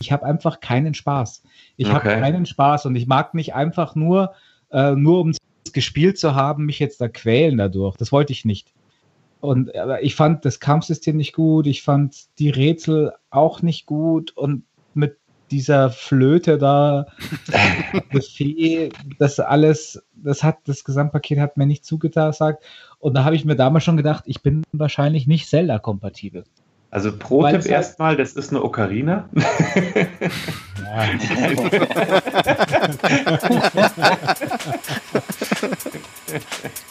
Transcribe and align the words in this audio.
Ich 0.00 0.12
habe 0.12 0.24
einfach 0.24 0.60
keinen 0.60 0.94
Spaß. 0.94 1.42
Ich 1.76 1.86
okay. 1.86 1.94
habe 1.94 2.08
keinen 2.20 2.46
Spaß 2.46 2.86
und 2.86 2.96
ich 2.96 3.06
mag 3.06 3.34
nicht 3.34 3.54
einfach 3.54 3.94
nur, 3.94 4.32
äh, 4.70 4.92
nur 4.92 5.20
um 5.20 5.30
es 5.30 5.38
gespielt 5.72 6.18
zu 6.18 6.34
haben, 6.34 6.66
mich 6.66 6.78
jetzt 6.78 7.00
da 7.00 7.08
quälen 7.08 7.58
dadurch. 7.58 7.96
Das 7.96 8.12
wollte 8.12 8.32
ich 8.32 8.44
nicht. 8.44 8.72
Und 9.40 9.74
aber 9.74 10.02
ich 10.02 10.14
fand 10.14 10.44
das 10.44 10.60
Kampfsystem 10.60 11.16
nicht 11.16 11.32
gut, 11.32 11.66
ich 11.66 11.82
fand 11.82 12.38
die 12.38 12.50
Rätsel 12.50 13.12
auch 13.30 13.60
nicht 13.60 13.86
gut 13.86 14.30
und 14.36 14.64
mit 14.94 15.16
dieser 15.50 15.90
Flöte 15.90 16.58
da, 16.58 17.06
das 18.12 18.28
Fee, 18.28 18.90
das 19.18 19.40
alles, 19.40 20.02
das 20.14 20.42
hat, 20.42 20.58
das 20.64 20.84
Gesamtpaket 20.84 21.38
hat 21.38 21.56
mir 21.56 21.66
nicht 21.66 21.84
zugesagt. 21.84 22.64
Und 22.98 23.14
da 23.14 23.24
habe 23.24 23.34
ich 23.34 23.44
mir 23.44 23.56
damals 23.56 23.84
schon 23.84 23.96
gedacht, 23.96 24.24
ich 24.26 24.42
bin 24.42 24.62
wahrscheinlich 24.72 25.26
nicht 25.26 25.48
Zelda-kompatibel. 25.48 26.44
Also 26.92 27.10
Pro-Tipp 27.10 27.64
erstmal, 27.64 28.18
das 28.18 28.34
ist 28.34 28.50
eine 28.50 28.62
Ocarina. 28.62 29.26
Ja. 29.34 29.42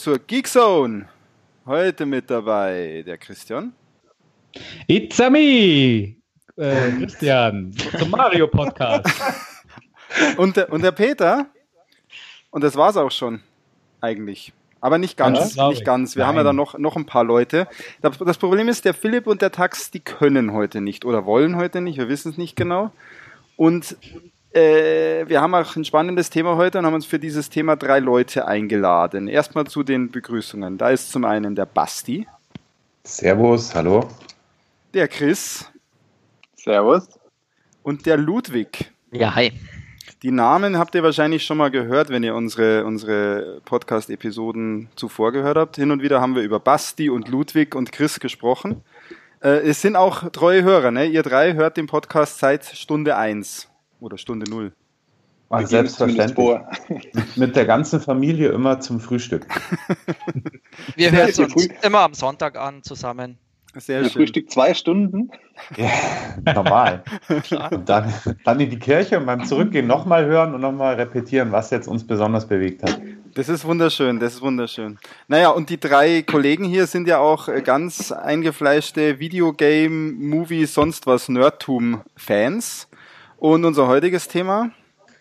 zur 0.00 0.18
Geekzone. 0.18 1.06
Heute 1.66 2.06
mit 2.06 2.30
dabei 2.30 3.04
der 3.04 3.18
Christian. 3.18 3.74
It's 4.86 5.20
a 5.20 5.28
me, 5.28 6.16
äh, 6.56 6.90
Christian, 6.98 7.74
zum 7.98 8.10
Mario 8.10 8.48
Podcast. 8.48 9.06
und, 10.38 10.56
der, 10.56 10.72
und 10.72 10.82
der 10.82 10.92
Peter. 10.92 11.50
Und 12.50 12.64
das 12.64 12.76
war's 12.76 12.96
auch 12.96 13.10
schon, 13.10 13.42
eigentlich. 14.00 14.54
Aber 14.80 14.96
nicht 14.96 15.18
ganz, 15.18 15.56
ja, 15.56 15.68
nicht 15.68 15.84
ganz. 15.84 16.16
Wir 16.16 16.20
Nein. 16.20 16.28
haben 16.28 16.36
ja 16.36 16.44
da 16.44 16.54
noch, 16.54 16.78
noch 16.78 16.96
ein 16.96 17.04
paar 17.04 17.24
Leute. 17.24 17.68
Das 18.00 18.38
Problem 18.38 18.70
ist, 18.70 18.86
der 18.86 18.94
Philipp 18.94 19.26
und 19.26 19.42
der 19.42 19.52
Tax, 19.52 19.90
die 19.90 20.00
können 20.00 20.54
heute 20.54 20.80
nicht 20.80 21.04
oder 21.04 21.26
wollen 21.26 21.56
heute 21.56 21.82
nicht, 21.82 21.98
wir 21.98 22.08
wissen 22.08 22.30
es 22.30 22.38
nicht 22.38 22.56
genau. 22.56 22.90
Und 23.56 23.98
äh, 24.52 25.28
wir 25.28 25.40
haben 25.40 25.54
auch 25.54 25.76
ein 25.76 25.84
spannendes 25.84 26.28
Thema 26.28 26.56
heute 26.56 26.78
und 26.78 26.86
haben 26.86 26.94
uns 26.94 27.06
für 27.06 27.20
dieses 27.20 27.50
Thema 27.50 27.76
drei 27.76 28.00
Leute 28.00 28.48
eingeladen. 28.48 29.28
Erstmal 29.28 29.66
zu 29.66 29.82
den 29.84 30.10
Begrüßungen. 30.10 30.76
Da 30.76 30.90
ist 30.90 31.12
zum 31.12 31.24
einen 31.24 31.54
der 31.54 31.66
Basti. 31.66 32.26
Servus, 33.04 33.74
hallo. 33.74 34.08
Der 34.92 35.06
Chris. 35.06 35.70
Servus. 36.56 37.08
Und 37.82 38.06
der 38.06 38.16
Ludwig. 38.16 38.92
Ja, 39.12 39.34
hi. 39.34 39.52
Die 40.22 40.32
Namen 40.32 40.76
habt 40.76 40.94
ihr 40.94 41.02
wahrscheinlich 41.02 41.44
schon 41.44 41.56
mal 41.56 41.70
gehört, 41.70 42.10
wenn 42.10 42.22
ihr 42.22 42.34
unsere, 42.34 42.84
unsere 42.84 43.62
Podcast-Episoden 43.64 44.88
zuvor 44.96 45.32
gehört 45.32 45.56
habt. 45.56 45.76
Hin 45.76 45.92
und 45.92 46.02
wieder 46.02 46.20
haben 46.20 46.34
wir 46.34 46.42
über 46.42 46.58
Basti 46.60 47.08
und 47.08 47.28
Ludwig 47.28 47.74
und 47.74 47.92
Chris 47.92 48.20
gesprochen. 48.20 48.82
Äh, 49.42 49.60
es 49.68 49.80
sind 49.80 49.96
auch 49.96 50.28
treue 50.30 50.62
Hörer, 50.62 50.90
ne? 50.90 51.06
Ihr 51.06 51.22
drei 51.22 51.54
hört 51.54 51.76
den 51.76 51.86
Podcast 51.86 52.40
seit 52.40 52.64
Stunde 52.64 53.16
eins 53.16 53.69
oder 54.00 54.18
Stunde 54.18 54.50
Null? 54.50 54.72
Wir 55.50 55.66
selbstverständlich. 55.66 56.60
Mit 57.36 57.56
der 57.56 57.66
ganzen 57.66 58.00
Familie 58.00 58.50
immer 58.50 58.78
zum 58.80 59.00
Frühstück. 59.00 59.46
Wir 60.96 61.10
hören 61.10 61.26
uns 61.26 61.68
immer 61.82 62.00
am 62.00 62.14
Sonntag 62.14 62.56
an 62.56 62.84
zusammen. 62.84 63.36
Sehr 63.74 64.02
schön. 64.02 64.10
Frühstück 64.10 64.50
zwei 64.50 64.74
Stunden? 64.74 65.30
Ja, 65.76 66.54
normal. 66.54 67.04
und 67.70 67.88
dann, 67.88 68.12
dann 68.44 68.60
in 68.60 68.70
die 68.70 68.78
Kirche 68.78 69.18
und 69.18 69.26
beim 69.26 69.44
Zurückgehen 69.44 69.86
nochmal 69.86 70.24
hören 70.24 70.54
und 70.54 70.60
nochmal 70.60 70.94
repetieren, 70.94 71.52
was 71.52 71.70
jetzt 71.70 71.86
uns 71.86 72.04
besonders 72.04 72.46
bewegt 72.46 72.82
hat. 72.82 73.00
Das 73.34 73.48
ist 73.48 73.64
wunderschön, 73.64 74.18
das 74.18 74.34
ist 74.34 74.42
wunderschön. 74.42 74.98
Naja, 75.28 75.50
und 75.50 75.70
die 75.70 75.78
drei 75.78 76.22
Kollegen 76.22 76.64
hier 76.64 76.86
sind 76.86 77.06
ja 77.06 77.18
auch 77.18 77.48
ganz 77.62 78.10
eingefleischte 78.10 79.20
Videogame, 79.20 80.12
Movie, 80.12 80.66
sonst 80.66 81.06
was 81.06 81.28
Nerdtum-Fans. 81.28 82.88
Und 83.40 83.64
unser 83.64 83.88
heutiges 83.88 84.28
Thema 84.28 84.70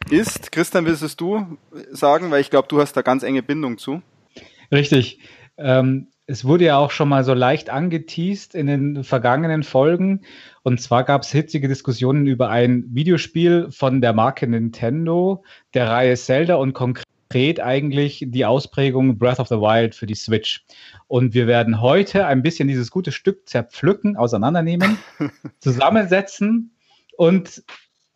ist, 0.10 0.52
Christian, 0.52 0.86
willst 0.86 1.22
du 1.22 1.58
sagen, 1.90 2.32
weil 2.32 2.42
ich 2.42 2.50
glaube, 2.50 2.68
du 2.68 2.82
hast 2.82 2.92
da 2.98 3.02
ganz 3.02 3.24
enge 3.24 3.42
Bindung 3.42 3.78
zu. 3.78 4.02
Richtig. 4.74 5.20
Ähm, 5.58 6.08
es 6.26 6.44
wurde 6.44 6.66
ja 6.66 6.78
auch 6.78 6.92
schon 6.92 7.08
mal 7.08 7.24
so 7.24 7.34
leicht 7.34 7.70
angeteased 7.70 8.56
in 8.56 8.68
den 8.68 9.04
vergangenen 9.06 9.64
Folgen. 9.64 10.26
Und 10.64 10.82
zwar 10.82 11.06
gab 11.06 11.22
es 11.22 11.32
hitzige 11.32 11.70
Diskussionen 11.70 12.28
über 12.28 12.50
ein 12.50 12.84
Videospiel 12.90 13.72
von 13.72 14.02
der 14.02 14.12
Marke 14.12 14.48
Nintendo, 14.48 15.46
der 15.74 15.88
Reihe 15.88 16.18
Zelda 16.18 16.56
und 16.56 16.74
konkret 16.74 17.62
eigentlich 17.62 18.26
die 18.28 18.44
Ausprägung 18.44 19.18
Breath 19.18 19.40
of 19.40 19.48
the 19.48 19.56
Wild 19.56 19.96
für 19.96 20.08
die 20.08 20.16
Switch. 20.16 20.66
Und 21.08 21.34
wir 21.34 21.48
werden 21.48 21.80
heute 21.80 22.26
ein 22.26 22.44
bisschen 22.44 22.68
dieses 22.68 22.92
gute 22.92 23.14
Stück 23.14 23.48
zerpflücken, 23.48 24.18
auseinandernehmen, 24.18 24.98
zusammensetzen 25.60 26.76
und 27.16 27.64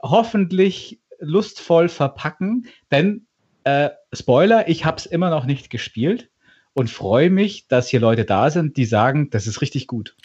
hoffentlich 0.04 1.00
lustvoll 1.20 1.90
verpacken, 1.90 2.68
denn 2.92 3.26
äh, 3.64 3.90
Spoiler, 4.12 4.68
ich 4.68 4.86
habe 4.86 4.98
es 4.98 5.06
immer 5.06 5.30
noch 5.30 5.46
nicht 5.46 5.70
gespielt 5.70 6.30
und 6.74 6.90
freue 6.90 7.30
mich, 7.30 7.68
dass 7.68 7.88
hier 7.88 8.00
Leute 8.00 8.26
da 8.26 8.50
sind, 8.50 8.78
die 8.78 8.86
sagen, 8.86 9.30
das 9.30 9.48
ist 9.48 9.62
richtig 9.62 9.88
gut. 9.88 10.16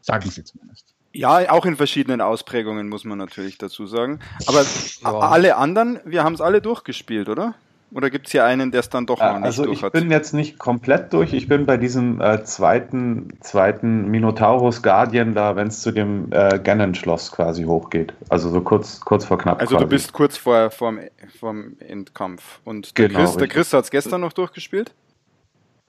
Sagen 0.00 0.30
sie 0.30 0.44
zumindest. 0.44 0.94
Ja, 1.12 1.50
auch 1.50 1.64
in 1.64 1.76
verschiedenen 1.76 2.20
Ausprägungen 2.20 2.88
muss 2.88 3.04
man 3.04 3.18
natürlich 3.18 3.58
dazu 3.58 3.86
sagen. 3.86 4.20
Aber 4.46 4.64
ja. 5.02 5.18
alle 5.18 5.56
anderen, 5.56 6.00
wir 6.04 6.24
haben 6.24 6.34
es 6.34 6.40
alle 6.40 6.60
durchgespielt, 6.60 7.28
oder? 7.28 7.54
Oder 7.96 8.10
gibt 8.10 8.26
es 8.26 8.32
hier 8.32 8.44
einen, 8.44 8.72
der 8.72 8.80
es 8.80 8.90
dann 8.90 9.06
doch 9.06 9.18
noch 9.20 9.36
nicht 9.36 9.44
also 9.44 9.64
durch 9.64 9.82
hat? 9.82 9.94
Ich 9.94 10.00
bin 10.02 10.10
jetzt 10.10 10.34
nicht 10.34 10.58
komplett 10.58 11.14
durch. 11.14 11.32
Ich 11.32 11.48
bin 11.48 11.64
bei 11.64 11.78
diesem 11.78 12.20
äh, 12.20 12.44
zweiten, 12.44 13.30
zweiten 13.40 14.08
Minotaurus 14.10 14.82
Guardian 14.82 15.34
da, 15.34 15.56
wenn 15.56 15.68
es 15.68 15.80
zu 15.80 15.92
dem 15.92 16.30
äh, 16.30 16.58
Ganon-Schloss 16.62 17.32
quasi 17.32 17.64
hochgeht. 17.64 18.12
Also 18.28 18.50
so 18.50 18.60
kurz, 18.60 19.00
kurz 19.00 19.24
vor 19.24 19.38
knapp. 19.38 19.62
Also 19.62 19.76
quasi. 19.76 19.84
du 19.86 19.88
bist 19.88 20.12
kurz 20.12 20.36
vor 20.36 20.70
vorm, 20.70 21.00
vorm 21.40 21.76
Endkampf. 21.78 22.60
Und 22.64 22.98
der 22.98 23.08
genau, 23.08 23.20
Chris, 23.20 23.36
der 23.38 23.48
Chris 23.48 23.72
hat 23.72 23.84
es 23.84 23.90
gestern 23.90 24.20
noch 24.20 24.34
durchgespielt? 24.34 24.92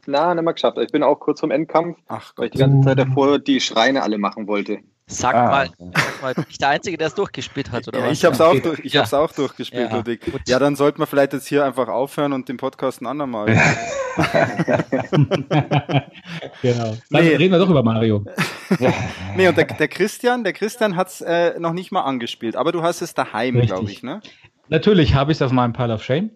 Na, 0.05 0.33
nicht 0.33 0.45
mal 0.45 0.53
geschafft. 0.53 0.77
Ich 0.77 0.93
bin 0.93 1.03
auch 1.03 1.19
kurz 1.19 1.41
vorm 1.41 1.51
Endkampf, 1.51 1.97
Ach 2.07 2.29
Gott. 2.29 2.37
weil 2.37 2.45
ich 2.45 2.51
die 2.51 2.59
ganze 2.59 2.87
Zeit 2.87 2.99
davor 2.99 3.37
die 3.37 3.59
Schreine 3.59 4.03
alle 4.03 4.17
machen 4.17 4.47
wollte. 4.47 4.79
Sag, 5.09 5.35
ah, 5.35 5.45
mal, 5.45 5.69
sag 5.79 6.21
mal, 6.21 6.33
bin 6.33 6.45
ich 6.49 6.57
der 6.57 6.67
Einzige, 6.67 6.97
der 6.97 7.07
es 7.07 7.15
durchgespielt 7.15 7.71
hat, 7.71 7.87
oder 7.87 7.99
ja, 7.99 8.07
was? 8.07 8.11
Ich 8.11 8.25
habe 8.25 8.35
es 8.35 8.41
auch, 8.41 8.59
durch, 8.59 8.79
ich 8.83 8.91
ja. 8.91 9.05
auch 9.05 9.31
durchgespielt, 9.31 9.89
ja, 9.89 9.95
Ludwig. 9.95 10.19
Ja, 10.45 10.59
dann 10.59 10.75
sollten 10.75 10.99
wir 10.99 11.07
vielleicht 11.07 11.31
jetzt 11.31 11.47
hier 11.47 11.63
einfach 11.63 11.87
aufhören 11.87 12.33
und 12.33 12.49
den 12.49 12.57
Podcast 12.57 13.01
ein 13.01 13.05
andermal. 13.05 13.45
genau. 16.61 16.97
Dann 17.09 17.23
nee. 17.23 17.35
reden 17.35 17.53
wir 17.53 17.59
doch 17.59 17.69
über 17.69 17.83
Mario. 17.83 18.25
nee, 19.37 19.47
und 19.47 19.57
der, 19.57 19.63
der, 19.63 19.87
Christian, 19.87 20.43
der 20.43 20.51
Christian 20.51 20.97
hat 20.97 21.07
es 21.07 21.21
äh, 21.21 21.57
noch 21.57 21.71
nicht 21.71 21.93
mal 21.93 22.01
angespielt, 22.01 22.57
aber 22.57 22.73
du 22.73 22.83
hast 22.83 23.01
es 23.01 23.13
daheim, 23.13 23.61
glaube 23.61 23.89
ich, 23.89 24.03
ne? 24.03 24.19
Natürlich 24.67 25.15
habe 25.15 25.31
ich 25.31 25.37
es 25.37 25.41
auf 25.41 25.53
meinem 25.53 25.71
Pile 25.71 25.93
of 25.93 26.03
Shame. 26.03 26.31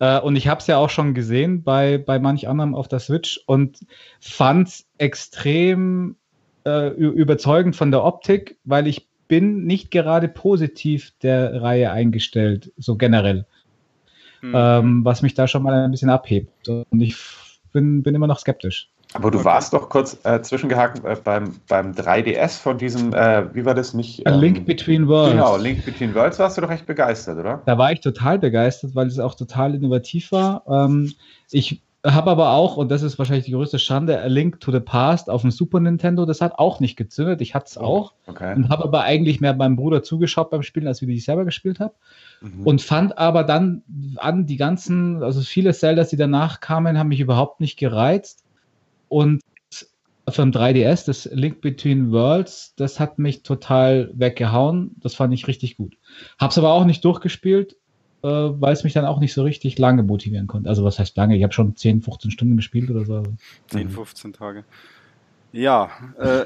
Äh, 0.00 0.18
und 0.18 0.34
ich 0.34 0.48
habe 0.48 0.60
es 0.60 0.66
ja 0.66 0.78
auch 0.78 0.90
schon 0.90 1.14
gesehen 1.14 1.62
bei, 1.62 1.96
bei 1.98 2.18
manch 2.18 2.48
anderem 2.48 2.74
auf 2.74 2.88
der 2.88 2.98
Switch 2.98 3.40
und 3.46 3.78
fand 4.18 4.66
es 4.66 4.86
extrem 4.98 6.16
äh, 6.64 6.88
überzeugend 6.88 7.76
von 7.76 7.90
der 7.90 8.04
Optik, 8.04 8.58
weil 8.64 8.86
ich 8.86 9.08
bin 9.28 9.64
nicht 9.64 9.90
gerade 9.90 10.28
positiv 10.28 11.12
der 11.22 11.62
Reihe 11.62 11.92
eingestellt, 11.92 12.72
so 12.76 12.96
generell. 12.96 13.46
Mhm. 14.42 14.52
Ähm, 14.54 15.04
was 15.04 15.22
mich 15.22 15.34
da 15.34 15.46
schon 15.46 15.62
mal 15.62 15.84
ein 15.84 15.90
bisschen 15.90 16.10
abhebt. 16.10 16.68
Und 16.68 17.00
ich 17.00 17.16
bin, 17.72 18.02
bin 18.02 18.14
immer 18.14 18.26
noch 18.26 18.38
skeptisch. 18.38 18.90
Aber 19.12 19.30
du 19.30 19.38
okay. 19.38 19.44
warst 19.44 19.72
doch 19.72 19.88
kurz 19.88 20.18
äh, 20.24 20.40
zwischengehakt 20.40 21.04
äh, 21.04 21.16
beim, 21.22 21.56
beim 21.68 21.92
3DS 21.92 22.60
von 22.60 22.78
diesem, 22.78 23.12
äh, 23.12 23.52
wie 23.54 23.64
war 23.64 23.74
das 23.74 23.92
nicht? 23.92 24.22
Ähm, 24.24 24.40
Link 24.40 24.66
Between 24.66 25.08
Worlds. 25.08 25.32
Genau, 25.32 25.56
Link 25.56 25.84
Between 25.84 26.14
Worlds 26.14 26.38
warst 26.38 26.56
du 26.56 26.60
doch 26.60 26.70
echt 26.70 26.86
begeistert, 26.86 27.38
oder? 27.38 27.62
Da 27.66 27.76
war 27.76 27.90
ich 27.92 28.00
total 28.00 28.38
begeistert, 28.38 28.94
weil 28.94 29.08
es 29.08 29.18
auch 29.18 29.34
total 29.34 29.74
innovativ 29.74 30.30
war. 30.30 30.62
Ähm, 30.68 31.12
ich 31.50 31.82
habe 32.04 32.30
aber 32.30 32.50
auch, 32.52 32.76
und 32.76 32.90
das 32.90 33.02
ist 33.02 33.18
wahrscheinlich 33.18 33.44
die 33.44 33.52
größte 33.52 33.78
Schande, 33.78 34.20
A 34.20 34.26
Link 34.26 34.60
to 34.60 34.72
the 34.72 34.80
Past 34.80 35.28
auf 35.28 35.42
dem 35.42 35.50
Super 35.50 35.80
Nintendo, 35.80 36.24
das 36.24 36.40
hat 36.40 36.58
auch 36.58 36.80
nicht 36.80 36.96
gezündet. 36.96 37.42
Ich 37.42 37.54
hatte 37.54 37.66
es 37.66 37.76
oh, 37.76 37.82
auch 37.82 38.14
okay. 38.26 38.54
und 38.54 38.70
habe 38.70 38.84
aber 38.84 39.02
eigentlich 39.02 39.40
mehr 39.40 39.54
meinem 39.54 39.76
Bruder 39.76 40.02
zugeschaut 40.02 40.50
beim 40.50 40.62
Spielen, 40.62 40.86
als 40.86 41.02
wie 41.02 41.14
ich 41.14 41.24
selber 41.24 41.44
gespielt 41.44 41.78
habe. 41.78 41.94
Mhm. 42.40 42.66
Und 42.66 42.80
fand 42.80 43.18
aber 43.18 43.44
dann 43.44 43.82
an 44.16 44.46
die 44.46 44.56
ganzen, 44.56 45.22
also 45.22 45.42
viele 45.42 45.74
Zeldas, 45.74 46.08
die 46.08 46.16
danach 46.16 46.60
kamen, 46.60 46.98
haben 46.98 47.08
mich 47.08 47.20
überhaupt 47.20 47.60
nicht 47.60 47.78
gereizt. 47.78 48.44
Und 49.08 49.42
für 50.28 50.42
ein 50.42 50.52
3DS, 50.52 51.06
das 51.06 51.26
Link 51.26 51.60
Between 51.60 52.12
Worlds, 52.12 52.74
das 52.76 53.00
hat 53.00 53.18
mich 53.18 53.42
total 53.42 54.10
weggehauen. 54.14 54.92
Das 55.00 55.14
fand 55.14 55.34
ich 55.34 55.48
richtig 55.48 55.76
gut. 55.76 55.96
Hab's 56.38 56.56
aber 56.56 56.72
auch 56.72 56.84
nicht 56.84 57.04
durchgespielt, 57.04 57.76
äh, 58.22 58.28
weil 58.28 58.72
es 58.72 58.84
mich 58.84 58.92
dann 58.92 59.04
auch 59.04 59.20
nicht 59.20 59.32
so 59.32 59.42
richtig 59.42 59.78
lange 59.78 60.02
motivieren 60.02 60.46
konnte. 60.46 60.68
Also 60.68 60.84
was 60.84 60.98
heißt 60.98 61.16
lange? 61.16 61.36
Ich 61.36 61.42
habe 61.42 61.52
schon 61.52 61.76
10, 61.76 62.02
15 62.02 62.30
Stunden 62.30 62.56
gespielt 62.56 62.90
oder 62.90 63.04
so. 63.04 63.22
10, 63.68 63.88
15 63.88 64.32
Tage. 64.32 64.64
Ja, 65.52 65.90
äh, 66.20 66.44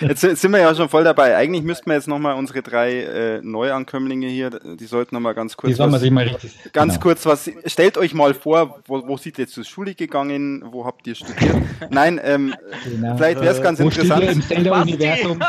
jetzt, 0.06 0.20
sind 0.20 0.50
wir 0.52 0.60
ja 0.60 0.72
schon 0.74 0.88
voll 0.88 1.02
dabei. 1.02 1.36
Eigentlich 1.36 1.64
müssten 1.64 1.90
wir 1.90 1.94
jetzt 1.94 2.06
nochmal 2.06 2.36
unsere 2.36 2.62
drei 2.62 3.02
äh, 3.02 3.40
Neuankömmlinge 3.42 4.28
hier, 4.28 4.50
die 4.50 4.84
sollten 4.84 5.16
nochmal 5.16 5.34
ganz 5.34 5.56
kurz. 5.56 5.70
Die 5.70 5.74
sollen 5.74 5.90
was, 5.92 6.00
sich 6.00 6.12
mal 6.12 6.24
richtig. 6.24 6.56
Ganz 6.72 6.94
genau. 6.94 7.02
kurz 7.02 7.26
was. 7.26 7.50
Stellt 7.66 7.98
euch 7.98 8.14
mal 8.14 8.34
vor, 8.34 8.82
wo, 8.86 9.06
wo 9.08 9.16
seid 9.16 9.38
ihr 9.40 9.48
zur 9.48 9.64
Schule 9.64 9.96
gegangen? 9.96 10.62
Wo 10.70 10.84
habt 10.86 11.08
ihr 11.08 11.16
studiert? 11.16 11.56
Nein, 11.90 12.20
ähm, 12.22 12.54
genau. 12.84 13.16
vielleicht 13.16 13.40
wäre 13.40 13.52
es 13.52 13.62
ganz 13.62 13.80
äh, 13.80 13.84
interessant. 13.84 14.22
Im 14.22 14.42
Zelda-Universum. 14.42 15.38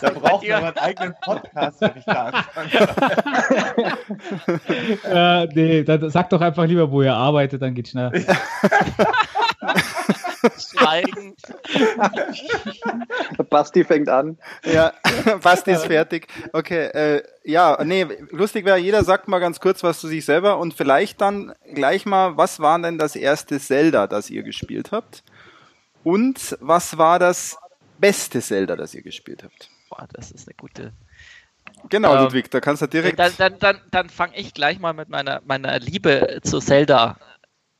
da 0.00 0.10
braucht 0.10 0.46
man 0.46 0.64
einen 0.64 0.76
eigenen 0.76 1.14
Podcast, 1.22 1.80
wenn 1.80 1.92
ich 1.96 2.04
da 2.04 2.32
äh, 5.04 5.46
nee, 5.54 5.84
dann 5.84 6.10
sag 6.10 6.28
doch 6.28 6.40
einfach 6.40 6.66
lieber, 6.66 6.90
wo 6.90 7.00
ihr 7.02 7.14
arbeitet, 7.14 7.62
dann 7.62 7.74
geht's 7.74 7.90
schnell. 7.90 8.10
Schweigen. 10.58 11.36
Basti 13.50 13.84
fängt 13.84 14.08
an. 14.08 14.38
Ja, 14.64 14.92
Basti 15.42 15.72
ist 15.72 15.86
fertig. 15.86 16.26
Okay, 16.52 16.86
äh, 16.86 17.22
ja, 17.44 17.82
nee, 17.84 18.06
lustig 18.30 18.64
wäre, 18.64 18.78
jeder 18.78 19.04
sagt 19.04 19.28
mal 19.28 19.38
ganz 19.38 19.60
kurz 19.60 19.82
was 19.82 20.00
zu 20.00 20.08
sich 20.08 20.24
selber 20.24 20.58
und 20.58 20.74
vielleicht 20.74 21.20
dann 21.20 21.54
gleich 21.74 22.06
mal, 22.06 22.36
was 22.36 22.60
war 22.60 22.78
denn 22.80 22.98
das 22.98 23.16
erste 23.16 23.60
Zelda, 23.60 24.06
das 24.06 24.30
ihr 24.30 24.42
gespielt 24.42 24.92
habt? 24.92 25.22
Und 26.04 26.56
was 26.60 26.98
war 26.98 27.18
das 27.18 27.58
beste 27.98 28.40
Zelda, 28.40 28.76
das 28.76 28.94
ihr 28.94 29.02
gespielt 29.02 29.44
habt? 29.44 29.70
Boah, 29.88 30.08
das 30.12 30.30
ist 30.30 30.48
eine 30.48 30.54
gute. 30.54 30.92
Genau, 31.88 32.14
ähm, 32.14 32.22
Ludwig, 32.24 32.50
da 32.50 32.60
kannst 32.60 32.82
du 32.82 32.86
direkt. 32.86 33.18
Dann, 33.18 33.32
dann, 33.38 33.58
dann, 33.58 33.80
dann 33.90 34.08
fange 34.08 34.36
ich 34.36 34.54
gleich 34.54 34.78
mal 34.78 34.92
mit 34.92 35.08
meiner, 35.08 35.42
meiner 35.44 35.78
Liebe 35.78 36.40
zu 36.42 36.58
Zelda 36.58 37.18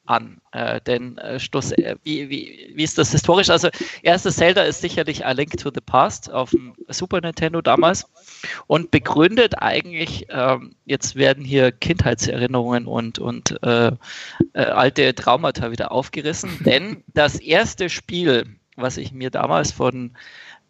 an. 0.06 0.40
Äh, 0.52 0.80
denn 0.80 1.18
äh, 1.18 1.38
Stoß, 1.38 1.72
äh, 1.72 1.96
wie, 2.02 2.28
wie, 2.28 2.72
wie 2.74 2.82
ist 2.82 2.98
das 2.98 3.12
historisch? 3.12 3.50
Also, 3.50 3.68
erstes 4.02 4.36
Zelda 4.36 4.62
ist 4.62 4.80
sicherlich 4.80 5.24
A 5.24 5.32
Link 5.32 5.56
to 5.56 5.70
the 5.72 5.80
Past 5.80 6.30
auf 6.30 6.50
dem 6.50 6.74
Super 6.88 7.20
Nintendo 7.20 7.60
damals 7.60 8.06
und 8.66 8.90
begründet 8.90 9.54
eigentlich, 9.58 10.26
ähm, 10.28 10.74
jetzt 10.84 11.16
werden 11.16 11.44
hier 11.44 11.72
Kindheitserinnerungen 11.72 12.86
und, 12.86 13.18
und 13.18 13.62
äh, 13.62 13.88
äh 13.88 13.92
alte 14.54 15.14
Traumata 15.14 15.70
wieder 15.70 15.92
aufgerissen, 15.92 16.50
denn 16.64 17.04
das 17.14 17.38
erste 17.38 17.88
Spiel, 17.88 18.56
was 18.76 18.96
ich 18.96 19.12
mir 19.12 19.30
damals 19.30 19.72
von 19.72 20.16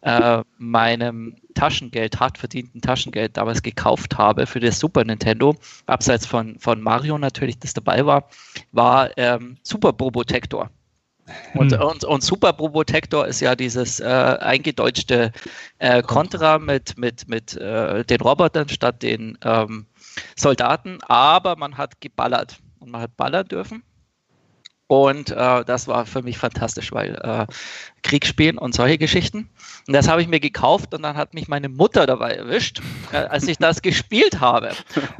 äh, 0.01 0.43
meinem 0.57 1.35
Taschengeld, 1.53 2.19
hart 2.19 2.37
verdienten 2.37 2.81
Taschengeld 2.81 3.37
damals 3.37 3.61
gekauft 3.61 4.17
habe 4.17 4.45
für 4.45 4.59
das 4.59 4.79
Super 4.79 5.03
Nintendo, 5.03 5.55
abseits 5.85 6.25
von, 6.25 6.59
von 6.59 6.81
Mario 6.81 7.17
natürlich, 7.17 7.59
das 7.59 7.73
dabei 7.73 8.05
war, 8.05 8.29
war 8.71 9.09
ähm, 9.17 9.57
Super 9.63 9.93
Probotector. 9.93 10.69
Und, 11.53 11.71
hm. 11.71 11.81
und, 11.81 12.03
und 12.03 12.23
Super 12.23 12.53
Probotector 12.53 13.25
ist 13.27 13.39
ja 13.39 13.55
dieses 13.55 13.99
äh, 13.99 14.05
eingedeutschte 14.05 15.31
äh, 15.79 16.01
Contra 16.01 16.59
mit, 16.59 16.97
mit, 16.97 17.29
mit 17.29 17.55
äh, 17.55 18.03
den 18.03 18.21
Robotern 18.21 18.67
statt 18.67 19.01
den 19.01 19.37
ähm, 19.43 19.85
Soldaten, 20.35 20.99
aber 21.03 21.55
man 21.55 21.77
hat 21.77 22.01
geballert 22.01 22.57
und 22.79 22.91
man 22.91 23.01
hat 23.01 23.15
ballern 23.15 23.47
dürfen. 23.47 23.83
Und 24.87 25.31
äh, 25.31 25.63
das 25.65 25.87
war 25.87 26.05
für 26.05 26.21
mich 26.21 26.37
fantastisch, 26.37 26.91
weil 26.91 27.15
äh, 27.15 27.47
Krieg 28.03 28.25
spielen 28.25 28.57
und 28.57 28.75
solche 28.75 28.97
Geschichten. 28.97 29.49
Und 29.87 29.93
das 29.93 30.07
habe 30.07 30.21
ich 30.21 30.27
mir 30.27 30.39
gekauft 30.39 30.93
und 30.93 31.01
dann 31.03 31.15
hat 31.15 31.33
mich 31.33 31.47
meine 31.47 31.69
Mutter 31.69 32.05
dabei 32.05 32.31
erwischt, 32.31 32.81
äh, 33.11 33.17
als 33.17 33.47
ich 33.47 33.57
das 33.57 33.81
gespielt 33.81 34.39
habe. 34.39 34.71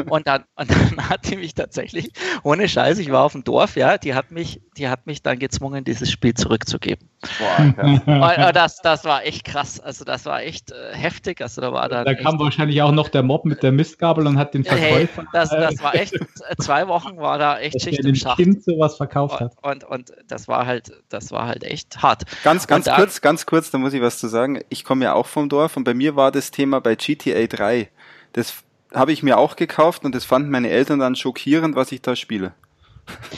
Und 0.10 0.28
dann, 0.28 0.44
und 0.56 0.70
dann 0.70 1.10
hat 1.10 1.30
die 1.30 1.38
mich 1.38 1.56
tatsächlich, 1.56 2.12
ohne 2.44 2.68
Scheiß, 2.68 3.00
ich 3.00 3.12
war 3.12 3.24
auf 3.24 3.32
dem 3.32 3.44
Dorf, 3.44 3.76
ja, 3.76 3.98
die 3.98 4.14
hat 4.14 4.32
mich, 4.32 4.62
die 4.78 4.90
hat 4.90 5.08
mich 5.08 5.24
dann 5.24 5.40
gezwungen, 5.40 5.84
dieses 5.84 6.12
Spiel 6.12 6.34
zurückzugeben. 6.34 7.10
Boah, 7.40 8.48
und, 8.48 8.56
das, 8.56 8.78
das 8.78 9.06
war 9.06 9.24
echt 9.26 9.44
krass. 9.44 9.80
Also 9.80 10.06
das 10.06 10.26
war 10.26 10.42
echt 10.42 10.72
äh, 10.72 10.94
heftig. 10.94 11.42
Also 11.42 11.62
da 11.62 11.72
war 11.72 11.90
dann 11.90 12.06
da 12.06 12.14
kam 12.14 12.40
wahrscheinlich 12.40 12.82
auch 12.82 12.92
noch 12.92 13.10
der 13.10 13.24
Mob 13.24 13.46
mit 13.46 13.64
der 13.64 13.72
Mistgabel 13.72 14.28
und 14.28 14.38
hat 14.38 14.54
den 14.54 14.64
Verkäufer. 14.64 15.22
Hey, 15.22 15.28
das, 15.34 15.50
das 15.50 15.82
war 15.82 15.96
echt, 15.96 16.16
zwei 16.60 16.88
Wochen 16.88 17.18
war 17.18 17.38
da 17.38 17.60
echt 17.60 17.82
Schicht 17.82 18.00
im 18.00 18.16
Schacht. 18.16 18.38
Kind 18.38 18.64
sowas 18.64 18.98
verkauft 18.98 19.40
hat. 19.40 19.54
Und, 19.62 19.84
und, 19.84 20.10
und 20.10 20.14
das 20.28 20.48
war 20.48 20.66
halt, 20.66 20.92
das 21.10 21.32
war 21.32 21.48
halt 21.48 21.64
echt 21.64 22.02
hart. 22.02 22.24
Ganz, 22.44 22.68
ganz 22.68 22.86
dann, 22.86 22.96
kurz, 22.96 23.22
ganz 23.22 23.46
kurz, 23.46 23.72
da 23.72 23.78
muss 23.78 23.94
ich 23.94 24.02
was 24.02 24.18
zu 24.18 24.28
sagen. 24.28 24.62
Ich 24.70 24.84
komme 24.84 25.06
ja 25.06 25.14
auch 25.14 25.28
vom 25.28 25.50
Dorf 25.50 25.78
und 25.78 25.84
bei 25.84 25.94
mir 25.94 26.16
war 26.16 26.32
das 26.32 26.52
Thema 26.52 26.82
bei 26.82 26.96
GTA 26.96 27.48
3. 27.48 27.90
Das 28.34 28.64
habe 28.94 29.12
ich 29.12 29.24
mir 29.24 29.38
auch 29.38 29.56
gekauft 29.56 30.06
und 30.06 30.14
das 30.14 30.26
fanden 30.26 30.50
meine 30.50 30.70
Eltern 30.70 31.00
dann 31.00 31.16
schockierend, 31.16 31.76
was 31.76 31.92
ich 31.92 32.02
da 32.02 32.16
spiele. 32.16 32.54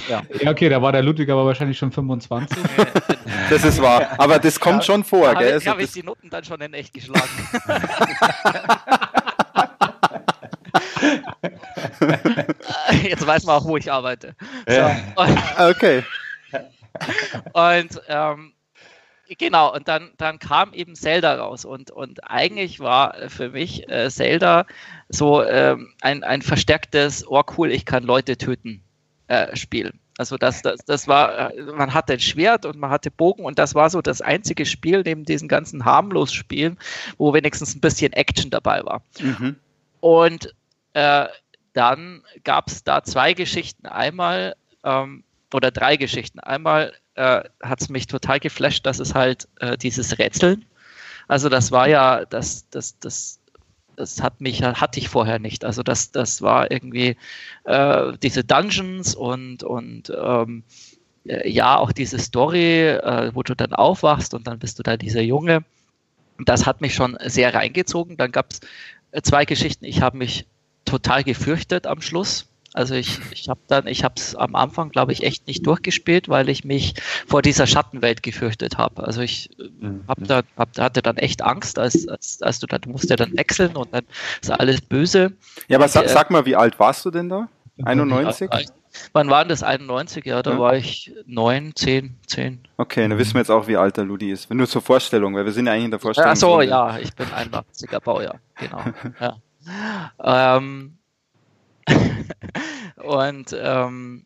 Ja. 0.09 0.21
ja, 0.41 0.51
okay, 0.51 0.69
da 0.69 0.81
war 0.81 0.91
der 0.91 1.01
Ludwig 1.01 1.29
aber 1.29 1.45
wahrscheinlich 1.45 1.77
schon 1.77 1.91
25. 1.91 2.57
das 3.49 3.63
ist 3.63 3.81
wahr, 3.81 4.07
aber 4.17 4.39
das 4.39 4.59
kommt 4.59 4.77
ja, 4.77 4.83
schon 4.83 5.03
vor. 5.03 5.33
Da 5.33 5.35
habe 5.35 5.53
also 5.53 5.71
hab 5.71 5.79
ich 5.79 5.91
die 5.91 6.03
Noten 6.03 6.29
dann 6.29 6.43
schon 6.43 6.61
in 6.61 6.73
echt 6.73 6.93
geschlagen. 6.93 7.23
Jetzt 13.03 13.25
weiß 13.25 13.45
man 13.45 13.55
auch, 13.55 13.65
wo 13.65 13.77
ich 13.77 13.91
arbeite. 13.91 14.35
Ja. 14.67 14.95
So. 15.15 15.23
okay. 15.69 16.03
Und 17.53 18.01
ähm, 18.07 18.53
genau, 19.37 19.73
und 19.73 19.87
dann, 19.87 20.11
dann 20.17 20.39
kam 20.39 20.73
eben 20.73 20.95
Zelda 20.95 21.35
raus. 21.35 21.65
Und, 21.65 21.91
und 21.91 22.29
eigentlich 22.29 22.79
war 22.79 23.29
für 23.29 23.49
mich 23.49 23.89
äh, 23.89 24.09
Zelda 24.09 24.65
so 25.09 25.43
ähm, 25.43 25.93
ein, 26.01 26.23
ein 26.23 26.41
verstärktes, 26.41 27.25
oh 27.27 27.43
cool, 27.57 27.71
ich 27.71 27.85
kann 27.85 28.03
Leute 28.03 28.37
töten 28.37 28.84
äh, 29.27 29.55
Spiel. 29.55 29.93
Also 30.17 30.37
das, 30.37 30.61
das, 30.61 30.79
das 30.85 31.07
war, 31.07 31.51
äh, 31.51 31.61
man 31.63 31.93
hatte 31.93 32.13
ein 32.13 32.19
Schwert 32.19 32.65
und 32.65 32.77
man 32.77 32.89
hatte 32.89 33.11
Bogen 33.11 33.43
und 33.43 33.59
das 33.59 33.75
war 33.75 33.89
so 33.89 34.01
das 34.01 34.21
einzige 34.21 34.65
Spiel 34.65 35.01
neben 35.03 35.25
diesen 35.25 35.47
ganzen 35.47 35.85
harmlos 35.85 36.33
Spielen, 36.33 36.77
wo 37.17 37.33
wenigstens 37.33 37.75
ein 37.75 37.81
bisschen 37.81 38.13
Action 38.13 38.49
dabei 38.49 38.83
war. 38.85 39.01
Mhm. 39.19 39.57
Und 39.99 40.53
äh, 40.93 41.25
dann 41.73 42.23
gab 42.43 42.67
es 42.67 42.83
da 42.83 43.03
zwei 43.03 43.33
Geschichten. 43.33 43.87
Einmal, 43.87 44.55
ähm, 44.83 45.23
oder 45.53 45.71
drei 45.71 45.97
Geschichten. 45.97 46.39
Einmal 46.39 46.93
äh, 47.15 47.41
hat 47.61 47.81
es 47.81 47.89
mich 47.89 48.07
total 48.07 48.39
geflasht, 48.39 48.85
dass 48.85 48.99
es 48.99 49.13
halt 49.13 49.47
äh, 49.59 49.77
dieses 49.77 50.17
Rätseln, 50.17 50.65
also 51.27 51.49
das 51.49 51.71
war 51.71 51.87
ja, 51.87 52.25
das, 52.25 52.69
das, 52.69 52.99
das, 52.99 53.39
das 53.95 54.21
hat 54.21 54.41
mich, 54.41 54.61
hatte 54.63 54.99
ich 54.99 55.09
vorher 55.09 55.39
nicht. 55.39 55.65
Also 55.65 55.83
das, 55.83 56.11
das 56.11 56.41
war 56.41 56.71
irgendwie 56.71 57.17
äh, 57.63 58.13
diese 58.21 58.43
Dungeons 58.43 59.15
und, 59.15 59.63
und 59.63 60.11
ähm, 60.15 60.63
äh, 61.25 61.49
ja, 61.49 61.77
auch 61.77 61.91
diese 61.91 62.19
Story, 62.19 62.87
äh, 62.87 63.31
wo 63.33 63.43
du 63.43 63.55
dann 63.55 63.73
aufwachst 63.73 64.33
und 64.33 64.47
dann 64.47 64.59
bist 64.59 64.79
du 64.79 64.83
da 64.83 64.97
dieser 64.97 65.21
Junge. 65.21 65.63
Das 66.45 66.65
hat 66.65 66.81
mich 66.81 66.93
schon 66.93 67.17
sehr 67.25 67.53
reingezogen. 67.53 68.17
Dann 68.17 68.31
gab 68.31 68.51
es 68.51 68.59
äh, 69.11 69.21
zwei 69.21 69.45
Geschichten. 69.45 69.85
Ich 69.85 70.01
habe 70.01 70.17
mich 70.17 70.45
total 70.85 71.23
gefürchtet 71.23 71.87
am 71.87 72.01
Schluss. 72.01 72.47
Also 72.75 72.93
ich, 72.93 73.19
ich 73.31 73.47
habe 73.47 73.61
dann, 73.67 73.87
ich 73.87 74.03
habe 74.03 74.15
es 74.17 74.35
am 74.35 74.53
Anfang, 74.53 74.89
glaube 74.89 75.13
ich, 75.13 75.23
echt 75.23 75.47
nicht 75.47 75.65
durchgespielt, 75.65 76.27
weil 76.27 76.49
ich 76.49 76.65
mich 76.65 76.93
vor 77.25 77.41
dieser 77.41 77.67
Schattenwelt 77.67 78.21
gefürchtet 78.21 78.77
habe. 78.77 79.05
Also 79.05 79.21
ich 79.21 79.49
mhm. 79.79 80.03
hab 80.09 80.21
da, 80.25 80.41
hab, 80.57 80.77
hatte 80.77 81.01
dann 81.01 81.15
echt 81.15 81.41
Angst, 81.41 81.79
als, 81.79 82.05
als, 82.09 82.41
als 82.41 82.59
du 82.59 82.67
da, 82.67 82.77
du 82.77 82.89
musst 82.89 83.09
ja 83.09 83.15
dann 83.15 83.35
wechseln 83.37 83.77
und 83.77 83.93
dann 83.93 84.03
ist 84.41 84.51
alles 84.51 84.81
böse. 84.81 85.31
Ja, 85.69 85.77
aber 85.77 85.87
sag, 85.87 86.09
sag 86.09 86.31
mal, 86.31 86.45
wie 86.45 86.57
alt 86.57 86.77
warst 86.77 87.05
du 87.05 87.11
denn 87.11 87.29
da? 87.29 87.47
91? 87.81 88.49
Wann 89.13 89.29
war 89.29 89.43
denn 89.43 89.49
das 89.49 89.63
91? 89.63 90.25
Ja, 90.25 90.43
da 90.43 90.51
ja. 90.51 90.59
war 90.59 90.75
ich 90.75 91.13
9, 91.27 91.75
10, 91.75 92.17
10. 92.27 92.67
Okay, 92.75 93.07
dann 93.07 93.17
wissen 93.17 93.35
wir 93.35 93.39
jetzt 93.39 93.51
auch, 93.51 93.67
wie 93.67 93.77
alt 93.77 93.95
der 93.95 94.03
Ludi 94.03 94.31
ist. 94.31 94.53
Nur 94.53 94.67
zur 94.67 94.81
Vorstellung, 94.81 95.33
weil 95.35 95.45
wir 95.45 95.53
sind 95.53 95.67
ja 95.67 95.71
eigentlich 95.71 95.85
in 95.85 95.91
der 95.91 95.99
Vorstellung. 96.01 96.31
Ach 96.31 96.35
so, 96.35 96.61
ja, 96.61 96.97
ich 96.97 97.13
bin 97.15 97.27
81er 97.27 98.01
Baujahr, 98.01 98.39
genau. 98.55 98.83
ja. 99.21 99.37
ähm, 100.57 100.94
und 103.03 103.55
ähm, 103.57 104.25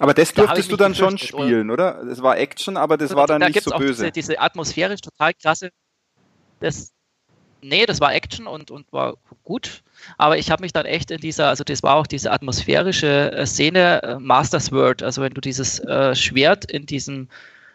aber 0.00 0.14
das 0.14 0.32
durftest 0.32 0.68
da 0.68 0.70
du 0.70 0.76
dann 0.78 0.94
schon 0.94 1.18
spielen, 1.18 1.70
oder? 1.70 2.02
Es 2.04 2.22
war 2.22 2.38
Action, 2.38 2.78
aber 2.78 2.96
das 2.96 3.14
war 3.14 3.26
dann 3.26 3.40
da 3.40 3.48
nicht 3.48 3.62
so 3.62 3.70
böse. 3.70 4.10
Diese, 4.10 4.12
diese 4.12 4.40
atmosphärisch 4.40 5.02
total 5.02 5.34
krasse. 5.34 5.70
Das, 6.60 6.92
nee, 7.60 7.84
das 7.84 8.00
war 8.00 8.14
Action 8.14 8.46
und, 8.46 8.70
und 8.70 8.90
war 8.94 9.18
gut. 9.44 9.82
Aber 10.16 10.38
ich 10.38 10.50
habe 10.50 10.62
mich 10.62 10.72
dann 10.72 10.86
echt 10.86 11.10
in 11.10 11.20
dieser, 11.20 11.48
also 11.48 11.64
das 11.64 11.82
war 11.82 11.96
auch 11.96 12.06
diese 12.06 12.32
atmosphärische 12.32 13.30
äh, 13.32 13.44
Szene, 13.44 14.02
äh, 14.02 14.18
Master's 14.18 14.72
Word, 14.72 15.02
also 15.02 15.20
wenn 15.20 15.34
du 15.34 15.42
dieses 15.42 15.80
äh, 15.80 16.14
Schwert 16.14 16.64
in 16.70 16.86
diesem 16.86 17.28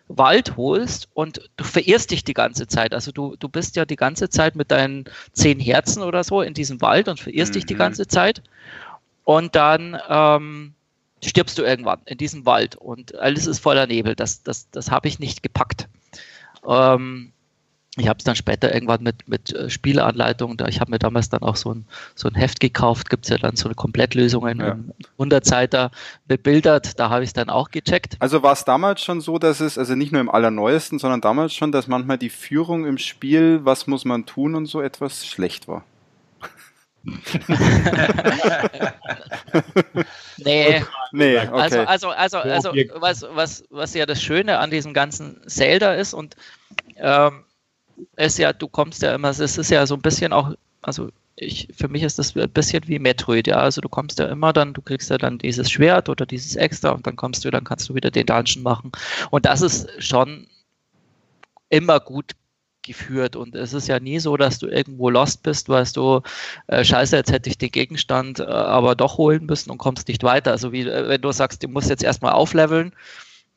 Wald 0.07 0.55
holst 0.55 1.09
und 1.13 1.50
du 1.57 1.63
verirrst 1.63 2.12
dich 2.12 2.24
die 2.24 2.33
ganze 2.33 2.67
Zeit. 2.67 2.93
Also 2.93 3.12
du, 3.12 3.35
du 3.38 3.50
bist 3.50 3.75
ja 3.75 3.85
die 3.85 3.95
ganze 3.95 4.29
Zeit 4.29 4.55
mit 4.55 4.71
deinen 4.71 5.05
zehn 5.33 5.59
Herzen 5.59 6.03
oder 6.03 6.24
so 6.24 6.41
in 6.41 6.53
diesem 6.53 6.81
Wald 6.81 7.07
und 7.07 7.19
verirrst 7.19 7.51
mhm. 7.51 7.53
dich 7.53 7.65
die 7.65 7.74
mhm. 7.74 7.79
ganze 7.79 8.07
Zeit. 8.07 8.43
Und 9.24 9.55
dann 9.55 10.00
ähm, 10.07 10.74
stirbst 11.24 11.57
du 11.57 11.63
irgendwann 11.63 12.01
in 12.05 12.17
diesem 12.17 12.45
Wald 12.45 12.75
und 12.75 13.15
alles 13.15 13.47
ist 13.47 13.59
voller 13.59 13.88
Nebel. 13.88 14.15
Das, 14.15 14.43
das, 14.43 14.69
das 14.69 14.91
habe 14.91 15.07
ich 15.07 15.19
nicht 15.19 15.41
gepackt. 15.41 15.88
Ähm, 16.67 17.31
ich 17.98 18.08
habe 18.08 18.18
es 18.18 18.24
dann 18.25 18.36
später 18.36 18.74
irgendwann 18.74 19.04
mit, 19.04 19.28
mit 19.28 19.54
äh, 19.54 19.70
Spielanleitung, 19.70 20.58
da 20.58 20.68
ich 20.68 20.82
habe 20.82 20.92
mir 20.92 21.00
damals 21.00 21.30
dann 21.30 21.42
auch 21.44 21.56
so 21.56 21.74
ein, 21.74 21.86
so 22.14 22.28
ein 22.28 22.36
Heft 22.36 22.60
gekauft, 22.60 23.10
gibt 23.10 23.25
es 23.25 23.30
ja 23.30 23.38
dann 23.38 23.56
so 23.56 23.68
eine 23.68 23.75
Komplettlösung 23.75 24.46
in 24.48 24.60
ja. 24.60 24.78
100 25.14 25.46
Seiten 25.46 25.90
bebildert, 26.28 27.00
da 27.00 27.10
habe 27.10 27.24
ich 27.24 27.30
es 27.30 27.34
dann 27.34 27.50
auch 27.50 27.72
gecheckt. 27.72 28.18
Also 28.20 28.44
war 28.44 28.52
es 28.54 28.66
damals 28.66 29.02
schon 29.02 29.22
so, 29.22 29.40
dass 29.40 29.62
es, 29.62 29.78
also 29.78 29.96
nicht 29.96 30.12
nur 30.12 30.20
im 30.20 30.30
allerneuesten, 30.30 31.00
sondern 31.00 31.22
damals 31.22 31.54
schon, 31.54 31.72
dass 31.72 31.88
manchmal 31.88 32.18
die 32.18 32.30
Führung 32.30 32.86
im 32.86 32.98
Spiel, 32.98 33.62
was 33.64 33.88
muss 33.88 34.04
man 34.04 34.25
tun 34.25 34.56
und 34.56 34.66
so 34.66 34.82
etwas 34.82 35.25
schlecht 35.25 35.70
war? 35.70 35.86
nee. 40.38 40.84
nee 41.12 41.38
okay. 41.38 41.50
Also, 41.52 41.80
also, 41.82 42.10
also, 42.10 42.40
also 42.40 42.72
was, 42.96 43.24
was, 43.32 43.64
was 43.70 43.94
ja 43.94 44.08
das 44.08 44.22
Schöne 44.22 44.58
an 44.58 44.72
diesem 44.72 44.94
ganzen 44.94 45.40
Zelda 45.48 45.94
ist 45.94 46.16
und 46.16 46.36
ähm, 46.98 47.46
ist 48.16 48.38
ja, 48.38 48.54
du 48.54 48.68
kommst 48.68 49.02
ja 49.02 49.14
immer, 49.16 49.30
es 49.30 49.40
ist 49.40 49.70
ja 49.70 49.86
so 49.88 49.96
ein 49.96 50.02
bisschen 50.02 50.34
auch, 50.34 50.54
also 50.82 51.10
ich, 51.36 51.68
für 51.75 51.88
mich 51.88 52.04
ist 52.04 52.18
das 52.20 52.36
ein 52.36 52.50
bisschen 52.52 52.88
wie 52.88 53.00
Metroid, 53.00 53.48
ja. 53.48 53.58
Also 53.58 53.82
du 53.82 53.90
kommst 53.90 54.20
ja 54.20 54.28
immer 54.28 54.54
dann, 54.54 54.74
du 54.74 54.82
kriegst 54.82 55.10
ja 55.10 55.18
dann 55.18 55.38
dieses 55.38 55.70
Schwert 55.70 56.08
oder 56.10 56.25
dieses 56.25 56.56
Extra 56.56 56.92
und 56.92 57.06
dann 57.06 57.16
kommst 57.16 57.44
du, 57.44 57.52
dann 57.52 57.66
kannst 57.66 57.90
du 57.90 57.96
wieder 57.96 58.12
den 58.12 58.25
Dungeon 58.25 58.64
machen. 58.64 58.92
Und 59.32 59.46
das 59.46 59.62
ist 59.62 59.88
schon 60.00 60.48
immer 61.70 62.00
gut 62.00 62.32
geführt. 62.84 63.36
Und 63.36 63.56
es 63.56 63.74
ist 63.74 63.88
ja 63.88 64.00
nie 64.00 64.20
so, 64.20 64.38
dass 64.38 64.60
du 64.60 64.68
irgendwo 64.68 65.10
lost 65.10 65.44
bist, 65.44 65.68
weißt 65.68 65.98
du, 65.98 66.22
äh, 66.68 66.84
scheiße, 66.86 67.16
jetzt 67.18 67.32
hätte 67.32 67.50
ich 67.50 67.58
den 67.58 67.72
Gegenstand 67.72 68.40
äh, 68.40 68.44
aber 68.44 68.96
doch 68.96 69.18
holen 69.18 69.46
müssen 69.46 69.72
und 69.72 69.78
kommst 69.80 70.08
nicht 70.08 70.24
weiter. 70.24 70.52
Also 70.52 70.72
wie 70.72 70.88
äh, 70.88 71.10
wenn 71.10 71.22
du 71.22 71.32
sagst, 71.32 71.64
du 71.64 71.68
musst 71.68 71.90
jetzt 71.90 72.04
erstmal 72.04 72.34
aufleveln. 72.34 72.94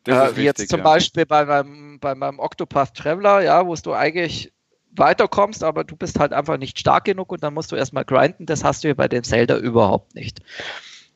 Äh, 0.09 0.37
wie 0.37 0.45
jetzt 0.45 0.69
zum 0.69 0.79
ja. 0.79 0.85
Beispiel 0.85 1.27
bei 1.27 1.45
meinem, 1.45 1.99
bei 2.01 2.15
meinem 2.15 2.39
Octopath 2.39 2.95
Traveler, 2.95 3.43
ja, 3.43 3.67
wo 3.67 3.75
du 3.75 3.93
eigentlich 3.93 4.53
weiterkommst, 4.93 5.63
aber 5.63 5.85
du 5.85 5.97
bist 5.97 6.19
halt 6.19 6.33
einfach 6.33 6.57
nicht 6.57 6.79
stark 6.79 7.05
genug 7.05 7.31
und 7.31 7.43
dann 7.43 7.55
musst 7.55 7.71
du 7.73 7.77
erstmal 7.77 8.05
grinden. 8.05 8.47
Das 8.47 8.65
hast 8.65 8.85
du 8.85 8.89
ja 8.89 8.95
bei 8.95 9.09
dem 9.09 9.23
Zelda 9.23 9.57
überhaupt 9.59 10.15
nicht. 10.15 10.41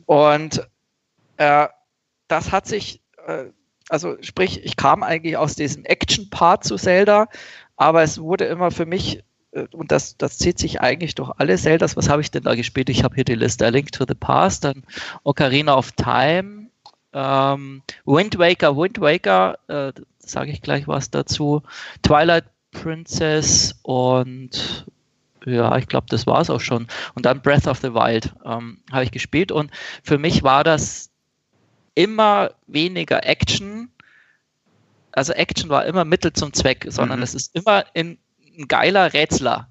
Und 0.06 0.68
äh, 1.38 1.68
das 2.28 2.52
hat 2.52 2.66
sich, 2.66 3.00
äh, 3.26 3.46
also 3.88 4.16
sprich, 4.20 4.64
ich 4.64 4.76
kam 4.76 5.02
eigentlich 5.02 5.36
aus 5.36 5.54
diesem 5.54 5.84
Action-Part 5.84 6.64
zu 6.64 6.76
Zelda 6.76 7.28
aber 7.82 8.02
es 8.02 8.20
wurde 8.20 8.44
immer 8.44 8.70
für 8.70 8.86
mich, 8.86 9.24
äh, 9.50 9.66
und 9.72 9.90
das, 9.90 10.16
das 10.16 10.38
zieht 10.38 10.58
sich 10.58 10.80
eigentlich 10.80 11.16
durch 11.16 11.30
alle 11.38 11.56
Zeldas, 11.56 11.96
was 11.96 12.08
habe 12.08 12.22
ich 12.22 12.30
denn 12.30 12.44
da 12.44 12.54
gespielt? 12.54 12.88
Ich 12.90 13.02
habe 13.02 13.16
hier 13.16 13.24
die 13.24 13.34
Liste, 13.34 13.66
A 13.66 13.70
Link 13.70 13.90
to 13.90 14.04
the 14.06 14.14
Past, 14.14 14.64
dann 14.64 14.84
Ocarina 15.24 15.76
of 15.76 15.90
Time, 15.92 16.61
ähm, 17.12 17.82
Wind 18.04 18.38
Waker, 18.38 18.76
Wind 18.76 19.00
Waker, 19.00 19.58
äh, 19.68 19.92
sage 20.18 20.50
ich 20.50 20.62
gleich 20.62 20.88
was 20.88 21.10
dazu, 21.10 21.62
Twilight 22.02 22.44
Princess 22.70 23.78
und 23.82 24.86
ja, 25.44 25.76
ich 25.76 25.88
glaube, 25.88 26.06
das 26.08 26.26
war 26.26 26.40
es 26.40 26.50
auch 26.50 26.60
schon. 26.60 26.86
Und 27.14 27.26
dann 27.26 27.42
Breath 27.42 27.66
of 27.66 27.78
the 27.78 27.92
Wild 27.92 28.32
ähm, 28.44 28.78
habe 28.92 29.04
ich 29.04 29.10
gespielt 29.10 29.50
und 29.50 29.70
für 30.02 30.18
mich 30.18 30.42
war 30.42 30.62
das 30.62 31.10
immer 31.94 32.52
weniger 32.66 33.26
Action 33.26 33.92
also 35.12 35.32
Action 35.34 35.68
war 35.68 35.84
immer 35.84 36.04
Mittel 36.04 36.32
zum 36.32 36.52
Zweck, 36.52 36.86
sondern 36.88 37.18
mhm. 37.18 37.22
es 37.22 37.34
ist 37.34 37.54
immer 37.54 37.84
in, 37.94 38.18
ein 38.58 38.66
geiler 38.68 39.12
Rätsler. 39.12 39.68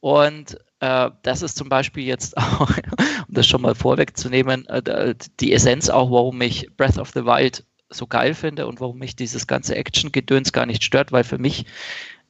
Und 0.00 0.58
das 0.82 1.42
ist 1.42 1.56
zum 1.56 1.68
Beispiel 1.68 2.04
jetzt 2.04 2.36
auch, 2.36 2.68
um 3.28 3.34
das 3.34 3.46
schon 3.46 3.62
mal 3.62 3.74
vorwegzunehmen, 3.76 4.66
äh, 4.66 5.14
die 5.38 5.52
Essenz 5.52 5.88
auch, 5.88 6.10
warum 6.10 6.40
ich 6.40 6.68
Breath 6.76 6.98
of 6.98 7.10
the 7.10 7.24
Wild 7.24 7.64
so 7.88 8.06
geil 8.06 8.34
finde 8.34 8.66
und 8.66 8.80
warum 8.80 8.98
mich 8.98 9.14
dieses 9.14 9.46
ganze 9.46 9.76
Action-Gedöns 9.76 10.52
gar 10.52 10.66
nicht 10.66 10.82
stört, 10.82 11.12
weil 11.12 11.22
für 11.22 11.38
mich, 11.38 11.66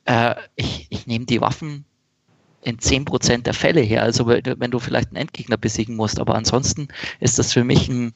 äh, 0.05 0.35
ich, 0.57 0.87
ich 0.91 1.07
nehme 1.07 1.25
die 1.25 1.41
Waffen 1.41 1.87
in 2.61 2.79
10% 2.79 3.43
der 3.43 3.55
Fälle 3.55 3.81
her. 3.81 4.03
Also 4.03 4.27
wenn 4.29 4.71
du 4.71 4.79
vielleicht 4.79 5.09
einen 5.09 5.17
Endgegner 5.17 5.57
besiegen 5.57 5.97
musst, 5.97 6.21
aber 6.21 6.35
ansonsten 6.35 6.89
ist 7.21 7.39
das 7.39 7.53
für 7.53 7.65
mich 7.65 7.89
ein 7.89 8.13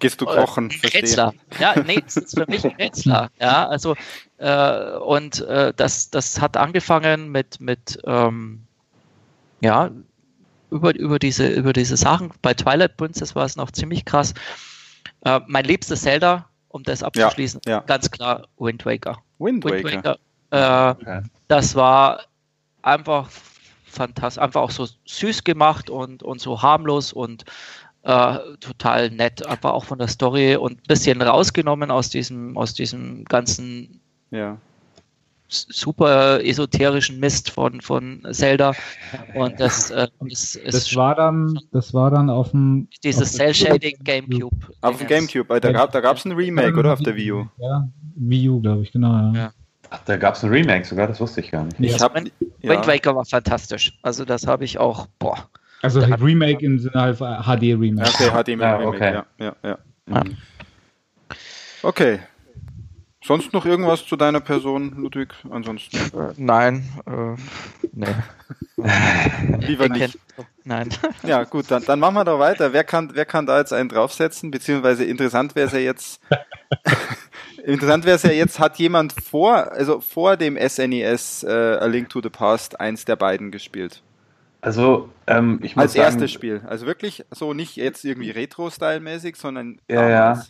Gehst 0.00 0.20
du 0.20 0.24
kochen? 0.24 0.70
Äh, 0.82 0.86
Rätsler. 0.88 1.34
Ja, 1.60 1.74
nee, 1.86 2.00
das 2.00 2.16
ist 2.16 2.38
für 2.38 2.46
mich 2.48 2.64
ein 2.64 2.74
Rätsler. 2.76 3.30
Ja, 3.38 3.68
also 3.68 3.94
äh, 4.38 4.96
und 4.96 5.42
äh, 5.42 5.72
das, 5.76 6.10
das 6.10 6.40
hat 6.40 6.56
angefangen 6.56 7.30
mit, 7.30 7.60
mit 7.60 7.98
ähm, 8.04 8.64
ja, 9.64 9.90
über, 10.70 10.94
über, 10.94 11.18
diese, 11.18 11.48
über 11.48 11.72
diese 11.72 11.96
Sachen. 11.96 12.30
Bei 12.42 12.52
Twilight 12.52 12.96
Princess 12.96 13.34
war 13.34 13.46
es 13.46 13.56
noch 13.56 13.70
ziemlich 13.70 14.04
krass. 14.04 14.34
Äh, 15.24 15.40
mein 15.46 15.64
liebstes 15.64 16.02
Zelda, 16.02 16.48
um 16.68 16.82
das 16.82 17.02
abzuschließen, 17.02 17.60
ja, 17.64 17.72
ja. 17.72 17.80
ganz 17.80 18.10
klar 18.10 18.46
Wind 18.58 18.84
Waker. 18.84 19.18
Wind 19.38 19.64
Waker. 19.64 19.84
Wind 19.84 20.04
Waker 20.04 20.18
äh, 20.50 20.90
okay. 20.90 21.22
Das 21.48 21.74
war 21.74 22.20
einfach 22.82 23.30
fantastisch, 23.84 24.42
einfach 24.42 24.60
auch 24.60 24.70
so 24.70 24.86
süß 25.06 25.44
gemacht 25.44 25.88
und, 25.88 26.22
und 26.22 26.40
so 26.40 26.60
harmlos 26.60 27.12
und 27.12 27.44
äh, 28.02 28.38
total 28.60 29.10
nett, 29.10 29.46
einfach 29.46 29.72
auch 29.72 29.84
von 29.84 29.98
der 29.98 30.08
Story 30.08 30.56
und 30.56 30.72
ein 30.72 30.86
bisschen 30.88 31.22
rausgenommen 31.22 31.90
aus 31.90 32.10
diesem, 32.10 32.58
aus 32.58 32.74
diesem 32.74 33.24
ganzen 33.24 34.00
ja. 34.30 34.58
Super 35.48 36.42
esoterischen 36.42 37.20
Mist 37.20 37.50
von, 37.50 37.80
von 37.80 38.26
Zelda. 38.30 38.72
Und 39.34 39.60
das, 39.60 39.90
äh, 39.90 40.08
das, 40.20 40.58
das 40.64 40.96
war 40.96 41.14
dann, 41.14 41.58
das 41.72 41.94
war 41.94 42.10
dann 42.10 42.30
auf 42.30 42.50
dem 42.50 42.88
dieses 43.02 43.32
Cell 43.32 43.54
Shading 43.54 43.96
Gamecube. 44.02 44.56
Auf 44.80 44.98
dem 44.98 45.06
Gamecube, 45.06 45.60
da 45.60 45.72
gab 45.72 45.92
da 45.92 46.00
gab's 46.00 46.24
ein 46.24 46.32
Remake, 46.32 46.76
oder? 46.78 46.92
Auf 46.92 47.00
der 47.00 47.16
Wii 47.16 47.32
U. 47.32 47.46
Ja, 47.58 47.88
Wii 48.16 48.48
U, 48.48 48.60
glaube 48.60 48.82
ich, 48.82 48.92
genau. 48.92 49.12
Ja. 49.12 49.32
ja. 49.34 49.52
Ach, 49.90 50.00
da 50.06 50.16
gab 50.16 50.34
es 50.34 50.42
ein 50.42 50.50
Remake 50.50 50.84
sogar, 50.84 51.06
das 51.06 51.20
wusste 51.20 51.40
ich 51.40 51.50
gar 51.50 51.64
nicht. 51.64 51.78
Ich 51.78 52.00
hab, 52.00 52.14
Wind, 52.14 52.32
ja. 52.60 52.70
Wind 52.70 52.86
Waker 52.86 53.14
war 53.14 53.24
fantastisch. 53.24 53.96
Also 54.02 54.24
das 54.24 54.46
habe 54.46 54.64
ich 54.64 54.78
auch, 54.78 55.06
boah. 55.18 55.48
Also 55.82 56.00
Remake 56.00 56.64
im 56.64 56.78
Sinne 56.78 56.94
halt 56.94 57.18
HD 57.18 57.78
Remake. 57.78 58.08
Okay, 58.08 58.30
HD 58.30 58.48
ja, 58.58 58.76
Remake, 58.76 58.86
okay. 58.86 59.12
ja, 59.12 59.26
ja, 59.38 59.78
ja. 60.08 60.22
Okay. 61.82 62.20
Sonst 63.24 63.54
noch 63.54 63.64
irgendwas 63.64 64.04
zu 64.04 64.16
deiner 64.16 64.40
Person, 64.40 64.96
Ludwig? 64.96 65.32
Ansonsten? 65.50 65.96
Äh, 65.96 66.34
nein, 66.36 66.88
äh, 67.06 67.40
nee. 67.92 68.06
Lieber 69.66 69.88
nicht. 69.88 70.18
Nein. 70.64 70.90
Ja, 71.22 71.44
gut, 71.44 71.70
dann, 71.70 71.84
dann 71.84 72.00
machen 72.00 72.14
wir 72.16 72.24
da 72.24 72.38
weiter. 72.38 72.74
Wer 72.74 72.84
kann, 72.84 73.10
wer 73.14 73.24
kann 73.24 73.46
da 73.46 73.58
jetzt 73.58 73.72
einen 73.72 73.88
draufsetzen? 73.88 74.50
Beziehungsweise 74.50 75.04
interessant 75.04 75.54
wäre 75.54 75.68
es 75.68 75.72
ja 75.72 75.78
jetzt, 75.78 76.20
Interessant 77.64 78.04
wäre 78.04 78.16
es 78.16 78.22
ja 78.22 78.30
jetzt, 78.30 78.58
hat 78.58 78.78
jemand 78.78 79.12
vor, 79.12 79.72
also 79.72 80.00
vor 80.00 80.36
dem 80.36 80.58
SNES 80.58 81.44
äh, 81.44 81.78
A 81.80 81.86
Link 81.86 82.10
to 82.10 82.20
the 82.22 82.28
Past 82.28 82.78
eins 82.78 83.06
der 83.06 83.16
beiden 83.16 83.50
gespielt? 83.50 84.02
Also, 84.60 85.08
ähm, 85.26 85.60
ich 85.62 85.76
muss 85.76 85.84
Als 85.84 85.92
sagen, 85.94 86.04
erstes 86.04 86.32
Spiel. 86.32 86.62
Also 86.66 86.86
wirklich 86.86 87.24
so 87.30 87.54
nicht 87.54 87.76
jetzt 87.76 88.04
irgendwie 88.04 88.30
Retro-Style-mäßig, 88.30 89.36
sondern. 89.36 89.80
Ja, 89.88 90.08
ja. 90.08 90.44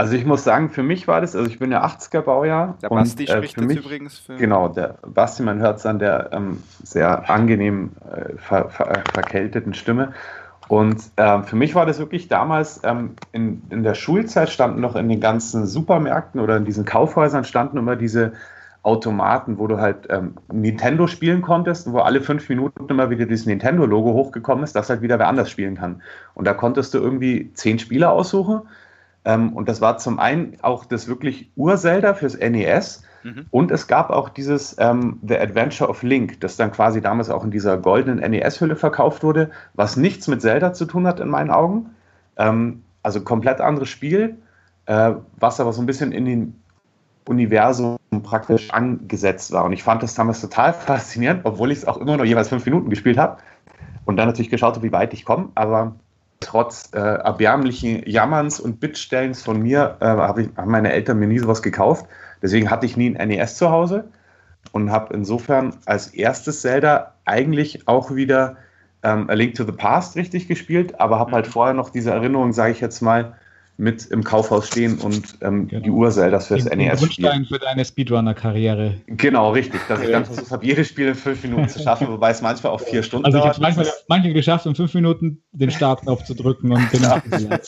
Also 0.00 0.14
ich 0.14 0.24
muss 0.24 0.44
sagen, 0.44 0.70
für 0.70 0.82
mich 0.82 1.06
war 1.08 1.20
das, 1.20 1.36
also 1.36 1.46
ich 1.46 1.58
bin 1.58 1.70
ja 1.70 1.84
80er 1.84 2.22
Baujahr. 2.22 2.78
Der 2.80 2.88
Basti 2.88 3.24
und, 3.24 3.28
äh, 3.28 3.32
spricht 3.36 3.58
jetzt 3.58 3.66
mich, 3.66 3.76
übrigens 3.76 4.18
für. 4.18 4.34
Genau, 4.36 4.68
der 4.68 4.94
Basti, 5.06 5.42
man 5.42 5.58
hört 5.58 5.76
es 5.76 5.84
an 5.84 5.98
der 5.98 6.30
ähm, 6.32 6.62
sehr 6.82 7.28
angenehm 7.28 7.90
äh, 8.10 8.38
ver, 8.38 8.70
ver, 8.70 9.02
verkälteten 9.12 9.74
Stimme. 9.74 10.14
Und 10.68 11.02
ähm, 11.18 11.44
für 11.44 11.56
mich 11.56 11.74
war 11.74 11.84
das 11.84 11.98
wirklich 11.98 12.28
damals, 12.28 12.80
ähm, 12.82 13.10
in, 13.32 13.60
in 13.68 13.82
der 13.82 13.92
Schulzeit 13.92 14.48
standen 14.48 14.80
noch 14.80 14.96
in 14.96 15.06
den 15.06 15.20
ganzen 15.20 15.66
Supermärkten 15.66 16.40
oder 16.40 16.56
in 16.56 16.64
diesen 16.64 16.86
Kaufhäusern 16.86 17.44
standen 17.44 17.76
immer 17.76 17.96
diese 17.96 18.32
Automaten, 18.82 19.58
wo 19.58 19.66
du 19.66 19.80
halt 19.80 20.06
ähm, 20.08 20.36
Nintendo 20.50 21.08
spielen 21.08 21.42
konntest, 21.42 21.92
wo 21.92 21.98
alle 21.98 22.22
fünf 22.22 22.48
Minuten 22.48 22.86
immer 22.88 23.10
wieder 23.10 23.26
dieses 23.26 23.44
Nintendo-Logo 23.44 24.14
hochgekommen 24.14 24.64
ist, 24.64 24.74
dass 24.74 24.88
halt 24.88 25.02
wieder 25.02 25.18
wer 25.18 25.28
anders 25.28 25.50
spielen 25.50 25.76
kann. 25.76 26.00
Und 26.32 26.46
da 26.46 26.54
konntest 26.54 26.94
du 26.94 26.98
irgendwie 26.98 27.52
zehn 27.52 27.78
Spieler 27.78 28.12
aussuchen. 28.12 28.62
Ähm, 29.24 29.52
und 29.52 29.68
das 29.68 29.80
war 29.80 29.98
zum 29.98 30.18
einen 30.18 30.56
auch 30.62 30.84
das 30.84 31.08
wirklich 31.08 31.50
Ur-Zelda 31.56 32.14
fürs 32.14 32.38
NES. 32.38 33.02
Mhm. 33.22 33.46
Und 33.50 33.70
es 33.70 33.86
gab 33.86 34.10
auch 34.10 34.30
dieses 34.30 34.76
ähm, 34.78 35.18
The 35.26 35.38
Adventure 35.38 35.90
of 35.90 36.02
Link, 36.02 36.40
das 36.40 36.56
dann 36.56 36.72
quasi 36.72 37.00
damals 37.00 37.28
auch 37.28 37.44
in 37.44 37.50
dieser 37.50 37.76
goldenen 37.76 38.18
NES-Hülle 38.18 38.76
verkauft 38.76 39.22
wurde, 39.22 39.50
was 39.74 39.96
nichts 39.96 40.26
mit 40.26 40.40
Zelda 40.40 40.72
zu 40.72 40.86
tun 40.86 41.06
hat 41.06 41.20
in 41.20 41.28
meinen 41.28 41.50
Augen. 41.50 41.90
Ähm, 42.36 42.82
also 43.02 43.20
komplett 43.20 43.60
anderes 43.60 43.88
Spiel, 43.88 44.36
äh, 44.86 45.12
was 45.38 45.60
aber 45.60 45.72
so 45.72 45.82
ein 45.82 45.86
bisschen 45.86 46.12
in 46.12 46.24
den 46.24 46.62
Universum 47.26 47.96
praktisch 48.22 48.70
angesetzt 48.70 49.52
war. 49.52 49.64
Und 49.64 49.72
ich 49.72 49.82
fand 49.82 50.02
das 50.02 50.14
damals 50.14 50.40
total 50.40 50.72
faszinierend, 50.72 51.42
obwohl 51.44 51.70
ich 51.70 51.78
es 51.78 51.84
auch 51.86 51.98
immer 51.98 52.16
nur 52.16 52.26
jeweils 52.26 52.48
fünf 52.48 52.64
Minuten 52.64 52.90
gespielt 52.90 53.18
habe 53.18 53.38
und 54.04 54.16
dann 54.16 54.26
natürlich 54.26 54.50
geschaut 54.50 54.74
habe, 54.74 54.86
wie 54.86 54.92
weit 54.92 55.12
ich 55.12 55.24
komme. 55.24 55.50
Aber 55.54 55.94
trotz 56.40 56.90
äh, 56.94 56.98
erbärmlichen 56.98 58.02
Jammerns 58.06 58.60
und 58.60 58.80
Bittstellens 58.80 59.42
von 59.42 59.62
mir 59.62 59.96
äh, 60.00 60.06
haben 60.06 60.52
meine 60.66 60.92
Eltern 60.92 61.18
mir 61.18 61.26
nie 61.26 61.38
sowas 61.38 61.62
gekauft. 61.62 62.06
Deswegen 62.42 62.70
hatte 62.70 62.86
ich 62.86 62.96
nie 62.96 63.14
ein 63.16 63.28
NES 63.28 63.56
zu 63.56 63.70
Hause 63.70 64.08
und 64.72 64.90
habe 64.90 65.14
insofern 65.14 65.76
als 65.86 66.08
erstes 66.08 66.62
Zelda 66.62 67.14
eigentlich 67.26 67.86
auch 67.86 68.14
wieder 68.14 68.56
ähm, 69.02 69.28
A 69.28 69.34
Link 69.34 69.54
to 69.54 69.64
the 69.64 69.72
Past 69.72 70.16
richtig 70.16 70.48
gespielt, 70.48 70.98
aber 71.00 71.18
habe 71.18 71.32
halt 71.32 71.46
mhm. 71.46 71.52
vorher 71.52 71.74
noch 71.74 71.90
diese 71.90 72.10
Erinnerung, 72.10 72.52
sage 72.52 72.72
ich 72.72 72.80
jetzt 72.80 73.00
mal, 73.00 73.34
mit 73.80 74.06
im 74.06 74.22
Kaufhaus 74.22 74.68
stehen 74.68 74.98
und 74.98 75.38
ähm, 75.40 75.66
genau. 75.66 75.82
die 75.82 75.90
Urzeldas 75.90 76.48
fürs 76.48 76.64
Den 76.64 76.78
NES 76.78 77.00
Grundstein 77.00 77.46
für 77.46 77.58
deine 77.58 77.84
Speedrunner-Karriere. 77.84 79.00
Genau, 79.06 79.52
richtig. 79.52 79.80
Dass 79.88 80.00
ich 80.02 80.10
dann 80.10 80.26
versucht 80.26 80.50
habe, 80.50 80.64
jedes 80.64 80.88
Spiel 80.88 81.08
in 81.08 81.14
fünf 81.14 81.42
Minuten 81.42 81.68
zu 81.68 81.80
schaffen, 81.80 82.08
wobei 82.10 82.30
es 82.30 82.42
manchmal 82.42 82.72
auch 82.72 82.80
vier 82.80 83.02
Stunden 83.02 83.24
also 83.24 83.38
dauert. 83.38 83.58
Also 83.58 83.60
ich 83.62 83.66
habe 83.66 83.76
manchmal 83.76 83.94
manche 84.08 84.32
geschafft, 84.34 84.66
in 84.66 84.74
fünf 84.74 84.92
Minuten 84.92 85.42
den 85.52 85.70
Startknopf 85.70 86.24
zu 86.24 86.34
drücken 86.34 86.72
und 86.72 86.90
bin 86.90 87.02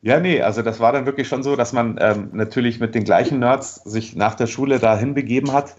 Ja, 0.00 0.20
nee, 0.20 0.42
also 0.42 0.62
das 0.62 0.78
war 0.78 0.92
dann 0.92 1.06
wirklich 1.06 1.26
schon 1.26 1.42
so, 1.42 1.56
dass 1.56 1.72
man 1.72 1.98
ähm, 2.00 2.28
natürlich 2.32 2.78
mit 2.78 2.94
den 2.94 3.04
gleichen 3.04 3.40
Nerds 3.40 3.76
sich 3.76 4.14
nach 4.14 4.34
der 4.34 4.46
Schule 4.46 4.78
dahin 4.78 5.14
begeben 5.14 5.52
hat. 5.52 5.74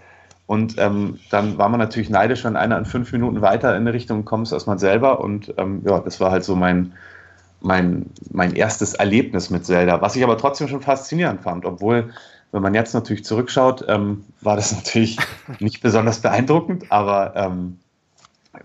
Und 0.45 0.75
ähm, 0.79 1.19
dann 1.29 1.59
war 1.59 1.69
man 1.69 1.79
natürlich 1.79 2.09
neidisch, 2.09 2.43
wenn 2.43 2.55
einer 2.55 2.77
in 2.77 2.85
fünf 2.85 3.11
Minuten 3.11 3.41
weiter 3.41 3.69
in 3.75 3.81
eine 3.81 3.93
Richtung 3.93 4.25
kommt 4.25 4.51
als 4.51 4.65
man 4.65 4.79
selber. 4.79 5.21
Und 5.21 5.53
ähm, 5.57 5.83
ja, 5.85 5.99
das 5.99 6.19
war 6.19 6.31
halt 6.31 6.43
so 6.43 6.55
mein, 6.55 6.93
mein, 7.61 8.07
mein 8.31 8.55
erstes 8.55 8.93
Erlebnis 8.93 9.49
mit 9.49 9.65
Zelda, 9.65 10.01
was 10.01 10.15
ich 10.15 10.23
aber 10.23 10.37
trotzdem 10.37 10.67
schon 10.67 10.81
faszinierend 10.81 11.41
fand, 11.41 11.65
obwohl, 11.65 12.13
wenn 12.51 12.61
man 12.61 12.73
jetzt 12.73 12.93
natürlich 12.93 13.25
zurückschaut, 13.25 13.85
ähm, 13.87 14.25
war 14.41 14.55
das 14.55 14.71
natürlich 14.75 15.17
nicht 15.59 15.81
besonders 15.81 16.19
beeindruckend, 16.19 16.91
aber 16.91 17.33
ähm, 17.35 17.79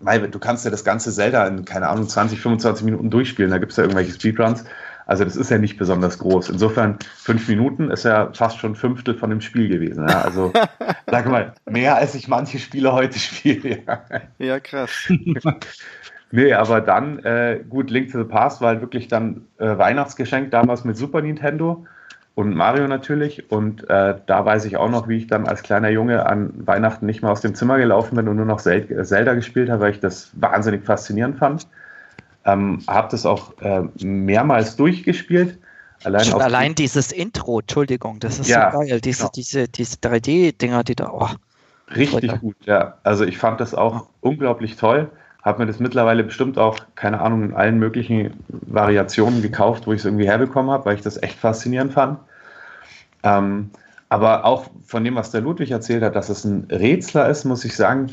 weil 0.01 0.29
du 0.29 0.39
kannst 0.39 0.65
ja 0.65 0.71
das 0.71 0.85
ganze 0.85 1.13
Zelda 1.13 1.47
in, 1.47 1.65
keine 1.65 1.89
Ahnung, 1.89 2.09
20, 2.09 2.41
25 2.41 2.85
Minuten 2.85 3.11
durchspielen, 3.11 3.51
da 3.51 3.59
gibt 3.59 3.73
es 3.73 3.77
ja 3.77 3.85
irgendwelche 3.85 4.13
Speedruns. 4.13 4.65
Also 5.07 5.25
das 5.25 5.37
ist 5.37 5.51
ja 5.51 5.59
nicht 5.59 5.77
besonders 5.77 6.19
groß. 6.19 6.49
Insofern, 6.49 6.99
fünf 7.17 7.47
Minuten 7.49 7.91
ist 7.91 8.05
ja 8.05 8.31
fast 8.33 8.59
schon 8.59 8.73
ein 8.73 8.77
Fünftel 8.77 9.15
von 9.15 9.29
dem 9.29 9.43
Spiel 9.43 9.69
gewesen. 9.69 10.09
Ja? 10.09 10.23
Also, 10.23 10.51
sag 11.11 11.27
mal, 11.27 11.53
mehr 11.67 11.97
als 11.97 12.15
ich 12.15 12.27
manche 12.27 12.59
Spiele 12.59 12.93
heute 12.93 13.19
spiele. 13.19 13.83
Ja, 13.87 14.03
ja 14.39 14.61
krass. 14.61 14.91
Nee, 16.35 16.53
aber 16.53 16.81
dann, 16.81 17.21
äh, 17.21 17.61
gut, 17.71 17.91
Link 17.91 18.11
to 18.11 18.19
the 18.19 18.25
Past 18.25 18.61
war 18.61 18.71
halt 18.71 18.81
wirklich 18.81 19.07
dann 19.07 19.47
äh, 19.59 19.79
Weihnachtsgeschenk 19.79 20.51
damals 20.51 20.83
mit 20.83 20.97
Super 20.97 21.23
Nintendo 21.23 21.87
und 22.35 22.57
Mario 22.57 22.89
natürlich. 22.89 23.53
Und 23.53 23.89
äh, 23.89 24.17
da 24.27 24.45
weiß 24.45 24.65
ich 24.65 24.77
auch 24.77 24.91
noch, 24.91 25.07
wie 25.07 25.19
ich 25.19 25.29
dann 25.29 25.47
als 25.47 25.63
kleiner 25.63 25.91
Junge 25.91 26.27
an 26.27 26.53
Weihnachten 26.67 27.07
nicht 27.07 27.23
mehr 27.23 27.31
aus 27.31 27.41
dem 27.41 27.55
Zimmer 27.55 27.79
gelaufen 27.79 28.17
bin 28.17 28.27
und 28.27 28.35
nur 28.35 28.47
noch 28.47 28.61
Zelda 28.61 29.35
gespielt 29.35 29.71
habe, 29.71 29.83
weil 29.83 29.93
ich 29.93 30.01
das 30.01 30.33
wahnsinnig 30.33 30.85
faszinierend 30.85 31.39
fand. 31.39 31.69
Ähm, 32.45 32.81
habe 32.89 33.07
das 33.13 33.27
auch 33.27 33.57
äh, 33.61 33.83
mehrmals 34.05 34.75
durchgespielt. 34.75 35.57
Allein, 36.03 36.25
Schon 36.25 36.43
allein 36.43 36.75
dieses 36.75 37.13
Intro, 37.13 37.61
Entschuldigung, 37.61 38.19
das 38.19 38.41
ist 38.41 38.49
ja, 38.49 38.73
so 38.73 38.81
geil. 38.81 39.01
Diese, 39.01 39.19
genau. 39.21 39.33
diese, 39.37 39.69
diese 39.69 39.97
3D-Dinger, 39.99 40.83
die 40.83 40.97
da. 40.97 41.11
Oh, 41.13 41.29
Richtig 41.95 42.41
gut, 42.41 42.57
ja. 42.65 42.95
Also 43.05 43.25
ich 43.25 43.39
fand 43.39 43.61
das 43.61 43.73
auch 43.73 44.09
unglaublich 44.21 44.75
toll 44.75 45.13
habe 45.45 45.61
mir 45.61 45.67
das 45.67 45.79
mittlerweile 45.79 46.25
bestimmt 46.25 46.59
auch, 46.59 46.79
keine 46.95 47.21
Ahnung, 47.21 47.43
in 47.43 47.55
allen 47.55 47.79
möglichen 47.79 48.33
Variationen 48.49 49.43
gekauft, 49.43 49.87
wo 49.87 49.93
ich 49.93 50.01
es 50.01 50.05
irgendwie 50.07 50.27
herbekommen 50.27 50.71
habe, 50.71 50.87
weil 50.87 50.97
ich 50.97 51.03
das 51.03 51.23
echt 51.23 51.39
faszinierend 51.39 51.93
fand. 51.93 52.19
Ähm, 53.23 53.71
aber 54.09 54.45
auch 54.45 54.71
von 54.87 55.05
dem, 55.05 55.17
was 55.17 55.31
der 55.31 55.43
Ludwig 55.43 55.71
erzählt 55.71 56.03
hat, 56.03 56.17
dass 56.17 56.31
es 56.31 56.45
ein 56.45 56.67
Rätsler 56.71 57.29
ist, 57.29 57.45
muss 57.45 57.65
ich 57.65 57.77
sagen, 57.77 58.13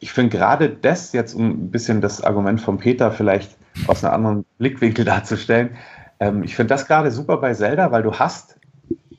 ich 0.00 0.12
finde 0.12 0.36
gerade 0.36 0.70
das 0.70 1.12
jetzt, 1.12 1.34
um 1.34 1.50
ein 1.50 1.70
bisschen 1.70 2.00
das 2.00 2.22
Argument 2.22 2.60
von 2.60 2.78
Peter 2.78 3.10
vielleicht 3.10 3.56
aus 3.86 4.04
einem 4.04 4.14
anderen 4.14 4.44
Blickwinkel 4.58 5.04
darzustellen, 5.04 5.76
ähm, 6.20 6.44
ich 6.44 6.56
finde 6.56 6.74
das 6.74 6.86
gerade 6.86 7.10
super 7.10 7.38
bei 7.38 7.52
Zelda, 7.52 7.90
weil 7.90 8.02
du 8.02 8.12
hast 8.12 8.58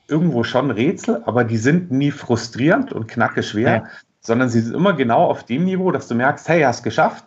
irgendwo 0.08 0.44
schon 0.44 0.72
Rätsel, 0.72 1.22
aber 1.26 1.44
die 1.44 1.58
sind 1.58 1.92
nie 1.92 2.12
frustrierend 2.12 2.92
und 2.92 3.08
knacke 3.08 3.44
schwer, 3.44 3.76
ja. 3.76 3.84
sondern 4.20 4.50
sie 4.50 4.62
sind 4.62 4.76
immer 4.76 4.94
genau 4.94 5.26
auf 5.26 5.44
dem 5.44 5.66
Niveau, 5.66 5.92
dass 5.92 6.08
du 6.08 6.16
merkst, 6.16 6.48
hey, 6.48 6.62
hast 6.62 6.84
geschafft, 6.84 7.26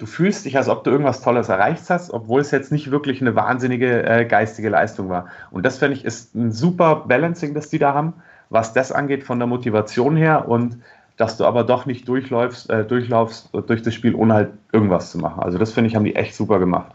du 0.00 0.06
fühlst 0.06 0.46
dich, 0.46 0.56
als 0.56 0.68
ob 0.68 0.82
du 0.82 0.90
irgendwas 0.90 1.20
Tolles 1.20 1.50
erreicht 1.50 1.90
hast, 1.90 2.10
obwohl 2.10 2.40
es 2.40 2.50
jetzt 2.50 2.72
nicht 2.72 2.90
wirklich 2.90 3.20
eine 3.20 3.36
wahnsinnige 3.36 4.02
äh, 4.02 4.24
geistige 4.24 4.70
Leistung 4.70 5.10
war. 5.10 5.26
Und 5.50 5.64
das 5.66 5.76
finde 5.76 5.94
ich 5.94 6.06
ist 6.06 6.34
ein 6.34 6.52
super 6.52 7.04
Balancing, 7.06 7.52
das 7.52 7.68
die 7.68 7.78
da 7.78 7.92
haben, 7.92 8.14
was 8.48 8.72
das 8.72 8.92
angeht 8.92 9.24
von 9.24 9.38
der 9.38 9.46
Motivation 9.46 10.16
her 10.16 10.48
und 10.48 10.78
dass 11.18 11.36
du 11.36 11.44
aber 11.44 11.64
doch 11.64 11.84
nicht 11.84 12.08
durchläufst, 12.08 12.70
äh, 12.70 12.82
durchlaufst 12.82 13.50
durch 13.66 13.82
das 13.82 13.92
Spiel, 13.92 14.14
ohne 14.14 14.32
halt 14.32 14.50
irgendwas 14.72 15.10
zu 15.10 15.18
machen. 15.18 15.42
Also 15.42 15.58
das 15.58 15.72
finde 15.72 15.88
ich, 15.88 15.96
haben 15.96 16.04
die 16.04 16.16
echt 16.16 16.34
super 16.34 16.58
gemacht. 16.58 16.92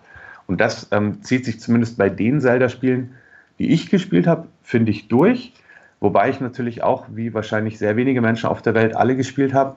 Und 0.47 0.59
das 0.59 0.87
ähm, 0.91 1.21
zieht 1.21 1.45
sich 1.45 1.59
zumindest 1.59 1.99
bei 1.99 2.09
den 2.09 2.41
Zelda-Spielen, 2.41 3.13
die 3.59 3.71
ich 3.71 3.91
gespielt 3.91 4.25
habe, 4.25 4.47
finde 4.63 4.91
ich 4.91 5.07
durch. 5.09 5.53
Wobei 5.99 6.29
ich 6.31 6.39
natürlich 6.39 6.81
auch, 6.81 7.05
wie 7.11 7.35
wahrscheinlich 7.35 7.77
sehr 7.77 7.95
wenige 7.97 8.21
Menschen 8.21 8.49
auf 8.49 8.63
der 8.63 8.73
Welt 8.73 8.95
alle 8.95 9.15
gespielt 9.15 9.53
habe, 9.53 9.75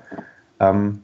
ähm, 0.61 1.03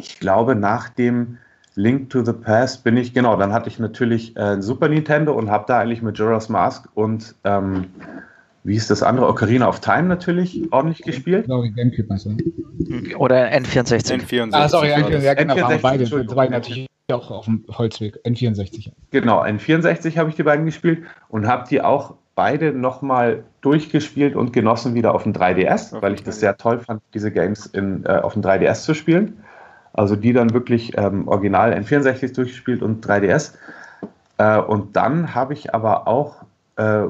ich 0.00 0.20
glaube, 0.20 0.54
nach 0.54 0.88
dem 0.88 1.38
Link 1.78 2.10
to 2.10 2.24
the 2.24 2.32
Past 2.32 2.82
bin 2.82 2.96
ich, 2.96 3.14
genau, 3.14 3.36
dann 3.36 3.52
hatte 3.52 3.68
ich 3.68 3.78
natürlich 3.78 4.36
äh, 4.36 4.60
Super 4.60 4.88
Nintendo 4.88 5.32
und 5.32 5.48
habe 5.48 5.64
da 5.68 5.78
eigentlich 5.78 6.02
mit 6.02 6.18
Jorah's 6.18 6.48
Mask 6.48 6.88
und 6.94 7.36
ähm, 7.44 7.86
wie 8.64 8.74
ist 8.74 8.90
das 8.90 9.04
andere? 9.04 9.28
Ocarina 9.28 9.68
of 9.68 9.78
Time 9.78 10.04
natürlich 10.04 10.60
ordentlich 10.72 11.02
gespielt. 11.02 11.46
Sorry, 11.46 11.70
Gamecube 11.70 12.08
meinst 12.08 12.26
du? 12.26 12.36
Oder 13.16 13.52
N64. 13.52 14.12
N64. 14.12 14.48
Ah, 14.52 14.68
sorry, 14.68 14.92
N64, 14.92 15.18
ja, 15.20 15.34
genau, 15.34 15.54
N64, 15.54 15.80
beide. 15.80 16.26
Zwei 16.26 16.48
natürlich 16.48 16.88
auch 17.12 17.30
auf 17.30 17.44
dem 17.44 17.64
Holzweg. 17.70 18.18
N64. 18.26 18.90
Genau, 19.12 19.42
N64 19.44 20.16
habe 20.16 20.30
ich 20.30 20.36
die 20.36 20.42
beiden 20.42 20.66
gespielt 20.66 21.04
und 21.28 21.46
habe 21.46 21.66
die 21.70 21.80
auch 21.80 22.16
beide 22.34 22.72
nochmal 22.72 23.44
durchgespielt 23.60 24.34
und 24.34 24.52
genossen 24.52 24.94
wieder 24.94 25.14
auf 25.14 25.22
dem 25.22 25.32
3DS, 25.32 25.92
okay. 25.92 26.02
weil 26.02 26.14
ich 26.14 26.24
das 26.24 26.40
sehr 26.40 26.56
toll 26.56 26.80
fand, 26.80 27.02
diese 27.14 27.30
Games 27.30 27.66
in, 27.66 28.04
äh, 28.04 28.08
auf 28.08 28.32
dem 28.32 28.42
3DS 28.42 28.82
zu 28.82 28.94
spielen. 28.94 29.44
Also 29.98 30.14
die 30.14 30.32
dann 30.32 30.54
wirklich 30.54 30.96
ähm, 30.96 31.26
original 31.26 31.72
N64 31.72 32.32
durchgespielt 32.32 32.82
und 32.82 33.04
3DS. 33.04 33.54
Äh, 34.36 34.60
und 34.60 34.94
dann 34.94 35.34
habe 35.34 35.54
ich 35.54 35.74
aber 35.74 36.06
auch 36.06 36.44
äh, 36.76 37.06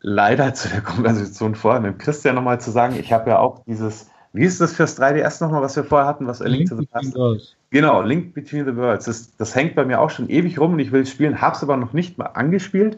leider 0.00 0.54
zu 0.54 0.70
der 0.70 0.80
Konversation 0.80 1.54
vorher 1.54 1.82
mit 1.82 1.98
Christian 1.98 2.36
nochmal 2.36 2.58
zu 2.58 2.70
sagen, 2.70 2.96
ich 2.98 3.12
habe 3.12 3.28
ja 3.28 3.38
auch 3.40 3.62
dieses, 3.66 4.08
wie 4.32 4.44
ist 4.44 4.58
das 4.58 4.72
fürs 4.72 4.98
3DS 4.98 5.44
nochmal, 5.44 5.60
was 5.60 5.76
wir 5.76 5.84
vorher 5.84 6.08
hatten, 6.08 6.26
was 6.26 6.40
Link, 6.40 6.70
Link 6.70 6.70
to 6.70 6.76
the 6.78 6.86
Past? 6.86 7.56
Genau, 7.68 8.00
Link 8.00 8.32
Between 8.32 8.64
the 8.64 8.74
Worlds. 8.74 9.04
Das, 9.04 9.36
das, 9.36 9.54
hängt 9.54 9.74
bei 9.74 9.84
mir 9.84 10.00
auch 10.00 10.08
schon 10.08 10.30
ewig 10.30 10.58
rum 10.58 10.72
und 10.72 10.78
ich 10.78 10.92
will 10.92 11.02
es 11.02 11.10
spielen, 11.10 11.42
habe 11.42 11.54
es 11.54 11.62
aber 11.62 11.76
noch 11.76 11.92
nicht 11.92 12.16
mal 12.16 12.30
angespielt, 12.32 12.96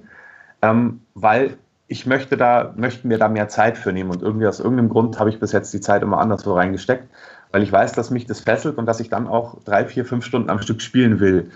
ähm, 0.62 1.00
weil 1.14 1.56
ich 1.88 2.06
möchte 2.06 2.36
da, 2.36 2.72
möchte 2.76 3.08
mir 3.08 3.18
da 3.18 3.28
mehr 3.28 3.48
Zeit 3.48 3.76
für 3.76 3.92
nehmen 3.92 4.10
und 4.10 4.22
irgendwie 4.22 4.46
aus 4.46 4.60
irgendeinem 4.60 4.88
Grund 4.88 5.18
habe 5.18 5.30
ich 5.30 5.40
bis 5.40 5.50
jetzt 5.50 5.74
die 5.74 5.80
Zeit 5.80 6.02
immer 6.02 6.18
anders 6.18 6.42
so 6.42 6.54
reingesteckt 6.54 7.08
weil 7.52 7.62
ich 7.62 7.70
weiß, 7.70 7.92
dass 7.92 8.10
mich 8.10 8.26
das 8.26 8.40
fesselt 8.40 8.78
und 8.78 8.86
dass 8.86 8.98
ich 8.98 9.10
dann 9.10 9.28
auch 9.28 9.62
drei, 9.64 9.84
vier, 9.84 10.04
fünf 10.04 10.24
Stunden 10.24 10.50
am 10.50 10.60
Stück 10.60 10.82
spielen 10.82 11.20
will. 11.20 11.50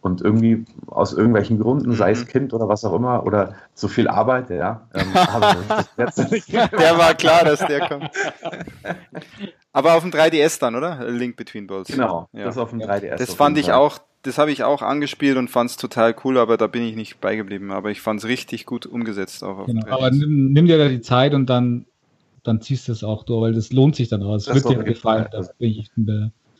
Und 0.00 0.20
irgendwie 0.20 0.64
aus 0.88 1.12
irgendwelchen 1.12 1.60
Gründen, 1.60 1.92
sei 1.92 2.10
es 2.10 2.24
mhm. 2.24 2.28
Kind 2.28 2.52
oder 2.52 2.68
was 2.68 2.84
auch 2.84 2.92
immer, 2.92 3.24
oder 3.24 3.54
so 3.72 3.86
viel 3.86 4.08
Arbeit, 4.08 4.50
ja. 4.50 4.88
Ähm, 4.94 5.12
der 5.96 6.98
war 6.98 7.14
klar, 7.14 7.44
dass 7.44 7.60
der 7.60 7.88
kommt. 7.88 8.10
Aber 9.72 9.94
auf 9.94 10.02
dem 10.02 10.10
3DS 10.10 10.58
dann, 10.58 10.74
oder? 10.74 11.08
Link 11.08 11.36
Between 11.36 11.68
Balls. 11.68 11.86
Genau, 11.86 12.28
ja. 12.32 12.44
das 12.44 12.58
auf 12.58 12.70
dem 12.70 12.80
3DS. 12.80 13.16
Das 13.16 13.34
fand 13.34 13.58
ich 13.58 13.72
auch, 13.72 13.98
das 14.22 14.38
habe 14.38 14.50
ich 14.50 14.64
auch 14.64 14.82
angespielt 14.82 15.36
und 15.36 15.48
fand 15.48 15.70
es 15.70 15.76
total 15.76 16.16
cool, 16.24 16.36
aber 16.36 16.56
da 16.56 16.66
bin 16.66 16.82
ich 16.82 16.96
nicht 16.96 17.20
beigeblieben. 17.20 17.70
Aber 17.70 17.90
ich 17.90 18.00
fand 18.00 18.20
es 18.20 18.26
richtig 18.26 18.66
gut 18.66 18.86
umgesetzt. 18.86 19.44
Auch 19.44 19.66
genau, 19.66 19.86
aber 19.88 20.10
nimm, 20.10 20.52
nimm, 20.52 20.66
dir 20.66 20.78
da 20.78 20.88
die 20.88 21.00
Zeit 21.00 21.32
und 21.32 21.46
dann 21.46 21.86
dann 22.42 22.60
ziehst 22.60 22.88
du 22.88 22.92
es 22.92 23.04
auch 23.04 23.24
durch, 23.24 23.42
weil 23.42 23.54
das 23.54 23.72
lohnt 23.72 23.96
sich 23.96 24.08
dann 24.08 24.22
raus. 24.22 24.44
Das 24.44 24.54
wird 24.64 24.68
dir 24.68 24.84
gefallen. 24.84 25.26
Das, 25.30 25.52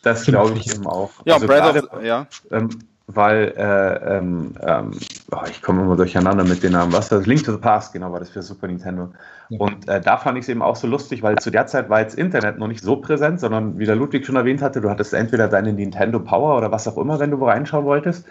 das 0.02 0.24
glaube 0.24 0.56
ich 0.58 0.72
eben 0.74 0.86
auch. 0.86 1.10
Ja, 1.24 1.34
also 1.34 1.46
Breath 1.46 1.84
of, 1.92 2.02
ja. 2.02 2.26
Ähm, 2.50 2.70
weil 3.06 3.52
äh, 3.56 4.16
ähm, 4.16 4.54
ähm, 4.60 4.92
oh, 5.32 5.40
ich 5.50 5.60
komme 5.60 5.82
immer 5.82 5.96
durcheinander 5.96 6.44
mit 6.44 6.62
den 6.62 6.72
Namen. 6.72 6.92
Was 6.92 7.08
das? 7.08 7.26
Link 7.26 7.44
to 7.44 7.52
the 7.52 7.58
Past, 7.58 7.92
genau, 7.92 8.12
war 8.12 8.20
das 8.20 8.30
für 8.30 8.42
Super 8.42 8.68
Nintendo. 8.68 9.10
Ja. 9.48 9.58
Und 9.58 9.88
äh, 9.88 10.00
da 10.00 10.16
fand 10.16 10.38
ich 10.38 10.44
es 10.44 10.48
eben 10.48 10.62
auch 10.62 10.76
so 10.76 10.86
lustig, 10.86 11.22
weil 11.22 11.36
zu 11.36 11.50
der 11.50 11.66
Zeit 11.66 11.90
war 11.90 12.00
jetzt 12.00 12.14
Internet 12.14 12.58
noch 12.58 12.68
nicht 12.68 12.82
so 12.82 12.96
präsent, 12.96 13.40
sondern 13.40 13.78
wie 13.78 13.86
der 13.86 13.96
Ludwig 13.96 14.24
schon 14.24 14.36
erwähnt 14.36 14.62
hatte, 14.62 14.80
du 14.80 14.88
hattest 14.88 15.12
entweder 15.14 15.48
deine 15.48 15.72
Nintendo 15.72 16.20
Power 16.20 16.56
oder 16.56 16.70
was 16.70 16.88
auch 16.88 16.96
immer, 16.96 17.18
wenn 17.18 17.30
du 17.30 17.40
wo 17.40 17.46
reinschauen 17.46 17.84
wolltest. 17.84 18.24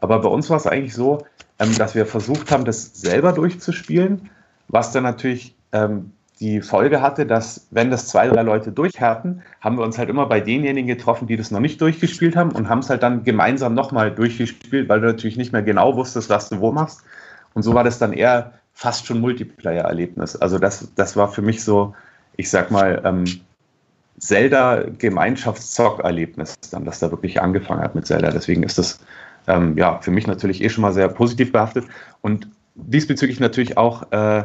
Aber 0.00 0.20
bei 0.20 0.28
uns 0.28 0.50
war 0.50 0.56
es 0.56 0.66
eigentlich 0.66 0.94
so, 0.94 1.24
ähm, 1.58 1.76
dass 1.76 1.94
wir 1.94 2.06
versucht 2.06 2.50
haben, 2.50 2.64
das 2.64 3.00
selber 3.00 3.32
durchzuspielen, 3.32 4.30
was 4.68 4.92
dann 4.92 5.04
natürlich 5.04 5.54
ähm, 5.72 6.12
die 6.40 6.60
Folge 6.60 7.00
hatte, 7.00 7.24
dass 7.24 7.66
wenn 7.70 7.90
das 7.90 8.08
zwei, 8.08 8.28
drei 8.28 8.42
Leute 8.42 8.70
durchhärten, 8.70 9.42
haben 9.60 9.78
wir 9.78 9.84
uns 9.84 9.96
halt 9.96 10.10
immer 10.10 10.26
bei 10.26 10.40
denjenigen 10.40 10.86
getroffen, 10.86 11.26
die 11.26 11.36
das 11.36 11.50
noch 11.50 11.60
nicht 11.60 11.80
durchgespielt 11.80 12.36
haben 12.36 12.52
und 12.52 12.68
haben 12.68 12.80
es 12.80 12.90
halt 12.90 13.02
dann 13.02 13.24
gemeinsam 13.24 13.72
nochmal 13.74 14.14
durchgespielt, 14.14 14.88
weil 14.88 15.00
du 15.00 15.06
natürlich 15.06 15.38
nicht 15.38 15.52
mehr 15.52 15.62
genau 15.62 15.96
wusstest, 15.96 16.28
was 16.28 16.50
du 16.50 16.60
wo 16.60 16.72
machst. 16.72 17.02
Und 17.54 17.62
so 17.62 17.72
war 17.72 17.84
das 17.84 17.98
dann 17.98 18.12
eher 18.12 18.52
fast 18.74 19.06
schon 19.06 19.20
Multiplayer-Erlebnis. 19.20 20.36
Also 20.36 20.58
das, 20.58 20.92
das 20.94 21.16
war 21.16 21.28
für 21.28 21.40
mich 21.40 21.64
so, 21.64 21.94
ich 22.36 22.50
sag 22.50 22.70
mal, 22.70 23.00
ähm, 23.04 23.24
Zelda-Gemeinschaftszock-Erlebnis, 24.18 26.56
dann, 26.70 26.84
dass 26.84 26.98
da 26.98 27.10
wirklich 27.10 27.40
angefangen 27.40 27.80
hat 27.80 27.94
mit 27.94 28.06
Zelda. 28.06 28.30
Deswegen 28.30 28.62
ist 28.62 28.76
das 28.76 29.00
ähm, 29.46 29.78
ja 29.78 30.00
für 30.00 30.10
mich 30.10 30.26
natürlich 30.26 30.62
eh 30.62 30.68
schon 30.68 30.82
mal 30.82 30.92
sehr 30.92 31.08
positiv 31.08 31.52
behaftet. 31.52 31.86
Und 32.20 32.46
diesbezüglich 32.74 33.40
natürlich 33.40 33.78
auch 33.78 34.12
äh, 34.12 34.44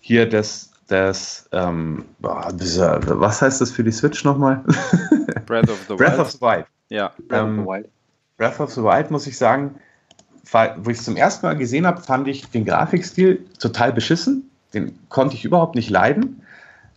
hier 0.00 0.28
das, 0.28 0.71
das, 0.88 1.48
ähm, 1.52 2.04
dieser, 2.54 3.00
was 3.20 3.42
heißt 3.42 3.60
das 3.60 3.70
für 3.70 3.84
die 3.84 3.92
Switch 3.92 4.24
nochmal? 4.24 4.62
Breath 5.46 5.70
of 5.70 5.78
the 5.88 5.94
Breath 5.94 6.12
Wild. 6.12 6.20
of 6.20 6.30
the 6.30 6.40
Wild. 6.40 6.66
Ja, 6.88 7.12
Breath 7.28 7.42
ähm, 7.42 7.58
of 7.60 7.64
the 7.64 7.70
Wild. 7.70 7.88
Breath 8.36 8.60
of 8.60 8.72
the 8.72 8.82
Wild, 8.82 9.10
muss 9.10 9.26
ich 9.26 9.38
sagen, 9.38 9.76
wo 10.76 10.90
ich 10.90 10.98
es 10.98 11.04
zum 11.04 11.16
ersten 11.16 11.46
Mal 11.46 11.56
gesehen 11.56 11.86
habe, 11.86 12.02
fand 12.02 12.28
ich 12.28 12.50
den 12.50 12.64
Grafikstil 12.64 13.46
total 13.58 13.92
beschissen. 13.92 14.50
Den 14.74 14.98
konnte 15.08 15.34
ich 15.34 15.44
überhaupt 15.44 15.74
nicht 15.74 15.90
leiden. 15.90 16.42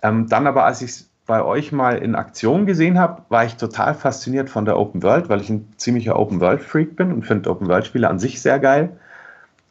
Ähm, 0.02 0.28
dann 0.28 0.48
aber, 0.48 0.66
als 0.66 0.82
ich 0.82 0.92
es 0.92 1.10
bei 1.26 1.44
euch 1.44 1.72
mal 1.72 1.98
in 1.98 2.16
Aktion 2.16 2.66
gesehen 2.66 3.00
habe, 3.00 3.24
war 3.30 3.46
ich 3.46 3.56
total 3.56 3.96
fasziniert 3.96 4.50
von 4.50 4.66
der 4.66 4.78
Open 4.78 5.02
World, 5.04 5.30
weil 5.30 5.42
ich 5.42 5.50
ein 5.50 5.68
ziemlicher 5.78 6.20
Open 6.20 6.40
World 6.40 6.62
Freak 6.62 6.96
bin 6.96 7.12
und 7.12 7.26
finde 7.26 7.50
Open 7.50 7.68
World 7.68 7.86
Spiele 7.86 8.10
an 8.10 8.20
sich 8.20 8.42
sehr 8.42 8.60
geil. 8.60 8.98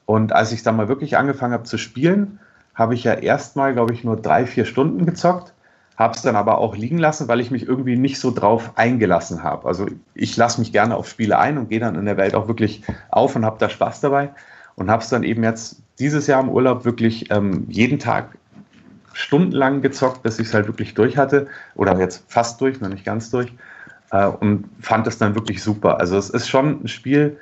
Und 0.07 0.33
als 0.33 0.53
ich 0.53 0.63
dann 0.63 0.77
mal 0.77 0.89
wirklich 0.89 1.17
angefangen 1.17 1.53
habe 1.53 1.65
zu 1.65 1.79
spielen, 1.79 2.41
habe 2.75 2.95
ich 2.95 3.05
ja 3.05 3.15
erstmal, 3.15 3.73
glaube 3.73 3.93
ich, 3.93 4.05
nur 4.05 4.17
drei, 4.17 4.47
vier 4.47 4.65
Stunden 4.65 5.07
gezockt, 5.07 5.53
habe 5.97 6.15
es 6.15 6.23
dann 6.23 6.37
aber 6.37 6.59
auch 6.59 6.77
liegen 6.77 6.99
lassen, 6.99 7.29
weil 7.29 7.41
ich 7.41 7.51
mich 7.51 7.69
irgendwie 7.69 7.97
nicht 7.97 8.19
so 8.19 8.33
drauf 8.33 8.73
eingelassen 8.75 9.43
habe. 9.43 9.69
Also 9.69 9.87
ich 10.15 10.37
lasse 10.37 10.61
mich 10.61 10.73
gerne 10.73 10.97
auf 10.97 11.09
Spiele 11.09 11.39
ein 11.39 11.57
und 11.57 11.69
gehe 11.69 11.81
dann 11.81 11.95
in 11.95 12.05
der 12.05 12.17
Welt 12.17 12.35
auch 12.35 12.49
wirklich 12.49 12.83
auf 13.11 13.37
und 13.37 13.45
habe 13.45 13.59
da 13.59 13.69
Spaß 13.69 14.01
dabei 14.01 14.31
und 14.75 14.91
habe 14.91 15.03
es 15.03 15.09
dann 15.09 15.23
eben 15.23 15.45
jetzt 15.45 15.83
dieses 15.99 16.27
Jahr 16.27 16.43
im 16.43 16.49
Urlaub 16.49 16.85
wirklich 16.85 17.31
ähm, 17.31 17.67
jeden 17.69 18.01
Tag 18.01 18.37
stundenlang 19.13 19.81
gezockt, 19.81 20.23
bis 20.23 20.39
ich 20.41 20.49
es 20.49 20.55
halt 20.55 20.67
wirklich 20.67 20.95
durch 20.95 21.17
hatte. 21.17 21.47
Oder 21.77 21.99
jetzt 21.99 22.25
fast 22.29 22.61
durch, 22.61 22.81
noch 22.81 22.89
nicht 22.89 23.05
ganz 23.05 23.31
durch. 23.31 23.53
Äh, 24.11 24.27
und 24.27 24.65
fand 24.81 25.07
es 25.07 25.19
dann 25.19 25.35
wirklich 25.35 25.63
super. 25.63 26.01
Also 26.01 26.17
es 26.19 26.31
ist 26.31 26.49
schon 26.49 26.83
ein 26.83 26.89
Spiel. 26.89 27.39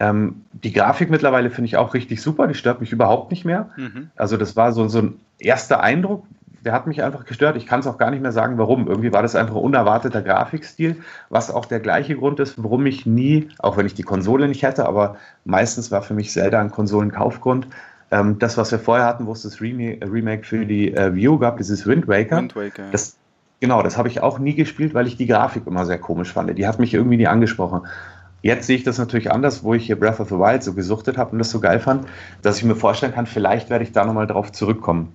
Ähm, 0.00 0.44
die 0.52 0.72
Grafik 0.72 1.10
mittlerweile 1.10 1.50
finde 1.50 1.66
ich 1.66 1.76
auch 1.76 1.94
richtig 1.94 2.20
super. 2.20 2.46
Die 2.46 2.54
stört 2.54 2.80
mich 2.80 2.92
überhaupt 2.92 3.30
nicht 3.30 3.44
mehr. 3.44 3.70
Mhm. 3.76 4.10
Also 4.16 4.36
das 4.36 4.56
war 4.56 4.72
so, 4.72 4.88
so 4.88 4.98
ein 4.98 5.20
erster 5.38 5.82
Eindruck. 5.82 6.24
Der 6.64 6.72
hat 6.72 6.86
mich 6.86 7.02
einfach 7.02 7.26
gestört. 7.26 7.56
Ich 7.56 7.66
kann 7.66 7.80
es 7.80 7.86
auch 7.86 7.98
gar 7.98 8.10
nicht 8.10 8.22
mehr 8.22 8.32
sagen, 8.32 8.56
warum. 8.56 8.88
Irgendwie 8.88 9.12
war 9.12 9.22
das 9.22 9.36
einfach 9.36 9.54
ein 9.54 9.60
unerwarteter 9.60 10.22
Grafikstil, 10.22 10.96
was 11.28 11.50
auch 11.50 11.66
der 11.66 11.80
gleiche 11.80 12.16
Grund 12.16 12.40
ist, 12.40 12.62
warum 12.62 12.86
ich 12.86 13.04
nie, 13.04 13.48
auch 13.58 13.76
wenn 13.76 13.86
ich 13.86 13.94
die 13.94 14.02
Konsole 14.02 14.48
nicht 14.48 14.62
hätte, 14.62 14.86
aber 14.86 15.16
meistens 15.44 15.90
war 15.90 16.00
für 16.00 16.14
mich 16.14 16.32
Zelda 16.32 16.60
ein 16.60 16.70
Konsolenkaufgrund, 16.70 17.68
ähm, 18.10 18.38
das, 18.38 18.56
was 18.56 18.70
wir 18.70 18.78
vorher 18.78 19.06
hatten, 19.06 19.26
wo 19.26 19.32
es 19.32 19.42
das 19.42 19.60
Remake 19.60 20.44
für 20.44 20.64
die 20.64 20.94
äh, 20.94 21.14
View 21.14 21.38
gab, 21.38 21.58
dieses 21.58 21.86
Wind 21.86 22.06
Waker, 22.08 22.38
Wind 22.38 22.56
Waker 22.56 22.84
das, 22.92 23.16
genau, 23.60 23.82
das 23.82 23.98
habe 23.98 24.08
ich 24.08 24.20
auch 24.20 24.38
nie 24.38 24.54
gespielt, 24.54 24.94
weil 24.94 25.06
ich 25.06 25.16
die 25.16 25.26
Grafik 25.26 25.66
immer 25.66 25.84
sehr 25.86 25.98
komisch 25.98 26.32
fand. 26.32 26.56
Die 26.56 26.66
hat 26.66 26.78
mich 26.78 26.94
irgendwie 26.94 27.16
nie 27.16 27.26
angesprochen. 27.26 27.86
Jetzt 28.44 28.66
sehe 28.66 28.76
ich 28.76 28.82
das 28.82 28.98
natürlich 28.98 29.32
anders, 29.32 29.64
wo 29.64 29.72
ich 29.72 29.86
hier 29.86 29.98
Breath 29.98 30.20
of 30.20 30.28
the 30.28 30.34
Wild 30.34 30.62
so 30.62 30.74
gesuchtet 30.74 31.16
habe 31.16 31.30
und 31.32 31.38
das 31.38 31.50
so 31.50 31.60
geil 31.60 31.80
fand, 31.80 32.06
dass 32.42 32.58
ich 32.58 32.64
mir 32.64 32.76
vorstellen 32.76 33.14
kann, 33.14 33.24
vielleicht 33.24 33.70
werde 33.70 33.84
ich 33.84 33.92
da 33.92 34.04
nochmal 34.04 34.26
drauf 34.26 34.52
zurückkommen. 34.52 35.14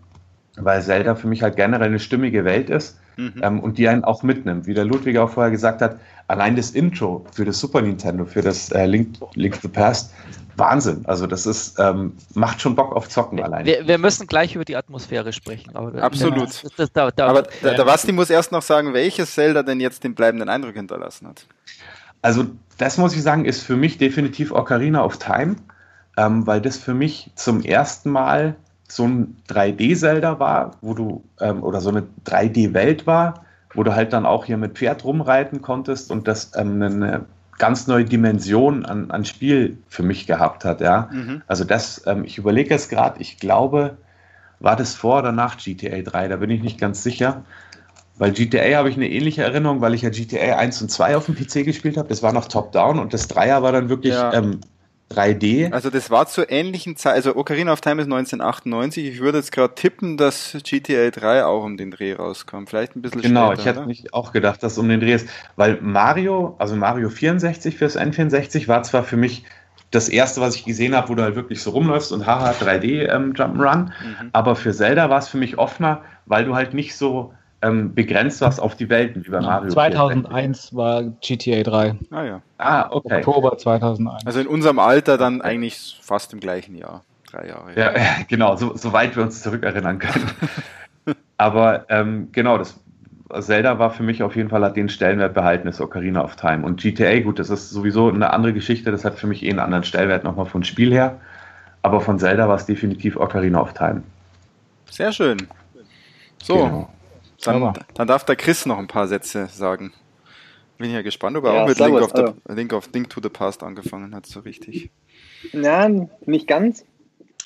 Weil 0.56 0.82
Zelda 0.82 1.14
für 1.14 1.28
mich 1.28 1.44
halt 1.44 1.56
generell 1.56 1.90
eine 1.90 2.00
stimmige 2.00 2.44
Welt 2.44 2.72
ist 2.72 2.98
mhm. 3.18 3.34
ähm, 3.44 3.60
und 3.60 3.78
die 3.78 3.88
einen 3.88 4.04
auch 4.04 4.24
mitnimmt. 4.24 4.66
Wie 4.66 4.74
der 4.74 4.84
Ludwig 4.84 5.20
auch 5.20 5.30
vorher 5.30 5.52
gesagt 5.52 5.84
hat, 5.84 6.00
allein 6.28 6.56
das 6.56 6.72
Intro 6.72 7.24
für 7.32 7.46
das 7.46 7.60
Super 7.60 7.84
Nintendo, 7.84 8.26
für 8.26 8.42
das 8.42 8.72
äh, 8.72 8.88
Link, 8.88 9.18
Link 9.36 9.54
to 9.54 9.62
the 9.62 9.68
Past, 9.68 10.12
Wahnsinn. 10.56 11.06
Also 11.06 11.28
das 11.28 11.46
ist, 11.46 11.78
ähm, 11.80 12.14
macht 12.34 12.60
schon 12.60 12.76
Bock 12.76 12.96
auf 12.96 13.10
Zocken 13.10 13.44
allein. 13.44 13.64
Wir, 13.64 13.88
wir, 13.88 14.00
müssen 14.00 14.26
gleich 14.26 14.56
über 14.56 14.66
die 14.66 14.76
Atmosphäre 14.76 15.34
sprechen. 15.34 15.76
Aber 15.76 16.02
Absolut. 16.02 16.48
Das, 16.48 16.64
das, 16.76 16.92
das, 16.92 17.14
aber 17.20 17.44
der, 17.62 17.76
der 17.76 17.86
Basti 17.86 18.12
muss 18.12 18.32
erst 18.32 18.52
noch 18.52 18.64
sagen, 18.64 18.96
welches 18.96 19.36
Zelda 19.36 19.62
denn 19.62 19.80
jetzt 19.80 20.04
den 20.04 20.16
bleibenden 20.16 20.50
Eindruck 20.50 20.74
hinterlassen 20.74 21.28
hat. 21.28 21.46
Also 22.24 22.48
das 22.80 22.98
muss 22.98 23.16
ich 23.16 23.22
sagen, 23.22 23.46
ist 23.46 23.62
für 23.62 23.76
mich 23.76 23.98
definitiv 23.98 24.52
Ocarina 24.52 25.04
of 25.04 25.18
Time, 25.18 25.58
ähm, 26.18 26.48
weil 26.48 26.62
das 26.62 26.78
für 26.78 26.94
mich 26.94 27.30
zum 27.36 27.62
ersten 27.62 28.10
Mal 28.10 28.56
so 28.88 29.06
ein 29.06 29.38
3D-Zelda 29.50 30.40
war, 30.40 30.72
wo 30.82 30.94
du, 30.94 31.24
ähm, 31.40 31.62
oder 31.62 31.82
so 31.82 31.90
eine 31.90 32.04
3D-Welt 32.26 33.06
war, 33.06 33.46
wo 33.74 33.84
du 33.84 33.94
halt 33.94 34.14
dann 34.14 34.26
auch 34.26 34.46
hier 34.46 34.58
mit 34.58 34.78
Pferd 34.78 35.04
rumreiten 35.04 35.62
konntest 35.62 36.10
und 36.10 36.28
das 36.28 36.54
ähm, 36.56 36.82
eine 36.82 37.26
ganz 37.60 37.88
neue 37.88 38.06
Dimension 38.06 38.86
an, 38.86 39.12
an 39.12 39.26
Spiel 39.26 39.78
für 39.90 40.02
mich 40.02 40.26
gehabt 40.26 40.64
hat. 40.64 40.80
Ja? 40.80 41.10
Mhm. 41.12 41.42
Also 41.48 41.66
das, 41.66 42.02
ähm, 42.08 42.24
ich 42.24 42.38
überlege 42.38 42.74
es 42.74 42.88
gerade, 42.88 43.20
ich 43.20 43.38
glaube, 43.38 43.98
war 44.60 44.78
das 44.78 44.96
vor 44.96 45.20
oder 45.20 45.34
nach 45.34 45.58
GTA 45.58 46.02
3, 46.02 46.30
da 46.30 46.38
bin 46.38 46.50
ich 46.50 46.64
nicht 46.64 46.80
ganz 46.80 47.04
sicher. 47.04 47.44
Weil 48.20 48.34
GTA 48.34 48.78
habe 48.78 48.90
ich 48.90 48.98
eine 48.98 49.10
ähnliche 49.10 49.44
Erinnerung, 49.44 49.82
weil 49.82 49.94
ich 49.94 50.02
ja 50.02 50.10
GTA 50.10 50.58
1 50.58 50.82
und 50.82 50.90
2 50.90 51.16
auf 51.16 51.26
dem 51.26 51.36
PC 51.36 51.66
gespielt 51.66 51.98
habe. 51.98 52.10
Das 52.10 52.22
war 52.22 52.34
noch 52.34 52.48
Top-Down 52.48 53.00
und 53.00 53.14
das 53.14 53.30
Dreier 53.30 53.64
war 53.64 53.72
dann 53.72 53.88
wirklich 53.88 54.14
ja. 54.14 54.34
ähm, 54.34 54.60
3D. 55.12 55.72
Also 55.72 55.90
das 55.90 56.12
war 56.12 56.28
zur 56.28 56.52
ähnlichen 56.52 56.98
Zeit, 56.98 57.16
also 57.16 57.36
Ocarina 57.36 57.72
of 57.72 57.82
Time 57.82 58.02
ist 58.02 58.06
1998. 58.06 59.06
Ich 59.06 59.20
würde 59.20 59.40
jetzt 59.40 59.52
gerade 59.52 59.74
tippen, 59.74 60.18
dass 60.18 60.56
GTA 60.64 61.10
3 61.10 61.46
auch 61.46 61.64
um 61.64 61.78
den 61.78 61.92
Dreh 61.92 62.14
rauskam. 62.14 62.66
Vielleicht 62.66 62.96
ein 62.96 63.02
bisschen 63.02 63.22
genau, 63.22 63.54
später. 63.54 63.56
Genau, 63.56 63.72
ich 63.72 63.78
hätte 63.78 63.88
nicht 63.88 64.14
auch 64.14 64.34
gedacht, 64.34 64.62
dass 64.64 64.74
es 64.74 64.78
um 64.78 64.90
den 64.90 65.00
Dreh 65.00 65.14
ist. 65.14 65.28
Weil 65.56 65.80
Mario, 65.82 66.56
also 66.60 66.76
Mario 66.76 67.10
64 67.10 67.78
fürs 67.78 67.98
N64 67.98 68.68
war 68.68 68.84
zwar 68.84 69.04
für 69.04 69.18
mich 69.18 69.46
das 69.92 70.10
erste, 70.10 70.42
was 70.42 70.56
ich 70.56 70.66
gesehen 70.66 70.94
habe, 70.94 71.10
wo 71.10 71.16
du 71.16 71.24
halt 71.24 71.36
wirklich 71.36 71.64
so 71.64 71.72
rumläufst 71.72 72.12
und 72.12 72.28
haha, 72.28 72.52
3D 72.52 73.12
ähm, 73.12 73.34
Jump'n'Run. 73.34 73.86
Mhm. 73.86 74.30
Aber 74.34 74.56
für 74.56 74.74
Zelda 74.74 75.10
war 75.10 75.20
es 75.20 75.30
für 75.30 75.38
mich 75.38 75.58
offener, 75.58 76.02
weil 76.26 76.46
du 76.46 76.56
halt 76.56 76.74
nicht 76.74 76.96
so 76.96 77.34
ähm, 77.62 77.94
begrenzt 77.94 78.42
warst 78.42 78.62
auf 78.62 78.76
die 78.76 78.90
Welten 78.90 79.26
wie 79.26 79.32
bei 79.32 79.42
Mario. 79.42 79.70
2001 79.70 80.76
war 80.76 81.04
GTA 81.22 81.64
3. 81.64 81.96
Ah 82.12 82.24
ja. 82.24 82.42
Ah, 82.58 82.90
okay. 82.92 83.18
Oktober 83.18 83.58
2001. 83.58 84.26
Also 84.26 84.40
in 84.40 84.48
unserem 84.48 84.80
Alter 84.80 85.18
dann 85.18 85.42
eigentlich 85.42 86.00
fast 86.02 86.34
im 86.34 86.40
gleichen 86.40 86.76
Jahr. 86.76 87.04
Drei 87.30 87.48
Jahre. 87.48 87.72
Ja, 87.76 87.98
ja 87.98 88.04
genau, 88.28 88.56
so, 88.56 88.76
soweit 88.76 89.16
wir 89.16 89.24
uns 89.24 89.42
zurückerinnern 89.42 90.00
können. 90.00 90.32
Aber 91.38 91.86
ähm, 91.90 92.30
genau, 92.32 92.58
das 92.58 92.80
Zelda 93.40 93.78
war 93.78 93.92
für 93.92 94.04
mich 94.04 94.24
auf 94.24 94.36
jeden 94.36 94.50
Fall, 94.50 94.64
hat 94.64 94.76
den 94.76 94.90
Stellenwert 94.90 95.34
behalten, 95.34 95.68
ist 95.68 95.80
Ocarina 95.82 96.24
of 96.24 96.36
Time. 96.36 96.66
Und 96.66 96.82
GTA, 96.82 97.20
gut, 97.20 97.40
das 97.40 97.50
ist 97.50 97.70
sowieso 97.70 98.10
eine 98.10 98.34
andere 98.34 98.54
Geschichte, 98.54 98.92
das 98.92 99.06
hat 99.06 99.20
für 99.20 99.28
mich 99.28 99.44
eh 99.44 99.50
einen 99.50 99.60
anderen 99.60 99.84
Stellwert 99.84 100.24
nochmal 100.24 100.48
von 100.48 100.64
Spiel 100.64 100.92
her. 100.92 101.20
Aber 101.82 102.02
von 102.02 102.20
Zelda 102.20 102.48
war 102.48 102.56
es 102.56 102.66
definitiv 102.66 103.16
Ocarina 103.18 103.62
of 103.62 103.74
Time. 103.74 104.04
Sehr 104.90 105.12
schön. 105.12 105.38
So, 106.42 106.56
genau. 106.56 106.90
Dann, 107.44 107.74
dann, 107.94 108.08
darf 108.08 108.26
der 108.26 108.36
Chris 108.36 108.66
noch 108.66 108.78
ein 108.78 108.88
paar 108.88 109.08
Sätze 109.08 109.48
sagen. 109.48 109.94
Bin 110.78 110.92
ja 110.92 111.02
gespannt, 111.02 111.36
ob 111.38 111.46
er 111.46 111.54
ja, 111.54 111.64
auch 111.64 111.68
mit 111.68 111.80
Link 111.80 112.02
of, 112.02 112.12
the, 112.16 112.22
also, 112.22 112.36
Link 112.48 112.74
of 112.74 112.90
Link 112.94 113.10
to 113.10 113.20
the 113.22 113.30
Past 113.30 113.64
angefangen 113.64 114.16
hat, 114.16 114.26
so 114.26 114.40
richtig. 114.40 114.92
Nein, 115.52 116.10
nicht 116.26 116.48
ganz. 116.48 116.86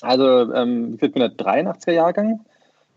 Also, 0.00 0.52
ähm, 0.52 0.94
ich 0.94 1.00
bin 1.00 1.14
der 1.14 1.30
83er 1.30 1.92
Jahrgang. 1.92 2.44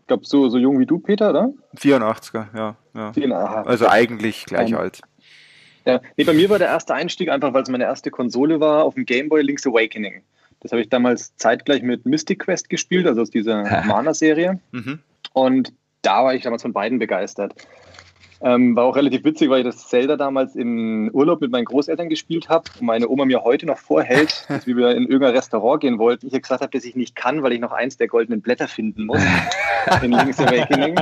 Ich 0.00 0.06
glaube, 0.06 0.24
so, 0.24 0.48
so 0.48 0.58
jung 0.58 0.78
wie 0.78 0.86
du, 0.86 0.98
Peter, 0.98 1.30
oder? 1.30 1.50
84er, 1.76 2.46
ja. 2.56 2.76
ja. 2.94 3.64
Also 3.64 3.88
eigentlich 3.88 4.46
gleich 4.46 4.68
um, 4.68 4.74
ähm, 4.74 4.80
alt. 4.80 5.00
Ja, 5.84 6.00
nee, 6.16 6.24
bei 6.24 6.34
mir 6.34 6.50
war 6.50 6.58
der 6.58 6.68
erste 6.68 6.94
Einstieg 6.94 7.30
einfach, 7.30 7.52
weil 7.52 7.62
es 7.62 7.68
meine 7.68 7.84
erste 7.84 8.10
Konsole 8.10 8.60
war, 8.60 8.84
auf 8.84 8.94
dem 8.94 9.06
Game 9.06 9.28
Boy 9.28 9.42
Link's 9.42 9.66
Awakening. 9.66 10.22
Das 10.60 10.72
habe 10.72 10.82
ich 10.82 10.88
damals 10.88 11.34
zeitgleich 11.36 11.82
mit 11.82 12.04
Mystic 12.04 12.40
Quest 12.40 12.68
gespielt, 12.68 13.06
also 13.06 13.22
aus 13.22 13.30
dieser 13.30 13.62
Mana-Serie. 13.86 14.60
Mhm. 14.72 15.00
Und 15.32 15.72
da 16.08 16.24
war 16.24 16.34
ich 16.34 16.42
damals 16.42 16.62
von 16.62 16.72
beiden 16.72 16.98
begeistert. 16.98 17.54
Ähm, 18.40 18.74
war 18.76 18.84
auch 18.84 18.96
relativ 18.96 19.24
witzig, 19.24 19.50
weil 19.50 19.60
ich 19.60 19.66
das 19.66 19.88
Zelda 19.88 20.16
damals 20.16 20.54
im 20.54 21.10
Urlaub 21.12 21.40
mit 21.42 21.50
meinen 21.50 21.66
Großeltern 21.66 22.08
gespielt 22.08 22.48
habe 22.48 22.70
und 22.80 22.86
meine 22.86 23.08
Oma 23.08 23.26
mir 23.26 23.42
heute 23.42 23.66
noch 23.66 23.76
vorhält, 23.76 24.44
dass 24.48 24.66
wir 24.66 24.90
in 24.90 25.02
irgendein 25.02 25.34
Restaurant 25.34 25.80
gehen 25.82 25.98
wollten. 25.98 26.28
Ich 26.28 26.32
gesagt 26.32 26.62
habe, 26.62 26.70
dass 26.70 26.84
ich 26.84 26.96
nicht 26.96 27.14
kann, 27.14 27.42
weil 27.42 27.52
ich 27.52 27.60
noch 27.60 27.72
eins 27.72 27.98
der 27.98 28.08
goldenen 28.08 28.40
Blätter 28.40 28.68
finden 28.68 29.04
muss 29.04 29.20
in 30.02 30.12
Link's 30.12 30.40
Awakening, 30.40 30.96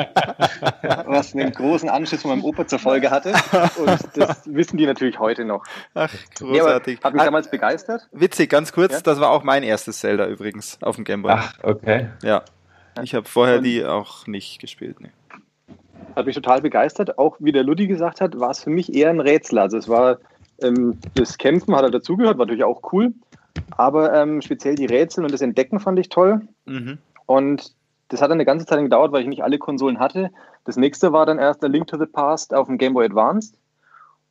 was 1.06 1.34
einen 1.34 1.52
großen 1.52 1.88
Anschluss 1.88 2.22
von 2.22 2.32
meinem 2.32 2.44
Opa 2.44 2.66
zur 2.66 2.80
Folge 2.80 3.10
hatte. 3.10 3.32
Und 3.76 4.00
das 4.16 4.42
wissen 4.46 4.76
die 4.76 4.86
natürlich 4.86 5.20
heute 5.20 5.44
noch. 5.44 5.62
Ach, 5.94 6.12
großartig. 6.36 6.98
Ja, 6.98 7.04
hat 7.04 7.14
mich 7.14 7.22
damals 7.22 7.48
begeistert. 7.48 8.08
Witzig, 8.10 8.50
ganz 8.50 8.72
kurz, 8.72 8.94
ja? 8.94 9.00
das 9.02 9.20
war 9.20 9.30
auch 9.30 9.44
mein 9.44 9.62
erstes 9.62 10.00
Zelda 10.00 10.26
übrigens 10.26 10.82
auf 10.82 10.96
dem 10.96 11.04
Gameboy. 11.04 11.32
Ach, 11.32 11.54
okay. 11.62 12.08
Ja. 12.24 12.42
Ich 13.02 13.14
habe 13.14 13.28
vorher 13.28 13.61
die 13.61 13.85
auch 13.85 14.26
nicht 14.26 14.61
gespielt. 14.61 15.00
Nee. 15.00 15.11
Hat 16.14 16.26
mich 16.26 16.35
total 16.35 16.62
begeistert. 16.62 17.18
Auch 17.18 17.37
wie 17.40 17.52
der 17.52 17.62
Ludi 17.62 17.87
gesagt 17.87 18.20
hat, 18.20 18.38
war 18.40 18.50
es 18.50 18.62
für 18.62 18.70
mich 18.70 18.94
eher 18.94 19.11
ein 19.11 19.20
Rätsel. 19.20 19.59
Also 19.59 19.76
es 19.76 19.88
war 19.88 20.18
ähm, 20.62 20.98
das 21.14 21.38
Kämpfen 21.38 21.74
hat 21.74 21.82
halt 21.82 21.94
dazugehört, 21.94 22.38
war 22.38 22.46
natürlich 22.46 22.64
auch 22.64 22.92
cool. 22.92 23.12
Aber 23.76 24.14
ähm, 24.14 24.40
speziell 24.42 24.74
die 24.74 24.87
Rätsel 24.87 25.24
und 25.24 25.32
das 25.32 25.40
Entdecken 25.40 25.80
fand 25.80 25.98
ich 25.98 26.09
toll. 26.09 26.46
Mhm. 26.66 26.98
Und 27.26 27.74
das 28.09 28.22
hat 28.22 28.30
eine 28.30 28.44
ganze 28.44 28.66
Zeit 28.66 28.80
gedauert, 28.80 29.12
weil 29.12 29.22
ich 29.22 29.28
nicht 29.28 29.42
alle 29.42 29.59
Konsolen 29.59 29.98
hatte. 29.98 30.30
Das 30.64 30.76
nächste 30.76 31.12
war 31.12 31.26
dann 31.26 31.38
erst 31.38 31.62
der 31.62 31.68
Link 31.68 31.87
to 31.88 31.98
the 31.98 32.06
Past 32.06 32.54
auf 32.54 32.66
dem 32.66 32.78
Game 32.78 32.94
Boy 32.94 33.06
Advanced. 33.06 33.59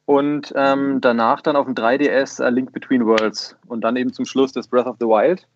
Und 0.05 0.53
ähm, 0.55 1.01
danach 1.01 1.41
dann 1.41 1.55
auf 1.55 1.65
dem 1.65 1.75
3DS 1.75 2.43
A 2.43 2.49
Link 2.49 2.71
Between 2.71 3.05
Worlds. 3.05 3.57
Und 3.67 3.81
dann 3.81 3.95
eben 3.95 4.13
zum 4.13 4.25
Schluss 4.25 4.53
das 4.53 4.67
Breath 4.67 4.85
of 4.85 4.97
the 4.99 5.05
Wild. 5.05 5.47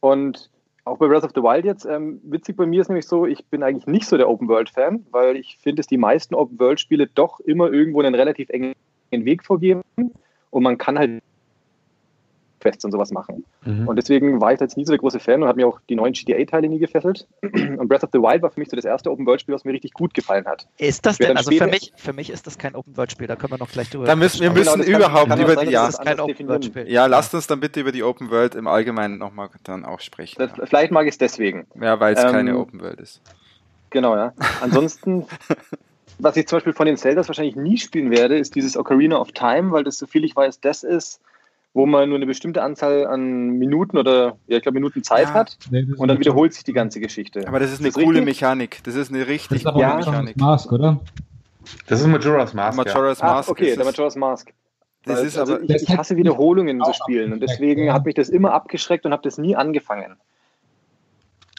Und 0.00 0.50
auch 0.86 0.98
bei 0.98 1.08
Breath 1.08 1.24
of 1.24 1.32
the 1.34 1.42
Wild 1.42 1.64
jetzt, 1.64 1.84
ähm, 1.84 2.20
witzig 2.22 2.56
bei 2.56 2.64
mir 2.64 2.80
ist 2.80 2.88
nämlich 2.88 3.06
so, 3.06 3.26
ich 3.26 3.44
bin 3.46 3.62
eigentlich 3.62 3.86
nicht 3.86 4.06
so 4.06 4.16
der 4.16 4.28
Open-World-Fan, 4.28 5.06
weil 5.10 5.36
ich 5.36 5.58
finde, 5.60 5.80
dass 5.80 5.88
die 5.88 5.98
meisten 5.98 6.34
Open-World-Spiele 6.34 7.08
doch 7.08 7.40
immer 7.40 7.72
irgendwo 7.72 8.00
einen 8.00 8.14
relativ 8.14 8.48
engen 8.50 8.74
Weg 9.10 9.44
vorgeben 9.44 9.82
und 9.96 10.62
man 10.62 10.78
kann 10.78 10.98
halt 10.98 11.22
Quests 12.66 12.84
und 12.84 12.92
sowas 12.92 13.12
machen. 13.12 13.44
Mhm. 13.64 13.86
Und 13.86 13.96
deswegen 13.96 14.40
war 14.40 14.52
ich 14.52 14.60
jetzt 14.60 14.76
nie 14.76 14.84
so 14.84 14.92
der 14.92 14.98
große 14.98 15.20
Fan 15.20 15.42
und 15.42 15.48
hat 15.48 15.56
mir 15.56 15.68
auch 15.68 15.80
die 15.88 15.94
neuen 15.94 16.12
GTA-Teile 16.12 16.68
nie 16.68 16.78
gefesselt. 16.78 17.26
Und 17.42 17.88
Breath 17.88 18.02
of 18.02 18.10
the 18.12 18.18
Wild 18.18 18.42
war 18.42 18.50
für 18.50 18.60
mich 18.60 18.68
so 18.68 18.76
das 18.76 18.84
erste 18.84 19.10
Open-World-Spiel, 19.10 19.54
was 19.54 19.64
mir 19.64 19.72
richtig 19.72 19.92
gut 19.92 20.14
gefallen 20.14 20.46
hat. 20.46 20.66
Ist 20.78 21.06
das 21.06 21.18
denn, 21.18 21.36
also 21.36 21.50
für 21.50 21.66
mich, 21.66 21.92
für 21.96 22.12
mich 22.12 22.30
ist 22.30 22.46
das 22.46 22.58
kein 22.58 22.74
Open-World-Spiel, 22.74 23.26
da 23.26 23.36
können 23.36 23.52
wir 23.52 23.58
noch 23.58 23.70
gleich 23.70 23.90
drüber 23.90 24.04
Da 24.04 24.16
müssen 24.16 24.40
wir 24.40 24.50
müssen 24.50 24.82
genau, 24.82 24.98
überhaupt 24.98 25.28
kann, 25.28 25.38
kann 25.38 25.52
über 25.52 25.64
die, 25.64 25.70
ja, 25.70 25.90
kein 25.90 26.18
Open-World-Spiel. 26.18 26.90
Ja, 26.90 27.06
lasst 27.06 27.34
uns 27.34 27.46
dann 27.46 27.60
bitte 27.60 27.80
über 27.80 27.92
die 27.92 28.02
Open-World 28.02 28.54
im 28.54 28.66
Allgemeinen 28.66 29.18
nochmal 29.18 29.48
dann 29.62 29.84
auch 29.84 30.00
sprechen. 30.00 30.36
Das, 30.38 30.56
ja. 30.56 30.66
Vielleicht 30.66 30.90
mag 30.90 31.06
ich 31.06 31.12
es 31.12 31.18
deswegen. 31.18 31.66
Ja, 31.80 32.00
weil 32.00 32.14
es 32.14 32.24
ähm, 32.24 32.32
keine 32.32 32.58
Open-World 32.58 33.00
ist. 33.00 33.20
Genau, 33.90 34.16
ja. 34.16 34.32
Ansonsten 34.60 35.26
was 36.18 36.36
ich 36.36 36.46
zum 36.46 36.56
Beispiel 36.56 36.72
von 36.72 36.86
den 36.86 36.96
Zeldas 36.96 37.28
wahrscheinlich 37.28 37.56
nie 37.56 37.78
spielen 37.78 38.10
werde, 38.10 38.38
ist 38.38 38.54
dieses 38.54 38.76
Ocarina 38.76 39.18
of 39.18 39.32
Time, 39.32 39.72
weil 39.72 39.84
das, 39.84 39.98
so 39.98 40.06
viel 40.06 40.24
ich 40.24 40.34
weiß, 40.34 40.60
das 40.60 40.82
ist, 40.82 41.20
wo 41.74 41.86
man 41.86 42.08
nur 42.08 42.16
eine 42.16 42.26
bestimmte 42.26 42.62
Anzahl 42.62 43.06
an 43.06 43.50
Minuten 43.50 43.98
oder, 43.98 44.38
ja, 44.46 44.56
ich 44.56 44.62
glaube, 44.62 44.74
Minuten 44.74 45.02
Zeit 45.02 45.28
ja, 45.28 45.34
hat 45.34 45.58
nee, 45.70 45.86
und 45.96 46.08
dann 46.08 46.18
wiederholt 46.18 46.54
sich 46.54 46.64
die 46.64 46.72
ganze 46.72 47.00
Geschichte. 47.00 47.46
Aber 47.46 47.60
das 47.60 47.72
ist 47.72 47.80
eine 47.80 47.88
das 47.88 47.94
coole 47.94 48.20
richtig? 48.20 48.24
Mechanik. 48.24 48.80
Das 48.84 48.94
ist 48.94 49.12
eine 49.12 49.26
richtig 49.26 49.62
das 49.62 49.70
ist 49.70 49.74
coole 49.74 49.86
ja. 49.86 49.96
Mechanik. 49.96 50.36
Mask, 50.38 50.72
oder? 50.72 51.00
Das 51.86 52.00
ist 52.00 52.06
Majora's 52.06 52.54
Mask. 52.54 52.78
Majora's 52.78 53.20
ja. 53.20 53.26
Mask. 53.26 53.48
Ah, 53.48 53.52
okay, 53.52 53.76
der 53.76 53.84
Majora's 53.84 54.16
Mask. 54.16 54.52
Das 55.04 55.22
ist 55.22 55.38
also, 55.38 55.54
aber, 55.54 55.62
ich, 55.64 55.82
ich 55.82 55.96
hasse 55.96 56.16
Wiederholungen 56.16 56.78
in 56.78 56.84
so 56.84 56.92
Spielen 56.92 57.32
und 57.32 57.40
deswegen 57.40 57.92
hat 57.92 58.04
mich 58.04 58.16
das 58.16 58.28
immer 58.28 58.52
abgeschreckt 58.52 59.06
und 59.06 59.12
habe 59.12 59.22
das 59.22 59.38
nie 59.38 59.54
angefangen. 59.54 60.16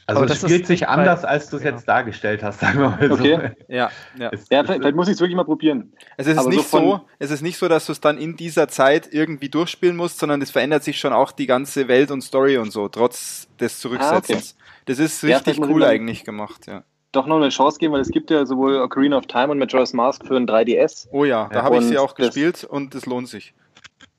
Also 0.08 0.24
es 0.24 0.40
spielt 0.40 0.66
sich 0.66 0.88
anders, 0.88 1.26
als 1.26 1.50
du 1.50 1.58
es 1.58 1.64
ja. 1.64 1.72
jetzt 1.72 1.86
dargestellt 1.86 2.42
hast, 2.42 2.62
sagen 2.62 2.80
wir 2.80 2.90
mal 2.90 3.08
so. 3.10 3.16
Okay. 3.16 3.52
Ja, 3.68 3.92
ja. 4.18 4.30
Es, 4.32 4.48
ja 4.50 4.64
vielleicht, 4.64 4.80
vielleicht, 4.80 4.96
muss 4.96 5.10
ich 5.10 5.16
es 5.16 5.20
wirklich 5.20 5.36
mal 5.36 5.44
probieren. 5.44 5.92
Es 6.16 6.28
ist, 6.28 6.48
nicht 6.48 6.70
so, 6.70 6.80
so, 6.80 7.02
es 7.20 7.30
ist 7.30 7.42
nicht 7.42 7.58
so, 7.58 7.68
dass 7.68 7.88
du 7.88 7.92
es 7.92 8.00
dann 8.00 8.18
in 8.18 8.38
dieser 8.38 8.70
Zeit 8.70 9.10
irgendwie 9.12 9.50
durchspielen 9.50 9.98
musst, 9.98 10.20
sondern 10.20 10.42
es 10.42 10.50
verändert 10.50 10.86
sich 10.86 10.98
schon 10.98 11.12
auch 11.12 11.34
die 11.34 11.46
ganze 11.46 11.90
Welt 11.90 12.10
und 12.10 12.22
Story 12.22 12.58
und 12.58 12.72
so, 12.72 12.88
trotz 12.88 13.50
des 13.60 13.82
Zurücksetzens. 13.82 14.56
Ah, 14.58 14.64
okay. 14.64 14.84
Das 14.86 15.00
ist 15.00 15.24
richtig 15.26 15.58
ja, 15.58 15.68
cool 15.68 15.84
eigentlich 15.84 16.24
gemacht, 16.24 16.68
ja. 16.68 16.84
Doch 17.12 17.28
noch 17.28 17.38
eine 17.38 17.50
Chance 17.50 17.78
geben, 17.78 17.94
weil 17.94 18.02
es 18.02 18.10
gibt 18.10 18.32
ja 18.32 18.46
sowohl 18.46 18.78
Ocarina 18.78 19.18
of 19.18 19.28
Time 19.28 19.50
und 19.50 19.60
Majora's 19.60 19.92
Mask 19.92 20.26
für 20.26 20.38
ein 20.38 20.48
3DS. 20.48 21.08
Oh 21.12 21.26
ja, 21.26 21.50
da 21.52 21.64
habe 21.64 21.78
ich 21.80 21.84
sie 21.84 21.98
auch 21.98 22.16
gespielt 22.16 22.64
und 22.64 22.96
es 22.96 23.06
lohnt 23.06 23.28
sich. 23.28 23.54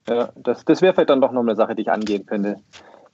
Ja, 0.06 0.30
das, 0.36 0.64
das 0.64 0.82
wäre 0.82 0.92
vielleicht 0.92 1.10
dann 1.10 1.20
doch 1.20 1.32
noch 1.32 1.42
eine 1.42 1.54
Sache, 1.54 1.74
die 1.74 1.82
ich 1.82 1.90
angehen 1.90 2.26
könnte. 2.26 2.60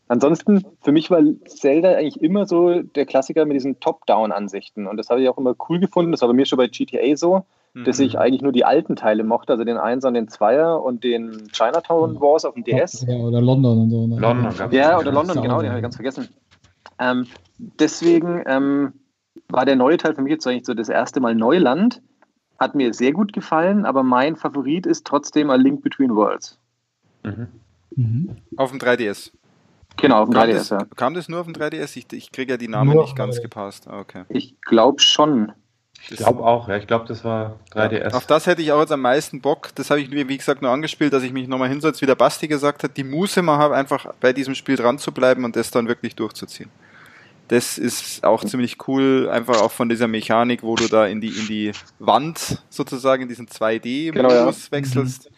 Ansonsten, 0.07 0.65
für 0.83 0.93
mich 0.93 1.11
war 1.11 1.23
Zelda 1.47 1.93
eigentlich 1.95 2.21
immer 2.21 2.47
so 2.47 2.83
der 2.83 3.07
Klassiker 3.07 3.47
mit 3.47 3.55
diesen 3.55 3.81
Top-Down-Ansichten. 3.81 4.87
Und 4.87 4.99
das 4.99 5.09
habe 5.09 5.23
ich 5.23 5.29
auch 5.29 5.39
immer 5.39 5.55
cool 5.69 5.81
gefunden. 5.81 6.13
Das 6.13 6.21
war 6.21 6.29
bei 6.29 6.35
mir 6.35 6.45
schon 6.45 6.59
bei 6.59 6.67
GTA 6.67 7.17
so, 7.17 7.47
mhm. 7.73 7.85
dass 7.85 7.99
ich 8.01 8.19
eigentlich 8.19 8.43
nur 8.43 8.53
die 8.53 8.67
alten 8.67 8.97
Teile 8.97 9.25
mochte, 9.25 9.55
also 9.55 9.65
den 9.65 9.79
1 9.79 10.05
und 10.05 10.15
den 10.15 10.29
2er 10.29 10.77
und 10.77 11.05
den 11.05 11.49
Chinatown 11.53 12.21
Wars 12.21 12.45
auf 12.45 12.55
dem 12.55 12.65
DS. 12.65 13.07
Ja, 13.09 13.17
oder 13.17 13.41
London 13.41 13.81
und 13.81 13.91
so. 13.91 14.07
Ne? 14.07 14.21
London, 14.21 14.53
ja, 14.73 14.99
oder 14.99 15.11
London, 15.11 15.41
genau, 15.41 15.63
den 15.63 15.71
habe 15.71 15.79
ich 15.79 15.83
ganz 15.83 15.97
vergessen. 15.97 16.29
Ähm, 16.99 17.27
deswegen 17.59 18.43
ähm, 18.47 18.93
war 19.49 19.65
der 19.65 19.77
neue 19.77 19.97
Teil 19.97 20.15
für 20.15 20.23
mich 20.23 20.33
jetzt 20.33 20.47
eigentlich 20.47 20.67
so 20.67 20.75
das 20.75 20.91
erste 20.91 21.21
Mal 21.21 21.35
Neuland. 21.35 22.03
Hat 22.59 22.75
mir 22.75 22.93
sehr 22.93 23.13
gut 23.13 23.33
gefallen, 23.33 23.87
aber 23.87 24.03
mein 24.03 24.37
Favorit 24.37 24.87
ist 24.87 25.07
trotzdem 25.07 25.51
A 25.51 25.57
Link 25.57 25.83
Between 25.83 26.15
Worlds. 26.15 26.59
Mhm. 27.25 27.49
Mhm. 27.97 28.37
Auf 28.57 28.71
dem 28.71 28.79
3DS. 28.79 29.33
Genau, 29.97 30.23
auf 30.23 30.29
dem 30.29 30.35
kam 30.35 30.49
3DS, 30.49 30.55
das, 30.55 30.69
ja. 30.71 30.79
Kam 30.97 31.15
das 31.15 31.29
nur 31.29 31.41
auf 31.41 31.47
dem 31.47 31.55
3DS? 31.55 31.97
Ich, 31.97 32.13
ich 32.13 32.33
kriege 32.33 32.53
ja 32.53 32.57
die 32.57 32.69
Namen 32.69 32.93
nur 32.93 33.03
nicht 33.03 33.17
ganz 33.17 33.41
gepasst. 33.41 33.87
Ah, 33.89 34.01
okay. 34.01 34.25
Ich 34.29 34.61
glaube 34.61 35.01
schon. 35.01 35.53
Ich 36.11 36.19
glaube 36.19 36.45
auch, 36.45 36.69
ja. 36.69 36.77
Ich 36.77 36.87
glaube, 36.87 37.07
das 37.07 37.25
war 37.25 37.59
3DS. 37.73 38.11
Ja, 38.11 38.17
auf 38.17 38.27
das 38.27 38.47
hätte 38.47 38.61
ich 38.61 38.73
auch 38.73 38.81
jetzt 38.81 38.93
am 38.93 39.01
meisten 39.01 39.41
Bock. 39.41 39.71
Das 39.75 39.91
habe 39.91 40.01
ich, 40.01 40.11
wie 40.11 40.37
gesagt, 40.37 40.61
nur 40.61 40.71
angespielt, 40.71 41.13
dass 41.13 41.23
ich 41.23 41.33
mich 41.33 41.49
nochmal 41.49 41.69
hinsetze, 41.69 42.03
wie 42.03 42.07
der 42.07 42.17
Basti 42.17 42.49
gesagt 42.49 42.83
hat, 42.83 42.97
die 42.97 43.05
Muße 43.05 43.41
mal 43.41 43.57
habe, 43.57 43.75
einfach 43.75 44.13
bei 44.21 44.33
diesem 44.33 44.55
Spiel 44.55 44.77
dran 44.77 44.99
zu 44.99 45.13
bleiben 45.13 45.45
und 45.45 45.57
das 45.57 45.71
dann 45.71 45.89
wirklich 45.89 46.15
durchzuziehen. 46.15 46.71
Das 47.49 47.77
ist 47.77 48.25
auch 48.25 48.43
ziemlich 48.45 48.77
cool, 48.89 49.29
einfach 49.31 49.61
auch 49.61 49.71
von 49.71 49.89
dieser 49.89 50.09
Mechanik, 50.09 50.63
wo 50.63 50.77
du 50.77 50.89
da 50.89 51.07
in 51.07 51.21
die, 51.21 51.29
in 51.29 51.47
die 51.47 51.73
Wand 51.99 52.63
sozusagen, 52.71 53.23
in 53.23 53.29
diesen 53.29 53.47
2D-Modus 53.47 54.15
genau, 54.15 54.31
ja. 54.31 54.53
wechselst. 54.71 55.31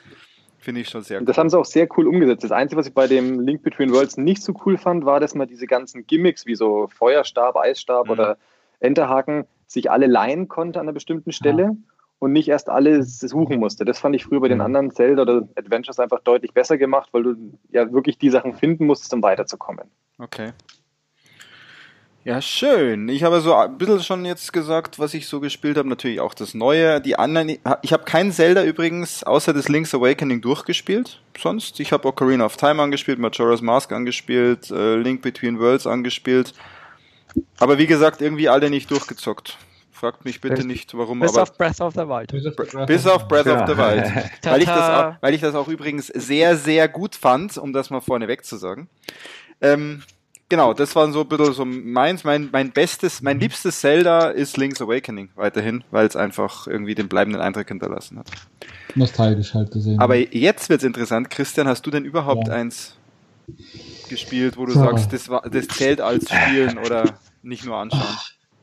Finde 0.67 0.81
ich 0.81 0.89
schon 0.89 1.03
sehr 1.03 1.21
cool. 1.21 1.27
Das 1.27 1.39
haben 1.39 1.49
sie 1.49 1.57
auch 1.57 1.65
sehr 1.65 1.87
cool 1.97 2.09
umgesetzt. 2.09 2.43
Das 2.43 2.51
Einzige, 2.51 2.81
was 2.81 2.89
ich 2.89 2.93
bei 2.93 3.07
dem 3.07 3.39
Link 3.39 3.63
Between 3.63 3.93
Worlds 3.93 4.17
nicht 4.17 4.43
so 4.43 4.53
cool 4.65 4.77
fand, 4.77 5.05
war, 5.05 5.21
dass 5.21 5.37
man 5.37 5.47
diese 5.47 5.69
ganzen 5.69 6.09
Gimmicks 6.09 6.45
wie 6.45 6.57
so 6.57 6.89
Feuerstab, 6.89 7.55
Eisstab 7.57 8.07
mhm. 8.07 8.11
oder 8.11 8.37
Enterhaken 8.81 9.47
sich 9.69 9.93
alle 9.93 10.09
leihen 10.09 10.49
konnte 10.49 10.81
an 10.81 10.87
einer 10.87 10.93
bestimmten 10.93 11.31
Stelle 11.31 11.63
ja. 11.63 11.77
und 12.19 12.33
nicht 12.33 12.49
erst 12.49 12.69
alles 12.69 13.21
suchen 13.21 13.61
musste. 13.61 13.85
Das 13.85 14.01
fand 14.01 14.17
ich 14.17 14.25
früher 14.25 14.41
bei 14.41 14.49
den 14.49 14.59
mhm. 14.59 14.65
anderen 14.65 14.91
Zelda 14.91 15.23
oder 15.23 15.49
Adventures 15.55 16.01
einfach 16.01 16.19
deutlich 16.23 16.53
besser 16.53 16.77
gemacht, 16.79 17.11
weil 17.13 17.23
du 17.23 17.37
ja 17.71 17.93
wirklich 17.93 18.19
die 18.19 18.31
Sachen 18.31 18.53
finden 18.53 18.87
musstest, 18.87 19.15
um 19.15 19.23
weiterzukommen. 19.23 19.89
Okay. 20.19 20.51
Ja, 22.27 22.43
schön. 22.43 23.09
Ich 23.09 23.23
habe 23.23 23.41
so 23.41 23.55
ein 23.55 23.79
bisschen 23.79 24.03
schon 24.03 24.25
jetzt 24.25 24.53
gesagt, 24.53 24.99
was 24.99 25.15
ich 25.15 25.29
so 25.29 25.39
gespielt 25.39 25.77
habe. 25.77 25.89
Natürlich 25.89 26.19
auch 26.19 26.35
das 26.35 26.55
Neue. 26.55 27.01
Die 27.01 27.17
anderen, 27.17 27.57
ich 27.83 27.93
habe 27.93 28.03
kein 28.03 28.33
Zelda 28.33 28.65
übrigens 28.65 29.23
außer 29.23 29.55
das 29.55 29.69
Link's 29.69 29.95
Awakening 29.95 30.41
durchgespielt. 30.41 31.21
Sonst, 31.41 31.79
ich 31.79 31.93
habe 31.93 32.09
Ocarina 32.09 32.45
of 32.45 32.57
Time 32.57 32.83
angespielt, 32.83 33.21
Majora's 33.21 33.63
Mask 33.63 33.93
angespielt, 33.93 34.73
äh, 34.73 34.97
Link 34.97 35.23
Between 35.23 35.61
Worlds 35.61 35.87
angespielt. 35.87 36.53
Aber 37.59 37.79
wie 37.79 37.87
gesagt, 37.87 38.21
irgendwie 38.21 38.49
alle 38.49 38.71
nicht 38.71 38.91
durchgezockt. 38.91 39.57
Fragt 39.93 40.25
mich 40.25 40.41
bitte 40.41 40.67
nicht, 40.67 40.99
warum. 40.99 41.21
Bis 41.21 41.31
aber 41.31 41.45
auf 41.45 41.57
Breath 41.57 41.81
of 41.81 41.95
the 41.95 42.01
Wild. 42.01 42.33
Bis 42.89 43.07
auf 43.07 43.29
Breath 43.29 43.47
of 43.47 43.69
the 43.69 43.77
Wild. 43.77 44.13
weil, 44.43 44.61
ich 44.63 44.67
das 44.67 44.91
auch, 44.91 45.15
weil 45.21 45.35
ich 45.35 45.41
das 45.43 45.55
auch 45.55 45.69
übrigens 45.69 46.09
sehr, 46.09 46.57
sehr 46.57 46.89
gut 46.89 47.15
fand, 47.15 47.57
um 47.57 47.73
das 47.73 47.91
mal 47.91 48.01
vorneweg 48.01 48.45
zu 48.45 48.57
sagen. 48.57 48.89
Ähm, 49.61 50.03
genau, 50.49 50.73
das 50.73 50.95
war 50.97 51.11
so 51.13 51.21
ein 51.23 51.29
bisschen 51.29 51.53
so 51.53 51.65
meins. 51.65 52.25
Mein, 52.25 52.49
mein 52.53 52.73
bestes, 52.73 53.23
mein 53.23 53.41
liebstes 53.41 53.81
Zelda 53.81 54.29
ist 54.29 54.57
Link's 54.57 54.81
Awakening 54.81 55.31
weiterhin, 55.35 55.85
weil 55.91 56.07
es 56.07 56.17
einfach 56.17 56.67
irgendwie 56.67 56.95
den 56.95 57.09
bleibenden 57.09 57.41
Eindruck 57.41 57.69
hinterlassen 57.69 58.19
hat. 58.19 58.31
Nostalgisch 58.95 59.55
halt 59.55 59.71
gesehen. 59.71 60.01
Aber 60.01 60.17
jetzt 60.17 60.69
wird's 60.69 60.85
interessant. 60.85 61.31
Christian, 61.31 61.69
hast 61.69 61.87
du 61.87 61.91
denn 61.91 62.05
überhaupt 62.05 62.49
ja. 62.49 62.55
eins 62.55 62.97
gespielt, 64.09 64.57
wo 64.57 64.67
du 64.67 64.73
so. 64.73 64.81
sagst, 64.81 65.13
das, 65.13 65.29
war, 65.29 65.43
das 65.43 65.69
zählt 65.69 66.01
als 66.01 66.29
Spielen 66.31 66.79
oder 66.85 67.15
nicht 67.43 67.65
nur 67.65 67.77
anschauen? 67.77 68.17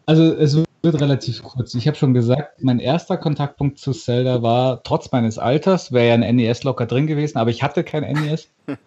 Also 0.05 0.33
es 0.33 0.55
wird 0.81 0.99
relativ 0.99 1.41
kurz. 1.43 1.73
Ich 1.75 1.87
habe 1.87 1.95
schon 1.95 2.13
gesagt, 2.13 2.61
mein 2.61 2.79
erster 2.79 3.17
Kontaktpunkt 3.17 3.79
zu 3.79 3.93
Zelda 3.93 4.41
war, 4.41 4.83
trotz 4.83 5.11
meines 5.11 5.37
Alters, 5.37 5.93
wäre 5.93 6.09
ja 6.09 6.13
ein 6.15 6.35
NES 6.35 6.63
locker 6.63 6.85
drin 6.85 7.07
gewesen, 7.07 7.37
aber 7.37 7.51
ich 7.51 7.63
hatte 7.63 7.83
kein 7.83 8.03
NES. 8.03 8.49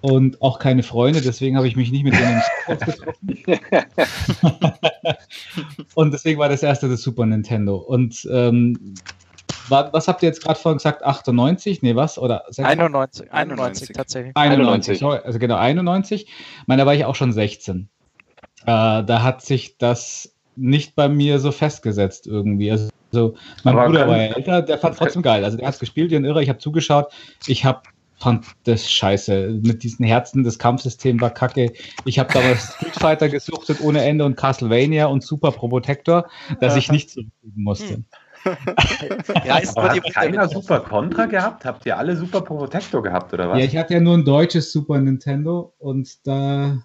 und 0.00 0.40
auch 0.42 0.58
keine 0.58 0.82
Freunde, 0.82 1.20
deswegen 1.20 1.56
habe 1.56 1.68
ich 1.68 1.76
mich 1.76 1.90
nicht 1.90 2.04
mit 2.04 2.14
denen 2.14 2.42
getroffen. 2.66 3.06
und 5.94 6.12
deswegen 6.12 6.38
war 6.38 6.48
das 6.48 6.62
erste 6.62 6.88
das 6.88 7.02
Super 7.02 7.26
Nintendo. 7.26 7.76
Und 7.76 8.26
ähm, 8.30 8.94
was 9.68 10.08
habt 10.08 10.22
ihr 10.22 10.28
jetzt 10.28 10.42
gerade 10.42 10.58
vorhin 10.58 10.78
gesagt? 10.78 11.04
98? 11.04 11.82
Nee, 11.82 11.96
was? 11.96 12.18
Oder 12.18 12.44
91, 12.56 13.32
91, 13.32 13.32
91 13.32 13.96
tatsächlich. 13.96 14.36
91, 14.36 15.02
91. 15.02 15.26
also 15.26 15.38
genau, 15.38 15.56
91. 15.56 16.22
Ich 16.22 16.28
meine, 16.66 16.82
da 16.82 16.86
war 16.86 16.94
ich 16.94 17.04
auch 17.04 17.14
schon 17.14 17.32
16. 17.32 17.88
Äh, 18.62 18.66
da 18.66 19.22
hat 19.22 19.42
sich 19.42 19.78
das 19.78 20.36
nicht 20.56 20.94
bei 20.94 21.08
mir 21.08 21.38
so 21.38 21.52
festgesetzt 21.52 22.26
irgendwie. 22.26 22.70
Also, 22.70 22.90
mein 23.62 23.76
Aber 23.76 23.86
Bruder 23.86 24.08
war 24.08 24.16
ja 24.16 24.34
älter, 24.34 24.62
der 24.62 24.78
fand 24.78 24.94
es 24.94 24.98
trotzdem 24.98 25.22
geil. 25.22 25.44
Also 25.44 25.56
der 25.56 25.66
hat 25.66 25.74
es 25.74 25.80
gespielt 25.80 26.10
wie 26.10 26.16
ein 26.16 26.24
Irrer, 26.24 26.40
ich 26.40 26.48
habe 26.48 26.58
zugeschaut. 26.58 27.12
Ich 27.46 27.64
habe 27.64 27.82
fand 28.18 28.46
das 28.64 28.90
scheiße. 28.90 29.60
Mit 29.62 29.82
diesen 29.82 30.04
Herzen, 30.04 30.44
das 30.44 30.58
Kampfsystem 30.58 31.20
war 31.20 31.30
kacke. 31.30 31.72
Ich 32.04 32.18
habe 32.18 32.32
damals 32.32 32.74
Street 32.74 32.94
Fighter 32.94 33.28
gesuchtet 33.28 33.80
ohne 33.80 34.02
Ende 34.02 34.24
und 34.24 34.36
Castlevania 34.36 35.06
und 35.06 35.22
Super 35.22 35.52
Protector, 35.52 36.28
dass 36.60 36.76
ich 36.76 36.90
nicht 36.90 37.10
zurückgeben 37.10 37.62
musste. 37.62 37.94
Hm. 37.94 38.04
ja, 39.44 39.58
ist 39.58 39.76
Aber 39.76 39.90
hat 39.90 40.14
keiner 40.14 40.48
Super 40.48 40.80
Contra 40.80 41.26
gehabt? 41.26 41.64
Habt 41.64 41.84
ihr 41.84 41.98
alle 41.98 42.16
Super 42.16 42.40
Protector 42.40 43.02
gehabt 43.02 43.32
oder 43.32 43.48
was? 43.48 43.58
Ja, 43.58 43.64
ich 43.64 43.76
hatte 43.76 43.94
ja 43.94 44.00
nur 44.00 44.14
ein 44.14 44.24
deutsches 44.24 44.72
Super 44.72 45.00
Nintendo 45.00 45.74
und 45.78 46.26
da 46.26 46.78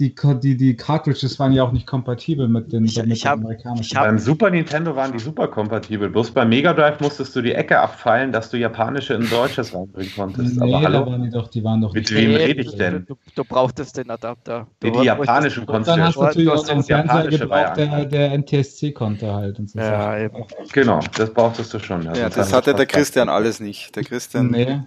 die, 0.00 0.14
die, 0.14 0.56
die 0.56 0.76
Cartridges 0.76 1.40
waren 1.40 1.52
ja 1.52 1.64
auch 1.64 1.72
nicht 1.72 1.84
kompatibel 1.84 2.46
mit 2.46 2.72
den, 2.72 2.84
ich, 2.84 2.96
mit 2.96 3.08
ich 3.08 3.26
hab, 3.26 3.38
amerikanischen. 3.38 3.98
Hab, 3.98 4.06
beim 4.06 4.18
Super 4.18 4.48
Nintendo 4.48 4.94
waren 4.94 5.10
die 5.10 5.18
super 5.18 5.48
kompatibel. 5.48 6.08
Bloß 6.08 6.30
beim 6.30 6.50
Mega 6.50 6.72
Drive 6.72 7.00
musstest 7.00 7.34
du 7.34 7.42
die 7.42 7.52
Ecke 7.52 7.80
abfallen, 7.80 8.30
dass 8.30 8.48
du 8.50 8.58
japanische 8.58 9.14
in 9.14 9.28
deutsches 9.28 9.74
reinbringen 9.74 10.12
konntest. 10.14 10.56
Nee, 10.56 10.72
Aber 10.72 10.84
hallo? 10.84 11.06
waren 11.06 11.24
die 11.24 11.30
doch, 11.30 11.48
die 11.48 11.64
waren 11.64 11.80
doch 11.80 11.92
Mit 11.92 12.14
wem 12.14 12.32
rede 12.32 12.62
ich 12.62 12.76
denn? 12.76 13.06
Du, 13.06 13.16
du, 13.34 13.44
brauchtest 13.44 13.96
den 13.96 14.08
Adapter. 14.08 14.68
Die, 14.84 14.92
die 14.92 15.02
japanischen 15.02 15.66
konntest 15.66 15.96
du 15.96 15.96
Dann 15.96 16.06
hast 16.06 16.16
du 16.16 16.22
natürlich 16.22 16.48
auch 16.48 16.68
einen 16.68 16.84
Fernseher 16.84 17.26
gebraucht, 17.26 17.76
der, 17.76 18.04
der 18.04 18.38
NTSC 18.38 18.92
konnte 18.92 19.34
halt. 19.34 19.58
Und 19.58 19.68
so 19.68 19.80
ja, 19.80 20.16
eben. 20.16 20.44
Genau, 20.72 21.00
das 21.16 21.34
brauchtest 21.34 21.74
du 21.74 21.80
schon. 21.80 22.06
Also 22.06 22.20
ja, 22.20 22.28
das 22.28 22.52
hatte 22.52 22.72
der 22.72 22.86
Christian 22.86 23.28
alles 23.28 23.58
nicht. 23.58 23.96
Der 23.96 24.04
Christian, 24.04 24.52
nee. 24.52 24.80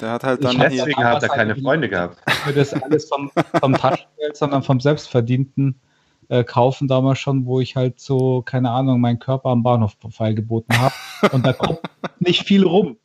der 0.00 0.10
hat 0.12 0.22
halt 0.22 0.44
dann... 0.44 0.56
Deswegen 0.56 1.02
hat 1.02 1.20
er 1.20 1.28
keine 1.30 1.56
Freunde 1.56 1.88
gehabt. 1.88 2.18
Das 2.54 2.74
alles 2.74 3.08
vom, 3.08 3.30
vom 3.60 3.74
Taschengeld, 3.74 4.36
sondern 4.52 4.66
vom 4.66 4.80
Selbstverdienst 4.80 5.54
verdienten 5.54 5.80
äh, 6.28 6.44
kaufen 6.44 6.86
damals 6.86 7.18
schon, 7.18 7.46
wo 7.46 7.60
ich 7.60 7.74
halt 7.74 7.98
so, 7.98 8.42
keine 8.42 8.70
Ahnung, 8.70 9.00
meinen 9.00 9.18
Körper 9.18 9.48
am 9.48 9.62
Bahnhof 9.62 9.96
feilgeboten 10.10 10.78
habe. 10.78 10.94
Und 11.32 11.46
da 11.46 11.54
kommt 11.54 11.80
nicht 12.20 12.44
viel 12.44 12.64
rum. 12.64 12.98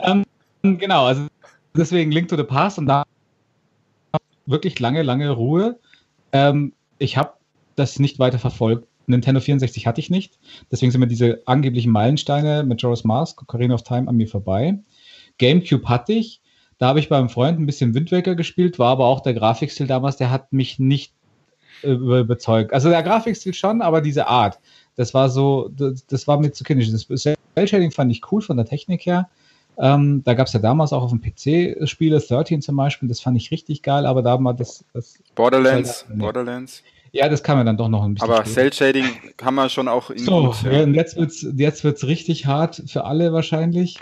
ähm, 0.00 0.24
genau, 0.62 1.06
also 1.06 1.28
deswegen 1.76 2.10
Link 2.10 2.26
to 2.28 2.36
the 2.36 2.42
Past 2.42 2.78
und 2.78 2.86
da 2.86 3.04
wirklich 4.46 4.80
lange, 4.80 5.02
lange 5.02 5.30
Ruhe. 5.30 5.78
Ähm, 6.32 6.72
ich 6.98 7.16
habe 7.16 7.34
das 7.76 8.00
nicht 8.00 8.18
weiter 8.18 8.40
verfolgt. 8.40 8.88
Nintendo 9.06 9.40
64 9.40 9.86
hatte 9.86 10.00
ich 10.00 10.10
nicht. 10.10 10.40
Deswegen 10.72 10.90
sind 10.90 11.00
mir 11.00 11.06
diese 11.06 11.40
angeblichen 11.46 11.92
Meilensteine 11.92 12.64
mit 12.64 12.82
Joris 12.82 13.04
Mask, 13.04 13.40
Ocarina 13.42 13.74
of 13.74 13.84
Time 13.84 14.08
an 14.08 14.16
mir 14.16 14.26
vorbei. 14.26 14.76
GameCube 15.38 15.88
hatte 15.88 16.14
ich. 16.14 16.40
Da 16.78 16.86
habe 16.86 17.00
ich 17.00 17.08
beim 17.08 17.28
Freund 17.28 17.58
ein 17.58 17.66
bisschen 17.66 17.94
Wind 17.94 18.10
gespielt, 18.10 18.78
war 18.78 18.92
aber 18.92 19.06
auch 19.06 19.20
der 19.20 19.34
Grafikstil 19.34 19.86
damals, 19.86 20.16
der 20.16 20.30
hat 20.30 20.52
mich 20.52 20.78
nicht 20.78 21.12
äh, 21.82 21.90
überzeugt. 21.90 22.72
Also 22.72 22.88
der 22.88 23.02
Grafikstil 23.02 23.52
schon, 23.54 23.82
aber 23.82 24.00
diese 24.00 24.28
Art, 24.28 24.58
das 24.96 25.12
war 25.12 25.28
so, 25.28 25.70
das, 25.76 26.06
das 26.06 26.28
war 26.28 26.38
mir 26.38 26.52
zu 26.52 26.64
kindisch. 26.64 26.90
Das 26.90 27.06
Cell-Shading 27.06 27.90
fand 27.90 28.12
ich 28.12 28.22
cool 28.30 28.40
von 28.40 28.56
der 28.56 28.66
Technik 28.66 29.06
her. 29.06 29.28
Ähm, 29.76 30.22
da 30.24 30.34
gab 30.34 30.48
es 30.48 30.52
ja 30.52 30.60
damals 30.60 30.92
auch 30.92 31.02
auf 31.02 31.10
dem 31.10 31.20
PC 31.20 31.88
Spiele, 31.88 32.18
13 32.18 32.62
zum 32.62 32.76
Beispiel, 32.76 33.08
das 33.08 33.20
fand 33.20 33.36
ich 33.36 33.50
richtig 33.52 33.82
geil, 33.82 34.06
aber 34.06 34.22
da 34.22 34.42
war 34.42 34.54
das. 34.54 34.84
das 34.92 35.20
Borderlands, 35.36 36.02
halt, 36.02 36.16
nee. 36.16 36.20
Borderlands. 36.20 36.82
Ja, 37.12 37.28
das 37.28 37.42
kann 37.42 37.56
man 37.56 37.64
dann 37.64 37.76
doch 37.76 37.88
noch 37.88 38.04
ein 38.04 38.14
bisschen. 38.14 38.30
Aber 38.30 38.44
Cell-Shading 38.44 39.06
kann 39.36 39.54
man 39.54 39.70
schon 39.70 39.88
auch 39.88 40.10
in. 40.10 40.18
So, 40.18 40.46
gut, 40.46 40.62
ja. 40.64 40.84
jetzt 40.84 41.16
wird's, 41.16 41.46
jetzt 41.56 41.84
wird's 41.84 42.04
richtig 42.06 42.46
hart 42.46 42.82
für 42.86 43.04
alle 43.04 43.32
wahrscheinlich. 43.32 43.98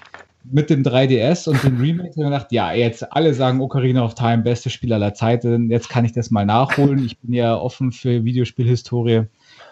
Mit 0.51 0.71
dem 0.71 0.83
3DS 0.83 1.49
und 1.49 1.63
dem 1.65 1.81
Remake 1.81 2.11
habe 2.11 2.21
ich 2.21 2.25
gedacht, 2.25 2.53
ja, 2.53 2.73
jetzt 2.73 3.13
alle 3.13 3.35
sagen 3.35 3.61
Ocarina 3.61 4.05
of 4.05 4.15
Time, 4.15 4.39
beste 4.39 4.71
Spiel 4.71 4.93
aller 4.93 5.15
Zeiten. 5.15 5.71
Jetzt 5.71 5.89
kann 5.89 6.05
ich 6.05 6.13
das 6.13 6.31
mal 6.31 6.47
nachholen. 6.47 7.05
Ich 7.05 7.19
bin 7.19 7.35
ja 7.35 7.57
offen 7.57 7.93
für 7.93 8.25
Videospielhistorie. 8.25 9.23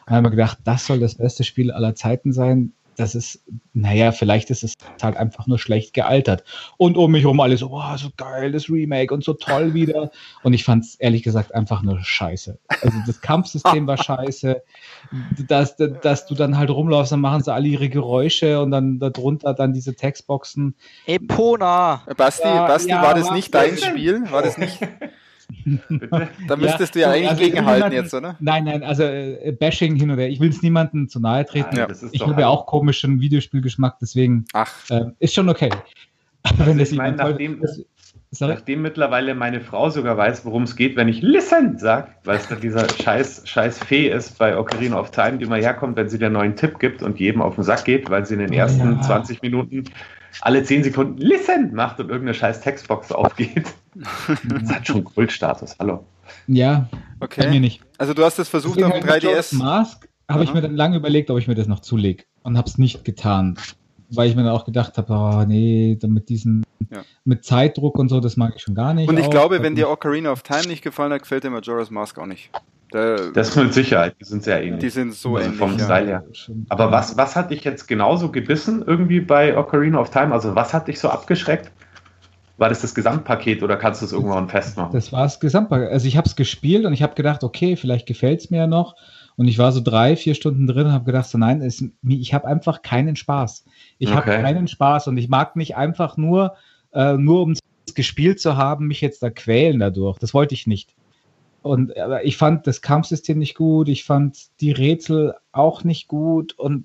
Da 0.07 0.15
haben 0.15 0.25
wir 0.25 0.31
gedacht, 0.31 0.59
das 0.65 0.87
soll 0.87 0.99
das 1.01 1.15
beste 1.15 1.45
Spiel 1.45 1.71
aller 1.71 1.95
Zeiten 1.95 2.33
sein 2.33 2.73
das 2.97 3.15
ist, 3.15 3.43
naja, 3.73 4.13
vielleicht 4.13 4.51
ist 4.51 4.65
es 4.65 4.75
halt 5.03 5.17
einfach 5.17 5.47
nur 5.47 5.59
schlecht 5.59 5.95
gealtert. 5.95 6.45
Und 6.77 6.97
um 6.97 7.13
mich 7.13 7.23
herum 7.23 7.41
alles 7.41 7.61
so, 7.61 7.71
oh, 7.71 7.97
so 7.97 8.09
geil, 8.17 8.53
das 8.53 8.69
Remake 8.69 9.13
und 9.13 9.25
so 9.25 9.35
toll 9.35 9.75
wieder. 9.75 10.11
Und 10.43 10.55
ich 10.55 10.65
fand 10.65 10.85
es 10.85 10.95
ehrlich 10.97 11.23
gesagt 11.23 11.55
einfach 11.55 11.83
nur 11.83 12.03
scheiße. 12.03 12.59
Also 12.69 12.99
das 13.07 13.21
Kampfsystem 13.21 13.87
war 13.87 14.03
scheiße. 14.03 14.63
Dass, 15.49 15.77
dass 15.77 16.27
du 16.27 16.35
dann 16.35 16.57
halt 16.57 16.71
rumläufst, 16.71 17.13
dann 17.13 17.21
machen 17.21 17.43
sie 17.43 17.53
alle 17.53 17.69
ihre 17.69 17.89
Geräusche 17.89 18.61
und 18.61 18.71
dann 18.71 18.99
darunter 18.99 19.55
dann 19.55 19.73
diese 19.73 19.95
Textboxen. 19.95 20.75
Epona! 21.07 22.03
Basti, 22.17 22.47
ja, 22.47 22.67
Basti, 22.67 22.91
ja, 22.91 23.03
war 23.03 23.15
das 23.15 23.31
nicht 23.31 23.55
dein 23.55 23.77
Spiel? 23.77 24.31
War 24.31 24.43
das 24.43 24.59
nicht. 24.59 24.79
da 26.49 26.57
müsstest 26.57 26.95
ja, 26.95 27.09
du 27.09 27.09
ja 27.09 27.11
eigentlich 27.11 27.29
also 27.29 27.43
gegenhalten 27.43 27.93
jetzt, 27.93 28.15
oder? 28.15 28.37
Nein, 28.41 28.65
nein, 28.65 28.83
also 28.83 29.03
äh, 29.03 29.53
Bashing 29.59 29.97
hin 29.97 30.11
oder 30.11 30.23
her. 30.23 30.31
Ich 30.31 30.41
will 30.41 30.51
es 30.51 30.63
niemandem 30.63 31.09
zu 31.09 31.21
nahe 31.21 31.45
treten. 31.45 31.77
Ja, 31.77 31.89
ich 32.13 32.27
habe 32.27 32.41
ja 32.41 32.49
auch 32.49 32.67
komischen 32.67 33.21
Videospielgeschmack, 33.21 33.99
deswegen 34.01 34.45
äh, 34.91 35.05
ist 35.19 35.35
schon 35.35 35.49
okay. 35.49 35.71
Also 36.59 36.79
ich 36.79 36.93
meine, 36.93 37.17
nachdem, 37.17 37.63
nachdem 38.39 38.83
mittlerweile 38.83 39.35
meine 39.35 39.63
Frau 39.63 39.89
sogar 39.89 40.19
weiß, 40.19 40.45
worum 40.45 40.65
es 40.65 40.77
geht, 40.77 40.95
wenn 40.95 41.09
ich 41.09 41.23
Listen 41.23 41.79
sage, 41.79 42.09
weil 42.25 42.37
es 42.37 42.49
dieser 42.61 42.87
scheiß, 42.87 43.45
scheiß 43.47 43.79
Fee 43.79 44.11
ist 44.11 44.37
bei 44.37 44.55
Ocarina 44.55 45.01
of 45.01 45.11
Time, 45.11 45.39
die 45.39 45.45
immer 45.45 45.57
herkommt, 45.57 45.97
wenn 45.97 46.11
sie 46.11 46.19
dir 46.19 46.27
einen 46.27 46.35
neuen 46.35 46.55
Tipp 46.55 46.79
gibt 46.79 47.03
und 47.03 47.19
jedem 47.19 47.41
auf 47.41 47.55
den 47.55 47.65
Sack 47.65 47.87
geht, 47.87 48.11
weil 48.11 48.27
sie 48.27 48.35
in 48.35 48.41
den 48.41 48.53
ersten 48.53 48.97
ja. 48.97 49.01
20 49.01 49.41
Minuten 49.41 49.85
alle 50.43 50.63
10 50.63 50.85
Sekunden 50.85 51.17
Listen 51.17 51.75
macht 51.75 51.99
und 52.01 52.09
irgendeine 52.09 52.35
scheiß 52.35 52.61
Textbox 52.61 53.11
aufgeht. 53.11 53.73
Das 53.95 54.71
hat 54.71 54.87
schon 54.87 55.05
Kultstatus, 55.05 55.77
hallo. 55.79 56.05
Ja, 56.47 56.89
okay. 57.21 57.49
mir 57.51 57.61
nicht. 57.61 57.83
Also 57.99 58.15
du 58.15 58.25
hast 58.25 58.39
es 58.39 58.49
versucht 58.49 58.83
auf 58.83 58.93
dem 58.93 59.03
3DS. 59.03 59.57
Mask 59.57 60.09
habe 60.29 60.45
ich 60.45 60.55
mir 60.55 60.63
dann 60.63 60.75
lange 60.75 60.97
überlegt, 60.97 61.31
ob 61.31 61.39
ich 61.39 61.49
mir 61.49 61.55
das 61.55 61.67
noch 61.67 61.81
zulege 61.81 62.25
und 62.43 62.57
habe 62.57 62.69
es 62.69 62.79
nicht 62.79 63.05
getan, 63.05 63.59
weil 64.11 64.29
ich 64.29 64.37
mir 64.37 64.43
dann 64.43 64.53
auch 64.53 64.65
gedacht 64.65 64.97
habe, 64.97 65.13
oh 65.13 65.45
nee, 65.47 65.99
mit 66.03 66.29
diesen 66.29 66.65
ja. 66.91 67.03
mit 67.25 67.45
Zeitdruck 67.45 67.99
und 67.99 68.09
so, 68.09 68.21
das 68.21 68.37
mag 68.37 68.55
ich 68.57 68.63
schon 68.63 68.75
gar 68.75 68.95
nicht. 68.95 69.09
Und 69.09 69.19
ich 69.19 69.27
auch. 69.27 69.31
glaube, 69.31 69.63
wenn 69.63 69.75
dir 69.75 69.89
Ocarina 69.89 70.31
of 70.31 70.43
Time 70.43 70.67
nicht 70.67 70.83
gefallen 70.83 71.13
hat, 71.13 71.23
gefällt 71.23 71.45
dir 71.45 71.51
Majora's 71.51 71.91
Mask 71.91 72.19
auch 72.19 72.27
nicht. 72.27 72.51
Der, 72.93 73.33
das 73.33 73.57
mit 73.57 73.75
Sicherheit, 73.75 74.15
die 74.21 74.25
sind 74.25 74.45
sehr 74.45 74.63
ähnlich. 74.63 74.81
Die 74.81 74.91
sind 74.91 75.15
so 75.15 75.37
also 75.37 75.47
ähnlich. 75.47 75.59
Vom 75.59 75.77
ja. 75.77 75.85
Style 75.85 76.07
her. 76.07 76.25
Aber 76.69 76.93
was, 76.93 77.17
was 77.17 77.35
hat 77.35 77.51
dich 77.51 77.65
jetzt 77.65 77.89
genauso 77.89 78.31
gebissen 78.31 78.85
irgendwie 78.87 79.21
bei 79.21 79.57
Ocarina 79.57 79.99
of 79.99 80.11
Time? 80.11 80.33
Also 80.33 80.55
was 80.55 80.73
hat 80.73 80.87
dich 80.87 81.01
so 81.01 81.09
abgeschreckt? 81.09 81.73
War 82.57 82.69
das 82.69 82.83
das 82.83 82.95
Gesamtpaket 82.95 83.63
oder 83.63 83.77
kannst 83.77 84.01
du 84.01 84.07
es 84.07 84.13
irgendwann 84.13 84.49
festmachen? 84.49 84.93
Das 84.93 85.13
war 85.13 85.25
das 85.25 85.41
Gesamtpaket. 85.41 85.91
Also 85.91 86.07
ich 86.07 86.17
habe 86.17 86.29
es 86.29 86.37
gespielt 86.37 86.85
und 86.85 86.93
ich 86.93 87.03
habe 87.03 87.15
gedacht, 87.15 87.43
okay, 87.43 87.77
vielleicht 87.77 88.07
gefällt 88.07 88.41
es 88.41 88.51
mir 88.51 88.59
ja 88.59 88.67
noch. 88.67 88.95
Und 89.37 89.49
ich 89.49 89.59
war 89.59 89.73
so 89.73 89.81
drei, 89.81 90.15
vier 90.15 90.35
Stunden 90.35 90.69
drin 90.69 90.87
und 90.87 90.93
habe 90.93 91.05
gedacht, 91.05 91.29
so 91.29 91.39
nein, 91.39 91.61
es, 91.61 91.85
ich 92.07 92.33
habe 92.33 92.47
einfach 92.47 92.83
keinen 92.83 93.17
Spaß. 93.17 93.65
Ich 93.99 94.09
okay. 94.09 94.17
habe 94.17 94.31
keinen 94.43 94.69
Spaß 94.69 95.09
und 95.09 95.17
ich 95.17 95.29
mag 95.29 95.57
nicht 95.57 95.77
einfach 95.77 96.17
nur, 96.17 96.55
äh, 96.93 97.15
nur 97.15 97.43
um 97.43 97.51
es 97.53 97.61
gespielt 97.95 98.41
zu 98.41 98.57
haben, 98.57 98.87
mich 98.87 99.01
jetzt 99.01 99.23
da 99.25 99.31
quälen 99.31 99.81
dadurch. 99.81 100.19
Das 100.19 100.33
wollte 100.33 100.55
ich 100.55 100.69
nicht. 100.69 100.95
Und 101.63 101.97
aber 101.97 102.25
ich 102.25 102.37
fand 102.37 102.67
das 102.67 102.83
Kampfsystem 102.83 103.39
nicht 103.39 103.55
gut, 103.55 103.89
ich 103.89 104.05
fand 104.05 104.61
die 104.61 104.71
Rätsel 104.71 105.35
auch 105.51 105.83
nicht 105.83 106.09
gut 106.09 106.53
und 106.53 106.85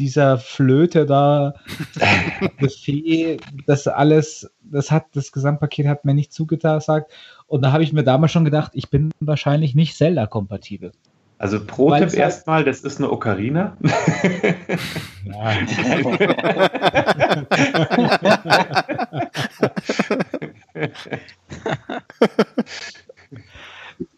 dieser 0.00 0.38
Flöte 0.38 1.06
da, 1.06 1.54
das 2.60 2.74
Fee, 2.74 3.36
das 3.66 3.86
alles, 3.86 4.50
das 4.62 4.90
hat, 4.90 5.06
das 5.12 5.30
Gesamtpaket 5.30 5.86
hat 5.86 6.04
mir 6.04 6.14
nicht 6.14 6.32
zugesagt. 6.32 7.12
Und 7.46 7.62
da 7.62 7.72
habe 7.72 7.84
ich 7.84 7.92
mir 7.92 8.02
damals 8.02 8.32
schon 8.32 8.44
gedacht, 8.44 8.72
ich 8.74 8.90
bin 8.90 9.12
wahrscheinlich 9.20 9.74
nicht 9.74 9.96
Zelda-kompatibel. 9.96 10.92
Also 11.38 11.64
Pro-Tipp 11.64 12.12
erstmal, 12.14 12.64
das 12.64 12.80
ist 12.80 12.98
eine 12.98 13.10
Ocarina. 13.10 13.76
Ja. 15.24 15.54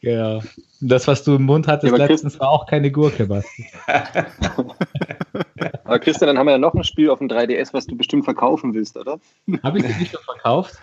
Ja. 0.00 0.40
Das, 0.84 1.06
was 1.06 1.22
du 1.22 1.36
im 1.36 1.44
Mund 1.44 1.68
hattest 1.68 1.96
ja, 1.96 2.06
letztens, 2.06 2.40
war 2.40 2.50
auch 2.50 2.66
keine 2.66 2.90
Gurke, 2.90 3.26
Basti. 3.26 3.66
aber 5.84 5.98
Christian, 6.00 6.26
dann 6.26 6.38
haben 6.38 6.46
wir 6.46 6.52
ja 6.52 6.58
noch 6.58 6.74
ein 6.74 6.82
Spiel 6.82 7.08
auf 7.08 7.20
dem 7.20 7.28
3DS, 7.28 7.72
was 7.72 7.86
du 7.86 7.96
bestimmt 7.96 8.24
verkaufen 8.24 8.74
willst, 8.74 8.96
oder? 8.96 9.20
Habe 9.62 9.78
ich 9.78 9.86
dich 9.86 9.98
nicht 9.98 10.12
schon 10.12 10.24
verkauft? 10.24 10.74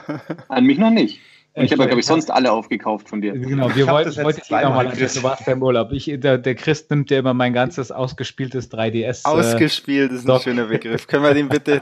An 0.48 0.64
mich 0.64 0.78
noch 0.78 0.90
nicht. 0.90 1.18
Ich 1.54 1.72
habe, 1.72 1.86
glaube 1.86 1.98
ich, 1.98 2.06
sonst 2.06 2.30
alle 2.30 2.52
aufgekauft 2.52 3.08
von 3.08 3.20
dir. 3.20 3.32
Genau, 3.32 3.74
wir 3.74 3.88
wollten, 3.88 4.10
ich 4.10 4.22
wollte 4.22 4.40
dich 4.40 4.50
nochmal, 4.50 4.86
du 4.90 5.22
warst 5.24 5.44
ja 5.44 5.54
im 5.54 5.62
Urlaub. 5.62 5.90
Ich, 5.90 6.04
der, 6.04 6.38
der 6.38 6.54
Christ 6.54 6.88
nimmt 6.90 7.10
ja 7.10 7.18
immer 7.18 7.34
mein 7.34 7.52
ganzes 7.52 7.90
ausgespieltes 7.90 8.70
3DS. 8.70 9.24
Äh, 9.24 9.28
Ausgespielt 9.28 10.12
ist 10.12 10.22
ein 10.22 10.28
Doc. 10.28 10.42
schöner 10.42 10.66
Begriff. 10.66 11.08
können 11.08 11.24
wir 11.24 11.34
den 11.34 11.48
bitte, 11.48 11.80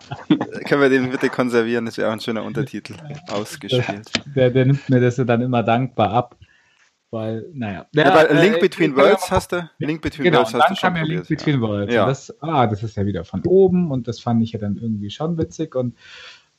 können 0.66 0.80
wir 0.80 0.88
den 0.88 1.10
bitte 1.10 1.28
konservieren? 1.28 1.84
Das 1.84 1.98
wäre 1.98 2.08
auch 2.08 2.12
ein 2.12 2.20
schöner 2.20 2.42
Untertitel. 2.42 2.94
Ausgespielt. 3.28 4.10
Der, 4.34 4.50
der 4.50 4.64
nimmt 4.64 4.88
mir 4.88 5.00
das 5.00 5.16
dann 5.16 5.42
immer 5.42 5.62
dankbar 5.62 6.10
ab. 6.12 6.36
Weil, 7.12 7.44
naja. 7.52 7.84
Ja, 7.94 8.06
aber 8.06 8.30
äh, 8.30 8.42
Link 8.42 8.58
Between 8.58 8.96
Worlds 8.96 9.30
hast 9.30 9.52
du? 9.52 9.68
Link 9.78 10.00
Between 10.00 10.24
genau, 10.24 10.38
Worlds 10.38 10.54
hast 10.54 10.70
du 10.70 10.74
schon 10.76 10.94
kam 10.94 10.96
ja 10.96 11.02
Link 11.02 11.28
Between 11.28 11.60
Worlds. 11.60 11.92
Ja. 11.92 12.06
Das, 12.06 12.34
ah, 12.40 12.66
das 12.66 12.82
ist 12.82 12.96
ja 12.96 13.04
wieder 13.04 13.26
von 13.26 13.42
oben 13.44 13.90
und 13.90 14.08
das 14.08 14.18
fand 14.18 14.42
ich 14.42 14.52
ja 14.52 14.58
dann 14.58 14.78
irgendwie 14.78 15.10
schon 15.10 15.36
witzig 15.36 15.74
und 15.74 15.94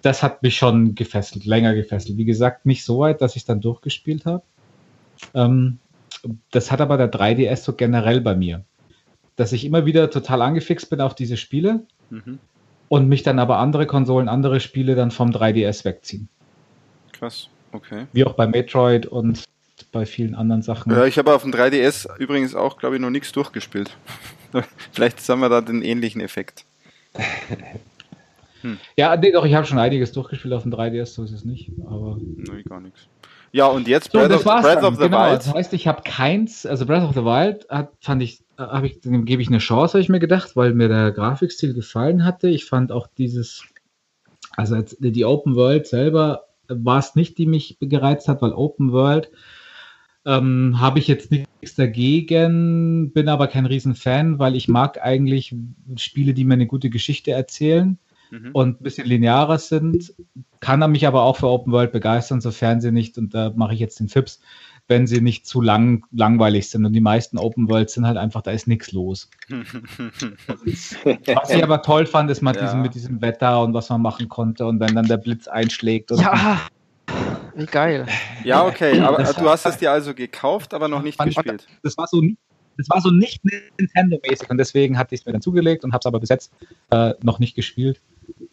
das 0.04 0.22
hat 0.22 0.44
mich 0.44 0.56
schon 0.56 0.94
gefesselt, 0.94 1.46
länger 1.46 1.74
gefesselt. 1.74 2.20
Wie 2.20 2.26
gesagt, 2.26 2.68
nicht 2.68 2.86
so 2.86 3.00
weit, 3.00 3.20
dass 3.20 3.36
ich 3.36 3.46
dann 3.46 3.62
durchgespielt 3.62 4.28
habe. 4.28 4.44
Ähm, 5.34 5.80
das 6.52 6.72
hat 6.72 6.82
aber 6.82 6.98
der 6.98 7.12
3DS 7.12 7.64
so 7.64 7.74
generell 7.74 8.22
bei 8.22 8.36
mir. 8.36 8.64
Dass 9.36 9.54
ich 9.54 9.66
immer 9.66 9.88
wieder 9.88 10.12
total 10.12 10.44
angefixt 10.44 10.88
bin 10.92 11.02
auf 11.02 11.16
diese 11.16 11.36
Spiele 11.36 11.88
mhm. 12.12 12.38
und 12.90 13.10
mich 13.10 13.24
dann 13.24 13.40
aber 13.40 13.58
andere 13.58 13.88
Konsolen, 13.88 14.30
andere 14.30 14.60
Spiele 14.60 14.94
dann 14.94 15.10
vom 15.10 15.32
3DS 15.32 15.84
wegziehen. 15.84 16.30
Krass, 17.12 17.50
okay. 17.72 18.06
Wie 18.14 18.24
auch 18.24 18.34
bei 18.34 18.46
Metroid 18.46 19.08
und 19.08 19.46
bei 19.94 20.06
vielen 20.06 20.36
anderen 20.36 20.62
Sachen. 20.62 20.92
Ja, 20.92 21.06
ich 21.06 21.18
habe 21.18 21.34
auf 21.34 21.44
dem 21.44 21.54
3DS 21.54 22.18
übrigens 22.18 22.54
auch, 22.56 22.78
glaube 22.78 22.96
ich, 22.96 23.02
noch 23.02 23.10
nichts 23.10 23.32
durchgespielt. 23.32 23.96
Vielleicht 24.92 25.30
haben 25.30 25.40
wir 25.40 25.48
da 25.48 25.62
den 25.62 25.82
ähnlichen 25.82 26.20
Effekt. 26.20 26.66
Hm. 27.14 28.78
Ja, 28.96 29.18
nee, 29.18 29.34
doch, 29.34 29.44
ich 29.44 29.54
habe 29.56 29.66
schon 29.66 29.78
einiges 29.78 30.14
durchgespielt 30.14 30.54
auf 30.54 30.64
dem 30.64 30.74
3DS, 30.74 31.08
so 31.08 31.24
ist 31.26 31.34
es 31.34 31.44
nicht. 31.44 31.70
Aber 31.86 32.18
nee, 32.18 32.64
gar 32.64 32.80
nichts. 32.80 33.08
Ja, 33.52 33.68
und 33.68 33.90
jetzt 33.90 34.12
so, 34.14 34.18
Breath, 34.18 34.32
of, 34.32 34.44
Breath 34.46 34.84
of, 34.84 34.96
the 34.96 35.02
genau, 35.02 35.32
Wild. 35.32 35.40
Das 35.40 35.54
heißt, 35.54 35.74
ich 35.74 35.86
habe 35.86 36.02
keins, 36.04 36.66
also 36.66 36.86
Breath 36.86 37.04
of 37.04 37.14
the 37.14 37.26
Wild 37.26 37.68
hat, 37.70 37.92
fand 38.00 38.24
ich, 38.24 38.40
äh, 38.58 38.64
habe 38.64 38.88
ich, 38.88 39.02
dem 39.02 39.26
gebe 39.26 39.42
ich 39.42 39.50
eine 39.50 39.58
Chance, 39.58 39.96
habe 39.96 40.02
ich 40.02 40.08
mir 40.08 40.22
gedacht, 40.22 40.56
weil 40.56 40.74
mir 40.74 40.88
der 40.88 41.12
Grafikstil 41.12 41.74
gefallen 41.74 42.24
hatte. 42.24 42.48
Ich 42.48 42.64
fand 42.64 42.94
auch 42.94 43.08
dieses, 43.18 43.66
also 44.56 44.82
die 44.98 45.26
Open 45.26 45.56
World 45.56 45.86
selber 45.86 46.46
war 46.70 47.00
es 47.00 47.16
nicht, 47.16 47.38
die 47.38 47.46
mich 47.46 47.78
gereizt 47.82 48.30
hat, 48.30 48.42
weil 48.42 48.54
Open 48.54 48.92
World 48.92 49.30
ähm, 50.26 50.80
habe 50.80 51.00
ich 51.00 51.08
jetzt 51.08 51.32
nichts 51.32 51.76
dagegen, 51.76 53.12
bin 53.12 53.28
aber 53.28 53.48
kein 53.48 53.66
Riesenfan, 53.66 54.40
weil 54.40 54.56
ich 54.56 54.68
mag 54.68 55.04
eigentlich 55.04 55.56
Spiele, 55.98 56.34
die 56.34 56.46
mir 56.46 56.54
eine 56.54 56.68
gute 56.68 56.90
Geschichte 56.90 57.32
erzählen 57.32 57.98
mhm. 58.32 58.52
und 58.54 58.80
ein 58.80 58.84
bisschen 58.84 59.08
linearer 59.08 59.58
sind. 59.58 60.14
Kann 60.60 60.82
er 60.82 60.88
mich 60.88 61.08
aber 61.08 61.24
auch 61.24 61.38
für 61.38 61.48
Open 61.48 61.74
World 61.74 61.92
begeistern, 61.92 62.42
sofern 62.42 62.80
sie 62.80 62.92
nicht, 62.92 63.18
und 63.18 63.34
da 63.34 63.52
mache 63.56 63.74
ich 63.74 63.80
jetzt 63.80 64.00
den 64.00 64.08
Fips, 64.08 64.40
wenn 64.88 65.08
sie 65.08 65.22
nicht 65.22 65.48
zu 65.48 65.62
lang, 65.62 66.06
langweilig 66.12 66.70
sind. 66.70 66.86
Und 66.86 66.94
die 66.94 67.02
meisten 67.02 67.38
Open 67.38 67.70
Worlds 67.70 67.94
sind 67.94 68.06
halt 68.06 68.18
einfach, 68.18 68.42
da 68.42 68.52
ist 68.52 68.68
nichts 68.68 68.92
los. 68.92 69.30
was 69.50 71.50
ich 71.50 71.64
aber 71.64 71.82
toll 71.82 72.06
fand, 72.06 72.32
ist 72.32 72.42
mal 72.42 72.56
ja. 72.56 72.64
diesen, 72.64 72.82
mit 72.82 72.96
diesem 72.96 73.22
Wetter 73.22 73.62
und 73.62 73.74
was 73.74 73.90
man 73.90 74.02
machen 74.02 74.30
konnte 74.30 74.66
und 74.66 74.80
wenn 74.80 74.96
dann 74.96 75.08
der 75.08 75.18
Blitz 75.18 75.48
einschlägt. 75.48 76.12
ja, 76.12 76.62
wie 77.56 77.66
geil. 77.66 78.08
Ja, 78.44 78.66
okay, 78.66 79.00
aber 79.00 79.18
das 79.18 79.36
du 79.36 79.50
hast 79.50 79.66
es 79.66 79.78
dir 79.78 79.92
also 79.92 80.14
gekauft, 80.14 80.74
aber 80.74 80.88
noch 80.88 81.02
nicht 81.02 81.20
gespielt. 81.20 81.68
Das 81.84 81.98
war 81.98 82.08
so 82.08 82.22
das 82.78 82.90
war 82.90 83.02
so 83.02 83.12
nicht 83.12 83.42
Nintendo-mäßig 83.78 84.50
und 84.50 84.58
deswegen 84.58 84.98
hatte 84.98 85.14
ich 85.14 85.22
es 85.22 85.26
mir 85.26 85.34
dann 85.34 85.42
zugelegt 85.42 85.84
und 85.84 85.94
habe 85.94 86.00
es 86.00 86.06
aber 86.06 86.20
bis 86.20 86.30
jetzt 86.30 86.52
äh, 86.90 87.14
noch 87.22 87.40
nicht 87.40 87.56
gespielt, 87.56 88.02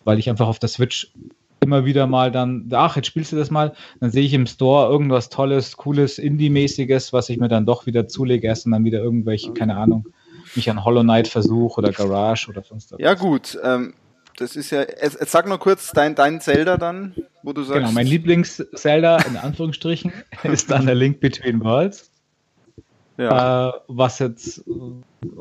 weil 0.04 0.18
ich 0.18 0.28
einfach 0.28 0.46
auf 0.46 0.58
der 0.58 0.68
Switch 0.68 1.12
immer 1.60 1.84
wieder 1.84 2.06
mal 2.06 2.30
dann, 2.30 2.68
ach, 2.72 2.96
jetzt 2.96 3.06
spielst 3.06 3.32
du 3.32 3.36
das 3.36 3.50
mal, 3.50 3.74
dann 4.00 4.10
sehe 4.10 4.24
ich 4.24 4.32
im 4.32 4.46
Store 4.46 4.90
irgendwas 4.90 5.28
Tolles, 5.28 5.76
Cooles, 5.76 6.18
Indie-mäßiges, 6.18 7.12
was 7.12 7.28
ich 7.28 7.38
mir 7.38 7.48
dann 7.48 7.66
doch 7.66 7.86
wieder 7.86 8.08
zulege, 8.08 8.46
erst 8.46 8.66
und 8.66 8.72
dann 8.72 8.84
wieder 8.84 9.00
irgendwelche, 9.00 9.52
keine 9.52 9.76
Ahnung, 9.76 10.06
mich 10.54 10.70
an 10.70 10.84
Hollow 10.84 11.02
Knight 11.02 11.28
versuche 11.28 11.80
oder 11.80 11.92
Garage 11.92 12.48
oder 12.48 12.62
sonst 12.62 12.92
was. 12.92 13.00
Ja, 13.00 13.14
gut, 13.14 13.58
ähm, 13.62 13.94
das 14.36 14.56
ist 14.56 14.70
ja, 14.70 14.80
jetzt, 14.80 15.20
jetzt, 15.20 15.30
sag 15.30 15.46
nur 15.46 15.58
kurz 15.58 15.92
dein, 15.92 16.14
dein 16.14 16.40
Zelda 16.40 16.78
dann, 16.78 17.14
wo 17.42 17.52
du 17.52 17.62
sagst. 17.62 17.80
Genau, 17.80 17.92
mein 17.92 18.06
Lieblings-Zelda 18.06 19.18
in 19.22 19.36
Anführungsstrichen 19.36 20.12
ist 20.44 20.70
dann 20.70 20.86
der 20.86 20.94
Link 20.94 21.20
Between 21.20 21.62
Worlds. 21.62 22.10
Ja. 23.16 23.68
Äh, 23.68 23.72
was 23.88 24.18
jetzt 24.18 24.64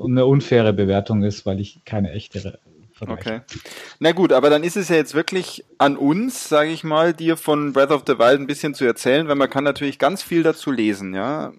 eine 0.03 0.25
unfaire 0.25 0.73
Bewertung 0.73 1.23
ist, 1.23 1.45
weil 1.45 1.59
ich 1.59 1.83
keine 1.85 2.11
echte 2.11 2.59
Okay. 3.01 3.41
Na 3.99 4.11
gut, 4.11 4.33
aber 4.33 4.49
dann 4.49 4.63
ist 4.63 4.75
es 4.75 4.89
ja 4.89 4.97
jetzt 4.97 5.13
wirklich 5.13 5.63
an 5.77 5.95
uns, 5.95 6.49
sage 6.49 6.69
ich 6.69 6.83
mal, 6.83 7.13
dir 7.13 7.37
von 7.37 7.71
Breath 7.71 7.91
of 7.91 8.03
the 8.05 8.19
Wild 8.19 8.41
ein 8.41 8.47
bisschen 8.47 8.73
zu 8.73 8.83
erzählen, 8.83 9.27
weil 9.27 9.35
man 9.35 9.49
kann 9.49 9.63
natürlich 9.63 9.99
ganz 9.99 10.21
viel 10.21 10.43
dazu 10.43 10.71
lesen, 10.71 11.13
ja. 11.13 11.53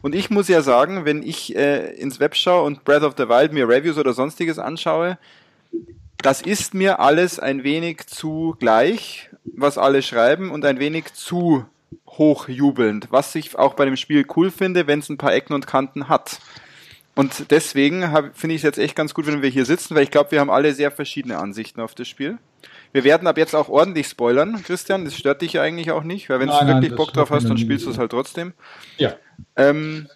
Und 0.00 0.14
ich 0.14 0.30
muss 0.30 0.48
ja 0.48 0.62
sagen, 0.62 1.04
wenn 1.04 1.22
ich 1.22 1.54
äh, 1.56 1.94
ins 1.94 2.20
Web 2.20 2.34
schaue 2.36 2.64
und 2.64 2.84
Breath 2.84 3.02
of 3.02 3.14
the 3.16 3.28
Wild 3.28 3.52
mir 3.52 3.68
Reviews 3.68 3.98
oder 3.98 4.12
sonstiges 4.12 4.58
anschaue, 4.58 5.18
das 6.18 6.42
ist 6.42 6.74
mir 6.74 7.00
alles 7.00 7.38
ein 7.38 7.64
wenig 7.64 8.06
zu 8.06 8.56
gleich, 8.58 9.30
was 9.44 9.78
alle 9.78 10.02
schreiben 10.02 10.50
und 10.50 10.64
ein 10.64 10.78
wenig 10.78 11.12
zu 11.14 11.64
hochjubelnd, 12.08 13.08
was 13.10 13.34
ich 13.34 13.56
auch 13.58 13.74
bei 13.74 13.84
dem 13.84 13.96
Spiel 13.96 14.24
cool 14.36 14.50
finde, 14.50 14.86
wenn 14.86 15.00
es 15.00 15.08
ein 15.08 15.18
paar 15.18 15.34
Ecken 15.34 15.54
und 15.54 15.66
Kanten 15.66 16.08
hat. 16.08 16.38
Und 17.14 17.50
deswegen 17.50 18.02
finde 18.32 18.54
ich 18.54 18.60
es 18.60 18.62
jetzt 18.62 18.78
echt 18.78 18.96
ganz 18.96 19.12
gut, 19.12 19.26
wenn 19.26 19.42
wir 19.42 19.50
hier 19.50 19.66
sitzen, 19.66 19.94
weil 19.94 20.04
ich 20.04 20.10
glaube, 20.10 20.30
wir 20.30 20.40
haben 20.40 20.50
alle 20.50 20.72
sehr 20.72 20.90
verschiedene 20.90 21.38
Ansichten 21.38 21.80
auf 21.80 21.94
das 21.94 22.08
Spiel. 22.08 22.38
Wir 22.92 23.04
werden 23.04 23.26
ab 23.26 23.38
jetzt 23.38 23.54
auch 23.54 23.68
ordentlich 23.68 24.06
spoilern, 24.06 24.62
Christian. 24.62 25.04
Das 25.04 25.16
stört 25.16 25.42
dich 25.42 25.54
ja 25.54 25.62
eigentlich 25.62 25.90
auch 25.90 26.04
nicht, 26.04 26.28
weil 26.28 26.40
wenn 26.40 26.48
du 26.48 26.66
wirklich 26.66 26.94
Bock 26.94 27.12
drauf 27.12 27.30
hast, 27.30 27.48
dann 27.48 27.58
spielst 27.58 27.86
du 27.86 27.90
es 27.90 27.98
halt 27.98 28.10
trotzdem. 28.10 28.52
Ja. 28.98 29.14
Ähm, 29.56 30.08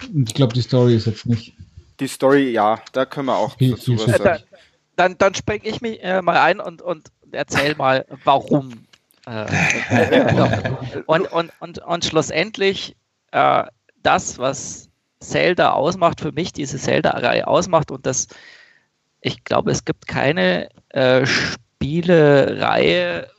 ich 0.00 0.34
glaube, 0.34 0.54
die 0.54 0.62
Story 0.62 0.96
ist 0.96 1.06
jetzt 1.06 1.26
nicht. 1.26 1.54
Die 2.00 2.08
Story, 2.08 2.50
ja, 2.50 2.80
da 2.92 3.06
können 3.06 3.26
wir 3.26 3.36
auch 3.36 3.56
dazu 3.56 3.96
was 3.98 4.16
sagen. 4.16 4.42
Dann, 4.96 5.18
dann 5.18 5.34
spring 5.34 5.60
ich 5.64 5.80
mich 5.80 6.02
äh, 6.02 6.22
mal 6.22 6.36
ein 6.36 6.60
und, 6.60 6.82
und 6.82 7.10
erzähl 7.32 7.74
mal, 7.74 8.06
warum 8.24 8.86
äh, 9.26 9.46
und, 11.06 11.32
und, 11.32 11.52
und, 11.60 11.78
und 11.78 12.04
schlussendlich 12.04 12.96
äh, 13.32 13.64
das, 14.02 14.38
was 14.38 14.88
Zelda 15.20 15.72
ausmacht, 15.72 16.20
für 16.20 16.32
mich 16.32 16.52
diese 16.52 16.78
Zelda-Reihe 16.78 17.46
ausmacht 17.46 17.90
und 17.90 18.06
das, 18.06 18.28
ich 19.20 19.44
glaube, 19.44 19.70
es 19.70 19.84
gibt 19.84 20.06
keine 20.06 20.68
äh, 20.90 21.26
Spielereihe, 21.26 23.30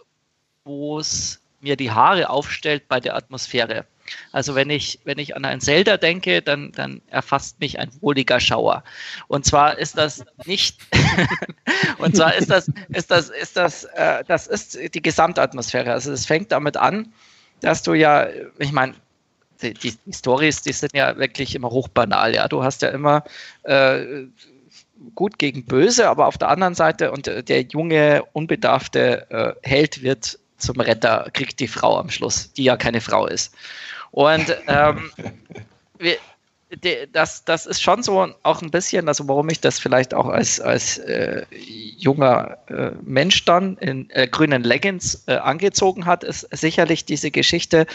wo 0.64 1.00
es 1.00 1.42
mir 1.62 1.78
die 1.78 1.92
Haare 1.92 2.30
aufstellt 2.30 2.88
bei 2.88 3.00
der 3.00 3.16
Atmosphäre. 3.16 3.86
Also 4.32 4.56
wenn 4.56 4.70
ich, 4.70 5.00
wenn 5.04 5.18
ich 5.18 5.36
an 5.36 5.46
ein 5.46 5.62
Zelda 5.62 5.98
denke, 5.98 6.42
dann, 6.42 6.72
dann 6.74 7.02
erfasst 7.08 7.60
mich 7.60 7.80
ein 7.80 7.90
wohliger 8.02 8.40
Schauer. 8.40 8.84
Und 9.28 9.46
zwar 9.46 9.78
ist 9.78 9.98
das 9.98 10.24
nicht, 10.46 10.80
und 11.98 12.16
zwar 12.16 12.36
ist 12.36 12.50
das, 12.50 12.70
ist 12.90 13.12
das, 13.12 13.30
ist 13.30 13.58
das, 13.58 13.86
äh, 13.96 14.24
das 14.28 14.48
ist 14.48 14.78
die 14.94 15.02
Gesamtatmosphäre. 15.02 15.92
Also 15.92 16.12
es 16.12 16.26
fängt 16.26 16.52
damit 16.52 16.78
an, 16.78 17.14
dass 17.62 17.84
du 17.84 17.94
ja, 17.94 18.28
ich 18.60 18.72
meine, 18.72 18.94
die, 19.62 19.74
die, 19.74 19.98
die 20.06 20.14
Stories, 20.14 20.62
die 20.62 20.74
sind 20.74 20.94
ja 20.94 21.18
wirklich 21.18 21.56
immer 21.56 21.70
hochbanal, 21.70 22.36
ja. 22.36 22.48
Du 22.48 22.64
hast 22.64 22.82
ja 22.82 22.90
immer 22.90 23.24
äh, 23.64 24.26
gut 25.14 25.40
gegen 25.40 25.66
böse, 25.66 26.10
aber 26.10 26.28
auf 26.28 26.38
der 26.38 26.50
anderen 26.50 26.76
Seite 26.76 27.12
und 27.12 27.28
äh, 27.28 27.44
der 27.44 27.62
junge, 27.64 28.24
unbedarfte 28.34 29.30
äh, 29.30 29.68
Held 29.68 30.04
wird 30.04 30.40
zum 30.58 30.80
Retter, 30.80 31.30
kriegt 31.34 31.60
die 31.60 31.68
Frau 31.68 31.98
am 31.98 32.10
Schluss, 32.10 32.52
die 32.54 32.64
ja 32.64 32.78
keine 32.78 33.02
Frau 33.02 33.28
ist. 33.28 33.54
Und 34.16 34.46
ähm, 34.68 35.12
wir, 36.00 36.16
das, 37.12 37.44
das 37.44 37.66
ist 37.66 37.82
schon 37.82 38.02
so 38.02 38.34
auch 38.44 38.62
ein 38.62 38.72
bisschen, 38.72 39.10
also 39.10 39.28
warum 39.28 39.50
ich 39.50 39.60
das 39.60 39.78
vielleicht 39.78 40.14
auch 40.14 40.28
als, 40.28 40.62
als 40.62 41.00
äh, 41.00 41.46
junger 41.52 42.58
äh, 42.68 42.92
Mensch 43.04 43.44
dann 43.44 43.76
in 43.78 44.10
äh, 44.12 44.28
grünen 44.28 44.64
Leggings 44.64 45.26
äh, 45.28 45.36
angezogen 45.36 46.06
hat, 46.06 46.24
ist 46.24 46.48
sicherlich 46.52 47.04
diese 47.04 47.30
Geschichte. 47.30 47.88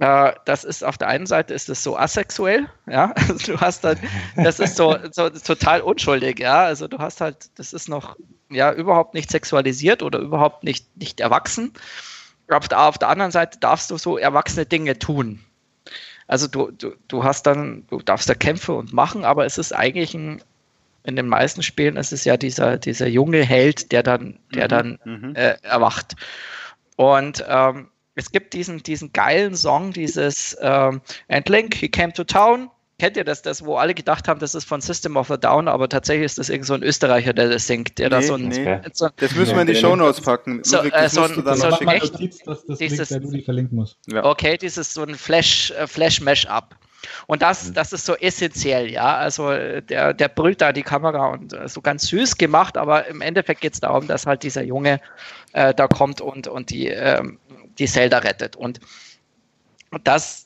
Äh, 0.00 0.32
das 0.44 0.64
ist 0.64 0.82
auf 0.82 0.98
der 0.98 1.06
einen 1.06 1.26
Seite 1.26 1.54
ist 1.54 1.68
es 1.68 1.84
so 1.84 1.96
asexuell, 1.96 2.68
ja, 2.90 3.12
also 3.28 3.52
du 3.52 3.60
hast 3.60 3.84
dann, 3.84 3.96
das 4.34 4.58
ist 4.58 4.74
so, 4.74 4.96
so 5.12 5.30
total 5.30 5.82
unschuldig, 5.82 6.40
ja, 6.40 6.64
also 6.64 6.88
du 6.88 6.98
hast 6.98 7.20
halt, 7.20 7.48
das 7.54 7.72
ist 7.72 7.88
noch 7.88 8.16
ja 8.50 8.72
überhaupt 8.72 9.14
nicht 9.14 9.30
sexualisiert 9.30 10.02
oder 10.02 10.18
überhaupt 10.18 10.64
nicht, 10.64 10.96
nicht 10.96 11.20
erwachsen 11.20 11.72
auf 12.48 12.68
der, 12.68 12.80
auf 12.80 12.98
der 12.98 13.08
anderen 13.08 13.30
Seite 13.30 13.58
darfst 13.58 13.90
du 13.90 13.96
so 13.96 14.18
erwachsene 14.18 14.66
Dinge 14.66 14.98
tun. 14.98 15.40
Also 16.26 16.46
du, 16.46 16.70
du, 16.70 16.92
du 17.08 17.24
hast 17.24 17.46
dann, 17.46 17.86
du 17.90 17.98
darfst 17.98 18.28
da 18.28 18.34
Kämpfe 18.34 18.72
und 18.72 18.92
machen, 18.92 19.24
aber 19.24 19.44
es 19.44 19.58
ist 19.58 19.72
eigentlich 19.72 20.14
ein, 20.14 20.42
in 21.04 21.16
den 21.16 21.28
meisten 21.28 21.62
Spielen 21.62 21.96
ist 21.96 22.12
es 22.12 22.24
ja 22.24 22.36
dieser, 22.36 22.78
dieser 22.78 23.06
junge 23.06 23.44
Held, 23.44 23.92
der 23.92 24.02
dann, 24.02 24.38
der 24.54 24.64
mhm, 24.64 24.68
dann 24.68 24.98
mhm. 25.04 25.36
äh, 25.36 25.56
erwacht. 25.62 26.16
Und 26.96 27.44
ähm, 27.46 27.88
es 28.14 28.32
gibt 28.32 28.54
diesen, 28.54 28.82
diesen 28.82 29.12
geilen 29.12 29.54
Song, 29.54 29.92
dieses 29.92 30.56
ähm, 30.60 31.02
And 31.28 31.48
Link, 31.48 31.74
he 31.74 31.88
came 31.88 32.12
to 32.12 32.24
town, 32.24 32.70
kennt 32.98 33.16
ihr 33.16 33.24
das, 33.24 33.42
das, 33.42 33.64
wo 33.64 33.76
alle 33.76 33.94
gedacht 33.94 34.28
haben, 34.28 34.40
das 34.40 34.54
ist 34.54 34.64
von 34.64 34.80
System 34.80 35.16
of 35.16 35.30
a 35.30 35.36
Down, 35.36 35.68
aber 35.68 35.88
tatsächlich 35.88 36.26
ist 36.26 36.38
das 36.38 36.48
irgend 36.48 36.66
so 36.66 36.74
ein 36.74 36.82
Österreicher, 36.82 37.32
der 37.32 37.48
das 37.48 37.66
singt, 37.66 37.98
der 37.98 38.06
nee, 38.06 38.10
da 38.10 38.22
so 38.22 38.34
ein. 38.34 38.48
Nee. 38.48 38.80
So, 38.92 39.08
das 39.16 39.34
müssen 39.34 39.54
wir 39.54 39.62
in 39.62 39.66
die 39.66 39.74
Shownotes 39.74 40.20
packen. 40.20 40.62
So, 40.62 40.78
äh, 40.78 41.08
so 41.08 41.22
ein, 41.22 41.34
so 41.34 41.66
ein 41.66 41.88
echt, 41.88 42.12
Notiz, 42.12 42.38
dass 42.44 42.64
das 42.66 42.78
dieses, 42.78 43.10
Link, 43.10 43.32
der 43.32 43.42
verlinken 43.42 43.76
muss. 43.76 43.96
Ja. 44.06 44.24
Okay, 44.24 44.56
dieses 44.56 44.94
so 44.94 45.02
ein 45.02 45.14
Flash, 45.14 45.72
äh, 45.72 45.86
Flash 45.86 46.20
Mash-up. 46.20 46.76
Und 47.26 47.42
das, 47.42 47.68
mhm. 47.68 47.74
das 47.74 47.92
ist 47.92 48.06
so 48.06 48.14
essentiell, 48.14 48.90
ja. 48.90 49.16
Also 49.16 49.50
der, 49.50 50.14
der 50.14 50.28
brüllt 50.28 50.60
da 50.60 50.72
die 50.72 50.82
Kamera 50.82 51.28
und 51.28 51.52
äh, 51.52 51.68
so 51.68 51.80
ganz 51.80 52.06
süß 52.08 52.38
gemacht, 52.38 52.76
aber 52.76 53.06
im 53.08 53.20
Endeffekt 53.20 53.60
geht 53.60 53.74
es 53.74 53.80
darum, 53.80 54.06
dass 54.06 54.26
halt 54.26 54.42
dieser 54.42 54.62
Junge 54.62 55.00
äh, 55.52 55.74
da 55.74 55.86
kommt 55.88 56.20
und, 56.20 56.48
und 56.48 56.70
die, 56.70 56.88
ähm, 56.88 57.38
die 57.78 57.86
Zelda 57.86 58.18
rettet. 58.18 58.56
Und 58.56 58.80
das, 60.02 60.43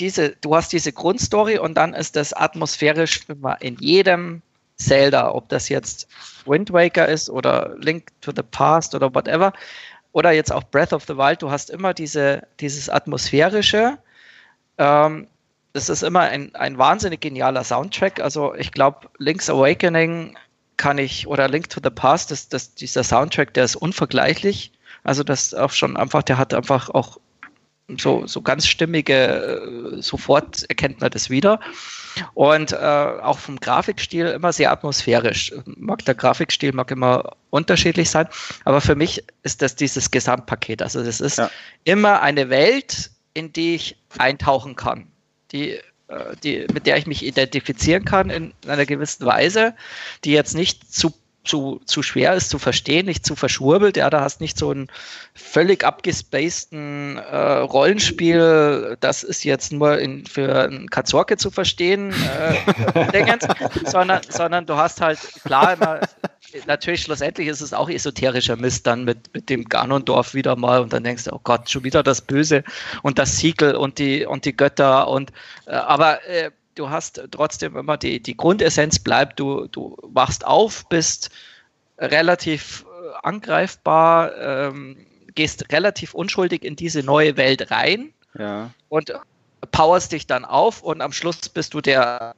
diese, 0.00 0.30
du 0.40 0.56
hast 0.56 0.72
diese 0.72 0.92
Grundstory 0.92 1.58
und 1.58 1.74
dann 1.74 1.94
ist 1.94 2.16
das 2.16 2.32
atmosphärisch 2.32 3.20
immer 3.28 3.60
in 3.60 3.76
jedem 3.78 4.42
Zelda, 4.76 5.32
ob 5.32 5.48
das 5.48 5.68
jetzt 5.68 6.08
Wind 6.46 6.72
Waker 6.72 7.06
ist 7.06 7.28
oder 7.28 7.76
Link 7.78 8.08
to 8.22 8.32
the 8.34 8.42
Past 8.42 8.94
oder 8.94 9.14
whatever, 9.14 9.52
oder 10.12 10.32
jetzt 10.32 10.52
auch 10.52 10.64
Breath 10.64 10.92
of 10.92 11.04
the 11.06 11.16
Wild, 11.16 11.42
du 11.42 11.50
hast 11.50 11.70
immer 11.70 11.94
diese, 11.94 12.42
dieses 12.58 12.88
atmosphärische. 12.88 13.98
Ähm, 14.78 15.28
das 15.72 15.88
ist 15.88 16.02
immer 16.02 16.20
ein, 16.20 16.52
ein 16.56 16.78
wahnsinnig 16.78 17.20
genialer 17.20 17.62
Soundtrack. 17.62 18.20
Also 18.20 18.54
ich 18.54 18.72
glaube, 18.72 19.08
Link's 19.18 19.48
Awakening 19.48 20.36
kann 20.76 20.98
ich, 20.98 21.28
oder 21.28 21.48
Link 21.48 21.68
to 21.68 21.80
the 21.82 21.90
Past, 21.90 22.30
das, 22.32 22.48
das, 22.48 22.74
dieser 22.74 23.04
Soundtrack, 23.04 23.54
der 23.54 23.64
ist 23.64 23.76
unvergleichlich. 23.76 24.72
Also 25.04 25.22
das 25.22 25.54
auch 25.54 25.70
schon 25.70 25.96
einfach, 25.96 26.22
der 26.22 26.38
hat 26.38 26.54
einfach 26.54 26.90
auch 26.90 27.18
so, 27.98 28.26
so 28.26 28.42
ganz 28.42 28.66
stimmige, 28.66 29.14
äh, 29.98 30.02
sofort 30.02 30.64
erkennt 30.68 31.00
man 31.00 31.10
das 31.10 31.30
wieder. 31.30 31.60
Und 32.34 32.72
äh, 32.72 32.76
auch 32.76 33.38
vom 33.38 33.58
Grafikstil 33.60 34.26
immer 34.26 34.52
sehr 34.52 34.72
atmosphärisch. 34.72 35.52
Mag 35.64 36.04
der 36.04 36.14
Grafikstil 36.14 36.72
mag 36.72 36.90
immer 36.90 37.36
unterschiedlich 37.50 38.10
sein, 38.10 38.28
aber 38.64 38.80
für 38.80 38.94
mich 38.94 39.24
ist 39.42 39.62
das 39.62 39.76
dieses 39.76 40.10
Gesamtpaket. 40.10 40.82
Also 40.82 41.02
das 41.04 41.20
ist 41.20 41.38
ja. 41.38 41.50
immer 41.84 42.20
eine 42.22 42.50
Welt, 42.50 43.10
in 43.34 43.52
die 43.52 43.74
ich 43.76 43.96
eintauchen 44.18 44.76
kann, 44.76 45.06
die, 45.52 45.78
äh, 46.08 46.36
die, 46.42 46.66
mit 46.72 46.86
der 46.86 46.96
ich 46.96 47.06
mich 47.06 47.24
identifizieren 47.24 48.04
kann 48.04 48.30
in 48.30 48.52
einer 48.66 48.86
gewissen 48.86 49.24
Weise, 49.24 49.74
die 50.24 50.32
jetzt 50.32 50.54
nicht 50.54 50.92
zu 50.92 51.12
zu, 51.44 51.80
zu 51.86 52.02
schwer 52.02 52.34
ist 52.34 52.50
zu 52.50 52.58
verstehen, 52.58 53.06
nicht 53.06 53.24
zu 53.24 53.34
verschwurbelt. 53.34 53.96
Ja, 53.96 54.10
da 54.10 54.20
hast 54.20 54.40
nicht 54.40 54.58
so 54.58 54.70
einen 54.70 54.88
völlig 55.34 55.84
abgespaceden 55.84 57.16
äh, 57.18 57.36
Rollenspiel, 57.36 58.96
das 59.00 59.22
ist 59.22 59.44
jetzt 59.44 59.72
nur 59.72 59.98
in, 59.98 60.26
für 60.26 60.64
einen 60.64 60.90
Kazorke 60.90 61.36
zu 61.36 61.50
verstehen, 61.50 62.12
äh, 62.12 63.38
sondern, 63.84 64.20
sondern 64.28 64.66
du 64.66 64.76
hast 64.76 65.00
halt 65.00 65.18
klar 65.44 65.74
immer 65.74 66.00
natürlich 66.66 67.02
schlussendlich 67.02 67.48
ist 67.48 67.60
es 67.60 67.72
auch 67.72 67.88
esoterischer 67.88 68.56
Mist 68.56 68.86
dann 68.86 69.04
mit, 69.04 69.32
mit 69.34 69.48
dem 69.48 69.64
Ganondorf 69.64 70.34
wieder 70.34 70.56
mal 70.56 70.80
und 70.80 70.92
dann 70.92 71.04
denkst 71.04 71.24
du, 71.24 71.32
oh 71.32 71.40
Gott, 71.42 71.70
schon 71.70 71.84
wieder 71.84 72.02
das 72.02 72.20
Böse 72.20 72.64
und 73.02 73.18
das 73.18 73.38
Siegel 73.38 73.74
und 73.74 73.98
die, 73.98 74.26
und 74.26 74.44
die 74.44 74.56
Götter 74.56 75.08
und 75.08 75.32
äh, 75.66 75.72
aber 75.72 76.26
äh, 76.28 76.50
du 76.74 76.90
hast 76.90 77.20
trotzdem 77.30 77.76
immer 77.76 77.96
die, 77.96 78.20
die 78.20 78.36
Grundessenz 78.36 78.98
bleibt, 78.98 79.40
du, 79.40 79.66
du 79.68 79.96
wachst 80.02 80.46
auf, 80.46 80.88
bist 80.88 81.30
relativ 81.98 82.84
äh, 82.86 83.26
angreifbar, 83.26 84.36
ähm, 84.38 85.06
gehst 85.34 85.72
relativ 85.72 86.14
unschuldig 86.14 86.64
in 86.64 86.76
diese 86.76 87.02
neue 87.02 87.36
Welt 87.36 87.70
rein 87.70 88.12
ja. 88.38 88.70
und 88.88 89.12
powerst 89.70 90.12
dich 90.12 90.26
dann 90.26 90.44
auf 90.44 90.82
und 90.82 91.00
am 91.02 91.12
Schluss 91.12 91.48
bist 91.48 91.74
du 91.74 91.80
der 91.80 92.34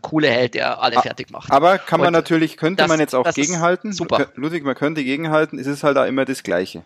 coole 0.00 0.28
Held, 0.28 0.54
der 0.54 0.80
alle 0.80 1.00
fertig 1.02 1.30
macht. 1.30 1.50
Aber 1.50 1.78
kann 1.78 2.00
man 2.00 2.08
und 2.08 2.12
natürlich, 2.14 2.56
könnte 2.56 2.82
das, 2.82 2.88
man 2.88 2.98
jetzt 2.98 3.14
auch 3.14 3.30
gegenhalten. 3.32 3.92
Super. 3.92 4.28
Ludwig, 4.34 4.64
man 4.64 4.74
könnte 4.74 5.04
gegenhalten, 5.04 5.58
es 5.58 5.66
ist 5.66 5.84
halt 5.84 5.98
auch 5.98 6.06
immer 6.06 6.24
das 6.24 6.42
Gleiche. 6.42 6.82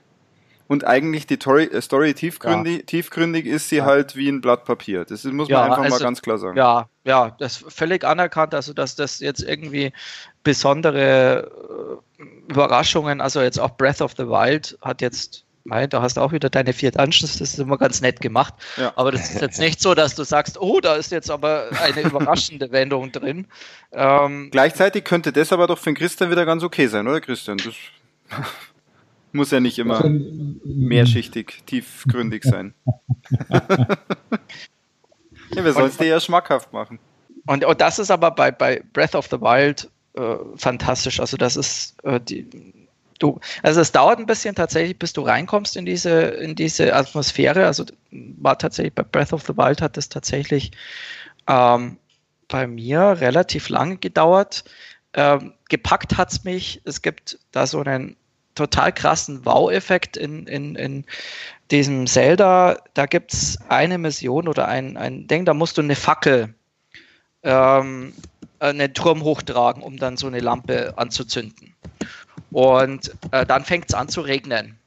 Und 0.69 0.85
eigentlich 0.85 1.27
die 1.27 1.37
Story, 1.37 1.65
äh, 1.65 1.81
Story 1.81 2.15
tiefgründig, 2.15 2.77
ja. 2.79 2.83
tiefgründig 2.83 3.47
ist 3.47 3.69
sie 3.69 3.77
ja. 3.77 3.85
halt 3.85 4.17
wie 4.17 4.29
ein 4.29 4.41
Blatt 4.41 4.65
Papier. 4.65 5.05
Das 5.05 5.25
muss 5.25 5.49
man 5.49 5.59
ja, 5.59 5.65
einfach 5.65 5.79
also, 5.79 5.97
mal 5.97 6.03
ganz 6.03 6.23
klar 6.23 6.39
sagen. 6.39 6.57
Ja, 6.57 6.89
ja, 7.05 7.37
das 7.39 7.63
ist 7.63 7.73
völlig 7.73 8.05
anerkannt, 8.05 8.55
also 8.55 8.73
dass 8.73 8.97
das 8.97 9.21
jetzt 9.21 9.43
irgendwie 9.43 9.93
besondere 10.43 12.01
äh, 12.19 12.53
Überraschungen, 12.53 13.21
also 13.21 13.41
jetzt 13.41 13.61
auch 13.61 13.77
Breath 13.77 14.01
of 14.01 14.15
the 14.17 14.27
Wild 14.27 14.77
hat 14.83 15.03
jetzt 15.03 15.47
Nein, 15.69 15.91
da 15.91 16.01
hast 16.01 16.17
du 16.17 16.21
auch 16.21 16.31
wieder 16.31 16.49
deine 16.49 16.73
vier 16.73 16.93
Dungeons, 16.93 17.39
das 17.39 17.41
ist 17.41 17.59
immer 17.59 17.77
ganz 17.77 18.01
nett 18.01 18.21
gemacht. 18.21 18.55
Ja. 18.77 18.93
Aber 18.95 19.11
das 19.11 19.31
ist 19.31 19.41
jetzt 19.41 19.59
nicht 19.59 19.81
so, 19.81 19.95
dass 19.95 20.15
du 20.15 20.23
sagst, 20.23 20.61
oh, 20.61 20.81
da 20.81 20.95
ist 20.95 21.11
jetzt 21.11 21.29
aber 21.29 21.69
eine 21.83 22.01
überraschende 22.03 22.71
Wendung 22.71 23.11
drin. 23.11 23.49
Ähm, 23.91 24.51
Gleichzeitig 24.53 25.03
könnte 25.03 25.33
das 25.33 25.53
aber 25.53 25.67
doch 25.67 25.79
für 25.79 25.91
den 25.91 25.97
Christian 25.97 26.31
wieder 26.31 26.47
ganz 26.47 26.63
okay 26.63 26.87
sein, 26.87 27.09
oder 27.09 27.21
Christian? 27.21 27.59
Das 27.59 27.75
muss 29.33 29.51
ja 29.51 29.61
nicht 29.61 29.79
immer 29.79 30.05
mehrschichtig, 30.65 31.63
tiefgründig 31.67 32.45
sein. 32.45 32.75
ja, 33.51 35.65
wir 35.65 35.73
sollen 35.73 35.89
es 35.89 35.97
dir 35.97 36.07
ja 36.07 36.21
schmackhaft 36.21 36.73
machen. 36.73 36.99
Und, 37.47 37.65
und, 37.65 37.81
das 37.81 37.99
ist 37.99 38.11
aber 38.11 38.31
bei, 38.31 38.51
bei 38.51 38.83
Breath 38.93 39.15
of 39.15 39.27
the 39.27 39.41
Wild 39.41 39.89
äh, 40.15 40.37
fantastisch. 40.57 41.21
Also 41.21 41.37
das 41.37 41.57
ist 41.57 41.97
äh, 42.05 42.21
die, 42.21 42.47
du, 43.19 43.41
also 43.63 43.81
es 43.81 43.93
dauert 43.93 44.19
ein 44.19 44.27
bisschen 44.27 44.55
tatsächlich, 44.55 44.99
bis 44.99 45.13
du 45.13 45.23
reinkommst 45.23 45.77
in 45.77 45.87
diese, 45.87 46.11
in 46.11 46.55
diese 46.55 46.95
Atmosphäre. 46.95 47.67
Also 47.67 47.85
war 48.11 48.59
tatsächlich 48.59 48.95
bei 48.95 49.03
Breath 49.03 49.33
of 49.33 49.45
the 49.47 49.57
Wild 49.57 49.81
hat 49.81 49.97
es 49.97 50.09
tatsächlich 50.09 50.73
ähm, 51.47 51.99
bei 52.49 52.67
mir 52.67 53.17
relativ 53.21 53.69
lange 53.69 53.97
gedauert. 53.97 54.65
Ähm, 55.15 55.55
gepackt 55.69 56.17
hat 56.17 56.33
es 56.33 56.45
mich. 56.45 56.81
Es 56.85 57.03
gibt 57.03 57.39
da 57.53 57.67
so 57.67 57.81
einen 57.81 58.17
total 58.57 58.93
krassen 58.93 59.45
Wow-Effekt 59.45 60.17
in, 60.17 60.47
in, 60.47 60.75
in 60.75 61.05
diesem 61.71 62.07
Zelda. 62.07 62.77
Da 62.95 63.07
gibt 63.07 63.33
es 63.33 63.59
eine 63.69 63.99
Mission 63.99 64.49
oder 64.49 64.67
ein, 64.67 64.97
ein 64.97 65.29
Ding, 65.29 65.45
da 65.45 65.55
musst 65.55 65.79
du 65.79 65.83
eine 65.83 65.95
Fackel, 65.95 66.53
ähm, 67.45 68.13
einen 68.59 68.95
Turm 68.95 69.23
hochtragen, 69.23 69.83
um 69.83 69.97
dann 69.97 70.17
so 70.17 70.27
eine 70.27 70.41
Lampe 70.41 70.95
anzuzünden. 70.97 71.75
Und 72.51 73.15
äh, 73.31 73.47
dann 73.47 73.65
fängt 73.65 73.91
es 73.91 73.95
an 73.95 74.09
zu 74.09 74.23
regnen 74.23 74.79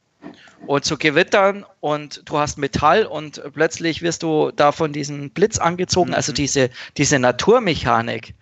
und 0.68 0.86
zu 0.86 0.98
gewittern 0.98 1.66
und 1.80 2.22
du 2.26 2.38
hast 2.38 2.58
Metall 2.58 3.06
und 3.06 3.42
plötzlich 3.54 4.02
wirst 4.02 4.24
du 4.24 4.52
da 4.56 4.72
von 4.72 4.92
diesem 4.92 5.30
Blitz 5.30 5.58
angezogen. 5.58 6.14
Also 6.14 6.32
mhm. 6.32 6.36
diese, 6.36 6.70
diese 6.98 7.20
Naturmechanik, 7.20 8.34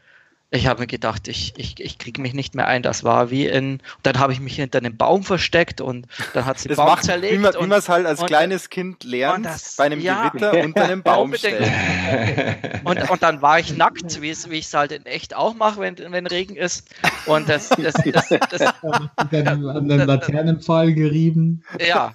ich 0.49 0.67
habe 0.67 0.79
mir 0.79 0.87
gedacht, 0.87 1.27
ich, 1.27 1.53
ich, 1.57 1.77
ich 1.81 1.97
kriege 1.97 2.21
mich 2.21 2.33
nicht 2.33 2.55
mehr 2.55 2.67
ein. 2.67 2.81
Das 2.81 3.03
war 3.03 3.29
wie 3.29 3.47
in. 3.47 3.81
Dann 4.03 4.17
habe 4.17 4.31
ich 4.31 4.39
mich 4.39 4.55
hinter 4.55 4.77
einem 4.77 4.95
Baum 4.95 5.23
versteckt 5.23 5.81
und 5.81 6.07
dann 6.33 6.45
hat 6.45 6.57
sie 6.57 6.69
den 6.69 6.77
Baum 6.77 6.87
macht, 6.87 7.03
zerlegt. 7.03 7.33
Wie 7.33 7.37
man 7.37 7.71
es 7.73 7.89
halt 7.89 8.05
als 8.05 8.21
und, 8.21 8.27
kleines 8.27 8.69
Kind 8.69 9.03
lernt, 9.03 9.45
das, 9.45 9.75
bei 9.75 9.85
einem 9.85 9.99
ja, 9.99 10.29
Gewitter 10.29 10.63
unter 10.63 10.85
einem 10.85 11.03
Baum 11.03 11.33
stellen. 11.35 11.69
Und, 12.85 13.09
und 13.09 13.23
dann 13.23 13.41
war 13.41 13.59
ich 13.59 13.75
nackt, 13.75 14.21
wie 14.21 14.29
ich 14.29 14.65
es 14.65 14.73
halt 14.73 14.93
in 14.93 15.05
echt 15.05 15.35
auch 15.35 15.53
mache, 15.53 15.81
wenn, 15.81 15.97
wenn 15.97 16.25
Regen 16.25 16.55
ist. 16.55 16.89
Und 17.25 17.49
das. 17.49 17.67
das, 17.69 17.95
das, 18.13 18.29
das, 18.29 18.73
an 18.81 19.89
den 19.89 19.99
Laternenpfahl 19.99 20.93
gerieben. 20.93 21.65
Ja, 21.85 22.13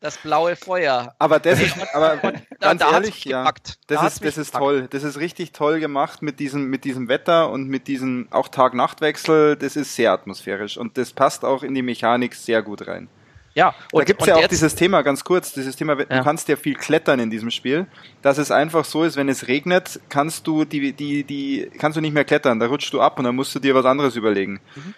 das 0.00 0.16
blaue 0.18 0.56
Feuer. 0.56 1.14
Aber 1.20 1.38
das 1.38 1.60
ist. 1.60 1.76
Aber 1.94 2.16
ganz 2.58 2.80
da 2.80 2.90
ehrlich, 2.90 3.24
ja. 3.24 3.48
Das 3.86 4.02
ist, 4.02 4.24
das 4.24 4.36
ist 4.36 4.54
toll. 4.54 4.88
Das 4.90 5.04
ist 5.04 5.20
richtig 5.20 5.52
toll 5.52 5.78
gemacht 5.78 6.22
mit 6.22 6.40
diesem, 6.40 6.68
mit 6.70 6.84
diesem 6.84 7.08
Wetter 7.08 7.50
und 7.50 7.67
mit 7.68 7.86
diesem 7.88 8.28
auch 8.30 8.48
Tag-Nacht-Wechsel, 8.48 9.56
das 9.56 9.76
ist 9.76 9.94
sehr 9.94 10.12
atmosphärisch 10.12 10.76
und 10.76 10.98
das 10.98 11.12
passt 11.12 11.44
auch 11.44 11.62
in 11.62 11.74
die 11.74 11.82
Mechanik 11.82 12.34
sehr 12.34 12.62
gut 12.62 12.86
rein. 12.86 13.08
Ja, 13.54 13.74
und, 13.90 14.00
da 14.00 14.04
gibt 14.04 14.20
es 14.20 14.28
ja 14.28 14.36
auch 14.36 14.46
dieses 14.46 14.74
Thema, 14.76 15.02
ganz 15.02 15.24
kurz, 15.24 15.52
dieses 15.52 15.74
Thema, 15.74 15.96
du 15.96 16.04
ja. 16.08 16.22
kannst 16.22 16.48
ja 16.48 16.54
viel 16.54 16.74
klettern 16.74 17.18
in 17.18 17.28
diesem 17.28 17.50
Spiel, 17.50 17.86
dass 18.22 18.38
es 18.38 18.50
einfach 18.50 18.84
so 18.84 19.02
ist, 19.02 19.16
wenn 19.16 19.28
es 19.28 19.48
regnet, 19.48 20.00
kannst 20.08 20.46
du 20.46 20.64
die, 20.64 20.92
die, 20.92 21.24
die, 21.24 21.68
kannst 21.78 21.96
du 21.96 22.00
nicht 22.00 22.14
mehr 22.14 22.24
klettern, 22.24 22.60
da 22.60 22.66
rutschst 22.66 22.92
du 22.92 23.00
ab 23.00 23.18
und 23.18 23.24
dann 23.24 23.34
musst 23.34 23.54
du 23.54 23.58
dir 23.58 23.74
was 23.74 23.84
anderes 23.84 24.14
überlegen. 24.14 24.60
Mhm. 24.76 24.94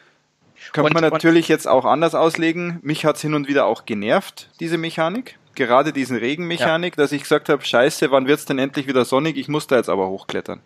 Könnte 0.72 0.92
man 0.92 1.02
natürlich 1.02 1.48
jetzt 1.48 1.66
auch 1.66 1.84
anders 1.84 2.14
auslegen. 2.14 2.78
Mich 2.82 3.04
hat 3.04 3.16
es 3.16 3.22
hin 3.22 3.34
und 3.34 3.48
wieder 3.48 3.64
auch 3.64 3.86
genervt, 3.86 4.50
diese 4.60 4.78
Mechanik. 4.78 5.38
Gerade 5.54 5.92
diesen 5.92 6.16
Regenmechanik, 6.16 6.96
ja. 6.96 7.02
dass 7.02 7.12
ich 7.12 7.22
gesagt 7.22 7.48
habe, 7.48 7.64
scheiße, 7.64 8.10
wann 8.10 8.26
wird 8.26 8.38
es 8.38 8.44
denn 8.44 8.58
endlich 8.58 8.86
wieder 8.86 9.04
sonnig? 9.04 9.36
Ich 9.36 9.48
muss 9.48 9.66
da 9.66 9.76
jetzt 9.76 9.88
aber 9.88 10.08
hochklettern. 10.08 10.60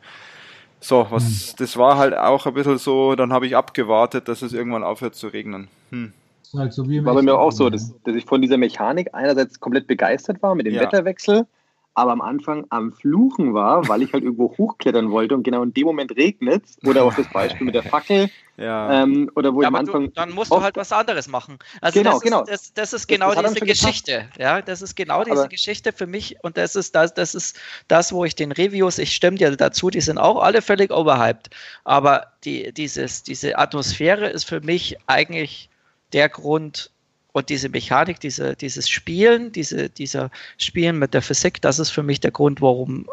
So, 0.85 1.07
was, 1.09 1.23
hm. 1.23 1.55
das 1.61 1.79
war 1.79 1.97
halt 1.97 2.15
auch 2.15 2.45
ein 2.45 2.53
bisschen 2.53 2.77
so, 2.77 3.15
dann 3.15 3.33
habe 3.33 3.47
ich 3.47 3.57
abgewartet, 3.57 4.29
dass 4.29 4.43
es 4.43 4.53
irgendwann 4.53 4.85
aufhört 4.85 5.15
zu 5.15 5.29
regnen. 5.29 5.69
Hm. 5.91 6.13
Halt 6.55 6.75
so 6.75 6.87
war 6.87 7.15
bei 7.15 7.23
mir 7.23 7.39
auch 7.39 7.53
so, 7.53 7.71
dass, 7.71 7.95
dass, 8.05 8.15
ich 8.15 8.27
von 8.27 8.43
dieser 8.43 8.59
Mechanik 8.59 9.09
einerseits 9.15 9.59
komplett 9.59 9.87
begeistert 9.87 10.43
war 10.43 10.55
mit 10.55 10.67
dem 10.67 10.75
ja. 10.75 10.83
Wetterwechsel, 10.83 11.47
aber 11.95 12.13
am 12.13 12.21
Anfang 12.21 12.67
am 12.71 12.93
Fluchen 12.93 13.55
war, 13.55 13.89
weil 13.89 14.03
ich 14.03 14.13
halt 14.13 14.25
irgendwo 14.25 14.57
hochklettern 14.57 15.11
wollte 15.11 15.35
und 15.35 15.45
genau 15.45 15.63
in 15.63 15.73
dem 15.73 15.87
Moment 15.87 16.17
regnet 16.17 16.65
oder 16.85 17.05
auch 17.05 17.15
das 17.15 17.29
Beispiel 17.31 17.67
mit 17.67 17.75
der 17.75 17.85
Fackel, 17.85 18.29
ja. 18.57 19.03
Ähm, 19.03 19.31
oder 19.37 19.55
wo 19.55 19.63
ja, 19.63 19.69
am 19.69 19.77
Anfang. 19.77 20.07
Du, 20.07 20.11
dann 20.11 20.33
musst 20.33 20.51
du 20.51 20.61
halt 20.61 20.77
was 20.77 20.93
anderes 20.93 21.29
machen. 21.29 21.59
Also 21.81 22.01
genau, 22.01 22.11
das, 22.11 22.17
ist, 22.17 22.25
genau. 22.25 22.45
Das, 22.45 22.75
das 22.75 22.93
ist 22.93 23.07
genau 23.07 23.35
das, 23.35 23.55
diese 23.55 23.67
Geschichte. 23.67 24.29
Ja, 24.39 24.61
das 24.61 24.83
ist 24.83 24.97
genau 24.97 25.25
diese 25.25 25.39
Aber 25.39 25.49
Geschichte 25.49 25.93
für 25.93 26.07
mich 26.07 26.37
und 26.43 26.57
das 26.57 26.77
ist 26.77 26.95
das, 26.95 27.15
das 27.15 27.35
ist 27.35 27.59
das, 27.89 28.13
wo 28.13 28.25
ich 28.25 28.35
den 28.35 28.53
Reviews, 28.53 28.99
ich 28.99 29.15
stimme 29.15 29.39
dir 29.39 29.57
dazu, 29.57 29.91
die 29.91 30.01
sind 30.01 30.19
auch 30.19 30.43
alle 30.43 30.63
völlig 30.63 30.93
overhyped. 30.93 31.51
Aber 31.85 32.27
die, 32.45 32.73
dieses, 32.73 33.23
diese 33.23 33.59
Atmosphäre 33.59 34.29
ist 34.29 34.45
für 34.45 34.61
mich 34.61 34.97
eigentlich 35.07 35.71
der 36.13 36.29
Grund, 36.29 36.91
und 37.35 37.51
diese 37.51 37.69
Mechanik, 37.69 38.19
diese, 38.21 38.57
dieses 38.57 38.89
Spielen, 38.89 39.53
diese, 39.53 39.91
dieser 39.91 40.31
Spielen 40.57 40.99
mit 40.99 41.13
der 41.13 41.21
Physik, 41.21 41.61
das 41.61 41.79
ist 41.79 41.91
für 41.91 42.03
mich 42.03 42.21
der 42.21 42.31
Grund, 42.31 42.63
warum 42.63 43.07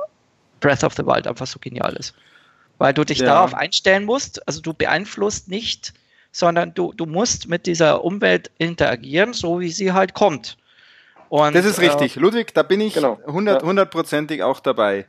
Breath 0.61 0.85
of 0.85 0.93
the 0.93 1.05
Wild 1.05 1.27
einfach 1.27 1.47
so 1.47 1.59
genial 1.59 1.93
ist 1.97 2.15
weil 2.81 2.95
du 2.95 3.03
dich 3.03 3.19
ja. 3.19 3.27
darauf 3.27 3.53
einstellen 3.53 4.05
musst. 4.05 4.45
Also 4.47 4.59
du 4.59 4.73
beeinflusst 4.73 5.49
nicht, 5.49 5.93
sondern 6.31 6.73
du, 6.73 6.93
du 6.93 7.05
musst 7.05 7.47
mit 7.47 7.67
dieser 7.67 8.03
Umwelt 8.03 8.49
interagieren, 8.57 9.33
so 9.33 9.59
wie 9.59 9.69
sie 9.69 9.91
halt 9.91 10.15
kommt. 10.15 10.57
Und, 11.29 11.55
das 11.55 11.63
ist 11.63 11.79
richtig. 11.79 12.17
Äh, 12.17 12.19
Ludwig, 12.19 12.55
da 12.55 12.63
bin 12.63 12.81
ich 12.81 12.95
genau. 12.95 13.19
hundertprozentig 13.27 14.39
ja. 14.39 14.47
auch 14.47 14.59
dabei. 14.59 15.05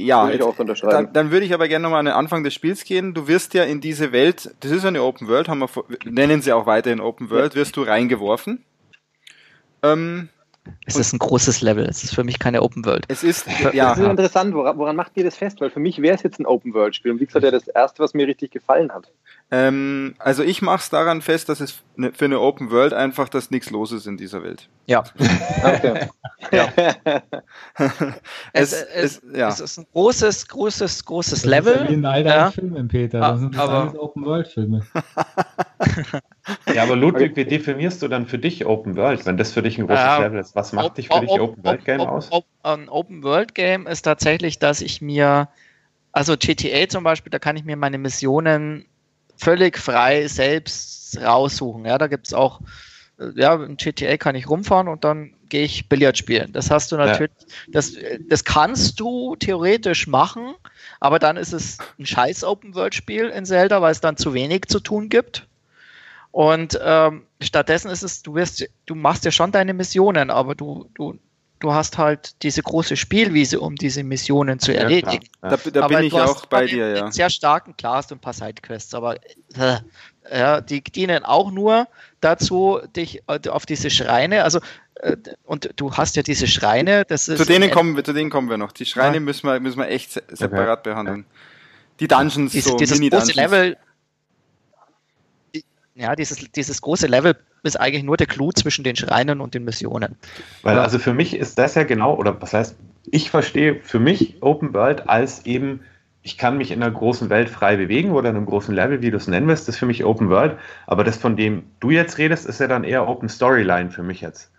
Ja, 0.00 0.30
jetzt, 0.30 0.46
dann, 0.82 1.12
dann, 1.12 1.32
würde 1.32 1.44
ich 1.44 1.52
aber 1.52 1.66
gerne 1.66 1.82
nochmal 1.82 1.98
an 1.98 2.04
den 2.04 2.14
Anfang 2.14 2.44
des 2.44 2.54
Spiels 2.54 2.84
gehen. 2.84 3.14
Du 3.14 3.26
wirst 3.26 3.52
ja 3.54 3.64
in 3.64 3.80
diese 3.80 4.12
Welt, 4.12 4.54
das 4.60 4.70
ist 4.70 4.84
eine 4.84 5.02
Open 5.02 5.26
World, 5.26 5.48
haben 5.48 5.58
wir, 5.58 5.68
nennen 6.04 6.40
sie 6.40 6.52
auch 6.52 6.66
weiterhin 6.66 7.00
Open 7.00 7.30
World, 7.30 7.56
wirst 7.56 7.76
du 7.76 7.82
reingeworfen. 7.82 8.64
Ähm, 9.82 10.28
es 10.86 10.96
ist 10.96 11.12
ein 11.12 11.18
großes 11.18 11.60
Level. 11.60 11.84
Es 11.84 12.04
ist 12.04 12.14
für 12.14 12.24
mich 12.24 12.38
keine 12.38 12.62
Open 12.62 12.84
World. 12.84 13.04
Es 13.08 13.22
ist, 13.22 13.46
ja. 13.72 13.90
Das 13.90 13.98
ist 13.98 14.06
interessant. 14.06 14.54
Woran, 14.54 14.78
woran 14.78 14.96
macht 14.96 15.12
ihr 15.16 15.24
das 15.24 15.36
fest? 15.36 15.60
Weil 15.60 15.70
für 15.70 15.80
mich 15.80 16.00
wäre 16.00 16.14
es 16.14 16.22
jetzt 16.22 16.38
ein 16.40 16.46
Open 16.46 16.72
World 16.74 16.94
Spiel. 16.94 17.12
Und 17.12 17.20
wie 17.20 17.26
gesagt, 17.26 17.44
ja 17.44 17.50
das 17.50 17.68
erste, 17.68 18.02
was 18.02 18.14
mir 18.14 18.26
richtig 18.26 18.50
gefallen 18.50 18.92
hat. 18.92 19.10
Ähm, 19.50 20.14
also 20.18 20.42
ich 20.42 20.60
mache 20.60 20.80
es 20.80 20.90
daran 20.90 21.22
fest, 21.22 21.48
dass 21.48 21.60
es 21.60 21.82
ne, 21.96 22.12
für 22.12 22.26
eine 22.26 22.40
Open 22.40 22.70
World 22.70 22.92
einfach, 22.92 23.28
dass 23.28 23.50
nichts 23.50 23.70
los 23.70 23.92
ist 23.92 24.06
in 24.06 24.18
dieser 24.18 24.42
Welt. 24.42 24.68
Ja. 24.86 25.04
Okay. 25.64 26.08
ja. 26.52 26.68
es, 28.52 28.72
es, 28.72 28.82
es, 28.94 29.22
ja. 29.34 29.48
es, 29.48 29.60
ist 29.60 29.78
ein 29.78 29.86
großes, 29.92 30.48
großes, 30.48 31.04
großes 31.04 31.42
das 31.42 31.50
Level. 31.50 31.74
Ist 31.74 31.88
wie 31.88 31.94
in 31.94 32.04
all 32.04 32.24
deinen 32.24 32.38
ja. 32.38 32.50
Filmen, 32.50 32.88
Peter. 32.88 33.20
Das 33.20 33.40
sind 33.40 33.58
aber, 33.58 33.72
alles 33.72 33.98
Open 33.98 34.24
World 34.24 34.48
Filme. 34.48 34.86
ja, 36.74 36.82
aber 36.82 36.96
Ludwig, 36.96 37.36
wie 37.36 37.44
definierst 37.44 38.02
du 38.02 38.08
dann 38.08 38.26
für 38.26 38.38
dich 38.38 38.66
Open 38.66 38.96
World, 38.96 39.26
wenn 39.26 39.36
das 39.36 39.52
für 39.52 39.62
dich 39.62 39.78
ein 39.78 39.86
großes 39.86 40.18
uh, 40.18 40.22
Level 40.22 40.40
ist? 40.40 40.54
Was 40.54 40.72
macht 40.72 40.98
dich 40.98 41.08
für 41.08 41.20
dich 41.20 41.40
Open 41.40 41.64
World 41.64 41.84
Game 41.84 42.00
aus? 42.00 42.30
ein 42.62 42.88
Open 42.88 43.22
World 43.22 43.54
Game 43.54 43.86
ist 43.86 44.02
tatsächlich, 44.02 44.58
dass 44.58 44.80
ich 44.80 45.00
mir, 45.00 45.48
also 46.12 46.36
GTA 46.36 46.88
zum 46.88 47.04
Beispiel, 47.04 47.30
da 47.30 47.38
kann 47.38 47.56
ich 47.56 47.64
mir 47.64 47.76
meine 47.76 47.98
Missionen 47.98 48.86
völlig 49.36 49.78
frei 49.78 50.26
selbst 50.26 51.18
raussuchen. 51.20 51.84
Ja, 51.84 51.98
da 51.98 52.06
gibt 52.06 52.26
es 52.26 52.34
auch 52.34 52.60
ja, 53.34 53.54
in 53.62 53.76
GTA 53.76 54.16
kann 54.16 54.36
ich 54.36 54.48
rumfahren 54.48 54.88
und 54.88 55.04
dann 55.04 55.32
gehe 55.48 55.64
ich 55.64 55.88
Billard 55.88 56.16
spielen. 56.16 56.52
Das 56.52 56.70
hast 56.70 56.92
du 56.92 56.96
natürlich, 56.96 57.32
ja. 57.40 57.72
das, 57.72 57.92
das 58.28 58.44
kannst 58.44 59.00
du 59.00 59.34
theoretisch 59.36 60.06
machen, 60.06 60.54
aber 61.00 61.18
dann 61.18 61.36
ist 61.36 61.52
es 61.52 61.78
ein 61.98 62.06
scheiß 62.06 62.44
Open-World-Spiel 62.44 63.28
in 63.28 63.44
Zelda, 63.44 63.82
weil 63.82 63.92
es 63.92 64.00
dann 64.00 64.16
zu 64.16 64.34
wenig 64.34 64.66
zu 64.68 64.80
tun 64.80 65.08
gibt. 65.08 65.46
Und 66.30 66.78
ähm, 66.82 67.26
stattdessen 67.40 67.90
ist 67.90 68.02
es, 68.02 68.22
du 68.22 68.34
wirst, 68.34 68.64
du 68.86 68.94
machst 68.94 69.24
ja 69.24 69.30
schon 69.30 69.50
deine 69.50 69.74
Missionen, 69.74 70.30
aber 70.30 70.54
du, 70.54 70.88
du, 70.94 71.18
du 71.58 71.72
hast 71.72 71.98
halt 71.98 72.42
diese 72.42 72.62
große 72.62 72.96
Spielwiese, 72.96 73.60
um 73.60 73.76
diese 73.76 74.04
Missionen 74.04 74.58
zu 74.58 74.74
erledigen. 74.74 75.24
Ja, 75.42 75.56
da, 75.56 75.70
da 75.70 75.88
bin 75.88 76.04
ich 76.04 76.12
auch 76.14 76.46
bei 76.46 76.66
dir, 76.66 76.96
ja. 76.96 77.10
Sehr 77.10 77.30
starken 77.30 77.76
Class 77.76 78.12
und 78.12 78.18
ein 78.18 78.20
paar 78.20 78.34
Sidequests, 78.34 78.94
aber 78.94 79.16
äh, 79.54 79.78
ja, 80.30 80.60
die 80.60 80.82
dienen 80.82 81.24
auch 81.24 81.50
nur 81.50 81.88
dazu, 82.20 82.80
dich 82.94 83.22
äh, 83.26 83.48
auf 83.48 83.66
diese 83.66 83.90
Schreine, 83.90 84.44
also 84.44 84.60
äh, 84.96 85.16
und 85.44 85.70
du 85.76 85.92
hast 85.92 86.16
ja 86.16 86.22
diese 86.22 86.46
Schreine, 86.46 87.04
das 87.06 87.28
ist. 87.28 87.38
Zu 87.38 87.44
denen 87.44 87.70
kommen 87.70 87.96
wir, 87.96 88.04
zu 88.04 88.12
denen 88.12 88.30
kommen 88.30 88.50
wir 88.50 88.58
noch. 88.58 88.72
Die 88.72 88.84
Schreine 88.84 89.16
ja. 89.16 89.20
müssen 89.20 89.46
wir, 89.46 89.58
müssen 89.60 89.78
wir 89.78 89.88
echt 89.88 90.12
separat 90.12 90.80
okay. 90.80 90.90
behandeln. 90.90 91.24
Die 92.00 92.06
Dungeons, 92.06 92.52
so 92.52 92.76
dieses 92.76 93.00
große 93.00 93.32
Level, 93.32 93.76
ja, 95.98 96.14
dieses, 96.14 96.38
dieses 96.52 96.80
große 96.80 97.06
Level 97.06 97.36
ist 97.62 97.78
eigentlich 97.78 98.04
nur 98.04 98.16
der 98.16 98.26
Clou 98.26 98.52
zwischen 98.52 98.84
den 98.84 98.96
Schreinen 98.96 99.40
und 99.40 99.54
den 99.54 99.64
Missionen. 99.64 100.16
Weil 100.62 100.78
also 100.78 100.98
für 100.98 101.12
mich 101.12 101.36
ist 101.36 101.58
das 101.58 101.74
ja 101.74 101.82
genau, 101.82 102.14
oder 102.14 102.40
was 102.40 102.52
heißt, 102.52 102.76
ich 103.10 103.30
verstehe 103.30 103.80
für 103.82 103.98
mich 103.98 104.36
Open 104.40 104.74
World 104.74 105.08
als 105.08 105.44
eben 105.46 105.80
ich 106.22 106.36
kann 106.36 106.58
mich 106.58 106.70
in 106.70 106.82
einer 106.82 106.92
großen 106.92 107.30
Welt 107.30 107.48
frei 107.48 107.76
bewegen 107.76 108.10
oder 108.10 108.28
in 108.28 108.36
einem 108.36 108.44
großen 108.44 108.74
Level, 108.74 109.00
wie 109.00 109.10
du 109.10 109.16
es 109.16 109.28
nennen 109.28 109.48
willst, 109.48 109.66
das 109.66 109.76
ist 109.76 109.78
für 109.78 109.86
mich 109.86 110.04
Open 110.04 110.28
World. 110.28 110.58
Aber 110.86 111.02
das, 111.02 111.16
von 111.16 111.36
dem 111.36 111.62
du 111.80 111.90
jetzt 111.90 112.18
redest, 112.18 112.46
ist 112.46 112.60
ja 112.60 112.66
dann 112.66 112.84
eher 112.84 113.08
Open 113.08 113.28
Storyline 113.28 113.90
für 113.90 114.02
mich 114.02 114.20
jetzt. 114.20 114.50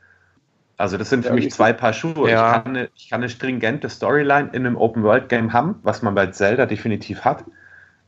Also 0.77 0.97
das 0.97 1.09
sind 1.09 1.23
für 1.23 1.29
ja, 1.29 1.35
mich 1.35 1.51
zwei 1.51 1.73
Paar 1.73 1.93
Schuhe. 1.93 2.31
Ja. 2.31 2.57
Ich, 2.57 2.63
kann 2.63 2.75
eine, 2.75 2.89
ich, 2.95 3.09
kann 3.09 3.21
eine, 3.21 3.29
stringente 3.29 3.89
Storyline 3.89 4.49
in 4.53 4.65
einem 4.65 4.77
Open 4.77 5.03
World 5.03 5.29
Game 5.29 5.53
haben, 5.53 5.75
was 5.83 6.01
man 6.01 6.15
bei 6.15 6.27
Zelda 6.27 6.65
definitiv 6.65 7.21
hat. 7.25 7.43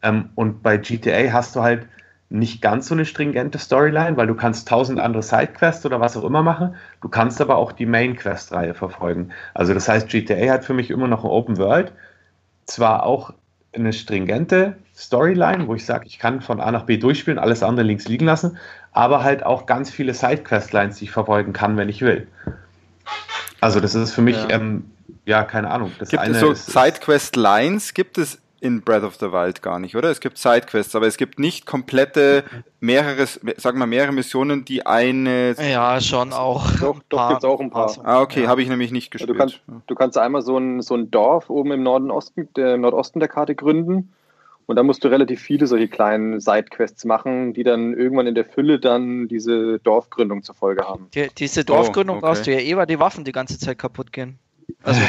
Ähm, 0.01 0.29
und 0.35 0.63
bei 0.63 0.77
GTA 0.77 1.31
hast 1.31 1.55
du 1.55 1.61
halt 1.61 1.85
nicht 2.31 2.61
ganz 2.61 2.87
so 2.87 2.95
eine 2.95 3.05
stringente 3.05 3.59
Storyline, 3.59 4.15
weil 4.15 4.27
du 4.27 4.35
kannst 4.35 4.67
tausend 4.67 4.99
andere 4.99 5.21
Sidequests 5.21 5.85
oder 5.85 5.99
was 5.99 6.15
auch 6.15 6.23
immer 6.23 6.41
machen. 6.41 6.75
Du 7.01 7.09
kannst 7.09 7.41
aber 7.41 7.57
auch 7.57 7.73
die 7.73 7.85
Main 7.85 8.15
Quest 8.15 8.53
Reihe 8.53 8.73
verfolgen. 8.73 9.31
Also 9.53 9.73
das 9.73 9.89
heißt, 9.89 10.07
GTA 10.07 10.51
hat 10.53 10.63
für 10.63 10.73
mich 10.73 10.89
immer 10.89 11.07
noch 11.07 11.25
ein 11.25 11.29
Open 11.29 11.57
World. 11.57 11.91
Zwar 12.65 13.03
auch 13.03 13.33
eine 13.73 13.91
stringente 13.91 14.77
Storyline, 14.95 15.67
wo 15.67 15.75
ich 15.75 15.85
sage, 15.85 16.05
ich 16.07 16.19
kann 16.19 16.41
von 16.41 16.61
A 16.61 16.71
nach 16.71 16.83
B 16.83 16.97
durchspielen, 16.97 17.39
alles 17.39 17.63
andere 17.63 17.85
links 17.85 18.07
liegen 18.07 18.25
lassen, 18.25 18.57
aber 18.91 19.23
halt 19.23 19.45
auch 19.45 19.65
ganz 19.65 19.89
viele 19.89 20.13
Sidequest-Lines, 20.13 20.97
die 20.97 21.05
ich 21.05 21.11
verfolgen 21.11 21.53
kann, 21.53 21.77
wenn 21.77 21.89
ich 21.89 22.01
will. 22.01 22.27
Also 23.59 23.79
das 23.79 23.93
ist 23.93 24.13
für 24.13 24.21
mich, 24.21 24.37
ja, 24.37 24.49
ähm, 24.51 24.89
ja 25.25 25.43
keine 25.43 25.69
Ahnung. 25.69 25.91
Das 25.99 26.09
gibt 26.09 26.25
es 26.25 26.39
so 26.39 26.53
Sidequest-Lines 26.53 27.93
gibt 27.93 28.17
es 28.17 28.39
in 28.61 28.81
Breath 28.81 29.03
of 29.03 29.15
the 29.15 29.31
Wild 29.31 29.61
gar 29.63 29.79
nicht, 29.79 29.95
oder? 29.95 30.09
Es 30.09 30.21
gibt 30.21 30.37
Sidequests, 30.37 30.95
aber 30.95 31.07
es 31.07 31.17
gibt 31.17 31.39
nicht 31.39 31.65
komplette 31.65 32.43
mehrere, 32.79 33.25
sagen 33.57 33.79
wir 33.79 33.87
mehrere 33.87 34.11
Missionen, 34.11 34.63
die 34.63 34.85
eine. 34.85 35.55
Ja, 35.59 35.99
schon 35.99 36.31
auch. 36.31 36.71
Doch, 36.79 37.01
doch 37.09 37.29
gibt 37.29 37.43
es 37.43 37.49
auch 37.49 37.59
ein 37.59 37.71
paar. 37.71 37.91
Ah, 38.03 38.21
okay, 38.21 38.43
ja. 38.43 38.49
habe 38.49 38.61
ich 38.61 38.69
nämlich 38.69 38.91
nicht 38.91 39.09
gespielt. 39.09 39.31
Du 39.31 39.35
kannst, 39.35 39.61
du 39.87 39.95
kannst 39.95 40.17
einmal 40.17 40.43
so 40.43 40.57
ein, 40.57 40.81
so 40.81 40.95
ein 40.95 41.09
Dorf 41.09 41.49
oben 41.49 41.71
im 41.71 41.81
Norden 41.81 42.11
Osten, 42.11 42.47
der 42.55 42.77
Nordosten 42.77 43.19
der 43.19 43.29
Karte 43.29 43.55
gründen. 43.55 44.13
Und 44.67 44.75
da 44.75 44.83
musst 44.83 45.03
du 45.03 45.07
relativ 45.09 45.41
viele 45.41 45.65
solche 45.65 45.87
kleinen 45.87 46.39
Sidequests 46.39 47.03
machen, 47.03 47.53
die 47.53 47.63
dann 47.63 47.93
irgendwann 47.93 48.27
in 48.27 48.35
der 48.35 48.45
Fülle 48.45 48.79
dann 48.79 49.27
diese 49.27 49.79
Dorfgründung 49.79 50.43
zur 50.43 50.55
Folge 50.55 50.83
haben. 50.83 51.07
Die, 51.13 51.27
diese 51.35 51.65
Dorfgründung 51.65 52.17
oh, 52.17 52.19
okay. 52.19 52.27
brauchst 52.27 52.47
du 52.47 52.51
ja 52.53 52.59
eh, 52.59 52.77
weil 52.77 52.85
die 52.85 52.99
Waffen 52.99 53.25
die 53.25 53.31
ganze 53.31 53.57
Zeit 53.57 53.79
kaputt 53.79 54.13
gehen. 54.13 54.37
Also, 54.83 55.01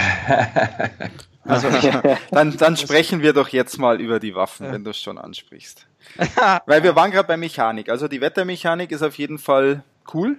also 1.44 1.68
dann, 2.30 2.56
dann 2.56 2.76
sprechen 2.76 3.22
wir 3.22 3.32
doch 3.32 3.48
jetzt 3.48 3.78
mal 3.78 4.00
über 4.00 4.20
die 4.20 4.34
Waffen, 4.34 4.70
wenn 4.72 4.84
du 4.84 4.90
es 4.90 5.00
schon 5.00 5.18
ansprichst. 5.18 5.86
Weil 6.66 6.82
wir 6.82 6.96
waren 6.96 7.10
gerade 7.10 7.28
bei 7.28 7.36
Mechanik. 7.36 7.88
Also 7.88 8.08
die 8.08 8.20
Wettermechanik 8.20 8.92
ist 8.92 9.02
auf 9.02 9.16
jeden 9.16 9.38
Fall 9.38 9.82
cool. 10.14 10.38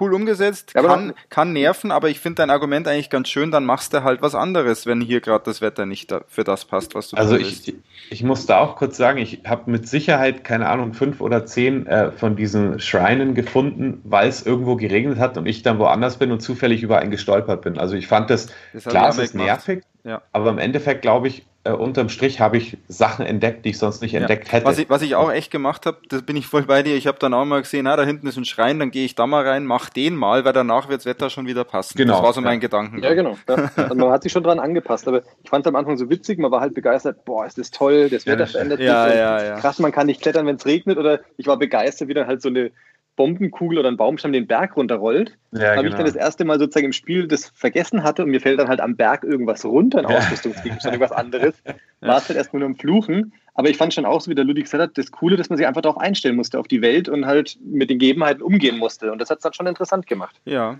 Cool 0.00 0.14
umgesetzt, 0.14 0.74
ja, 0.76 0.82
kann, 0.82 1.12
kann 1.28 1.52
nerven, 1.52 1.90
aber 1.90 2.08
ich 2.08 2.20
finde 2.20 2.36
dein 2.36 2.50
Argument 2.50 2.86
eigentlich 2.86 3.10
ganz 3.10 3.28
schön, 3.28 3.50
dann 3.50 3.64
machst 3.64 3.92
du 3.92 4.04
halt 4.04 4.22
was 4.22 4.36
anderes, 4.36 4.86
wenn 4.86 5.00
hier 5.00 5.20
gerade 5.20 5.44
das 5.44 5.60
Wetter 5.60 5.86
nicht 5.86 6.12
da, 6.12 6.20
für 6.28 6.44
das 6.44 6.66
passt, 6.66 6.94
was 6.94 7.08
du 7.08 7.16
Also 7.16 7.36
ich, 7.36 7.74
ich 8.08 8.22
muss 8.22 8.46
da 8.46 8.60
auch 8.60 8.76
kurz 8.76 8.96
sagen, 8.96 9.18
ich 9.18 9.40
habe 9.44 9.68
mit 9.68 9.88
Sicherheit, 9.88 10.44
keine 10.44 10.68
Ahnung, 10.68 10.94
fünf 10.94 11.20
oder 11.20 11.46
zehn 11.46 11.88
äh, 11.88 12.12
von 12.12 12.36
diesen 12.36 12.78
Schreinen 12.78 13.34
gefunden, 13.34 14.00
weil 14.04 14.28
es 14.28 14.46
irgendwo 14.46 14.76
geregnet 14.76 15.18
hat 15.18 15.36
und 15.36 15.46
ich 15.46 15.64
dann 15.64 15.80
woanders 15.80 16.18
bin 16.18 16.30
und 16.30 16.40
zufällig 16.40 16.84
über 16.84 17.00
einen 17.00 17.10
gestolpert 17.10 17.62
bin. 17.62 17.76
Also 17.76 17.96
ich 17.96 18.06
fand 18.06 18.30
das, 18.30 18.50
das 18.72 18.84
klar, 18.84 19.08
es 19.08 19.18
ist 19.18 19.34
nervig, 19.34 19.82
ja. 20.08 20.22
aber 20.32 20.50
im 20.50 20.58
Endeffekt 20.58 21.02
glaube 21.02 21.28
ich, 21.28 21.44
äh, 21.68 21.72
unterm 21.72 22.08
Strich 22.08 22.40
habe 22.40 22.56
ich 22.56 22.78
Sachen 22.88 23.26
entdeckt, 23.26 23.64
die 23.64 23.70
ich 23.70 23.78
sonst 23.78 24.00
nicht 24.00 24.12
ja. 24.12 24.20
entdeckt 24.20 24.52
hätte. 24.52 24.64
Was 24.64 24.78
ich, 24.78 24.88
was 24.88 25.02
ich 25.02 25.16
auch 25.16 25.30
echt 25.30 25.50
gemacht 25.50 25.86
habe, 25.86 25.98
das 26.08 26.22
bin 26.22 26.36
ich 26.36 26.46
voll 26.46 26.62
bei 26.62 26.82
dir. 26.82 26.96
Ich 26.96 27.06
habe 27.06 27.18
dann 27.18 27.34
auch 27.34 27.44
mal 27.44 27.60
gesehen, 27.60 27.84
na, 27.84 27.96
da 27.96 28.04
hinten 28.04 28.26
ist 28.26 28.36
ein 28.36 28.44
Schrein, 28.44 28.78
dann 28.78 28.90
gehe 28.90 29.04
ich 29.04 29.14
da 29.14 29.26
mal 29.26 29.46
rein, 29.46 29.66
mach 29.66 29.90
den 29.90 30.14
mal, 30.14 30.44
weil 30.44 30.52
danach 30.52 30.88
wird 30.88 31.00
das 31.00 31.06
Wetter 31.06 31.30
schon 31.30 31.46
wieder 31.46 31.64
passen. 31.64 31.98
Genau. 31.98 32.14
Das 32.14 32.22
war 32.22 32.32
so 32.32 32.40
ja. 32.40 32.46
mein 32.46 32.60
Gedanken. 32.60 33.02
Ja, 33.02 33.12
genau. 33.12 33.36
Ja. 33.48 33.70
Also 33.76 33.94
man 33.94 34.10
hat 34.10 34.22
sich 34.22 34.32
schon 34.32 34.44
dran 34.44 34.60
angepasst, 34.60 35.06
aber 35.08 35.22
ich 35.42 35.50
fand 35.50 35.66
es 35.66 35.68
am 35.68 35.76
Anfang 35.76 35.96
so 35.96 36.08
witzig, 36.08 36.38
man 36.38 36.50
war 36.50 36.60
halt 36.60 36.74
begeistert, 36.74 37.24
boah, 37.24 37.44
ist 37.44 37.58
das 37.58 37.70
toll, 37.70 38.08
das 38.08 38.26
Wetter 38.26 38.46
verändert 38.46 38.78
sich. 38.78 38.86
Ja, 38.86 39.12
ja, 39.12 39.44
ja. 39.44 39.60
Krass, 39.60 39.78
man 39.78 39.92
kann 39.92 40.06
nicht 40.06 40.22
klettern, 40.22 40.46
wenn 40.46 40.56
es 40.56 40.64
regnet 40.64 40.96
oder 40.96 41.20
ich 41.36 41.46
war 41.46 41.58
begeistert, 41.58 42.08
wie 42.08 42.14
dann 42.14 42.26
halt 42.26 42.40
so 42.40 42.48
eine 42.48 42.70
Bombenkugel 43.18 43.78
oder 43.78 43.88
ein 43.88 43.96
Baumstamm 43.96 44.32
den 44.32 44.46
Berg 44.46 44.76
runterrollt. 44.76 45.36
Ja, 45.50 45.72
habe 45.72 45.82
genau. 45.82 45.88
ich 45.88 45.94
dann 45.96 46.06
das 46.06 46.14
erste 46.14 46.44
Mal 46.44 46.58
sozusagen 46.58 46.86
im 46.86 46.92
Spiel 46.92 47.26
das 47.26 47.52
vergessen 47.54 48.04
hatte 48.04 48.22
und 48.22 48.30
mir 48.30 48.40
fällt 48.40 48.60
dann 48.60 48.68
halt 48.68 48.80
am 48.80 48.96
Berg 48.96 49.24
irgendwas 49.24 49.64
runter, 49.64 49.98
ein. 49.98 50.06
Ausrüstungsgegenstand, 50.06 50.94
irgendwas 50.94 51.12
anderes. 51.12 51.54
War 52.00 52.18
es 52.18 52.28
halt 52.28 52.38
erstmal 52.38 52.60
nur 52.60 52.68
im 52.68 52.76
Fluchen. 52.76 53.32
Aber 53.54 53.68
ich 53.68 53.76
fand 53.76 53.92
schon 53.92 54.04
auch, 54.04 54.20
so 54.20 54.30
wie 54.30 54.36
der 54.36 54.44
Ludwig 54.44 54.64
gesagt 54.64 54.80
hat, 54.80 54.96
das 54.96 55.10
Coole, 55.10 55.36
dass 55.36 55.50
man 55.50 55.56
sich 55.56 55.66
einfach 55.66 55.82
darauf 55.82 55.98
einstellen 55.98 56.36
musste, 56.36 56.60
auf 56.60 56.68
die 56.68 56.80
Welt 56.80 57.08
und 57.08 57.26
halt 57.26 57.58
mit 57.60 57.90
den 57.90 57.98
Gegebenheiten 57.98 58.40
umgehen 58.40 58.78
musste. 58.78 59.10
Und 59.10 59.18
das 59.18 59.30
hat 59.30 59.38
es 59.38 59.42
dann 59.42 59.52
schon 59.52 59.66
interessant 59.66 60.06
gemacht. 60.06 60.36
Ja. 60.44 60.78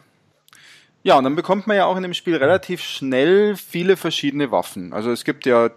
Ja, 1.03 1.18
und 1.18 1.24
dann 1.24 1.34
bekommt 1.34 1.66
man 1.66 1.76
ja 1.76 1.86
auch 1.86 1.97
in 1.97 2.05
dem 2.05 2.14
Spiel 2.14 2.36
relativ 2.36 2.80
schnell 2.82 3.57
viele 3.57 3.97
verschiedene 3.97 4.53
Waffen. 4.53 4.93
Also 4.93 5.11
es 5.11 5.24
gibt 5.24 5.45
ja 5.45 5.70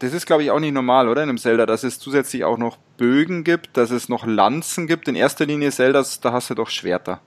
das 0.00 0.12
ist, 0.12 0.26
glaube 0.26 0.42
ich, 0.42 0.50
auch 0.50 0.60
nicht 0.60 0.72
normal, 0.72 1.08
oder? 1.08 1.22
In 1.22 1.28
einem 1.28 1.38
Zelda, 1.38 1.66
dass 1.66 1.82
es 1.82 1.98
zusätzlich 1.98 2.44
auch 2.44 2.58
noch 2.58 2.76
Bögen 2.96 3.44
gibt, 3.44 3.76
dass 3.76 3.90
es 3.90 4.08
noch 4.08 4.26
Lanzen 4.26 4.86
gibt. 4.86 5.08
In 5.08 5.14
erster 5.14 5.46
Linie 5.46 5.70
Zeldas, 5.70 6.20
da 6.20 6.32
hast 6.32 6.50
du 6.50 6.54
doch 6.54 6.68
Schwerter. 6.68 7.20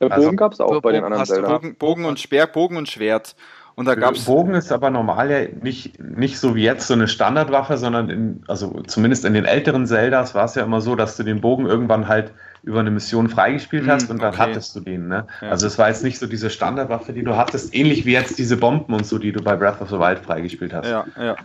Ja, 0.00 0.08
Bogen 0.08 0.12
also, 0.12 0.32
gab 0.32 0.52
es 0.52 0.60
auch 0.60 0.68
Bogen 0.68 0.82
bei 0.82 0.92
den 0.92 1.04
anderen 1.04 1.26
Zelda. 1.26 1.48
Bogen, 1.48 1.74
Bogen, 1.76 2.04
und 2.04 2.20
Speer, 2.20 2.46
Bogen 2.46 2.76
und 2.76 2.88
Schwert. 2.88 3.36
Und 3.76 3.86
da 3.86 3.96
gab's 3.96 4.24
Bogen 4.24 4.54
ist 4.54 4.70
aber 4.70 4.90
normal 4.90 5.30
ja 5.30 5.48
nicht, 5.62 5.98
nicht 6.00 6.38
so 6.38 6.54
wie 6.54 6.62
jetzt 6.62 6.86
so 6.86 6.94
eine 6.94 7.08
Standardwaffe, 7.08 7.76
sondern 7.76 8.08
in, 8.08 8.44
also 8.46 8.82
zumindest 8.86 9.24
in 9.24 9.34
den 9.34 9.44
älteren 9.44 9.86
Zeldas 9.86 10.34
war 10.34 10.44
es 10.44 10.54
ja 10.54 10.62
immer 10.62 10.80
so, 10.80 10.94
dass 10.94 11.16
du 11.16 11.24
den 11.24 11.40
Bogen 11.40 11.66
irgendwann 11.66 12.06
halt 12.06 12.32
über 12.64 12.80
eine 12.80 12.90
Mission 12.90 13.28
freigespielt 13.28 13.86
hast 13.86 14.08
mm, 14.08 14.12
und 14.12 14.22
dann 14.22 14.34
okay. 14.34 14.42
hattest 14.42 14.74
du 14.74 14.80
den. 14.80 15.08
Ne? 15.08 15.26
Ja. 15.40 15.50
Also 15.50 15.66
es 15.66 15.78
war 15.78 15.88
jetzt 15.88 16.02
nicht 16.02 16.18
so 16.18 16.26
diese 16.26 16.50
Standardwaffe, 16.50 17.12
die 17.12 17.22
du 17.22 17.36
hattest, 17.36 17.74
ähnlich 17.74 18.06
wie 18.06 18.12
jetzt 18.12 18.38
diese 18.38 18.56
Bomben 18.56 18.94
und 18.94 19.06
so, 19.06 19.18
die 19.18 19.32
du 19.32 19.42
bei 19.42 19.56
Breath 19.56 19.80
of 19.80 19.90
the 19.90 19.98
Wild 19.98 20.18
freigespielt 20.18 20.72
hast. 20.72 20.88
Ja, 20.88 21.06
ja. 21.16 21.36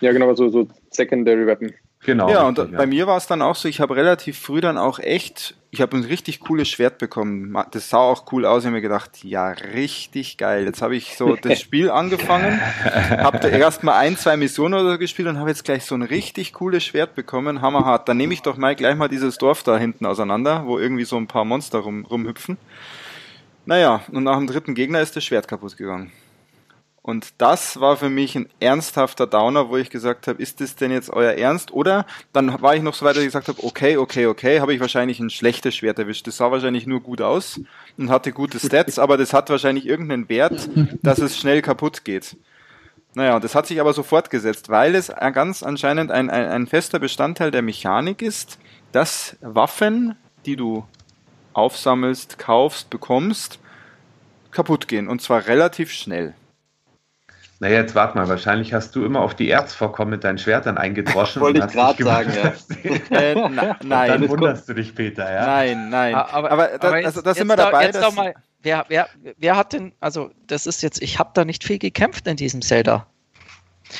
ja 0.00 0.12
genau, 0.12 0.34
so, 0.34 0.48
so 0.48 0.68
Secondary 0.90 1.46
Weapon. 1.46 1.72
Genau. 2.06 2.30
Ja, 2.30 2.46
richtig, 2.46 2.64
und 2.64 2.72
ja. 2.72 2.78
bei 2.78 2.86
mir 2.86 3.08
war 3.08 3.16
es 3.16 3.26
dann 3.26 3.42
auch 3.42 3.56
so, 3.56 3.66
ich 3.66 3.80
habe 3.80 3.96
relativ 3.96 4.38
früh 4.38 4.60
dann 4.60 4.78
auch 4.78 5.00
echt, 5.00 5.56
ich 5.72 5.80
habe 5.80 5.96
ein 5.96 6.04
richtig 6.04 6.38
cooles 6.38 6.68
Schwert 6.68 6.98
bekommen. 6.98 7.56
Das 7.72 7.90
sah 7.90 7.98
auch 7.98 8.30
cool 8.30 8.46
aus. 8.46 8.62
Ich 8.62 8.66
habe 8.66 8.76
mir 8.76 8.80
gedacht, 8.80 9.24
ja, 9.24 9.48
richtig 9.48 10.38
geil. 10.38 10.66
Jetzt 10.66 10.82
habe 10.82 10.94
ich 10.94 11.16
so 11.16 11.34
das 11.34 11.60
Spiel 11.60 11.90
angefangen, 11.90 12.60
habe 13.10 13.40
da 13.40 13.48
erst 13.48 13.82
mal 13.82 13.98
ein, 13.98 14.16
zwei 14.16 14.36
Missionen 14.36 14.74
oder 14.74 14.92
so 14.92 14.98
gespielt 14.98 15.26
und 15.26 15.40
habe 15.40 15.50
jetzt 15.50 15.64
gleich 15.64 15.84
so 15.84 15.96
ein 15.96 16.02
richtig 16.02 16.52
cooles 16.52 16.84
Schwert 16.84 17.16
bekommen. 17.16 17.60
Hammerhart. 17.60 18.08
Dann 18.08 18.18
nehme 18.18 18.34
ich 18.34 18.42
doch 18.42 18.56
mal 18.56 18.76
gleich 18.76 18.94
mal 18.94 19.08
dieses 19.08 19.36
Dorf 19.36 19.64
da 19.64 19.76
hinten 19.76 20.06
auseinander, 20.06 20.64
wo 20.64 20.78
irgendwie 20.78 21.04
so 21.04 21.16
ein 21.16 21.26
paar 21.26 21.44
Monster 21.44 21.80
rum, 21.80 22.04
rumhüpfen. 22.04 22.56
Naja, 23.64 24.02
und 24.12 24.22
nach 24.22 24.36
dem 24.38 24.46
dritten 24.46 24.76
Gegner 24.76 25.00
ist 25.00 25.16
das 25.16 25.24
Schwert 25.24 25.48
kaputt 25.48 25.76
gegangen. 25.76 26.12
Und 27.06 27.34
das 27.38 27.78
war 27.78 27.96
für 27.96 28.10
mich 28.10 28.34
ein 28.34 28.48
ernsthafter 28.58 29.28
Downer, 29.28 29.68
wo 29.68 29.76
ich 29.76 29.90
gesagt 29.90 30.26
habe, 30.26 30.42
ist 30.42 30.60
das 30.60 30.74
denn 30.74 30.90
jetzt 30.90 31.08
euer 31.08 31.34
Ernst? 31.34 31.72
Oder 31.72 32.04
dann 32.32 32.60
war 32.60 32.74
ich 32.74 32.82
noch 32.82 32.94
so 32.94 33.04
weit, 33.04 33.14
dass 33.14 33.22
ich 33.22 33.28
gesagt 33.28 33.46
habe, 33.46 33.62
okay, 33.62 33.96
okay, 33.96 34.26
okay, 34.26 34.58
habe 34.58 34.74
ich 34.74 34.80
wahrscheinlich 34.80 35.20
ein 35.20 35.30
schlechtes 35.30 35.76
Schwert 35.76 36.00
erwischt. 36.00 36.26
Das 36.26 36.38
sah 36.38 36.50
wahrscheinlich 36.50 36.84
nur 36.88 37.00
gut 37.00 37.22
aus 37.22 37.60
und 37.96 38.10
hatte 38.10 38.32
gute 38.32 38.58
Stats, 38.58 38.98
aber 38.98 39.16
das 39.16 39.32
hat 39.32 39.48
wahrscheinlich 39.50 39.86
irgendeinen 39.86 40.28
Wert, 40.28 40.68
dass 41.04 41.20
es 41.20 41.38
schnell 41.38 41.62
kaputt 41.62 42.04
geht. 42.04 42.36
Naja, 43.14 43.38
das 43.38 43.54
hat 43.54 43.68
sich 43.68 43.80
aber 43.80 43.92
so 43.92 44.02
fortgesetzt, 44.02 44.68
weil 44.68 44.96
es 44.96 45.12
ganz 45.32 45.62
anscheinend 45.62 46.10
ein, 46.10 46.28
ein, 46.28 46.48
ein 46.48 46.66
fester 46.66 46.98
Bestandteil 46.98 47.52
der 47.52 47.62
Mechanik 47.62 48.20
ist, 48.20 48.58
dass 48.90 49.36
Waffen, 49.42 50.16
die 50.44 50.56
du 50.56 50.84
aufsammelst, 51.52 52.36
kaufst, 52.40 52.90
bekommst, 52.90 53.60
kaputt 54.50 54.88
gehen. 54.88 55.06
Und 55.06 55.22
zwar 55.22 55.46
relativ 55.46 55.92
schnell. 55.92 56.34
Naja, 57.58 57.80
jetzt 57.80 57.94
warte 57.94 58.18
mal, 58.18 58.28
wahrscheinlich 58.28 58.74
hast 58.74 58.94
du 58.94 59.04
immer 59.04 59.20
auf 59.20 59.34
die 59.34 59.48
Erzvorkommen 59.48 60.10
mit 60.10 60.24
deinen 60.24 60.36
Schwertern 60.36 60.76
eingedroschen. 60.76 61.40
Wollte 61.40 61.60
ich 61.60 61.72
gerade 61.72 62.04
sagen, 62.04 62.32
ja. 62.34 63.16
äh, 63.16 63.34
na, 63.50 63.76
nein. 63.82 64.10
Dann 64.10 64.28
wunderst 64.28 64.68
du 64.68 64.74
dich, 64.74 64.94
Peter, 64.94 65.32
ja. 65.32 65.46
Nein, 65.46 65.88
nein. 65.88 66.14
Aber, 66.14 66.50
aber, 66.50 66.78
da, 66.78 66.88
aber 66.88 66.96
also, 66.96 67.22
da 67.22 67.34
sind 67.34 67.46
wir 67.46 67.56
dabei. 67.56 67.86
Jetzt 67.86 68.02
doch 68.02 68.14
mal, 68.14 68.34
wer, 68.62 68.84
wer, 68.88 69.08
wer 69.38 69.56
hat 69.56 69.72
denn, 69.72 69.92
also 70.00 70.30
das 70.46 70.66
ist 70.66 70.82
jetzt, 70.82 71.00
ich 71.00 71.18
habe 71.18 71.30
da 71.32 71.46
nicht 71.46 71.64
viel 71.64 71.78
gekämpft 71.78 72.26
in 72.26 72.36
diesem 72.36 72.60
Zelda. 72.60 73.06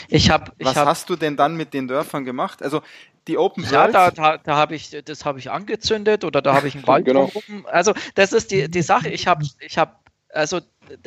Ich 0.08 0.30
habe. 0.30 0.52
Was 0.60 0.76
hab, 0.76 0.86
hast 0.86 1.08
du 1.08 1.16
denn 1.16 1.36
dann 1.36 1.56
mit 1.56 1.72
den 1.72 1.88
Dörfern 1.88 2.24
gemacht? 2.24 2.62
Also 2.62 2.82
die 3.26 3.38
Open 3.38 3.64
World. 3.64 3.72
Ja, 3.72 3.88
da, 3.88 4.10
da, 4.10 4.38
da 4.38 4.56
habe 4.56 4.74
ich, 4.74 4.90
das 5.04 5.24
habe 5.24 5.38
ich 5.38 5.50
angezündet 5.50 6.24
oder 6.24 6.42
da 6.42 6.54
habe 6.54 6.68
ich 6.68 6.74
einen 6.74 6.86
Wald 6.86 7.04
genau. 7.04 7.30
Also 7.66 7.94
das 8.14 8.32
ist 8.32 8.50
die, 8.50 8.68
die 8.70 8.82
Sache. 8.82 9.08
Ich 9.08 9.26
habe, 9.26 9.44
ich 9.60 9.78
habe, 9.78 9.92
also 10.32 10.60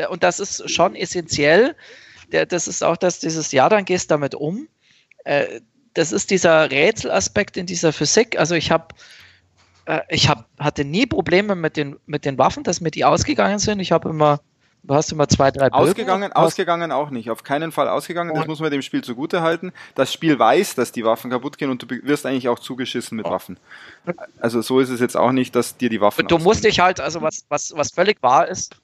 und 0.09 0.23
das 0.23 0.39
ist 0.39 0.69
schon 0.69 0.95
essentiell. 0.95 1.75
Der, 2.31 2.45
das 2.45 2.67
ist 2.67 2.83
auch 2.83 2.97
das, 2.97 3.19
dieses 3.19 3.51
Jahr, 3.51 3.69
dann 3.69 3.85
gehst 3.85 4.11
damit 4.11 4.35
um. 4.35 4.67
Äh, 5.23 5.61
das 5.93 6.11
ist 6.11 6.31
dieser 6.31 6.69
Rätselaspekt 6.69 7.57
in 7.57 7.65
dieser 7.65 7.91
Physik. 7.91 8.37
Also 8.39 8.55
ich 8.55 8.71
habe 8.71 8.95
äh, 9.85 10.01
ich 10.09 10.29
hab, 10.29 10.47
hatte 10.59 10.85
nie 10.85 11.05
Probleme 11.05 11.55
mit 11.55 11.75
den, 11.75 11.97
mit 12.05 12.25
den 12.25 12.37
Waffen, 12.37 12.63
dass 12.63 12.79
mir 12.79 12.91
die 12.91 13.05
ausgegangen 13.05 13.59
sind. 13.59 13.79
Ich 13.79 13.91
habe 13.91 14.09
immer 14.09 14.39
Du 14.83 14.95
hast 14.95 15.11
immer 15.11 15.27
zwei, 15.27 15.51
drei 15.51 15.69
Bögen. 15.69 15.75
Ausgegangen, 15.75 16.33
ausgegangen 16.33 16.91
auch 16.91 17.09
nicht. 17.09 17.29
Auf 17.29 17.43
keinen 17.43 17.71
Fall 17.71 17.89
ausgegangen. 17.89 18.33
Das 18.33 18.47
muss 18.47 18.59
man 18.59 18.71
dem 18.71 18.81
Spiel 18.81 19.03
zugute 19.03 19.41
halten. 19.41 19.73
Das 19.93 20.13
Spiel 20.13 20.39
weiß, 20.39 20.75
dass 20.75 20.91
die 20.91 21.03
Waffen 21.03 21.29
kaputt 21.29 21.57
gehen 21.57 21.69
und 21.69 21.83
du 21.83 21.87
wirst 22.03 22.25
eigentlich 22.25 22.47
auch 22.47 22.59
zugeschissen 22.59 23.17
mit 23.17 23.25
Waffen. 23.25 23.59
Also 24.39 24.61
so 24.61 24.79
ist 24.79 24.89
es 24.89 25.01
jetzt 25.01 25.17
auch 25.17 25.31
nicht, 25.33 25.53
dass 25.55 25.75
dir 25.75 25.89
die 25.89 25.99
Waffen. 25.99 26.27
Du 26.27 26.37
musst 26.37 26.63
dich 26.63 26.79
halt, 26.79 27.01
also 27.01 27.21
was, 27.21 27.45
was, 27.49 27.73
was 27.75 27.91
völlig 27.91 28.23
wahr 28.23 28.47
ist, 28.47 28.77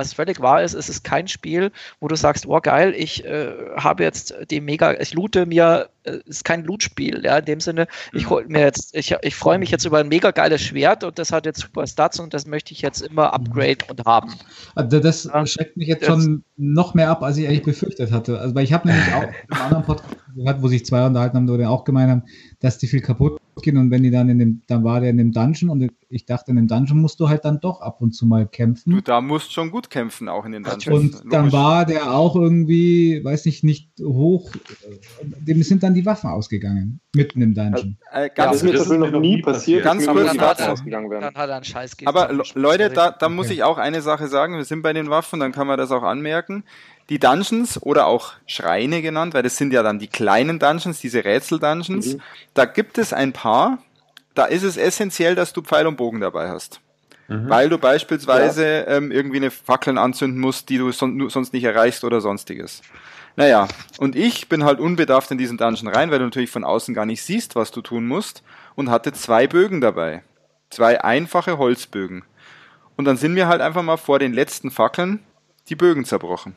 was 0.00 0.14
völlig 0.14 0.40
wahr 0.40 0.62
ist, 0.62 0.74
es 0.74 0.88
ist 0.88 1.04
kein 1.04 1.28
Spiel, 1.28 1.70
wo 2.00 2.08
du 2.08 2.16
sagst, 2.16 2.46
oh 2.46 2.58
geil, 2.60 2.94
ich 2.96 3.24
äh, 3.24 3.52
habe 3.76 4.02
jetzt 4.02 4.34
die 4.50 4.60
mega, 4.60 4.98
ich 4.98 5.12
loote 5.14 5.46
mir, 5.46 5.90
es 6.02 6.14
äh, 6.14 6.20
ist 6.24 6.44
kein 6.44 6.64
Loot-Spiel, 6.64 7.22
ja, 7.24 7.38
in 7.38 7.44
dem 7.44 7.60
Sinne, 7.60 7.86
ich 8.12 8.30
hol 8.30 8.44
mir 8.46 8.60
jetzt, 8.60 8.96
ich, 8.96 9.14
ich 9.22 9.34
freue 9.34 9.58
mich 9.58 9.70
jetzt 9.70 9.84
über 9.84 9.98
ein 9.98 10.08
mega 10.08 10.30
geiles 10.30 10.62
Schwert 10.62 11.04
und 11.04 11.18
das 11.18 11.32
hat 11.32 11.44
jetzt 11.46 11.60
super 11.60 11.86
Stats 11.86 12.18
und 12.18 12.32
das 12.32 12.46
möchte 12.46 12.72
ich 12.72 12.80
jetzt 12.80 13.02
immer 13.02 13.32
upgrade 13.34 13.84
und 13.88 14.04
haben. 14.06 14.32
Also 14.74 15.00
das 15.00 15.24
ja, 15.24 15.46
schreckt 15.46 15.76
mich 15.76 15.88
jetzt 15.88 16.06
schon 16.06 16.42
noch 16.56 16.94
mehr 16.94 17.10
ab, 17.10 17.22
als 17.22 17.36
ich 17.36 17.46
eigentlich 17.46 17.62
befürchtet 17.62 18.10
hatte. 18.10 18.38
Also 18.38 18.54
weil 18.54 18.64
ich 18.64 18.72
habe 18.72 18.88
nämlich 18.88 19.12
auch 19.12 19.24
im 19.50 19.62
anderen 19.62 19.84
Podcast 19.84 20.16
gehört, 20.34 20.62
wo 20.62 20.68
sich 20.68 20.86
zwei 20.86 21.06
unterhalten 21.06 21.36
haben, 21.36 21.48
wo 21.48 21.56
die 21.56 21.66
auch 21.66 21.84
gemeint 21.84 22.10
haben, 22.10 22.22
dass 22.60 22.78
die 22.78 22.86
viel 22.86 23.00
kaputt 23.00 23.38
gehen 23.62 23.76
und 23.76 23.90
wenn 23.90 24.02
die 24.02 24.10
dann 24.10 24.28
in 24.28 24.38
dem, 24.38 24.62
dann 24.66 24.84
war 24.84 25.00
der 25.00 25.10
in 25.10 25.18
dem 25.18 25.32
Dungeon 25.32 25.70
und 25.70 25.90
ich 26.08 26.26
dachte, 26.26 26.50
in 26.50 26.56
dem 26.56 26.66
Dungeon 26.68 26.98
musst 26.98 27.20
du 27.20 27.28
halt 27.28 27.44
dann 27.44 27.60
doch 27.60 27.80
ab 27.80 28.00
und 28.00 28.12
zu 28.12 28.26
mal 28.26 28.46
kämpfen. 28.46 28.90
Du 28.90 29.00
da 29.00 29.20
musst 29.20 29.52
schon 29.52 29.70
gut 29.70 29.90
kämpfen, 29.90 30.28
auch 30.28 30.44
in 30.44 30.52
den 30.52 30.62
Dungeons. 30.62 30.86
Und 30.88 31.12
Logisch. 31.12 31.30
dann 31.30 31.52
war 31.52 31.84
der 31.84 32.12
auch 32.12 32.36
irgendwie, 32.36 33.22
weiß 33.22 33.44
nicht, 33.46 33.64
nicht 33.64 33.90
hoch, 34.02 34.50
dem 35.22 35.62
sind 35.62 35.82
dann 35.82 35.94
die 35.94 36.04
Waffen 36.06 36.30
ausgegangen, 36.30 37.00
mitten 37.14 37.42
im 37.42 37.54
Dungeon. 37.54 37.96
Äh, 38.12 38.26
äh, 38.26 38.30
ganz 38.34 38.62
ja, 38.62 38.72
das 38.72 38.82
ist 38.82 38.88
mir 38.90 38.98
noch 38.98 39.20
nie 39.20 39.42
passiert, 39.42 39.84
ganz 39.84 40.06
kurz 40.06 40.26
dann, 40.26 40.40
hat 40.40 40.60
er, 40.60 40.74
dann 40.74 41.34
hat 41.34 41.36
er 41.36 41.54
einen 41.56 41.64
Scheiß 41.64 41.96
Aber 42.04 42.32
Leute, 42.54 42.90
da, 42.90 43.10
da 43.10 43.28
muss 43.28 43.50
ich 43.50 43.62
auch 43.62 43.78
eine 43.78 44.02
Sache 44.02 44.28
sagen, 44.28 44.56
wir 44.56 44.64
sind 44.64 44.82
bei 44.82 44.92
den 44.92 45.10
Waffen, 45.10 45.40
dann 45.40 45.52
kann 45.52 45.66
man 45.66 45.78
das 45.78 45.90
auch 45.90 46.02
anmerken 46.02 46.64
die 47.10 47.18
Dungeons 47.18 47.82
oder 47.82 48.06
auch 48.06 48.32
Schreine 48.46 49.02
genannt, 49.02 49.34
weil 49.34 49.42
das 49.42 49.56
sind 49.56 49.72
ja 49.72 49.82
dann 49.82 49.98
die 49.98 50.06
kleinen 50.06 50.58
Dungeons, 50.60 51.00
diese 51.00 51.24
Rätsel-Dungeons. 51.24 52.14
Mhm. 52.14 52.20
Da 52.54 52.64
gibt 52.64 52.98
es 52.98 53.12
ein 53.12 53.32
paar, 53.32 53.78
da 54.34 54.44
ist 54.44 54.62
es 54.62 54.76
essentiell, 54.76 55.34
dass 55.34 55.52
du 55.52 55.60
Pfeil 55.60 55.88
und 55.88 55.96
Bogen 55.96 56.20
dabei 56.20 56.48
hast. 56.48 56.80
Mhm. 57.26 57.48
Weil 57.48 57.68
du 57.68 57.78
beispielsweise 57.78 58.64
ja. 58.64 58.86
ähm, 58.86 59.10
irgendwie 59.10 59.38
eine 59.38 59.50
Fackeln 59.50 59.98
anzünden 59.98 60.40
musst, 60.40 60.68
die 60.68 60.78
du 60.78 60.92
son 60.92 61.28
sonst 61.28 61.52
nicht 61.52 61.64
erreichst 61.64 62.04
oder 62.04 62.20
sonstiges. 62.20 62.80
Naja, 63.34 63.66
und 63.98 64.14
ich 64.14 64.48
bin 64.48 64.64
halt 64.64 64.78
unbedarft 64.78 65.30
in 65.32 65.38
diesen 65.38 65.58
Dungeon 65.58 65.88
rein, 65.88 66.10
weil 66.10 66.18
du 66.20 66.24
natürlich 66.24 66.50
von 66.50 66.64
außen 66.64 66.94
gar 66.94 67.06
nicht 67.06 67.22
siehst, 67.22 67.56
was 67.56 67.72
du 67.72 67.80
tun 67.80 68.06
musst, 68.06 68.42
und 68.76 68.88
hatte 68.88 69.12
zwei 69.12 69.48
Bögen 69.48 69.80
dabei. 69.80 70.22
Zwei 70.70 71.02
einfache 71.02 71.58
Holzbögen. 71.58 72.24
Und 72.96 73.04
dann 73.04 73.16
sind 73.16 73.34
mir 73.34 73.48
halt 73.48 73.60
einfach 73.60 73.82
mal 73.82 73.96
vor 73.96 74.20
den 74.20 74.32
letzten 74.32 74.70
Fackeln 74.70 75.20
die 75.68 75.76
Bögen 75.76 76.04
zerbrochen. 76.04 76.54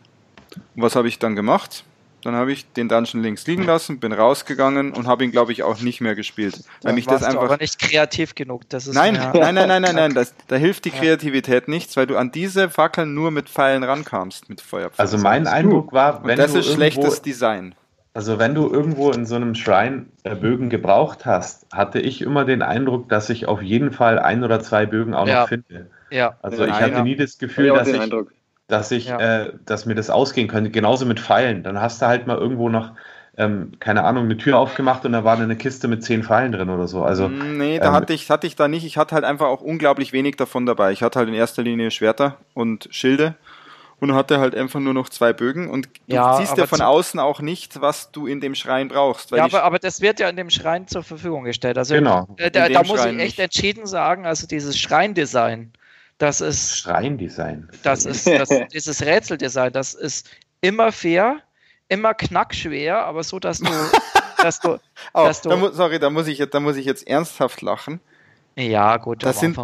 Und 0.76 0.82
was 0.82 0.96
habe 0.96 1.08
ich 1.08 1.20
dann 1.20 1.36
gemacht? 1.36 1.84
Dann 2.24 2.36
habe 2.36 2.54
ich 2.54 2.72
den 2.72 2.88
Dungeon 2.88 3.22
links 3.22 3.46
liegen 3.48 3.64
lassen, 3.64 4.00
bin 4.00 4.14
rausgegangen 4.14 4.94
und 4.94 5.08
habe 5.08 5.26
ihn, 5.26 5.32
glaube 5.32 5.52
ich, 5.52 5.64
auch 5.64 5.82
nicht 5.82 6.00
mehr 6.00 6.16
gespielt. 6.16 6.56
Weil 6.82 6.92
da 6.92 6.94
mich 6.94 7.06
das 7.06 7.22
einfach. 7.22 7.44
aber 7.44 7.58
nicht 7.58 7.80
kreativ 7.80 8.34
genug. 8.34 8.70
Das 8.70 8.88
ist 8.88 8.96
nein, 8.96 9.16
nein, 9.16 9.56
nein, 9.56 9.68
nein, 9.68 9.82
nein, 9.82 9.96
nein, 9.96 10.14
das, 10.16 10.34
da 10.48 10.56
hilft 10.56 10.86
die 10.86 10.92
Kreativität 10.92 11.68
nichts, 11.68 11.98
weil 11.98 12.08
du 12.08 12.16
an 12.16 12.32
diese 12.32 12.70
Fackeln 12.70 13.14
nur 13.14 13.32
mit 13.32 13.50
Pfeilen 13.50 13.84
rankamst, 13.84 14.48
mit 14.48 14.62
Feuerpfeilen. 14.62 15.00
Also 15.00 15.18
mein 15.18 15.48
Eindruck 15.48 15.92
war, 15.92 16.24
wenn 16.24 16.32
und 16.32 16.40
das 16.40 16.54
du 16.54 16.60
ist 16.60 16.72
schlechtes 16.72 17.22
Design. 17.22 17.76
Also 18.14 18.40
wenn 18.40 18.54
du 18.54 18.70
irgendwo 18.70 19.12
in 19.12 19.26
so 19.26 19.36
einem 19.36 19.56
Schrein 19.56 20.12
äh, 20.24 20.36
Bögen 20.36 20.70
gebraucht 20.70 21.26
hast, 21.26 21.66
hatte 21.74 22.00
ich 22.00 22.22
immer 22.22 22.46
den 22.46 22.62
Eindruck, 22.62 23.10
dass 23.10 23.30
ich 23.30 23.48
auf 23.48 23.62
jeden 23.62 23.92
Fall 23.92 24.20
ein 24.20 24.44
oder 24.44 24.62
zwei 24.62 24.86
Bögen 24.86 25.14
auch 25.14 25.28
ja. 25.28 25.42
noch 25.42 25.50
finde. 25.50 25.90
Ja. 26.12 26.38
Also 26.44 26.64
ich 26.64 26.74
hatte 26.74 27.02
nie 27.02 27.16
das 27.16 27.40
Gefühl, 27.40 27.70
dass 27.70 27.88
ich, 27.88 28.00
Eindruck 28.00 28.32
dass 28.74 28.90
ich, 28.90 29.06
ja. 29.06 29.20
äh, 29.20 29.54
dass 29.66 29.86
mir 29.86 29.94
das 29.94 30.10
ausgehen 30.10 30.48
könnte. 30.48 30.72
Genauso 30.72 31.06
mit 31.06 31.20
Pfeilen. 31.20 31.62
Dann 31.62 31.80
hast 31.80 32.02
du 32.02 32.08
halt 32.08 32.26
mal 32.26 32.38
irgendwo 32.38 32.70
noch, 32.70 32.92
ähm, 33.38 33.74
keine 33.80 34.04
Ahnung, 34.04 34.26
eine 34.26 34.36
Tür 34.36 34.58
aufgemacht 34.58 35.06
und 35.06 35.12
da 35.14 35.24
war 35.24 35.38
eine 35.38 35.56
Kiste 35.56 35.88
mit 35.88 36.04
zehn 36.04 36.24
Pfeilen 36.24 36.52
drin 36.52 36.72
oder 36.72 36.88
so. 36.88 37.04
Also, 37.04 37.28
mm, 37.30 37.58
nee, 37.58 37.78
da 37.78 37.90
ähm, 37.90 37.94
hatte 37.94 38.14
ich, 38.14 38.32
hatte 38.32 38.48
ich 38.48 38.56
da 38.56 38.68
nicht. 38.68 38.84
Ich 38.84 38.98
hatte 38.98 39.14
halt 39.14 39.26
einfach 39.26 39.46
auch 39.46 39.62
unglaublich 39.62 40.12
wenig 40.12 40.38
davon 40.38 40.66
dabei. 40.66 40.92
Ich 40.92 41.04
hatte 41.04 41.20
halt 41.20 41.30
in 41.30 41.36
erster 41.36 41.62
Linie 41.62 41.92
Schwerter 41.92 42.38
und 42.56 42.88
Schilde 42.90 43.36
und 44.00 44.16
hatte 44.16 44.40
halt 44.40 44.56
einfach 44.56 44.80
nur 44.80 44.96
noch 44.96 45.08
zwei 45.08 45.34
Bögen 45.34 45.70
und 45.70 45.86
du 46.08 46.16
ja, 46.16 46.38
siehst 46.38 46.58
ja 46.58 46.66
von 46.66 46.82
außen 46.82 47.20
auch 47.20 47.42
nicht, 47.42 47.80
was 47.80 48.12
du 48.12 48.26
in 48.26 48.42
dem 48.42 48.56
Schrein 48.56 48.88
brauchst. 48.88 49.32
ja, 49.32 49.46
aber, 49.46 49.64
aber 49.64 49.78
das 49.78 50.02
wird 50.02 50.20
ja 50.20 50.30
in 50.30 50.36
dem 50.36 50.50
Schrein 50.50 50.88
zur 50.88 51.04
Verfügung 51.04 51.44
gestellt. 51.44 51.78
Also 51.78 51.94
genau. 51.94 52.28
Äh, 52.38 52.50
da, 52.50 52.70
da 52.70 52.84
muss 52.84 53.00
ich 53.02 53.06
echt 53.06 53.18
nicht. 53.18 53.40
entschieden 53.40 53.86
sagen, 53.86 54.26
also 54.26 54.48
dieses 54.48 54.80
Schreindesign, 54.80 55.72
das 56.18 56.42
ist. 56.42 56.78
Schreindesign. 56.78 57.70
Das 57.84 58.06
ist 58.06 58.28
das, 58.28 58.50
dieses 58.74 59.02
Rätseldesign. 59.02 59.72
Das 59.74 59.94
ist 59.94 60.30
immer 60.62 60.92
fair, 60.92 61.42
immer 61.90 62.14
knackschwer, 62.14 63.06
aber 63.06 63.24
so, 63.24 63.40
dass 63.40 63.60
du. 63.60 63.72
dass 64.42 64.60
du, 64.60 64.80
oh, 65.14 65.26
dass 65.26 65.42
du 65.42 65.50
da 65.50 65.72
sorry, 65.72 66.00
da 66.00 66.10
muss, 66.10 66.28
ich, 66.28 66.38
da 66.50 66.60
muss 66.60 66.78
ich 66.78 66.86
jetzt 66.86 67.08
ernsthaft 67.08 67.62
lachen. 67.62 68.00
Ja, 68.56 68.98
gut. 68.98 69.24
Das 69.24 69.40
sind, 69.40 69.58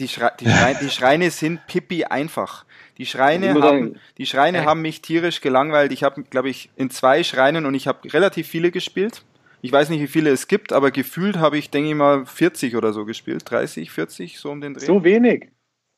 die, 0.00 0.08
Schre 0.08 0.32
die, 0.40 0.46
Schreine, 0.46 0.78
die 0.80 0.90
Schreine 0.90 1.30
sind 1.30 1.66
pipi 1.68 2.04
einfach. 2.04 2.64
Die 2.98 3.06
Schreine, 3.06 3.54
haben, 3.62 4.00
die 4.18 4.26
Schreine 4.26 4.64
haben 4.64 4.82
mich 4.82 5.00
tierisch 5.00 5.40
gelangweilt. 5.40 5.92
Ich 5.92 6.02
habe, 6.02 6.24
glaube 6.24 6.48
ich, 6.48 6.70
in 6.76 6.90
zwei 6.90 7.22
Schreinen 7.22 7.66
und 7.66 7.74
ich 7.74 7.86
habe 7.86 8.12
relativ 8.12 8.48
viele 8.48 8.72
gespielt. 8.72 9.22
Ich 9.62 9.70
weiß 9.70 9.90
nicht, 9.90 10.00
wie 10.00 10.08
viele 10.08 10.30
es 10.30 10.48
gibt, 10.48 10.72
aber 10.72 10.90
gefühlt 10.90 11.38
habe 11.38 11.56
ich, 11.58 11.70
denke 11.70 11.90
ich 11.90 11.94
mal, 11.94 12.26
40 12.26 12.74
oder 12.76 12.92
so 12.92 13.04
gespielt. 13.04 13.48
30, 13.48 13.90
40, 13.90 14.38
so 14.38 14.50
um 14.50 14.60
den 14.60 14.74
Dreh. 14.74 14.84
So 14.84 15.04
wenig? 15.04 15.48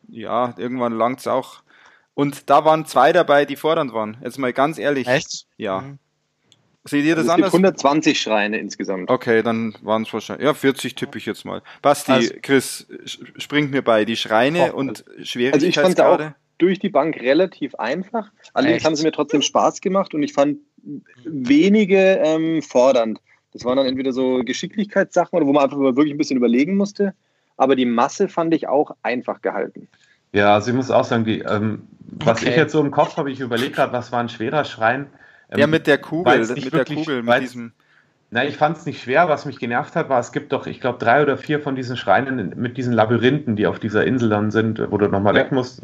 Ja, 0.09 0.55
irgendwann 0.57 0.93
langt 0.93 1.21
es 1.21 1.27
auch. 1.27 1.63
Und 2.15 2.51
da 2.51 2.65
waren 2.65 2.85
zwei 2.85 3.13
dabei, 3.13 3.45
die 3.45 3.57
fordernd 3.57 3.93
waren. 3.93 4.17
Jetzt 4.23 4.39
mal 4.39 4.53
ganz 4.53 4.79
ehrlich. 4.79 5.07
Echt? 5.07 5.47
Ja. 5.57 5.83
Mhm. 5.83 5.99
Seht 6.85 7.05
ihr 7.05 7.15
das 7.15 7.29
also 7.29 7.31
es 7.31 7.35
anders? 7.35 7.53
Gibt 7.53 7.65
120 7.65 8.21
Schreine 8.21 8.59
insgesamt. 8.59 9.11
Okay, 9.11 9.43
dann 9.43 9.75
waren 9.83 10.03
es 10.03 10.13
wahrscheinlich. 10.13 10.45
Ja, 10.45 10.55
40 10.55 10.95
tippe 10.95 11.19
ich 11.19 11.27
jetzt 11.27 11.45
mal. 11.45 11.63
Basti, 11.83 12.13
also, 12.13 12.35
Chris, 12.43 12.89
springt 13.05 13.71
mir 13.71 13.83
bei. 13.83 14.05
Die 14.05 14.17
Schreine 14.17 14.73
oh, 14.73 14.79
und 14.79 15.05
Schwierigkeitsgrade. 15.23 15.55
Also 15.55 15.67
ich 15.67 15.97
fand 15.97 16.01
auch 16.01 16.33
durch 16.57 16.79
die 16.79 16.89
Bank 16.89 17.21
relativ 17.21 17.75
einfach. 17.77 18.31
Allerdings 18.53 18.79
Echt? 18.79 18.87
haben 18.87 18.97
sie 18.97 19.05
mir 19.05 19.13
trotzdem 19.13 19.43
Spaß 19.43 19.81
gemacht 19.81 20.15
und 20.15 20.23
ich 20.23 20.33
fand 20.33 20.59
wenige 21.25 22.21
ähm, 22.25 22.63
fordernd. 22.63 23.21
Das 23.53 23.65
waren 23.65 23.77
dann 23.77 23.87
entweder 23.87 24.13
so 24.13 24.43
Geschicklichkeitssachen 24.45 25.37
oder 25.37 25.47
wo 25.47 25.53
man 25.53 25.65
einfach 25.65 25.79
wirklich 25.79 26.11
ein 26.11 26.19
bisschen 26.19 26.37
überlegen 26.37 26.77
musste 26.77 27.15
aber 27.59 27.77
die 27.77 27.85
Masse 27.85 28.29
fand 28.29 28.55
ich 28.55 28.69
auch 28.69 28.97
einfach 29.03 29.43
gehalten. 29.43 29.89
Ja, 30.33 30.55
also 30.55 30.71
ich 30.71 30.77
muss 30.77 30.91
auch 30.91 31.05
sagen, 31.05 31.25
die, 31.25 31.41
ähm, 31.41 31.83
was 31.99 32.41
okay. 32.41 32.51
ich 32.51 32.57
jetzt 32.57 32.73
so 32.73 32.81
im 32.81 32.91
Kopf 32.91 33.17
habe, 33.17 33.31
ich 33.31 33.41
überlegt 33.41 33.77
gerade, 33.77 33.93
was 33.93 34.13
war 34.13 34.21
ein 34.21 34.29
schwerer 34.29 34.65
Schrein. 34.65 35.07
Ähm, 35.51 35.59
ja, 35.59 35.67
mit 35.67 35.87
der 35.87 35.99
Kugel, 35.99 36.39
mit 36.39 36.49
wirklich, 36.49 36.71
der 36.71 36.85
Kugel, 36.85 37.23
mit 37.23 37.43
diesem. 37.43 37.73
Na, 38.31 38.45
ich 38.45 38.59
fand 38.59 38.77
es 38.77 38.85
nicht 38.85 39.03
schwer. 39.03 39.29
Was 39.31 39.47
mich 39.47 39.59
genervt 39.59 39.97
hat, 39.97 40.11
war, 40.11 40.21
es 40.21 40.33
gibt 40.33 40.53
doch, 40.53 40.67
ich 40.67 40.81
glaube, 40.81 40.99
drei 40.99 41.23
oder 41.23 41.39
vier 41.39 41.61
von 41.61 41.75
diesen 41.77 41.97
Schreinen 41.97 42.53
mit 42.57 42.77
diesen 42.77 42.93
Labyrinthen, 42.93 43.57
die 43.57 43.67
auf 43.67 43.79
dieser 43.79 44.05
Insel 44.05 44.29
dann 44.29 44.51
sind, 44.51 44.83
wo 44.91 44.99
du 44.99 45.09
nochmal 45.09 45.35
ja. 45.35 45.45
weg 45.45 45.53
musst. 45.53 45.83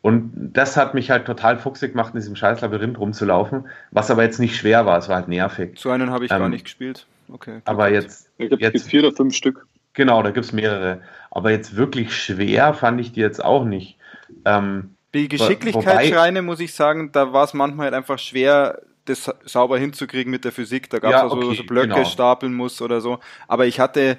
Und 0.00 0.32
das 0.34 0.76
hat 0.76 0.94
mich 0.94 1.10
halt 1.10 1.26
total 1.26 1.58
fuchsig 1.58 1.92
gemacht, 1.92 2.14
in 2.14 2.20
diesem 2.20 2.34
scheiß 2.34 2.62
Labyrinth 2.62 2.98
rumzulaufen, 2.98 3.68
was 3.92 4.10
aber 4.10 4.24
jetzt 4.24 4.40
nicht 4.40 4.56
schwer 4.56 4.84
war, 4.84 4.98
es 4.98 5.08
war 5.08 5.16
halt 5.16 5.28
nervig. 5.28 5.78
So 5.78 5.90
einen 5.90 6.10
habe 6.10 6.24
ich 6.24 6.32
ähm, 6.32 6.38
gar 6.38 6.48
nicht 6.48 6.64
gespielt. 6.64 7.06
Okay. 7.30 7.60
Aber 7.66 7.88
jetzt. 7.90 8.28
Ich 8.38 8.48
glaube, 8.48 8.64
es 8.64 8.72
gibt 8.72 8.84
vier 8.86 9.06
oder 9.06 9.14
fünf 9.14 9.34
Stück. 9.34 9.66
Genau, 9.94 10.22
da 10.22 10.30
gibt 10.30 10.46
es 10.46 10.52
mehrere. 10.52 11.02
Aber 11.30 11.50
jetzt 11.50 11.76
wirklich 11.76 12.14
schwer 12.14 12.74
fand 12.74 13.00
ich 13.00 13.12
die 13.12 13.20
jetzt 13.20 13.44
auch 13.44 13.64
nicht. 13.64 13.98
Ähm, 14.44 14.94
die 15.14 15.28
Geschicklichkeitsschreine, 15.28 16.42
muss 16.42 16.60
ich 16.60 16.74
sagen, 16.74 17.12
da 17.12 17.32
war 17.32 17.44
es 17.44 17.54
manchmal 17.54 17.86
halt 17.86 17.94
einfach 17.94 18.18
schwer, 18.18 18.80
das 19.04 19.30
sauber 19.44 19.78
hinzukriegen 19.78 20.30
mit 20.30 20.44
der 20.44 20.52
Physik. 20.52 20.88
Da 20.90 20.98
gab 20.98 21.10
es 21.10 21.16
ja, 21.16 21.22
also 21.24 21.36
okay, 21.36 21.56
so 21.56 21.64
Blöcke 21.64 21.88
genau. 21.88 22.04
stapeln 22.04 22.54
muss 22.54 22.80
oder 22.80 23.00
so. 23.00 23.18
Aber 23.48 23.66
ich 23.66 23.80
hatte 23.80 24.18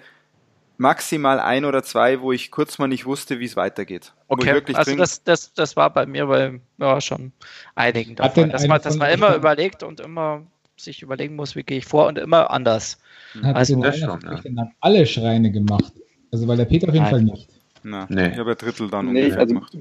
maximal 0.78 1.40
ein 1.40 1.66
oder 1.66 1.84
zwei, 1.84 2.22
wo 2.22 2.32
ich 2.32 2.52
kurz 2.52 2.78
mal 2.78 2.88
nicht 2.88 3.06
wusste, 3.06 3.40
wie 3.40 3.46
es 3.46 3.56
weitergeht. 3.56 4.14
Okay, 4.28 4.62
also 4.74 4.96
das, 4.96 5.24
das, 5.24 5.54
das 5.54 5.76
war 5.76 5.92
bei 5.92 6.06
mir 6.06 6.28
bei 6.28 6.60
ja, 6.78 7.02
schon 7.02 7.32
einigen 7.76 8.16
davon, 8.16 8.50
dass 8.50 8.68
man, 8.68 8.82
dass 8.82 8.98
man 8.98 9.12
immer 9.12 9.36
überlegt 9.36 9.84
und 9.84 10.00
immer 10.00 10.44
sich 10.76 11.02
überlegen 11.02 11.36
muss, 11.36 11.56
wie 11.56 11.64
gehe 11.64 11.78
ich 11.78 11.86
vor 11.86 12.08
und 12.08 12.18
immer 12.18 12.52
anders. 12.52 12.98
Hat 13.42 13.56
also 13.56 13.82
das 13.82 13.98
schon, 13.98 14.20
ja. 14.22 14.72
alle 14.80 15.06
Schreine 15.06 15.52
gemacht. 15.52 15.94
Also 16.32 16.48
weil 16.48 16.58
der 16.58 16.66
Peter 16.66 16.88
auf 16.88 16.94
jeden 16.94 17.04
Nein. 17.04 17.12
Fall 17.12 17.24
nicht. 17.24 17.50
Na, 17.84 18.08
nee. 18.10 18.30
Ich 18.30 18.38
habe 18.38 18.52
ein 18.52 18.58
Drittel 18.58 18.90
dann 18.90 19.12
nee, 19.12 19.32
also, 19.32 19.56
gemacht. 19.56 19.78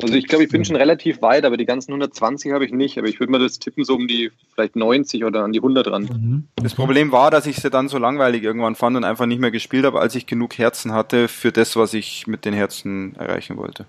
Also 0.00 0.14
ich 0.14 0.28
glaube, 0.28 0.44
ich 0.44 0.50
bin 0.50 0.64
schon 0.64 0.76
relativ 0.76 1.22
weit, 1.22 1.44
aber 1.44 1.56
die 1.56 1.66
ganzen 1.66 1.90
120 1.90 2.52
habe 2.52 2.64
ich 2.64 2.72
nicht. 2.72 2.98
Aber 2.98 3.08
ich 3.08 3.18
würde 3.18 3.32
mal 3.32 3.40
das 3.40 3.58
tippen 3.58 3.84
so 3.84 3.94
um 3.96 4.06
die 4.06 4.30
vielleicht 4.54 4.76
90 4.76 5.24
oder 5.24 5.42
an 5.42 5.52
die 5.52 5.58
100 5.58 5.88
ran. 5.88 6.02
Mhm. 6.04 6.48
Das 6.56 6.74
Problem 6.74 7.10
war, 7.10 7.30
dass 7.30 7.46
ich 7.46 7.56
sie 7.56 7.70
dann 7.70 7.88
so 7.88 7.98
langweilig 7.98 8.44
irgendwann 8.44 8.76
fand 8.76 8.96
und 8.96 9.04
einfach 9.04 9.26
nicht 9.26 9.40
mehr 9.40 9.50
gespielt 9.50 9.84
habe, 9.84 10.00
als 10.00 10.14
ich 10.14 10.26
genug 10.26 10.56
Herzen 10.56 10.92
hatte 10.92 11.26
für 11.26 11.50
das, 11.50 11.74
was 11.74 11.94
ich 11.94 12.26
mit 12.26 12.44
den 12.44 12.54
Herzen 12.54 13.16
erreichen 13.16 13.56
wollte. 13.56 13.86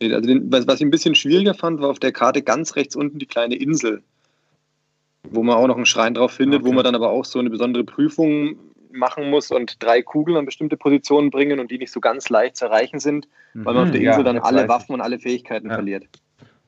Also 0.00 0.26
den, 0.26 0.50
was, 0.50 0.66
was 0.66 0.76
ich 0.76 0.86
ein 0.86 0.90
bisschen 0.90 1.14
schwieriger 1.14 1.54
fand, 1.54 1.80
war 1.80 1.90
auf 1.90 2.00
der 2.00 2.12
Karte 2.12 2.42
ganz 2.42 2.74
rechts 2.74 2.96
unten 2.96 3.18
die 3.18 3.26
kleine 3.26 3.54
Insel, 3.54 4.02
wo 5.30 5.42
man 5.42 5.56
auch 5.56 5.66
noch 5.66 5.76
einen 5.76 5.86
Schrein 5.86 6.14
drauf 6.14 6.32
findet, 6.32 6.60
okay. 6.60 6.68
wo 6.68 6.72
man 6.72 6.84
dann 6.84 6.94
aber 6.94 7.10
auch 7.10 7.24
so 7.24 7.38
eine 7.38 7.50
besondere 7.50 7.84
Prüfung 7.84 8.56
machen 8.92 9.30
muss 9.30 9.50
und 9.50 9.82
drei 9.82 10.02
Kugeln 10.02 10.36
an 10.36 10.44
bestimmte 10.44 10.76
Positionen 10.76 11.30
bringen 11.30 11.60
und 11.60 11.70
die 11.70 11.78
nicht 11.78 11.92
so 11.92 12.00
ganz 12.00 12.28
leicht 12.28 12.56
zu 12.56 12.66
erreichen 12.66 13.00
sind, 13.00 13.26
weil 13.54 13.74
man 13.74 13.84
auf 13.84 13.90
der 13.90 14.00
mhm. 14.00 14.06
Insel 14.06 14.20
ja, 14.20 14.32
dann 14.32 14.38
alle 14.38 14.68
Waffen 14.68 14.92
und 14.92 15.00
alle 15.00 15.18
Fähigkeiten 15.18 15.68
ja. 15.68 15.74
verliert. 15.74 16.04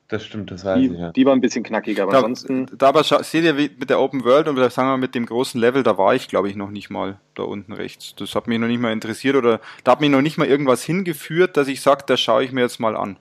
Das 0.07 0.23
stimmt, 0.23 0.51
das 0.51 0.63
weiß 0.63 0.79
die, 0.79 0.85
ich. 0.87 0.99
Ja. 0.99 1.11
Die 1.11 1.25
war 1.25 1.33
ein 1.33 1.41
bisschen 1.41 1.63
knackiger, 1.63 2.03
aber 2.03 2.11
da, 2.11 2.17
ansonsten. 2.19 2.67
Da 2.77 2.89
aber 2.89 3.03
seht 3.03 3.43
ihr 3.43 3.53
mit 3.53 3.89
der 3.89 3.99
Open 3.99 4.23
World 4.23 4.47
und 4.47 4.57
sagen 4.71 4.89
wir 4.89 4.97
mit 4.97 5.15
dem 5.15 5.25
großen 5.25 5.59
Level, 5.59 5.81
da 5.81 5.97
war 5.97 6.13
ich 6.13 6.27
glaube 6.27 6.47
ich 6.47 6.55
noch 6.55 6.69
nicht 6.69 6.91
mal 6.91 7.19
da 7.33 7.43
unten 7.43 7.73
rechts. 7.73 8.13
Das 8.15 8.35
hat 8.35 8.47
mich 8.47 8.59
noch 8.59 8.67
nicht 8.67 8.79
mal 8.79 8.93
interessiert 8.93 9.35
oder 9.35 9.59
da 9.83 9.93
hat 9.93 10.01
mich 10.01 10.11
noch 10.11 10.21
nicht 10.21 10.37
mal 10.37 10.47
irgendwas 10.47 10.83
hingeführt, 10.83 11.57
dass 11.57 11.67
ich 11.67 11.81
sage, 11.81 12.03
das 12.05 12.19
schaue 12.19 12.43
ich 12.43 12.51
mir 12.51 12.61
jetzt 12.61 12.79
mal 12.79 12.95
an. 12.95 13.17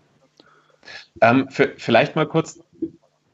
Ähm, 1.23 1.49
für, 1.49 1.73
vielleicht 1.77 2.17
mal 2.17 2.27
kurz 2.27 2.61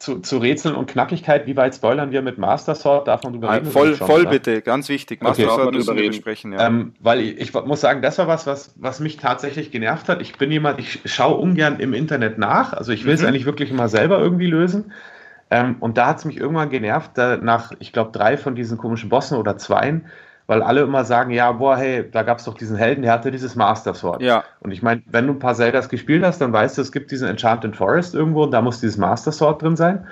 zu, 0.01 0.21
zu 0.21 0.39
Rätseln 0.39 0.75
und 0.75 0.91
Knackigkeit, 0.91 1.47
wie 1.47 1.57
weit 1.57 1.75
spoilern 1.75 2.11
wir 2.11 2.23
mit 2.23 2.39
Master 2.39 2.75
Sword? 2.75 3.07
Darf 3.07 3.23
man 3.23 3.35
drüber 3.35 3.53
reden? 3.53 3.67
Voll, 3.67 3.95
schon, 3.95 4.07
voll 4.07 4.27
bitte, 4.27 4.63
ganz 4.63 4.89
wichtig. 4.89 5.23
Master 5.23 5.45
okay. 5.45 5.55
Sword 5.55 5.75
müssen 5.75 5.95
wir 5.95 6.09
besprechen, 6.09 6.55
ja. 6.55 6.67
Ähm, 6.67 6.95
weil 7.01 7.21
ich, 7.21 7.39
ich, 7.39 7.53
muss 7.53 7.83
sagen, 7.83 8.01
das 8.01 8.17
war 8.17 8.27
was, 8.27 8.47
was, 8.47 8.75
was 8.77 8.99
mich 9.01 9.19
tatsächlich 9.19 9.71
genervt 9.71 10.09
hat. 10.09 10.23
Ich 10.23 10.39
bin 10.39 10.51
jemand, 10.51 10.81
ich 10.81 11.01
schaue 11.05 11.37
ungern 11.37 11.81
im 11.81 11.93
Internet 11.93 12.39
nach. 12.39 12.73
Also 12.73 12.93
ich 12.93 13.05
will 13.05 13.13
es 13.13 13.21
mhm. 13.21 13.29
eigentlich 13.29 13.45
wirklich 13.45 13.71
immer 13.71 13.91
selber 13.91 14.19
irgendwie 14.21 14.47
lösen. 14.47 14.91
Ähm, 15.51 15.77
und 15.81 15.99
da 15.99 16.07
hat 16.07 16.19
es 16.19 16.25
mich 16.25 16.39
irgendwann 16.39 16.71
genervt, 16.71 17.11
da 17.15 17.37
nach, 17.37 17.73
ich 17.79 17.93
glaube, 17.93 18.11
drei 18.13 18.39
von 18.39 18.55
diesen 18.55 18.79
komischen 18.79 19.11
Bossen 19.11 19.37
oder 19.37 19.59
zweien, 19.59 20.07
weil 20.51 20.65
alle 20.65 20.81
immer 20.81 21.05
sagen, 21.05 21.31
ja, 21.31 21.53
boah, 21.53 21.77
hey, 21.77 22.11
da 22.11 22.25
gab 22.25 22.39
es 22.39 22.45
doch 22.45 22.55
diesen 22.55 22.77
Helden, 22.77 23.03
der 23.03 23.13
hatte 23.13 23.31
dieses 23.31 23.55
Master 23.55 23.95
Sword. 23.95 24.21
Ja. 24.21 24.43
Und 24.59 24.73
ich 24.73 24.83
meine, 24.83 25.01
wenn 25.07 25.29
du 25.29 25.35
ein 25.35 25.39
paar 25.39 25.55
Zeldas 25.55 25.89
gespielt 25.89 26.25
hast, 26.25 26.41
dann 26.41 26.53
weißt 26.53 26.77
du, 26.77 26.83
es 26.83 26.91
gibt 26.91 27.13
diesen 27.13 27.29
Enchanted 27.29 27.77
Forest 27.77 28.17
irgendwo 28.17 28.43
und 28.43 28.51
da 28.51 28.61
muss 28.61 28.81
dieses 28.81 28.97
Master 28.97 29.31
Sword 29.31 29.63
drin 29.63 29.77
sein. 29.77 30.09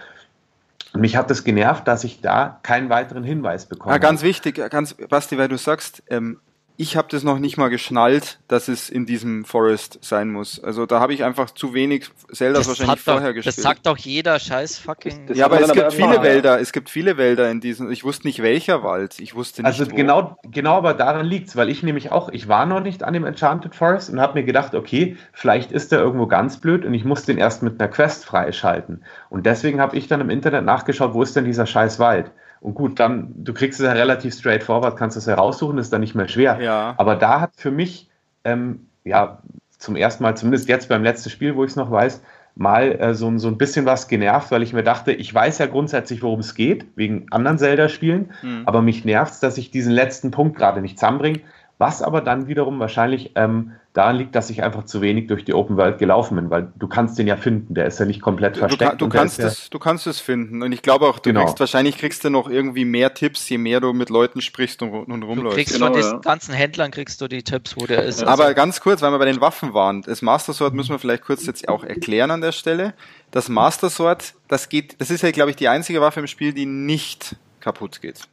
Und 0.92 1.00
mich 1.00 1.16
hat 1.16 1.28
das 1.28 1.42
genervt, 1.42 1.88
dass 1.88 2.04
ich 2.04 2.20
da 2.20 2.60
keinen 2.62 2.88
weiteren 2.88 3.24
Hinweis 3.24 3.66
bekomme. 3.66 3.92
Ja, 3.92 3.98
ganz 3.98 4.22
wichtig, 4.22 4.62
ganz, 4.70 4.94
Basti, 4.94 5.36
weil 5.38 5.48
du 5.48 5.58
sagst, 5.58 6.04
ähm, 6.08 6.38
ich 6.80 6.96
habe 6.96 7.08
das 7.10 7.24
noch 7.24 7.40
nicht 7.40 7.56
mal 7.56 7.70
geschnallt, 7.70 8.38
dass 8.46 8.68
es 8.68 8.88
in 8.88 9.04
diesem 9.04 9.44
Forest 9.44 9.98
sein 10.00 10.30
muss. 10.30 10.62
Also 10.62 10.86
da 10.86 11.00
habe 11.00 11.12
ich 11.12 11.24
einfach 11.24 11.50
zu 11.50 11.74
wenig 11.74 12.08
Zelda 12.32 12.64
wahrscheinlich 12.64 13.00
vorher 13.00 13.30
doch, 13.30 13.34
gespielt. 13.34 13.56
Das 13.58 13.62
sagt 13.64 13.86
doch 13.86 13.98
jeder 13.98 14.38
scheiß 14.38 14.78
fucking. 14.78 15.26
Das 15.26 15.36
ja, 15.36 15.46
aber 15.46 15.60
es 15.60 15.72
gibt 15.72 15.92
viele 15.92 16.22
Wälder, 16.22 16.60
es 16.60 16.70
gibt 16.70 16.88
viele 16.88 17.16
Wälder 17.16 17.50
in 17.50 17.60
diesem. 17.60 17.90
Ich 17.90 18.04
wusste 18.04 18.28
nicht 18.28 18.44
welcher 18.44 18.84
Wald. 18.84 19.18
Ich 19.18 19.34
wusste 19.34 19.62
nicht. 19.62 19.66
Also 19.66 19.90
wo. 19.90 19.96
genau, 19.96 20.38
genau, 20.44 20.76
aber 20.76 20.94
daran 20.94 21.26
liegt's, 21.26 21.56
weil 21.56 21.68
ich 21.68 21.82
nämlich 21.82 22.12
auch, 22.12 22.28
ich 22.28 22.46
war 22.46 22.64
noch 22.64 22.80
nicht 22.80 23.02
an 23.02 23.12
dem 23.12 23.24
Enchanted 23.24 23.74
Forest 23.74 24.10
und 24.10 24.20
habe 24.20 24.38
mir 24.38 24.44
gedacht, 24.44 24.76
okay, 24.76 25.16
vielleicht 25.32 25.72
ist 25.72 25.90
der 25.90 25.98
irgendwo 25.98 26.28
ganz 26.28 26.58
blöd 26.58 26.84
und 26.84 26.94
ich 26.94 27.04
muss 27.04 27.24
den 27.24 27.38
erst 27.38 27.64
mit 27.64 27.80
einer 27.80 27.90
Quest 27.90 28.24
freischalten. 28.24 29.02
Und 29.30 29.46
deswegen 29.46 29.80
habe 29.80 29.96
ich 29.96 30.06
dann 30.06 30.20
im 30.20 30.30
Internet 30.30 30.64
nachgeschaut, 30.64 31.12
wo 31.12 31.24
ist 31.24 31.34
denn 31.34 31.44
dieser 31.44 31.66
scheiß 31.66 31.98
Wald? 31.98 32.30
Und 32.60 32.74
gut, 32.74 32.98
dann, 32.98 33.32
du 33.36 33.52
kriegst 33.54 33.80
es 33.80 33.86
ja 33.86 33.92
relativ 33.92 34.34
straightforward, 34.34 34.96
kannst 34.96 35.16
es 35.16 35.26
heraussuchen, 35.26 35.78
ist 35.78 35.92
dann 35.92 36.00
nicht 36.00 36.14
mehr 36.14 36.28
schwer. 36.28 36.60
Ja. 36.60 36.94
Aber 36.96 37.16
da 37.16 37.40
hat 37.40 37.52
für 37.56 37.70
mich, 37.70 38.10
ähm, 38.44 38.86
ja, 39.04 39.42
zum 39.78 39.96
ersten 39.96 40.22
Mal, 40.24 40.36
zumindest 40.36 40.68
jetzt 40.68 40.88
beim 40.88 41.04
letzten 41.04 41.30
Spiel, 41.30 41.54
wo 41.54 41.64
ich 41.64 41.70
es 41.70 41.76
noch 41.76 41.90
weiß, 41.90 42.20
mal 42.56 43.00
äh, 43.00 43.14
so, 43.14 43.38
so 43.38 43.48
ein 43.48 43.56
bisschen 43.56 43.86
was 43.86 44.08
genervt, 44.08 44.50
weil 44.50 44.64
ich 44.64 44.72
mir 44.72 44.82
dachte, 44.82 45.12
ich 45.12 45.32
weiß 45.32 45.58
ja 45.58 45.66
grundsätzlich, 45.66 46.22
worum 46.22 46.40
es 46.40 46.56
geht, 46.56 46.86
wegen 46.96 47.26
anderen 47.30 47.58
Zelda-Spielen, 47.58 48.32
mhm. 48.42 48.62
aber 48.66 48.82
mich 48.82 49.04
nervt 49.04 49.34
es, 49.34 49.40
dass 49.40 49.58
ich 49.58 49.70
diesen 49.70 49.92
letzten 49.92 50.32
Punkt 50.32 50.56
gerade 50.56 50.80
nicht 50.80 50.98
zusammenbringe, 50.98 51.40
was 51.78 52.02
aber 52.02 52.20
dann 52.20 52.48
wiederum 52.48 52.80
wahrscheinlich 52.80 53.32
ähm, 53.36 53.72
daran 53.92 54.16
liegt, 54.16 54.34
dass 54.34 54.50
ich 54.50 54.62
einfach 54.62 54.84
zu 54.84 55.00
wenig 55.00 55.28
durch 55.28 55.44
die 55.44 55.54
Open 55.54 55.76
World 55.76 55.98
gelaufen 55.98 56.34
bin, 56.34 56.50
weil 56.50 56.72
du 56.76 56.88
kannst 56.88 57.18
den 57.18 57.26
ja 57.28 57.36
finden, 57.36 57.74
der 57.74 57.86
ist 57.86 57.98
ja 58.00 58.04
nicht 58.04 58.20
komplett 58.20 58.56
du, 58.56 58.60
versteckt. 58.60 58.92
Du, 58.94 59.06
du 59.06 59.08
kannst 59.08 59.38
es, 59.38 59.64
ja 59.64 59.68
du 59.70 59.78
kannst 59.78 60.06
es 60.08 60.20
finden 60.20 60.62
und 60.62 60.72
ich 60.72 60.82
glaube 60.82 61.06
auch, 61.06 61.20
du 61.20 61.30
genau. 61.30 61.44
kriegst, 61.44 61.60
wahrscheinlich 61.60 61.96
kriegst 61.96 62.24
du 62.24 62.30
noch 62.30 62.50
irgendwie 62.50 62.84
mehr 62.84 63.14
Tipps, 63.14 63.48
je 63.48 63.58
mehr 63.58 63.80
du 63.80 63.92
mit 63.92 64.10
Leuten 64.10 64.40
sprichst 64.40 64.82
und, 64.82 64.92
und 64.92 65.22
rumläufst. 65.22 65.52
Du 65.52 65.56
kriegst 65.56 65.74
genau, 65.74 65.86
von 65.86 65.94
diesen 65.94 66.12
ja. 66.12 66.18
ganzen 66.18 66.52
Händlern 66.52 66.90
kriegst 66.90 67.20
du 67.20 67.28
die 67.28 67.44
Tipps, 67.44 67.76
wo 67.76 67.86
der 67.86 68.04
ist. 68.04 68.24
Aber 68.24 68.44
also. 68.44 68.56
ganz 68.56 68.80
kurz, 68.80 69.00
weil 69.00 69.12
wir 69.12 69.18
bei 69.18 69.24
den 69.24 69.40
Waffen 69.40 69.72
waren, 69.72 70.02
das 70.02 70.20
Master 70.20 70.52
Sword 70.52 70.74
müssen 70.74 70.90
wir 70.90 70.98
vielleicht 70.98 71.24
kurz 71.24 71.46
jetzt 71.46 71.68
auch 71.68 71.84
erklären 71.84 72.30
an 72.32 72.40
der 72.40 72.52
Stelle. 72.52 72.94
Das 73.30 73.48
Master 73.48 73.88
Sword, 73.88 74.34
das 74.48 74.68
geht, 74.68 75.00
das 75.00 75.10
ist 75.10 75.22
ja 75.22 75.30
glaube 75.30 75.50
ich 75.50 75.56
die 75.56 75.68
einzige 75.68 76.00
Waffe 76.00 76.18
im 76.20 76.26
Spiel, 76.26 76.52
die 76.52 76.66
nicht 76.66 77.36
kaputt 77.60 78.00
geht. 78.00 78.28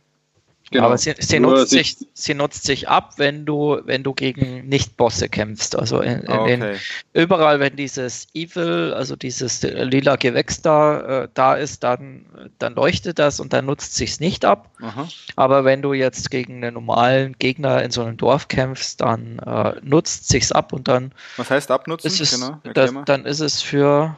Genau. 0.72 0.86
Aber 0.86 0.98
sie, 0.98 1.14
sie 1.20 1.40
nutzt 1.40 1.70
sich, 1.70 1.96
sie 2.14 2.34
nutzt 2.34 2.64
sich 2.64 2.90
ab, 2.90 3.14
wenn 3.18 3.46
du, 3.46 3.82
wenn 3.86 4.02
du 4.02 4.14
gegen 4.14 4.68
Nicht-Bosse 4.68 5.30
kämpfst. 5.30 5.78
Also 5.78 6.02
in, 6.02 6.22
in 6.22 6.30
okay. 6.30 6.58
den, 6.58 6.80
überall, 7.14 7.60
wenn 7.60 7.76
dieses 7.76 8.28
Evil, 8.34 8.94
also 8.96 9.16
dieses 9.16 9.62
lila 9.62 10.16
Gewächs 10.16 10.62
da, 10.64 11.24
äh, 11.24 11.28
da 11.36 11.54
ist, 11.54 11.84
dann, 11.84 12.26
dann 12.58 12.74
leuchtet 12.74 13.20
das 13.20 13.40
und 13.40 13.54
dann 13.54 13.66
nutzt 13.66 13.96
sich's 13.96 14.20
nicht 14.20 14.44
ab. 14.44 14.72
Aha. 14.82 15.08
Aber 15.36 15.66
wenn 15.66 15.84
du 15.84 15.94
jetzt 15.94 16.32
gegen 16.32 16.64
einen 16.64 16.74
normalen 16.74 17.36
Gegner 17.38 17.84
in 17.84 17.92
so 17.92 18.02
einem 18.02 18.18
Dorf 18.18 18.48
kämpfst, 18.48 19.02
dann 19.02 19.38
äh, 19.40 19.74
nutzt 19.84 20.30
sich's 20.30 20.52
ab 20.52 20.74
und 20.74 20.88
dann. 20.88 21.12
Was 21.38 21.52
heißt 21.52 21.70
abnutzen? 21.70 22.08
Ist 22.08 22.22
es, 22.22 22.32
genau, 22.32 22.60
das, 22.74 22.92
dann 23.06 23.26
ist 23.26 23.40
es 23.40 23.62
für 23.62 24.18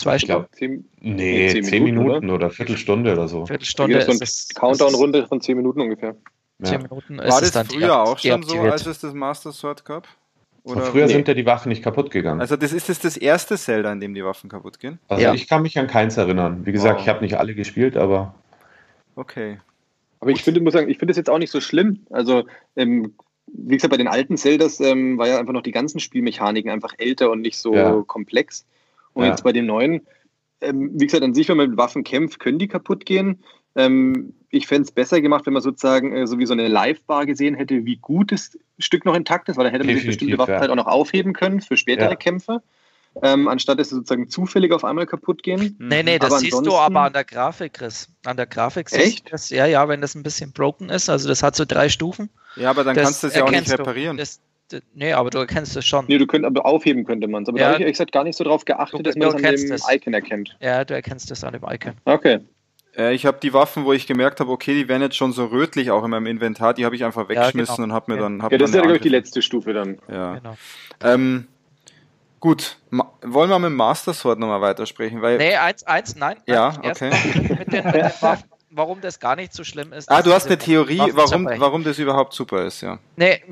Zwei 0.00 0.18
Stunden? 0.18 0.48
Zehn, 0.52 0.84
nee, 1.00 1.50
zehn, 1.50 1.64
zehn 1.64 1.84
Minuten, 1.84 2.06
Minuten, 2.06 2.30
oder? 2.30 2.46
oder 2.46 2.50
Viertelstunde 2.50 3.12
oder 3.12 3.28
so. 3.28 3.46
Viertelstunde 3.46 3.98
ist 3.98 4.06
so 4.06 4.12
eine 4.12 4.54
Countdown-Runde 4.54 5.26
von 5.26 5.40
zehn 5.40 5.56
Minuten 5.56 5.80
ungefähr. 5.80 6.16
Ja. 6.58 6.64
Zehn 6.64 6.82
Minuten 6.82 7.18
ist 7.18 7.32
War 7.32 7.40
das 7.40 7.52
dann 7.52 7.66
früher 7.66 8.00
auch 8.00 8.18
schon 8.18 8.42
so, 8.42 8.58
als 8.60 8.86
es 8.86 9.00
das 9.00 9.14
Master 9.14 9.52
Sword 9.52 9.84
gab? 9.84 10.08
Oder 10.62 10.82
früher 10.82 11.06
nee. 11.06 11.12
sind 11.12 11.28
ja 11.28 11.34
die 11.34 11.46
Waffen 11.46 11.70
nicht 11.70 11.82
kaputt 11.82 12.10
gegangen. 12.10 12.40
Also 12.40 12.56
das 12.56 12.72
ist 12.72 12.88
das, 12.88 12.98
das 12.98 13.16
erste 13.16 13.56
Zelda, 13.56 13.92
in 13.92 14.00
dem 14.00 14.14
die 14.14 14.24
Waffen 14.24 14.50
kaputt 14.50 14.78
gehen? 14.78 14.98
Also 15.08 15.22
ja. 15.22 15.34
ich 15.34 15.48
kann 15.48 15.62
mich 15.62 15.78
an 15.78 15.86
keins 15.86 16.16
erinnern. 16.16 16.66
Wie 16.66 16.72
gesagt, 16.72 17.00
oh. 17.00 17.02
ich 17.02 17.08
habe 17.08 17.22
nicht 17.22 17.38
alle 17.38 17.54
gespielt, 17.54 17.96
aber... 17.96 18.34
Okay. 19.16 19.58
Aber 20.20 20.30
ich 20.30 20.42
finde, 20.42 20.60
muss 20.60 20.74
sagen, 20.74 20.90
ich 20.90 20.98
finde 20.98 21.12
es 21.12 21.16
jetzt 21.16 21.30
auch 21.30 21.38
nicht 21.38 21.50
so 21.50 21.60
schlimm. 21.60 22.00
Also 22.10 22.44
ähm, 22.76 23.14
wie 23.46 23.76
gesagt, 23.76 23.90
bei 23.90 23.96
den 23.96 24.08
alten 24.08 24.36
Zeldas 24.36 24.80
ähm, 24.80 25.18
war 25.18 25.28
ja 25.28 25.38
einfach 25.38 25.52
noch 25.52 25.62
die 25.62 25.72
ganzen 25.72 25.98
Spielmechaniken 25.98 26.70
einfach 26.70 26.94
älter 26.98 27.30
und 27.30 27.40
nicht 27.40 27.58
so 27.58 27.74
ja. 27.74 28.02
komplex. 28.06 28.66
Und 29.14 29.24
ja. 29.24 29.30
jetzt 29.30 29.44
bei 29.44 29.52
den 29.52 29.66
neuen, 29.66 30.06
ähm, 30.60 30.90
wie 30.94 31.06
gesagt, 31.06 31.24
an 31.24 31.34
sich, 31.34 31.48
wenn 31.48 31.56
man 31.56 31.70
mit 31.70 31.78
Waffen 31.78 32.04
kämpft, 32.04 32.38
können 32.40 32.58
die 32.58 32.68
kaputt 32.68 33.06
gehen. 33.06 33.42
Ähm, 33.76 34.34
ich 34.50 34.66
fände 34.66 34.82
es 34.82 34.90
besser 34.90 35.20
gemacht, 35.20 35.46
wenn 35.46 35.52
man 35.52 35.62
sozusagen 35.62 36.12
äh, 36.12 36.26
so 36.26 36.38
wie 36.38 36.46
so 36.46 36.52
eine 36.52 36.68
Live-Bar 36.68 37.26
gesehen 37.26 37.54
hätte, 37.54 37.84
wie 37.84 37.96
gut 37.96 38.32
das 38.32 38.58
Stück 38.78 39.04
noch 39.04 39.14
intakt 39.14 39.48
ist, 39.48 39.56
weil 39.56 39.64
dann 39.64 39.72
hätte 39.72 39.84
man 39.84 39.94
sich 39.94 40.06
bestimmte 40.06 40.38
Waffen 40.38 40.54
ja. 40.54 40.60
halt 40.60 40.70
auch 40.70 40.76
noch 40.76 40.86
aufheben 40.86 41.32
können 41.32 41.60
für 41.60 41.76
spätere 41.76 42.10
ja. 42.10 42.16
Kämpfe. 42.16 42.62
Ähm, 43.22 43.48
anstatt 43.48 43.80
dass 43.80 43.88
sie 43.88 43.96
sozusagen 43.96 44.28
zufällig 44.28 44.72
auf 44.72 44.84
einmal 44.84 45.04
kaputt 45.04 45.42
gehen. 45.42 45.74
Nee, 45.80 46.04
nee, 46.04 46.20
das 46.20 46.38
siehst 46.38 46.64
du 46.64 46.76
aber 46.76 47.00
an 47.00 47.12
der 47.12 47.24
Grafik, 47.24 47.72
Chris. 47.72 48.08
An 48.24 48.36
der 48.36 48.46
Grafik 48.46 48.88
siehst 48.88 49.26
du 49.26 49.30
das, 49.32 49.50
ja, 49.50 49.66
ja, 49.66 49.88
wenn 49.88 50.00
das 50.00 50.14
ein 50.14 50.22
bisschen 50.22 50.52
broken 50.52 50.90
ist, 50.90 51.08
also 51.08 51.28
das 51.28 51.42
hat 51.42 51.56
so 51.56 51.64
drei 51.64 51.88
Stufen. 51.88 52.30
Ja, 52.54 52.70
aber 52.70 52.84
dann 52.84 52.94
das 52.94 53.04
kannst 53.04 53.22
du 53.24 53.26
es 53.26 53.34
ja 53.34 53.44
auch 53.44 53.50
nicht 53.50 53.70
reparieren. 53.70 54.16
Du. 54.16 54.22
Das, 54.22 54.40
Nee, 54.94 55.12
aber 55.12 55.30
du 55.30 55.38
erkennst 55.38 55.76
es 55.76 55.84
schon. 55.84 56.06
Nee, 56.08 56.18
du 56.18 56.26
könnt, 56.26 56.44
aber 56.44 56.66
aufheben 56.66 57.04
könnte 57.04 57.28
man 57.28 57.42
es. 57.42 57.48
Aber 57.48 57.58
ja. 57.58 57.64
da 57.64 57.68
habe 57.68 57.76
ich 57.76 57.80
ehrlich 57.82 57.94
gesagt 57.94 58.12
gar 58.12 58.24
nicht 58.24 58.36
so 58.36 58.44
drauf 58.44 58.64
geachtet, 58.64 59.00
du, 59.00 59.02
dass 59.02 59.16
man 59.16 59.28
es 59.28 59.34
an 59.34 59.42
dem 59.42 59.72
es. 59.72 59.92
Icon 59.92 60.14
erkennt. 60.14 60.56
Ja, 60.60 60.84
du 60.84 60.94
erkennst 60.94 61.30
es 61.30 61.44
an 61.44 61.52
dem 61.52 61.62
Icon. 61.68 61.94
Okay. 62.04 62.40
Äh, 62.96 63.14
ich 63.14 63.26
habe 63.26 63.38
die 63.42 63.52
Waffen, 63.52 63.84
wo 63.84 63.92
ich 63.92 64.06
gemerkt 64.06 64.40
habe, 64.40 64.50
okay, 64.50 64.74
die 64.74 64.88
werden 64.88 65.02
jetzt 65.02 65.16
schon 65.16 65.32
so 65.32 65.46
rötlich 65.46 65.90
auch 65.90 66.04
in 66.04 66.10
meinem 66.10 66.26
Inventar, 66.26 66.74
die 66.74 66.84
habe 66.84 66.96
ich 66.96 67.04
einfach 67.04 67.28
weggeschmissen 67.28 67.72
ja, 67.72 67.76
genau. 67.76 67.84
und 67.84 67.92
habe 67.92 68.12
mir 68.12 68.16
ja. 68.18 68.22
dann. 68.22 68.42
Hab 68.42 68.52
ja, 68.52 68.58
das 68.58 68.70
ist 68.70 68.76
ja, 68.76 68.82
glaube 68.82 68.96
ich, 68.96 69.02
die 69.02 69.08
letzte 69.08 69.42
Stufe 69.42 69.72
dann. 69.72 69.98
Ja. 70.08 70.34
Genau. 70.34 70.56
Ähm, 71.02 71.46
gut, 72.40 72.78
Ma 72.90 73.10
wollen 73.22 73.50
wir 73.50 73.58
mit 73.58 73.70
dem 73.70 73.76
Master 73.76 74.12
Sword 74.12 74.38
nochmal 74.38 74.60
weitersprechen? 74.60 75.22
Weil 75.22 75.38
nee, 75.38 75.54
eins, 75.54 75.84
eins, 75.84 76.16
nein. 76.16 76.36
Ja, 76.46 76.74
okay. 76.82 77.10
Mit 77.58 77.72
den, 77.72 77.84
mit 77.84 77.94
den 77.94 78.10
Waffen. 78.20 78.50
Warum 78.70 79.00
das 79.00 79.18
gar 79.18 79.36
nicht 79.36 79.52
so 79.52 79.64
schlimm 79.64 79.92
ist. 79.92 80.10
Ah, 80.10 80.22
du 80.22 80.32
hast 80.32 80.46
eine 80.46 80.58
Theorie, 80.58 81.02
warum, 81.12 81.46
warum 81.56 81.84
das 81.84 81.98
überhaupt 81.98 82.32
super 82.34 82.64
ist, 82.64 82.80
ja. 82.80 82.98
Nee, 83.16 83.42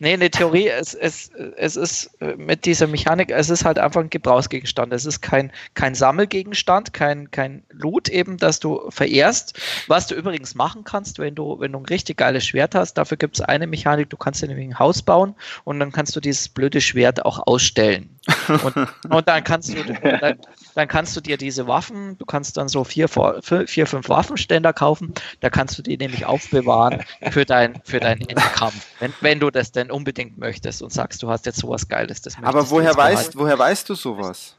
nee 0.00 0.14
eine 0.14 0.30
Theorie, 0.30 0.68
es, 0.68 0.94
es, 0.94 1.30
es 1.56 1.76
ist 1.76 2.10
äh, 2.20 2.34
mit 2.36 2.64
dieser 2.64 2.86
Mechanik, 2.86 3.30
es 3.30 3.50
ist 3.50 3.64
halt 3.64 3.78
einfach 3.78 4.00
ein 4.00 4.10
Gebrauchsgegenstand. 4.10 4.92
Es 4.92 5.04
ist 5.04 5.20
kein, 5.20 5.52
kein 5.74 5.94
Sammelgegenstand, 5.94 6.92
kein, 6.92 7.30
kein 7.30 7.64
Loot 7.70 8.08
eben, 8.08 8.38
das 8.38 8.58
du 8.58 8.90
verehrst. 8.90 9.58
Was 9.86 10.06
du 10.06 10.14
übrigens 10.14 10.54
machen 10.54 10.84
kannst, 10.84 11.18
wenn 11.18 11.34
du, 11.34 11.60
wenn 11.60 11.72
du 11.72 11.78
ein 11.78 11.86
richtig 11.86 12.16
geiles 12.16 12.46
Schwert 12.46 12.74
hast, 12.74 12.94
dafür 12.94 13.18
gibt 13.18 13.36
es 13.36 13.40
eine 13.42 13.66
Mechanik, 13.66 14.08
du 14.10 14.16
kannst 14.16 14.42
dir 14.42 14.48
nämlich 14.48 14.68
ein 14.68 14.78
Haus 14.78 15.02
bauen 15.02 15.34
und 15.64 15.78
dann 15.78 15.92
kannst 15.92 16.16
du 16.16 16.20
dieses 16.20 16.48
blöde 16.48 16.80
Schwert 16.80 17.24
auch 17.24 17.46
ausstellen. 17.46 18.18
Und, 18.48 18.88
und 19.10 19.28
dann 19.28 19.44
kannst 19.44 19.74
du 19.74 19.82
dann, 19.84 20.38
dann, 20.74 20.88
kannst 20.88 21.16
du 21.16 21.20
dir 21.20 21.36
diese 21.36 21.66
Waffen, 21.66 22.18
du 22.18 22.24
kannst 22.24 22.56
dann 22.56 22.68
so 22.68 22.84
vier, 22.84 23.08
vier, 23.08 23.86
fünf 23.86 24.08
Waffenständer 24.08 24.72
kaufen, 24.72 25.14
da 25.40 25.50
kannst 25.50 25.78
du 25.78 25.82
die 25.82 25.96
nämlich 25.96 26.26
aufbewahren 26.26 27.04
für 27.30 27.44
dein, 27.44 27.80
für 27.84 28.00
deinen 28.00 28.22
Endkampf, 28.22 28.86
wenn, 29.00 29.12
wenn 29.20 29.40
du 29.40 29.50
das 29.50 29.72
denn 29.72 29.90
unbedingt 29.90 30.38
möchtest 30.38 30.82
und 30.82 30.92
sagst, 30.92 31.22
du 31.22 31.28
hast 31.28 31.46
jetzt 31.46 31.58
sowas 31.58 31.88
Geiles. 31.88 32.22
Das 32.22 32.36
Aber 32.42 32.70
woher 32.70 32.96
weißt, 32.96 33.36
woher 33.36 33.58
weißt 33.58 33.88
du 33.88 33.94
sowas? 33.94 34.56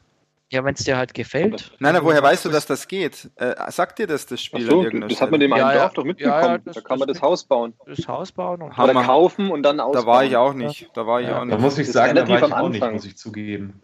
Ja, 0.48 0.64
wenn 0.64 0.74
es 0.74 0.84
dir 0.84 0.96
halt 0.96 1.12
gefällt. 1.12 1.72
Nein, 1.80 1.94
nein, 1.94 2.04
woher 2.04 2.22
weißt 2.22 2.44
du, 2.44 2.50
dass 2.50 2.66
das 2.66 2.86
geht? 2.86 3.28
Äh, 3.34 3.54
sagt 3.72 3.98
dir 3.98 4.06
das 4.06 4.26
das 4.26 4.40
Spiel 4.40 4.64
so, 4.64 4.84
Das 4.84 5.20
hat 5.20 5.32
man 5.32 5.40
dem 5.40 5.50
ja, 5.50 5.74
Dorf 5.74 5.94
doch 5.94 6.04
mitbekommen. 6.04 6.40
Ja, 6.40 6.52
ja, 6.52 6.58
das, 6.58 6.76
da 6.76 6.80
kann 6.82 7.00
man 7.00 7.08
das, 7.08 7.20
Haus 7.20 7.42
bauen. 7.42 7.74
Das 7.84 8.06
Haus 8.06 8.30
bauen 8.30 8.62
und 8.62 8.78
oder 8.78 8.94
kaufen 9.02 9.50
und 9.50 9.64
dann 9.64 9.80
ausbauen. 9.80 10.06
Da 10.06 10.12
war 10.12 10.24
ich 10.24 10.36
auch 10.36 10.54
nicht. 10.54 10.88
Da 10.94 11.04
war 11.04 11.20
ich 11.20 11.28
auch 11.30 11.44
nicht. 11.44 11.52
Da 11.52 11.58
muss 11.58 11.78
ich 11.78 11.90
sagen, 11.90 12.14
da 12.14 12.28
war 12.28 12.38
ich 12.38 12.52
auch 12.52 12.68
nicht, 12.68 12.92
muss 12.92 13.04
ich 13.04 13.16
zugeben. 13.16 13.82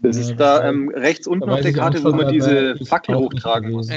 Das 0.00 0.16
ist 0.16 0.36
da 0.36 0.68
ähm, 0.68 0.92
ähm, 0.94 1.16
unten 1.26 1.50
auf 1.50 1.60
der 1.60 1.72
Karte, 1.72 2.02
wo 2.04 2.10
man 2.10 2.28
diese 2.28 2.76
Fackel 2.84 3.16
hochtragen 3.16 3.72
muss. 3.72 3.88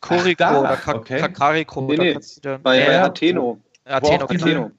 Koriko 0.00 0.60
oder 0.60 0.76
Kakariko. 0.76 1.82
Nee, 1.82 1.96
nee, 1.96 2.58
bei 2.62 3.00
Atheno. 3.00 3.58
Atheno, 3.84 4.70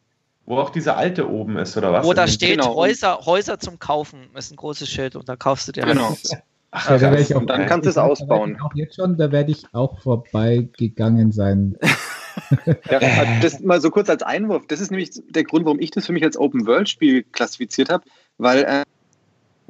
Wo 0.45 0.57
auch 0.57 0.69
diese 0.69 0.95
alte 0.95 1.29
oben 1.29 1.57
ist, 1.57 1.75
oder 1.77 1.91
was? 1.91 2.05
Wo 2.05 2.13
da 2.13 2.27
steht, 2.27 2.59
genau. 2.59 2.75
Häuser, 2.75 3.19
Häuser 3.25 3.59
zum 3.59 3.79
Kaufen, 3.79 4.19
ist 4.35 4.51
ein 4.51 4.55
großes 4.55 4.89
Schild 4.89 5.15
und 5.15 5.27
da 5.27 5.35
kaufst 5.35 5.67
du 5.67 5.71
dir 5.71 5.83
genau. 5.83 6.15
Ach, 6.71 6.89
ja, 6.91 6.97
da 6.99 7.15
ich 7.15 7.33
auch, 7.33 7.41
und 7.41 7.49
dann 7.49 7.65
kannst 7.65 7.87
du 7.87 7.89
es 7.89 7.97
ausbauen. 7.97 8.59
Auch 8.61 8.75
jetzt 8.75 8.95
schon, 8.95 9.17
da 9.17 9.31
werde 9.31 9.51
ich 9.51 9.65
auch 9.73 9.99
vorbeigegangen 10.01 11.31
sein. 11.31 11.75
ja, 12.65 12.99
also 12.99 13.31
das 13.41 13.59
mal 13.61 13.81
so 13.81 13.89
kurz 13.89 14.07
als 14.07 14.21
Einwurf. 14.21 14.67
Das 14.67 14.79
ist 14.79 14.91
nämlich 14.91 15.09
der 15.29 15.43
Grund, 15.45 15.65
warum 15.65 15.79
ich 15.79 15.89
das 15.89 16.05
für 16.05 16.13
mich 16.13 16.23
als 16.23 16.37
Open-World-Spiel 16.37 17.23
klassifiziert 17.23 17.89
habe, 17.89 18.03
weil, 18.37 18.63
äh, 18.63 18.83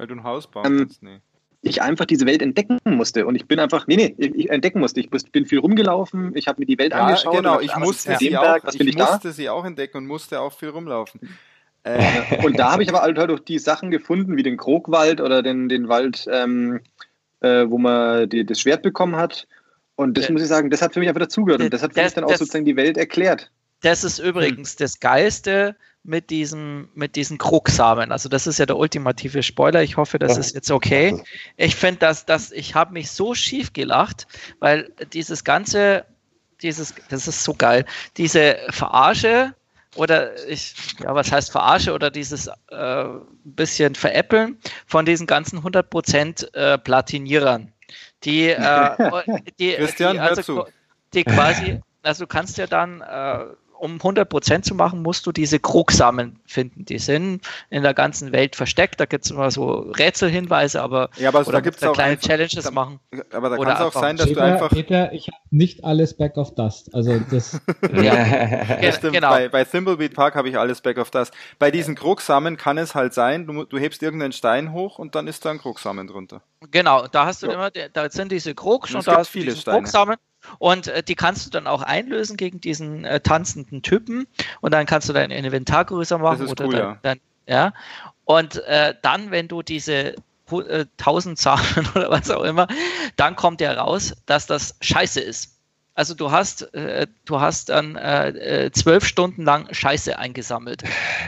weil 0.00 0.06
du 0.06 0.14
ein 0.14 0.24
Haus 0.24 0.46
bauen 0.46 0.64
ähm, 0.64 0.78
kannst, 0.78 1.02
nee. 1.02 1.20
ich 1.60 1.82
einfach 1.82 2.06
diese 2.06 2.24
Welt 2.24 2.40
entdecken 2.40 2.78
musste. 2.86 3.26
Und 3.26 3.36
ich 3.36 3.46
bin 3.46 3.58
einfach, 3.58 3.86
nee, 3.86 3.96
nee, 3.96 4.14
ich 4.16 4.48
entdecken 4.48 4.80
musste. 4.80 5.00
Ich 5.00 5.10
bin 5.10 5.44
viel 5.44 5.58
rumgelaufen, 5.58 6.34
ich 6.34 6.48
habe 6.48 6.60
mir 6.60 6.66
die 6.66 6.78
Welt 6.78 6.92
ja, 6.92 7.04
angeschaut. 7.04 7.36
Genau, 7.36 7.60
ich 7.60 7.76
musste, 7.76 8.16
sie 8.16 8.36
auch, 8.36 8.56
ich, 8.72 8.80
ich 8.80 8.96
musste 8.96 9.32
sie 9.32 9.50
auch 9.50 9.64
entdecken 9.66 9.98
und 9.98 10.06
musste 10.06 10.40
auch 10.40 10.54
viel 10.54 10.70
rumlaufen. 10.70 11.20
Äh, 11.82 12.00
und 12.44 12.58
da 12.58 12.72
habe 12.72 12.82
ich 12.82 12.88
aber 12.88 13.02
halt 13.02 13.18
auch 13.18 13.38
die 13.38 13.58
Sachen 13.58 13.90
gefunden, 13.90 14.38
wie 14.38 14.42
den 14.42 14.56
Krogwald 14.56 15.20
oder 15.20 15.42
den, 15.42 15.68
den 15.68 15.88
Wald, 15.88 16.26
ähm, 16.32 16.80
äh, 17.40 17.66
wo 17.68 17.76
man 17.76 18.26
die, 18.28 18.46
das 18.46 18.58
Schwert 18.58 18.82
bekommen 18.82 19.16
hat. 19.16 19.46
Und 19.96 20.16
das 20.16 20.28
ja. 20.28 20.32
muss 20.32 20.40
ich 20.40 20.48
sagen, 20.48 20.70
das 20.70 20.80
hat 20.80 20.94
für 20.94 21.00
mich 21.00 21.10
einfach 21.10 21.20
dazugehört. 21.20 21.60
Und 21.60 21.74
das 21.74 21.82
hat 21.82 21.92
für 21.92 22.00
das, 22.00 22.06
mich 22.06 22.14
dann 22.14 22.24
auch 22.24 22.30
das, 22.30 22.38
sozusagen 22.38 22.64
die 22.64 22.76
Welt 22.76 22.96
erklärt. 22.96 23.50
Das 23.82 24.02
ist 24.02 24.18
übrigens 24.18 24.70
hm. 24.70 24.76
das 24.78 24.98
Geiste 24.98 25.76
mit 26.02 26.30
diesem, 26.30 26.88
mit 26.94 27.16
diesen 27.16 27.38
Krugsamen. 27.38 28.10
Also 28.10 28.28
das 28.28 28.46
ist 28.46 28.58
ja 28.58 28.66
der 28.66 28.78
ultimative 28.78 29.42
Spoiler. 29.42 29.82
Ich 29.82 29.96
hoffe, 29.96 30.18
das 30.18 30.38
ist 30.38 30.54
jetzt 30.54 30.70
okay. 30.70 31.22
Ich 31.56 31.76
finde, 31.76 32.00
dass, 32.00 32.24
dass 32.24 32.52
ich 32.52 32.74
habe 32.74 32.92
mich 32.92 33.10
so 33.10 33.34
schief 33.34 33.72
gelacht, 33.72 34.26
weil 34.60 34.90
dieses 35.12 35.44
ganze, 35.44 36.06
dieses, 36.62 36.94
das 37.10 37.28
ist 37.28 37.44
so 37.44 37.54
geil, 37.54 37.84
diese 38.16 38.56
Verarsche 38.70 39.54
oder 39.96 40.48
ich, 40.48 40.74
ja, 41.00 41.14
was 41.14 41.32
heißt 41.32 41.50
verarsche 41.50 41.92
oder 41.92 42.10
dieses 42.10 42.48
äh, 42.70 43.04
bisschen 43.44 43.94
veräppeln 43.94 44.58
von 44.86 45.04
diesen 45.04 45.26
ganzen 45.26 45.60
100% 45.60 46.54
äh, 46.54 46.78
Platinierern, 46.78 47.72
die, 48.24 48.48
äh, 48.48 49.40
die, 49.58 49.74
Christian, 49.74 50.14
die, 50.14 50.20
also, 50.20 50.66
die 51.12 51.24
quasi, 51.24 51.80
also 52.02 52.24
du 52.24 52.28
kannst 52.28 52.56
ja 52.56 52.66
dann 52.66 53.00
äh, 53.00 53.44
um 53.80 53.96
100% 53.96 54.62
zu 54.62 54.74
machen, 54.74 55.02
musst 55.02 55.26
du 55.26 55.32
diese 55.32 55.58
Krugsamen 55.58 56.38
finden. 56.46 56.84
Die 56.84 56.98
sind 56.98 57.40
in 57.70 57.82
der 57.82 57.94
ganzen 57.94 58.32
Welt 58.32 58.54
versteckt. 58.54 59.00
Da 59.00 59.06
gibt 59.06 59.24
es 59.24 59.30
immer 59.30 59.50
so 59.50 59.90
Rätselhinweise, 59.96 60.82
aber, 60.82 61.08
ja, 61.16 61.28
aber 61.28 61.44
da 61.44 61.60
gibt's 61.60 61.82
auch 61.82 61.94
kleine 61.94 62.12
einfach, 62.12 62.28
Challenges 62.28 62.64
da, 62.64 62.70
machen. 62.70 63.00
Aber 63.32 63.48
da 63.50 63.56
kann 63.56 63.74
es 63.74 63.80
auch 63.80 63.92
sein, 63.92 64.16
dass 64.16 64.26
Peter, 64.26 64.40
du 64.40 64.46
einfach. 64.46 64.70
Peter, 64.70 65.12
ich 65.12 65.28
habe 65.28 65.38
nicht 65.50 65.84
alles 65.84 66.14
Back 66.14 66.36
of 66.36 66.54
Dust. 66.54 66.94
Also 66.94 67.18
das. 67.30 67.60
ja, 67.92 68.92
stimmt. 68.92 69.14
Genau. 69.14 69.30
Bei, 69.30 69.48
bei 69.48 69.64
Thimbleweed 69.64 70.14
Park 70.14 70.34
habe 70.34 70.48
ich 70.50 70.58
alles 70.58 70.82
Back 70.82 70.98
of 70.98 71.10
Dust. 71.10 71.32
Bei 71.58 71.70
diesen 71.70 71.94
Krugsamen 71.94 72.56
kann 72.56 72.76
es 72.76 72.94
halt 72.94 73.14
sein, 73.14 73.46
du, 73.46 73.64
du 73.64 73.78
hebst 73.78 74.02
irgendeinen 74.02 74.32
Stein 74.32 74.72
hoch 74.72 74.98
und 74.98 75.14
dann 75.14 75.26
ist 75.26 75.44
da 75.44 75.50
ein 75.50 75.58
Krugsamen 75.58 76.06
drunter. 76.06 76.42
Genau, 76.70 77.06
da 77.06 77.24
hast 77.24 77.42
du 77.42 77.46
ja. 77.46 77.54
immer, 77.54 77.70
da 77.70 78.10
sind 78.10 78.30
diese 78.30 78.54
Krugs 78.54 78.90
und, 78.90 78.98
und 78.98 79.06
da 79.06 79.16
hast 79.16 79.28
viele 79.28 79.56
Steine. 79.56 79.78
Krugsamen 79.78 80.16
und 80.58 80.88
äh, 80.88 81.02
die 81.02 81.14
kannst 81.14 81.46
du 81.46 81.50
dann 81.50 81.66
auch 81.66 81.82
einlösen 81.82 82.36
gegen 82.36 82.60
diesen 82.60 83.04
äh, 83.04 83.20
tanzenden 83.20 83.82
Typen. 83.82 84.26
Und 84.60 84.72
dann 84.72 84.86
kannst 84.86 85.08
du 85.08 85.12
dein 85.12 85.30
Inventar 85.30 85.84
größer 85.84 86.18
machen. 86.18 86.40
Das 86.40 86.46
ist 86.46 86.52
oder 86.52 86.64
cool, 86.66 86.72
dann, 86.72 86.82
ja. 86.82 86.98
Dann, 87.02 87.20
ja. 87.46 87.72
Und 88.24 88.56
äh, 88.64 88.94
dann, 89.02 89.30
wenn 89.30 89.48
du 89.48 89.62
diese 89.62 90.14
1000 90.50 91.38
äh, 91.38 91.42
Samen 91.42 91.88
oder 91.94 92.10
was 92.10 92.30
auch 92.30 92.44
immer, 92.44 92.66
dann 93.16 93.36
kommt 93.36 93.60
ja 93.60 93.72
raus, 93.72 94.14
dass 94.26 94.46
das 94.46 94.76
scheiße 94.80 95.20
ist. 95.20 95.56
Also 95.94 96.14
du 96.14 96.30
hast, 96.30 96.72
äh, 96.72 97.06
du 97.24 97.40
hast 97.40 97.68
dann 97.68 97.96
äh, 97.96 98.28
äh, 98.28 98.72
zwölf 98.72 99.04
Stunden 99.04 99.42
lang 99.42 99.68
Scheiße 99.70 100.18
eingesammelt. 100.18 100.82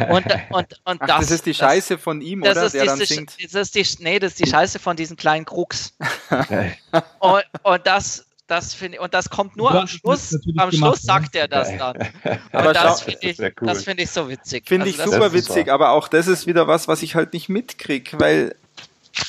Und, 0.08 0.24
und, 0.50 0.80
und 0.84 1.02
Ach, 1.02 1.06
das, 1.06 1.18
das, 1.18 1.30
ist 1.30 1.46
die 1.46 1.54
Scheiße 1.54 1.94
das, 1.94 2.02
von 2.02 2.20
ihm, 2.20 2.42
oder? 2.42 2.70
der 2.70 2.84
dann 2.86 2.98
singt. 2.98 3.36
Das 3.52 3.54
ist 3.54 3.74
die, 3.74 4.02
nee, 4.02 4.18
das 4.18 4.32
ist 4.32 4.40
die 4.40 4.48
Scheiße 4.48 4.78
von 4.78 4.96
diesen 4.96 5.16
kleinen 5.16 5.44
Krux. 5.44 5.94
und, 7.18 7.44
und 7.64 7.86
das, 7.86 8.24
das 8.52 8.74
finde 8.74 9.00
und 9.00 9.14
das 9.14 9.30
kommt 9.30 9.56
nur 9.56 9.72
am 9.72 9.86
Schluss. 9.86 10.38
Am 10.58 10.70
Schluss 10.70 11.02
sagt 11.02 11.34
er 11.34 11.48
das 11.48 11.76
dann. 11.76 11.96
Aber 12.52 12.72
das 12.72 13.00
finde 13.00 13.26
ich, 13.26 13.38
cool. 13.60 13.74
find 13.74 14.00
ich 14.00 14.10
so 14.10 14.28
witzig. 14.28 14.68
Finde 14.68 14.86
also 14.86 15.02
ich 15.02 15.10
super 15.10 15.32
witzig, 15.32 15.72
aber 15.72 15.90
auch 15.90 16.08
das 16.08 16.28
ist 16.28 16.46
wieder 16.46 16.68
was, 16.68 16.86
was 16.86 17.02
ich 17.02 17.14
halt 17.14 17.32
nicht 17.32 17.48
mitkriege, 17.48 18.20
weil 18.20 18.54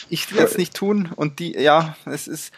ich 0.09 0.33
will 0.33 0.43
es 0.43 0.57
nicht 0.57 0.73
tun 0.73 1.09
und 1.15 1.39
die, 1.39 1.57
ja, 1.57 1.95
es 2.05 2.27
ist. 2.27 2.53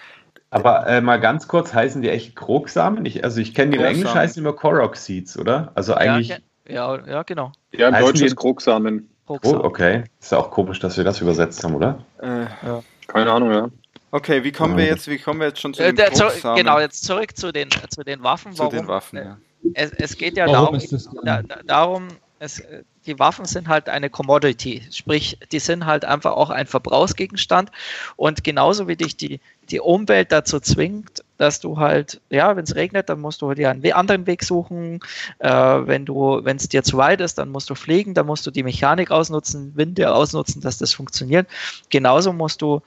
Aber 0.49 0.87
äh, 0.87 1.01
mal 1.01 1.19
ganz 1.19 1.47
kurz, 1.47 1.73
heißen 1.73 2.01
die 2.01 2.09
echt 2.09 2.35
Krogsamen? 2.35 3.05
Ich, 3.05 3.23
also 3.23 3.41
ich 3.41 3.53
kenne 3.53 3.71
die 3.71 3.77
in 3.77 3.83
Englisch 3.83 4.13
heißen 4.13 4.41
immer 4.41 4.53
Korok 4.53 4.95
Seeds, 4.95 5.37
oder? 5.37 5.71
Also 5.75 5.93
eigentlich. 5.93 6.29
Ja, 6.29 6.95
ja, 6.95 7.07
ja 7.07 7.23
genau. 7.23 7.51
Ja, 7.71 7.89
im 7.89 7.95
Deutschen 7.95 8.25
ist 8.25 8.35
Krogsamen. 8.35 9.09
Oh, 9.27 9.39
okay. 9.43 10.03
Ist 10.19 10.31
ja 10.31 10.37
auch 10.37 10.51
komisch, 10.51 10.79
dass 10.79 10.97
wir 10.97 11.03
das 11.03 11.19
übersetzt 11.19 11.63
haben, 11.63 11.75
oder? 11.75 11.99
Äh, 12.21 12.41
ja. 12.65 12.83
Keine 13.07 13.31
Ahnung, 13.31 13.51
ja. 13.51 13.69
Okay, 14.11 14.43
wie 14.43 14.51
kommen 14.51 14.77
wir 14.77 14.85
jetzt, 14.85 15.07
wie 15.07 15.17
kommen 15.17 15.39
wir 15.39 15.47
jetzt 15.47 15.59
schon 15.59 15.73
zu 15.73 15.83
äh, 15.83 15.93
den 15.93 16.13
zu, 16.13 16.25
Genau, 16.55 16.79
jetzt 16.79 17.03
zurück 17.03 17.35
zu 17.35 17.51
den, 17.51 17.69
zu 17.89 18.03
den 18.03 18.23
Waffen. 18.23 18.53
Zu 18.53 18.59
Warum? 18.59 18.75
den 18.75 18.87
Waffen, 18.87 19.17
ja. 19.17 19.37
Es, 19.73 19.91
es 19.91 20.17
geht 20.17 20.37
ja 20.37 20.47
Warum 20.47 20.79
darum, 20.79 21.23
da, 21.23 21.41
darum 21.65 22.07
es, 22.39 22.61
die 23.05 23.17
Waffen 23.19 23.45
sind 23.45 23.67
halt 23.67 23.87
eine 23.87 24.09
Commodity, 24.09 24.83
sprich, 24.91 25.37
die 25.51 25.59
sind 25.59 25.85
halt 25.85 26.05
einfach 26.05 26.33
auch 26.33 26.49
ein 26.49 26.67
Verbrauchsgegenstand 26.67 27.71
und 28.15 28.43
genauso 28.43 28.87
wie 28.87 28.95
dich 28.95 29.15
die, 29.15 29.39
die 29.69 29.79
Umwelt 29.79 30.31
dazu 30.31 30.59
zwingt, 30.59 31.23
dass 31.37 31.59
du 31.59 31.77
halt, 31.77 32.21
ja, 32.29 32.55
wenn 32.55 32.63
es 32.63 32.75
regnet, 32.75 33.09
dann 33.09 33.21
musst 33.21 33.41
du 33.41 33.47
halt 33.49 33.59
ja 33.59 33.71
einen 33.71 33.91
anderen 33.93 34.27
Weg 34.27 34.43
suchen, 34.43 34.99
äh, 35.39 35.49
wenn 35.49 36.05
du, 36.05 36.41
wenn 36.43 36.57
es 36.57 36.67
dir 36.67 36.83
zu 36.83 36.97
weit 36.97 37.21
ist, 37.21 37.37
dann 37.37 37.49
musst 37.49 37.69
du 37.69 37.75
fliegen, 37.75 38.13
dann 38.13 38.25
musst 38.25 38.45
du 38.45 38.51
die 38.51 38.63
Mechanik 38.63 39.11
ausnutzen, 39.11 39.71
Winde 39.75 40.13
ausnutzen, 40.13 40.61
dass 40.61 40.77
das 40.77 40.93
funktioniert. 40.93 41.47
Genauso 41.89 42.33
musst 42.33 42.61
du 42.61 42.81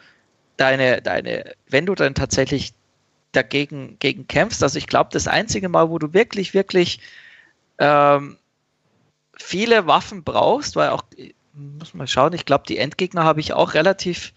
deine, 0.58 1.00
deine, 1.00 1.54
wenn 1.68 1.86
du 1.86 1.94
dann 1.94 2.14
tatsächlich 2.14 2.74
dagegen 3.32 3.96
gegen 3.98 4.28
kämpfst, 4.28 4.62
also 4.62 4.76
ich 4.76 4.86
glaube, 4.86 5.10
das 5.12 5.26
einzige 5.26 5.68
Mal, 5.68 5.88
wo 5.88 5.98
du 5.98 6.12
wirklich, 6.12 6.52
wirklich 6.52 7.00
ähm, 7.78 8.36
viele 9.38 9.86
Waffen 9.86 10.24
brauchst, 10.24 10.76
weil 10.76 10.90
auch, 10.90 11.04
muss 11.54 11.94
man 11.94 12.06
schauen, 12.06 12.34
ich 12.34 12.44
glaube, 12.44 12.64
die 12.68 12.78
Endgegner 12.78 13.24
habe 13.24 13.40
ich 13.40 13.52
auch 13.52 13.74
relativ 13.74 14.32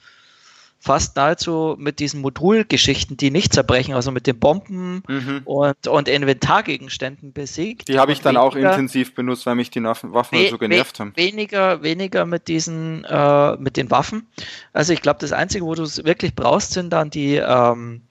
fast 0.81 1.15
nahezu 1.15 1.75
mit 1.77 1.99
diesen 1.99 2.21
Modulgeschichten, 2.21 3.15
die 3.15 3.29
nicht 3.29 3.53
zerbrechen, 3.53 3.93
also 3.93 4.11
mit 4.11 4.25
den 4.25 4.39
Bomben 4.39 5.03
mhm. 5.07 5.41
und, 5.45 5.87
und 5.87 6.07
Inventargegenständen 6.07 7.33
besiegt. 7.33 7.87
Die 7.87 7.99
habe 7.99 8.11
ich 8.11 8.21
dann 8.21 8.33
weniger, 8.33 8.43
auch 8.43 8.55
intensiv 8.55 9.13
benutzt, 9.13 9.45
weil 9.45 9.53
mich 9.53 9.69
die 9.69 9.83
Waffen 9.83 10.11
we 10.11 10.49
so 10.49 10.57
genervt 10.57 10.99
haben. 10.99 11.13
Weniger, 11.15 11.83
weniger 11.83 12.25
mit 12.25 12.47
diesen, 12.47 13.03
äh, 13.03 13.57
mit 13.57 13.77
den 13.77 13.91
Waffen. 13.91 14.27
Also 14.73 14.91
ich 14.91 15.03
glaube, 15.03 15.19
das 15.19 15.33
Einzige, 15.33 15.65
wo 15.65 15.75
du 15.75 15.83
es 15.83 16.03
wirklich 16.03 16.33
brauchst, 16.33 16.71
sind 16.71 16.91
dann 16.91 17.11
die, 17.11 17.35
ähm, 17.35 18.01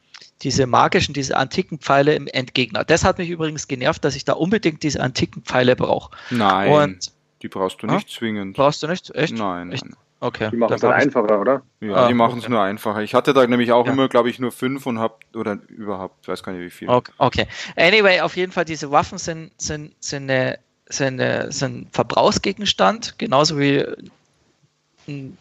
diese 0.42 0.68
magischen, 0.68 1.12
diese 1.12 1.36
antiken 1.36 1.80
Pfeile 1.80 2.14
im 2.14 2.28
Endgegner. 2.28 2.84
Das 2.84 3.04
hat 3.04 3.18
mich 3.18 3.30
übrigens 3.30 3.66
genervt, 3.66 4.04
dass 4.04 4.14
ich 4.14 4.24
da 4.24 4.34
unbedingt 4.34 4.84
diese 4.84 5.00
antiken 5.00 5.42
Pfeile 5.42 5.74
brauche. 5.74 6.16
Nein. 6.30 6.70
Und, 6.70 7.12
die 7.42 7.48
braust 7.48 7.82
du 7.82 7.88
nicht 7.88 8.08
ja? 8.08 8.16
zwingend. 8.16 8.56
Brauchst 8.56 8.80
du 8.84 8.86
nicht? 8.86 9.12
Echt? 9.12 9.36
Nein. 9.36 9.72
Echt? 9.72 9.84
nein. 9.84 9.96
Okay. 10.22 10.50
Die 10.50 10.56
machen 10.56 10.74
es 10.74 10.82
dann 10.82 10.92
einfacher, 10.92 11.40
oder? 11.40 11.62
Ja, 11.80 11.94
ah, 11.94 12.08
die 12.08 12.14
machen 12.14 12.38
es 12.38 12.44
okay. 12.44 12.52
nur 12.52 12.60
einfacher. 12.60 13.00
Ich 13.00 13.14
hatte 13.14 13.32
da 13.32 13.46
nämlich 13.46 13.72
auch 13.72 13.86
ja. 13.86 13.92
immer, 13.92 14.08
glaube 14.08 14.28
ich, 14.28 14.38
nur 14.38 14.52
fünf 14.52 14.84
und 14.84 14.98
hab, 14.98 15.20
oder 15.34 15.58
überhaupt, 15.68 16.28
weiß 16.28 16.42
gar 16.42 16.52
nicht 16.52 16.62
wie 16.62 16.70
viel. 16.70 16.88
Okay. 16.90 17.12
okay. 17.16 17.46
Anyway, 17.76 18.20
auf 18.20 18.36
jeden 18.36 18.52
Fall, 18.52 18.66
diese 18.66 18.90
Waffen 18.90 19.16
sind, 19.16 19.50
sind, 19.56 19.94
sind, 20.00 20.30
eine, 20.30 20.58
sind, 20.90 21.20
eine, 21.20 21.50
sind 21.50 21.88
Verbrauchsgegenstand, 21.94 23.18
genauso 23.18 23.58
wie 23.58 23.86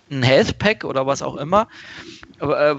ein 0.09 0.23
Health 0.23 0.57
Pack 0.57 0.83
oder 0.83 1.05
was 1.05 1.21
auch 1.21 1.35
immer, 1.35 1.67
äh, 2.39 2.75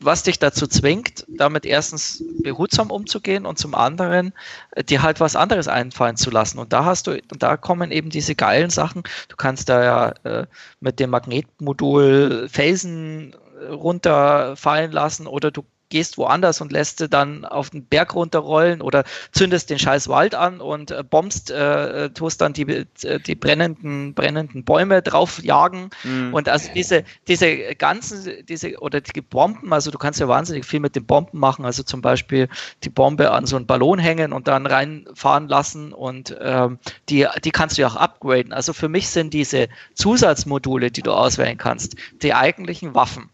was 0.00 0.22
dich 0.22 0.38
dazu 0.38 0.66
zwingt, 0.66 1.24
damit 1.28 1.66
erstens 1.66 2.22
behutsam 2.42 2.90
umzugehen 2.90 3.46
und 3.46 3.58
zum 3.58 3.74
anderen 3.74 4.32
äh, 4.72 4.84
dir 4.84 5.02
halt 5.02 5.20
was 5.20 5.36
anderes 5.36 5.68
einfallen 5.68 6.16
zu 6.16 6.30
lassen. 6.30 6.58
Und 6.58 6.72
da 6.72 6.84
hast 6.84 7.06
du, 7.06 7.12
und 7.12 7.42
da 7.42 7.56
kommen 7.56 7.90
eben 7.90 8.10
diese 8.10 8.34
geilen 8.34 8.70
Sachen. 8.70 9.02
Du 9.28 9.36
kannst 9.36 9.68
da 9.68 9.84
ja 9.84 10.08
äh, 10.24 10.46
mit 10.80 11.00
dem 11.00 11.10
Magnetmodul 11.10 12.48
Felsen 12.50 13.34
runterfallen 13.70 14.92
lassen 14.92 15.26
oder 15.26 15.50
du 15.50 15.64
gehst 15.94 16.18
woanders 16.18 16.60
und 16.60 16.72
lässt 16.72 16.98
sie 16.98 17.08
dann 17.08 17.44
auf 17.44 17.70
den 17.70 17.86
Berg 17.86 18.16
runterrollen 18.16 18.82
oder 18.82 19.04
zündest 19.30 19.70
den 19.70 19.78
scheiß 19.78 20.08
Wald 20.08 20.34
an 20.34 20.60
und 20.60 20.90
äh, 20.90 21.04
bombst, 21.08 21.52
äh, 21.52 22.10
tust 22.10 22.40
dann 22.40 22.52
die, 22.52 22.84
äh, 23.04 23.20
die 23.20 23.36
brennenden, 23.36 24.12
brennenden 24.12 24.64
Bäume 24.64 25.02
draufjagen. 25.02 25.90
Mhm. 26.02 26.34
Und 26.34 26.48
also 26.48 26.68
diese, 26.74 27.04
diese 27.28 27.76
ganzen, 27.76 28.44
diese, 28.48 28.76
oder 28.80 29.00
die 29.00 29.20
Bomben, 29.20 29.72
also 29.72 29.92
du 29.92 29.98
kannst 29.98 30.18
ja 30.18 30.26
wahnsinnig 30.26 30.64
viel 30.64 30.80
mit 30.80 30.96
den 30.96 31.06
Bomben 31.06 31.38
machen, 31.38 31.64
also 31.64 31.84
zum 31.84 32.02
Beispiel 32.02 32.48
die 32.82 32.90
Bombe 32.90 33.30
an 33.30 33.46
so 33.46 33.54
einen 33.54 33.66
Ballon 33.66 34.00
hängen 34.00 34.32
und 34.32 34.48
dann 34.48 34.66
reinfahren 34.66 35.46
lassen 35.46 35.92
und 35.92 36.36
ähm, 36.40 36.80
die, 37.08 37.24
die 37.44 37.52
kannst 37.52 37.78
du 37.78 37.82
ja 37.82 37.86
auch 37.86 37.94
upgraden. 37.94 38.52
Also 38.52 38.72
für 38.72 38.88
mich 38.88 39.10
sind 39.10 39.32
diese 39.32 39.68
Zusatzmodule, 39.94 40.90
die 40.90 41.02
du 41.02 41.12
auswählen 41.12 41.56
kannst, 41.56 41.94
die 42.20 42.34
eigentlichen 42.34 42.96
Waffen 42.96 43.30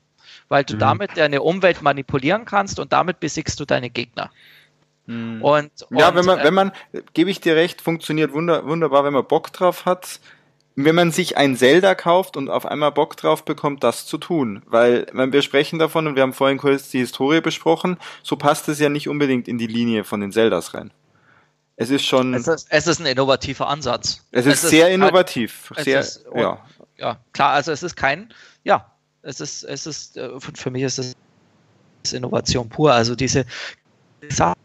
weil 0.50 0.64
du 0.64 0.74
mhm. 0.74 0.80
damit 0.80 1.16
deine 1.16 1.40
Umwelt 1.40 1.80
manipulieren 1.80 2.44
kannst 2.44 2.78
und 2.78 2.92
damit 2.92 3.20
besiegst 3.20 3.58
du 3.60 3.64
deine 3.64 3.88
Gegner. 3.88 4.30
Mhm. 5.06 5.42
Und, 5.42 5.70
ja, 5.90 6.14
wenn 6.14 6.26
man, 6.26 6.40
äh, 6.40 6.44
wenn 6.44 6.54
man, 6.54 6.72
gebe 7.14 7.30
ich 7.30 7.40
dir 7.40 7.56
recht, 7.56 7.80
funktioniert 7.80 8.32
wunder, 8.32 8.66
wunderbar, 8.66 9.04
wenn 9.04 9.14
man 9.14 9.24
Bock 9.24 9.52
drauf 9.52 9.86
hat. 9.86 10.20
Wenn 10.76 10.94
man 10.94 11.10
sich 11.10 11.36
ein 11.36 11.56
Zelda 11.56 11.94
kauft 11.94 12.36
und 12.36 12.48
auf 12.48 12.64
einmal 12.64 12.92
Bock 12.92 13.16
drauf 13.16 13.44
bekommt, 13.44 13.82
das 13.82 14.06
zu 14.06 14.18
tun. 14.18 14.62
Weil, 14.66 15.06
wenn 15.12 15.32
wir 15.32 15.42
sprechen 15.42 15.78
davon 15.78 16.06
und 16.06 16.14
wir 16.14 16.22
haben 16.22 16.32
vorhin 16.32 16.58
kurz 16.58 16.90
die 16.90 17.00
Historie 17.00 17.40
besprochen, 17.40 17.98
so 18.22 18.36
passt 18.36 18.68
es 18.68 18.78
ja 18.78 18.88
nicht 18.88 19.08
unbedingt 19.08 19.48
in 19.48 19.58
die 19.58 19.66
Linie 19.66 20.04
von 20.04 20.20
den 20.20 20.32
Zeldas 20.32 20.72
rein. 20.72 20.92
Es 21.76 21.90
ist 21.90 22.06
schon. 22.06 22.34
Es 22.34 22.46
ist, 22.46 22.68
es 22.70 22.86
ist 22.86 23.00
ein 23.00 23.06
innovativer 23.06 23.68
Ansatz. 23.68 24.26
Es 24.30 24.46
ist 24.46 24.64
es 24.64 24.70
sehr 24.70 24.88
ist, 24.88 24.94
innovativ. 24.94 25.72
Sehr, 25.76 26.00
ist, 26.00 26.24
ja. 26.34 26.58
ja, 26.96 27.18
klar, 27.32 27.52
also 27.52 27.72
es 27.72 27.82
ist 27.82 27.96
kein, 27.96 28.32
ja, 28.64 28.89
es 29.22 29.40
ist, 29.40 29.64
es 29.64 29.86
ist, 29.86 30.16
äh, 30.16 30.30
für 30.40 30.70
mich 30.70 30.82
ist 30.82 30.98
es 30.98 31.14
Innovation 32.12 32.68
pur. 32.68 32.92
Also 32.92 33.14
diese 33.14 33.44
Sachen, 34.28 34.56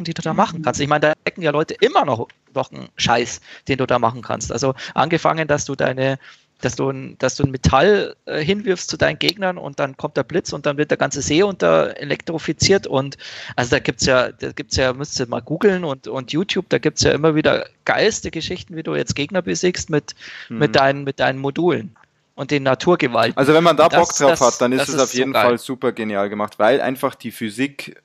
die 0.00 0.14
du 0.14 0.22
da 0.22 0.34
machen 0.34 0.62
kannst. 0.62 0.80
Ich 0.80 0.88
meine, 0.88 1.00
da 1.00 1.12
decken 1.26 1.42
ja 1.42 1.50
Leute 1.50 1.74
immer 1.74 2.04
noch, 2.04 2.28
noch 2.54 2.72
einen 2.72 2.88
Scheiß, 2.96 3.40
den 3.68 3.78
du 3.78 3.86
da 3.86 3.98
machen 3.98 4.22
kannst. 4.22 4.52
Also 4.52 4.74
angefangen, 4.94 5.48
dass 5.48 5.64
du 5.64 5.74
deine, 5.74 6.18
dass 6.60 6.76
du 6.76 6.90
ein, 6.90 7.16
dass 7.18 7.36
du 7.36 7.44
ein 7.44 7.50
Metall 7.50 8.16
äh, 8.24 8.42
hinwirfst 8.42 8.88
zu 8.88 8.96
deinen 8.96 9.18
Gegnern 9.18 9.58
und 9.58 9.78
dann 9.78 9.96
kommt 9.96 10.16
der 10.16 10.24
Blitz 10.24 10.52
und 10.52 10.66
dann 10.66 10.76
wird 10.76 10.90
der 10.90 10.98
ganze 10.98 11.22
See 11.22 11.42
unter 11.42 11.96
elektrifiziert 11.98 12.86
und 12.86 13.16
also 13.54 13.70
da 13.70 13.78
gibt's 13.78 14.06
ja, 14.06 14.32
da 14.32 14.52
gibt's 14.52 14.76
ja, 14.76 14.92
müsst 14.92 15.20
ihr 15.20 15.28
mal 15.28 15.40
googeln 15.40 15.84
und, 15.84 16.08
und 16.08 16.32
YouTube, 16.32 16.66
da 16.68 16.78
gibt's 16.78 17.02
ja 17.02 17.12
immer 17.12 17.34
wieder 17.34 17.66
geilste 17.84 18.30
Geschichten, 18.30 18.76
wie 18.76 18.82
du 18.82 18.94
jetzt 18.94 19.14
Gegner 19.14 19.42
besiegst 19.42 19.88
mit, 19.88 20.14
hm. 20.48 20.58
mit 20.58 20.74
deinen, 20.74 21.04
mit 21.04 21.20
deinen 21.20 21.38
Modulen 21.38 21.94
und 22.38 22.52
den 22.52 22.62
Naturgewalten. 22.62 23.36
Also 23.36 23.52
wenn 23.52 23.64
man 23.64 23.76
da 23.76 23.88
Bock 23.88 24.14
drauf 24.14 24.30
das, 24.30 24.40
hat, 24.40 24.60
dann 24.60 24.70
ist 24.70 24.88
es 24.88 24.96
auf 25.00 25.12
jeden 25.12 25.32
so 25.32 25.40
Fall 25.40 25.58
super 25.58 25.90
genial 25.90 26.28
gemacht, 26.28 26.60
weil 26.60 26.80
einfach 26.80 27.16
die 27.16 27.32
Physik 27.32 28.00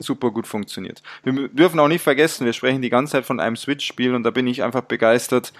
super 0.00 0.32
gut 0.32 0.48
funktioniert. 0.48 1.00
Wir 1.22 1.46
dürfen 1.48 1.78
auch 1.78 1.86
nicht 1.86 2.02
vergessen, 2.02 2.44
wir 2.44 2.52
sprechen 2.52 2.82
die 2.82 2.90
ganze 2.90 3.12
Zeit 3.12 3.24
von 3.24 3.38
einem 3.38 3.54
Switch-Spiel 3.54 4.16
und 4.16 4.24
da 4.24 4.30
bin 4.30 4.48
ich 4.48 4.64
einfach 4.64 4.80
begeistert, 4.80 5.52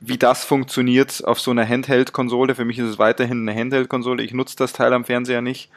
wie 0.00 0.16
das 0.16 0.46
funktioniert 0.46 1.22
auf 1.26 1.38
so 1.38 1.50
einer 1.50 1.68
Handheld-Konsole. 1.68 2.54
Für 2.54 2.64
mich 2.64 2.78
ist 2.78 2.88
es 2.88 2.98
weiterhin 2.98 3.46
eine 3.46 3.58
Handheld-Konsole. 3.58 4.22
Ich 4.22 4.32
nutze 4.32 4.56
das 4.56 4.72
Teil 4.72 4.94
am 4.94 5.04
Fernseher 5.04 5.42
nicht. 5.42 5.70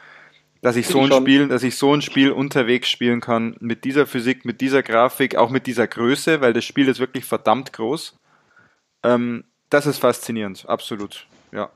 Dass 0.62 0.74
ich 0.74 0.86
so 0.88 1.02
ein 1.02 1.12
Spiel, 1.12 1.48
dass 1.48 1.62
ich 1.62 1.76
so 1.76 1.94
ein 1.94 2.02
Spiel 2.02 2.32
unterwegs 2.32 2.88
spielen 2.88 3.20
kann, 3.20 3.56
mit 3.60 3.84
dieser 3.84 4.06
Physik, 4.06 4.44
mit 4.46 4.62
dieser 4.62 4.82
Grafik, 4.82 5.36
auch 5.36 5.50
mit 5.50 5.66
dieser 5.66 5.86
Größe, 5.86 6.40
weil 6.40 6.52
das 6.52 6.64
Spiel 6.64 6.88
ist 6.88 6.98
wirklich 6.98 7.26
verdammt 7.26 7.74
groß. 7.74 8.16
Ähm, 9.04 9.44
das 9.70 9.86
ist 9.86 9.98
faszinierend, 9.98 10.64
absolut. 10.66 11.26
Ja. 11.52 11.70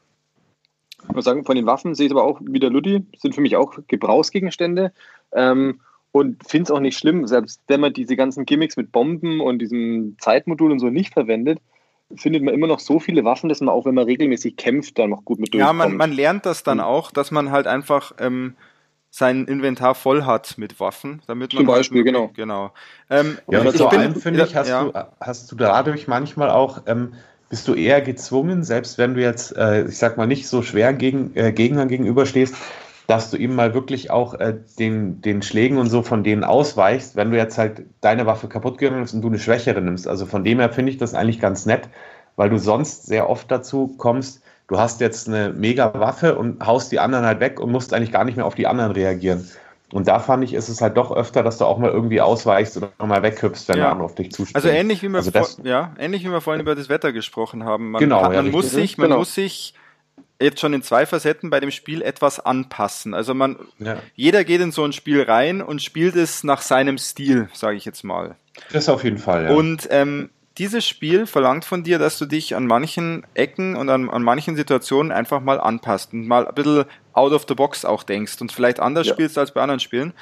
Ich 1.09 1.14
muss 1.14 1.25
sagen, 1.25 1.45
von 1.45 1.57
den 1.57 1.66
Waffen 1.66 1.95
sehe 1.95 2.07
ich 2.07 2.12
aber 2.12 2.25
auch 2.25 2.41
wie 2.43 2.61
der 2.61 2.70
Ludi, 2.70 3.05
sind 3.18 3.35
für 3.35 3.41
mich 3.41 3.57
auch 3.57 3.79
Gebrauchsgegenstände. 3.89 4.93
Ähm, 5.33 5.81
und 6.12 6.47
finde 6.47 6.64
es 6.64 6.70
auch 6.70 6.81
nicht 6.81 6.99
schlimm, 6.99 7.27
selbst 7.27 7.62
wenn 7.68 7.81
man 7.81 7.95
diese 7.95 8.16
ganzen 8.16 8.45
Gimmicks 8.45 8.77
mit 8.77 8.93
Bomben 8.93 9.41
und 9.41 9.59
diesem 9.61 10.16
Zeitmodul 10.18 10.70
und 10.70 10.79
so 10.79 10.91
nicht 10.91 11.14
verwendet, 11.14 11.59
findet 12.16 12.43
man 12.43 12.53
immer 12.53 12.66
noch 12.66 12.81
so 12.81 12.99
viele 12.99 13.25
Waffen, 13.25 13.49
dass 13.49 13.61
man 13.61 13.70
auch, 13.70 13.87
wenn 13.87 13.95
man 13.95 14.05
regelmäßig 14.05 14.57
kämpft, 14.57 14.99
dann 14.99 15.11
noch 15.11 15.25
gut 15.25 15.39
mit 15.39 15.55
durchkommt. 15.55 15.81
Ja, 15.81 15.89
man, 15.89 15.97
man 15.97 16.12
lernt 16.12 16.45
das 16.45 16.62
dann 16.62 16.81
auch, 16.81 17.11
dass 17.11 17.31
man 17.31 17.51
halt 17.51 17.66
einfach 17.66 18.12
ähm, 18.18 18.55
sein 19.11 19.47
Inventar 19.47 19.95
voll 19.95 20.25
hat 20.25 20.59
mit 20.59 20.81
Waffen, 20.81 21.23
damit 21.27 21.55
man 21.55 21.64
zum 21.64 21.68
halt 21.68 21.79
Beispiel 21.79 21.99
halt, 21.99 22.07
genau 22.07 22.31
genau. 22.35 22.73
Ähm, 23.11 23.39
ja, 23.51 23.61
aber 23.61 23.73
vor 23.73 23.93
allem 23.93 24.14
finde 24.16 24.45
ich, 24.45 24.55
hast 24.55 24.68
ja. 24.68 24.85
du 24.85 24.93
hast 25.20 25.51
du 25.53 25.57
dadurch 25.57 26.09
manchmal 26.09 26.51
auch 26.51 26.83
ähm, 26.87 27.14
bist 27.53 27.68
du 27.68 27.74
eher 27.74 28.00
gezwungen, 28.00 28.64
selbst 28.64 28.96
wenn 28.96 29.12
du 29.12 29.20
jetzt, 29.20 29.55
äh, 29.59 29.84
ich 29.84 29.98
sag 29.98 30.16
mal, 30.16 30.26
nicht 30.26 30.48
so 30.48 30.62
schwer 30.62 30.94
gegen, 30.94 31.36
äh, 31.36 31.53
Gegnern 31.53 31.86
gegenüberstehst, 31.86 32.55
dass 33.09 33.30
du 33.30 33.36
ihm 33.36 33.55
mal 33.55 33.74
wirklich 33.74 34.11
auch 34.11 34.32
äh, 34.32 34.55
den, 34.78 35.20
den 35.20 35.42
Schlägen 35.42 35.76
und 35.76 35.90
so 35.90 36.00
von 36.00 36.24
denen 36.24 36.44
ausweichst, 36.44 37.14
wenn 37.14 37.30
du 37.30 37.36
jetzt 37.36 37.59
halt 37.59 37.82
deine 38.00 38.24
Waffe 38.24 38.48
kaputt 38.48 38.80
nimmst 38.80 39.12
und 39.12 39.20
du 39.20 39.28
eine 39.28 39.38
schwächere 39.38 39.82
nimmst. 39.82 40.09
Also 40.09 40.24
von 40.24 40.44
dem 40.44 40.61
her 40.61 40.70
finde 40.70 40.92
ich 40.92 40.96
das 40.96 41.12
eigentlich 41.12 41.40
ganz 41.40 41.66
nett, 41.66 41.90
weil 42.36 42.48
du 42.48 42.57
sonst 42.57 43.05
sehr 43.05 43.28
oft 43.28 43.50
dazu 43.50 43.94
kommst, 43.98 44.40
du 44.68 44.78
hast 44.78 45.03
jetzt 45.03 45.28
eine 45.28 45.50
mega 45.50 45.92
Waffe 45.92 46.38
und 46.38 46.66
haust 46.66 46.90
die 46.90 47.00
anderen 47.00 47.26
halt 47.26 47.40
weg 47.40 47.61
und 47.61 47.70
musst 47.70 47.92
eigentlich 47.92 48.12
gar 48.12 48.24
nicht 48.24 48.36
mehr 48.36 48.46
auf 48.46 48.55
die 48.55 48.66
anderen 48.66 48.92
reagieren. 48.92 49.46
Und 49.93 50.09
da 50.09 50.18
fand 50.18 50.43
ich, 50.43 50.55
ist 50.55 50.68
es 50.68 50.80
halt 50.80 50.97
doch 50.97 51.14
öfter, 51.14 51.43
dass 51.43 51.59
du 51.59 51.66
auch 51.66 51.78
mal 51.78 51.90
irgendwie 51.90 52.20
ausweichst 52.20 52.76
oder 52.78 52.90
mal 52.99 53.22
weghüpfst, 53.22 53.68
wenn 53.68 53.76
ja. 53.76 53.84
der 53.84 53.93
andere 53.93 54.07
auf 54.07 54.14
dich 54.14 54.32
zuspringt. 54.32 54.57
Also 54.57 54.68
ähnlich 54.68 55.03
wie 55.03 55.09
wir, 55.09 55.18
also 55.18 55.30
vor, 55.30 55.47
ja, 55.64 55.95
ähnlich 55.99 56.24
wie 56.24 56.30
wir 56.30 56.40
vorhin 56.40 56.62
über 56.62 56.74
das 56.74 56.88
Wetter 56.88 57.12
gesprochen 57.12 57.64
haben. 57.64 57.90
Man, 57.90 58.01
genau, 58.01 58.22
hat, 58.22 58.32
man 58.32 58.47
ja, 58.47 58.53
muss 58.53 58.70
sich, 58.70 58.97
man 58.97 59.09
genau. 59.09 59.18
muss 59.18 59.34
sich 59.34 59.74
jetzt 60.40 60.61
schon 60.61 60.72
in 60.72 60.82
zwei 60.82 61.07
Facetten 61.07 61.51
bei 61.51 61.61
dem 61.61 61.70
Spiel 61.70 62.03
etwas 62.03 62.40
anpassen. 62.40 63.14
Also 63.14 63.34
man, 63.34 63.57
ja. 63.78 63.99
jeder 64.14 64.45
geht 64.45 64.61
in 64.61 64.72
so 64.72 64.84
ein 64.84 64.93
Spiel 64.93 65.22
rein 65.22 65.62
und 65.62 65.82
spielt 65.82 66.16
es 66.16 66.43
nach 66.43 66.62
seinem 66.62 66.99
Stil, 66.99 67.49
sage 67.53 67.76
ich 67.76 67.84
jetzt 67.84 68.03
mal. 68.03 68.36
Das 68.72 68.88
auf 68.88 69.05
jeden 69.05 69.18
Fall. 69.18 69.45
Ja. 69.45 69.51
Und 69.53 69.88
ähm, 69.90 70.30
dieses 70.59 70.86
Spiel 70.86 71.26
verlangt 71.26 71.64
von 71.64 71.82
dir, 71.82 71.99
dass 71.99 72.18
du 72.18 72.26
dich 72.26 72.55
an 72.55 72.66
manchen 72.66 73.26
Ecken 73.34 73.76
und 73.76 73.88
an, 73.88 74.11
an 74.11 74.22
manchen 74.22 74.57
Situationen 74.57 75.12
einfach 75.12 75.40
mal 75.40 75.61
anpasst 75.61 76.12
und 76.12 76.26
mal 76.26 76.47
ein 76.47 76.55
bisschen 76.55 76.84
out 77.13 77.33
of 77.33 77.45
the 77.49 77.55
box 77.55 77.85
auch 77.85 78.03
denkst 78.03 78.41
und 78.41 78.53
vielleicht 78.53 78.81
anders 78.81 79.07
ja. 79.07 79.15
spielst 79.15 79.39
als 79.39 79.53
bei 79.53 79.61
anderen 79.61 79.81
Spielen. 79.81 80.13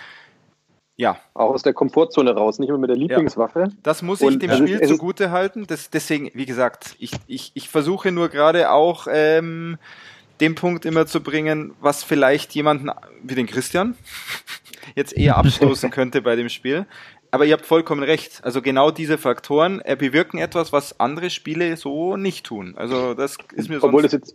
Ja. 0.97 1.17
Auch 1.33 1.51
aus 1.51 1.63
der 1.63 1.73
Komfortzone 1.73 2.35
raus, 2.35 2.59
nicht 2.59 2.69
mehr 2.69 2.79
mit 2.79 2.91
der 2.91 2.97
Lieblingswaffe. 2.97 3.61
Ja. 3.61 3.69
Das 3.83 4.03
muss 4.03 4.21
ich 4.21 4.27
und 4.27 4.43
dem 4.43 4.53
Spiel 4.53 4.81
zugute 4.83 5.31
halten. 5.31 5.67
Das, 5.67 5.89
deswegen, 5.89 6.31
wie 6.35 6.45
gesagt, 6.45 6.95
ich, 6.99 7.13
ich, 7.27 7.53
ich 7.55 7.69
versuche 7.71 8.13
nur 8.13 8.29
gerade 8.29 8.71
auch 8.71 9.07
ähm, 9.11 9.79
den 10.41 10.55
Punkt 10.55 10.85
immer 10.85 11.07
zu 11.07 11.23
bringen, 11.23 11.73
was 11.81 12.05
vielleicht 12.05 12.55
jemanden 12.55 12.91
wie 13.23 13.35
den 13.35 13.47
Christian 13.47 13.97
jetzt 14.95 15.17
eher 15.17 15.39
abstoßen 15.39 15.91
könnte 15.91 16.21
bei 16.21 16.37
dem 16.37 16.51
Spiel 16.51 16.87
aber 17.31 17.45
ihr 17.45 17.53
habt 17.53 17.67
vollkommen 17.67 18.03
recht. 18.03 18.41
Also 18.43 18.63
genau 18.63 18.91
diese 18.91 19.19
Faktoren 19.19 19.81
äh, 19.85 19.97
bewirken 19.97 20.39
etwas, 20.39 20.73
was 20.73 20.99
andere 20.99 21.31
Spiele 21.31 21.77
so 21.77 22.17
nicht 22.17 22.47
tun. 22.47 22.75
Also 22.77 23.15
das 23.15 23.37
ist 23.55 23.69
mir 23.69 23.83
Obwohl 23.83 24.03
das 24.03 24.13
jetzt 24.13 24.35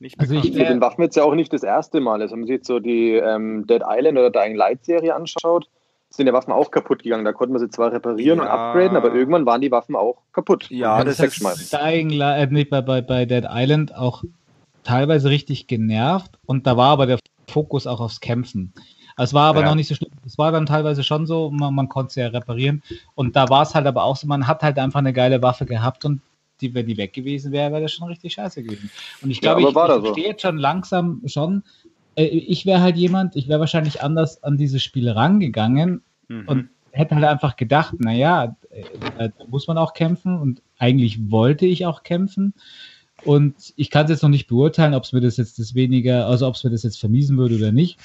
nicht 0.00 0.18
also 0.20 0.34
bekannt. 0.34 0.54
Ich, 0.54 0.60
äh, 0.60 0.68
den 0.68 0.80
Waffen 0.80 1.02
jetzt 1.02 1.16
ja 1.16 1.24
auch 1.24 1.34
nicht 1.34 1.52
das 1.52 1.62
erste 1.62 2.00
Mal. 2.00 2.20
Also 2.20 2.32
wenn 2.32 2.40
man 2.40 2.46
sich 2.46 2.56
jetzt 2.56 2.66
so 2.66 2.78
die 2.78 3.14
ähm, 3.14 3.66
Dead 3.66 3.82
Island 3.86 4.18
oder 4.18 4.30
Dying 4.30 4.56
Light 4.56 4.84
Serie 4.84 5.14
anschaut, 5.14 5.68
sind 6.10 6.26
die 6.26 6.32
Waffen 6.32 6.52
auch 6.52 6.70
kaputt 6.70 7.02
gegangen. 7.02 7.24
Da 7.24 7.32
konnten 7.32 7.54
wir 7.54 7.60
sie 7.60 7.68
zwar 7.68 7.92
reparieren 7.92 8.38
ja. 8.38 8.44
und 8.44 8.50
upgraden, 8.50 8.96
aber 8.96 9.14
irgendwann 9.14 9.46
waren 9.46 9.60
die 9.60 9.70
Waffen 9.70 9.94
auch 9.94 10.22
kaputt. 10.32 10.70
Ja, 10.70 11.04
das, 11.04 11.18
das 11.18 11.38
ist 11.38 11.72
Dying 11.72 12.10
Light, 12.10 12.50
äh, 12.50 12.64
bei, 12.64 12.80
bei, 12.80 13.02
bei 13.02 13.26
Dead 13.26 13.44
Island 13.48 13.94
auch 13.94 14.24
teilweise 14.84 15.28
richtig 15.28 15.66
genervt 15.66 16.38
und 16.46 16.66
da 16.66 16.76
war 16.76 16.90
aber 16.90 17.06
der 17.06 17.18
Fokus 17.46 17.86
auch 17.86 18.00
aufs 18.00 18.20
Kämpfen. 18.20 18.72
Es 19.18 19.34
war 19.34 19.46
aber 19.46 19.60
ja. 19.60 19.66
noch 19.66 19.74
nicht 19.74 19.88
so 19.88 19.96
schlimm. 19.96 20.12
Es 20.24 20.38
war 20.38 20.52
dann 20.52 20.66
teilweise 20.66 21.02
schon 21.02 21.26
so, 21.26 21.50
man, 21.50 21.74
man 21.74 21.88
konnte 21.88 22.10
es 22.10 22.14
ja 22.14 22.28
reparieren. 22.28 22.82
Und 23.16 23.34
da 23.34 23.48
war 23.48 23.62
es 23.62 23.74
halt 23.74 23.86
aber 23.86 24.04
auch 24.04 24.16
so, 24.16 24.28
man 24.28 24.46
hat 24.46 24.62
halt 24.62 24.78
einfach 24.78 25.00
eine 25.00 25.12
geile 25.12 25.42
Waffe 25.42 25.66
gehabt 25.66 26.04
und 26.04 26.20
die, 26.60 26.74
wenn 26.74 26.86
die 26.86 26.96
weg 26.96 27.12
gewesen 27.12 27.52
wäre, 27.52 27.70
wäre 27.72 27.82
das 27.82 27.92
schon 27.92 28.08
richtig 28.08 28.34
scheiße 28.34 28.62
gewesen. 28.62 28.90
Und 29.22 29.30
ich 29.30 29.40
glaube, 29.40 29.62
ja, 29.62 29.68
ich, 29.68 29.74
ich 29.74 30.06
so. 30.06 30.12
stehe 30.12 30.28
jetzt 30.28 30.42
schon 30.42 30.58
langsam 30.58 31.22
schon. 31.26 31.62
Äh, 32.16 32.26
ich 32.26 32.66
wäre 32.66 32.80
halt 32.80 32.96
jemand, 32.96 33.36
ich 33.36 33.48
wäre 33.48 33.60
wahrscheinlich 33.60 34.02
anders 34.02 34.42
an 34.42 34.56
dieses 34.56 34.82
Spiel 34.82 35.08
rangegangen 35.08 36.02
mhm. 36.28 36.48
und 36.48 36.68
hätte 36.90 37.14
halt 37.14 37.24
einfach 37.24 37.56
gedacht, 37.56 37.94
naja, 37.98 38.56
äh, 38.70 38.84
da 39.18 39.44
muss 39.48 39.66
man 39.68 39.78
auch 39.78 39.94
kämpfen 39.94 40.38
und 40.38 40.62
eigentlich 40.78 41.30
wollte 41.30 41.66
ich 41.66 41.86
auch 41.86 42.02
kämpfen. 42.02 42.54
Und 43.24 43.72
ich 43.76 43.90
kann 43.90 44.04
es 44.04 44.10
jetzt 44.10 44.22
noch 44.22 44.28
nicht 44.28 44.46
beurteilen, 44.46 44.94
ob 44.94 45.04
es 45.04 45.12
mir 45.12 45.20
das 45.20 45.36
jetzt 45.36 45.58
das 45.58 45.74
weniger, 45.74 46.26
also 46.26 46.46
ob 46.46 46.54
es 46.54 46.64
mir 46.64 46.70
das 46.70 46.84
jetzt 46.84 47.00
vermiesen 47.00 47.36
würde 47.36 47.56
oder 47.56 47.72
nicht. 47.72 47.98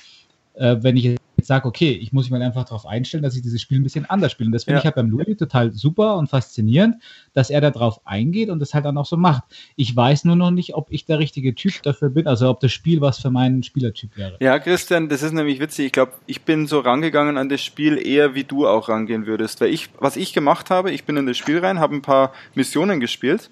Äh, 0.56 0.78
wenn 0.82 0.98
ich 0.98 1.18
jetzt 1.38 1.48
sage, 1.48 1.68
okay, 1.68 1.92
ich 1.92 2.14
muss 2.14 2.26
mich 2.26 2.32
mal 2.32 2.42
einfach 2.42 2.66
darauf 2.66 2.86
einstellen, 2.86 3.24
dass 3.24 3.36
ich 3.36 3.42
dieses 3.42 3.62
Spiel 3.62 3.80
ein 3.80 3.84
bisschen 3.84 4.06
anders 4.06 4.32
spiele. 4.32 4.48
Und 4.48 4.54
das 4.54 4.66
finde 4.66 4.76
ja. 4.76 4.80
ich 4.80 4.86
halt 4.86 4.96
beim 4.96 5.10
Louis 5.10 5.38
total 5.38 5.72
super 5.72 6.18
und 6.18 6.30
faszinierend, 6.30 6.96
dass 7.34 7.50
er 7.50 7.62
da 7.62 7.72
drauf 7.72 8.02
eingeht 8.06 8.50
und 8.50 8.60
das 8.60 8.74
halt 8.74 8.86
dann 8.86 8.98
auch 8.98 9.06
so 9.06 9.18
macht. 9.18 9.44
Ich 9.76 9.96
weiß 9.96 10.26
nur 10.26 10.36
noch 10.36 10.52
nicht, 10.52 10.76
ob 10.76 10.92
ich 10.92 11.06
der 11.06 11.20
richtige 11.20 11.56
Typ 11.56 11.82
dafür 11.84 12.10
bin, 12.10 12.28
also 12.28 12.50
ob 12.50 12.60
das 12.60 12.72
Spiel 12.72 13.02
was 13.02 13.20
für 13.20 13.32
meinen 13.32 13.64
Spielertyp 13.64 14.16
wäre. 14.18 14.38
Ja, 14.40 14.60
Christian, 14.60 15.10
das 15.10 15.24
ist 15.24 15.34
nämlich 15.34 15.60
witzig. 15.60 15.88
Ich 15.88 15.92
glaube, 15.92 16.14
ich 16.28 16.42
bin 16.44 16.68
so 16.68 16.80
rangegangen 16.80 17.38
an 17.38 17.50
das 17.50 17.62
Spiel 17.62 17.98
eher, 17.98 18.36
wie 18.36 18.44
du 18.44 18.68
auch 18.68 18.90
rangehen 18.90 19.26
würdest. 19.26 19.62
Weil 19.62 19.70
ich, 19.70 19.90
was 20.00 20.18
ich 20.18 20.34
gemacht 20.34 20.70
habe, 20.70 20.92
ich 20.92 21.04
bin 21.04 21.18
in 21.18 21.26
das 21.26 21.38
Spiel 21.38 21.60
rein, 21.60 21.80
habe 21.80 21.96
ein 21.96 22.02
paar 22.02 22.32
Missionen 22.56 23.00
gespielt 23.00 23.50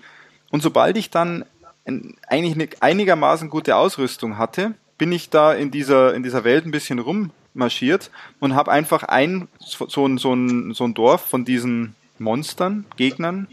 und 0.51 0.61
sobald 0.61 0.97
ich 0.97 1.09
dann 1.09 1.45
eigentlich 2.27 2.53
eine 2.53 2.69
einigermaßen 2.79 3.49
gute 3.49 3.75
Ausrüstung 3.75 4.37
hatte, 4.37 4.75
bin 4.97 5.11
ich 5.11 5.29
da 5.31 5.53
in 5.53 5.71
dieser, 5.71 6.13
in 6.13 6.21
dieser 6.21 6.43
Welt 6.43 6.65
ein 6.65 6.71
bisschen 6.71 6.99
rum 6.99 7.31
marschiert 7.53 8.11
und 8.39 8.55
habe 8.55 8.71
einfach 8.71 9.03
ein 9.03 9.47
so, 9.59 10.07
ein, 10.07 10.17
so, 10.17 10.33
ein, 10.33 10.73
so 10.73 10.83
ein 10.85 10.93
Dorf 10.93 11.21
von 11.21 11.45
diesen 11.45 11.95
Monstern, 12.19 12.85
Gegnern, 12.97 13.47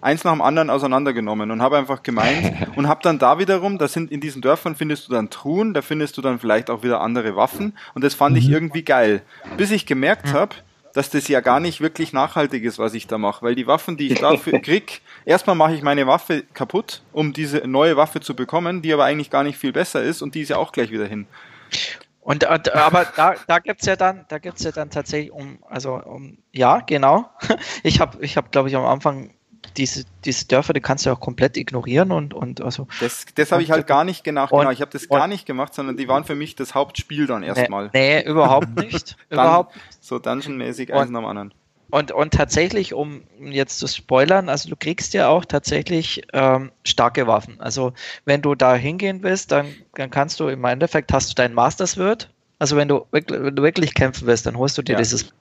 eins 0.00 0.22
nach 0.22 0.32
dem 0.32 0.42
anderen 0.42 0.68
auseinandergenommen 0.68 1.50
und 1.50 1.62
habe 1.62 1.78
einfach 1.78 2.02
gemeint 2.02 2.68
und 2.76 2.88
habe 2.88 3.00
dann 3.02 3.18
da 3.18 3.38
wiederum, 3.38 3.78
da 3.78 3.88
sind 3.88 4.12
in 4.12 4.20
diesen 4.20 4.42
Dörfern 4.42 4.76
findest 4.76 5.08
du 5.08 5.12
dann 5.12 5.30
Truhen, 5.30 5.72
da 5.72 5.82
findest 5.82 6.16
du 6.16 6.22
dann 6.22 6.38
vielleicht 6.38 6.68
auch 6.68 6.82
wieder 6.82 7.00
andere 7.00 7.36
Waffen 7.36 7.76
und 7.94 8.04
das 8.04 8.14
fand 8.14 8.34
mhm. 8.34 8.42
ich 8.42 8.50
irgendwie 8.50 8.82
geil, 8.82 9.22
bis 9.56 9.70
ich 9.70 9.86
gemerkt 9.86 10.32
habe, 10.32 10.54
dass 10.92 11.10
das 11.10 11.26
ja 11.26 11.40
gar 11.40 11.58
nicht 11.58 11.80
wirklich 11.80 12.12
nachhaltig 12.12 12.62
ist, 12.64 12.78
was 12.78 12.94
ich 12.94 13.06
da 13.06 13.18
mache, 13.18 13.44
weil 13.44 13.54
die 13.54 13.66
Waffen, 13.66 13.96
die 13.96 14.12
ich 14.12 14.20
dafür 14.20 14.58
krieg, 14.62 15.00
erstmal 15.24 15.56
mache 15.56 15.74
ich 15.74 15.82
meine 15.82 16.06
Waffe 16.06 16.44
kaputt, 16.54 17.02
um 17.12 17.32
diese 17.32 17.66
neue 17.66 17.96
Waffe 17.96 18.20
zu 18.20 18.36
bekommen, 18.36 18.82
die 18.82 18.92
aber 18.92 19.04
eigentlich 19.04 19.30
gar 19.30 19.42
nicht 19.42 19.58
viel 19.58 19.72
besser 19.72 20.02
ist 20.02 20.22
und 20.22 20.34
die 20.34 20.42
ist 20.42 20.50
ja 20.50 20.56
auch 20.56 20.70
gleich 20.70 20.90
wieder 20.92 21.06
hin. 21.06 21.26
Und, 22.24 22.48
und 22.48 22.74
aber 22.74 23.04
da, 23.16 23.34
da 23.46 23.58
gibt's 23.58 23.84
ja 23.84 23.96
dann, 23.96 24.24
da 24.28 24.38
gibt's 24.38 24.64
ja 24.64 24.72
dann 24.72 24.88
tatsächlich 24.88 25.30
um, 25.30 25.58
also 25.68 25.94
um, 25.94 26.38
ja, 26.52 26.80
genau. 26.80 27.30
Ich 27.82 28.00
habe, 28.00 28.24
ich 28.24 28.38
habe, 28.38 28.48
glaube 28.50 28.70
ich, 28.70 28.76
am 28.76 28.86
Anfang 28.86 29.34
diese, 29.76 30.04
diese 30.24 30.46
Dörfer, 30.46 30.72
die 30.72 30.80
kannst 30.80 31.04
du 31.04 31.10
auch 31.10 31.20
komplett 31.20 31.58
ignorieren 31.58 32.12
und, 32.12 32.32
und 32.32 32.62
also. 32.62 32.86
Das, 33.00 33.26
das 33.34 33.52
habe 33.52 33.62
ich 33.62 33.70
halt 33.70 33.86
gar 33.86 34.04
nicht 34.04 34.24
gemacht, 34.24 34.50
genau. 34.50 34.70
Ich 34.70 34.80
habe 34.80 34.90
das 34.90 35.06
gar 35.06 35.26
nicht 35.26 35.44
gemacht, 35.44 35.74
sondern 35.74 35.98
die 35.98 36.08
waren 36.08 36.24
für 36.24 36.34
mich 36.34 36.56
das 36.56 36.74
Hauptspiel 36.74 37.26
dann 37.26 37.42
erstmal. 37.42 37.90
Nee, 37.92 38.22
nee, 38.22 38.28
überhaupt 38.28 38.74
nicht. 38.74 39.16
überhaupt. 39.30 39.74
So 40.00 40.18
dungeonmäßig 40.18 40.94
eins 40.94 41.10
nach 41.10 41.20
dem 41.20 41.26
anderen. 41.26 41.54
Und, 41.90 42.12
und 42.12 42.34
tatsächlich, 42.34 42.92
um 42.94 43.22
jetzt 43.38 43.78
zu 43.78 43.86
spoilern, 43.86 44.48
also 44.48 44.68
du 44.68 44.76
kriegst 44.76 45.14
ja 45.14 45.28
auch 45.28 45.44
tatsächlich 45.44 46.22
ähm, 46.32 46.72
starke 46.84 47.26
Waffen. 47.26 47.60
Also 47.60 47.92
wenn 48.24 48.42
du 48.42 48.54
da 48.54 48.74
hingehen 48.74 49.22
willst, 49.22 49.52
dann, 49.52 49.66
dann 49.94 50.10
kannst 50.10 50.40
du 50.40 50.48
im 50.48 50.64
Endeffekt 50.64 51.12
hast 51.12 51.30
du 51.30 51.34
deinen 51.34 51.54
Masters 51.54 51.96
Word. 51.96 52.30
Also 52.58 52.76
wenn 52.76 52.88
du, 52.88 53.06
wenn 53.10 53.24
du 53.24 53.62
wirklich 53.62 53.94
kämpfen 53.94 54.26
willst, 54.26 54.46
dann 54.46 54.56
holst 54.56 54.76
du 54.78 54.82
dir 54.82 54.92
ja. 54.92 54.98
dieses 54.98 55.32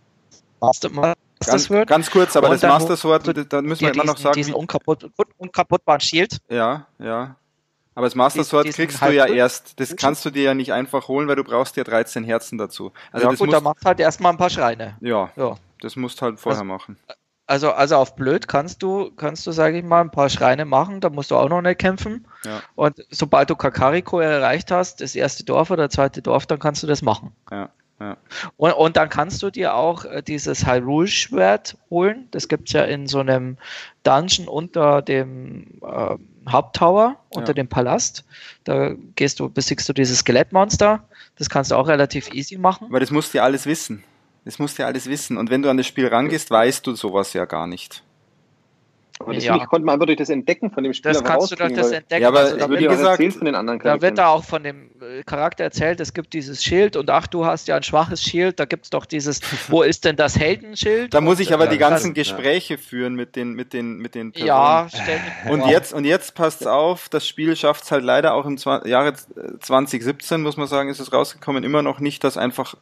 Master, 0.60 0.90
Masters 0.90 1.70
Word. 1.70 1.88
Ganz 1.88 2.10
kurz, 2.10 2.36
aber 2.36 2.49
das 2.49 2.61
Master 2.61 2.95
Sword, 2.95 3.52
da 3.52 3.61
müssen 3.61 3.82
wir 3.82 3.94
immer 3.94 4.06
noch 4.06 4.18
sagen. 4.18 4.36
Diesen 4.36 4.53
unkaputt, 4.53 5.10
unkaputtbaren 5.38 6.02
Shield. 6.02 6.38
Ja, 6.49 6.88
ja. 6.99 7.36
Aber 7.95 8.07
das 8.07 8.15
Master 8.15 8.44
Sword 8.44 8.68
kriegst 8.70 9.02
du 9.02 9.11
ja 9.11 9.26
erst. 9.28 9.80
Das 9.80 9.95
kannst 9.95 10.26
du 10.26 10.32
dir 10.32 10.44
ja 10.44 10.53
nicht 10.53 10.74
einfach 10.74 11.07
holen, 11.07 11.28
weil 11.28 11.36
du 11.36 11.44
brauchst 11.44 11.78
ja 11.78 11.84
13 11.84 12.24
Herzen 12.24 12.57
dazu. 12.57 12.91
Also 13.11 13.30
ja 13.30 13.36
gut, 13.36 13.53
da 13.53 13.61
machst 13.61 13.86
halt 13.86 13.99
erstmal 13.99 14.32
ein 14.32 14.38
paar 14.38 14.49
Schreine. 14.49 14.98
Ja. 15.02 15.30
ja. 15.36 15.56
Das 15.84 15.96
musst 15.96 16.22
du 16.22 16.26
halt 16.26 16.40
vorher 16.40 16.62
also, 16.62 16.66
machen. 16.66 16.98
Also, 17.46 17.72
also 17.72 17.98
auf 17.98 18.16
blöd 18.16 18.48
kannst 18.48 18.82
du, 18.84 19.12
kannst 19.12 19.46
du, 19.46 19.52
sage 19.52 19.78
ich 19.78 19.84
mal, 19.84 20.02
ein 20.02 20.12
paar 20.12 20.30
Schreine 20.30 20.64
machen, 20.64 21.02
da 21.02 21.10
musst 21.10 21.30
du 21.30 21.36
auch 21.36 21.50
noch 21.50 21.62
nicht 21.62 21.80
kämpfen. 21.80 22.26
Ja. 22.46 22.62
Und 22.76 23.06
sobald 23.10 23.50
du 23.50 23.56
Kakariko 23.56 24.20
erreicht 24.20 24.72
hast, 24.72 25.02
das 25.02 25.14
erste 25.16 25.44
Dorf 25.44 25.70
oder 25.70 25.88
das 25.88 25.96
zweite 25.96 26.22
Dorf, 26.22 26.46
dann 26.46 26.60
kannst 26.60 26.84
du 26.84 26.88
das 26.88 27.02
machen. 27.02 27.34
Ja. 27.52 27.70
Ja. 28.00 28.18
Und, 28.58 28.74
und 28.74 28.98
dann 28.98 29.10
kannst 29.10 29.42
du 29.44 29.50
dir 29.50 29.76
auch 29.76 30.04
äh, 30.06 30.22
dieses 30.22 30.66
Hyrule-Schwert 30.66 31.78
holen. 31.90 32.28
Das 32.32 32.48
gibt 32.48 32.68
es 32.68 32.74
ja 32.74 32.84
in 32.84 33.08
so 33.08 33.20
einem 33.20 33.58
Dungeon 34.04 34.48
unter 34.48 35.02
dem 35.02 35.80
äh, 35.82 36.16
Haupttower, 36.50 37.18
unter 37.30 37.50
ja. 37.50 37.54
dem 37.54 37.70
Palast. 37.70 38.26
Da 38.64 38.92
gehst 39.16 39.40
du, 39.40 39.50
besiegst 39.50 39.88
du 39.88 39.94
dieses 39.94 40.20
Skelettmonster. 40.20 41.04
Das 41.38 41.50
kannst 41.50 41.72
du 41.72 41.76
auch 41.76 41.88
relativ 41.88 42.34
easy 42.34 42.58
machen. 42.58 42.88
Weil 42.90 43.00
das 43.00 43.12
musst 43.12 43.34
du 43.34 43.38
ja 43.38 43.44
alles 43.44 43.66
wissen. 43.66 44.04
Das 44.45 44.60
musst 44.60 44.78
du 44.78 44.84
ja 44.84 44.88
alles 44.88 45.07
wissen. 45.07 45.38
Und 45.38 45.49
wenn 45.49 45.61
du 45.61 45.70
an 45.70 45.78
das 45.78 45.88
Spiel 45.88 46.07
rangehst, 46.07 46.52
weißt 46.52 46.86
du 46.86 46.95
sowas 46.95 47.34
ja 47.34 47.45
gar 47.45 47.68
nicht. 47.68 48.03
Aber 49.20 49.34
das 49.34 49.44
ja. 49.44 49.56
ich, 49.56 49.65
konnte 49.68 49.86
man 49.86 49.94
einfach 49.94 50.07
durch 50.07 50.18
das 50.18 50.30
Entdecken 50.30 50.72
von 50.72 50.84
dem 50.84 50.94
Spieler 50.94 51.14
Das 51.14 51.24
kannst 51.24 51.52
du 51.52 51.56
durch 51.56 51.74
das 51.74 51.91
Entdecken. 51.91 52.24
Ja, 52.24 52.30
aber 52.30 52.40
also, 52.40 52.57
da 52.57 52.70
wird 52.70 52.90
gesagt, 52.90 53.34
von 53.34 53.45
den 53.45 53.56
anderen 53.56 53.80
da 53.80 54.02
wird 54.02 54.18
da 54.18 54.28
auch 54.28 54.44
von 54.44 54.64
dem 54.64 54.90
äh, 55.02 55.24
Charakter 55.24 55.64
erzählt, 55.64 55.99
es 55.99 56.14
gibt 56.14 56.34
dieses 56.34 56.64
Schild 56.64 56.95
und 56.95 57.10
ach, 57.10 57.28
du 57.28 57.45
hast 57.45 57.68
ja 57.68 57.76
ein 57.76 57.84
schwaches 57.84 58.24
Schild, 58.24 58.60
da 58.60 58.65
gibt 58.65 58.86
es 58.86 58.90
doch 58.90 59.06
dieses, 59.06 59.40
wo 59.70 59.84
ist 59.84 60.03
denn 60.06 60.15
das 60.15 60.38
Heldenschild? 60.38 61.14
Da 61.14 61.22
muss 61.22 61.40
ich 61.40 61.53
aber 61.53 61.68
die 61.68 61.78
ganzen 61.78 62.14
Gespräche 62.14 62.78
führen 62.78 63.14
mit 63.14 63.36
den, 63.36 63.53
mit 63.53 63.74
den, 63.74 63.98
mit 63.98 64.15
den 64.15 64.32
Personen. 64.32 64.48
Ja, 64.48 64.88
ständig. 64.90 65.34
Und 65.49 65.68
jetzt, 65.68 65.94
und 65.94 66.06
jetzt 66.06 66.34
passt's 66.36 66.65
auf, 66.65 67.07
das 67.07 67.28
Spiel 67.28 67.56
schafft 67.56 67.84
es 67.84 67.91
halt 67.91 68.03
leider 68.03 68.34
auch 68.34 68.45
im 68.45 68.57
Jahre 68.86 69.14
2017, 69.60 70.41
muss 70.41 70.57
man 70.57 70.68
sagen, 70.68 70.90
ist 70.90 70.99
es 70.99 71.14
rausgekommen, 71.14 71.64
immer 71.64 71.84
noch 71.84 71.99
nicht, 71.99 72.24
dass 72.24 72.36
einfach 72.36 72.76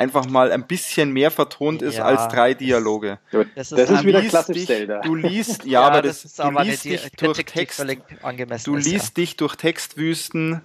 einfach 0.00 0.26
mal 0.26 0.50
ein 0.50 0.66
bisschen 0.66 1.12
mehr 1.12 1.30
vertont 1.30 1.82
ist 1.82 1.98
ja, 1.98 2.04
als 2.04 2.28
drei 2.28 2.54
Dialoge. 2.54 3.18
Das 3.54 3.70
ist, 3.70 3.78
das 3.78 3.90
ist 3.90 4.04
wieder 4.04 4.22
klassisch 4.22 4.56
dich, 4.56 4.66
Zelda. 4.66 5.02
Du 5.02 5.14
liest, 5.14 5.64
ja, 5.66 5.72
ja 5.72 5.82
aber 5.82 6.00
das, 6.02 6.22
das 6.22 6.36
du 6.36 6.58
liest 6.58 6.84
dich 6.86 7.12
durch 7.12 7.44
Text, 7.44 7.84
du 8.64 8.76
liest 8.76 9.08
ja. 9.08 9.22
dich 9.22 9.36
durch 9.36 9.56
Textwüsten. 9.56 10.62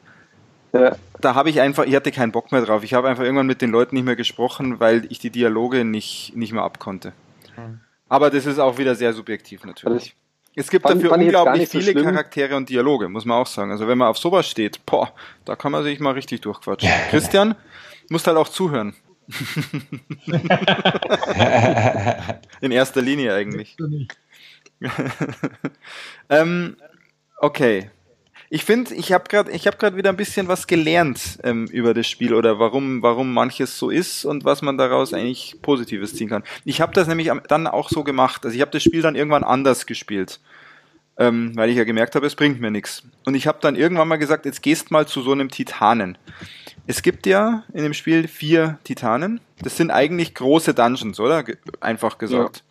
Da 1.21 1.35
habe 1.35 1.49
ich 1.49 1.61
einfach, 1.61 1.85
ich 1.85 1.95
hatte 1.95 2.11
keinen 2.11 2.31
Bock 2.31 2.51
mehr 2.51 2.61
drauf. 2.61 2.83
Ich 2.83 2.93
habe 2.93 3.07
einfach 3.07 3.23
irgendwann 3.23 3.47
mit 3.47 3.61
den 3.61 3.71
Leuten 3.71 3.95
nicht 3.95 4.05
mehr 4.05 4.15
gesprochen, 4.15 4.79
weil 4.79 5.05
ich 5.09 5.19
die 5.19 5.29
Dialoge 5.29 5.85
nicht, 5.85 6.33
nicht 6.35 6.51
mehr 6.51 6.63
abkonnte. 6.63 7.13
Hm. 7.55 7.79
Aber 8.09 8.29
das 8.29 8.45
ist 8.45 8.59
auch 8.59 8.77
wieder 8.77 8.95
sehr 8.95 9.13
subjektiv 9.13 9.63
natürlich. 9.65 10.15
Es 10.53 10.69
gibt 10.69 10.83
fand, 10.83 10.95
dafür 10.95 11.09
fand 11.09 11.23
unglaublich 11.23 11.69
viele 11.69 11.97
so 11.97 12.03
Charaktere 12.03 12.55
und 12.55 12.69
Dialoge, 12.69 13.09
muss 13.09 13.25
man 13.25 13.37
auch 13.37 13.47
sagen. 13.47 13.71
Also 13.71 13.87
wenn 13.87 13.97
man 13.97 14.07
auf 14.07 14.17
sowas 14.17 14.49
steht, 14.49 14.85
boah, 14.85 15.11
da 15.43 15.55
kann 15.55 15.71
man 15.71 15.83
sich 15.83 15.99
mal 15.99 16.11
richtig 16.11 16.41
durchquatschen. 16.41 16.89
Christian, 17.09 17.55
musst 18.09 18.27
halt 18.27 18.37
auch 18.37 18.47
zuhören. 18.47 18.95
In 22.61 22.71
erster 22.71 23.01
Linie 23.01 23.33
eigentlich. 23.33 23.75
ähm, 26.29 26.77
okay. 27.37 27.89
Ich 28.49 28.63
finde, 28.63 28.93
ich 28.93 29.11
habe 29.11 29.25
gerade, 29.27 29.51
ich 29.51 29.63
gerade 29.63 29.97
wieder 29.97 30.11
ein 30.11 30.17
bisschen 30.17 30.47
was 30.47 30.67
gelernt 30.67 31.39
ähm, 31.43 31.65
über 31.65 31.95
das 31.95 32.07
Spiel 32.07 32.33
oder 32.33 32.59
warum, 32.59 33.01
warum 33.01 33.33
manches 33.33 33.77
so 33.77 33.89
ist 33.89 34.23
und 34.23 34.45
was 34.45 34.61
man 34.61 34.77
daraus 34.77 35.13
eigentlich 35.13 35.57
Positives 35.61 36.13
ziehen 36.13 36.29
kann. 36.29 36.43
Ich 36.63 36.79
habe 36.79 36.93
das 36.93 37.07
nämlich 37.07 37.31
dann 37.47 37.65
auch 37.65 37.89
so 37.89 38.03
gemacht. 38.03 38.45
Also 38.45 38.55
ich 38.55 38.61
habe 38.61 38.71
das 38.71 38.83
Spiel 38.83 39.01
dann 39.01 39.15
irgendwann 39.15 39.43
anders 39.43 39.87
gespielt, 39.87 40.39
ähm, 41.17 41.53
weil 41.55 41.71
ich 41.71 41.77
ja 41.77 41.85
gemerkt 41.85 42.15
habe, 42.15 42.27
es 42.27 42.35
bringt 42.35 42.61
mir 42.61 42.69
nichts. 42.69 43.03
Und 43.25 43.33
ich 43.33 43.47
habe 43.47 43.57
dann 43.61 43.75
irgendwann 43.75 44.07
mal 44.07 44.17
gesagt, 44.17 44.45
jetzt 44.45 44.61
gehst 44.61 44.91
mal 44.91 45.07
zu 45.07 45.21
so 45.21 45.31
einem 45.31 45.49
Titanen. 45.49 46.17
Es 46.87 47.01
gibt 47.01 47.25
ja 47.25 47.63
in 47.73 47.83
dem 47.83 47.93
Spiel 47.93 48.27
vier 48.27 48.77
Titanen. 48.83 49.41
Das 49.61 49.77
sind 49.77 49.91
eigentlich 49.91 50.35
große 50.35 50.73
Dungeons, 50.73 51.19
oder? 51.19 51.43
Einfach 51.81 52.17
gesagt. 52.17 52.63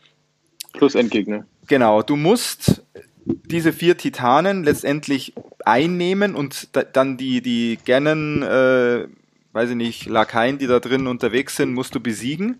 Ja. 0.72 0.78
Plus 0.78 0.94
Endgegner. 0.94 1.46
Genau. 1.66 2.02
Du 2.02 2.16
musst 2.16 2.82
diese 3.24 3.72
vier 3.72 3.96
Titanen 3.96 4.64
letztendlich 4.64 5.34
einnehmen 5.64 6.34
und 6.34 6.68
dann 6.94 7.16
die, 7.16 7.40
die 7.40 7.78
Gernen, 7.84 8.42
äh, 8.42 9.06
weiß 9.52 9.70
ich 9.70 9.76
nicht, 9.76 10.06
Lakaien, 10.06 10.58
die 10.58 10.66
da 10.66 10.78
drin 10.78 11.06
unterwegs 11.06 11.56
sind, 11.56 11.72
musst 11.72 11.94
du 11.94 12.00
besiegen. 12.00 12.58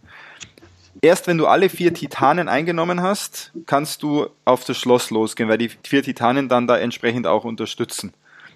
Erst 1.02 1.26
wenn 1.26 1.38
du 1.38 1.46
alle 1.46 1.68
vier 1.68 1.92
Titanen 1.92 2.48
eingenommen 2.48 3.02
hast, 3.02 3.52
kannst 3.66 4.02
du 4.02 4.28
auf 4.44 4.64
das 4.64 4.78
Schloss 4.78 5.10
losgehen, 5.10 5.48
weil 5.48 5.58
die 5.58 5.70
vier 5.82 6.02
Titanen 6.02 6.48
dann 6.48 6.66
da 6.66 6.78
entsprechend 6.78 7.26
auch 7.26 7.44
unterstützen. 7.44 8.14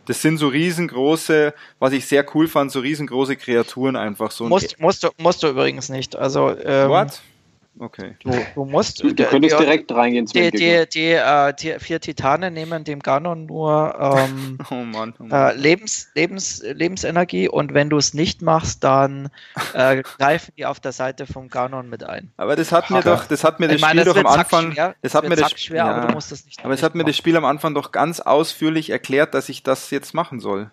Das 0.09 0.22
sind 0.22 0.39
so 0.39 0.48
riesengroße, 0.48 1.52
was 1.78 1.93
ich 1.93 2.06
sehr 2.06 2.24
cool 2.35 2.48
fand, 2.48 2.72
so 2.72 2.80
riesengroße 2.80 3.36
Kreaturen 3.36 3.94
einfach 3.94 4.30
so. 4.30 4.48
Musst, 4.48 4.80
musst, 4.80 5.05
du, 5.05 5.10
musst 5.18 5.43
du 5.43 5.48
übrigens 5.48 5.90
nicht. 5.90 6.16
Also, 6.16 6.56
ähm, 6.64 6.89
What? 6.89 7.20
Okay. 7.80 8.16
Du, 8.24 8.30
du 8.54 8.64
musst. 8.64 9.02
Du, 9.02 9.12
du 9.12 9.24
könntest 9.24 9.58
die, 9.58 9.64
direkt 9.64 9.92
reingehen. 9.92 10.26
Die, 10.26 10.50
die, 10.50 10.88
die, 10.92 11.12
äh, 11.12 11.54
die, 11.54 11.78
vier 11.78 12.00
Titanen 12.00 12.52
nehmen 12.52 12.84
dem 12.84 13.00
Ganon 13.00 13.46
nur 13.46 13.94
ähm, 13.98 14.58
oh 14.70 14.74
Mann, 14.74 15.14
oh 15.18 15.24
Mann. 15.24 15.50
Äh, 15.50 15.54
Lebens, 15.54 16.08
Lebens, 16.14 16.62
Lebensenergie 16.64 17.48
und 17.48 17.74
wenn 17.74 17.88
du 17.88 17.96
es 17.96 18.14
nicht 18.14 18.42
machst, 18.42 18.82
dann 18.82 19.30
äh, 19.74 20.02
greifen 20.18 20.52
die 20.56 20.66
auf 20.66 20.80
der 20.80 20.92
Seite 20.92 21.26
vom 21.26 21.48
Ganon 21.48 21.88
mit 21.88 22.02
ein. 22.02 22.32
Aber 22.36 22.56
das 22.56 22.72
hat 22.72 22.90
mir 22.90 23.02
doch, 23.02 23.26
das 23.26 23.44
hat 23.44 23.60
mir 23.60 23.68
das 23.68 23.80
meine, 23.80 24.00
Spiel 24.00 24.12
das 24.12 24.22
doch 24.22 24.30
am 24.30 24.38
Anfang, 24.38 24.72
schwer, 24.72 24.94
das 25.02 25.14
hat 25.14 25.28
mir 25.28 25.36
das 25.36 25.60
schwer, 25.60 25.76
ja, 25.76 25.86
aber 25.86 26.06
du 26.08 26.14
musst 26.14 26.32
das 26.32 26.44
nicht. 26.44 26.64
Aber 26.64 26.74
es 26.74 26.82
hat 26.82 26.94
mir 26.94 27.04
das 27.04 27.16
Spiel 27.16 27.36
am 27.36 27.44
Anfang 27.44 27.74
doch 27.74 27.92
ganz 27.92 28.20
ausführlich 28.20 28.90
erklärt, 28.90 29.34
dass 29.34 29.48
ich 29.48 29.62
das 29.62 29.90
jetzt 29.90 30.14
machen 30.14 30.40
soll. 30.40 30.70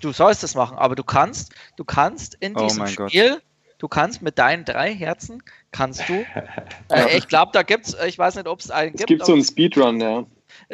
Du 0.00 0.12
sollst 0.12 0.44
es 0.44 0.54
machen, 0.54 0.78
aber 0.78 0.94
du 0.94 1.02
kannst, 1.02 1.52
du 1.76 1.84
kannst 1.84 2.36
in 2.40 2.56
oh 2.56 2.60
diesem 2.60 2.82
oh 2.82 2.86
Spiel 2.86 3.30
Gott 3.30 3.42
du 3.78 3.88
kannst 3.88 4.22
mit 4.22 4.38
deinen 4.38 4.64
drei 4.64 4.94
Herzen, 4.94 5.42
kannst 5.72 6.08
du, 6.08 6.24
äh, 6.92 7.16
ich 7.16 7.28
glaube, 7.28 7.52
da 7.52 7.62
gibt 7.62 7.86
es, 7.86 7.96
ich 8.06 8.18
weiß 8.18 8.36
nicht, 8.36 8.48
ob 8.48 8.60
es 8.60 8.70
einen 8.70 8.92
gibt. 8.92 9.02
Es 9.02 9.06
gibt 9.06 9.26
so 9.26 9.32
einen 9.32 9.44
Speedrun, 9.44 10.00
ja. 10.00 10.24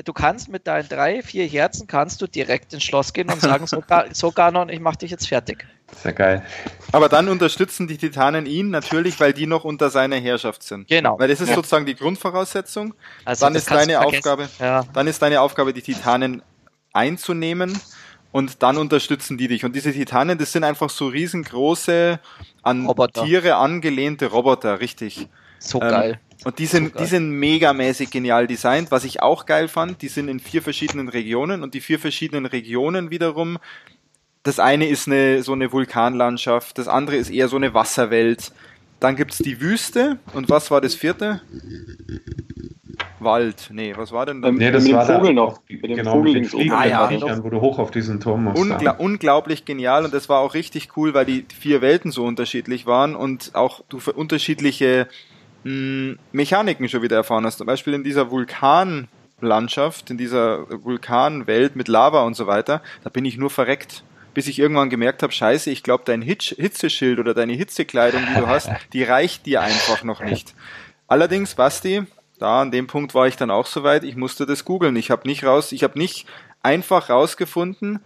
du 0.05 0.13
kannst 0.13 0.49
mit 0.49 0.67
deinen 0.67 0.89
drei, 0.89 1.23
vier 1.23 1.47
Herzen 1.47 1.87
kannst 1.87 2.21
du 2.23 2.27
direkt 2.27 2.73
ins 2.73 2.83
Schloss 2.83 3.13
gehen 3.13 3.31
und 3.31 3.41
sagen, 3.41 3.67
so, 3.67 3.83
so 4.13 4.33
Ganon, 4.33 4.69
ich 4.69 4.81
mach 4.81 4.97
dich 4.97 5.11
jetzt 5.11 5.29
fertig. 5.29 5.67
Sehr 6.03 6.13
geil. 6.13 6.45
Aber 6.93 7.09
dann 7.09 7.29
unterstützen 7.29 7.87
die 7.87 7.99
Titanen 7.99 8.47
ihn 8.47 8.71
natürlich, 8.71 9.21
weil 9.21 9.33
die 9.33 9.47
noch 9.47 9.65
unter 9.65 9.91
seiner 9.91 10.17
Herrschaft 10.17 10.63
sind. 10.63 10.89
Genau. 10.89 11.19
Weil 11.19 11.29
das 11.29 11.41
ist 11.41 11.51
ja. 11.51 11.55
sozusagen 11.55 11.87
die 11.87 11.95
Grundvoraussetzung. 11.95 12.95
Also 13.25 13.47
dann 13.47 13.55
ist 13.55 13.71
deine 13.71 14.01
Aufgabe, 14.01 14.49
ja. 14.59 14.85
dann 14.93 15.07
ist 15.07 15.21
deine 15.23 15.41
Aufgabe, 15.41 15.73
die 15.73 15.83
Titanen 15.83 16.43
einzunehmen 16.93 17.79
und 18.35 18.65
dann 18.65 18.79
unterstützen 18.79 19.39
die 19.39 19.47
dich. 19.47 19.65
Und 19.65 19.77
diese 19.77 19.93
Titanen, 19.93 20.37
das 20.39 20.51
sind 20.51 20.65
einfach 20.65 20.91
so 20.91 21.07
riesengroße, 21.07 22.19
an 22.65 22.85
Roboter. 22.85 23.25
Tiere 23.25 23.55
angelehnte 23.55 24.27
Roboter, 24.27 24.81
richtig. 24.81 25.29
So 25.61 25.81
ähm, 25.81 25.89
geil. 25.89 26.21
Und 26.43 26.59
die 26.59 26.67
sind, 26.67 26.95
so 26.95 26.99
die 26.99 27.05
sind 27.05 27.31
megamäßig 27.31 28.11
genial 28.11 28.49
designt. 28.49 28.91
Was 28.91 29.05
ich 29.05 29.23
auch 29.23 29.47
geil 29.47 29.69
fand, 29.69 30.03
die 30.03 30.09
sind 30.09 30.27
in 30.27 30.41
vier 30.41 30.63
verschiedenen 30.63 31.09
Regionen 31.09 31.63
und 31.63 31.75
die 31.75 31.81
vier 31.81 32.01
verschiedenen 32.01 32.45
Regionen 32.45 33.13
wiederum 33.13 33.59
das 34.43 34.59
eine 34.59 34.89
ist 34.89 35.07
eine, 35.07 35.45
so 35.45 35.53
eine 35.53 35.71
Vulkanlandschaft, 35.71 36.77
das 36.77 36.89
andere 36.89 37.17
ist 37.17 37.31
eher 37.31 37.47
so 37.47 37.57
eine 37.57 37.73
Wasserwelt. 37.73 38.51
Dann 38.99 39.15
gibt 39.15 39.31
es 39.31 39.39
die 39.39 39.61
Wüste. 39.61 40.19
Und 40.33 40.51
was 40.51 40.73
war 40.73 40.81
das 40.81 40.97
vierte? 40.97 41.41
Wald. 43.21 43.71
Nee, 43.73 43.95
was 43.97 44.13
war 44.13 44.27
denn 44.27 44.43
da? 44.43 44.51
Nee, 44.51 44.71
das 44.71 44.85
mit 44.85 44.93
war 44.93 45.07
dem 45.07 45.17
Vogel 45.17 45.35
noch. 45.35 45.61
Mit 45.69 45.85
dem 45.85 45.97
genau, 45.97 46.13
Vogel 46.13 46.41
mit 46.41 46.53
den 46.53 46.73
ah, 46.73 46.87
ja. 46.87 47.45
wo 47.45 47.51
du 47.51 47.61
hoch 47.61 47.79
auf 47.79 47.91
diesen 47.91 48.21
Turm 48.21 48.45
musst. 48.45 48.61
Ungla 48.61 48.93
unglaublich 48.93 49.65
genial 49.65 50.05
und 50.05 50.15
das 50.15 50.29
war 50.29 50.41
auch 50.41 50.55
richtig 50.55 50.97
cool, 50.97 51.15
weil 51.15 51.25
die 51.25 51.45
vier 51.59 51.81
Welten 51.81 52.11
so 52.11 52.25
unterschiedlich 52.25 52.87
waren 52.87 53.15
und 53.15 53.55
auch 53.55 53.83
du 53.89 53.99
für 53.99 54.13
unterschiedliche 54.13 55.09
mh, 55.65 55.71
hm, 55.71 56.19
Mechaniken 56.33 56.89
schon 56.89 57.03
wieder 57.03 57.17
erfahren 57.17 57.45
hast. 57.45 57.59
Zum 57.59 57.67
Beispiel 57.67 57.95
in 57.95 58.05
dieser 58.05 58.31
Vulkanlandschaft, 58.31 60.11
in 60.11 60.19
dieser 60.19 60.67
Vulkanwelt 60.85 61.77
mit 61.77 61.89
Lava 61.89 62.23
und 62.23 62.35
so 62.35 62.47
weiter, 62.47 62.83
da 63.03 63.11
bin 63.11 63.25
ich 63.25 63.37
nur 63.37 63.51
verreckt 63.51 64.05
bis 64.35 64.49
ich 64.49 64.59
irgendwann 64.59 64.91
gemerkt 64.91 65.23
habe, 65.23 65.33
scheiße, 65.33 65.71
ich 65.71 65.83
glaube, 65.83 66.03
dein 66.05 66.21
Hitz 66.21 66.55
Hitzeschild 66.59 67.21
oder 67.21 67.33
deine 67.33 67.55
Hitzekleidung, 67.55 68.21
die 68.29 68.41
du 68.41 68.49
hast, 68.49 68.69
die 68.93 69.05
reicht 69.05 69.47
dir 69.47 69.63
einfach 69.63 70.03
noch 70.03 70.23
nicht. 70.23 70.55
Allerdings, 71.07 71.55
Basti, 71.55 72.03
da 72.39 72.63
an 72.63 72.71
dem 72.71 72.87
Punkt 72.87 73.15
war 73.15 73.27
ich 73.27 73.37
dann 73.37 73.51
auch 73.51 73.67
soweit, 73.67 74.05
ich 74.05 74.17
musste 74.17 74.47
das 74.47 74.65
googeln. 74.65 74.97
Ich 74.97 75.11
habe 75.11 75.27
nicht 75.27 75.45
raus, 75.45 75.73
ich 75.73 75.85
habe 75.85 75.99
nicht 75.99 76.27
einfach 76.63 77.11
rausgefunden, 77.11 78.01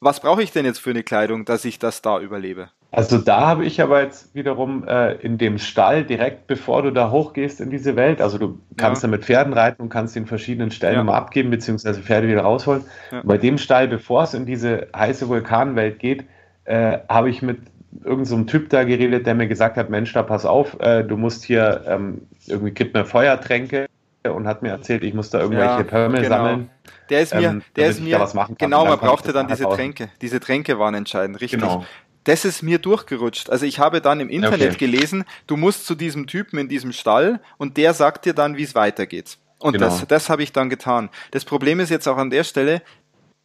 was 0.00 0.20
brauche 0.20 0.42
ich 0.42 0.52
denn 0.52 0.64
jetzt 0.64 0.78
für 0.78 0.90
eine 0.90 1.02
Kleidung, 1.02 1.44
dass 1.44 1.64
ich 1.64 1.78
das 1.78 2.02
da 2.02 2.20
überlebe. 2.20 2.70
Also 2.90 3.18
da 3.18 3.40
habe 3.40 3.66
ich 3.66 3.82
aber 3.82 4.02
jetzt 4.02 4.34
wiederum 4.34 4.86
äh, 4.88 5.12
in 5.16 5.36
dem 5.36 5.58
Stall 5.58 6.04
direkt 6.04 6.46
bevor 6.46 6.82
du 6.82 6.90
da 6.90 7.10
hochgehst 7.10 7.60
in 7.60 7.68
diese 7.68 7.96
Welt, 7.96 8.22
also 8.22 8.38
du 8.38 8.58
kannst 8.78 9.02
ja. 9.02 9.08
da 9.08 9.10
mit 9.10 9.26
Pferden 9.26 9.52
reiten 9.52 9.82
und 9.82 9.88
kannst 9.90 10.16
den 10.16 10.26
verschiedenen 10.26 10.70
Stellen 10.70 10.94
ja. 10.94 11.04
mal 11.04 11.16
abgeben, 11.16 11.50
beziehungsweise 11.50 12.00
Pferde 12.00 12.28
wieder 12.28 12.42
rausholen. 12.42 12.84
Ja. 13.12 13.20
Bei 13.24 13.36
dem 13.36 13.58
Stall, 13.58 13.88
bevor 13.88 14.22
es 14.22 14.32
in 14.32 14.46
diese 14.46 14.88
heiße 14.96 15.28
Vulkanwelt 15.28 15.98
geht, 15.98 16.24
äh, 16.64 16.98
habe 17.10 17.28
ich 17.28 17.42
mit 17.42 17.58
irgendeinem 17.92 18.24
so 18.24 18.42
Typ 18.44 18.70
da 18.70 18.84
geredet, 18.84 19.26
der 19.26 19.34
mir 19.34 19.48
gesagt 19.48 19.76
hat, 19.76 19.90
Mensch, 19.90 20.12
da 20.12 20.22
pass 20.22 20.44
auf, 20.44 20.78
äh, 20.80 21.02
du 21.04 21.16
musst 21.16 21.44
hier 21.44 21.84
ähm, 21.86 22.22
irgendwie 22.46 22.72
gibt 22.72 22.94
mir 22.94 23.04
Feuertränke 23.04 23.86
und 24.24 24.46
hat 24.46 24.62
mir 24.62 24.70
erzählt, 24.70 25.04
ich 25.04 25.14
muss 25.14 25.30
da 25.30 25.40
irgendwelche 25.40 25.78
ja, 25.78 25.82
Pörmel 25.84 26.22
genau. 26.22 26.36
sammeln. 26.36 26.70
Der 27.08 27.20
ist 27.20 27.34
mir, 27.34 27.48
ähm, 27.48 27.62
der 27.76 27.88
ist 27.88 28.00
mir, 28.00 28.28
genau, 28.58 28.84
man 28.84 28.98
brauchte 28.98 29.32
dann 29.32 29.48
diese 29.48 29.64
Tränke. 29.64 30.10
Diese 30.20 30.40
Tränke 30.40 30.78
waren 30.78 30.94
entscheidend, 30.94 31.40
richtig. 31.40 31.60
Genau 31.60 31.84
das 32.28 32.44
ist 32.44 32.62
mir 32.62 32.78
durchgerutscht. 32.78 33.48
Also 33.48 33.64
ich 33.64 33.78
habe 33.78 34.02
dann 34.02 34.20
im 34.20 34.28
Internet 34.28 34.74
okay. 34.74 34.76
gelesen, 34.76 35.24
du 35.46 35.56
musst 35.56 35.86
zu 35.86 35.94
diesem 35.94 36.26
Typen 36.26 36.58
in 36.58 36.68
diesem 36.68 36.92
Stall 36.92 37.40
und 37.56 37.78
der 37.78 37.94
sagt 37.94 38.26
dir 38.26 38.34
dann, 38.34 38.58
wie 38.58 38.64
es 38.64 38.74
weitergeht. 38.74 39.38
Und 39.58 39.72
genau. 39.72 39.86
das, 39.86 40.06
das 40.06 40.28
habe 40.28 40.42
ich 40.42 40.52
dann 40.52 40.68
getan. 40.68 41.08
Das 41.30 41.46
Problem 41.46 41.80
ist 41.80 41.88
jetzt 41.88 42.06
auch 42.06 42.18
an 42.18 42.28
der 42.28 42.44
Stelle, 42.44 42.82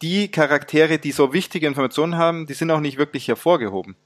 die 0.02 0.30
Charaktere, 0.30 0.98
die 0.98 1.12
so 1.12 1.32
wichtige 1.32 1.66
Informationen 1.66 2.18
haben, 2.18 2.46
die 2.46 2.52
sind 2.52 2.70
auch 2.70 2.80
nicht 2.80 2.98
wirklich 2.98 3.26
hervorgehoben. 3.26 3.96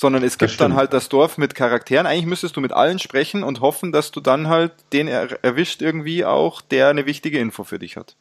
Sondern 0.00 0.22
es 0.22 0.38
gibt 0.38 0.60
dann 0.60 0.76
halt 0.76 0.92
das 0.92 1.08
Dorf 1.08 1.38
mit 1.38 1.56
Charakteren. 1.56 2.06
Eigentlich 2.06 2.26
müsstest 2.26 2.56
du 2.56 2.60
mit 2.60 2.72
allen 2.72 3.00
sprechen 3.00 3.42
und 3.42 3.60
hoffen, 3.60 3.90
dass 3.90 4.12
du 4.12 4.20
dann 4.20 4.46
halt 4.46 4.70
den 4.92 5.08
er 5.08 5.42
erwischt 5.42 5.82
irgendwie 5.82 6.24
auch, 6.24 6.60
der 6.60 6.86
eine 6.86 7.04
wichtige 7.04 7.40
Info 7.40 7.64
für 7.64 7.80
dich 7.80 7.96
hat. 7.96 8.14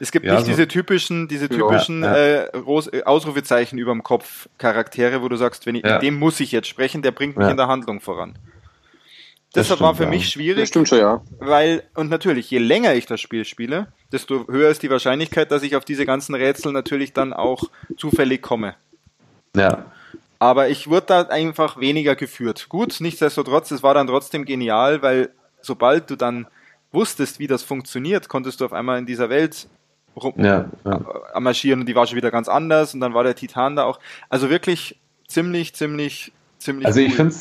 Es 0.00 0.12
gibt 0.12 0.26
ja, 0.26 0.34
nicht 0.34 0.44
so 0.44 0.48
diese 0.50 0.68
typischen, 0.68 1.28
diese 1.28 1.48
typischen 1.48 2.02
ja, 2.02 2.14
ja. 2.14 2.42
Äh, 2.42 2.58
äh 2.58 3.02
Ausrufezeichen 3.04 3.78
über 3.78 3.92
dem 3.92 4.02
Kopf 4.02 4.50
Charaktere, 4.58 5.22
wo 5.22 5.30
du 5.30 5.36
sagst, 5.36 5.64
wenn 5.64 5.76
ich, 5.76 5.82
mit 5.82 6.02
dem 6.02 6.18
muss 6.18 6.40
ich 6.40 6.52
jetzt 6.52 6.68
sprechen, 6.68 7.00
der 7.00 7.12
bringt 7.12 7.38
mich 7.38 7.48
in 7.48 7.56
der 7.56 7.68
Handlung 7.68 8.02
voran. 8.02 8.36
Das 9.54 9.68
Deshalb 9.68 9.80
war 9.80 9.94
für 9.94 10.06
mich 10.06 10.28
schwierig. 10.28 10.64
Das 10.64 10.68
stimmt 10.68 10.90
schon, 10.90 10.98
ja. 10.98 11.22
Weil, 11.38 11.84
und 11.94 12.10
natürlich, 12.10 12.50
je 12.50 12.58
länger 12.58 12.92
ich 12.92 13.06
das 13.06 13.22
Spiel 13.22 13.46
spiele, 13.46 13.86
desto 14.12 14.46
höher 14.48 14.68
ist 14.68 14.82
die 14.82 14.90
Wahrscheinlichkeit, 14.90 15.50
dass 15.50 15.62
ich 15.62 15.74
auf 15.74 15.86
diese 15.86 16.04
ganzen 16.04 16.34
Rätsel 16.34 16.72
natürlich 16.72 17.14
dann 17.14 17.32
auch 17.32 17.62
zufällig 17.96 18.42
komme. 18.42 18.74
Ja. 19.56 19.86
Aber 20.38 20.68
ich 20.68 20.88
wurde 20.88 21.06
da 21.06 21.22
einfach 21.22 21.78
weniger 21.78 22.14
geführt. 22.14 22.68
Gut, 22.68 22.96
nichtsdestotrotz, 23.00 23.70
es 23.70 23.82
war 23.82 23.94
dann 23.94 24.06
trotzdem 24.06 24.44
genial, 24.44 25.02
weil 25.02 25.30
sobald 25.60 26.10
du 26.10 26.16
dann 26.16 26.46
wusstest, 26.92 27.38
wie 27.38 27.46
das 27.46 27.62
funktioniert, 27.62 28.28
konntest 28.28 28.60
du 28.60 28.64
auf 28.64 28.72
einmal 28.72 28.98
in 28.98 29.06
dieser 29.06 29.28
Welt 29.30 29.68
rum 30.16 30.34
ja, 30.36 30.70
ja. 30.84 31.40
marschieren 31.40 31.80
und 31.80 31.86
die 31.86 31.94
war 31.94 32.06
schon 32.06 32.16
wieder 32.16 32.30
ganz 32.30 32.48
anders 32.48 32.94
und 32.94 33.00
dann 33.00 33.14
war 33.14 33.24
der 33.24 33.34
Titan 33.34 33.76
da 33.76 33.84
auch. 33.84 34.00
Also 34.28 34.50
wirklich 34.50 34.98
ziemlich, 35.28 35.74
ziemlich, 35.74 36.32
ziemlich. 36.58 36.86
Also 36.86 37.00
cool. 37.00 37.06
ich 37.06 37.14
finde 37.14 37.34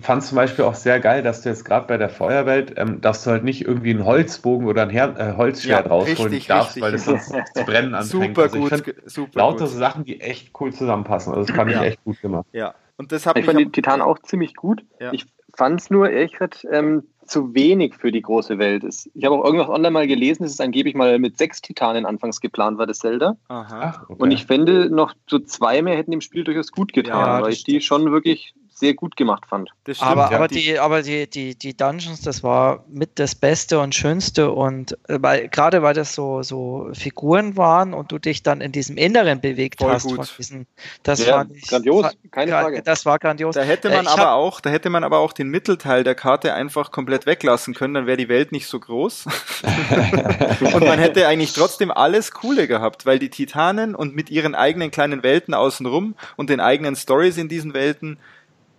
fand 0.00 0.22
zum 0.22 0.36
Beispiel 0.36 0.64
auch 0.64 0.74
sehr 0.74 1.00
geil, 1.00 1.22
dass 1.22 1.42
du 1.42 1.48
jetzt 1.48 1.64
gerade 1.64 1.86
bei 1.86 1.96
der 1.96 2.08
Feuerwelt, 2.08 2.74
ähm, 2.76 3.00
darfst 3.00 3.26
du 3.26 3.30
halt 3.30 3.44
nicht 3.44 3.64
irgendwie 3.64 3.90
einen 3.90 4.04
Holzbogen 4.04 4.66
oder 4.66 4.82
ein 4.82 4.90
Her 4.90 5.14
äh, 5.18 5.36
Holzschwert 5.36 5.86
ja, 5.86 5.90
rausholen 5.90 6.32
richtig, 6.32 6.46
darfst, 6.46 6.76
richtig. 6.76 6.82
weil 6.82 6.92
das 6.92 7.04
sonst 7.04 7.28
zu 7.54 7.64
brennen 7.64 7.94
anfängt. 7.94 8.36
Super 8.36 8.42
also 8.42 8.58
gut, 8.58 8.94
super 9.06 9.38
lauter 9.38 9.64
gut. 9.66 9.74
Sachen, 9.74 10.04
die 10.04 10.20
echt 10.20 10.52
cool 10.60 10.72
zusammenpassen. 10.72 11.32
Also 11.32 11.46
das 11.46 11.56
fand 11.56 11.70
ja. 11.70 11.82
ich 11.82 11.88
echt 11.88 12.04
gut 12.04 12.20
gemacht. 12.20 12.46
Ja, 12.52 12.74
und 12.96 13.12
das 13.12 13.26
ich 13.26 13.44
fand 13.44 13.58
den 13.58 13.72
Titan 13.72 14.00
auch 14.00 14.18
ziemlich 14.20 14.54
gut. 14.54 14.84
Ja. 15.00 15.12
Ich 15.12 15.26
fand 15.54 15.80
es 15.80 15.90
nur, 15.90 16.10
ehrlich 16.10 16.32
gesagt, 16.32 16.66
ähm, 16.70 17.04
zu 17.26 17.54
wenig 17.54 17.94
für 17.94 18.10
die 18.12 18.22
große 18.22 18.58
Welt 18.58 18.84
ist. 18.84 19.10
Ich 19.14 19.24
habe 19.24 19.36
auch 19.36 19.44
irgendwas 19.44 19.68
online 19.68 19.90
mal 19.90 20.06
gelesen, 20.06 20.42
dass 20.42 20.52
es 20.52 20.60
angeblich 20.60 20.94
mal 20.94 21.18
mit 21.18 21.38
sechs 21.38 21.60
Titanen 21.60 22.04
anfangs 22.04 22.40
geplant 22.40 22.78
war, 22.78 22.86
das 22.86 22.98
Zelda. 22.98 23.36
Aha. 23.48 24.04
Okay. 24.08 24.22
Und 24.22 24.30
ich 24.30 24.46
fände, 24.46 24.90
noch 24.90 25.14
so 25.28 25.38
zwei 25.38 25.82
mehr 25.82 25.96
hätten 25.96 26.10
dem 26.10 26.20
Spiel 26.20 26.44
durchaus 26.44 26.72
gut 26.72 26.92
getan, 26.92 27.26
ja, 27.26 27.42
weil 27.42 27.52
ich 27.52 27.64
die 27.64 27.80
schon 27.80 28.10
wirklich 28.12 28.54
sehr 28.82 28.94
gut 28.94 29.16
gemacht 29.16 29.44
fand. 29.46 29.70
Stimmt, 29.82 30.02
aber, 30.02 30.32
ja. 30.32 30.36
aber, 30.36 30.48
die, 30.48 30.78
aber 30.80 31.02
die, 31.02 31.30
die, 31.30 31.54
die 31.54 31.76
Dungeons, 31.76 32.20
das 32.20 32.42
war 32.42 32.84
mit 32.88 33.20
das 33.20 33.36
Beste 33.36 33.78
und 33.78 33.94
Schönste 33.94 34.50
und 34.50 34.98
äh, 35.08 35.18
weil, 35.20 35.48
gerade 35.48 35.82
weil 35.82 35.94
das 35.94 36.16
so, 36.16 36.42
so 36.42 36.88
Figuren 36.92 37.56
waren 37.56 37.94
und 37.94 38.10
du 38.10 38.18
dich 38.18 38.42
dann 38.42 38.60
in 38.60 38.72
diesem 38.72 38.96
Inneren 38.96 39.40
bewegt 39.40 39.78
Voll 39.78 39.92
hast 39.92 40.10
von 40.10 40.26
diesen, 40.36 40.66
das 41.04 41.24
ja, 41.24 41.44
ich, 41.54 41.68
grandios, 41.68 42.06
keine 42.32 42.50
Frage. 42.50 42.82
Das 42.82 43.06
war 43.06 43.20
grandios. 43.20 43.54
Da 43.54 43.62
hätte 43.62 43.88
man 43.88 44.06
äh, 44.06 44.08
aber 44.08 44.32
auch, 44.32 44.60
da 44.60 44.70
hätte 44.70 44.90
man 44.90 45.04
aber 45.04 45.18
auch 45.18 45.32
den 45.32 45.48
Mittelteil 45.48 46.02
der 46.02 46.16
Karte 46.16 46.52
einfach 46.52 46.90
komplett 46.90 47.24
weglassen 47.24 47.74
können, 47.74 47.94
dann 47.94 48.06
wäre 48.08 48.16
die 48.16 48.28
Welt 48.28 48.50
nicht 48.50 48.66
so 48.66 48.80
groß. 48.80 49.26
und 50.74 50.80
man 50.84 50.98
hätte 50.98 51.28
eigentlich 51.28 51.52
trotzdem 51.52 51.92
alles 51.92 52.32
Coole 52.32 52.66
gehabt, 52.66 53.06
weil 53.06 53.20
die 53.20 53.30
Titanen 53.30 53.94
und 53.94 54.16
mit 54.16 54.28
ihren 54.28 54.56
eigenen 54.56 54.90
kleinen 54.90 55.22
Welten 55.22 55.54
außenrum 55.54 56.16
und 56.34 56.50
den 56.50 56.58
eigenen 56.58 56.96
Stories 56.96 57.38
in 57.38 57.48
diesen 57.48 57.74
Welten 57.74 58.18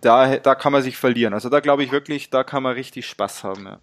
da, 0.04 0.36
da 0.36 0.54
kann 0.54 0.72
man 0.72 0.82
sich 0.82 0.96
verlieren. 0.96 1.34
Also 1.34 1.48
da 1.48 1.60
glaube 1.60 1.84
ich 1.84 1.92
wirklich, 1.92 2.30
da 2.30 2.44
kann 2.44 2.62
man 2.62 2.74
richtig 2.74 3.06
Spaß 3.06 3.44
haben. 3.44 3.66
Ja. 3.66 3.80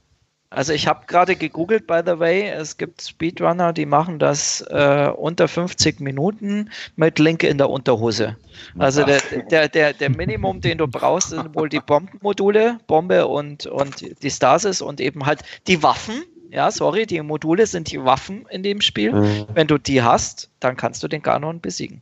Also 0.53 0.73
ich 0.73 0.85
habe 0.85 1.05
gerade 1.07 1.37
gegoogelt, 1.37 1.87
by 1.87 2.01
the 2.05 2.19
way, 2.19 2.49
es 2.49 2.75
gibt 2.75 3.01
Speedrunner, 3.01 3.71
die 3.71 3.85
machen 3.85 4.19
das 4.19 4.59
äh, 4.69 5.09
unter 5.15 5.47
50 5.47 6.01
Minuten 6.01 6.69
mit 6.97 7.19
Link 7.19 7.43
in 7.43 7.57
der 7.57 7.69
Unterhose. 7.69 8.35
Also 8.77 9.05
der, 9.05 9.21
der, 9.49 9.69
der, 9.69 9.93
der 9.93 10.09
Minimum, 10.09 10.59
den 10.59 10.77
du 10.77 10.87
brauchst, 10.87 11.29
sind 11.29 11.55
wohl 11.55 11.69
die 11.69 11.79
Bombenmodule, 11.79 12.79
Bombe 12.85 13.27
und, 13.27 13.65
und 13.65 14.21
die 14.21 14.29
Stasis 14.29 14.81
und 14.81 14.99
eben 14.99 15.25
halt 15.25 15.39
die 15.67 15.81
Waffen. 15.83 16.21
Ja, 16.49 16.69
sorry, 16.69 17.05
die 17.05 17.21
Module 17.21 17.65
sind 17.65 17.89
die 17.89 18.03
Waffen 18.03 18.45
in 18.49 18.61
dem 18.61 18.81
Spiel. 18.81 19.13
Mhm. 19.13 19.45
Wenn 19.53 19.67
du 19.67 19.77
die 19.77 20.01
hast, 20.01 20.49
dann 20.59 20.75
kannst 20.75 21.01
du 21.01 21.07
den 21.07 21.21
Ganon 21.21 21.61
besiegen. 21.61 22.01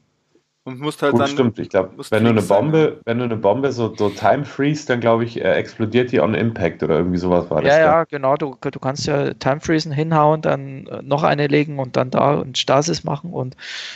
Und 0.65 0.79
musst 0.79 1.01
halt 1.01 1.13
Gut, 1.13 1.21
dann. 1.21 1.29
Stimmt, 1.29 1.57
ich 1.57 1.69
glaube, 1.69 2.03
wenn 2.09 2.23
du 2.23 2.29
eine 2.29 2.41
Bombe, 2.41 2.93
sein, 2.95 3.01
wenn 3.05 3.17
du 3.19 3.23
eine 3.23 3.37
Bombe 3.37 3.71
so, 3.71 3.95
so 3.95 4.09
time 4.09 4.45
freeze, 4.45 4.85
dann 4.85 4.99
glaube 4.99 5.23
ich, 5.23 5.39
äh, 5.39 5.53
explodiert 5.53 6.11
die 6.11 6.19
on 6.19 6.35
Impact 6.35 6.83
oder 6.83 6.97
irgendwie 6.97 7.17
sowas 7.17 7.49
war 7.49 7.61
das. 7.61 7.73
Ja, 7.73 7.79
ja, 7.79 8.03
genau. 8.03 8.35
Du, 8.35 8.55
du 8.59 8.79
kannst 8.79 9.07
ja 9.07 9.33
time 9.33 9.61
freezen, 9.61 9.91
hinhauen, 9.91 10.41
dann 10.41 10.85
äh, 10.87 11.01
noch 11.01 11.23
eine 11.23 11.47
legen 11.47 11.79
und 11.79 11.95
dann 11.95 12.11
da 12.11 12.35
und 12.35 12.57
Stasis 12.57 13.03
machen 13.03 13.31
und 13.31 13.55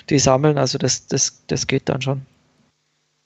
die 0.09 0.19
sammeln. 0.19 0.57
Also 0.57 0.77
das, 0.77 1.07
das, 1.07 1.43
das 1.47 1.67
geht 1.67 1.89
dann 1.89 2.01
schon. 2.01 2.25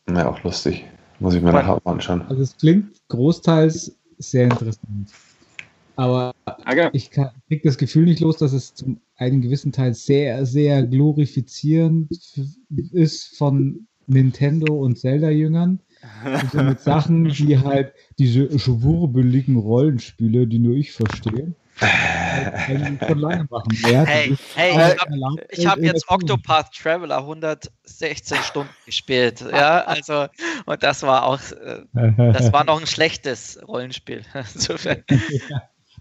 Ja, 0.10 0.30
auch 0.30 0.44
lustig. 0.44 0.86
Muss 1.20 1.34
ich 1.34 1.42
mir 1.42 1.52
nachher 1.52 1.80
mal 1.84 1.92
anschauen. 1.92 2.24
Also 2.30 2.44
es 2.44 2.58
klingt 2.58 2.96
großteils 3.08 3.96
sehr 4.18 4.46
interessant. 4.46 5.12
Aber 5.98 6.34
okay. 6.46 6.90
ich 6.94 7.12
kriege 7.12 7.62
das 7.64 7.78
Gefühl 7.78 8.06
nicht 8.06 8.20
los, 8.20 8.38
dass 8.38 8.54
es 8.54 8.74
zum 8.74 9.02
einen 9.18 9.42
gewissen 9.42 9.72
Teil 9.72 9.94
sehr, 9.94 10.46
sehr 10.46 10.84
glorifizierend 10.84 12.10
ist 12.94 13.38
von 13.38 13.88
Nintendo 14.06 14.74
und 14.76 14.98
Zelda-Jüngern. 14.98 15.80
mit 16.54 16.80
Sachen, 16.80 17.30
die 17.30 17.58
halt 17.58 17.92
diese 18.20 18.58
schwurbeligen 18.60 19.58
Rollenspiele, 19.58 20.48
die 20.48 20.60
nur 20.60 20.76
ich 20.76 20.92
verstehe. 20.92 21.54
lange 23.16 23.48
machen. 23.50 23.72
hey, 23.84 24.36
hey, 24.56 24.96
ich 25.50 25.66
habe 25.66 25.72
hab 25.72 25.80
jetzt 25.80 26.10
Octopath 26.10 26.72
Traveler 26.74 27.18
116 27.20 28.38
Stunden 28.38 28.70
gespielt. 28.86 29.42
Ja, 29.42 29.82
also, 29.82 30.28
und 30.66 30.84
das 30.84 31.04
war 31.04 31.24
auch, 31.26 31.40
äh, 31.52 31.84
das 32.18 32.52
war 32.52 32.64
noch 32.64 32.80
ein 32.80 32.88
schlechtes 32.88 33.60
Rollenspiel. 33.68 34.24
Insofern. 34.54 35.04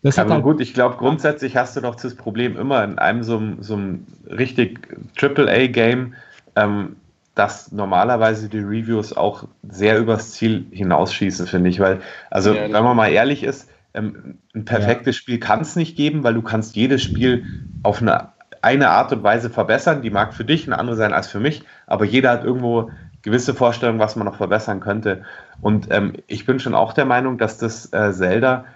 Das 0.07 0.21
aber 0.21 0.35
halt 0.35 0.45
gut, 0.45 0.61
ich 0.61 0.73
glaube, 0.73 0.99
grundsätzlich 0.99 1.57
hast 1.57 1.77
du 1.77 1.81
doch 1.81 1.97
das 1.97 2.15
Problem 2.15 2.57
immer 2.57 2.85
in 2.85 2.97
einem 2.97 3.25
so, 3.25 3.43
so 3.59 3.75
einem 3.75 4.07
richtig 4.31 4.79
AAA-Game, 5.21 6.15
ähm, 6.55 6.95
dass 7.35 7.73
normalerweise 7.73 8.49
die 8.49 8.61
Reviews 8.61 9.13
auch 9.13 9.49
sehr 9.69 9.99
übers 9.99 10.31
Ziel 10.31 10.65
hinausschießen, 10.71 11.49
finde 11.49 11.71
ich. 11.71 11.81
Weil, 11.81 11.99
also, 12.31 12.55
ja, 12.55 12.73
wenn 12.73 12.85
man 12.85 12.97
mal 12.97 13.09
ehrlich 13.09 13.43
ist, 13.43 13.69
ähm, 13.95 14.39
ein 14.55 14.65
perfektes 14.65 15.17
ja. 15.17 15.21
Spiel 15.23 15.41
kann 15.41 15.63
es 15.63 15.75
nicht 15.75 15.97
geben, 15.97 16.23
weil 16.23 16.35
du 16.35 16.43
kannst 16.43 16.77
jedes 16.77 17.03
Spiel 17.03 17.45
auf 17.83 18.01
eine, 18.01 18.29
eine 18.63 18.91
Art 18.91 19.13
und 19.13 19.25
Weise 19.25 19.51
verbessern. 19.51 20.03
Die 20.03 20.11
mag 20.11 20.35
für 20.35 20.45
dich 20.45 20.69
eine 20.69 20.79
andere 20.79 20.95
sein 20.95 21.15
als 21.15 21.27
für 21.27 21.41
mich, 21.41 21.65
aber 21.89 22.05
jeder 22.05 22.31
hat 22.31 22.45
irgendwo 22.45 22.93
gewisse 23.23 23.55
Vorstellungen, 23.55 23.99
was 23.99 24.15
man 24.15 24.27
noch 24.27 24.37
verbessern 24.37 24.79
könnte. 24.79 25.25
Und 25.61 25.89
ähm, 25.91 26.13
ich 26.29 26.47
bin 26.47 26.61
schon 26.61 26.77
auch 26.77 26.93
der 26.93 27.07
Meinung, 27.07 27.39
dass 27.39 27.59
das 27.59 27.93
äh, 27.93 28.13
Zelda 28.13 28.67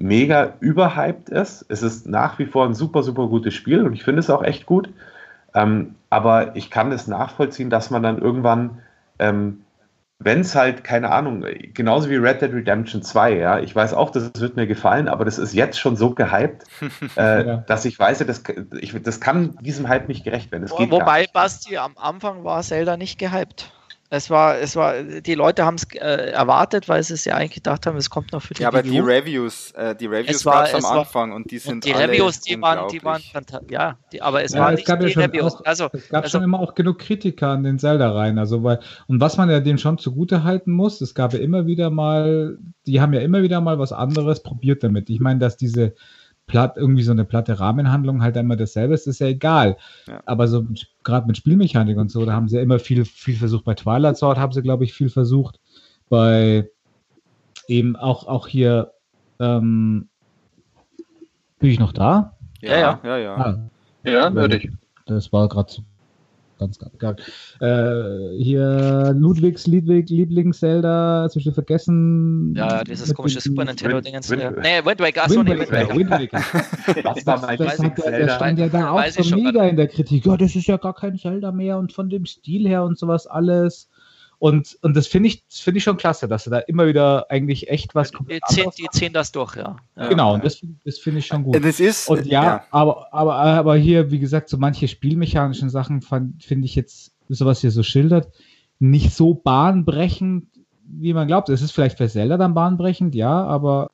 mega 0.00 0.54
überhyped 0.60 1.28
ist. 1.28 1.64
Es 1.68 1.82
ist 1.82 2.08
nach 2.08 2.38
wie 2.38 2.46
vor 2.46 2.64
ein 2.64 2.74
super, 2.74 3.02
super 3.02 3.28
gutes 3.28 3.54
Spiel 3.54 3.84
und 3.84 3.92
ich 3.92 4.02
finde 4.02 4.20
es 4.20 4.30
auch 4.30 4.42
echt 4.42 4.66
gut. 4.66 4.88
Ähm, 5.54 5.94
aber 6.08 6.56
ich 6.56 6.70
kann 6.70 6.90
es 6.92 7.06
nachvollziehen, 7.06 7.70
dass 7.70 7.90
man 7.90 8.02
dann 8.02 8.18
irgendwann, 8.18 8.78
ähm, 9.18 9.62
wenn 10.18 10.40
es 10.40 10.54
halt, 10.54 10.84
keine 10.84 11.10
Ahnung, 11.10 11.44
genauso 11.74 12.08
wie 12.08 12.16
Red 12.16 12.40
Dead 12.40 12.52
Redemption 12.52 13.02
2, 13.02 13.36
ja, 13.36 13.58
ich 13.58 13.74
weiß 13.74 13.94
auch, 13.94 14.10
das 14.10 14.30
wird 14.38 14.56
mir 14.56 14.66
gefallen, 14.66 15.08
aber 15.08 15.24
das 15.24 15.38
ist 15.38 15.54
jetzt 15.54 15.78
schon 15.78 15.96
so 15.96 16.14
gehypt, 16.14 16.64
äh, 17.16 17.46
ja. 17.46 17.56
dass 17.66 17.84
ich 17.84 17.98
weiß, 17.98 18.18
das, 18.18 18.42
ich, 18.80 18.94
das 19.02 19.20
kann 19.20 19.56
diesem 19.60 19.88
Hype 19.88 20.08
nicht 20.08 20.24
gerecht 20.24 20.52
werden. 20.52 20.68
Wobei, 20.70 21.26
Basti, 21.32 21.76
am 21.76 21.96
Anfang 21.96 22.44
war 22.44 22.62
Zelda 22.62 22.96
nicht 22.96 23.18
gehypt. 23.18 23.72
Es 24.12 24.28
war, 24.28 24.58
es 24.58 24.74
war, 24.74 25.04
die 25.04 25.34
Leute 25.36 25.64
haben 25.64 25.76
es 25.76 25.84
äh, 25.94 26.32
erwartet, 26.32 26.88
weil 26.88 27.00
sie 27.00 27.14
es 27.14 27.24
ja 27.24 27.36
eigentlich 27.36 27.54
gedacht 27.54 27.86
haben, 27.86 27.96
es 27.96 28.10
kommt 28.10 28.32
noch 28.32 28.42
für 28.42 28.54
die 28.54 28.62
Ja, 28.62 28.68
aber 28.68 28.82
die 28.82 28.98
Reviews, 28.98 29.70
äh, 29.76 29.94
die 29.94 30.06
Reviews 30.06 30.42
gab 30.42 30.66
es 30.66 30.74
am 30.74 30.84
Anfang 30.84 31.30
und 31.30 31.48
die 31.48 31.58
sind 31.58 31.74
und 31.74 31.84
Die 31.84 31.92
Reviews, 31.92 32.40
die 32.40 32.60
waren, 32.60 32.88
die 32.88 33.04
waren 33.04 33.22
ja, 33.68 33.98
die, 34.12 34.20
aber 34.20 34.42
es 34.42 34.52
ja, 34.52 34.62
war 34.62 34.72
es 34.72 34.78
nicht 34.78 34.86
gab 34.88 34.98
die 34.98 35.06
ja 35.06 35.20
Reviews. 35.20 35.54
Auch, 35.54 35.64
also, 35.64 35.88
es 35.92 36.08
gab 36.08 36.24
also, 36.24 36.38
schon 36.38 36.42
immer 36.42 36.58
auch 36.58 36.74
genug 36.74 36.98
Kritiker 36.98 37.50
an 37.50 37.62
den 37.62 37.78
Zelda 37.78 38.10
rein. 38.10 38.40
Also, 38.40 38.64
weil, 38.64 38.80
und 39.06 39.20
was 39.20 39.36
man 39.36 39.48
ja 39.48 39.60
dem 39.60 39.78
schon 39.78 39.96
zugute 39.96 40.42
halten 40.42 40.72
muss, 40.72 41.00
es 41.00 41.14
gab 41.14 41.32
ja 41.32 41.38
immer 41.38 41.66
wieder 41.66 41.90
mal, 41.90 42.58
die 42.88 43.00
haben 43.00 43.12
ja 43.12 43.20
immer 43.20 43.42
wieder 43.42 43.60
mal 43.60 43.78
was 43.78 43.92
anderes 43.92 44.42
probiert 44.42 44.82
damit. 44.82 45.08
Ich 45.08 45.20
meine, 45.20 45.38
dass 45.38 45.56
diese 45.56 45.94
platt, 46.50 46.76
irgendwie 46.76 47.04
so 47.04 47.12
eine 47.12 47.24
platte 47.24 47.60
Rahmenhandlung 47.60 48.22
halt 48.22 48.36
immer 48.36 48.56
dasselbe 48.56 48.94
ist, 48.94 49.06
ist 49.06 49.20
ja 49.20 49.28
egal. 49.28 49.76
Ja. 50.08 50.20
Aber 50.26 50.48
so 50.48 50.66
gerade 51.04 51.26
mit 51.28 51.36
Spielmechanik 51.36 51.96
und 51.96 52.10
so, 52.10 52.26
da 52.26 52.32
haben 52.32 52.48
sie 52.48 52.56
ja 52.56 52.62
immer 52.62 52.80
viel, 52.80 53.04
viel 53.04 53.36
versucht. 53.36 53.64
Bei 53.64 53.74
Twilight 53.74 54.16
Sword 54.16 54.36
haben 54.36 54.52
sie, 54.52 54.60
glaube 54.60 54.84
ich, 54.84 54.92
viel 54.92 55.08
versucht. 55.08 55.60
Bei 56.08 56.68
eben 57.68 57.94
auch, 57.94 58.26
auch 58.26 58.48
hier, 58.48 58.92
ähm, 59.38 60.08
bin 61.60 61.70
ich 61.70 61.78
noch 61.78 61.92
da? 61.92 62.36
Ja, 62.60 62.78
ja, 62.78 63.00
ja, 63.04 63.16
ja. 63.16 63.36
Ah, 63.36 63.70
ja, 64.02 64.34
würde 64.34 64.56
ich. 64.56 64.70
Das 65.06 65.32
war 65.32 65.48
gerade 65.48 65.70
ganz, 65.70 65.84
ganz 66.60 66.78
geil. 66.78 67.16
Äh, 67.60 68.36
hier 68.42 69.12
Ludwigs 69.16 69.66
Ludwig, 69.66 70.08
Lieblings-Zelda, 70.08 71.22
hast 71.24 71.34
du 71.36 71.52
vergessen? 71.52 72.54
Ja, 72.56 72.84
dieses 72.84 73.12
komische 73.14 73.40
Super 73.40 73.64
Nintendo-Dingens. 73.64 74.30
Nee, 74.30 74.84
Wind 74.84 75.00
Waker, 75.00 75.24
achso, 75.24 75.42
nee, 75.42 75.58
Wind 75.58 75.72
Waker. 75.72 75.96
Wind 75.96 76.10
Waker. 76.10 77.02
das 77.02 77.26
war 77.26 77.40
mein 77.40 77.58
das 77.58 77.78
hat, 77.78 77.98
der 77.98 78.28
stand 78.28 78.58
ja 78.58 78.68
da 78.68 78.90
auch 78.90 79.06
so 79.08 79.36
mega 79.36 79.64
in 79.66 79.76
der 79.76 79.88
Kritik. 79.88 80.26
Ja, 80.26 80.36
das 80.36 80.54
ist 80.54 80.66
ja 80.66 80.76
gar 80.76 80.94
kein 80.94 81.18
Zelda 81.18 81.50
mehr 81.50 81.78
und 81.78 81.92
von 81.92 82.08
dem 82.08 82.26
Stil 82.26 82.68
her 82.68 82.84
und 82.84 82.98
sowas 82.98 83.26
alles. 83.26 83.88
Und, 84.40 84.78
und 84.80 84.96
das 84.96 85.06
finde 85.06 85.28
ich, 85.28 85.44
find 85.50 85.76
ich 85.76 85.84
schon 85.84 85.98
klasse, 85.98 86.26
dass 86.26 86.44
sie 86.44 86.50
da 86.50 86.60
immer 86.60 86.86
wieder 86.86 87.30
eigentlich 87.30 87.68
echt 87.68 87.94
was 87.94 88.10
die 88.10 88.40
ziehen, 88.48 88.70
die 88.78 88.88
ziehen 88.90 89.12
das 89.12 89.32
durch, 89.32 89.54
ja. 89.54 89.76
ja. 89.96 90.08
Genau, 90.08 90.32
und 90.32 90.42
das, 90.42 90.62
das 90.82 90.98
finde 90.98 91.18
ich 91.18 91.26
schon 91.26 91.44
gut. 91.44 91.62
Das 91.62 91.78
ist, 91.78 92.08
und 92.08 92.24
ja, 92.24 92.42
ja, 92.42 92.64
Aber, 92.70 93.12
aber, 93.12 93.34
aber 93.34 93.76
hier, 93.76 94.10
wie 94.10 94.18
gesagt, 94.18 94.48
so 94.48 94.56
manche 94.56 94.88
spielmechanischen 94.88 95.68
Sachen 95.68 96.00
finde 96.00 96.64
ich 96.64 96.74
jetzt, 96.74 97.12
sowas 97.28 97.60
hier 97.60 97.70
so 97.70 97.82
schildert, 97.82 98.32
nicht 98.78 99.12
so 99.12 99.34
bahnbrechend, 99.34 100.46
wie 100.84 101.12
man 101.12 101.26
glaubt. 101.26 101.50
Es 101.50 101.60
ist 101.60 101.72
vielleicht 101.72 101.98
für 101.98 102.08
Zelda 102.08 102.38
dann 102.38 102.54
bahnbrechend, 102.54 103.14
ja, 103.14 103.44
aber 103.44 103.90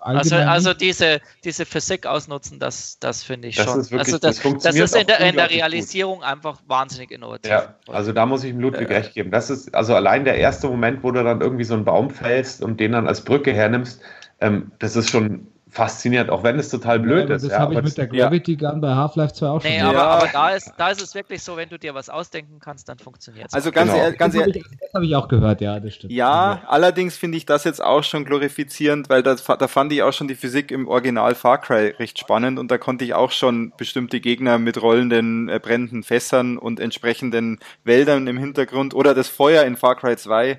also, 0.00 0.36
also 0.36 0.74
diese, 0.74 1.20
diese 1.44 1.64
Physik 1.64 2.06
ausnutzen, 2.06 2.58
das, 2.58 2.98
das 2.98 3.22
finde 3.22 3.48
ich 3.48 3.56
das 3.56 3.66
schon. 3.66 3.80
Ist 3.80 3.90
wirklich, 3.92 4.14
also 4.14 4.18
das, 4.18 4.40
das, 4.40 4.62
das 4.62 4.74
ist 4.74 4.96
in 4.96 5.06
der, 5.06 5.20
in 5.20 5.36
der 5.36 5.50
Realisierung 5.50 6.18
gut. 6.18 6.26
einfach 6.26 6.60
wahnsinnig 6.66 7.12
innovativ. 7.12 7.50
Ja, 7.50 7.74
also 7.88 8.12
da 8.12 8.26
muss 8.26 8.42
ich 8.42 8.50
ihm 8.50 8.60
Ludwig 8.60 8.90
äh, 8.90 8.94
recht 8.94 9.14
geben. 9.14 9.30
Das 9.30 9.48
ist 9.48 9.74
also 9.74 9.94
allein 9.94 10.24
der 10.24 10.36
erste 10.36 10.68
Moment, 10.68 11.02
wo 11.02 11.12
du 11.12 11.22
dann 11.22 11.40
irgendwie 11.40 11.64
so 11.64 11.74
einen 11.74 11.84
Baum 11.84 12.10
fällst 12.10 12.62
und 12.62 12.80
den 12.80 12.92
dann 12.92 13.06
als 13.06 13.22
Brücke 13.22 13.52
hernimmst, 13.52 14.00
ähm, 14.40 14.72
das 14.78 14.96
ist 14.96 15.10
schon 15.10 15.46
fasziniert, 15.76 16.30
auch 16.30 16.42
wenn 16.42 16.58
es 16.58 16.70
total 16.70 16.98
blöd 16.98 17.28
ja, 17.28 17.36
ist. 17.36 17.42
Das 17.44 17.52
ja, 17.52 17.58
habe 17.58 17.74
ich 17.74 17.82
mit 17.82 17.98
der 17.98 18.06
Gravity 18.06 18.56
Gun 18.56 18.80
bei 18.80 18.94
Half-Life 18.94 19.34
2 19.34 19.46
auch 19.46 19.60
schon. 19.60 19.70
Nee, 19.70 19.80
aber, 19.82 20.02
aber, 20.02 20.28
da, 20.32 20.50
ist, 20.50 20.72
da 20.78 20.88
ist 20.88 21.02
es 21.02 21.14
wirklich 21.14 21.42
so, 21.42 21.54
wenn 21.56 21.68
du 21.68 21.78
dir 21.78 21.94
was 21.94 22.08
ausdenken 22.08 22.58
kannst, 22.60 22.88
dann 22.88 22.98
funktioniert 22.98 23.48
es. 23.48 23.52
Also 23.52 23.70
ganz 23.70 23.90
genau. 23.90 24.02
ehrlich, 24.02 24.18
ganz 24.18 24.34
das 24.34 24.42
habe 24.42 24.50
ich, 24.52 24.64
hab 24.94 25.02
ich, 25.02 25.14
auch 25.14 25.28
gehört, 25.28 25.60
ja, 25.60 25.78
das 25.78 25.94
stimmt. 25.94 26.12
Ja, 26.12 26.52
also. 26.52 26.68
allerdings 26.68 27.16
finde 27.18 27.36
ich 27.36 27.44
das 27.44 27.64
jetzt 27.64 27.84
auch 27.84 28.02
schon 28.02 28.24
glorifizierend, 28.24 29.10
weil 29.10 29.22
das, 29.22 29.44
da 29.44 29.68
fand 29.68 29.92
ich 29.92 30.02
auch 30.02 30.12
schon 30.12 30.28
die 30.28 30.34
Physik 30.34 30.70
im 30.70 30.88
Original 30.88 31.34
Far 31.34 31.60
Cry 31.60 31.94
recht 31.98 32.18
spannend 32.18 32.58
und 32.58 32.70
da 32.70 32.78
konnte 32.78 33.04
ich 33.04 33.12
auch 33.12 33.30
schon 33.30 33.74
bestimmte 33.76 34.20
Gegner 34.20 34.58
mit 34.58 34.80
rollenden, 34.80 35.50
äh, 35.50 35.60
brennenden 35.62 36.02
Fässern 36.02 36.56
und 36.56 36.80
entsprechenden 36.80 37.58
Wäldern 37.84 38.26
im 38.28 38.38
Hintergrund 38.38 38.94
oder 38.94 39.14
das 39.14 39.28
Feuer 39.28 39.64
in 39.64 39.76
Far 39.76 39.96
Cry 39.96 40.16
2 40.16 40.58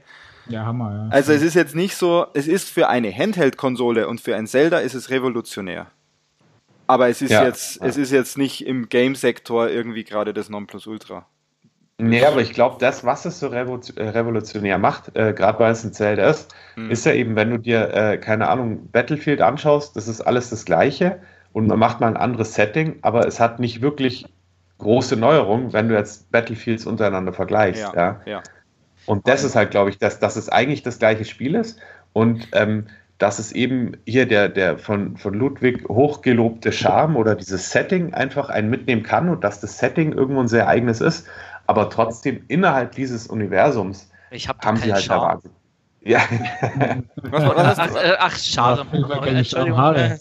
ja, 0.50 0.66
Hammer, 0.66 0.92
ja. 0.92 1.08
Also 1.10 1.34
es 1.34 1.42
ist 1.42 1.54
jetzt 1.54 1.76
nicht 1.76 1.96
so, 1.96 2.28
es 2.34 2.48
ist 2.48 2.70
für 2.70 2.88
eine 2.90 3.12
Handheld-Konsole 3.12 4.08
und 4.08 4.22
für 4.22 4.36
ein 4.36 4.48
Zelda 4.48 4.80
ist 4.80 4.94
es 4.94 5.10
revolutionär. 5.10 5.88
Aber 6.88 7.10
es 7.10 7.22
ist 7.22 7.32
ja, 7.32 7.44
jetzt, 7.44 7.82
ja. 7.82 7.88
es 7.88 7.98
ist 7.98 8.12
jetzt 8.12 8.38
nicht 8.38 8.66
im 8.66 8.90
Game-Sektor 8.90 9.70
irgendwie 9.70 10.04
gerade 10.04 10.34
das 10.34 10.50
Nonplusultra. 10.50 11.26
Nee, 12.00 12.24
aber 12.24 12.42
ich 12.42 12.54
glaube, 12.54 12.78
das, 12.80 13.04
was 13.06 13.26
es 13.26 13.40
so 13.40 13.48
äh, 13.48 13.60
revolutionär 13.60 14.78
macht, 14.78 15.16
äh, 15.16 15.34
gerade 15.34 15.60
weil 15.60 15.72
es 15.72 15.84
ein 15.84 15.94
Zelda 15.94 16.30
ist, 16.30 16.54
hm. 16.76 16.92
ist 16.92 17.06
ja 17.06 17.14
eben, 17.14 17.36
wenn 17.36 17.50
du 17.50 17.58
dir, 17.58 17.92
äh, 17.92 18.18
keine 18.20 18.50
Ahnung, 18.50 18.90
Battlefield 18.92 19.42
anschaust, 19.42 19.96
das 19.96 20.08
ist 20.08 20.22
alles 20.22 20.52
das 20.52 20.64
Gleiche 20.64 21.20
und 21.54 21.66
man 21.66 21.80
macht 21.80 22.00
mal 22.00 22.08
ein 22.08 22.18
anderes 22.18 22.54
Setting, 22.54 22.98
aber 23.02 23.26
es 23.26 23.40
hat 23.40 23.60
nicht 23.60 23.82
wirklich 23.82 24.26
große 24.78 25.18
Neuerungen, 25.18 25.74
wenn 25.74 25.90
du 25.90 25.96
jetzt 25.96 26.32
Battlefields 26.32 26.86
untereinander 26.86 27.34
vergleichst. 27.34 27.82
Ja, 27.82 27.96
ja. 27.96 28.22
ja. 28.26 28.44
Und 29.08 29.28
das 29.28 29.44
ist 29.44 29.56
halt, 29.56 29.72
glaube 29.72 29.90
ich, 29.90 29.98
dass, 29.98 30.20
dass 30.20 30.36
es 30.36 30.50
eigentlich 30.50 30.84
das 30.84 31.00
gleiche 31.00 31.26
Spiel 31.26 31.56
ist 31.56 31.80
und 32.14 32.48
ähm, 32.52 32.88
dass 33.18 33.40
es 33.40 33.52
eben 33.52 33.98
hier 34.06 34.28
der, 34.28 34.50
der 34.50 34.78
von, 34.78 35.18
von 35.18 35.34
Ludwig 35.34 35.88
hochgelobte 35.90 36.72
Charme 36.72 37.16
oder 37.16 37.36
dieses 37.36 37.72
Setting 37.72 38.14
einfach 38.14 38.50
einen 38.50 38.70
mitnehmen 38.70 39.04
kann 39.04 39.30
und 39.30 39.44
dass 39.44 39.60
das 39.60 39.80
Setting 39.80 40.12
irgendwo 40.12 40.42
ein 40.42 40.48
sehr 40.48 40.68
eigenes 40.68 41.02
ist, 41.02 41.26
aber 41.66 41.90
trotzdem 41.90 42.44
innerhalb 42.48 42.92
dieses 42.92 43.28
Universums 43.28 44.12
hab 44.32 44.64
haben 44.64 44.78
sie 44.78 44.94
halt 44.94 45.04
Charme. 45.04 45.22
erwartet. 45.22 45.52
Ja. 46.08 46.22
Was, 47.30 47.44
was 47.44 47.80
ach, 47.80 47.96
äh, 47.96 48.16
ach, 48.18 48.38
schade. 48.38 48.86
Entschuldigung. 49.26 49.78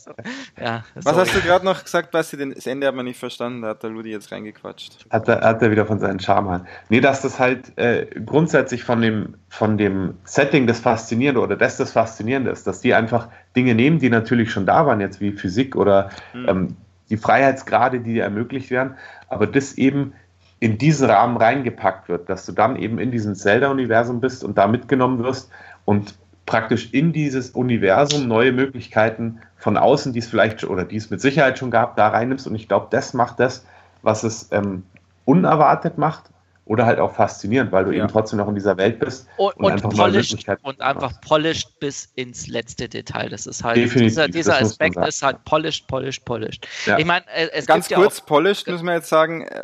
Ja, 0.60 0.84
was 0.94 1.16
hast 1.16 1.36
du 1.36 1.40
gerade 1.40 1.64
noch 1.64 1.84
gesagt, 1.84 2.10
Basti? 2.10 2.36
Das 2.36 2.66
Ende 2.66 2.86
hat 2.86 2.94
man 2.94 3.04
nicht 3.04 3.18
verstanden, 3.18 3.62
da 3.62 3.68
hat 3.68 3.82
der 3.82 3.90
Ludi 3.90 4.10
jetzt 4.10 4.32
reingequatscht. 4.32 5.06
Hat 5.10 5.28
er, 5.28 5.42
hat 5.42 5.62
er 5.62 5.70
wieder 5.70 5.86
von 5.86 6.00
seinen 6.00 6.18
Charme. 6.18 6.66
Nee, 6.88 7.00
dass 7.00 7.22
das 7.22 7.38
halt 7.38 7.76
äh, 7.78 8.06
grundsätzlich 8.24 8.82
von 8.82 9.00
dem, 9.02 9.34
von 9.48 9.76
dem 9.76 10.14
Setting 10.24 10.66
das 10.66 10.80
Faszinierende 10.80 11.40
oder 11.40 11.56
das 11.56 11.76
das 11.76 11.92
Faszinierende 11.92 12.50
ist, 12.50 12.66
dass 12.66 12.80
die 12.80 12.94
einfach 12.94 13.28
Dinge 13.54 13.74
nehmen, 13.74 13.98
die 13.98 14.08
natürlich 14.08 14.50
schon 14.50 14.66
da 14.66 14.86
waren, 14.86 15.00
jetzt 15.00 15.20
wie 15.20 15.32
Physik 15.32 15.76
oder 15.76 16.10
hm. 16.32 16.48
ähm, 16.48 16.76
die 17.10 17.18
Freiheitsgrade, 17.18 18.00
die 18.00 18.14
dir 18.14 18.24
ermöglicht 18.24 18.70
werden, 18.70 18.96
aber 19.28 19.46
das 19.46 19.74
eben 19.74 20.14
in 20.58 20.78
diesen 20.78 21.10
Rahmen 21.10 21.36
reingepackt 21.36 22.08
wird, 22.08 22.28
dass 22.30 22.46
du 22.46 22.52
dann 22.52 22.76
eben 22.76 22.98
in 22.98 23.10
diesem 23.10 23.34
Zelda-Universum 23.34 24.20
bist 24.20 24.42
und 24.42 24.56
da 24.56 24.66
mitgenommen 24.66 25.22
wirst 25.22 25.50
und 25.86 26.14
praktisch 26.44 26.90
in 26.92 27.14
dieses 27.14 27.50
Universum 27.50 28.28
neue 28.28 28.52
Möglichkeiten 28.52 29.40
von 29.56 29.78
außen, 29.78 30.12
die 30.12 30.18
es 30.18 30.28
vielleicht 30.28 30.62
oder 30.64 30.84
die 30.84 30.96
es 30.96 31.08
mit 31.08 31.22
Sicherheit 31.22 31.58
schon 31.58 31.70
gab, 31.70 31.96
da 31.96 32.08
reinnimmst. 32.08 32.46
Und 32.46 32.54
ich 32.54 32.68
glaube, 32.68 32.88
das 32.90 33.14
macht 33.14 33.40
das, 33.40 33.64
was 34.02 34.22
es 34.22 34.48
ähm, 34.52 34.84
unerwartet 35.24 35.96
macht 35.96 36.24
oder 36.66 36.84
halt 36.84 36.98
auch 36.98 37.14
faszinierend, 37.14 37.72
weil 37.72 37.84
du 37.84 37.92
ja. 37.92 37.98
eben 37.98 38.08
trotzdem 38.08 38.38
noch 38.38 38.48
in 38.48 38.54
dieser 38.54 38.76
Welt 38.76 38.98
bist 38.98 39.28
und, 39.36 39.56
und, 39.56 39.64
und 39.64 39.72
einfach 39.72 39.90
polished 39.90 40.48
und 40.62 40.80
einfach 40.80 41.20
polished 41.20 41.78
bis 41.80 42.06
ins 42.16 42.48
letzte 42.48 42.88
Detail. 42.88 43.28
Das 43.28 43.46
ist 43.46 43.64
halt 43.64 43.76
Definitiv, 43.76 44.08
dieser, 44.08 44.28
dieser 44.28 44.60
Aspekt 44.60 44.96
ist 44.96 45.22
halt 45.22 45.44
polished, 45.44 45.86
polished, 45.86 46.24
polished. 46.24 46.66
Ja. 46.84 46.98
Ich 46.98 47.04
meine, 47.04 47.24
es 47.52 47.66
ganz 47.66 47.88
kurz 47.88 48.18
ja 48.18 48.22
auch, 48.22 48.26
polished 48.26 48.66
müssen 48.66 48.84
wir 48.84 48.94
jetzt 48.94 49.08
sagen. 49.08 49.42
Äh, 49.42 49.62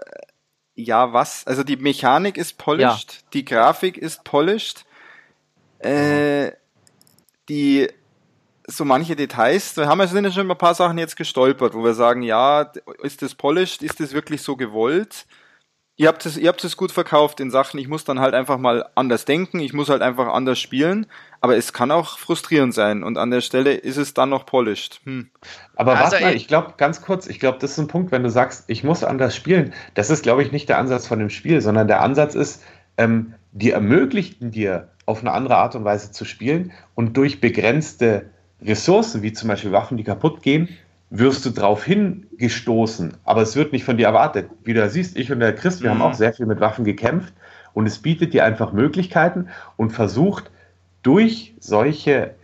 ja, 0.74 1.12
was? 1.12 1.46
Also 1.46 1.64
die 1.64 1.76
Mechanik 1.76 2.38
ist 2.38 2.56
polished, 2.56 3.12
ja. 3.12 3.18
die 3.34 3.44
Grafik 3.44 3.98
ist 3.98 4.24
polished, 4.24 4.86
äh, 5.82 6.52
die 7.48 7.88
so 8.66 8.84
manche 8.84 9.16
Details, 9.16 9.74
da 9.74 9.86
haben 9.86 9.98
wir 9.98 10.06
sind 10.06 10.24
ja 10.24 10.30
schon 10.30 10.50
ein 10.50 10.58
paar 10.58 10.74
Sachen 10.74 10.98
jetzt 10.98 11.16
gestolpert, 11.16 11.74
wo 11.74 11.82
wir 11.82 11.94
sagen, 11.94 12.22
ja, 12.22 12.70
ist 13.02 13.22
das 13.22 13.34
polished, 13.34 13.82
ist 13.82 14.00
das 14.00 14.12
wirklich 14.12 14.42
so 14.42 14.56
gewollt? 14.56 15.26
Ihr 15.96 16.08
habt 16.08 16.24
es, 16.24 16.38
ihr 16.38 16.48
habt 16.48 16.64
es 16.64 16.76
gut 16.76 16.90
verkauft 16.90 17.38
in 17.38 17.50
Sachen, 17.50 17.78
ich 17.78 17.86
muss 17.86 18.04
dann 18.04 18.18
halt 18.18 18.34
einfach 18.34 18.56
mal 18.56 18.88
anders 18.94 19.24
denken, 19.26 19.60
ich 19.60 19.74
muss 19.74 19.90
halt 19.90 20.00
einfach 20.00 20.28
anders 20.28 20.58
spielen, 20.58 21.06
aber 21.40 21.56
es 21.56 21.72
kann 21.72 21.90
auch 21.90 22.18
frustrierend 22.18 22.72
sein 22.72 23.02
und 23.02 23.18
an 23.18 23.30
der 23.30 23.42
Stelle 23.42 23.74
ist 23.74 23.98
es 23.98 24.14
dann 24.14 24.30
noch 24.30 24.46
polished. 24.46 25.00
Hm. 25.04 25.30
Aber 25.76 25.96
also 25.98 26.12
warte 26.12 26.24
mal, 26.24 26.34
ich 26.34 26.48
glaube, 26.48 26.74
ganz 26.78 27.02
kurz, 27.02 27.26
ich 27.26 27.40
glaube, 27.40 27.58
das 27.60 27.72
ist 27.72 27.78
ein 27.78 27.88
Punkt, 27.88 28.10
wenn 28.10 28.22
du 28.22 28.30
sagst, 28.30 28.64
ich 28.68 28.84
muss 28.84 29.04
anders 29.04 29.36
spielen, 29.36 29.74
das 29.94 30.08
ist, 30.08 30.22
glaube 30.22 30.42
ich, 30.42 30.50
nicht 30.50 30.68
der 30.68 30.78
Ansatz 30.78 31.06
von 31.06 31.18
dem 31.18 31.30
Spiel, 31.30 31.60
sondern 31.60 31.88
der 31.88 32.00
Ansatz 32.00 32.34
ist, 32.34 32.62
ähm, 32.96 33.34
die 33.52 33.70
ermöglichten 33.70 34.50
dir 34.50 34.91
auf 35.06 35.20
eine 35.20 35.32
andere 35.32 35.56
Art 35.56 35.74
und 35.74 35.84
Weise 35.84 36.12
zu 36.12 36.24
spielen 36.24 36.72
und 36.94 37.16
durch 37.16 37.40
begrenzte 37.40 38.26
Ressourcen, 38.62 39.22
wie 39.22 39.32
zum 39.32 39.48
Beispiel 39.48 39.72
Waffen, 39.72 39.96
die 39.96 40.04
kaputt 40.04 40.42
gehen, 40.42 40.68
wirst 41.10 41.44
du 41.44 41.50
darauf 41.50 41.84
hingestoßen, 41.84 43.14
aber 43.24 43.42
es 43.42 43.54
wird 43.54 43.72
nicht 43.72 43.84
von 43.84 43.98
dir 43.98 44.06
erwartet. 44.06 44.48
Wie 44.64 44.72
du 44.72 44.88
siehst, 44.88 45.16
ich 45.16 45.30
und 45.30 45.40
der 45.40 45.54
Chris, 45.54 45.82
wir 45.82 45.90
mhm. 45.90 45.98
haben 45.98 46.10
auch 46.10 46.14
sehr 46.14 46.32
viel 46.32 46.46
mit 46.46 46.60
Waffen 46.60 46.84
gekämpft 46.84 47.34
und 47.74 47.86
es 47.86 47.98
bietet 47.98 48.32
dir 48.32 48.44
einfach 48.44 48.72
Möglichkeiten 48.72 49.48
und 49.76 49.90
versucht 49.90 50.50
durch 51.02 51.54
solche 51.58 52.34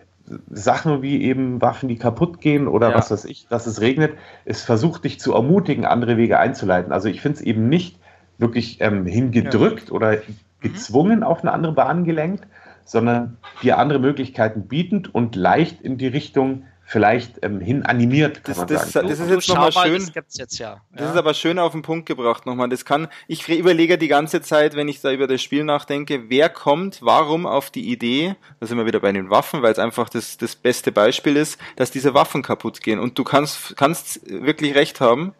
Sachen 0.51 1.01
wie 1.01 1.23
eben 1.23 1.63
Waffen, 1.63 1.89
die 1.89 1.97
kaputt 1.97 2.41
gehen 2.41 2.69
oder 2.69 2.91
ja. 2.91 2.97
was 2.97 3.11
weiß 3.11 3.25
ich, 3.25 3.47
dass 3.49 3.67
es 3.67 3.81
regnet, 3.81 4.13
es 4.45 4.63
versucht 4.63 5.05
dich 5.05 5.21
zu 5.21 5.33
ermutigen, 5.33 5.87
andere 5.87 6.19
Wege 6.19 6.39
einzuleiten. 6.39 6.93
Also 6.93 7.09
ich 7.09 7.23
finde 7.23 7.39
es 7.39 7.45
eben 7.45 7.69
nicht 7.69 7.99
wirklich 8.37 8.81
ähm, 8.81 9.07
hingedrückt 9.07 9.89
ja. 9.89 9.95
oder. 9.95 10.19
Gezwungen 10.61 11.23
auf 11.23 11.43
eine 11.43 11.53
andere 11.53 11.73
Bahn 11.73 12.05
gelenkt, 12.05 12.47
sondern 12.85 13.37
dir 13.63 13.79
andere 13.79 13.99
Möglichkeiten 13.99 14.67
bietend 14.69 15.15
und 15.15 15.37
leicht 15.37 15.83
in 15.83 15.99
die 15.99 16.07
Richtung 16.07 16.65
vielleicht 16.89 17.45
ähm, 17.45 17.61
hin 17.61 17.83
animiert, 17.83 18.43
kann 18.45 18.45
das, 18.47 18.57
man 18.57 18.67
das, 18.67 18.93
sagen. 18.93 19.09
Das 19.09 19.21
ist 19.21 19.29
jetzt 19.29 19.49
nochmal 19.51 19.73
schön. 19.73 20.01
Das 20.01 20.13
gibt's 20.15 20.39
jetzt 20.39 20.59
ja. 20.59 20.81
Das 20.93 21.03
ja. 21.03 21.11
ist 21.11 21.17
aber 21.19 21.35
schön 21.35 21.59
auf 21.59 21.73
den 21.73 21.83
Punkt 21.83 22.07
gebracht 22.07 22.47
nochmal. 22.47 22.71
Das 22.71 22.87
kann, 22.87 23.09
ich 23.27 23.47
überlege 23.47 23.99
die 23.99 24.09
ganze 24.09 24.41
Zeit, 24.41 24.75
wenn 24.75 24.89
ich 24.89 25.03
da 25.03 25.13
über 25.13 25.27
das 25.27 25.43
Spiel 25.43 25.65
nachdenke, 25.65 26.31
wer 26.31 26.49
kommt, 26.49 27.03
warum 27.03 27.45
auf 27.45 27.71
die 27.71 27.93
Idee, 27.93 28.37
da 28.59 28.67
sind 28.67 28.79
wir 28.79 28.87
wieder 28.87 29.01
bei 29.01 29.13
den 29.13 29.29
Waffen, 29.29 29.61
weil 29.61 29.73
es 29.73 29.79
einfach 29.79 30.09
das, 30.09 30.39
das 30.39 30.57
beste 30.57 30.91
Beispiel 30.91 31.37
ist, 31.37 31.61
dass 31.77 31.91
diese 31.91 32.15
Waffen 32.15 32.43
kaputt 32.43 32.81
gehen. 32.81 32.99
Und 32.99 33.19
du 33.19 33.25
kannst, 33.25 33.77
kannst 33.77 34.23
wirklich 34.27 34.75
recht 34.75 35.03
haben. 35.03 35.35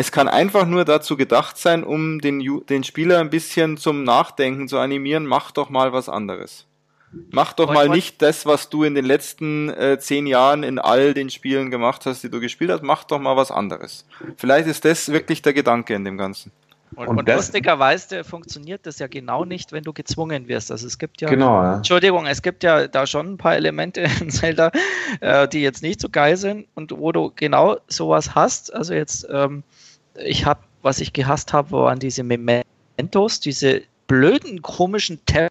Es 0.00 0.12
kann 0.12 0.28
einfach 0.28 0.64
nur 0.64 0.86
dazu 0.86 1.14
gedacht 1.14 1.58
sein, 1.58 1.84
um 1.84 2.22
den, 2.22 2.40
den 2.70 2.84
Spieler 2.84 3.20
ein 3.20 3.28
bisschen 3.28 3.76
zum 3.76 4.02
Nachdenken 4.02 4.66
zu 4.66 4.78
animieren, 4.78 5.26
mach 5.26 5.50
doch 5.50 5.68
mal 5.68 5.92
was 5.92 6.08
anderes. 6.08 6.66
Mach 7.30 7.52
doch 7.52 7.70
mal 7.70 7.90
nicht 7.90 8.22
das, 8.22 8.46
was 8.46 8.70
du 8.70 8.84
in 8.84 8.94
den 8.94 9.04
letzten 9.04 9.68
äh, 9.68 9.98
zehn 9.98 10.26
Jahren 10.26 10.62
in 10.62 10.78
all 10.78 11.12
den 11.12 11.28
Spielen 11.28 11.70
gemacht 11.70 12.06
hast, 12.06 12.22
die 12.22 12.30
du 12.30 12.40
gespielt 12.40 12.70
hast. 12.70 12.82
Mach 12.82 13.04
doch 13.04 13.18
mal 13.18 13.36
was 13.36 13.50
anderes. 13.50 14.06
Vielleicht 14.36 14.68
ist 14.68 14.86
das 14.86 15.12
wirklich 15.12 15.42
der 15.42 15.52
Gedanke 15.52 15.92
in 15.92 16.06
dem 16.06 16.16
Ganzen. 16.16 16.50
Und, 16.96 17.06
und, 17.06 17.18
und 17.18 17.28
lustigerweise 17.28 18.24
funktioniert 18.24 18.86
das 18.86 19.00
ja 19.00 19.06
genau 19.06 19.44
nicht, 19.44 19.70
wenn 19.70 19.84
du 19.84 19.92
gezwungen 19.92 20.48
wirst. 20.48 20.72
Also 20.72 20.86
es 20.86 20.98
gibt 20.98 21.20
ja, 21.20 21.28
genau, 21.28 21.62
ja. 21.62 21.76
Entschuldigung, 21.76 22.24
es 22.24 22.40
gibt 22.40 22.64
ja 22.64 22.88
da 22.88 23.06
schon 23.06 23.34
ein 23.34 23.36
paar 23.36 23.54
Elemente 23.54 24.00
in 24.20 24.30
Zelda, 24.30 24.72
äh, 25.20 25.46
die 25.46 25.60
jetzt 25.60 25.82
nicht 25.82 26.00
so 26.00 26.08
geil 26.08 26.38
sind 26.38 26.68
und 26.74 26.90
wo 26.92 27.12
du 27.12 27.30
genau 27.36 27.76
sowas 27.86 28.34
hast. 28.34 28.72
Also 28.74 28.94
jetzt, 28.94 29.26
ähm, 29.30 29.62
ich 30.16 30.44
habe, 30.44 30.60
was 30.82 31.00
ich 31.00 31.12
gehasst 31.12 31.52
habe, 31.52 31.72
waren 31.72 31.98
diese 31.98 32.22
Mementos, 32.22 33.40
diese 33.40 33.82
blöden, 34.06 34.62
komischen 34.62 35.24
Tab 35.26 35.50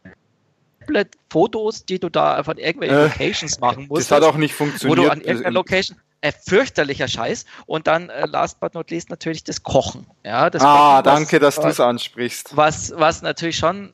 Tablet-Fotos, 0.89 1.85
die 1.85 1.99
du 1.99 2.09
da 2.09 2.43
von 2.43 2.57
irgendwelchen 2.57 2.97
äh, 2.97 3.03
Locations 3.03 3.59
machen 3.59 3.87
musst. 3.87 4.09
Das 4.09 4.17
hat 4.17 4.23
auch 4.23 4.37
nicht 4.37 4.53
funktioniert. 4.53 4.97
Wo 4.97 5.03
du 5.03 5.11
an 5.11 5.21
irgendeiner 5.21 5.53
Location 5.53 5.97
äh, 6.21 6.31
fürchterlicher 6.31 7.07
Scheiß. 7.07 7.45
Und 7.65 7.87
dann, 7.87 8.09
äh, 8.09 8.25
last 8.25 8.59
but 8.59 8.73
not 8.73 8.91
least, 8.91 9.09
natürlich 9.09 9.43
das 9.43 9.63
Kochen. 9.63 10.05
Ja, 10.25 10.49
das 10.49 10.61
ah, 10.63 11.01
Kochen, 11.01 11.03
danke, 11.03 11.39
dass 11.39 11.55
du 11.55 11.67
es 11.67 11.79
ansprichst. 11.79 12.55
Was, 12.55 12.93
was 12.95 13.21
natürlich 13.21 13.57
schon 13.57 13.93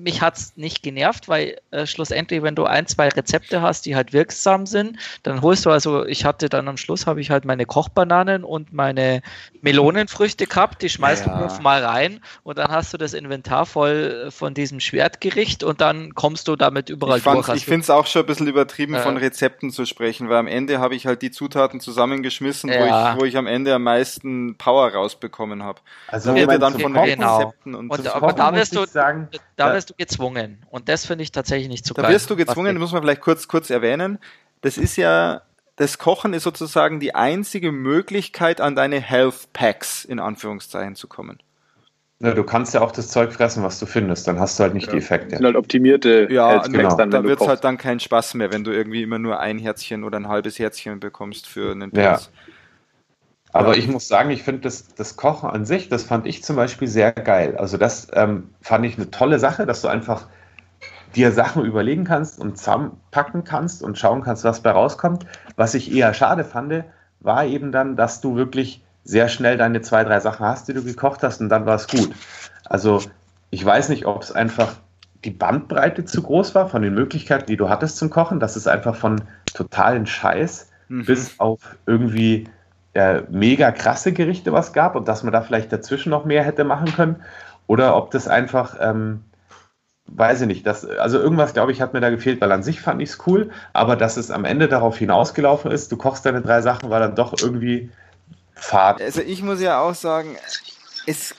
mich 0.00 0.22
hat 0.22 0.38
es 0.38 0.56
nicht 0.56 0.82
genervt, 0.82 1.28
weil 1.28 1.58
äh, 1.70 1.86
schlussendlich, 1.86 2.42
wenn 2.42 2.54
du 2.54 2.64
ein, 2.64 2.86
zwei 2.86 3.08
Rezepte 3.08 3.60
hast, 3.60 3.84
die 3.84 3.94
halt 3.94 4.14
wirksam 4.14 4.64
sind, 4.64 4.98
dann 5.22 5.42
holst 5.42 5.66
du 5.66 5.70
also, 5.70 6.06
ich 6.06 6.24
hatte 6.24 6.48
dann 6.48 6.68
am 6.68 6.78
Schluss, 6.78 7.06
habe 7.06 7.20
ich 7.20 7.30
halt 7.30 7.44
meine 7.44 7.66
Kochbananen 7.66 8.44
und 8.44 8.72
meine 8.72 9.20
Melonenfrüchte 9.60 10.46
gehabt, 10.46 10.80
die 10.80 10.88
schmeißt 10.88 11.26
ja. 11.26 11.32
du 11.32 11.48
fünfmal 11.48 11.84
rein 11.84 12.20
und 12.44 12.56
dann 12.58 12.68
hast 12.68 12.94
du 12.94 12.98
das 12.98 13.12
Inventar 13.12 13.66
voll 13.66 14.30
von 14.30 14.54
diesem 14.54 14.80
Schwertgericht 14.80 15.62
und 15.62 15.82
dann 15.82 16.14
kommst 16.14 16.48
du 16.48 16.56
damit 16.56 16.88
überall 16.88 17.18
ich 17.18 17.24
durch. 17.24 17.48
Ich 17.50 17.66
finde 17.66 17.82
es 17.82 17.90
auch 17.90 18.06
schon 18.06 18.22
ein 18.22 18.26
bisschen 18.26 18.46
übertrieben, 18.46 18.94
äh, 18.94 19.00
von 19.00 19.18
Rezepten 19.18 19.70
zu 19.70 19.84
sprechen, 19.84 20.30
weil 20.30 20.38
am 20.38 20.46
Ende 20.46 20.78
habe 20.78 20.94
ich 20.94 21.06
halt 21.06 21.20
die 21.20 21.30
Zutaten 21.30 21.80
zusammengeschmissen, 21.80 22.70
ja. 22.72 22.80
wo, 22.80 22.84
ich, 22.84 23.20
wo 23.20 23.24
ich 23.26 23.36
am 23.36 23.46
Ende 23.46 23.74
am 23.74 23.82
meisten 23.82 24.56
Power 24.56 24.90
rausbekommen 24.92 25.62
habe. 25.62 25.80
Also 26.08 26.34
da 26.34 26.48
wird 26.48 26.62
dann 26.62 26.78
von 26.78 26.94
genau. 26.94 27.36
Rezepten 27.36 27.74
und, 27.74 27.90
und 27.90 28.14
aber 28.14 28.32
da 28.32 28.54
wirst 28.54 28.74
du 28.74 28.86
sagen, 28.86 29.28
da 29.56 29.73
wirst 29.74 29.90
du 29.90 29.94
gezwungen. 29.96 30.64
Und 30.70 30.88
das 30.88 31.06
finde 31.06 31.22
ich 31.24 31.32
tatsächlich 31.32 31.68
nicht 31.68 31.84
so 31.84 31.94
geil. 31.94 32.04
Da 32.04 32.10
wirst 32.10 32.30
du 32.30 32.36
gezwungen, 32.36 32.78
muss 32.78 32.92
man 32.92 33.02
vielleicht 33.02 33.20
kurz, 33.20 33.48
kurz 33.48 33.70
erwähnen. 33.70 34.18
Das 34.62 34.78
ist 34.78 34.96
ja, 34.96 35.42
das 35.76 35.98
Kochen 35.98 36.32
ist 36.32 36.44
sozusagen 36.44 37.00
die 37.00 37.14
einzige 37.14 37.72
Möglichkeit, 37.72 38.60
an 38.60 38.74
deine 38.74 39.00
Health 39.00 39.52
Packs 39.52 40.04
in 40.04 40.18
Anführungszeichen 40.18 40.94
zu 40.94 41.08
kommen. 41.08 41.38
Ja, 42.20 42.32
du 42.32 42.44
kannst 42.44 42.72
ja 42.72 42.80
auch 42.80 42.92
das 42.92 43.08
Zeug 43.08 43.32
fressen, 43.32 43.62
was 43.62 43.78
du 43.80 43.86
findest, 43.86 44.26
dann 44.28 44.38
hast 44.38 44.58
du 44.58 44.62
halt 44.62 44.72
nicht 44.72 44.86
ja. 44.86 44.92
die 44.92 44.98
Effekte. 44.98 45.30
Das 45.30 45.38
sind 45.38 45.46
halt 45.46 45.56
optimierte 45.56 46.28
ja, 46.30 46.62
genau. 46.62 46.96
dann, 46.96 47.10
da 47.10 47.22
wird 47.24 47.40
es 47.40 47.46
halt 47.46 47.64
dann 47.64 47.76
kein 47.76 48.00
Spaß 48.00 48.34
mehr, 48.34 48.52
wenn 48.52 48.64
du 48.64 48.70
irgendwie 48.70 49.02
immer 49.02 49.18
nur 49.18 49.40
ein 49.40 49.58
Herzchen 49.58 50.04
oder 50.04 50.18
ein 50.18 50.28
halbes 50.28 50.58
Herzchen 50.58 51.00
bekommst 51.00 51.46
für 51.46 51.72
einen 51.72 51.90
Pilz. 51.90 52.30
Ja. 52.32 52.53
Aber 53.54 53.76
ich 53.76 53.86
muss 53.86 54.08
sagen, 54.08 54.30
ich 54.30 54.42
finde 54.42 54.62
das, 54.62 54.88
das 54.96 55.14
Kochen 55.14 55.48
an 55.48 55.64
sich, 55.64 55.88
das 55.88 56.02
fand 56.02 56.26
ich 56.26 56.42
zum 56.42 56.56
Beispiel 56.56 56.88
sehr 56.88 57.12
geil. 57.12 57.56
Also 57.56 57.76
das 57.76 58.08
ähm, 58.12 58.50
fand 58.60 58.84
ich 58.84 58.96
eine 58.96 59.12
tolle 59.12 59.38
Sache, 59.38 59.64
dass 59.64 59.80
du 59.80 59.86
einfach 59.86 60.26
dir 61.14 61.30
Sachen 61.30 61.64
überlegen 61.64 62.02
kannst 62.02 62.40
und 62.40 62.58
zusammenpacken 62.58 63.44
kannst 63.44 63.84
und 63.84 63.96
schauen 63.96 64.22
kannst, 64.22 64.42
was 64.42 64.60
bei 64.60 64.72
rauskommt. 64.72 65.24
Was 65.54 65.74
ich 65.74 65.94
eher 65.94 66.12
schade 66.14 66.42
fand, 66.42 66.82
war 67.20 67.44
eben 67.44 67.70
dann, 67.70 67.94
dass 67.94 68.20
du 68.20 68.34
wirklich 68.34 68.82
sehr 69.04 69.28
schnell 69.28 69.56
deine 69.56 69.82
zwei, 69.82 70.02
drei 70.02 70.18
Sachen 70.18 70.44
hast, 70.44 70.66
die 70.66 70.74
du 70.74 70.82
gekocht 70.82 71.22
hast 71.22 71.40
und 71.40 71.48
dann 71.48 71.64
war 71.64 71.76
es 71.76 71.86
gut. 71.86 72.10
Also 72.64 73.02
ich 73.50 73.64
weiß 73.64 73.88
nicht, 73.88 74.04
ob 74.06 74.20
es 74.20 74.32
einfach 74.32 74.74
die 75.24 75.30
Bandbreite 75.30 76.04
zu 76.04 76.22
groß 76.22 76.56
war 76.56 76.68
von 76.68 76.82
den 76.82 76.94
Möglichkeiten, 76.94 77.46
die 77.46 77.56
du 77.56 77.68
hattest 77.68 77.98
zum 77.98 78.10
Kochen, 78.10 78.40
dass 78.40 78.56
es 78.56 78.66
einfach 78.66 78.96
von 78.96 79.22
totalen 79.54 80.06
Scheiß 80.06 80.70
mhm. 80.88 81.04
bis 81.04 81.38
auf 81.38 81.76
irgendwie 81.86 82.48
äh, 82.94 83.22
mega 83.28 83.72
krasse 83.72 84.12
Gerichte 84.12 84.52
was 84.52 84.72
gab 84.72 84.96
und 84.96 85.08
dass 85.08 85.22
man 85.22 85.32
da 85.32 85.42
vielleicht 85.42 85.72
dazwischen 85.72 86.10
noch 86.10 86.24
mehr 86.24 86.44
hätte 86.44 86.64
machen 86.64 86.94
können. 86.94 87.22
Oder 87.66 87.96
ob 87.96 88.10
das 88.10 88.28
einfach, 88.28 88.76
ähm, 88.80 89.24
weiß 90.06 90.42
ich 90.42 90.46
nicht, 90.46 90.66
das, 90.66 90.84
also 90.84 91.18
irgendwas, 91.18 91.54
glaube 91.54 91.72
ich, 91.72 91.80
hat 91.80 91.92
mir 91.92 92.00
da 92.00 92.10
gefehlt, 92.10 92.40
weil 92.40 92.52
an 92.52 92.62
sich 92.62 92.80
fand 92.80 93.02
ich 93.02 93.10
es 93.10 93.18
cool, 93.26 93.50
aber 93.72 93.96
dass 93.96 94.16
es 94.16 94.30
am 94.30 94.44
Ende 94.44 94.68
darauf 94.68 94.98
hinausgelaufen 94.98 95.70
ist, 95.70 95.90
du 95.90 95.96
kochst 95.96 96.24
deine 96.26 96.42
drei 96.42 96.62
Sachen, 96.62 96.90
war 96.90 97.00
dann 97.00 97.14
doch 97.14 97.34
irgendwie 97.40 97.90
fad. 98.54 99.00
Also 99.00 99.22
ich 99.22 99.42
muss 99.42 99.60
ja 99.60 99.80
auch 99.80 99.94
sagen, 99.94 100.36
es, 101.06 101.34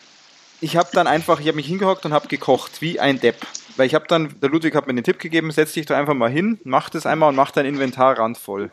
ich 0.61 0.77
habe 0.77 0.89
dann 0.93 1.07
einfach, 1.07 1.39
ich 1.39 1.47
habe 1.47 1.57
mich 1.57 1.67
hingehockt 1.67 2.05
und 2.05 2.13
habe 2.13 2.27
gekocht, 2.27 2.81
wie 2.81 2.99
ein 2.99 3.19
Depp. 3.19 3.37
Weil 3.77 3.87
ich 3.87 3.95
habe 3.95 4.05
dann, 4.07 4.39
der 4.41 4.49
Ludwig 4.49 4.73
hat 4.75 4.87
mir 4.87 4.93
den 4.93 5.03
Tipp 5.03 5.19
gegeben, 5.19 5.51
setz 5.51 5.73
dich 5.73 5.85
da 5.85 5.97
einfach 5.97 6.13
mal 6.13 6.29
hin, 6.29 6.59
mach 6.63 6.89
das 6.89 7.05
einmal 7.05 7.29
und 7.29 7.35
mach 7.35 7.51
dein 7.51 7.65
Inventar 7.65 8.17
randvoll. 8.17 8.71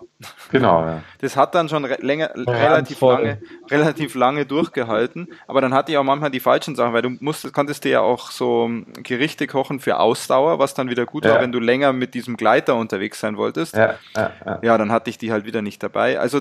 Genau, 0.51 0.85
ja. 0.85 1.03
Das 1.20 1.37
hat 1.37 1.55
dann 1.55 1.69
schon 1.69 1.85
re 1.85 1.99
länger, 2.01 2.31
relativ 2.37 3.01
lange, 3.01 3.43
relativ 3.70 4.15
lange 4.15 4.47
durchgehalten, 4.47 5.29
aber 5.49 5.61
dann 5.61 5.74
hatte 5.74 5.91
ich 5.91 5.99
auch 5.99 6.05
manchmal 6.05 6.31
die 6.31 6.41
falschen 6.41 6.77
Sachen, 6.77 6.93
weil 6.93 7.03
du 7.03 7.11
musstest, 7.20 7.53
konntest 7.53 7.85
dir 7.85 7.91
ja 7.91 8.01
auch 8.01 8.31
so 8.31 8.70
Gerichte 9.03 9.47
kochen 9.47 9.81
für 9.81 9.99
Ausdauer, 9.99 10.59
was 10.59 10.74
dann 10.74 10.89
wieder 10.89 11.07
gut 11.07 11.24
ja. 11.24 11.33
war, 11.33 11.41
wenn 11.41 11.53
du 11.53 11.59
länger 11.59 11.93
mit 11.93 12.15
diesem 12.15 12.37
Gleiter 12.37 12.77
unterwegs 12.77 13.19
sein 13.19 13.37
wolltest. 13.37 13.74
Ja, 13.74 13.95
ja, 14.15 14.31
ja. 14.45 14.59
ja, 14.62 14.79
dann 14.79 14.93
hatte 14.93 15.11
ich 15.11 15.19
die 15.19 15.33
halt 15.33 15.45
wieder 15.45 15.62
nicht 15.62 15.83
dabei. 15.83 16.20
Also, 16.20 16.41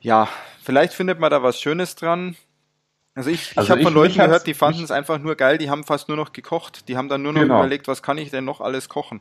ja, 0.00 0.28
vielleicht 0.62 0.92
findet 0.92 1.18
man 1.18 1.30
da 1.30 1.42
was 1.42 1.60
Schönes 1.60 1.94
dran. 1.96 2.36
Also 3.18 3.30
ich, 3.30 3.58
also 3.58 3.66
ich 3.66 3.70
habe 3.72 3.82
von 3.82 3.94
Leuten 3.94 4.14
gehört, 4.14 4.46
die 4.46 4.54
fanden 4.54 4.84
es 4.84 4.92
einfach 4.92 5.18
nur 5.18 5.34
geil, 5.34 5.58
die 5.58 5.70
haben 5.70 5.82
fast 5.82 6.06
nur 6.06 6.16
noch 6.16 6.32
gekocht. 6.32 6.88
Die 6.88 6.96
haben 6.96 7.08
dann 7.08 7.20
nur 7.20 7.32
noch 7.32 7.40
genau. 7.40 7.58
überlegt, 7.58 7.88
was 7.88 8.00
kann 8.00 8.16
ich 8.16 8.30
denn 8.30 8.44
noch 8.44 8.60
alles 8.60 8.88
kochen. 8.88 9.20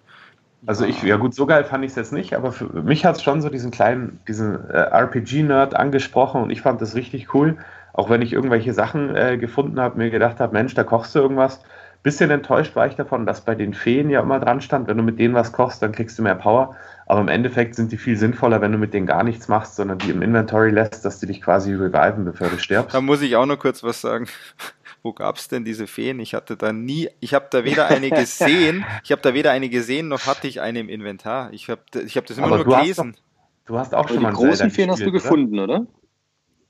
Also 0.67 0.85
ich, 0.85 1.01
ja 1.01 1.17
gut, 1.17 1.33
so 1.33 1.47
geil 1.47 1.63
fand 1.63 1.83
ich 1.83 1.89
es 1.89 1.95
jetzt 1.95 2.13
nicht, 2.13 2.35
aber 2.35 2.51
für 2.51 2.83
mich 2.83 3.05
hat 3.05 3.15
es 3.15 3.23
schon 3.23 3.41
so 3.41 3.49
diesen 3.49 3.71
kleinen, 3.71 4.19
diesen 4.27 4.69
äh, 4.69 4.77
RPG-Nerd 4.77 5.75
angesprochen 5.75 6.43
und 6.43 6.51
ich 6.51 6.61
fand 6.61 6.79
das 6.79 6.93
richtig 6.93 7.33
cool. 7.33 7.57
Auch 7.93 8.11
wenn 8.11 8.21
ich 8.21 8.33
irgendwelche 8.33 8.71
Sachen 8.71 9.15
äh, 9.15 9.39
gefunden 9.39 9.79
habe, 9.79 9.97
mir 9.97 10.11
gedacht 10.11 10.39
habe, 10.39 10.53
Mensch, 10.53 10.75
da 10.75 10.83
kochst 10.83 11.15
du 11.15 11.19
irgendwas. 11.19 11.61
Bisschen 12.03 12.29
enttäuscht 12.29 12.75
war 12.75 12.85
ich 12.85 12.95
davon, 12.95 13.25
dass 13.25 13.41
bei 13.41 13.55
den 13.55 13.73
Feen 13.73 14.11
ja 14.11 14.21
immer 14.21 14.39
dran 14.39 14.61
stand, 14.61 14.87
wenn 14.87 14.97
du 14.97 15.03
mit 15.03 15.17
denen 15.17 15.33
was 15.33 15.53
kochst, 15.53 15.81
dann 15.81 15.91
kriegst 15.91 16.19
du 16.19 16.21
mehr 16.21 16.35
Power. 16.35 16.75
Aber 17.09 17.21
im 17.21 17.29
Endeffekt 17.29 17.75
sind 17.75 17.91
die 17.93 17.97
viel 17.97 18.17
sinnvoller, 18.17 18.59
wenn 18.61 18.73
du 18.73 18.77
mit 18.77 18.93
denen 18.93 19.05
gar 19.07 19.23
nichts 19.23 19.47
machst, 19.47 19.75
sondern 19.77 19.97
die 19.97 20.09
im 20.11 20.21
Inventory 20.21 20.71
lässt, 20.71 21.05
dass 21.05 21.19
die 21.19 21.25
dich 21.25 21.41
quasi 21.41 21.73
reviven, 21.73 22.25
bevor 22.25 22.49
du 22.49 22.59
stirbst. 22.59 22.93
Da 22.93 22.99
muss 23.01 23.21
ich 23.21 23.35
auch 23.37 23.45
noch 23.45 23.57
kurz 23.57 23.81
was 23.83 24.01
sagen. 24.01 24.27
wo 25.03 25.13
gab 25.13 25.37
es 25.37 25.47
denn 25.47 25.63
diese 25.63 25.87
Feen? 25.87 26.19
Ich 26.19 26.33
hatte 26.33 26.57
da 26.57 26.73
nie, 26.73 27.09
ich 27.21 27.33
habe 27.33 27.47
da 27.49 27.63
weder 27.63 27.87
eine 27.87 28.09
gesehen, 28.11 28.83
ich 29.05 29.11
habe 29.13 29.21
da 29.21 29.33
weder 29.33 29.51
eine 29.51 29.69
gesehen, 29.69 30.09
noch 30.09 30.25
hatte 30.25 30.47
ich 30.47 30.59
eine 30.59 30.79
im 30.81 30.89
Inventar. 30.89 31.53
Ich 31.53 31.69
habe 31.69 31.81
ich 32.05 32.17
hab 32.17 32.25
das 32.25 32.37
immer 32.37 32.47
Aber 32.47 32.55
nur 32.57 32.65
du 32.65 32.75
hast 32.75 32.81
gelesen. 32.81 33.13
doch- 33.13 33.21
Du 33.67 33.77
hast 33.77 33.93
auch 33.93 33.99
Aber 33.99 34.07
schon 34.09 34.17
mal 34.17 34.21
die 34.21 34.25
einen 34.27 34.35
großen 34.37 34.55
Zelda 34.57 34.73
Feen 34.73 34.91
hast 34.91 35.01
du 35.05 35.11
gefunden, 35.11 35.59
oder? 35.59 35.85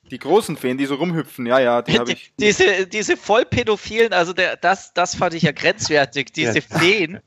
Die 0.10 0.20
großen 0.20 0.56
Feen, 0.58 0.78
die 0.78 0.86
so 0.86 0.96
rumhüpfen, 0.96 1.46
ja, 1.46 1.60
ja, 1.60 1.82
die 1.82 2.00
habe 2.00 2.12
ich. 2.14 2.32
diese, 2.40 2.88
diese 2.88 3.18
vollpädophilen, 3.18 4.14
also 4.14 4.34
der, 4.34 4.56
das, 4.56 4.94
das 4.94 5.16
fand 5.16 5.34
ich 5.34 5.44
ja 5.44 5.52
grenzwertig, 5.52 6.32
diese 6.34 6.60
Ja. 6.60 6.78
Feen, 6.80 7.20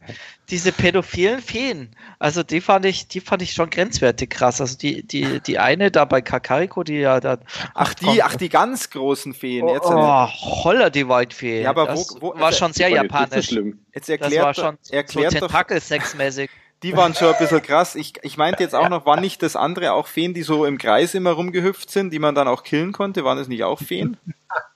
diese 0.49 0.73
pädophilen 0.73 1.41
Feen, 1.43 1.95
also 2.19 2.43
die 2.43 2.61
fand 2.61 2.85
ich, 2.87 3.07
die 3.09 3.21
fand 3.21 3.43
ich 3.43 3.53
schon 3.53 3.71
grenzwertig 3.71 4.31
krass. 4.31 4.61
Also 4.61 4.77
die, 4.79 5.07
die, 5.07 5.41
die 5.41 5.59
eine 5.59 5.91
da 5.91 6.05
bei 6.07 6.21
Kakariko, 6.23 6.83
die 6.83 6.95
ja 6.99 7.21
dann. 7.21 7.41
Ach, 7.75 7.95
die, 7.95 8.23
ach, 8.23 8.35
die 8.37 8.49
ganz 8.49 8.91
großen 8.91 9.33
Feen. 9.35 9.69
Jetzt, 9.69 9.85
Oh, 9.85 10.27
holla 10.65 10.91
die 10.91 11.07
Whitefee. 11.09 11.63
Ja, 11.63 11.71
aber 11.71 11.87
das 11.87 12.17
wo- 12.21 12.35
wo- 12.35 12.41
war 12.41 12.53
schon 12.53 12.73
sehr 12.73 12.89
so 12.89 12.95
japanisch. 12.97 13.47
schlimm. 13.49 13.79
jetzt 13.95 14.09
Das 14.09 14.21
erklärt, 14.21 14.45
war 14.45 14.55
schon 14.55 14.79
so 14.81 14.95
erklärt 14.95 15.35
doch, 15.35 15.41
Tentakel-Sex-mäßig. 15.41 16.51
Die 16.83 16.97
waren 16.97 17.15
schon 17.15 17.29
ein 17.29 17.39
bisschen 17.39 17.63
krass. 17.63 17.95
Ich, 17.95 18.15
ich 18.23 18.37
meinte 18.39 18.63
jetzt 18.63 18.75
auch 18.75 18.89
noch, 18.89 19.05
waren 19.07 19.21
nicht 19.21 19.43
das 19.43 19.55
andere 19.57 19.93
auch 19.93 20.07
Feen, 20.07 20.33
die 20.35 20.43
so 20.43 20.65
im 20.65 20.79
Kreis 20.79 21.15
immer 21.15 21.33
rumgehüpft 21.33 21.91
sind, 21.91 22.13
die 22.13 22.19
man 22.19 22.35
dann 22.35 22.49
auch 22.49 22.63
killen 22.63 22.93
konnte? 22.93 23.23
Waren 23.25 23.37
das 23.39 23.49
nicht 23.49 23.65
auch 23.65 23.79
Feen? 23.81 24.17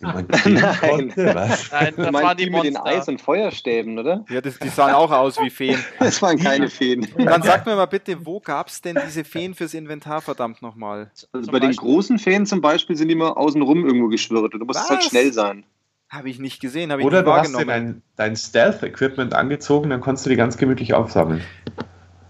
Die 0.00 0.04
man 0.06 0.28
killen 0.28 0.54
Nein. 0.60 0.76
konnte, 0.80 1.34
was? 1.34 1.72
Nein, 1.72 1.94
das 1.96 2.12
waren 2.12 2.36
die 2.36 2.44
die 2.44 2.50
mit 2.50 2.64
den. 2.64 2.76
Eis- 2.76 3.08
und 3.08 3.20
Feuerstäben, 3.20 3.98
oder? 3.98 4.24
Ja, 4.28 4.40
das, 4.40 4.58
die 4.58 4.68
sahen 4.68 4.94
auch 4.94 5.10
aus 5.10 5.38
wie 5.40 5.50
Feen. 5.50 5.78
Das 5.98 6.20
waren 6.20 6.38
keine 6.38 6.68
Feen. 6.68 7.08
Dann 7.16 7.42
sag 7.42 7.64
mir 7.66 7.74
mal 7.74 7.86
bitte, 7.86 8.24
wo 8.26 8.38
gab 8.38 8.68
es 8.68 8.80
denn 8.82 8.98
diese 9.06 9.24
Feen 9.24 9.54
fürs 9.54 9.72
Inventar, 9.74 10.20
verdammt 10.20 10.60
nochmal? 10.62 11.10
Also 11.32 11.50
bei 11.50 11.58
den 11.60 11.74
großen 11.74 12.18
Feen 12.18 12.44
zum 12.46 12.60
Beispiel 12.60 12.96
sind 12.96 13.08
die 13.08 13.14
immer 13.14 13.36
außenrum 13.36 13.84
irgendwo 13.86 14.08
geschwirrt. 14.08 14.52
und 14.54 14.60
Du 14.60 14.66
musst 14.66 14.88
halt 14.88 15.02
schnell 15.04 15.32
sein. 15.32 15.64
Habe 16.10 16.28
ich 16.28 16.38
nicht 16.38 16.60
gesehen, 16.60 16.92
habe 16.92 17.00
ich 17.00 17.06
Oder 17.06 17.22
nicht 17.22 17.26
du 17.26 17.32
hast 17.32 17.48
dir 17.48 17.54
wahrgenommen. 17.54 18.02
dein, 18.16 18.28
dein 18.28 18.36
Stealth-Equipment 18.36 19.34
angezogen, 19.34 19.90
dann 19.90 20.00
konntest 20.00 20.26
du 20.26 20.30
die 20.30 20.36
ganz 20.36 20.56
gemütlich 20.58 20.94
aufsammeln. 20.94 21.42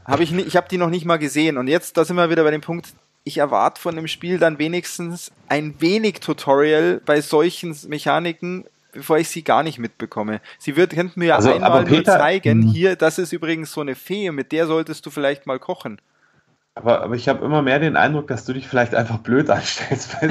Habe 0.06 0.22
ich 0.22 0.30
nicht, 0.32 0.46
ich 0.48 0.56
habe 0.56 0.68
die 0.68 0.78
noch 0.78 0.90
nicht 0.90 1.04
mal 1.04 1.18
gesehen. 1.18 1.56
Und 1.58 1.68
jetzt, 1.68 1.96
da 1.96 2.04
sind 2.04 2.16
wir 2.16 2.30
wieder 2.30 2.44
bei 2.44 2.50
dem 2.50 2.60
Punkt, 2.60 2.88
ich 3.24 3.38
erwarte 3.38 3.80
von 3.80 3.96
dem 3.96 4.06
Spiel 4.06 4.38
dann 4.38 4.58
wenigstens 4.58 5.32
ein 5.48 5.74
wenig 5.80 6.20
Tutorial 6.20 7.00
bei 7.06 7.20
solchen 7.22 7.74
Mechaniken, 7.88 8.64
bevor 8.92 9.18
ich 9.18 9.28
sie 9.28 9.42
gar 9.42 9.62
nicht 9.62 9.78
mitbekomme. 9.78 10.40
Sie 10.58 10.76
wird, 10.76 10.92
könnten 10.92 11.20
mir 11.20 11.26
ja 11.26 11.36
Also, 11.36 11.52
einmal 11.52 11.70
aber 11.70 11.80
nur 11.80 11.88
Peter- 11.98 12.18
zeigen, 12.18 12.58
Mhm. 12.60 12.68
hier, 12.72 12.96
das 12.96 13.18
ist 13.18 13.32
übrigens 13.32 13.72
so 13.72 13.80
eine 13.80 13.94
Fee, 13.94 14.30
mit 14.30 14.52
der 14.52 14.66
solltest 14.66 15.04
du 15.06 15.10
vielleicht 15.10 15.46
mal 15.46 15.58
kochen. 15.58 16.00
Aber, 16.76 17.02
aber 17.02 17.14
ich 17.14 17.28
habe 17.28 17.44
immer 17.44 17.62
mehr 17.62 17.78
den 17.78 17.96
Eindruck, 17.96 18.26
dass 18.26 18.44
du 18.44 18.52
dich 18.52 18.66
vielleicht 18.66 18.96
einfach 18.96 19.18
blöd 19.18 19.48
anstellst. 19.50 20.16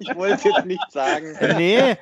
Ich 0.00 0.14
wollte 0.14 0.34
es 0.34 0.44
jetzt 0.44 0.66
nicht 0.66 0.92
sagen. 0.92 1.24
Nee, 1.56 1.96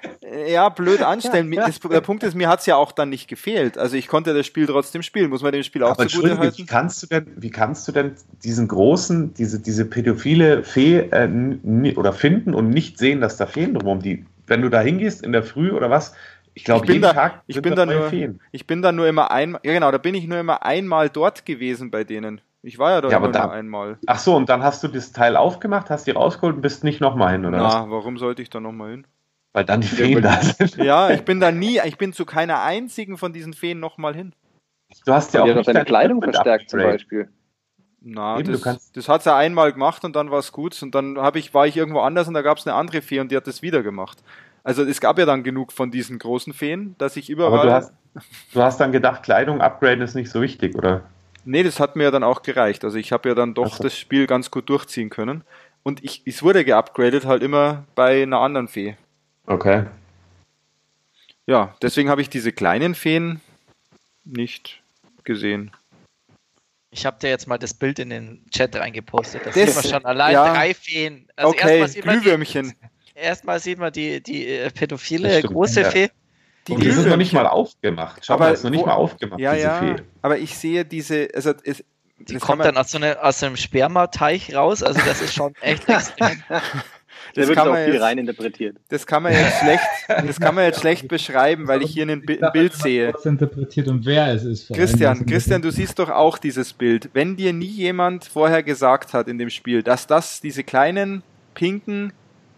ja, 0.49 0.69
blöd 0.69 1.03
anstellen. 1.03 1.49
Mir- 1.49 1.63
Das, 1.67 1.79
der 1.81 2.01
Punkt 2.03 2.23
ist, 2.25 2.35
mir 2.35 2.49
hat's 2.49 2.67
ja 2.67 2.77
auch 2.77 2.93
dann 2.93 3.09
nicht 3.09 3.27
gefehlt. 3.29 3.79
Also 3.79 3.97
ich 3.97 4.07
konnte 4.09 4.35
das 4.35 4.45
Spiel 4.47 4.67
trotzdem 4.67 5.03
spielen, 5.03 5.31
muss 5.31 5.43
man 5.43 5.53
dem 5.53 5.63
Spiel 5.63 5.83
auch 5.83 5.91
aber 5.93 6.07
zugute 6.09 6.31
Entschuldige, 6.33 6.43
wie 6.43 6.61
halten. 6.63 6.67
kannst 6.67 7.03
du 7.03 7.07
denn, 7.07 7.27
wie 7.37 7.51
kannst 7.51 7.89
du 7.89 7.93
denn 7.93 8.17
diesen 8.45 8.69
großen, 8.69 9.33
diese, 9.35 9.61
diese 9.61 9.85
pädophile 9.87 10.63
Fee 10.63 10.99
äh, 10.99 11.93
oder 11.97 12.13
finden 12.13 12.55
und 12.55 12.69
nicht 12.71 12.99
sehen, 12.99 13.21
dass 13.21 13.37
da 13.39 13.47
Feen 13.47 13.73
drumherum, 13.75 14.01
die, 14.03 14.27
wenn 14.47 14.61
du 14.63 14.69
da 14.69 14.81
hingehst 14.81 15.23
in 15.25 15.33
der 15.33 15.43
Früh 15.43 15.71
oder 15.71 15.89
was, 15.91 16.13
ich 16.55 16.65
glaube, 16.65 16.85
Ich 16.85 16.87
bin 16.89 16.95
jeden 16.97 17.03
da- 17.05 17.13
Tag 17.15 17.43
ich 17.47 17.55
sind 17.55 17.63
bin 17.63 17.77
da 17.77 17.87
nur- 17.87 18.09
Feen. 18.11 18.41
Ich 18.53 18.67
bin 18.67 18.83
da 18.83 18.93
nur 18.93 19.07
immer 19.09 19.31
einmal, 19.31 19.61
ja 19.65 19.73
genau, 19.73 19.91
da 19.91 19.99
bin 19.99 20.15
ich 20.15 20.27
nur 20.27 20.39
immer 20.39 20.65
einmal 20.65 21.09
dort 21.09 21.47
gewesen 21.47 21.91
bei 21.91 22.05
denen. 22.05 22.41
Ich 22.67 22.79
war 22.81 22.91
ja 22.91 23.01
dort 23.01 23.13
Ja, 23.13 23.19
aber 23.19 23.27
immer 23.27 23.33
da- 23.33 23.45
nur 23.45 23.53
einmal. 23.53 23.99
Ach 24.07 24.19
so, 24.19 24.35
und 24.35 24.49
dann 24.49 24.63
hast 24.63 24.83
du 24.83 24.89
das 24.89 25.13
Teil 25.13 25.37
aufgemacht, 25.37 25.89
hast 25.89 26.07
die 26.07 26.11
rausgeholt 26.11 26.57
und 26.57 26.63
bist 26.63 26.83
nicht 26.83 27.01
nochmal 27.01 27.33
hin, 27.33 27.47
oder 27.47 27.63
was? 27.63 27.75
Na, 27.75 27.91
warum 27.91 28.19
sollte 28.19 28.43
ich 28.43 28.51
da 28.51 28.59
nochmal 28.59 28.91
hin? 28.91 29.07
Weil 29.53 29.65
dann 29.65 29.81
die 29.81 29.87
Feen 29.87 30.21
da 30.21 30.43
sind. 30.43 30.77
Ja, 30.83 31.11
ich 31.11 31.23
bin 31.25 31.39
da 31.39 31.53
nie, 31.53 31.81
ich 31.85 31.97
bin 31.97 32.13
zu 32.13 32.25
keiner 32.27 32.63
einzigen 32.63 33.19
von 33.19 33.33
diesen 33.33 33.55
Feen 33.55 33.79
nochmal 33.79 34.15
hin. 34.17 34.33
Du 35.05 35.13
hast 35.13 35.33
ja 35.33 35.41
Die 35.41 35.45
auch 35.45 35.49
hat 35.51 35.53
doch 35.55 35.59
nicht 35.61 35.69
deine 35.69 35.79
dein 35.79 35.87
Kleidung 35.87 36.21
verstärkt 36.23 36.71
zum. 36.71 36.81
Beispiel. 36.81 37.29
Na, 38.01 38.35
Eben, 38.39 38.47
du 38.47 38.53
das, 38.53 38.63
kannst- 38.63 38.97
das 38.97 39.09
hat's 39.09 39.25
ja 39.27 39.37
einmal 39.37 39.73
gemacht 39.73 40.05
und 40.05 40.17
dann 40.17 40.31
war's 40.33 40.51
gut. 40.53 40.81
Und 40.83 40.95
dann 40.95 41.17
ich, 41.35 41.55
war 41.55 41.67
ich 41.69 41.77
irgendwo 41.77 42.01
anders 42.01 42.27
und 42.29 42.35
da 42.35 42.43
gab's 42.43 42.67
eine 42.67 42.75
andere 42.77 43.01
Fee 43.01 43.21
und 43.21 43.31
die 43.31 43.37
hat 43.37 43.47
das 43.47 43.63
wieder 43.63 43.83
gemacht. 43.85 44.19
Also 44.65 44.83
es 44.83 45.01
gab 45.01 45.19
ja 45.21 45.25
dann 45.27 45.45
genug 45.45 45.73
von 45.73 45.93
diesen 45.93 46.19
großen 46.19 46.53
Feen, 46.53 46.97
dass 46.99 47.17
ich 47.17 47.31
überall. 47.31 47.53
Aber 47.55 47.63
du 47.67 47.73
hast, 47.73 47.93
du 48.53 48.61
hast 48.63 48.81
dann 48.81 48.91
gedacht, 48.93 49.23
Kleidung 49.23 49.61
upgraden 49.61 50.03
ist 50.03 50.15
nicht 50.17 50.31
so 50.31 50.41
wichtig, 50.43 50.75
oder? 50.77 51.03
Nee, 51.47 51.63
das 51.63 51.79
hat 51.79 51.95
mir 51.95 52.05
ja 52.05 52.11
dann 52.11 52.25
auch 52.25 52.43
gereicht. 52.43 52.85
Also 52.85 52.99
ich 52.99 53.13
habe 53.13 53.29
ja 53.29 53.35
dann 53.35 53.55
doch 53.55 53.77
so. 53.77 53.83
das 53.83 53.97
Spiel 53.97 54.27
ganz 54.27 54.51
gut 54.51 54.69
durchziehen 54.69 55.11
können. 55.11 55.45
Und 55.85 56.03
ich, 56.03 56.23
es 56.27 56.43
wurde 56.43 56.65
geupgradet 56.65 57.25
halt 57.25 57.43
immer 57.43 57.85
bei 57.95 58.25
einer 58.25 58.41
anderen 58.41 58.67
Fee. 58.67 58.97
Okay. 59.47 59.87
Ja, 61.47 61.77
deswegen 61.81 62.11
habe 62.11 62.21
ich 62.21 62.29
diese 62.29 62.51
kleinen 62.51 62.97
Feen 62.97 63.41
nicht 64.25 64.83
gesehen. 65.23 65.71
Ich 66.91 67.07
habe 67.07 67.19
dir 67.21 67.29
jetzt 67.29 67.47
mal 67.47 67.59
das 67.59 67.75
Bild 67.75 68.01
in 68.01 68.11
den 68.11 68.45
Chat 68.51 68.75
reingepostet. 68.75 69.47
Das, 69.47 69.55
Das- 69.55 69.67
sieht 69.67 69.75
man 69.77 69.85
schon 69.85 70.05
allein 70.05 70.33
ja. 70.33 70.53
drei 70.53 70.75
Feen. 70.75 71.29
Also 71.37 71.51
okay, 71.51 71.69
erstmal 71.69 71.89
sieht 71.89 72.07
man 72.07 72.15
die, 72.17 72.21
Glühwürmchen. 72.23 72.75
erstmal 73.15 73.61
sieht 73.61 73.79
man 73.79 73.93
die, 73.93 74.21
die 74.21 74.49
äh, 74.49 74.71
pädophile 74.71 75.39
stimmt, 75.39 75.53
große 75.53 75.83
ja. 75.83 75.91
Fee. 75.91 76.11
Die 76.69 76.73
und 76.73 76.83
die 76.83 76.91
sind 76.91 77.09
noch 77.09 77.17
nicht 77.17 77.33
mal 77.33 77.47
aufgemacht. 77.47 78.25
Schau 78.27 78.35
Aber 78.35 78.47
mal, 78.47 78.53
ist 78.53 78.65
noch 78.65 78.71
nicht 78.71 78.81
wo- 78.83 78.87
mal 78.87 78.95
aufgemacht, 78.95 79.41
Ja, 79.41 79.53
diese 79.55 79.67
ja, 79.67 79.79
Fee. 79.79 79.97
aber 80.23 80.39
ich 80.39 80.57
sehe 80.57 80.85
diese, 80.85 81.29
also 81.35 81.53
es, 81.65 81.85
Die 82.19 82.35
das 82.35 82.43
kommt 82.43 82.65
dann 82.65 82.77
aus 82.77 82.91
so, 82.91 82.99
eine, 82.99 83.23
aus 83.23 83.41
so 83.41 83.47
einem 83.47 83.57
Spermateich 83.57 84.55
raus. 84.55 84.83
Also 84.83 85.01
das 85.07 85.21
ist 85.23 85.35
schon 85.35 85.55
echt 85.61 85.89
extrem. 85.89 86.43
Da 86.49 86.61
Das 87.35 87.49
wird 87.49 87.59
kann 87.59 87.69
auch 87.69 87.73
man 87.73 87.85
viel 87.85 87.95
jetzt- 87.95 88.03
reininterpretiert. 88.03 88.77
Das 88.89 89.07
kann 89.07 89.23
man 89.23 89.33
jetzt 89.33 89.59
schlecht, 89.61 89.85
das 90.09 90.41
kann 90.41 90.55
man 90.55 90.65
jetzt 90.65 90.81
schlecht 90.81 91.09
beschreiben, 91.09 91.67
weil 91.69 91.83
ich 91.83 91.91
hier 91.93 92.07
ein, 92.09 92.23
Bi- 92.23 92.43
ein 92.43 92.53
Bild 92.53 92.73
sehe. 92.75 93.13
Interpretiert 93.25 93.89
und 93.89 94.07
wer 94.07 94.29
es 94.35 94.45
ist. 94.45 94.73
Christian, 94.73 95.19
Das 95.19 95.27
Christian, 95.27 95.61
du 95.63 95.71
siehst 95.71 95.99
doch 95.99 96.09
auch 96.11 96.39
dieses 96.39 96.73
Bild. 96.73 97.11
Wenn 97.13 97.37
dir 97.37 97.53
nie 97.53 97.67
jemand 97.67 98.25
vorher 98.25 98.63
gesagt 98.63 99.13
hat 99.13 99.29
in 99.29 99.39
dem 99.39 99.51
Spiel, 99.51 99.83
dass 99.83 100.07
das 100.07 100.41
diese 100.41 100.65
kleinen 100.65 101.23
pinken 101.55 102.13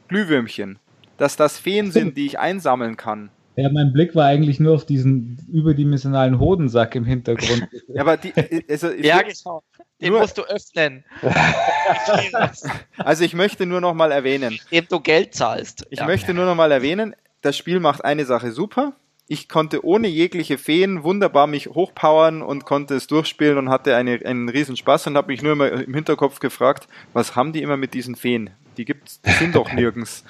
Glühwürmchen, 0.08 0.78
dass 1.16 1.36
das 1.36 1.58
Feen 1.58 1.90
sind, 1.90 2.16
die 2.16 2.26
ich 2.26 2.38
einsammeln 2.38 2.96
kann. 2.96 3.30
Ja, 3.58 3.68
mein 3.72 3.92
Blick 3.92 4.14
war 4.14 4.26
eigentlich 4.26 4.60
nur 4.60 4.76
auf 4.76 4.86
diesen 4.86 5.44
überdimensionalen 5.52 6.38
Hodensack 6.38 6.94
im 6.94 7.04
Hintergrund. 7.04 7.66
Ja, 7.88 8.02
aber 8.02 8.16
die, 8.16 8.32
also, 8.68 8.90
ich, 8.90 9.04
Ja, 9.04 9.20
genau. 9.22 9.64
Den 10.00 10.12
Nur- 10.12 10.20
musst 10.20 10.38
du 10.38 10.42
öffnen. 10.42 11.04
also 12.98 13.24
ich 13.24 13.34
möchte 13.34 13.66
nur 13.66 13.80
noch 13.80 13.94
mal 13.94 14.12
erwähnen, 14.12 14.60
Dem 14.70 14.86
du 14.88 15.00
Geld 15.00 15.34
zahlst. 15.34 15.86
Ich 15.90 15.98
ja. 15.98 16.06
möchte 16.06 16.34
nur 16.34 16.44
noch 16.44 16.54
mal 16.54 16.70
erwähnen, 16.70 17.16
das 17.40 17.56
Spiel 17.56 17.80
macht 17.80 18.04
eine 18.04 18.26
Sache 18.26 18.52
super. 18.52 18.92
Ich 19.26 19.48
konnte 19.48 19.84
ohne 19.84 20.06
jegliche 20.06 20.56
Feen 20.56 21.02
wunderbar 21.02 21.48
mich 21.48 21.66
hochpowern 21.66 22.42
und 22.42 22.64
konnte 22.64 22.94
es 22.94 23.08
durchspielen 23.08 23.58
und 23.58 23.70
hatte 23.70 23.96
eine, 23.96 24.20
einen 24.24 24.48
riesen 24.48 24.76
Spaß 24.76 25.08
und 25.08 25.16
habe 25.16 25.32
mich 25.32 25.42
nur 25.42 25.52
immer 25.52 25.72
im 25.72 25.94
Hinterkopf 25.94 26.38
gefragt, 26.38 26.86
was 27.12 27.34
haben 27.34 27.52
die 27.52 27.62
immer 27.62 27.76
mit 27.76 27.92
diesen 27.92 28.14
Feen? 28.14 28.50
Die 28.76 28.84
gibt's, 28.84 29.20
die 29.22 29.32
sind 29.32 29.56
doch 29.56 29.72
nirgends. 29.72 30.24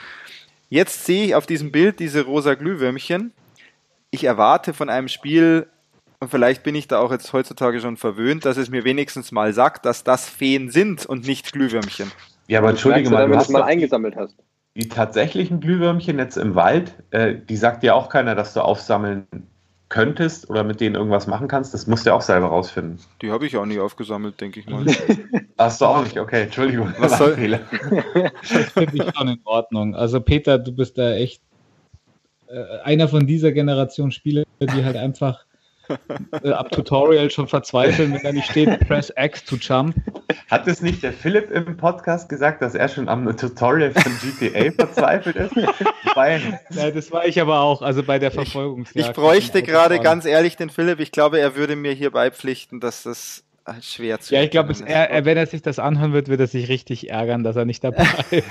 Jetzt 0.69 1.07
sehe 1.07 1.25
ich 1.25 1.35
auf 1.35 1.47
diesem 1.47 1.73
Bild 1.73 1.99
diese 1.99 2.25
rosa 2.25 2.55
Glühwürmchen. 2.55 3.33
Ich 4.11 4.25
erwarte 4.25 4.75
von 4.75 4.89
einem 4.91 5.09
Spiel, 5.09 5.67
und 6.21 6.31
vielleicht 6.31 6.63
bin 6.63 6.75
ich 6.75 6.89
da 6.89 6.99
auch 6.99 7.13
jetzt 7.13 7.33
heutzutage 7.33 7.81
schon 7.81 7.97
verwöhnt, 7.97 8.45
dass 8.45 8.57
es 8.57 8.71
mir 8.71 8.85
wenigstens 8.85 9.33
mal 9.33 9.53
sagt, 9.53 9.87
dass 9.87 10.05
das 10.05 10.29
Feen 10.29 10.71
sind 10.71 11.07
und 11.07 11.27
nicht 11.27 11.53
Glühwürmchen. 11.53 12.11
Ja, 12.49 12.59
aber 12.59 12.69
Das 12.69 12.77
entschuldige 12.77 13.11
mal, 13.11 13.25
wenn 13.25 13.33
du 13.33 13.39
hast 13.39 13.51
mal 13.51 13.63
eingesammelt 13.63 14.17
hast. 14.17 14.35
die 14.75 14.89
tatsächlichen 14.89 15.61
Glühwürmchen 15.61 16.19
jetzt 16.19 16.37
im 16.37 16.55
Wald, 16.55 16.93
äh, 17.11 17.35
die 17.37 17.57
sagt 17.57 17.83
dir 17.83 17.95
auch 17.95 18.09
keiner, 18.09 18.35
dass 18.35 18.55
du 18.55 18.61
aufsammeln 18.61 19.27
könntest 19.89 20.51
oder 20.51 20.65
mit 20.65 20.81
denen 20.81 20.95
irgendwas 20.97 21.27
machen 21.27 21.49
kannst. 21.49 21.73
Das 21.73 21.87
musst 21.87 22.05
du 22.05 22.11
ja 22.11 22.17
auch 22.17 22.21
selber 22.23 22.49
rausfinden. 22.49 22.99
Die 23.23 23.31
habe 23.31 23.47
ich 23.47 23.57
auch 23.57 23.65
nie 23.67 23.79
aufgesammelt, 23.79 24.41
denke 24.41 24.61
ich 24.61 24.69
mal. 24.69 24.85
Hast 25.59 25.81
du 25.81 25.87
auch 25.87 26.03
nicht, 26.03 26.19
okay, 26.19 26.43
Entschuldigung. 26.43 26.93
Was 26.99 27.17
soll- 27.19 27.35
Fehler. 27.37 27.61
Das 28.43 28.71
finde 28.73 28.97
ich 28.97 29.17
schon 29.17 29.29
in 29.29 29.41
Ordnung. 29.45 29.95
Also 29.95 30.21
Peter, 30.21 30.59
du 30.59 30.73
bist 30.73 30.99
da 30.99 31.13
echt 31.15 31.41
äh, 32.49 32.79
einer 32.85 33.09
von 33.09 33.27
dieser 33.27 33.53
Generation 33.53 34.13
Spieler, 34.13 34.45
die 34.61 34.85
halt 34.85 34.97
einfach 34.97 35.45
äh, 36.43 36.51
ab 36.51 36.71
Tutorial 36.71 37.31
schon 37.31 37.49
verzweifeln, 37.49 38.13
wenn 38.15 38.23
da 38.23 38.33
nicht 38.33 38.51
steht, 38.51 38.81
press 38.89 39.13
X 39.17 39.45
to 39.45 39.57
jump. 39.57 39.95
Hat 40.51 40.67
es 40.67 40.81
nicht 40.81 41.03
der 41.03 41.13
Philipp 41.13 41.51
im 41.51 41.77
Podcast 41.77 42.29
gesagt, 42.29 42.63
dass 42.63 42.75
er 42.75 42.89
schon 42.89 43.09
am 43.09 43.37
Tutorial 43.37 43.93
von 43.93 44.13
GTA 44.21 44.73
verzweifelt 44.73 45.37
ist? 45.37 45.55
Ja, 46.71 46.91
das 46.91 47.13
war 47.13 47.27
ich 47.27 47.41
aber 47.41 47.61
auch, 47.61 47.81
also 47.81 48.03
bei 48.03 48.19
der 48.19 48.33
Verfolgungsjagd. 48.33 49.09
Ich 49.09 49.15
bräuchte 49.15 49.63
gerade 49.63 50.01
ganz 50.01 50.25
ehrlich 50.25 50.57
den 50.57 50.69
Philipp. 50.69 50.99
Ich 50.99 51.13
glaube, 51.13 51.39
er 51.39 51.55
würde 51.55 51.77
mir 51.77 51.93
hier 51.93 52.11
beipflichten, 52.11 52.81
dass 52.81 53.05
das 53.05 53.45
äh, 53.69 53.81
schwer 53.83 54.19
zu 54.19 54.35
Ja, 54.35 54.43
ich 54.43 54.51
glaube, 54.51 54.75
wenn 54.79 55.37
er 55.37 55.47
sich 55.47 55.63
das 55.63 55.79
anhören 55.79 56.13
wird, 56.13 56.29
wird 56.29 56.41
er 56.41 56.47
sich 56.47 56.69
richtig 56.69 57.11
ärgern, 57.11 57.45
dass 57.45 57.57
er 57.57 57.67
nicht 57.67 57.85
dabei 57.85 58.07
ist. 58.31 58.49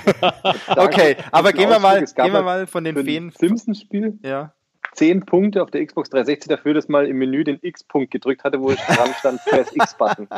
Okay, 0.76 1.16
aber 1.30 1.52
gehen 1.52 1.68
wir 1.68 1.78
mal, 1.78 2.04
gehen 2.04 2.14
wir 2.16 2.26
ja 2.26 2.42
mal 2.42 2.66
von 2.66 2.84
den 2.84 2.96
Feen. 3.04 3.32
Simpsons-Spiel 3.36 4.18
Ja. 4.22 4.54
Zehn 4.98 5.24
Punkte 5.24 5.62
auf 5.62 5.70
der 5.70 5.86
Xbox 5.86 6.10
360 6.10 6.48
dafür, 6.48 6.74
dass 6.74 6.88
mal 6.88 7.06
im 7.06 7.18
Menü 7.18 7.44
den 7.44 7.60
X-Punkt 7.62 8.10
gedrückt 8.10 8.42
hatte, 8.42 8.60
wo 8.60 8.72
dran 8.72 9.14
stand 9.16 9.40
Press 9.44 9.70
X-Button. 9.72 10.28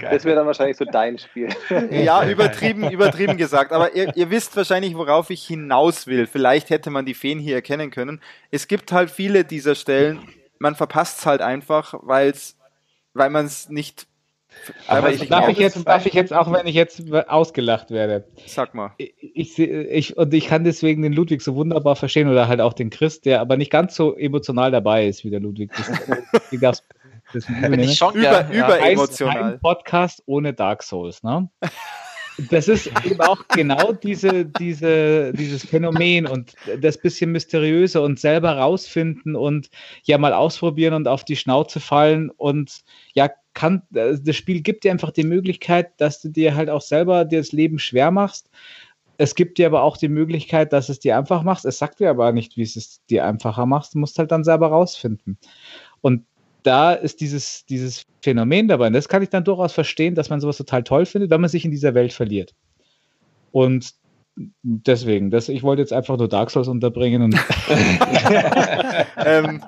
Das 0.00 0.26
wäre 0.26 0.36
dann 0.36 0.46
wahrscheinlich 0.46 0.76
so 0.76 0.84
dein 0.84 1.18
Spiel. 1.18 1.48
Ja, 1.90 2.28
übertrieben, 2.28 2.90
übertrieben 2.90 3.36
gesagt. 3.36 3.72
Aber 3.72 3.94
ihr, 3.94 4.14
ihr, 4.16 4.30
wisst 4.30 4.56
wahrscheinlich, 4.56 4.96
worauf 4.96 5.30
ich 5.30 5.46
hinaus 5.46 6.06
will. 6.06 6.26
Vielleicht 6.26 6.70
hätte 6.70 6.90
man 6.90 7.06
die 7.06 7.14
Feen 7.14 7.38
hier 7.38 7.54
erkennen 7.54 7.90
können. 7.90 8.20
Es 8.50 8.68
gibt 8.68 8.92
halt 8.92 9.10
viele 9.10 9.44
dieser 9.44 9.74
Stellen, 9.74 10.20
man 10.58 10.74
verpasst 10.74 11.20
es 11.20 11.26
halt 11.26 11.40
einfach, 11.40 11.94
weil's, 12.02 12.58
weil 13.14 13.30
man 13.30 13.46
es 13.46 13.68
nicht 13.68 14.06
aber 14.86 15.10
ich, 15.12 15.28
darf, 15.28 15.48
ich 15.48 15.58
jetzt, 15.58 15.86
darf 15.86 16.06
ich 16.06 16.14
jetzt, 16.14 16.32
auch 16.32 16.52
wenn 16.52 16.66
ich 16.66 16.74
jetzt 16.74 17.02
ausgelacht 17.12 17.90
werde. 17.90 18.24
Sag 18.46 18.74
mal. 18.74 18.92
Ich, 18.98 19.58
ich, 19.58 20.16
und 20.16 20.32
ich 20.32 20.46
kann 20.46 20.64
deswegen 20.64 21.02
den 21.02 21.12
Ludwig 21.12 21.42
so 21.42 21.54
wunderbar 21.54 21.96
verstehen 21.96 22.28
oder 22.28 22.48
halt 22.48 22.60
auch 22.60 22.72
den 22.72 22.90
Chris, 22.90 23.20
der 23.20 23.40
aber 23.40 23.56
nicht 23.56 23.70
ganz 23.70 23.94
so 23.94 24.16
emotional 24.16 24.70
dabei 24.70 25.06
ist 25.06 25.24
wie 25.24 25.30
der 25.30 25.40
Ludwig. 25.40 25.70
Das, 25.76 25.90
das, 26.60 26.82
das 27.32 27.46
Bin 27.70 27.80
ich 27.80 27.96
schon 27.96 28.14
über, 28.14 28.48
ja. 28.50 28.50
überemotional. 28.50 29.54
Ein 29.54 29.60
Podcast 29.60 30.22
ohne 30.26 30.52
Dark 30.52 30.82
Souls, 30.82 31.22
ne? 31.22 31.48
Das 32.50 32.66
ist 32.66 32.90
eben 33.04 33.20
auch 33.20 33.46
genau 33.48 33.92
diese, 33.92 34.46
diese, 34.46 35.32
dieses 35.34 35.66
Phänomen 35.66 36.26
und 36.26 36.54
das 36.80 36.96
bisschen 36.96 37.30
mysteriöse 37.30 38.00
und 38.00 38.18
selber 38.18 38.56
rausfinden 38.56 39.36
und 39.36 39.68
ja 40.04 40.16
mal 40.16 40.32
ausprobieren 40.32 40.94
und 40.94 41.08
auf 41.08 41.24
die 41.24 41.36
Schnauze 41.36 41.78
fallen 41.78 42.30
und 42.30 42.80
ja 43.12 43.28
kann, 43.54 43.82
äh, 43.94 44.16
das 44.22 44.36
Spiel 44.36 44.62
gibt 44.62 44.84
dir 44.84 44.90
einfach 44.90 45.10
die 45.10 45.24
Möglichkeit, 45.24 46.00
dass 46.00 46.20
du 46.20 46.28
dir 46.28 46.54
halt 46.54 46.70
auch 46.70 46.80
selber 46.80 47.24
dir 47.24 47.38
das 47.38 47.52
Leben 47.52 47.78
schwer 47.78 48.10
machst. 48.10 48.50
Es 49.18 49.34
gibt 49.34 49.58
dir 49.58 49.66
aber 49.66 49.82
auch 49.82 49.96
die 49.96 50.08
Möglichkeit, 50.08 50.72
dass 50.72 50.88
es 50.88 50.98
dir 50.98 51.16
einfach 51.16 51.42
machst. 51.42 51.64
Es 51.64 51.78
sagt 51.78 52.00
dir 52.00 52.10
aber 52.10 52.32
nicht, 52.32 52.56
wie 52.56 52.62
es 52.62 52.76
es 52.76 53.04
dir 53.06 53.26
einfacher 53.26 53.66
macht. 53.66 53.94
Du 53.94 53.98
musst 53.98 54.18
halt 54.18 54.32
dann 54.32 54.44
selber 54.44 54.68
rausfinden. 54.68 55.38
Und 56.00 56.24
da 56.62 56.92
ist 56.92 57.20
dieses, 57.20 57.66
dieses 57.66 58.04
Phänomen 58.22 58.68
dabei. 58.68 58.86
Und 58.86 58.94
das 58.94 59.08
kann 59.08 59.22
ich 59.22 59.28
dann 59.28 59.44
durchaus 59.44 59.72
verstehen, 59.72 60.14
dass 60.14 60.30
man 60.30 60.40
sowas 60.40 60.56
total 60.56 60.82
toll 60.82 61.06
findet, 61.06 61.30
wenn 61.30 61.40
man 61.40 61.50
sich 61.50 61.64
in 61.64 61.70
dieser 61.70 61.94
Welt 61.94 62.12
verliert. 62.12 62.54
Und 63.50 63.94
deswegen, 64.62 65.30
das, 65.30 65.48
ich 65.48 65.62
wollte 65.62 65.82
jetzt 65.82 65.92
einfach 65.92 66.16
nur 66.16 66.28
Dark 66.28 66.50
Souls 66.50 66.68
unterbringen. 66.68 67.22
Und 67.22 67.34
ähm, 69.24 69.62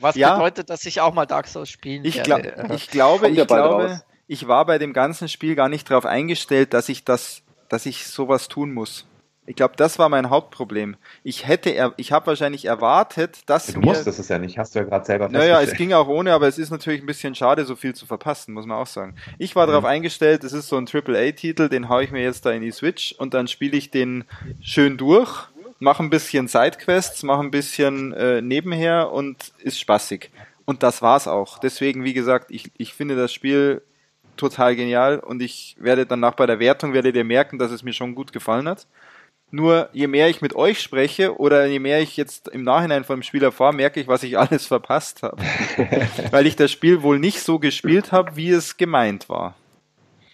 Was 0.00 0.16
ja, 0.16 0.34
bedeutet, 0.34 0.70
dass 0.70 0.84
ich 0.86 1.00
auch 1.00 1.14
mal 1.14 1.26
Dark 1.26 1.46
Souls 1.46 1.68
spielen 1.68 2.04
ich, 2.04 2.22
glaub, 2.22 2.40
ich 2.74 2.90
glaube, 2.90 3.28
ich 3.28 3.46
glaube, 3.46 4.02
ich 4.26 4.48
war 4.48 4.64
bei 4.64 4.78
dem 4.78 4.92
ganzen 4.92 5.28
Spiel 5.28 5.54
gar 5.54 5.68
nicht 5.68 5.90
darauf 5.90 6.06
eingestellt, 6.06 6.72
dass 6.72 6.88
ich 6.88 7.04
das, 7.04 7.42
dass 7.68 7.86
ich 7.86 8.06
sowas 8.06 8.48
tun 8.48 8.72
muss. 8.72 9.06
Ich 9.50 9.56
glaube, 9.56 9.74
das 9.76 9.98
war 9.98 10.08
mein 10.08 10.30
Hauptproblem. 10.30 10.96
Ich 11.24 11.48
hätte, 11.48 11.92
ich 11.96 12.12
habe 12.12 12.28
wahrscheinlich 12.28 12.66
erwartet, 12.66 13.38
dass 13.46 13.66
du 13.66 13.80
musst 13.80 14.06
das 14.06 14.28
ja 14.28 14.38
nicht, 14.38 14.58
hast 14.58 14.74
du 14.74 14.78
ja 14.78 14.84
gerade 14.84 15.04
selber 15.04 15.28
Naja, 15.28 15.60
es 15.60 15.72
ging 15.72 15.92
auch 15.92 16.06
ohne, 16.06 16.32
aber 16.32 16.46
es 16.46 16.58
ist 16.58 16.70
natürlich 16.70 17.00
ein 17.02 17.06
bisschen 17.06 17.34
schade, 17.34 17.64
so 17.64 17.74
viel 17.74 17.92
zu 17.92 18.06
verpassen, 18.06 18.54
muss 18.54 18.66
man 18.66 18.78
auch 18.78 18.86
sagen. 18.86 19.16
Ich 19.38 19.56
war 19.56 19.66
mhm. 19.66 19.70
darauf 19.72 19.84
eingestellt, 19.86 20.44
es 20.44 20.52
ist 20.52 20.68
so 20.68 20.76
ein 20.76 20.86
AAA-Titel, 20.86 21.68
den 21.68 21.88
haue 21.88 22.04
ich 22.04 22.12
mir 22.12 22.22
jetzt 22.22 22.46
da 22.46 22.52
in 22.52 22.62
die 22.62 22.70
Switch 22.70 23.12
und 23.18 23.34
dann 23.34 23.48
spiele 23.48 23.76
ich 23.76 23.90
den 23.90 24.22
schön 24.60 24.96
durch, 24.96 25.48
mache 25.80 26.02
ein 26.02 26.10
bisschen 26.10 26.46
Sidequests, 26.46 27.22
mache 27.24 27.42
ein 27.42 27.50
bisschen 27.50 28.12
äh, 28.12 28.40
nebenher 28.40 29.10
und 29.10 29.52
ist 29.58 29.80
spaßig. 29.80 30.30
Und 30.64 30.84
das 30.84 31.02
war's 31.02 31.26
auch. 31.26 31.58
Deswegen, 31.58 32.04
wie 32.04 32.12
gesagt, 32.12 32.50
ich, 32.50 32.70
ich 32.76 32.94
finde 32.94 33.16
das 33.16 33.32
Spiel 33.32 33.82
total 34.36 34.76
genial 34.76 35.18
und 35.18 35.42
ich 35.42 35.76
werde 35.80 36.06
danach 36.06 36.34
bei 36.34 36.46
der 36.46 36.60
Wertung 36.60 36.92
werdet 36.92 37.16
ihr 37.16 37.24
merken, 37.24 37.58
dass 37.58 37.72
es 37.72 37.82
mir 37.82 37.92
schon 37.92 38.14
gut 38.14 38.32
gefallen 38.32 38.68
hat. 38.68 38.86
Nur 39.50 39.88
je 39.92 40.06
mehr 40.06 40.28
ich 40.28 40.40
mit 40.42 40.54
euch 40.54 40.80
spreche 40.80 41.36
oder 41.38 41.66
je 41.66 41.80
mehr 41.80 42.00
ich 42.00 42.16
jetzt 42.16 42.48
im 42.48 42.62
Nachhinein 42.62 43.02
vom 43.02 43.22
Spiel 43.22 43.42
erfahre, 43.42 43.74
merke 43.74 44.00
ich, 44.00 44.06
was 44.06 44.22
ich 44.22 44.38
alles 44.38 44.66
verpasst 44.66 45.24
habe. 45.24 45.42
Weil 46.30 46.46
ich 46.46 46.54
das 46.54 46.70
Spiel 46.70 47.02
wohl 47.02 47.18
nicht 47.18 47.40
so 47.40 47.58
gespielt 47.58 48.12
habe, 48.12 48.36
wie 48.36 48.50
es 48.50 48.76
gemeint 48.76 49.28
war. 49.28 49.56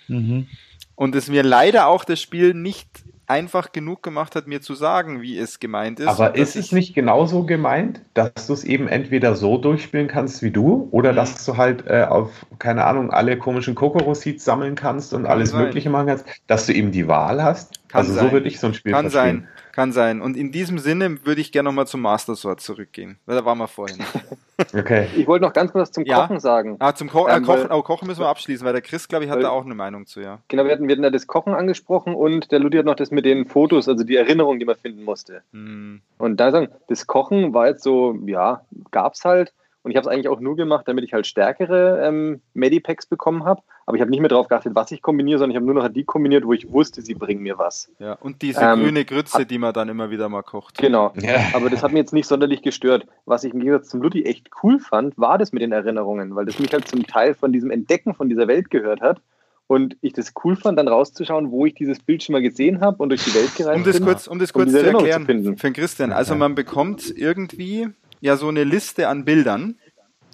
Mhm. 0.08 0.48
Und 0.96 1.14
es 1.14 1.28
mir 1.28 1.42
leider 1.42 1.86
auch 1.86 2.04
das 2.04 2.20
Spiel 2.20 2.52
nicht 2.52 2.88
einfach 3.26 3.72
genug 3.72 4.02
gemacht 4.02 4.36
hat, 4.36 4.46
mir 4.46 4.60
zu 4.60 4.74
sagen, 4.74 5.20
wie 5.22 5.38
es 5.38 5.58
gemeint 5.58 6.00
ist. 6.00 6.06
Aber 6.06 6.36
ist 6.36 6.56
es 6.56 6.72
nicht 6.72 6.94
genauso 6.94 7.44
gemeint, 7.44 8.00
dass 8.14 8.46
du 8.46 8.52
es 8.52 8.64
eben 8.64 8.88
entweder 8.88 9.34
so 9.34 9.58
durchspielen 9.58 10.08
kannst 10.08 10.42
wie 10.42 10.50
du 10.50 10.88
oder 10.92 11.12
mhm. 11.12 11.16
dass 11.16 11.44
du 11.44 11.56
halt 11.56 11.86
äh, 11.86 12.04
auf, 12.08 12.46
keine 12.58 12.84
Ahnung, 12.84 13.10
alle 13.10 13.36
komischen 13.38 13.74
Kokoro-Seeds 13.74 14.44
sammeln 14.44 14.74
kannst 14.74 15.12
und 15.12 15.22
kann 15.22 15.32
alles 15.32 15.50
sein. 15.50 15.62
Mögliche 15.62 15.90
machen 15.90 16.06
kannst, 16.06 16.26
dass 16.46 16.66
du 16.66 16.72
eben 16.72 16.92
die 16.92 17.08
Wahl 17.08 17.42
hast? 17.42 17.80
Kann 17.88 18.00
also 18.00 18.12
sein. 18.12 18.26
so 18.26 18.32
würde 18.32 18.48
ich 18.48 18.60
so 18.60 18.68
ein 18.68 18.74
Spiel 18.74 18.92
kann 18.92 19.10
verstehen. 19.10 19.40
Sein. 19.40 19.48
Kann 19.76 19.92
sein. 19.92 20.22
Und 20.22 20.38
in 20.38 20.52
diesem 20.52 20.78
Sinne 20.78 21.26
würde 21.26 21.42
ich 21.42 21.52
gerne 21.52 21.68
nochmal 21.68 21.86
zum 21.86 22.00
Master 22.00 22.34
Sword 22.34 22.62
zurückgehen, 22.62 23.18
weil 23.26 23.36
da 23.36 23.44
waren 23.44 23.58
wir 23.58 23.68
vorhin. 23.68 23.98
okay. 24.74 25.06
Ich 25.14 25.26
wollte 25.26 25.44
noch 25.44 25.52
ganz 25.52 25.70
kurz 25.70 25.92
zum 25.92 26.06
ja. 26.06 26.22
Kochen 26.22 26.40
sagen. 26.40 26.76
Ah, 26.78 26.94
zum 26.94 27.10
Ko 27.10 27.28
äh, 27.28 27.36
ähm, 27.36 27.44
Kochen, 27.44 27.70
oh, 27.70 27.82
Kochen 27.82 28.08
müssen 28.08 28.20
wir 28.20 28.28
abschließen, 28.28 28.64
weil 28.64 28.72
der 28.72 28.80
Chris, 28.80 29.06
glaube 29.06 29.26
ich, 29.26 29.30
hat 29.30 29.36
weil, 29.36 29.42
da 29.42 29.50
auch 29.50 29.66
eine 29.66 29.74
Meinung 29.74 30.06
zu, 30.06 30.22
ja. 30.22 30.38
Genau, 30.48 30.64
wir 30.64 30.72
hatten, 30.72 30.88
wir 30.88 30.94
hatten 30.94 31.04
ja 31.04 31.10
das 31.10 31.26
Kochen 31.26 31.52
angesprochen 31.52 32.14
und 32.14 32.52
der 32.52 32.58
Ludi 32.58 32.78
hat 32.78 32.86
noch 32.86 32.94
das 32.94 33.10
mit 33.10 33.26
den 33.26 33.44
Fotos, 33.44 33.86
also 33.86 34.02
die 34.02 34.16
Erinnerung, 34.16 34.58
die 34.58 34.64
man 34.64 34.76
finden 34.76 35.04
musste. 35.04 35.42
Hm. 35.52 36.00
Und 36.16 36.40
da 36.40 36.50
sagen, 36.52 36.68
das 36.88 37.06
Kochen 37.06 37.52
war 37.52 37.66
jetzt 37.66 37.82
so, 37.82 38.18
ja, 38.24 38.62
gab 38.92 39.12
es 39.12 39.26
halt. 39.26 39.52
Und 39.82 39.90
ich 39.90 39.98
habe 39.98 40.08
es 40.08 40.10
eigentlich 40.10 40.30
auch 40.30 40.40
nur 40.40 40.56
gemacht, 40.56 40.88
damit 40.88 41.04
ich 41.04 41.12
halt 41.12 41.26
stärkere 41.26 42.00
ähm, 42.02 42.40
Medipacks 42.54 43.04
bekommen 43.04 43.44
habe. 43.44 43.60
Aber 43.86 43.96
ich 43.96 44.00
habe 44.00 44.10
nicht 44.10 44.20
mehr 44.20 44.28
darauf 44.28 44.48
geachtet, 44.48 44.74
was 44.74 44.90
ich 44.90 45.00
kombiniere, 45.00 45.38
sondern 45.38 45.52
ich 45.52 45.56
habe 45.56 45.66
nur 45.66 45.74
noch 45.74 45.88
die 45.88 46.02
kombiniert, 46.02 46.44
wo 46.44 46.52
ich 46.52 46.70
wusste, 46.72 47.02
sie 47.02 47.14
bringen 47.14 47.42
mir 47.42 47.56
was. 47.56 47.88
Ja, 48.00 48.14
und 48.14 48.42
diese 48.42 48.60
ähm, 48.60 48.82
grüne 48.82 49.04
Grütze, 49.04 49.46
die 49.46 49.58
man 49.58 49.72
dann 49.72 49.88
immer 49.88 50.10
wieder 50.10 50.28
mal 50.28 50.42
kocht. 50.42 50.76
Genau. 50.78 51.12
Ja. 51.20 51.50
Aber 51.54 51.70
das 51.70 51.84
hat 51.84 51.92
mir 51.92 52.00
jetzt 52.00 52.12
nicht 52.12 52.26
sonderlich 52.26 52.62
gestört. 52.62 53.06
Was 53.26 53.44
ich 53.44 53.54
im 53.54 53.60
Gegensatz 53.60 53.88
zum 53.88 54.02
Ludi 54.02 54.24
echt 54.24 54.50
cool 54.62 54.80
fand, 54.80 55.16
war 55.16 55.38
das 55.38 55.52
mit 55.52 55.62
den 55.62 55.70
Erinnerungen, 55.70 56.34
weil 56.34 56.46
das 56.46 56.58
mich 56.58 56.72
halt 56.72 56.88
zum 56.88 57.06
Teil 57.06 57.34
von 57.34 57.52
diesem 57.52 57.70
Entdecken 57.70 58.14
von 58.14 58.28
dieser 58.28 58.48
Welt 58.48 58.70
gehört 58.70 59.00
hat 59.00 59.20
und 59.68 59.96
ich 60.00 60.12
das 60.12 60.32
cool 60.44 60.56
fand, 60.56 60.78
dann 60.78 60.88
rauszuschauen, 60.88 61.50
wo 61.50 61.66
ich 61.66 61.74
dieses 61.74 62.00
Bild 62.00 62.22
schon 62.22 62.34
mal 62.34 62.42
gesehen 62.42 62.80
habe 62.80 63.02
und 63.02 63.08
durch 63.08 63.24
die 63.24 63.34
Welt 63.34 63.54
gereist 63.56 63.78
um 63.78 63.84
das 63.84 63.96
bin. 63.96 64.04
Kurz, 64.04 64.26
um 64.26 64.38
das 64.38 64.52
kurz 64.52 64.66
um 64.66 64.72
zu 64.72 64.86
erklären 64.86 65.44
zu 65.44 65.56
für 65.56 65.72
Christian. 65.72 66.12
Also 66.12 66.34
man 66.34 66.54
bekommt 66.54 67.12
irgendwie 67.16 67.88
ja 68.20 68.36
so 68.36 68.48
eine 68.48 68.64
Liste 68.64 69.08
an 69.08 69.24
Bildern 69.24 69.76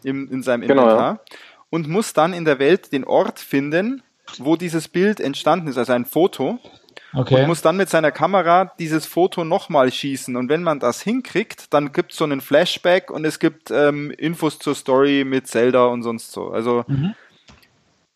im, 0.05 0.31
in 0.31 0.43
seinem 0.43 0.63
genau, 0.63 0.83
Inventar 0.83 1.13
ja. 1.15 1.37
Und 1.73 1.89
muss 1.89 2.13
dann 2.13 2.35
in 2.35 2.45
der 2.45 2.59
Welt 2.59 2.93
den 2.93 3.03
Ort 3.03 3.41
finden, 3.41 4.03
wo 4.37 4.57
dieses 4.57 4.89
Bild 4.89 5.21
entstanden 5.21 5.69
ist, 5.69 5.79
also 5.79 5.95
ein 5.95 6.05
Foto. 6.05 6.59
Okay. 7.15 7.41
Und 7.41 7.47
muss 7.47 7.63
dann 7.63 7.79
mit 7.79 7.89
seiner 7.89 8.11
Kamera 8.11 8.73
dieses 8.79 9.07
Foto 9.07 9.43
nochmal 9.43 9.91
schießen. 9.91 10.37
Und 10.37 10.51
wenn 10.51 10.63
man 10.63 10.81
das 10.81 11.01
hinkriegt, 11.01 11.73
dann 11.73 11.93
gibt 11.93 12.13
es 12.13 12.19
so 12.19 12.25
einen 12.25 12.43
Flashback 12.43 13.11
und 13.11 13.25
es 13.25 13.39
gibt 13.39 13.71
ähm, 13.71 14.11
Infos 14.11 14.59
zur 14.59 14.75
Story 14.75 15.25
mit 15.27 15.47
Zelda 15.47 15.87
und 15.87 16.03
sonst 16.03 16.33
so. 16.33 16.51
Also 16.51 16.85
mhm. 16.89 17.15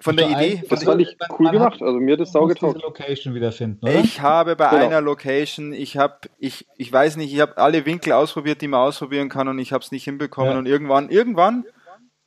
von 0.01 0.19
der 0.19 0.31
Idee. 0.31 0.63
Das 0.69 0.85
fand 0.85 1.01
ich 1.01 1.17
cool 1.39 1.51
gemacht. 1.51 1.81
Also 1.81 1.99
mir 1.99 2.19
das 2.19 2.33
saugetaugt. 2.33 2.83
Location 2.83 3.35
wiederfinden, 3.35 3.79
oder? 3.83 4.01
Ich 4.01 4.21
habe 4.21 4.55
bei 4.55 4.69
genau. 4.69 4.85
einer 4.85 5.01
Location, 5.01 5.73
ich 5.73 5.97
habe, 5.97 6.17
ich, 6.39 6.67
ich 6.77 6.93
weiß 6.93 7.17
nicht, 7.17 7.33
ich 7.33 7.41
habe 7.41 7.57
alle 7.57 7.87
Winkel 7.87 8.13
ausprobiert, 8.13 8.61
die 8.61 8.69
man 8.69 8.81
ausprobieren 8.81 9.31
kann 9.31 9.49
und 9.49 9.59
ich 9.59 9.73
habe 9.73 9.83
es 9.83 9.93
nicht 9.93 10.05
hinbekommen. 10.05 10.53
Ja. 10.53 10.59
Und 10.59 10.67
irgendwann, 10.67 11.09
irgendwann 11.09 11.65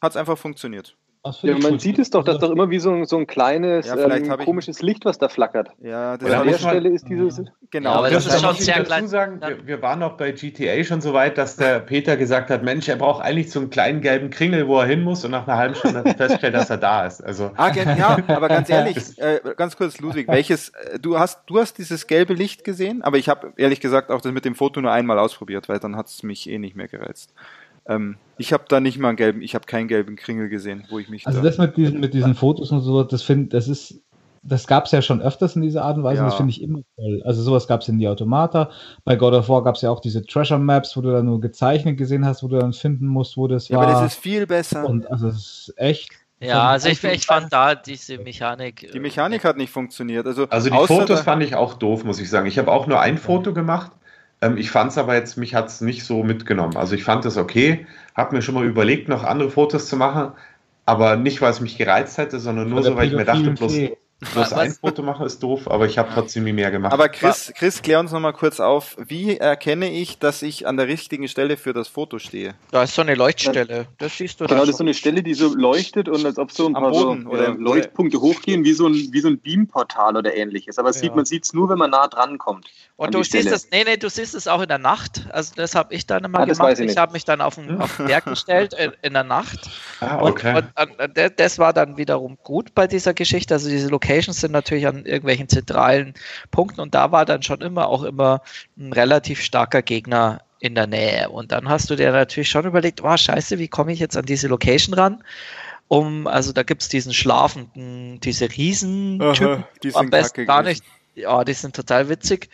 hat 0.02 0.12
es 0.12 0.18
einfach 0.18 0.38
funktioniert. 0.38 0.96
Ja, 1.26 1.58
man 1.58 1.72
gut. 1.72 1.82
sieht 1.82 2.00
es 2.00 2.10
doch, 2.12 2.24
dass 2.24 2.40
doch 2.40 2.50
immer 2.50 2.70
wie 2.70 2.80
so 2.80 2.94
ein, 2.94 3.06
so 3.06 3.18
ein 3.18 3.28
kleines 3.28 3.88
ja, 3.88 3.98
ähm, 3.98 4.38
komisches 4.38 4.82
Licht, 4.82 5.04
was 5.04 5.18
da 5.18 5.28
flackert. 5.28 5.70
Ja, 5.82 6.16
das 6.16 6.32
an 6.32 6.48
der 6.48 6.58
Stelle 6.58 6.90
ist 6.90 7.10
dieses. 7.10 7.42
Genau, 7.72 7.90
ja, 7.90 7.96
aber 7.98 8.10
das, 8.10 8.24
das 8.24 8.36
ist 8.36 8.42
schon 8.42 8.56
sehr 8.56 8.84
klein. 8.86 9.10
Sagen, 9.10 9.42
wir, 9.42 9.68
wir, 9.68 9.82
waren 9.82 10.02
auch 10.02 10.14
bei 10.14 10.32
GTA 10.32 10.82
schon 10.86 11.02
so 11.02 11.14
weit, 11.14 11.38
dass 11.38 11.58
der 11.58 11.82
Peter 11.82 12.16
gesagt 12.16 12.50
hat: 12.50 12.64
Mensch, 12.64 12.88
er 12.88 12.96
braucht 12.96 13.22
eigentlich 13.22 13.52
so 13.52 13.60
einen 13.60 13.70
kleinen 13.70 14.00
gelben 14.00 14.30
Kringel, 14.30 14.70
wo 14.70 14.80
er 14.80 14.86
hin 14.86 15.04
muss, 15.04 15.26
und 15.26 15.32
nach 15.32 15.46
einer 15.46 15.58
halben 15.58 15.76
Stunde 15.76 16.04
feststellt, 16.16 16.54
dass 16.54 16.70
er 16.70 16.78
da 16.78 17.06
ist. 17.06 17.22
Also. 17.22 17.52
Ah, 17.58 17.70
ja, 17.74 18.18
aber 18.28 18.48
ganz 18.48 18.70
ehrlich, 18.70 19.20
äh, 19.20 19.42
ganz 19.58 19.76
kurz, 19.76 20.00
Ludwig, 20.00 20.30
welches, 20.30 20.70
äh, 20.70 21.00
du 21.00 21.20
hast, 21.20 21.42
du 21.48 21.60
hast 21.60 21.80
dieses 21.80 22.08
gelbe 22.08 22.34
Licht 22.34 22.64
gesehen, 22.64 23.02
aber 23.02 23.18
ich 23.18 23.28
habe 23.28 23.52
ehrlich 23.58 23.82
gesagt 23.82 24.10
auch 24.10 24.22
das 24.22 24.32
mit 24.32 24.46
dem 24.46 24.56
Foto 24.56 24.80
nur 24.80 24.92
einmal 24.92 25.20
ausprobiert, 25.20 25.68
weil 25.68 25.80
dann 25.80 25.98
hat 25.98 26.08
es 26.08 26.24
mich 26.24 26.50
eh 26.50 26.60
nicht 26.60 26.78
mehr 26.78 26.88
gereizt. 26.88 27.34
Ähm, 27.90 28.18
ich 28.38 28.54
habe 28.54 28.64
da 28.70 28.80
nicht 28.80 29.00
mal 29.00 29.10
einen 29.10 29.18
gelben, 29.18 29.42
ich 29.42 29.56
habe 29.56 29.66
keinen 29.66 29.88
gelben 29.88 30.16
Kringel 30.16 30.48
gesehen, 30.48 30.86
wo 30.90 31.00
ich 31.00 31.10
mich. 31.10 31.28
Also 31.28 31.42
da 31.42 31.46
das 31.48 31.58
mit 31.58 31.76
diesen, 31.76 32.00
mit 32.00 32.14
diesen 32.14 32.36
Fotos 32.36 32.72
und 32.72 32.82
so, 32.82 33.04
das 33.04 33.24
finde, 33.24 33.50
das 33.50 33.68
ist, 33.68 34.02
das 34.44 34.68
gab 34.68 34.86
es 34.86 34.92
ja 34.92 35.02
schon 35.02 35.22
öfters 35.22 35.56
in 35.56 35.64
dieser 35.64 35.84
Art 35.84 35.98
und 35.98 36.04
Weise, 36.04 36.20
ja. 36.22 36.26
das 36.26 36.36
finde 36.36 36.52
ich 36.52 36.62
immer 36.62 36.80
toll. 36.96 37.22
Also 37.26 37.42
sowas 37.42 37.68
gab 37.68 37.82
es 37.82 37.90
in 37.90 37.98
die 37.98 38.08
Automata. 38.08 38.70
Bei 39.04 39.16
God 39.16 39.34
of 39.34 39.50
War 39.50 39.64
gab 39.64 39.76
es 39.76 39.82
ja 39.82 39.90
auch 39.90 40.00
diese 40.00 40.24
Treasure 40.24 40.60
Maps, 40.60 40.96
wo 40.96 41.02
du 41.02 41.12
dann 41.12 41.26
nur 41.26 41.42
gezeichnet 41.42 41.98
gesehen 41.98 42.26
hast, 42.26 42.44
wo 42.44 42.48
du 42.48 42.60
dann 42.60 42.72
finden 42.72 43.08
musst, 43.08 43.36
wo 43.36 43.48
das 43.48 43.68
ja, 43.68 43.78
war. 43.78 43.84
Ja, 43.84 43.90
aber 43.90 44.04
das 44.04 44.14
ist 44.14 44.22
viel 44.22 44.46
besser. 44.46 44.86
Und 44.86 45.10
also 45.12 45.28
es 45.28 45.68
ist 45.68 45.74
echt. 45.76 46.12
Ja, 46.42 46.70
also 46.70 46.88
ich, 46.88 47.04
ich 47.04 47.26
fand 47.26 47.52
da 47.52 47.76
diese 47.76 48.18
Mechanik. 48.20 48.90
Die 48.94 49.00
Mechanik 49.02 49.44
äh, 49.44 49.48
hat 49.50 49.58
nicht 49.58 49.72
funktioniert. 49.72 50.26
Also, 50.26 50.48
also 50.48 50.70
die 50.70 50.88
Fotos 50.88 51.20
fand 51.22 51.44
ich 51.44 51.56
auch 51.56 51.74
doof, 51.74 52.06
muss 52.06 52.22
ich 52.22 52.30
sagen. 52.30 52.48
Ich 52.48 52.58
habe 52.58 52.72
auch 52.72 52.88
nur 52.88 53.02
ein 53.02 53.18
Foto 53.18 53.54
gemacht 53.54 53.92
ähm, 54.42 54.58
ich 54.58 54.72
fand 54.72 54.92
es 54.92 54.98
aber 54.98 55.16
jetzt, 55.16 55.38
mich 55.38 55.56
hat 55.56 55.68
es 55.68 55.82
nicht 55.82 56.04
so 56.04 56.24
mitgenommen. 56.24 56.78
Also 56.78 56.96
ich 56.96 57.04
fand 57.04 57.26
es 57.26 57.38
okay, 57.38 57.86
habe 58.16 58.36
mir 58.36 58.42
schon 58.42 58.56
mal 58.56 58.66
überlegt, 58.66 59.10
noch 59.10 59.24
andere 59.24 59.50
Fotos 59.50 59.88
zu 59.88 59.98
machen, 59.98 60.32
aber 60.86 61.18
nicht, 61.18 61.42
weil 61.42 61.52
es 61.52 61.62
mich 61.62 61.78
gereizt 61.78 62.18
hätte, 62.18 62.40
sondern 62.40 62.70
nur 62.70 62.84
so, 62.84 62.96
weil 62.96 63.08
ich 63.08 63.14
mir 63.14 63.26
dachte, 63.26 63.52
bloß, 63.52 63.74
Bloß 64.34 64.52
ein 64.52 64.72
Foto 64.74 65.02
machen 65.02 65.26
ist 65.26 65.42
doof, 65.42 65.70
aber 65.72 65.86
ich 65.86 65.98
habe 65.98 66.10
trotzdem 66.14 66.44
nie 66.44 66.52
mehr 66.52 66.72
gemacht. 66.72 66.92
Aber 66.92 67.08
Chris, 67.08 67.54
Chris, 67.56 67.82
klär 67.82 68.02
uns 68.02 68.12
nochmal 68.12 68.34
kurz 68.34 68.60
auf. 68.60 68.98
Wie 69.00 69.38
erkenne 69.38 69.90
ich, 69.90 70.20
dass 70.20 70.42
ich 70.42 70.68
an 70.68 70.76
der 70.76 70.88
richtigen 70.88 71.30
Stelle 71.30 71.56
für 71.56 71.72
das 71.72 71.88
Foto 71.88 72.20
stehe? 72.20 72.54
Da 72.72 72.84
ist 72.84 72.96
so 72.96 73.02
eine 73.02 73.16
Leuchtstelle. 73.16 73.88
Das 73.98 74.18
siehst 74.18 74.42
du 74.42 74.46
Genau, 74.46 74.60
das 74.62 74.72
ist 74.72 74.78
so 74.78 74.84
eine 74.84 74.94
Stelle, 74.94 75.24
die 75.24 75.34
so 75.34 75.56
leuchtet 75.56 76.10
und 76.10 76.26
als 76.26 76.38
ob 76.38 76.52
so 76.52 76.68
ein 76.68 76.76
Am 76.76 76.84
paar 76.84 76.92
Boden, 76.92 77.24
so, 77.24 77.30
oder- 77.30 77.48
äh, 77.48 77.52
Leuchtpunkte 77.52 78.20
hochgehen, 78.20 78.66
wie 78.66 78.74
so 78.74 78.88
ein, 78.88 78.94
wie 78.94 79.22
so 79.22 79.30
ein 79.30 79.40
Beamportal 79.40 80.18
oder 80.18 80.36
ähnliches. 80.36 80.78
Aber 80.78 80.90
Ja. 80.90 80.94
sieht, 80.94 81.16
man 81.16 81.24
sieht 81.24 81.46
es 81.46 81.54
nur, 81.54 81.70
wenn 81.70 81.78
man 81.78 81.92
nah 81.92 82.08
dran 82.10 82.38
kommt. 82.38 82.68
Und 82.98 83.14
du 83.14 83.24
siehst 83.24 83.50
es, 83.50 83.70
nee, 83.72 83.86
nee, 83.86 83.96
du 83.96 84.10
siehst 84.10 84.36
es 84.36 84.50
auch 84.50 84.62
in 84.62 84.68
der 84.68 84.80
Nacht. 84.80 85.28
Also 85.32 85.54
das 85.56 85.76
habe 85.76 85.94
ich 85.94 86.06
dann 86.06 86.26
immer 86.26 86.40
Ah, 86.40 86.46
das 86.46 86.58
gemacht. 86.58 86.78
ich 86.80 86.92
Ich, 86.92 86.98
habe 86.98 87.14
mich 87.14 87.24
dann 87.24 87.40
auf 87.40 87.56
den, 87.56 87.80
auf 87.80 87.96
den 87.96 88.08
Berg 88.08 88.26
gestellt 88.26 88.74
in, 88.74 88.92
in 89.02 89.14
der 89.14 89.24
Nacht. 89.24 89.70
ah, 90.02 90.18
Und, 90.18 90.32
okay. 90.32 90.58
und, 90.58 91.02
und 91.02 91.16
de- 91.16 91.32
das 91.34 91.58
war 91.58 91.72
dann 91.72 91.96
wiederum 91.96 92.38
gut 92.44 92.76
bei 92.76 92.86
dieser 92.88 93.14
Geschichte. 93.14 93.54
Also 93.54 93.70
diese 93.70 93.88
Locations 94.10 94.40
sind 94.40 94.52
natürlich 94.52 94.88
an 94.88 95.06
irgendwelchen 95.06 95.48
zentralen 95.48 96.14
Punkten 96.52 96.82
und 96.82 96.96
da 96.96 97.12
war 97.12 97.26
dann 97.26 97.44
schon 97.44 97.62
immer 97.62 97.88
auch 97.88 98.04
immer 98.04 98.42
ein 98.78 98.92
relativ 98.92 99.42
starker 99.42 99.82
Gegner 99.82 100.42
in 100.60 100.76
der 100.76 100.88
Nähe. 100.88 101.30
Und 101.30 101.52
dann 101.52 101.70
hast 101.70 101.90
du 101.90 101.96
dir 101.96 102.12
natürlich 102.12 102.50
schon 102.50 102.66
überlegt, 102.66 103.04
oh 103.04 103.16
scheiße, 103.16 103.60
wie 103.60 103.68
komme 103.68 103.94
ich 103.94 104.00
jetzt 104.00 104.18
an 104.18 104.26
diese 104.26 104.48
Location 104.48 104.96
ran? 104.96 105.24
Um, 105.88 106.28
also 106.28 106.54
da 106.54 106.64
gibt 106.64 106.82
es 106.82 106.88
diesen 106.88 107.14
schlafenden, 107.14 108.20
diese 108.20 108.50
Riesentypen, 108.50 109.64
die 109.84 109.96
am 109.96 110.02
sind 110.02 110.10
besten 110.12 110.46
gar 110.46 110.64
nicht. 110.64 110.84
Ja, 111.16 111.44
die 111.44 111.54
sind 111.54 111.76
total 111.76 112.10
witzig. 112.10 112.50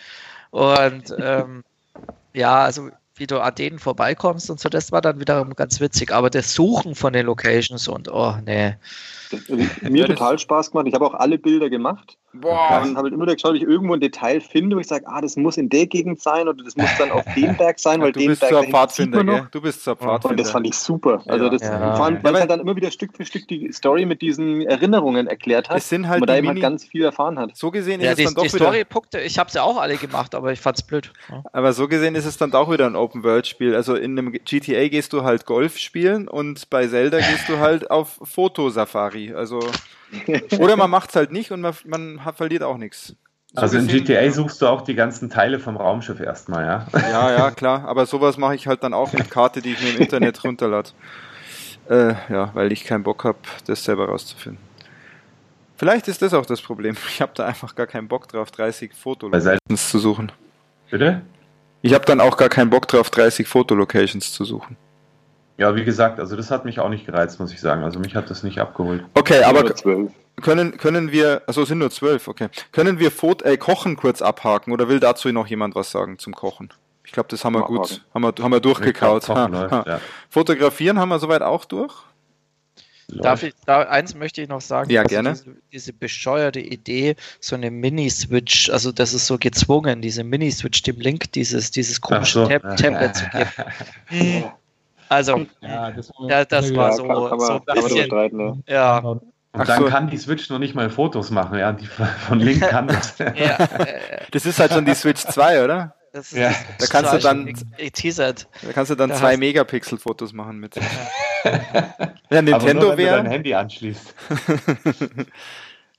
Und 0.52 1.14
ähm, 1.18 1.64
ja, 2.34 2.64
also 2.64 2.90
wie 3.16 3.28
du 3.28 3.40
an 3.40 3.56
denen 3.56 3.80
vorbeikommst 3.80 4.50
und 4.50 4.60
so, 4.60 4.70
das 4.70 4.92
war 4.92 5.02
dann 5.02 5.20
wiederum 5.20 5.56
ganz 5.56 5.80
witzig. 5.80 6.12
Aber 6.12 6.30
das 6.30 6.54
Suchen 6.54 6.96
von 6.96 7.14
den 7.14 7.26
Locations 7.26 7.88
und 7.88 8.10
oh 8.10 8.36
nee. 8.46 8.76
Mir 9.82 10.06
total 10.08 10.40
Spaß 10.40 10.72
gemacht. 10.72 10.88
Ich 10.88 10.94
habe 10.94 11.06
auch 11.06 11.14
alle 11.14 11.38
Bilder 11.38 11.70
gemacht. 11.70 12.18
Boah, 12.34 12.68
Dann 12.84 12.98
habe 12.98 13.08
ich 13.08 13.14
immer 13.14 13.26
geschaut, 13.26 13.52
ob 13.52 13.56
ich 13.56 13.64
irgendwo 13.64 13.94
ein 13.94 14.02
Detail 14.02 14.42
finde, 14.42 14.76
wo 14.76 14.82
ich 14.82 14.88
sage, 14.88 15.06
ah, 15.08 15.22
das 15.22 15.38
muss 15.38 15.56
in 15.56 15.70
der 15.70 15.88
Gegend 15.88 16.20
sein 16.20 16.50
oder 16.50 16.62
das 16.66 16.76
muss 16.76 16.90
dann 16.98 17.10
auf 17.12 17.24
dem 17.34 17.56
Berg 17.58 17.80
sein, 17.80 18.02
weil 18.02 18.12
du 18.12 18.20
den 18.20 18.28
bist 18.28 18.42
Berg 18.42 18.52
zur 18.52 18.64
Pfadfinder, 18.66 19.24
gell? 19.24 19.48
Du 19.52 19.62
bist 19.62 19.84
zur 19.86 19.94
Und 19.94 20.00
Pfadfinder. 20.00 20.36
das 20.44 20.52
fand 20.52 20.68
ich 20.68 20.76
super. 20.76 21.24
Also 21.28 21.46
Ja. 21.46 21.50
das, 21.50 21.62
Ja. 21.62 21.96
vor 21.96 22.06
allem, 22.06 22.16
Ja, 22.16 22.24
weil 22.24 22.32
es 22.32 22.34
weil- 22.34 22.40
halt 22.42 22.52
dann 22.52 22.60
immer 22.60 22.76
wieder 22.76 22.92
Stück 22.92 23.16
für 23.16 23.24
Stück 23.24 23.48
die 23.48 23.72
Story 23.72 24.06
mit 24.06 24.22
diesen 24.22 24.64
Erinnerungen 24.64 25.28
erklärt 25.28 25.70
hat. 25.70 25.78
Es 25.78 25.88
sind 25.88 26.02
und 26.04 26.10
halt 26.10 26.20
man 26.20 26.28
da 26.28 26.34
die 26.34 26.40
eben 26.40 26.48
halt 26.50 26.60
ganz 26.60 26.84
viel 26.84 27.06
erfahren 27.06 27.40
hat. 27.40 27.56
so 27.56 27.72
gesehen 27.72 28.02
Ja, 28.02 28.12
ist 28.12 28.18
die, 28.20 28.24
es 28.24 28.34
dann 28.34 28.44
die 28.44 28.50
doch 28.50 28.54
wieder, 28.54 28.66
Storypunkte, 28.66 29.22
ich 29.22 29.40
habe 29.40 29.50
sie 29.50 29.64
auch 29.64 29.78
alle 29.80 29.96
gemacht, 29.96 30.36
aber 30.36 30.52
ich 30.52 30.60
fand's 30.60 30.84
blöd. 30.84 31.14
Ja. 31.30 31.42
aber 31.54 31.72
so 31.72 31.88
gesehen 31.88 32.16
ist 32.16 32.26
es 32.26 32.36
dann 32.38 32.52
doch 32.52 32.70
wieder 32.70 32.86
ein 32.86 32.98
Open-World-Spiel. 32.98 33.74
Also 33.76 33.96
in 33.96 34.20
einem 34.20 34.34
GTA 34.34 34.90
gehst 34.90 35.14
du 35.14 35.24
halt 35.24 35.46
Golf 35.46 35.78
spielen 35.78 36.28
und 36.28 36.70
bei 36.70 36.86
Zelda 36.88 37.20
gehst 37.20 37.48
du 37.48 37.60
halt 37.60 37.90
auf 37.90 38.20
Fotosafari. 38.24 39.25
Also, 39.34 39.60
oder 40.60 40.76
man 40.76 40.90
macht's 40.90 41.16
halt 41.16 41.32
nicht 41.32 41.52
und 41.52 41.62
man, 41.62 41.74
man 41.86 42.26
hat, 42.26 42.38
verliert 42.38 42.64
auch 42.64 42.78
nichts. 42.78 43.16
So 43.54 43.62
Also 43.62 43.78
in 43.78 43.88
GTA 43.88 44.30
suchst 44.32 44.62
du 44.62 44.68
auch 44.68 44.82
die 44.82 44.96
ganzen 44.96 45.30
Teile 45.30 45.60
vom 45.60 45.78
Raumschiff 45.78 46.20
erstmal, 46.20 46.66
ja? 46.66 46.88
Ja, 47.10 47.32
ja, 47.32 47.52
klar. 47.52 47.86
Aber 47.88 48.06
sowas 48.06 48.38
mache 48.38 48.56
ich 48.56 48.68
halt 48.68 48.84
dann 48.84 48.94
auch 48.94 49.14
mit 49.14 49.32
Karte, 49.32 49.62
die 49.62 49.72
ich 49.72 49.82
mir 49.82 49.96
im 49.96 50.02
Internet 50.02 50.44
runterlade. 50.44 50.90
Äh, 51.90 52.16
ja, 52.30 52.52
weil 52.54 52.72
ich 52.72 52.84
keinen 52.84 53.04
Bock 53.04 53.24
habe, 53.24 53.38
das 53.66 53.84
selber 53.84 54.08
rauszufinden. 54.08 54.62
Vielleicht 55.78 56.08
ist 56.08 56.22
das 56.22 56.34
auch 56.34 56.46
das 56.46 56.62
Problem. 56.62 56.96
Ich 57.10 57.22
habe 57.22 57.32
da 57.36 57.46
einfach 57.46 57.76
gar 57.76 57.88
keinen 57.88 58.08
Bock 58.08 58.28
drauf, 58.28 58.52
30 58.52 58.92
Bei 58.92 58.98
Fotolocations 58.98 59.90
zu 59.90 60.00
suchen. 60.00 60.32
Bitte? 60.90 61.22
Ich 61.82 61.94
habe 61.94 62.06
dann 62.06 62.20
auch 62.20 62.38
gar 62.38 62.50
keinen 62.50 62.70
Bock 62.70 62.88
drauf, 62.88 63.10
30 63.10 63.48
Fotolocations 63.48 64.34
zu 64.34 64.44
suchen. 64.46 64.78
Ja, 65.58 65.76
wie 65.76 65.86
gesagt, 65.86 66.20
also 66.20 66.36
das 66.36 66.52
hat 66.52 66.66
mich 66.66 66.80
auch 66.80 66.90
nicht 66.90 67.06
gereizt, 67.06 67.40
muss 67.40 67.54
ich 67.54 67.62
sagen. 67.62 67.84
Also 67.84 68.00
mich 68.00 68.16
hat 68.16 68.30
das 68.30 68.44
nicht 68.44 68.60
abgeholt. 68.60 69.04
Okay, 69.14 69.44
aber 69.44 69.74
können, 70.42 70.78
können 70.78 71.12
wir, 71.12 71.44
also 71.48 71.62
es 71.62 71.70
sind 71.70 71.78
nur 71.78 71.92
zwölf, 71.92 72.28
okay. 72.28 72.50
Können 72.74 73.00
wir 73.00 73.10
Fot 73.10 73.42
äh, 73.44 73.56
Kochen 73.58 73.96
kurz 73.96 74.22
abhaken 74.22 74.74
oder 74.74 74.90
will 74.90 75.00
dazu 75.00 75.32
noch 75.32 75.48
jemand 75.48 75.76
was 75.76 75.92
sagen 75.92 76.20
zum 76.20 76.34
Kochen? 76.34 76.74
Ich 77.06 77.14
glaube, 77.14 77.30
das 77.30 77.46
haben 77.46 77.54
wir 77.54 77.60
Abhaken. 77.60 77.78
gut, 77.78 78.02
haben 78.14 78.24
wir, 78.24 78.34
haben 78.44 78.52
wir 78.52 78.60
durchgekaut. 78.60 79.26
Glaub, 79.26 79.38
Ha, 79.38 79.46
läuft, 79.46 79.72
ha. 79.72 79.84
ja. 79.88 80.02
Fotografieren 80.30 81.00
haben 81.00 81.10
wir 81.10 81.20
soweit 81.20 81.42
auch 81.42 81.64
durch? 81.64 81.94
Darf 83.08 83.44
ich, 83.44 83.54
da, 83.68 83.84
eins 83.84 84.16
möchte 84.16 84.42
ich 84.42 84.50
noch 84.50 84.62
sagen. 84.62 84.90
Ja, 84.90 85.02
Also 85.02 85.10
gerne. 85.10 85.34
Diese, 85.34 85.56
diese 85.72 85.94
bescheuerte 85.94 86.60
Idee, 86.60 87.16
so 87.40 87.56
eine 87.56 87.70
Mini-Switch, 87.70 88.72
also 88.72 88.92
das 88.92 89.14
ist 89.14 89.28
so 89.28 89.38
gezwungen, 89.38 90.02
diese 90.02 90.24
Mini-Switch 90.24 90.82
dem 90.82 91.00
Link 91.00 91.32
dieses, 91.34 91.70
dieses 91.70 92.02
komische 92.02 92.40
so. 92.40 92.48
Tab 92.48 92.76
Tablet 92.78 93.16
zu 93.16 93.26
geben. 93.30 94.46
Also, 95.10 95.46
Ja, 95.62 95.92
das, 95.92 96.12
Ja, 96.28 96.46
das 96.46 96.76
war 96.76 96.94
so- 96.94 97.08
kann, 97.08 97.16
kann 97.30 97.38
man, 97.38 97.40
so 97.40 97.54
ein 97.54 97.62
bisschen- 97.66 97.98
überstreiten, 97.98 98.38
ne? 98.38 98.64
ja. 98.68 98.98
Und 99.00 99.22
Ach 99.54 99.66
dann 99.68 99.80
so. 99.84 99.88
kann 99.88 100.10
die 100.10 100.18
Switch 100.18 100.50
noch 100.50 100.60
nicht 100.60 100.76
mal 100.76 100.90
Fotos 100.90 101.30
machen, 101.32 101.58
ja. 101.58 101.72
Die 101.72 101.86
von 101.86 102.40
Link 102.40 102.62
kann 102.62 102.88
das. 102.88 103.18
ja 103.20 103.26
äh, 103.58 104.00
Das 104.32 104.46
ist 104.46 104.60
halt 104.60 104.74
schon 104.74 104.86
die 104.86 104.96
Switch 104.96 105.22
2, 105.22 105.64
oder? 105.64 105.96
das 106.12 106.32
ist, 106.32 106.38
Ja, 106.38 106.52
da 106.80 106.86
kannst 106.88 107.14
du 107.14 107.18
dann- 107.20 107.54
geteasert. 107.78 108.48
Da 108.66 108.72
kannst 108.74 108.90
du 108.92 108.96
dann 108.96 109.10
Da 109.10 109.16
zwei 109.16 109.34
hast- 109.34 109.40
Megapixel-Fotos 109.40 110.34
machen 110.34 110.60
mit. 110.60 110.76
Ja, 110.76 110.82
Aber 111.44 112.12
nur, 112.32 112.42
Nintendo 112.42 112.90
wenn 112.90 112.98
du 112.98 113.06
dein. 113.06 113.26
Handy 113.28 113.54
anschließt. 113.54 114.14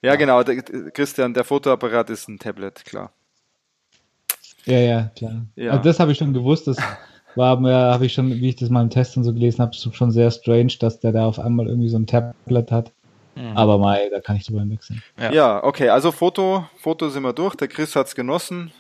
Ja, 0.03 0.15
genau, 0.17 0.43
der, 0.43 0.63
Christian, 0.63 1.33
der 1.33 1.43
Fotoapparat 1.43 2.11
ist 2.11 2.29
ein 2.29 2.39
Tablet, 2.39 2.85
klar. 2.85 3.13
Ja, 4.67 4.79
ja, 4.79 5.11
klar. 5.17 5.47
Ja. 5.57 5.71
Also 5.73 5.85
das 5.85 5.99
habe 5.99 6.13
ich 6.13 6.19
schon 6.19 6.33
gewusst. 6.35 6.67
Das 6.69 6.77
war 7.37 7.61
mir, 7.61 7.75
habe 7.75 8.07
ich 8.07 8.15
schon, 8.15 8.31
wie 8.31 8.49
ich 8.49 8.57
das 8.57 8.71
mal 8.71 8.83
im 8.83 8.91
Test 8.91 9.17
und 9.17 9.25
so 9.25 9.33
gelesen 9.33 9.61
habe, 9.61 9.75
schon 9.75 10.11
sehr 10.11 10.31
strange, 10.31 10.73
dass 10.81 11.01
der 11.01 11.13
da 11.13 11.27
auf 11.27 11.39
einmal 11.39 11.67
irgendwie 11.69 11.89
so 11.89 11.99
ein 11.99 12.07
Tablet 12.07 12.73
hat. 12.73 12.93
Hm. 13.35 13.57
Aber 13.57 13.79
Mai, 13.79 14.09
da 14.11 14.21
kann 14.21 14.37
ich 14.37 14.47
drüber 14.47 14.61
hinwegsehen. 14.61 15.03
Ja. 15.19 15.33
Ja. 15.33 15.65
okay, 15.65 15.91
also 15.91 16.11
Foto, 16.11 16.67
Foto 16.79 17.09
sind 17.11 17.23
wir 17.23 17.33
durch, 17.33 17.55
der 17.55 17.69
Chris 17.69 17.95
hat's 17.95 18.15
genossen. 18.15 18.73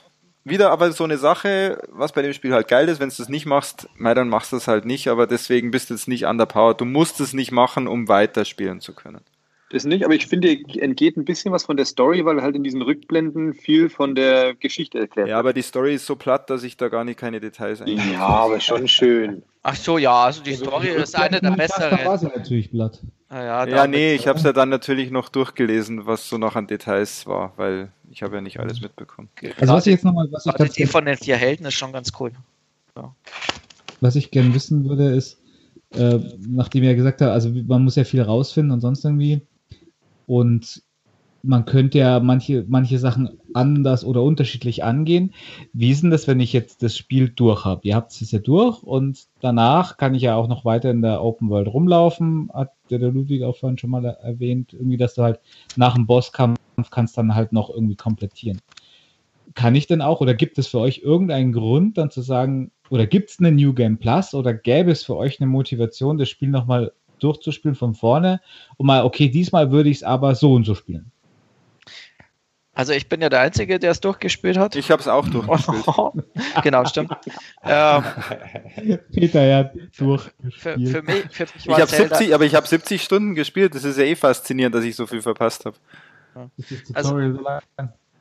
Wieder 0.45 0.70
aber 0.70 0.93
so 0.93 1.03
eine 1.03 1.19
Sache, 1.19 1.83
was 1.91 2.12
bei 2.12 2.23
dem 2.23 2.33
Spiel 2.33 2.55
halt 2.55 2.69
geil 2.69 2.89
ist, 2.89 3.01
wenn 3.01 3.09
du 3.09 3.15
das 3.16 3.28
nicht 3.28 3.47
machst, 3.47 3.89
mei, 3.97 4.15
dann 4.15 4.28
machst 4.28 4.53
du 4.53 4.57
es 4.57 4.69
halt 4.69 4.85
nicht, 4.85 5.09
aber 5.09 5.27
deswegen 5.27 5.73
bist 5.73 5.91
du 5.91 5.95
jetzt 5.95 6.07
nicht 6.07 6.24
underpowered. 6.24 6.81
Du 6.81 6.85
musst 6.85 7.20
es 7.20 7.33
nicht 7.33 7.51
machen, 7.51 7.89
um 7.89 8.07
weiterspielen 8.07 8.81
zu 8.81 8.95
können. 8.95 9.23
Das 9.71 9.85
nicht, 9.85 10.05
aber 10.05 10.15
ich 10.15 10.29
finde, 10.29 10.57
entgeht 10.79 11.17
ein 11.17 11.25
bisschen 11.25 11.53
was 11.53 11.65
von 11.65 11.77
der 11.77 11.87
Story, 11.87 12.25
weil 12.25 12.41
halt 12.41 12.55
in 12.55 12.63
diesen 12.63 12.83
Rückblenden 12.83 13.53
viel 13.53 13.89
von 13.89 14.15
der 14.15 14.55
Geschichte 14.55 15.01
erklärt 15.01 15.29
Ja, 15.29 15.41
aber 15.41 15.53
die 15.53 15.63
Story 15.63 15.95
ist 15.95 16.07
so 16.07 16.15
platt, 16.15 16.51
dass 16.51 16.63
ich 16.63 16.77
da 16.77 16.89
gar 16.89 17.03
nicht 17.03 17.19
keine 17.19 17.41
Details 17.41 17.81
wird. 17.81 17.89
eigentlich. 17.91 18.13
Ja, 18.13 18.21
aber 18.29 18.61
schon 18.61 18.87
schön. 18.87 19.43
Ach 19.65 19.75
so, 19.75 19.99
ja, 19.99 20.25
also 20.25 20.45
die 20.45 20.55
Story 20.55 20.89
ist 20.91 21.17
eine 21.17 21.41
der 21.41 21.41
Da 21.41 21.49
war 21.51 21.57
besseren. 21.57 22.19
sie 22.19 22.27
natürlich 22.27 22.71
blatt. 22.71 23.03
Ja, 23.29 23.67
ja, 23.67 23.67
Ja, 23.67 23.87
nee, 23.89 24.15
ich 24.15 24.29
habe 24.29 24.39
es 24.39 24.45
ja 24.45 24.53
dann 24.53 24.69
natürlich 24.69 25.11
noch 25.11 25.29
durchgelesen, 25.29 26.07
was 26.07 26.29
so 26.29 26.39
noch 26.39 26.55
an 26.55 26.69
Details 26.69 27.27
war, 27.27 27.53
weil 27.57 27.91
ich 28.09 28.23
habe 28.23 28.37
ja 28.37 28.41
nicht 28.41 28.61
alles 28.61 28.81
mitbekommen. 28.81 29.29
Also 29.59 29.75
was 29.75 29.87
ich 29.89 29.95
jetzt 29.95 30.05
nochmal, 30.05 30.29
was 30.31 30.47
ich 30.47 30.71
die 30.75 30.87
von 30.87 31.05
den 31.05 31.17
vier 31.17 31.37
Helden 31.37 31.67
ist 31.67 31.75
schon 31.75 31.93
ganz 31.93 32.13
cool. 32.21 32.31
was 34.01 34.15
ich 34.15 34.31
gerne 34.31 34.55
wissen 34.55 34.89
würde, 34.89 35.11
ist, 35.11 35.41
äh, 35.93 36.21
nachdem 36.47 36.85
ihr 36.85 36.95
gesagt 36.95 37.21
habt, 37.21 37.33
also 37.33 37.51
man 37.51 37.83
muss 37.83 37.97
ja 37.97 38.05
viel 38.05 38.23
rausfinden 38.23 38.71
und 38.71 38.81
sonst 38.81 39.05
irgendwie. 39.05 39.41
Und 40.27 40.82
man 41.47 41.65
könnte 41.65 41.98
ja 41.98 42.20
manche, 42.20 42.65
manche 42.69 42.98
Sachen 42.98 43.39
anders 43.55 44.05
oder 44.05 44.23
unterschiedlich 44.23 44.85
angehen. 44.85 45.32
Wie 45.73 45.90
ist 45.90 46.03
denn 46.03 46.11
das, 46.11 46.27
wenn 46.27 46.40
ich 46.40 46.53
jetzt 46.53 46.82
das 46.82 46.97
Spiel 46.97 47.28
durch 47.28 47.65
habe? 47.65 47.82
Ihr 47.85 47.94
habt 47.94 48.12
es 48.12 48.31
ja 48.31 48.39
durch 48.39 48.82
und 48.82 49.27
danach 49.40 49.97
kann 49.97 50.15
ich 50.15 50.23
ja 50.23 50.35
auch 50.35 50.48
noch 50.48 50.65
weiter 50.65 50.90
in 50.90 51.03
der 51.03 51.23
Open 51.23 51.48
World 51.48 51.69
rumlaufen, 51.69 52.51
hat 52.53 52.73
der, 52.90 52.98
der 52.98 53.12
Ludwig 53.12 53.44
auch 53.44 53.57
vorhin 53.57 53.78
schon 53.78 53.90
mal 53.90 54.05
erwähnt, 54.05 54.73
irgendwie, 54.73 54.97
dass 54.97 55.15
du 55.15 55.23
halt 55.23 55.40
nach 55.77 55.94
dem 55.94 56.07
Bosskampf 56.07 56.59
kannst 56.90 57.16
dann 57.16 57.35
halt 57.35 57.53
noch 57.53 57.70
irgendwie 57.70 57.97
komplettieren. 57.97 58.61
Kann 59.55 59.74
ich 59.74 59.86
denn 59.86 60.03
auch 60.03 60.20
oder 60.20 60.35
gibt 60.35 60.59
es 60.59 60.66
für 60.66 60.81
euch 60.81 60.98
irgendeinen 60.98 61.53
Grund, 61.53 61.97
dann 61.97 62.11
zu 62.11 62.20
sagen, 62.20 62.73
oder 62.90 63.07
gibt 63.07 63.31
es 63.31 63.39
eine 63.39 63.53
New 63.53 63.73
Game 63.73 63.98
Plus 63.98 64.35
oder 64.35 64.53
gäbe 64.53 64.90
es 64.90 65.03
für 65.03 65.16
euch 65.16 65.40
eine 65.40 65.48
Motivation, 65.48 66.19
das 66.19 66.28
Spiel 66.28 66.48
nochmal 66.48 66.93
durchzuspielen 67.19 67.75
von 67.75 67.95
vorne 67.95 68.41
und 68.77 68.87
mal, 68.87 69.05
okay, 69.05 69.29
diesmal 69.29 69.71
würde 69.71 69.89
ich 69.89 69.99
es 69.99 70.03
aber 70.03 70.35
so 70.35 70.55
und 70.55 70.65
so 70.65 70.75
spielen? 70.75 71.11
Also 72.77 72.93
ich 72.93 73.09
bin 73.09 73.23
ja 73.23 73.31
der 73.31 73.41
Einzige, 73.41 73.79
der 73.79 73.93
es 73.93 74.01
durchgespielt 74.01 74.59
hat. 74.59 74.77
Ich 74.77 74.91
habe 74.91 75.01
es 75.01 75.09
auch 75.09 75.27
durchgespielt. 75.27 75.87
genau, 76.63 76.85
stimmt. 76.85 77.11
ähm, 77.65 78.05
Peter 79.15 79.43
ja 79.43 79.71
für, 79.93 80.05
durchgespielt. 80.05 80.89
für, 80.91 81.03
mich, 81.03 81.25
für 81.31 81.45
mich 81.45 81.67
Ich 81.67 81.71
habe 81.71 81.87
Zelda, 81.87 82.17
70, 82.17 82.35
aber 82.35 82.45
ich 82.45 82.55
habe 82.55 82.67
70 82.67 83.03
Stunden 83.03 83.35
gespielt. 83.35 83.75
Das 83.75 83.85
ist 83.85 83.97
ja 83.97 84.05
eh 84.05 84.15
faszinierend, 84.15 84.75
dass 84.75 84.85
ich 84.85 84.95
so 84.95 85.07
viel 85.07 85.23
verpasst 85.23 85.65
habe. 85.65 85.77
Also- 86.93 87.19
so? 87.19 87.49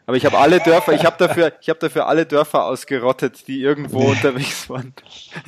Aber 0.07 0.18
ich 0.18 0.26
habe 0.26 0.38
alle 0.38 0.60
Dörfer, 0.60 0.94
ich 0.94 1.06
habe 1.06 1.18
dafür, 1.18 1.53
ich 1.60 1.69
habe 1.69 1.80
dafür 1.80 2.07
alle 2.07 2.26
Dörfer 2.26 2.65
ausgerottet, 2.65 3.48
die 3.48 3.61
irgendwo 3.61 3.99
unterwegs 3.99 4.69
waren. 4.69 4.94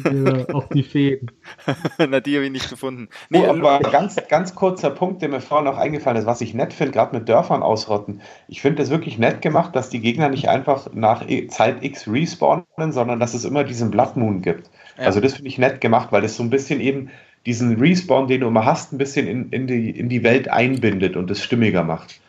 Ja, 0.03 0.53
auch 0.53 0.67
die 0.69 0.83
Fäden. 0.83 1.31
Na, 1.97 2.19
die 2.19 2.35
habe 2.35 2.45
ich 2.45 2.51
nicht 2.51 2.69
gefunden. 2.69 3.09
Nee, 3.29 3.37
Nee, 3.37 3.47
aber 3.47 3.79
ganz, 3.79 4.15
ganz 4.27 4.55
kurzer 4.55 4.89
Punkt, 4.89 5.21
der 5.21 5.29
mir 5.29 5.41
vorhin 5.41 5.65
noch 5.65 5.77
eingefallen 5.77 6.17
ist, 6.17 6.25
was 6.25 6.41
ich 6.41 6.53
nett 6.53 6.73
finde, 6.73 6.93
gerade 6.93 7.15
mit 7.15 7.29
Dörfern 7.29 7.63
ausrotten. 7.63 8.21
Ich 8.47 8.61
finde 8.61 8.81
es 8.81 8.89
wirklich 8.89 9.17
nett 9.17 9.41
gemacht, 9.41 9.75
dass 9.75 9.89
die 9.89 9.99
Gegner 9.99 10.29
nicht 10.29 10.49
einfach 10.49 10.89
nach 10.93 11.23
Zeit 11.49 11.83
X 11.83 12.07
respawnen, 12.07 12.91
sondern 12.91 13.19
dass 13.19 13.33
es 13.33 13.45
immer 13.45 13.63
diesen 13.63 13.91
Blood 13.91 14.15
Moon 14.15 14.41
gibt. 14.41 14.69
Ja. 14.97 15.05
Also 15.05 15.19
das 15.19 15.35
finde 15.35 15.49
ich 15.49 15.57
nett 15.57 15.81
gemacht, 15.81 16.11
weil 16.11 16.21
das 16.21 16.35
so 16.35 16.43
ein 16.43 16.49
bisschen 16.49 16.79
eben 16.81 17.09
diesen 17.45 17.79
Respawn, 17.79 18.27
den 18.27 18.41
du 18.41 18.47
immer 18.47 18.65
hast, 18.65 18.91
ein 18.91 18.97
bisschen 18.97 19.27
in, 19.27 19.49
in, 19.51 19.67
die, 19.67 19.91
in 19.91 20.09
die 20.09 20.23
Welt 20.23 20.49
einbindet 20.49 21.15
und 21.15 21.29
es 21.31 21.43
stimmiger 21.43 21.83
macht. 21.83 22.19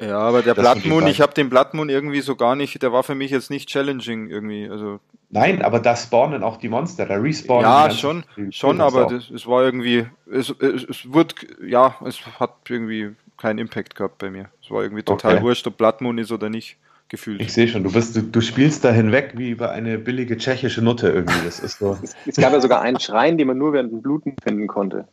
Ja, 0.00 0.18
aber 0.18 0.42
der 0.42 0.54
Blood 0.54 0.84
Moon, 0.84 1.06
ich 1.06 1.20
habe 1.20 1.34
den 1.34 1.50
Blood 1.50 1.74
Moon 1.74 1.88
irgendwie 1.88 2.20
so 2.20 2.36
gar 2.36 2.56
nicht, 2.56 2.82
der 2.82 2.92
war 2.92 3.02
für 3.02 3.14
mich 3.14 3.30
jetzt 3.30 3.50
nicht 3.50 3.68
challenging 3.68 4.28
irgendwie. 4.28 4.68
Also 4.68 5.00
Nein, 5.30 5.62
aber 5.62 5.80
da 5.80 5.96
spawnen 5.96 6.44
auch 6.44 6.58
die 6.58 6.68
Monster, 6.68 7.06
da 7.06 7.14
respawnen 7.16 7.64
Ja, 7.64 7.90
schon, 7.90 8.24
schon, 8.50 8.80
aber 8.80 9.06
das, 9.06 9.30
es 9.30 9.46
war 9.46 9.64
irgendwie, 9.64 10.06
es, 10.30 10.50
es, 10.60 10.84
es 10.84 11.12
wurde, 11.12 11.34
ja, 11.66 11.96
es 12.06 12.20
hat 12.38 12.52
irgendwie 12.68 13.10
keinen 13.36 13.58
Impact 13.58 13.96
gehabt 13.96 14.18
bei 14.18 14.30
mir. 14.30 14.48
Es 14.62 14.70
war 14.70 14.82
irgendwie 14.82 15.02
total 15.02 15.34
okay. 15.34 15.42
wurscht, 15.42 15.66
ob 15.66 15.76
Blood 15.76 16.00
Moon 16.00 16.18
ist 16.18 16.30
oder 16.30 16.48
nicht 16.48 16.76
gefühlt. 17.08 17.40
Ich 17.40 17.52
sehe 17.52 17.68
schon, 17.68 17.82
du 17.82 17.92
bist, 17.92 18.16
du, 18.16 18.22
du, 18.22 18.40
spielst 18.40 18.84
da 18.84 18.92
hinweg 18.92 19.32
wie 19.34 19.50
über 19.50 19.70
eine 19.72 19.98
billige 19.98 20.36
tschechische 20.36 20.82
Nutte 20.82 21.08
irgendwie. 21.08 21.44
Das 21.44 21.60
ist 21.60 21.78
so. 21.78 21.98
es 22.26 22.36
gab 22.36 22.52
ja 22.52 22.60
sogar 22.60 22.80
einen 22.80 23.00
Schrein, 23.00 23.36
den 23.36 23.48
man 23.48 23.58
nur 23.58 23.72
während 23.72 23.92
dem 23.92 24.02
Bluten 24.02 24.36
finden 24.42 24.66
konnte. 24.66 25.08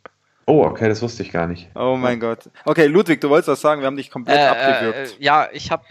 Oh, 0.46 0.64
okay, 0.64 0.88
das 0.88 1.02
wusste 1.02 1.22
ich 1.22 1.30
gar 1.30 1.46
nicht. 1.46 1.70
Oh 1.74 1.96
mein 1.96 2.18
Gott. 2.18 2.50
Okay, 2.64 2.86
Ludwig, 2.86 3.20
du 3.20 3.30
wolltest 3.30 3.48
was 3.48 3.60
sagen, 3.60 3.80
wir 3.80 3.86
haben 3.86 3.96
dich 3.96 4.10
komplett 4.10 4.38
äh, 4.38 4.46
abgewürgt. 4.46 5.16
Äh, 5.18 5.24
ja, 5.24 5.48
ich 5.52 5.70
habe, 5.70 5.84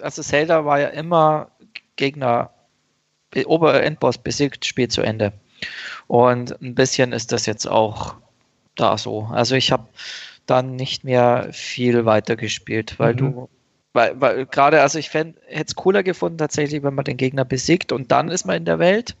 also 0.00 0.22
Zelda 0.22 0.64
war 0.64 0.80
ja 0.80 0.88
immer 0.88 1.50
Gegner, 1.96 2.50
Oberendboss 3.44 4.18
besiegt, 4.18 4.64
Spiel 4.64 4.88
zu 4.88 5.02
Ende. 5.02 5.32
Und 6.06 6.60
ein 6.62 6.74
bisschen 6.74 7.12
ist 7.12 7.32
das 7.32 7.46
jetzt 7.46 7.66
auch 7.66 8.14
da 8.76 8.96
so. 8.96 9.28
Also 9.32 9.56
ich 9.56 9.72
habe 9.72 9.88
dann 10.46 10.76
nicht 10.76 11.02
mehr 11.02 11.48
viel 11.52 12.04
weiter 12.04 12.36
gespielt, 12.36 12.98
weil 12.98 13.14
mhm. 13.14 13.18
du 13.18 13.48
weil, 13.96 14.20
weil 14.20 14.44
gerade, 14.44 14.82
also 14.82 14.98
ich 14.98 15.14
hätte 15.14 15.34
es 15.48 15.74
cooler 15.74 16.02
gefunden, 16.02 16.36
tatsächlich, 16.36 16.82
wenn 16.82 16.94
man 16.94 17.06
den 17.06 17.16
Gegner 17.16 17.46
besiegt 17.46 17.92
und 17.92 18.12
dann 18.12 18.28
ist 18.28 18.44
man 18.44 18.56
in 18.56 18.66
der 18.66 18.78
Welt 18.78 19.16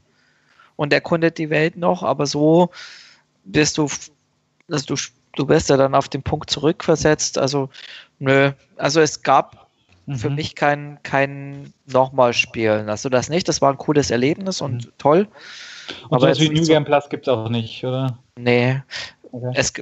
und 0.76 0.92
erkundet 0.92 1.38
die 1.38 1.48
Welt 1.48 1.78
noch, 1.78 2.02
aber 2.02 2.26
so 2.26 2.68
bist 3.44 3.78
du, 3.78 3.88
also 4.70 4.94
du, 4.94 5.02
du 5.36 5.48
wirst 5.48 5.68
ja 5.68 5.76
dann 5.76 5.94
auf 5.94 6.08
den 6.08 6.22
Punkt 6.22 6.50
zurückversetzt. 6.50 7.38
Also, 7.38 7.68
nö, 8.18 8.52
also 8.76 9.00
es 9.00 9.22
gab 9.22 9.68
mhm. 10.06 10.16
für 10.16 10.30
mich 10.30 10.54
kein, 10.54 10.98
kein 11.02 11.72
nochmal 11.86 12.32
Spielen. 12.32 12.88
Also 12.88 13.08
das 13.08 13.28
nicht, 13.28 13.48
das 13.48 13.60
war 13.60 13.72
ein 13.72 13.78
cooles 13.78 14.10
Erlebnis 14.10 14.60
und 14.60 14.86
mhm. 14.86 14.92
toll. 14.98 15.28
Und 16.08 16.16
aber 16.16 16.34
sowas 16.34 16.40
wie 16.40 16.48
New 16.48 16.66
Game 16.66 16.84
Plus 16.84 17.08
gibt 17.08 17.28
es 17.28 17.32
auch 17.32 17.48
nicht, 17.48 17.84
oder? 17.84 18.18
Nee. 18.36 18.80
Okay. 19.32 19.52
Es, 19.54 19.72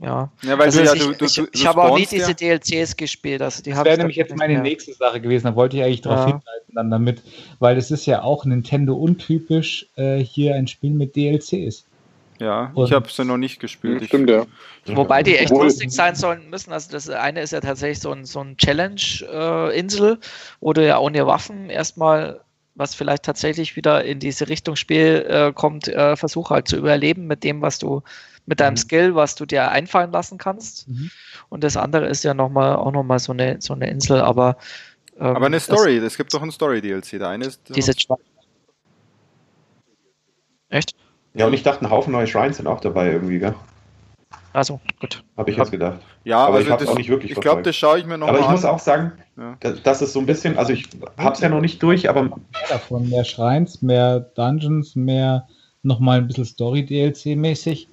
ja. 0.00 0.30
ja 0.42 0.58
weil 0.58 0.66
also 0.66 0.82
ja, 0.82 0.94
du, 0.94 1.12
du, 1.12 1.24
ich, 1.24 1.38
ich, 1.38 1.48
ich 1.52 1.66
habe 1.66 1.82
auch 1.82 1.96
nie 1.96 2.06
diese 2.06 2.34
DLCs 2.34 2.96
gespielt. 2.96 3.42
Also 3.42 3.62
die 3.62 3.70
das 3.70 3.84
wäre 3.84 3.98
nämlich 3.98 4.16
jetzt 4.16 4.34
meine 4.36 4.54
mehr. 4.54 4.62
nächste 4.62 4.92
Sache 4.94 5.20
gewesen. 5.20 5.46
Da 5.46 5.56
wollte 5.56 5.76
ich 5.76 5.82
eigentlich 5.82 6.02
darauf 6.02 6.20
ja. 6.20 6.26
hinweisen 6.26 6.74
dann 6.74 6.90
damit, 6.90 7.22
weil 7.58 7.76
es 7.76 7.90
ist 7.90 8.06
ja 8.06 8.22
auch 8.22 8.44
Nintendo 8.44 8.94
untypisch, 8.94 9.86
äh, 9.96 10.18
hier 10.18 10.54
ein 10.54 10.66
Spiel 10.66 10.92
mit 10.92 11.16
DLCs. 11.16 11.84
Ja, 12.38 12.70
und 12.74 12.86
ich 12.86 12.92
habe 12.92 13.06
es 13.06 13.16
ja 13.16 13.24
noch 13.24 13.36
nicht 13.36 13.58
gespielt. 13.58 14.04
Stimmt, 14.04 14.30
ja. 14.30 14.46
Wobei 14.86 15.22
die 15.22 15.36
echt 15.36 15.50
lustig 15.50 15.90
sein 15.90 16.14
sollen 16.14 16.48
müssen. 16.50 16.72
Also 16.72 16.90
das 16.90 17.08
eine 17.08 17.42
ist 17.42 17.52
ja 17.52 17.60
tatsächlich 17.60 18.00
so 18.00 18.12
ein, 18.12 18.24
so 18.24 18.40
ein 18.40 18.56
Challenge-Insel, 18.56 20.12
äh, 20.12 20.16
wo 20.60 20.72
du 20.72 20.86
ja 20.86 20.98
ohne 20.98 21.26
Waffen 21.26 21.68
erstmal 21.68 22.40
was 22.78 22.94
vielleicht 22.94 23.24
tatsächlich 23.24 23.74
wieder 23.74 24.04
in 24.04 24.20
diese 24.20 24.48
Richtung 24.48 24.76
Spiel 24.76 25.26
äh, 25.28 25.52
kommt, 25.52 25.88
äh, 25.88 26.16
versuch 26.16 26.50
halt 26.50 26.68
zu 26.68 26.76
überleben 26.76 27.26
mit 27.26 27.42
dem, 27.42 27.60
was 27.60 27.80
du 27.80 28.02
mit 28.46 28.60
deinem 28.60 28.74
mhm. 28.74 28.78
Skill, 28.78 29.14
was 29.14 29.34
du 29.34 29.44
dir 29.46 29.70
einfallen 29.70 30.12
lassen 30.12 30.38
kannst. 30.38 30.88
Mhm. 30.88 31.10
Und 31.48 31.64
das 31.64 31.76
andere 31.76 32.06
ist 32.06 32.22
ja 32.22 32.34
noch 32.34 32.48
mal, 32.48 32.76
auch 32.76 32.92
nochmal 32.92 33.18
so 33.18 33.32
eine, 33.32 33.60
so 33.60 33.74
eine 33.74 33.90
Insel, 33.90 34.20
aber. 34.20 34.56
Ähm, 35.18 35.26
aber 35.26 35.46
eine 35.46 35.60
Story, 35.60 35.98
es 35.98 36.16
gibt 36.16 36.32
doch 36.32 36.40
ein 36.40 36.52
Story-DLC. 36.52 37.18
Der 37.18 37.28
eine 37.28 37.46
ist. 37.46 37.60
Diese 37.68 37.92
Echt? 40.70 40.94
Ja, 41.38 41.46
und 41.46 41.52
ich 41.52 41.62
dachte, 41.62 41.84
ein 41.84 41.90
Haufen 41.90 42.12
neue 42.12 42.26
Shrines 42.26 42.56
sind 42.56 42.66
auch 42.66 42.80
dabei 42.80 43.12
irgendwie, 43.12 43.38
gell? 43.38 43.54
Also, 44.52 44.80
gut. 45.00 45.22
Habe 45.36 45.50
ich 45.50 45.56
jetzt 45.56 45.70
gedacht. 45.70 46.00
Ja, 46.24 46.38
aber 46.38 46.56
also 46.56 46.66
ich 46.66 46.72
habe 46.72 46.82
es 46.82 46.90
auch 46.90 46.96
nicht 46.96 47.08
wirklich 47.08 47.30
Ich 47.30 47.40
glaube, 47.40 47.62
das 47.62 47.76
schaue 47.76 48.00
ich 48.00 48.06
mir 48.06 48.18
noch 48.18 48.26
aber 48.26 48.38
mal 48.38 48.44
an. 48.44 48.48
Aber 48.48 48.54
ich 48.56 48.62
muss 48.62 48.68
auch 48.68 48.80
sagen, 48.80 49.12
ja. 49.36 49.56
das, 49.60 49.82
das, 49.84 50.02
ist 50.02 50.14
so 50.14 50.18
ein 50.18 50.26
bisschen, 50.26 50.58
also 50.58 50.72
ich 50.72 50.88
habe 51.16 51.34
es 51.34 51.40
ja 51.40 51.48
noch 51.48 51.60
nicht 51.60 51.80
durch, 51.80 52.08
aber. 52.08 52.24
Mehr 52.24 52.38
davon, 52.68 53.08
mehr 53.08 53.24
Shrines, 53.24 53.82
mehr 53.82 54.18
Dungeons, 54.18 54.96
mehr 54.96 55.46
nochmal 55.84 56.18
ein 56.18 56.26
bisschen 56.26 56.44
Story-DLC-mäßig. 56.44 57.88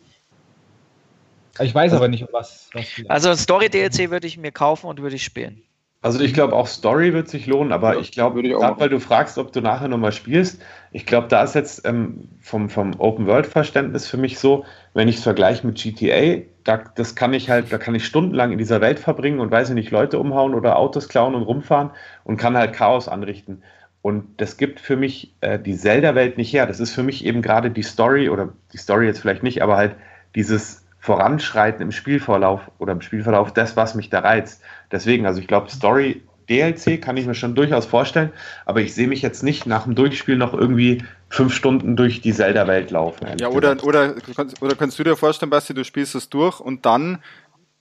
Ich 1.61 1.75
weiß 1.75 1.91
also, 1.91 1.97
aber 1.97 2.07
nicht, 2.07 2.25
was. 2.31 2.69
was 2.73 2.85
also 3.07 3.35
Story-DLC 3.35 4.09
würde 4.09 4.25
ich 4.25 4.37
mir 4.37 4.51
kaufen 4.51 4.87
und 4.87 5.01
würde 5.03 5.17
ich 5.17 5.23
spielen. 5.23 5.61
Also 6.05 6.19
ich 6.19 6.35
glaube 6.35 6.55
auch 6.55 6.67
Story 6.67 7.13
wird 7.13 7.29
sich 7.29 7.47
lohnen, 7.47 7.71
aber 7.71 7.95
ja, 7.95 7.99
ich 7.99 8.11
glaube, 8.11 8.43
gerade 8.43 8.79
weil 8.79 8.89
du 8.89 8.99
fragst, 8.99 9.39
ob 9.39 9.51
du 9.51 9.59
nachher 9.59 9.87
nochmal 9.87 10.11
spielst, 10.11 10.61
ich 10.91 11.07
glaube, 11.07 11.29
da 11.29 11.41
ist 11.41 11.55
jetzt 11.55 11.83
ähm, 11.87 12.29
vom, 12.41 12.69
vom 12.69 12.99
Open-World-Verständnis 12.99 14.05
für 14.05 14.17
mich 14.17 14.37
so, 14.37 14.65
wenn 14.93 15.07
ich 15.07 15.15
es 15.15 15.23
vergleiche 15.23 15.65
mit 15.65 15.81
GTA, 15.81 16.43
da, 16.63 16.83
das 16.93 17.15
kann 17.15 17.33
ich 17.33 17.49
halt, 17.49 17.73
da 17.73 17.79
kann 17.79 17.95
ich 17.95 18.05
stundenlang 18.05 18.51
in 18.51 18.59
dieser 18.59 18.81
Welt 18.81 18.99
verbringen 18.99 19.39
und 19.39 19.49
weiß 19.49 19.69
ich 19.69 19.73
nicht, 19.73 19.89
Leute 19.89 20.19
umhauen 20.19 20.53
oder 20.53 20.77
Autos 20.77 21.09
klauen 21.09 21.33
und 21.33 21.41
rumfahren 21.41 21.89
und 22.23 22.37
kann 22.37 22.55
halt 22.55 22.73
Chaos 22.73 23.07
anrichten. 23.07 23.63
Und 24.03 24.39
das 24.39 24.57
gibt 24.57 24.79
für 24.79 24.97
mich 24.97 25.33
äh, 25.41 25.57
die 25.57 25.75
Zelda-Welt 25.75 26.37
nicht 26.37 26.53
her. 26.53 26.67
Das 26.67 26.79
ist 26.79 26.91
für 26.91 27.01
mich 27.01 27.25
eben 27.25 27.41
gerade 27.41 27.71
die 27.71 27.81
Story, 27.81 28.29
oder 28.29 28.49
die 28.73 28.77
Story 28.77 29.07
jetzt 29.07 29.21
vielleicht 29.21 29.41
nicht, 29.41 29.63
aber 29.63 29.75
halt 29.75 29.95
dieses 30.35 30.84
Voranschreiten 31.05 31.83
im 31.83 31.91
Spielverlauf 31.91 32.61
oder 32.79 32.91
im 32.93 33.01
Spielverlauf 33.01 33.53
das, 33.53 33.77
was 33.77 33.93
mich 33.93 34.09
da 34.09 34.19
reizt. 34.19 34.63
Deswegen, 34.91 35.27
also 35.27 35.39
ich 35.39 35.47
glaube, 35.47 35.69
Story 35.69 36.23
DLC 36.49 36.99
kann 36.99 37.15
ich 37.15 37.27
mir 37.27 37.35
schon 37.35 37.53
durchaus 37.53 37.85
vorstellen, 37.85 38.31
aber 38.65 38.81
ich 38.81 38.95
sehe 38.95 39.07
mich 39.07 39.21
jetzt 39.21 39.43
nicht 39.43 39.67
nach 39.67 39.83
dem 39.83 39.93
Durchspiel 39.93 40.35
noch 40.35 40.55
irgendwie 40.55 41.03
fünf 41.29 41.53
Stunden 41.53 41.95
durch 41.95 42.21
die 42.21 42.33
Zelda-Welt 42.33 42.89
laufen. 42.89 43.27
Ja, 43.39 43.49
oder, 43.49 43.83
oder, 43.83 44.15
oder 44.61 44.75
kannst 44.75 44.97
du 44.97 45.03
dir 45.03 45.15
vorstellen, 45.15 45.51
Basti, 45.51 45.75
du 45.75 45.83
spielst 45.83 46.15
es 46.15 46.29
durch 46.29 46.59
und 46.59 46.87
dann 46.87 47.19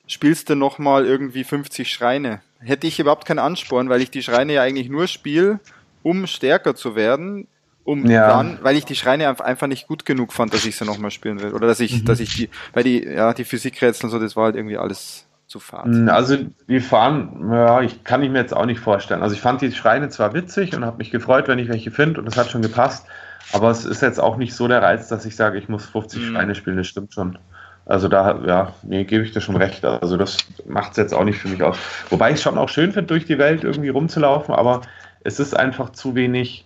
spielst 0.06 0.51
du 0.51 0.55
nochmal 0.55 1.06
irgendwie 1.06 1.44
50 1.44 1.90
Schreine. 1.90 2.42
Hätte 2.59 2.86
ich 2.86 3.01
überhaupt 3.01 3.24
keinen 3.24 3.38
Ansporn, 3.38 3.88
weil 3.88 4.02
ich 4.02 4.10
die 4.10 4.22
Schreine 4.22 4.52
ja 4.52 4.62
eigentlich 4.62 4.90
nur 4.90 5.06
spiele, 5.06 5.60
um 6.02 6.26
stärker 6.26 6.74
zu 6.74 6.94
werden, 6.94 7.48
um 7.85 8.06
ja. 8.11 8.28
dann, 8.28 8.59
weil 8.62 8.77
ich 8.77 8.85
die 8.85 8.97
Schreine 8.97 9.28
einfach 9.40 9.66
nicht 9.66 9.86
gut 9.86 10.05
genug 10.05 10.32
fand, 10.32 10.52
dass 10.55 10.65
ich 10.65 10.77
sie 10.77 10.85
nochmal 10.85 11.11
spielen 11.11 11.40
will. 11.40 11.52
Oder 11.52 11.66
dass 11.66 11.81
ich, 11.81 12.01
mhm. 12.01 12.05
dass 12.06 12.20
ich 12.20 12.35
die, 12.35 12.51
weil 12.73 12.82
die, 12.82 13.05
ja, 13.05 13.35
die 13.35 13.44
Physikrätsel 13.44 14.06
und 14.06 14.11
so, 14.11 14.19
das 14.19 14.36
war 14.36 14.47
halt 14.47 14.56
irgendwie 14.56 14.78
alles 14.78 15.27
zu 15.47 15.61
fahren. 15.61 16.06
Mm, 16.06 16.09
also 16.09 16.39
wir 16.66 16.82
fahren, 16.82 17.51
ja, 17.52 17.82
ich 17.82 18.02
kann 18.02 18.23
ich 18.23 18.31
mir 18.31 18.39
jetzt 18.39 18.56
auch 18.56 18.65
nicht 18.65 18.81
vorstellen. 18.81 19.23
Also 19.23 19.35
ich 19.35 19.43
fand 19.43 19.61
die 19.61 19.70
Schreine 19.73 20.09
zwar 20.09 20.32
witzig 20.32 20.74
und 20.74 20.85
habe 20.85 20.97
mich 20.97 21.11
gefreut, 21.11 21.47
wenn 21.47 21.59
ich 21.59 21.69
welche 21.69 21.90
finde 21.90 22.20
und 22.20 22.27
das 22.27 22.36
hat 22.36 22.51
schon 22.51 22.62
gepasst, 22.62 23.06
aber 23.52 23.70
es 23.70 23.85
ist 23.85 24.01
jetzt 24.01 24.19
auch 24.19 24.39
nicht 24.39 24.55
so 24.55 24.66
der 24.66 24.82
Reiz, 24.82 25.09
dass 25.09 25.27
ich 25.27 25.36
sage, 25.36 25.59
ich 25.59 25.69
muss 25.69 25.85
50 25.86 26.20
mhm. 26.20 26.32
Schreine 26.32 26.55
spielen, 26.55 26.78
das 26.78 26.86
stimmt 26.86 27.12
schon. 27.12 27.39
Also 27.86 28.09
da, 28.09 28.40
ja, 28.47 28.73
nee, 28.82 29.05
gebe 29.05 29.24
ich 29.24 29.32
dir 29.32 29.43
schon 29.43 29.56
recht. 29.56 29.85
Also 29.85 30.16
das 30.16 30.39
macht 30.66 30.93
es 30.93 30.97
jetzt 30.97 31.12
auch 31.12 31.24
nicht 31.24 31.39
für 31.39 31.48
mich 31.48 31.62
aus. 31.62 31.77
Wobei 32.09 32.31
ich 32.31 32.36
es 32.36 32.43
schon 32.43 32.56
auch 32.56 32.70
schön 32.70 32.93
finde, 32.93 33.09
durch 33.09 33.27
die 33.27 33.36
Welt 33.36 33.62
irgendwie 33.62 33.90
rumzulaufen, 33.90 34.55
aber 34.55 34.81
es 35.23 35.39
ist 35.39 35.55
einfach 35.55 35.90
zu 35.90 36.15
wenig 36.15 36.65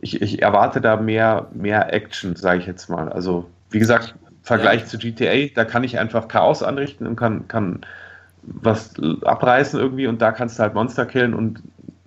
ich, 0.00 0.22
ich 0.22 0.42
erwarte 0.42 0.80
da 0.80 0.96
mehr, 0.96 1.48
mehr 1.52 1.92
Action, 1.92 2.36
sage 2.36 2.60
ich 2.60 2.66
jetzt 2.66 2.88
mal. 2.88 3.08
Also, 3.08 3.48
wie 3.70 3.78
gesagt, 3.78 4.14
im 4.22 4.36
Vergleich 4.42 4.82
ja. 4.82 4.86
zu 4.86 4.98
GTA, 4.98 5.52
da 5.54 5.64
kann 5.64 5.84
ich 5.84 5.98
einfach 5.98 6.28
Chaos 6.28 6.62
anrichten 6.62 7.06
und 7.06 7.16
kann, 7.16 7.48
kann 7.48 7.80
was 8.42 8.94
abreißen 9.24 9.78
irgendwie 9.78 10.06
und 10.06 10.22
da 10.22 10.32
kannst 10.32 10.58
du 10.58 10.62
halt 10.62 10.74
Monster 10.74 11.06
killen 11.06 11.34
und 11.34 11.62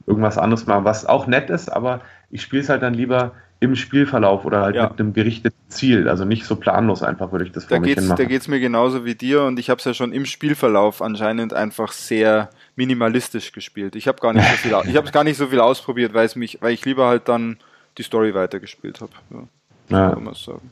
irgendwas 0.07 0.37
anderes 0.37 0.65
machen, 0.65 0.85
was 0.85 1.05
auch 1.05 1.27
nett 1.27 1.49
ist, 1.49 1.71
aber 1.71 2.01
ich 2.31 2.41
spiele 2.41 2.63
es 2.63 2.69
halt 2.69 2.81
dann 2.81 2.93
lieber 2.93 3.33
im 3.59 3.75
Spielverlauf 3.75 4.43
oder 4.43 4.61
halt 4.61 4.75
ja. 4.75 4.89
mit 4.89 4.99
einem 4.99 5.13
gerichteten 5.13 5.55
Ziel. 5.69 6.09
Also 6.09 6.25
nicht 6.25 6.45
so 6.45 6.55
planlos 6.55 7.03
einfach 7.03 7.31
würde 7.31 7.45
ich 7.45 7.51
das 7.51 7.67
da 7.67 7.75
vor 7.75 7.85
geht's, 7.85 8.07
Da 8.07 8.23
geht 8.23 8.41
es 8.41 8.47
mir 8.47 8.59
genauso 8.59 9.05
wie 9.05 9.13
dir 9.13 9.43
und 9.43 9.59
ich 9.59 9.69
habe 9.69 9.77
es 9.77 9.85
ja 9.85 9.93
schon 9.93 10.13
im 10.13 10.25
Spielverlauf 10.25 11.01
anscheinend 11.01 11.53
einfach 11.53 11.91
sehr 11.91 12.49
minimalistisch 12.75 13.51
gespielt. 13.51 13.95
Ich 13.95 14.07
habe 14.07 14.19
gar 14.19 14.33
nicht 14.33 14.49
so 14.49 14.55
viel, 14.55 14.75
ich 14.89 14.97
habe 14.97 15.11
gar 15.11 15.23
nicht 15.23 15.37
so 15.37 15.45
viel 15.45 15.59
ausprobiert, 15.59 16.15
weil 16.15 16.25
es 16.25 16.35
mich, 16.35 16.57
weil 16.61 16.73
ich 16.73 16.83
lieber 16.85 17.07
halt 17.07 17.29
dann 17.29 17.57
die 17.97 18.03
Story 18.03 18.33
weitergespielt 18.33 19.01
habe. 19.01 19.11
Ja, 19.29 19.47
ja. 19.89 20.09
Kann 20.11 20.23
man 20.23 20.35
sagen. 20.35 20.69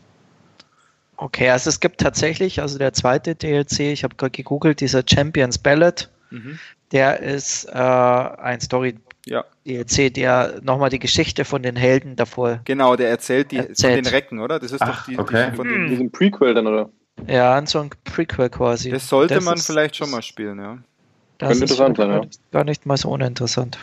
Okay, 1.18 1.50
also 1.50 1.70
es 1.70 1.82
gibt 1.82 2.00
tatsächlich, 2.00 2.62
also 2.62 2.78
der 2.78 2.94
zweite 2.94 3.36
DLC, 3.36 3.92
ich 3.92 4.04
habe 4.06 4.16
gerade 4.16 4.32
gegoogelt, 4.32 4.80
dieser 4.80 5.04
Champions 5.06 5.58
Ballad, 5.58 6.10
mhm. 6.30 6.60
der 6.94 7.20
ist 7.20 7.66
äh, 7.66 7.74
ein 7.74 8.62
Story 8.62 8.96
ja. 9.26 9.44
DLC, 9.68 10.14
der 10.14 10.62
nochmal 10.62 10.90
die 10.90 11.00
Geschichte 11.00 11.44
von 11.44 11.62
den 11.62 11.76
Helden 11.76 12.16
davor. 12.16 12.62
Genau, 12.64 12.96
der 12.96 13.10
erzählt 13.10 13.52
die 13.52 13.58
erzählt. 13.58 13.96
von 13.96 14.04
den 14.04 14.14
Recken, 14.14 14.40
oder? 14.40 14.60
Das 14.60 14.72
ist 14.72 14.82
Ach, 14.82 15.06
doch 15.06 15.06
die, 15.08 15.20
okay. 15.20 15.50
die 15.52 15.58
von 15.58 15.68
den, 15.68 15.88
diesem 15.88 16.10
Prequel 16.10 16.54
dann, 16.54 16.68
oder? 16.68 16.90
Ja, 17.28 17.62
so 17.66 17.80
ein 17.80 17.90
Prequel 18.06 18.50
quasi. 18.50 18.90
Das 18.90 19.10
sollte 19.10 19.36
das 19.36 19.44
man 19.44 19.56
ist, 19.56 19.66
vielleicht 19.66 19.98
schon 19.98 20.10
mal 20.10 20.22
spielen, 20.22 20.58
ja. 20.60 20.78
Das 21.38 21.50
Könnte 21.50 21.66
interessant 21.66 21.98
sein, 21.98 22.10
ja. 22.10 22.22
Gar 22.52 22.64
nicht 22.64 22.86
mal 22.86 22.96
so 22.96 23.10
uninteressant. 23.10 23.78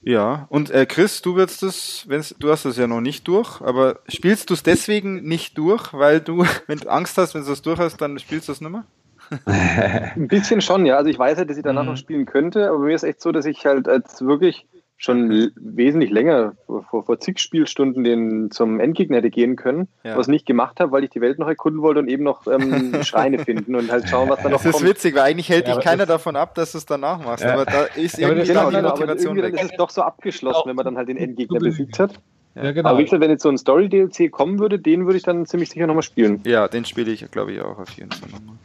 Ja, 0.00 0.46
und 0.48 0.70
äh, 0.70 0.86
Chris, 0.86 1.22
du 1.22 1.36
wirst 1.36 1.62
das, 1.62 2.04
wenn's, 2.08 2.34
du 2.38 2.50
hast 2.50 2.64
das 2.64 2.76
ja 2.76 2.86
noch 2.86 3.00
nicht 3.00 3.26
durch, 3.26 3.60
aber 3.60 3.98
spielst 4.06 4.48
du 4.48 4.54
es 4.54 4.62
deswegen 4.62 5.22
nicht 5.22 5.58
durch, 5.58 5.92
weil 5.92 6.20
du, 6.20 6.44
wenn 6.66 6.78
du 6.78 6.88
Angst 6.88 7.18
hast, 7.18 7.34
wenn 7.34 7.44
du 7.44 7.52
es 7.52 7.62
durch 7.62 7.78
hast, 7.78 8.00
dann 8.00 8.18
spielst 8.18 8.48
du 8.48 8.52
es 8.52 8.60
nicht 8.60 8.70
mehr? 8.70 8.84
Ein 9.44 10.28
bisschen 10.28 10.60
schon, 10.60 10.86
ja. 10.86 10.96
Also 10.96 11.10
ich 11.10 11.18
weiß 11.18 11.36
halt, 11.36 11.50
dass 11.50 11.56
ich 11.56 11.64
danach 11.64 11.82
mhm. 11.82 11.90
noch 11.90 11.96
spielen 11.96 12.26
könnte, 12.26 12.68
aber 12.68 12.78
bei 12.78 12.86
mir 12.86 12.94
ist 12.94 13.02
echt 13.02 13.20
so, 13.20 13.32
dass 13.32 13.44
ich 13.44 13.66
halt 13.66 13.88
als 13.88 14.22
wirklich 14.22 14.66
schon 14.98 15.52
wesentlich 15.54 16.10
länger, 16.10 16.54
vor, 16.66 17.04
vor 17.04 17.20
zig 17.20 17.38
Spielstunden, 17.38 18.02
den 18.02 18.50
zum 18.50 18.80
Endgegner 18.80 19.18
hätte 19.18 19.30
gehen 19.30 19.54
können, 19.54 19.86
ja. 20.02 20.16
was 20.16 20.26
nicht 20.26 20.44
gemacht 20.44 20.80
habe, 20.80 20.90
weil 20.90 21.04
ich 21.04 21.10
die 21.10 21.20
Welt 21.20 21.38
noch 21.38 21.46
erkunden 21.46 21.82
wollte 21.82 22.00
und 22.00 22.08
eben 22.08 22.24
noch 22.24 22.48
ähm, 22.48 22.92
Schreine 23.04 23.38
finden 23.38 23.76
und 23.76 23.92
halt 23.92 24.08
schauen, 24.08 24.28
was 24.28 24.42
da 24.42 24.48
noch 24.48 24.60
kommt. 24.60 24.74
Das 24.74 24.82
ist 24.82 24.88
witzig, 24.88 25.14
weil 25.14 25.22
eigentlich 25.22 25.48
hält 25.48 25.68
ja, 25.68 25.76
dich 25.76 25.84
keiner 25.84 26.04
davon 26.04 26.34
ab, 26.34 26.56
dass 26.56 26.72
du 26.72 26.78
es 26.78 26.86
danach 26.86 27.24
machst. 27.24 27.44
Ja. 27.44 27.54
Aber 27.54 27.64
da 27.64 27.84
ist 27.84 28.18
irgendwie 28.18 28.48
genau, 28.48 28.70
die 28.70 28.82
Motivation 28.82 29.36
genau, 29.36 29.46
aber 29.46 29.54
irgendwie 29.54 29.64
ist 29.64 29.70
es 29.70 29.76
doch 29.76 29.90
so 29.90 30.02
abgeschlossen, 30.02 30.62
wenn 30.66 30.76
man 30.76 30.84
dann 30.84 30.96
halt 30.96 31.08
den 31.08 31.16
Endgegner 31.16 31.60
besiegt 31.60 32.00
hat. 32.00 32.20
Ja, 32.56 32.72
genau. 32.72 32.88
Aber 32.88 32.98
wie 32.98 33.04
gesagt, 33.04 33.22
wenn 33.22 33.30
jetzt 33.30 33.44
so 33.44 33.50
ein 33.50 33.58
Story-DLC 33.58 34.32
kommen 34.32 34.58
würde, 34.58 34.80
den 34.80 35.06
würde 35.06 35.16
ich 35.16 35.22
dann 35.22 35.46
ziemlich 35.46 35.70
sicher 35.70 35.86
nochmal 35.86 36.02
spielen. 36.02 36.40
Ja, 36.44 36.66
den 36.66 36.84
spiele 36.84 37.12
ich, 37.12 37.30
glaube 37.30 37.52
ich, 37.52 37.60
auch 37.60 37.78
auf 37.78 37.90
jeden 37.90 38.10
Fall 38.10 38.30
nochmal. 38.30 38.56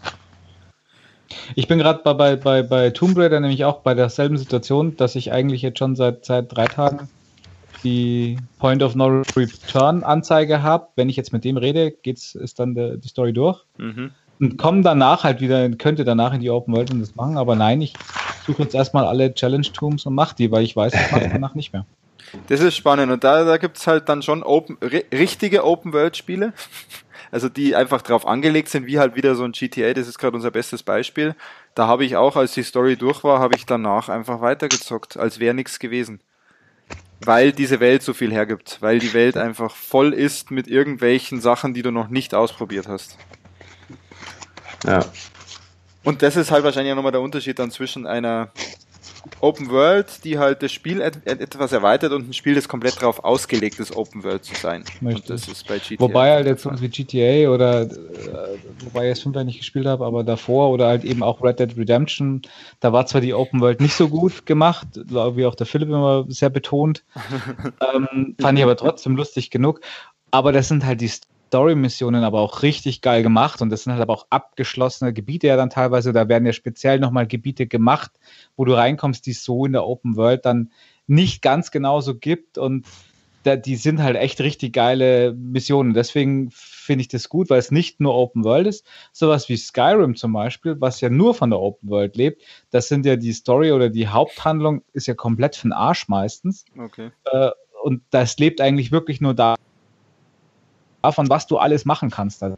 Ich 1.55 1.67
bin 1.67 1.79
gerade 1.79 2.01
bei, 2.03 2.35
bei, 2.35 2.63
bei 2.63 2.89
Tomb 2.89 3.17
Raider 3.17 3.39
nämlich 3.39 3.65
auch 3.65 3.79
bei 3.79 3.93
derselben 3.93 4.37
Situation, 4.37 4.97
dass 4.97 5.15
ich 5.15 5.31
eigentlich 5.31 5.61
jetzt 5.61 5.79
schon 5.79 5.95
seit, 5.95 6.25
seit 6.25 6.55
drei 6.55 6.65
Tagen 6.65 7.09
die 7.83 8.37
Point 8.59 8.81
of 8.81 8.95
No 8.95 9.23
Return 9.35 10.03
Anzeige 10.03 10.63
habe. 10.63 10.87
Wenn 10.95 11.09
ich 11.09 11.15
jetzt 11.15 11.33
mit 11.33 11.43
dem 11.43 11.57
rede, 11.57 11.91
geht's, 11.91 12.35
ist 12.35 12.59
dann 12.59 12.75
der, 12.75 12.97
die 12.97 13.07
Story 13.07 13.33
durch. 13.33 13.63
Mhm. 13.77 14.11
Und 14.39 14.57
komme 14.57 14.81
danach 14.81 15.23
halt 15.23 15.41
wieder, 15.41 15.69
könnte 15.71 16.03
danach 16.03 16.33
in 16.33 16.41
die 16.41 16.49
Open 16.49 16.73
World 16.73 16.91
und 16.91 17.01
das 17.01 17.15
machen, 17.15 17.37
aber 17.37 17.55
nein, 17.55 17.81
ich 17.81 17.93
suche 18.45 18.63
jetzt 18.63 18.75
erstmal 18.75 19.05
alle 19.05 19.33
Challenge 19.33 19.67
Tombs 19.71 20.05
und 20.05 20.15
mache 20.15 20.35
die, 20.35 20.51
weil 20.51 20.63
ich 20.63 20.75
weiß, 20.75 20.93
ich 20.93 21.11
mache 21.11 21.29
danach 21.31 21.55
nicht 21.55 21.73
mehr. 21.73 21.85
Das 22.47 22.61
ist 22.61 22.75
spannend 22.75 23.11
und 23.11 23.23
da, 23.23 23.43
da 23.43 23.57
gibt 23.57 23.77
es 23.77 23.85
halt 23.85 24.09
dann 24.09 24.23
schon 24.23 24.41
open, 24.41 24.77
richtige 24.81 25.63
Open 25.63 25.93
World 25.93 26.17
Spiele 26.17 26.53
also 27.33 27.49
die 27.49 27.75
einfach 27.75 28.03
drauf 28.03 28.27
angelegt 28.27 28.69
sind, 28.69 28.85
wie 28.85 28.99
halt 28.99 29.15
wieder 29.15 29.33
so 29.33 29.43
ein 29.43 29.53
GTA, 29.53 29.93
das 29.93 30.07
ist 30.07 30.19
gerade 30.19 30.35
unser 30.35 30.51
bestes 30.51 30.83
Beispiel. 30.83 31.35
Da 31.73 31.87
habe 31.87 32.05
ich 32.05 32.15
auch, 32.15 32.35
als 32.35 32.53
die 32.53 32.61
Story 32.61 32.95
durch 32.95 33.23
war, 33.23 33.39
habe 33.39 33.55
ich 33.55 33.65
danach 33.65 34.07
einfach 34.07 34.39
weitergezockt, 34.39 35.17
als 35.17 35.39
wäre 35.39 35.55
nichts 35.55 35.79
gewesen. 35.79 36.21
Weil 37.21 37.51
diese 37.51 37.79
Welt 37.79 38.03
so 38.03 38.13
viel 38.13 38.31
hergibt, 38.31 38.77
weil 38.81 38.99
die 38.99 39.15
Welt 39.15 39.35
einfach 39.35 39.75
voll 39.75 40.13
ist 40.13 40.51
mit 40.51 40.67
irgendwelchen 40.67 41.41
Sachen, 41.41 41.73
die 41.73 41.81
du 41.81 41.89
noch 41.89 42.09
nicht 42.09 42.35
ausprobiert 42.35 42.87
hast. 42.87 43.17
Ja. 44.85 45.03
Und 46.03 46.21
das 46.21 46.35
ist 46.35 46.51
halt 46.51 46.63
wahrscheinlich 46.63 46.91
auch 46.91 46.97
nochmal 46.97 47.13
der 47.13 47.21
Unterschied 47.21 47.57
dann 47.57 47.71
zwischen 47.71 48.05
einer 48.05 48.51
Open 49.39 49.69
World, 49.69 50.23
die 50.23 50.37
halt 50.37 50.63
das 50.63 50.71
Spiel 50.71 51.01
et 51.01 51.25
etwas 51.25 51.71
erweitert 51.71 52.11
und 52.11 52.29
ein 52.29 52.33
Spiel, 52.33 52.55
das 52.55 52.67
komplett 52.67 53.01
darauf 53.01 53.23
ausgelegt 53.23 53.79
ist, 53.79 53.95
Open 53.95 54.23
World 54.23 54.43
zu 54.43 54.55
sein. 54.55 54.83
Und 55.01 55.29
das 55.29 55.47
ist 55.47 55.67
bei 55.67 55.79
GTA. 55.79 55.99
Wobei 55.99 56.31
halt 56.31 56.47
jetzt 56.47 56.63
sowas 56.63 56.81
wie 56.81 56.89
GTA 56.89 57.49
oder 57.49 57.83
äh, 57.83 57.87
wobei 58.83 59.05
ich 59.05 59.13
es 59.13 59.21
schon 59.21 59.33
nicht 59.45 59.59
gespielt 59.59 59.85
habe, 59.85 60.05
aber 60.05 60.23
davor 60.23 60.69
oder 60.69 60.87
halt 60.87 61.03
eben 61.03 61.23
auch 61.23 61.43
Red 61.43 61.59
Dead 61.59 61.77
Redemption, 61.77 62.41
da 62.79 62.93
war 62.93 63.05
zwar 63.05 63.21
die 63.21 63.33
Open 63.33 63.61
World 63.61 63.81
nicht 63.81 63.95
so 63.95 64.09
gut 64.09 64.45
gemacht, 64.45 64.87
wie 64.95 65.45
auch 65.45 65.55
der 65.55 65.65
Philipp 65.65 65.89
immer 65.89 66.25
sehr 66.27 66.49
betont, 66.49 67.03
ähm, 67.95 68.35
fand 68.39 68.57
ich 68.57 68.63
aber 68.63 68.77
trotzdem 68.77 69.15
lustig 69.15 69.49
genug. 69.49 69.81
Aber 70.31 70.51
das 70.51 70.67
sind 70.67 70.83
halt 70.83 70.99
die 70.99 71.11
Story-Missionen 71.53 72.23
aber 72.23 72.39
auch 72.39 72.63
richtig 72.63 73.01
geil 73.01 73.21
gemacht 73.21 73.61
und 73.61 73.69
das 73.69 73.83
sind 73.83 73.93
halt 73.93 74.01
aber 74.01 74.13
auch 74.13 74.25
abgeschlossene 74.31 75.13
Gebiete 75.13 75.45
ja 75.45 75.55
dann 75.55 75.69
teilweise, 75.69 76.11
da 76.11 76.27
werden 76.27 76.47
ja 76.47 76.51
speziell 76.51 76.99
nochmal 76.99 77.27
Gebiete 77.27 77.67
gemacht, 77.67 78.11
wo 78.55 78.65
du 78.65 78.73
reinkommst, 78.73 79.23
die 79.27 79.31
es 79.31 79.43
so 79.43 79.63
in 79.63 79.73
der 79.73 79.85
Open 79.85 80.15
World 80.15 80.45
dann 80.45 80.71
nicht 81.05 81.43
ganz 81.43 81.69
genauso 81.69 82.15
gibt 82.15 82.57
und 82.57 82.87
da, 83.43 83.55
die 83.55 83.75
sind 83.75 84.01
halt 84.01 84.15
echt 84.15 84.41
richtig 84.41 84.73
geile 84.73 85.33
Missionen. 85.33 85.93
Deswegen 85.93 86.49
finde 86.49 87.01
ich 87.01 87.09
das 87.09 87.29
gut, 87.29 87.49
weil 87.49 87.59
es 87.59 87.71
nicht 87.71 87.99
nur 87.99 88.15
Open 88.15 88.45
World 88.45 88.65
ist. 88.67 88.87
Sowas 89.11 89.47
wie 89.49 89.57
Skyrim 89.57 90.15
zum 90.15 90.33
Beispiel, 90.33 90.77
was 90.79 91.01
ja 91.01 91.09
nur 91.09 91.35
von 91.35 91.51
der 91.51 91.59
Open 91.59 91.89
World 91.89 92.15
lebt, 92.15 92.41
das 92.71 92.87
sind 92.87 93.05
ja 93.05 93.17
die 93.17 93.33
Story 93.33 93.73
oder 93.73 93.89
die 93.89 94.07
Haupthandlung 94.07 94.81
ist 94.93 95.07
ja 95.07 95.13
komplett 95.13 95.57
für 95.57 95.67
den 95.67 95.73
Arsch 95.73 96.07
meistens. 96.07 96.65
Okay. 96.77 97.11
Äh, 97.25 97.51
und 97.83 98.01
das 98.09 98.39
lebt 98.39 98.61
eigentlich 98.61 98.93
wirklich 98.93 99.19
nur 99.19 99.33
da, 99.33 99.55
davon, 101.03 101.29
was 101.29 101.47
du 101.47 101.57
alles 101.57 101.85
machen 101.85 102.09
kannst. 102.09 102.41
Also, 102.41 102.57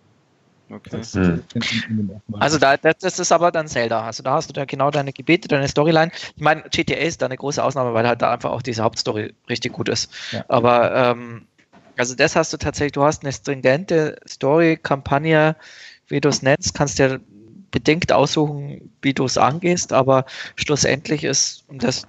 okay. 0.69 1.01
hm. 1.01 2.21
also 2.33 2.57
da, 2.57 2.77
das, 2.77 2.97
das, 2.99 3.19
ist 3.19 3.31
aber 3.31 3.51
dann 3.51 3.67
Zelda. 3.67 4.03
Also 4.03 4.23
da 4.23 4.33
hast 4.33 4.49
du 4.49 4.53
da 4.53 4.65
genau 4.65 4.91
deine 4.91 5.11
Gebete, 5.11 5.47
deine 5.47 5.67
Storyline. 5.67 6.11
Ich 6.35 6.41
meine, 6.41 6.63
GTA 6.71 6.95
ist 6.95 7.21
da 7.21 7.25
eine 7.25 7.37
große 7.37 7.63
Ausnahme, 7.63 7.93
weil 7.93 8.07
halt 8.07 8.21
da 8.21 8.31
einfach 8.31 8.51
auch 8.51 8.61
diese 8.61 8.83
Hauptstory 8.83 9.33
richtig 9.49 9.73
gut 9.73 9.89
ist. 9.89 10.11
Ja. 10.31 10.45
Aber 10.47 10.95
ähm, 10.95 11.47
also 11.97 12.15
das 12.15 12.35
hast 12.35 12.53
du 12.53 12.57
tatsächlich, 12.57 12.93
du 12.93 13.03
hast 13.03 13.23
eine 13.23 13.33
stringente 13.33 14.17
Story-Kampagne, 14.27 15.55
wie 16.07 16.21
du 16.21 16.29
es 16.29 16.41
nennst, 16.41 16.73
kannst 16.73 16.99
dir 16.99 17.19
bedingt 17.71 18.11
aussuchen, 18.11 18.93
wie 19.01 19.13
du 19.13 19.25
es 19.25 19.37
angehst, 19.37 19.91
aber 19.91 20.25
schlussendlich 20.55 21.23
ist, 21.23 21.65
das 21.69 22.07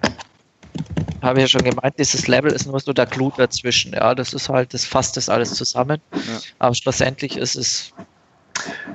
habe 1.21 1.39
ich 1.39 1.43
ja 1.51 1.59
schon 1.59 1.69
gemeint, 1.69 1.97
dieses 1.97 2.27
Level 2.27 2.51
ist 2.51 2.65
nur 2.67 2.79
so 2.79 2.93
der 2.93 3.05
Clou 3.05 3.31
dazwischen. 3.35 3.93
Ja, 3.93 4.13
das 4.15 4.33
ist 4.33 4.49
halt, 4.49 4.73
das 4.73 4.85
fasst 4.85 5.17
das 5.17 5.29
alles 5.29 5.53
zusammen. 5.53 5.99
Ja. 6.13 6.19
Aber 6.59 6.75
schlussendlich 6.75 7.37
ist 7.37 7.55
es. 7.55 7.93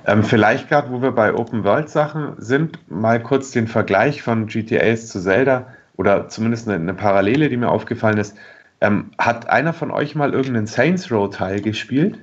Ähm, 0.07 0.25
vielleicht 0.25 0.69
gerade, 0.69 0.91
wo 0.91 1.03
wir 1.03 1.13
bei 1.13 1.33
Open 1.35 1.65
World 1.65 1.89
Sachen 1.89 2.35
sind, 2.39 2.79
mal 2.91 3.23
kurz 3.23 3.53
den 3.53 3.69
Vergleich 3.69 4.23
von 4.23 4.47
GTAs 4.47 5.09
zu 5.09 5.21
Zelda 5.21 5.67
oder 5.97 6.29
zumindest 6.29 6.69
eine, 6.69 6.77
eine 6.77 6.95
Parallele, 6.95 7.49
die 7.49 7.57
mir 7.57 7.69
aufgefallen 7.69 8.19
ist. 8.19 8.35
Ähm, 8.81 9.13
hat 9.19 9.49
einer 9.49 9.73
von 9.73 9.91
euch 9.91 10.15
mal 10.15 10.33
irgendeinen 10.33 10.67
Saints 10.67 11.11
Row 11.13 11.31
Teil 11.31 11.61
gespielt? 11.61 12.19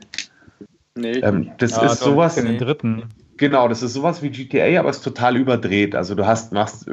Nee. 0.96 1.20
Ähm, 1.20 1.52
das 1.58 1.72
ja, 1.72 1.86
ist 1.86 2.02
sowas. 2.02 2.36
Den 2.36 2.58
dritten. 2.58 3.04
Genau, 3.40 3.70
das 3.70 3.82
ist 3.82 3.94
sowas 3.94 4.22
wie 4.22 4.32
GTA, 4.32 4.82
aber 4.82 4.90
es 4.90 4.98
ist 4.98 5.04
total 5.04 5.38
überdreht. 5.38 5.96
Also 5.96 6.14
du 6.14 6.28
hast, 6.28 6.52
machst, 6.52 6.90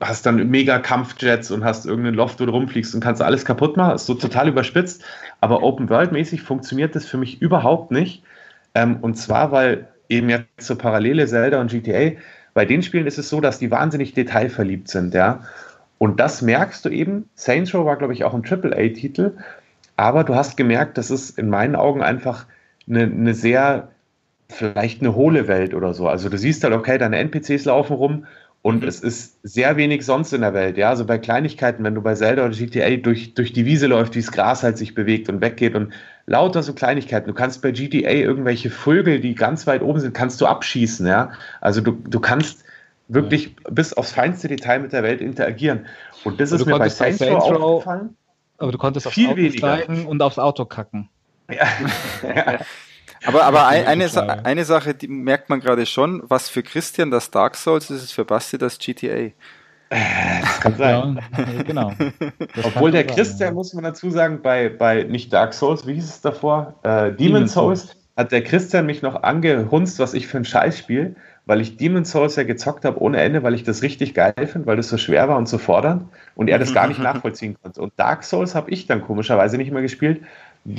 hast 0.00 0.26
dann 0.26 0.50
mega 0.50 0.80
Kampfjets 0.80 1.52
und 1.52 1.62
hast 1.62 1.86
irgendeinen 1.86 2.16
Loft, 2.16 2.40
wo 2.40 2.46
du 2.46 2.50
rumfliegst 2.50 2.96
und 2.96 3.00
kannst 3.00 3.22
alles 3.22 3.44
kaputt 3.44 3.76
machen. 3.76 3.94
ist 3.94 4.06
so 4.06 4.14
total 4.14 4.48
überspitzt. 4.48 5.04
Aber 5.40 5.62
Open 5.62 5.88
World-mäßig 5.88 6.42
funktioniert 6.42 6.96
das 6.96 7.06
für 7.06 7.16
mich 7.16 7.40
überhaupt 7.40 7.92
nicht. 7.92 8.24
Ähm, 8.74 8.96
und 9.02 9.14
zwar, 9.14 9.52
weil 9.52 9.86
eben 10.08 10.28
jetzt 10.30 10.66
so 10.66 10.74
Parallele 10.74 11.28
Zelda 11.28 11.60
und 11.60 11.70
GTA, 11.70 12.18
bei 12.54 12.64
den 12.64 12.82
Spielen 12.82 13.06
ist 13.06 13.18
es 13.18 13.28
so, 13.28 13.40
dass 13.40 13.60
die 13.60 13.70
wahnsinnig 13.70 14.14
detailverliebt 14.14 14.88
sind, 14.88 15.14
ja. 15.14 15.42
Und 15.98 16.18
das 16.18 16.42
merkst 16.42 16.84
du 16.84 16.88
eben. 16.88 17.30
Saints 17.36 17.72
Row 17.72 17.86
war, 17.86 17.98
glaube 17.98 18.14
ich, 18.14 18.24
auch 18.24 18.34
ein 18.34 18.42
AAA-Titel. 18.44 19.36
Aber 19.94 20.24
du 20.24 20.34
hast 20.34 20.56
gemerkt, 20.56 20.98
das 20.98 21.12
ist 21.12 21.38
in 21.38 21.50
meinen 21.50 21.76
Augen 21.76 22.02
einfach 22.02 22.46
eine, 22.88 23.04
eine 23.04 23.32
sehr 23.32 23.93
vielleicht 24.54 25.00
eine 25.00 25.14
hohle 25.14 25.48
Welt 25.48 25.74
oder 25.74 25.94
so. 25.94 26.08
Also 26.08 26.28
du 26.28 26.38
siehst 26.38 26.64
halt, 26.64 26.74
okay, 26.74 26.98
deine 26.98 27.18
NPCs 27.18 27.64
laufen 27.64 27.94
rum 27.94 28.26
und 28.62 28.82
mhm. 28.82 28.88
es 28.88 29.00
ist 29.00 29.38
sehr 29.42 29.76
wenig 29.76 30.06
sonst 30.06 30.32
in 30.32 30.40
der 30.40 30.54
Welt. 30.54 30.78
Ja, 30.78 30.88
also 30.88 31.04
bei 31.04 31.18
Kleinigkeiten, 31.18 31.84
wenn 31.84 31.94
du 31.94 32.00
bei 32.00 32.14
Zelda 32.14 32.46
oder 32.46 32.56
GTA 32.56 32.96
durch, 32.96 33.34
durch 33.34 33.52
die 33.52 33.66
Wiese 33.66 33.88
läufst, 33.88 34.14
wie 34.14 34.20
das 34.20 34.32
Gras 34.32 34.62
halt 34.62 34.78
sich 34.78 34.94
bewegt 34.94 35.28
und 35.28 35.40
weggeht 35.42 35.74
und 35.74 35.92
lauter 36.26 36.62
so 36.62 36.72
Kleinigkeiten. 36.72 37.28
Du 37.28 37.34
kannst 37.34 37.60
bei 37.60 37.72
GTA 37.72 38.10
irgendwelche 38.10 38.70
Vögel, 38.70 39.20
die 39.20 39.34
ganz 39.34 39.66
weit 39.66 39.82
oben 39.82 40.00
sind, 40.00 40.14
kannst 40.14 40.40
du 40.40 40.46
abschießen. 40.46 41.06
Ja, 41.06 41.32
also 41.60 41.82
du, 41.82 41.92
du 41.92 42.20
kannst 42.20 42.64
wirklich 43.08 43.54
ja. 43.64 43.70
bis 43.70 43.92
aufs 43.92 44.12
feinste 44.12 44.48
Detail 44.48 44.80
mit 44.80 44.92
der 44.92 45.02
Welt 45.02 45.20
interagieren. 45.20 45.86
Und 46.24 46.40
das 46.40 46.52
ist 46.52 46.64
mir 46.64 46.78
bei 46.78 46.88
Saints 46.88 47.20
Row 47.20 47.42
aufgefallen. 47.42 48.16
Aber 48.56 48.72
du 48.72 48.78
konntest 48.78 49.06
aufs 49.06 49.18
Auto 49.18 49.36
weniger. 49.36 50.08
und 50.08 50.22
aufs 50.22 50.38
Auto 50.38 50.64
kacken. 50.64 51.10
Ja. 51.50 51.66
Aber, 53.26 53.44
aber 53.44 53.66
ein, 53.66 53.86
eine, 53.86 54.08
Sa 54.08 54.22
eine 54.22 54.64
Sache, 54.64 54.94
die 54.94 55.08
merkt 55.08 55.48
man 55.48 55.60
gerade 55.60 55.86
schon, 55.86 56.22
was 56.28 56.48
für 56.48 56.62
Christian 56.62 57.10
das 57.10 57.30
Dark 57.30 57.56
Souls 57.56 57.90
ist, 57.90 58.04
ist 58.04 58.12
für 58.12 58.24
Basti 58.24 58.58
das 58.58 58.78
GTA. 58.78 59.30
Das 59.90 60.60
kann 60.60 60.76
sein. 60.76 61.20
Ja, 61.36 61.62
genau. 61.62 61.92
Das 62.54 62.66
Obwohl 62.66 62.90
der 62.90 63.06
Christian, 63.06 63.54
muss 63.54 63.74
man 63.74 63.84
dazu 63.84 64.10
sagen, 64.10 64.40
bei, 64.42 64.68
bei 64.68 65.04
nicht 65.04 65.32
Dark 65.32 65.54
Souls, 65.54 65.86
wie 65.86 65.94
hieß 65.94 66.04
es 66.04 66.20
davor? 66.20 66.74
Äh, 66.82 67.12
Demon 67.12 67.48
Souls, 67.48 67.82
Souls, 67.82 67.96
hat 68.16 68.32
der 68.32 68.42
Christian 68.42 68.86
mich 68.86 69.02
noch 69.02 69.22
angehunzt, 69.22 69.98
was 69.98 70.14
ich 70.14 70.26
für 70.26 70.38
ein 70.38 70.44
Scheiß 70.44 70.78
spiele, 70.78 71.14
weil 71.46 71.60
ich 71.60 71.76
Demon 71.76 72.04
Souls 72.04 72.36
ja 72.36 72.44
gezockt 72.44 72.84
habe 72.84 73.00
ohne 73.00 73.20
Ende, 73.20 73.42
weil 73.42 73.54
ich 73.54 73.64
das 73.64 73.82
richtig 73.82 74.14
geil 74.14 74.34
finde, 74.36 74.66
weil 74.66 74.76
das 74.76 74.88
so 74.88 74.96
schwer 74.96 75.28
war 75.28 75.36
und 75.36 75.48
so 75.48 75.58
fordernd 75.58 76.04
und 76.34 76.48
er 76.48 76.58
das 76.58 76.74
gar 76.74 76.88
nicht 76.88 76.98
nachvollziehen 77.02 77.56
konnte. 77.60 77.80
Und 77.80 77.92
Dark 77.96 78.24
Souls 78.24 78.54
habe 78.54 78.70
ich 78.70 78.86
dann 78.86 79.02
komischerweise 79.02 79.56
nicht 79.56 79.70
mehr 79.70 79.82
gespielt. 79.82 80.22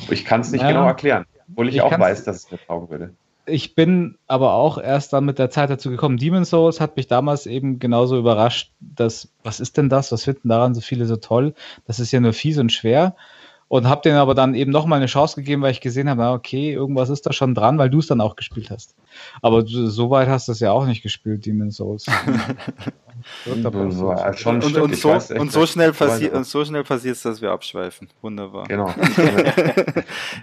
Ich 0.09 0.25
kann 0.25 0.41
es 0.41 0.51
nicht 0.51 0.61
ja. 0.61 0.69
genau 0.69 0.87
erklären. 0.87 1.25
Obwohl 1.51 1.69
ich, 1.69 1.75
ich 1.75 1.81
auch 1.81 1.97
weiß, 1.97 2.23
dass 2.23 2.37
es 2.37 2.51
mir 2.51 2.57
taugen 2.57 2.89
würde. 2.89 3.13
Ich 3.47 3.75
bin 3.75 4.17
aber 4.25 4.53
auch 4.53 4.79
erst 4.79 5.13
dann 5.13 5.25
mit 5.25 5.37
der 5.37 5.51
Zeit 5.51 5.69
dazu 5.69 5.91
gekommen. 5.91 6.17
Demon 6.17 6.45
Souls 6.45 6.81
hat 6.81 6.97
mich 6.97 7.07
damals 7.07 7.45
eben 7.45 7.77
genauso 7.77 8.17
überrascht, 8.17 8.71
dass, 8.79 9.31
was 9.43 9.59
ist 9.59 9.77
denn 9.77 9.87
das? 9.87 10.11
Was 10.11 10.23
finden 10.23 10.49
daran 10.49 10.73
so 10.73 10.81
viele 10.81 11.05
so 11.05 11.15
toll? 11.17 11.53
Das 11.85 11.99
ist 11.99 12.11
ja 12.11 12.19
nur 12.19 12.33
fies 12.33 12.57
und 12.57 12.71
schwer. 12.71 13.15
Und 13.67 13.87
habe 13.87 14.01
denen 14.01 14.17
aber 14.17 14.35
dann 14.35 14.55
eben 14.55 14.71
nochmal 14.71 14.97
eine 14.97 15.07
Chance 15.07 15.35
gegeben, 15.35 15.61
weil 15.61 15.71
ich 15.71 15.81
gesehen 15.81 16.09
habe, 16.09 16.27
okay, 16.29 16.71
irgendwas 16.71 17.09
ist 17.09 17.25
da 17.25 17.33
schon 17.33 17.55
dran, 17.55 17.77
weil 17.77 17.89
du 17.89 17.99
es 17.99 18.07
dann 18.07 18.21
auch 18.21 18.35
gespielt 18.35 18.69
hast. 18.69 18.95
Aber 19.41 19.63
so 19.65 20.09
weit 20.09 20.27
hast 20.27 20.47
du 20.47 20.51
es 20.51 20.59
ja 20.59 20.71
auch 20.71 20.85
nicht 20.85 21.03
gespielt, 21.03 21.45
Demon 21.45 21.71
Souls. 21.71 22.05
und, 23.45 23.65
und, 23.65 23.91
so, 23.91 24.09
und, 24.09 25.51
so, 25.51 25.65
schnell 25.65 25.93
passiert 25.93 26.33
und 26.33 26.45
so 26.45 26.65
schnell 26.65 26.83
passiert 26.83 27.15
es, 27.15 27.21
dass 27.23 27.41
wir 27.41 27.51
abschweifen. 27.51 28.09
Wunderbar. 28.21 28.65
Genau. 28.67 28.89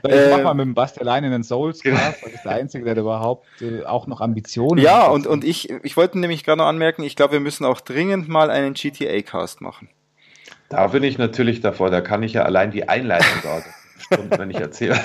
ich 0.05 0.31
mach 0.31 0.43
mal 0.43 0.55
mit 0.55 0.67
dem 0.67 0.75
Basti 0.75 1.01
alleine 1.01 1.27
einen 1.27 1.43
Souls 1.43 1.81
genau. 1.81 1.99
weil 2.23 2.33
ist 2.33 2.45
der 2.45 2.53
Einzige, 2.53 2.85
der 2.85 2.97
überhaupt 2.99 3.47
äh, 3.61 3.85
auch 3.85 4.07
noch 4.07 4.21
Ambitionen 4.21 4.83
ja, 4.83 4.93
hat. 4.93 5.03
Ja, 5.03 5.09
und, 5.09 5.27
und 5.27 5.45
ich, 5.45 5.71
ich 5.83 5.97
wollte 5.97 6.19
nämlich 6.19 6.45
gerade 6.45 6.59
noch 6.59 6.67
anmerken, 6.67 7.03
ich 7.03 7.17
glaube, 7.17 7.33
wir 7.33 7.41
müssen 7.41 7.65
auch 7.65 7.81
dringend 7.81 8.29
mal 8.29 8.51
einen 8.51 8.75
GTA-Cast 8.75 9.61
machen. 9.61 9.89
Da 10.69 10.87
bin 10.87 11.03
ich 11.03 11.19
natürlich 11.19 11.61
davor, 11.61 11.91
da 11.91 12.01
kann 12.01 12.23
ich 12.23 12.33
ja 12.33 12.43
allein 12.45 12.71
die 12.71 12.89
Einleitung 12.89 13.27
sagen. 13.43 13.67
Stunden, 13.99 14.39
wenn 14.39 14.51
ich 14.51 14.57
erzähle. 14.57 15.01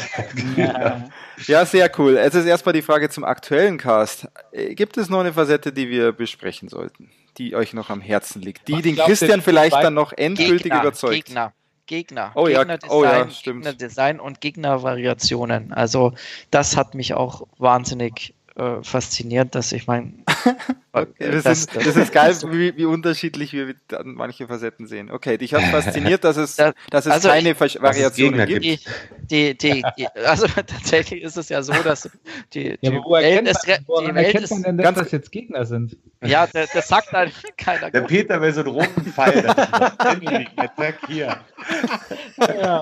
ja. 0.56 1.10
ja, 1.46 1.66
sehr 1.66 1.92
cool. 1.98 2.18
Es 2.18 2.34
ist 2.36 2.46
erstmal 2.46 2.74
die 2.74 2.82
Frage 2.82 3.10
zum 3.10 3.24
aktuellen 3.24 3.78
Cast. 3.78 4.28
Äh, 4.52 4.76
gibt 4.76 4.98
es 4.98 5.10
noch 5.10 5.20
eine 5.20 5.34
Facette, 5.34 5.72
die 5.72 5.90
wir 5.90 6.12
besprechen 6.12 6.68
sollten, 6.68 7.10
die 7.38 7.56
euch 7.56 7.74
noch 7.74 7.90
am 7.90 8.02
Herzen 8.02 8.42
liegt, 8.42 8.68
die 8.68 8.74
Was 8.74 8.82
den 8.82 8.96
Christian 8.96 9.42
vielleicht 9.42 9.76
dann 9.76 9.94
noch 9.94 10.14
endgültig 10.14 10.64
Gegner, 10.64 10.82
überzeugt? 10.82 11.26
Gegner. 11.26 11.54
Gegner. 11.86 12.32
Oh, 12.36 12.46
Gegner 12.46 12.80
ja. 12.84 12.90
oh 12.90 13.04
ja, 13.04 13.30
stimmt. 13.30 13.64
Gegnerdesign 13.64 14.20
und 14.20 14.42
Gegnervariationen. 14.42 15.72
Also 15.72 16.14
das 16.52 16.76
hat 16.76 16.96
mich 16.96 17.14
auch 17.14 17.48
wahnsinnig 17.58 18.34
äh, 18.56 18.84
fasziniert, 18.84 19.56
dass 19.56 19.72
ich 19.72 19.88
meine. 19.88 20.14
okay, 21.02 21.32
das, 21.32 21.44
das, 21.44 21.60
ist, 21.60 21.76
das, 21.76 21.96
ist 21.96 22.12
geil, 22.12 22.36
wie, 22.52 22.78
wie, 22.78 22.86
unterschiedlich 22.86 23.54
wir 23.54 23.76
manche 24.04 24.48
Facetten 24.48 24.88
sehen. 24.88 25.12
Okay, 25.12 25.38
dich 25.38 25.54
hat 25.54 25.64
fasziniert, 25.72 26.24
dass 26.24 26.38
es, 26.38 26.56
das, 26.56 26.74
dass 26.90 27.06
es 27.06 27.12
also 27.12 27.30
keine 27.30 27.52
ich, 27.52 27.82
Variationen 27.82 28.46
gibt. 28.46 28.64
Die, 28.64 28.80
die, 29.30 29.58
die, 29.58 29.84
die, 29.98 30.08
also 30.26 30.48
tatsächlich 30.56 31.24
ist 31.24 31.38
es 31.38 31.50
ja 31.50 31.62
so, 31.62 31.74
dass 31.74 32.10
die, 32.54 32.78
ja, 32.82 32.92
wo 32.92 33.14
Welt 33.14 33.48
ist, 33.48 33.66
die 33.66 33.72
erkennt 33.72 34.50
man 34.52 34.64
denn, 34.64 34.78
dass 34.78 34.96
das 34.96 35.12
jetzt 35.12 35.32
Gegner 35.32 35.66
sind? 35.66 35.98
Ja, 36.24 36.48
das, 36.48 36.72
das 36.72 36.88
sagt 36.88 37.14
dann 37.14 37.32
keiner. 37.58 37.92
Der 37.92 38.02
Peter 38.02 38.42
will 38.42 38.52
so 38.52 38.62
einen 38.62 38.70
roten 38.70 39.06
Pfeil. 39.06 39.46
Attack 40.56 40.96
hier. 41.08 41.38
Ja. 42.40 42.82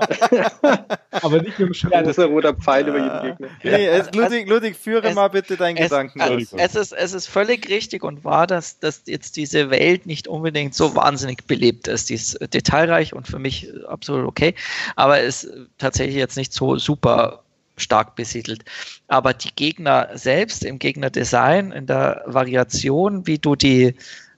Aber 1.11 1.41
nicht 1.41 1.59
im 1.59 1.73
Schwert. 1.73 2.05
Das 2.05 2.17
ist 2.17 2.23
ein 2.23 2.29
roter 2.29 2.53
Pfeil 2.53 2.87
über 2.87 2.97
jeden 2.97 3.37
Gegner. 3.37 3.47
Nee, 3.63 3.87
es, 3.87 4.13
Ludwig, 4.13 4.47
Ludwig, 4.47 4.77
führe 4.77 5.09
es, 5.09 5.15
mal 5.15 5.27
bitte 5.27 5.57
deinen 5.57 5.75
es, 5.75 5.89
Gedanken 5.89 6.21
es, 6.21 6.53
Es 6.53 6.75
ist, 6.75 6.91
es 6.93 7.13
ist 7.13 7.27
völlig 7.27 7.67
richtig 7.69 8.04
und 8.05 8.23
wahr, 8.23 8.47
dass, 8.47 8.79
dass 8.79 9.03
jetzt 9.05 9.35
diese 9.35 9.69
Welt 9.69 10.05
nicht 10.05 10.27
unbedingt 10.27 10.73
so 10.75 10.95
wahnsinnig 10.95 11.45
belebt 11.45 11.87
ist. 11.87 12.09
Die 12.09 12.15
ist 12.15 12.37
detailreich 12.53 13.13
und 13.13 13.27
für 13.27 13.39
mich 13.39 13.69
absolut 13.87 14.27
okay, 14.27 14.55
aber 14.95 15.21
ist 15.21 15.49
tatsächlich 15.77 16.15
jetzt 16.15 16.37
nicht 16.37 16.53
so 16.53 16.77
super 16.77 17.43
stark 17.77 18.15
besiedelt. 18.15 18.63
Aber 19.07 19.33
die 19.33 19.53
Gegner 19.53 20.09
selbst 20.13 20.63
im 20.63 20.79
Gegnerdesign, 20.79 21.71
in 21.71 21.87
der 21.87 22.23
Variation, 22.25 23.27
wie 23.27 23.37
du 23.37 23.55
die 23.55 23.95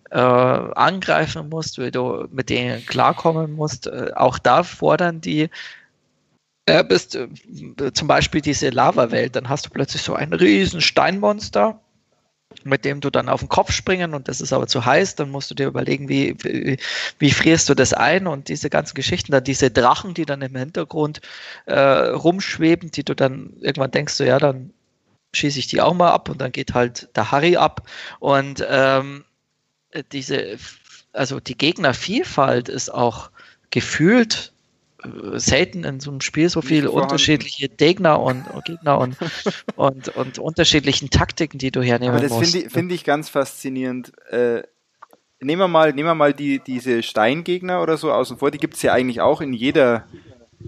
äh, 0.10 0.18
angreifen 0.18 1.50
musst, 1.50 1.78
wie 1.78 1.92
du 1.92 2.28
mit 2.32 2.50
denen 2.50 2.86
klarkommen 2.86 3.54
musst, 3.54 3.88
äh, 3.88 4.12
auch 4.16 4.40
da 4.40 4.64
fordern 4.64 5.22
die 5.22 5.50
äh, 6.68 6.84
bist 6.84 7.16
äh, 7.16 7.28
zum 7.94 8.08
Beispiel 8.08 8.42
diese 8.42 8.70
Lava-Welt, 8.70 9.36
dann 9.36 9.50
hast 9.50 9.66
du 9.66 9.70
plötzlich 9.70 10.02
so 10.02 10.14
ein 10.14 10.34
riesen 10.34 10.82
Steinmonster, 10.82 11.80
mit 12.64 12.86
dem 12.86 13.02
du 13.02 13.10
dann 13.10 13.30
auf 13.30 13.42
den 13.42 13.50
Kopf 13.50 13.72
springen 13.72 14.14
und 14.14 14.28
das 14.28 14.42
ist 14.42 14.54
aber 14.54 14.68
zu 14.68 14.86
heiß, 14.86 15.16
dann 15.16 15.30
musst 15.30 15.52
du 15.52 15.56
dir 15.56 15.68
überlegen, 15.68 16.10
wie, 16.10 16.36
wie, 16.44 16.78
wie 17.20 17.32
frierst 17.32 17.70
du 17.70 17.74
das 17.74 17.94
ein 17.94 18.28
und 18.28 18.50
diese 18.50 18.70
ganzen 18.70 18.96
Geschichten, 18.96 19.32
dann 19.32 19.44
diese 19.44 19.72
Drachen, 19.72 20.14
die 20.14 20.26
dann 20.26 20.42
im 20.42 20.56
Hintergrund 20.56 21.22
äh, 21.66 21.80
rumschweben, 21.80 22.92
die 22.92 23.04
du 23.04 23.16
dann 23.16 23.54
irgendwann 23.62 23.92
denkst, 23.92 24.14
so, 24.14 24.24
ja, 24.24 24.40
dann 24.40 24.72
schieße 25.34 25.60
ich 25.60 25.68
die 25.68 25.82
auch 25.82 25.94
mal 25.94 26.12
ab 26.12 26.30
und 26.30 26.40
dann 26.40 26.52
geht 26.52 26.74
halt 26.74 27.10
der 27.16 27.32
Harry 27.32 27.58
ab 27.58 27.88
und 28.20 28.66
ähm, 28.70 29.24
diese, 30.12 30.58
also 31.14 31.40
die 31.40 31.58
Gegnervielfalt 31.58 32.70
ist 32.70 32.94
auch 32.94 33.30
gefühlt 33.70 34.54
selten 35.36 35.84
in 35.84 36.00
so 36.00 36.12
einem 36.12 36.22
Spiel 36.22 36.50
so 36.50 36.62
viele 36.62 36.92
unterschiedliche 36.92 37.70
Gegner 37.70 38.22
und, 38.22 38.44
Gegner 38.66 39.00
und, 39.00 39.18
und, 39.76 40.10
und 40.10 40.40
unterschiedlichen 40.40 41.10
Taktiken, 41.10 41.58
die 41.58 41.72
du 41.72 41.82
hernehmen 41.82 42.16
Aber 42.16 42.28
das 42.28 42.38
finde 42.38 42.68
ich, 42.68 42.74
find 42.74 42.92
ich 42.92 43.04
ganz 43.04 43.30
faszinierend. 43.30 44.12
Äh, 44.30 44.64
nehmen 45.40 45.62
wir 45.62 45.68
mal, 45.68 45.94
nehmen 45.94 46.10
wir 46.10 46.16
mal 46.16 46.34
die, 46.34 46.60
diese 46.60 47.04
Steingegner 47.04 47.82
oder 47.82 47.98
so 47.98 48.12
außen 48.12 48.38
vor, 48.38 48.52
die 48.52 48.58
gibt 48.58 48.76
es 48.76 48.82
ja 48.82 48.94
eigentlich 48.94 49.22
auch 49.22 49.42
in 49.42 49.54
jeder, 49.54 50.06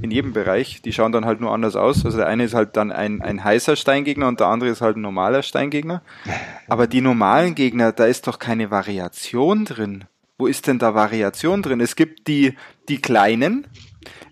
in 0.02 0.12
jedem 0.12 0.34
Bereich. 0.34 0.82
Die 0.82 0.94
schauen 0.94 1.12
dann 1.12 1.26
halt 1.26 1.42
nur 1.42 1.52
anders 1.52 1.76
aus. 1.76 2.06
Also 2.06 2.18
der 2.18 2.28
eine 2.28 2.44
ist 2.44 2.54
halt 2.54 2.78
dann 2.78 2.92
ein, 2.92 3.22
ein 3.22 3.44
heißer 3.44 3.76
Steingegner 3.76 4.28
und 4.28 4.40
der 4.40 4.48
andere 4.48 4.70
ist 4.70 4.82
halt 4.82 4.98
ein 4.98 5.02
normaler 5.02 5.44
Steingegner. 5.44 6.02
Aber 6.68 6.88
die 6.88 7.02
normalen 7.02 7.56
Gegner, 7.56 7.92
da 7.92 8.06
ist 8.06 8.28
doch 8.28 8.40
keine 8.40 8.72
Variation 8.72 9.66
drin. 9.66 10.06
Wo 10.38 10.48
ist 10.48 10.68
denn 10.68 10.80
da 10.80 10.94
Variation 10.94 11.62
drin? 11.62 11.82
Es 11.82 11.96
gibt 11.96 12.28
die, 12.28 12.56
die 12.88 13.02
kleinen, 13.02 13.68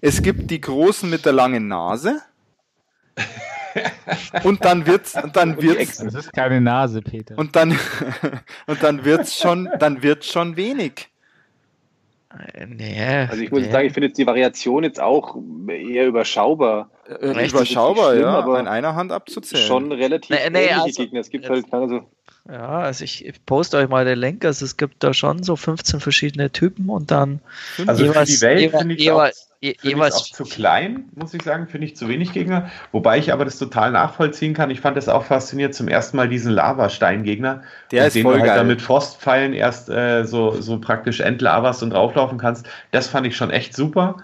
es 0.01 0.21
gibt 0.21 0.49
die 0.51 0.61
Großen 0.61 1.09
mit 1.09 1.25
der 1.25 1.33
langen 1.33 1.67
Nase. 1.67 2.21
und 4.43 4.63
dann 4.65 4.85
wird's, 4.85 5.15
und 5.21 5.35
dann 5.35 5.61
wird's. 5.61 5.97
Das 5.97 6.13
ist 6.13 6.33
keine 6.33 6.61
Nase, 6.61 7.01
Peter. 7.01 7.37
Und 7.37 7.55
dann, 7.55 7.77
und 8.67 8.83
dann 8.83 9.05
wird's 9.05 9.37
schon, 9.37 9.69
dann 9.79 10.01
wird's 10.03 10.31
schon 10.31 10.55
wenig. 10.57 11.09
Nee, 12.67 13.27
also 13.29 13.41
ich 13.41 13.51
muss 13.51 13.61
nee. 13.61 13.71
sagen, 13.71 13.87
ich 13.87 13.93
finde 13.93 14.07
jetzt 14.07 14.17
die 14.17 14.27
Variation 14.27 14.83
jetzt 14.83 14.99
auch 14.99 15.37
eher 15.67 16.07
überschaubar. 16.07 16.91
Äh, 17.07 17.47
überschaubar, 17.47 18.11
schlimm, 18.11 18.23
ja, 18.23 18.37
aber 18.37 18.59
in 18.59 18.67
einer 18.67 18.95
Hand 18.95 19.11
abzuzählen. 19.11 19.65
Schon 19.65 19.91
relativ 19.91 20.29
nee, 20.29 20.49
nee, 20.49 20.69
also, 20.69 21.01
Gegner. 21.01 21.21
Es 21.21 21.29
gibt 21.29 21.49
halt 21.49 21.71
keine 21.71 21.87
so. 21.87 22.01
Ja, 22.49 22.79
also 22.79 23.03
ich 23.03 23.33
poste 23.45 23.77
euch 23.77 23.89
mal 23.89 24.05
den 24.05 24.19
Link. 24.19 24.45
Also 24.45 24.65
es 24.65 24.77
gibt 24.77 25.03
da 25.03 25.13
schon 25.13 25.43
so 25.43 25.55
15 25.55 25.99
verschiedene 25.99 26.51
Typen 26.51 26.89
und 26.89 27.11
dann 27.11 27.41
also 27.85 28.03
jeweils, 28.03 28.29
für 28.29 28.35
die 28.35 28.41
Welt 28.41 28.71
finde 28.71 28.95
ich 28.95 29.01
jeweils, 29.01 29.46
jeweils 29.61 30.15
auch 30.15 30.25
zu 30.25 30.43
klein, 30.43 31.09
muss 31.15 31.33
ich 31.33 31.41
sagen, 31.41 31.67
finde 31.67 31.87
ich 31.87 31.95
zu 31.95 32.07
wenig 32.07 32.33
Gegner. 32.33 32.69
Wobei 32.91 33.17
ich 33.17 33.33
aber 33.33 33.45
das 33.45 33.57
total 33.57 33.91
nachvollziehen 33.91 34.53
kann. 34.53 34.69
Ich 34.69 34.81
fand 34.81 34.97
das 34.97 35.09
auch 35.09 35.23
faszinierend 35.23 35.75
zum 35.75 35.87
ersten 35.87 36.17
Mal 36.17 36.29
diesen 36.29 36.51
Lavasteingegner, 36.51 37.63
der 37.91 38.07
ist 38.07 38.15
den 38.15 38.23
voll 38.23 38.35
du 38.35 38.41
halt 38.41 38.51
geil. 38.51 38.65
mit 38.65 38.81
Frostpfeilen 38.81 39.53
erst 39.53 39.89
äh, 39.89 40.23
so, 40.25 40.59
so 40.61 40.79
praktisch 40.79 41.19
entlaverst 41.19 41.83
und 41.83 41.91
drauflaufen 41.91 42.37
kannst. 42.37 42.67
Das 42.91 43.07
fand 43.07 43.25
ich 43.27 43.35
schon 43.35 43.51
echt 43.51 43.75
super. 43.75 44.17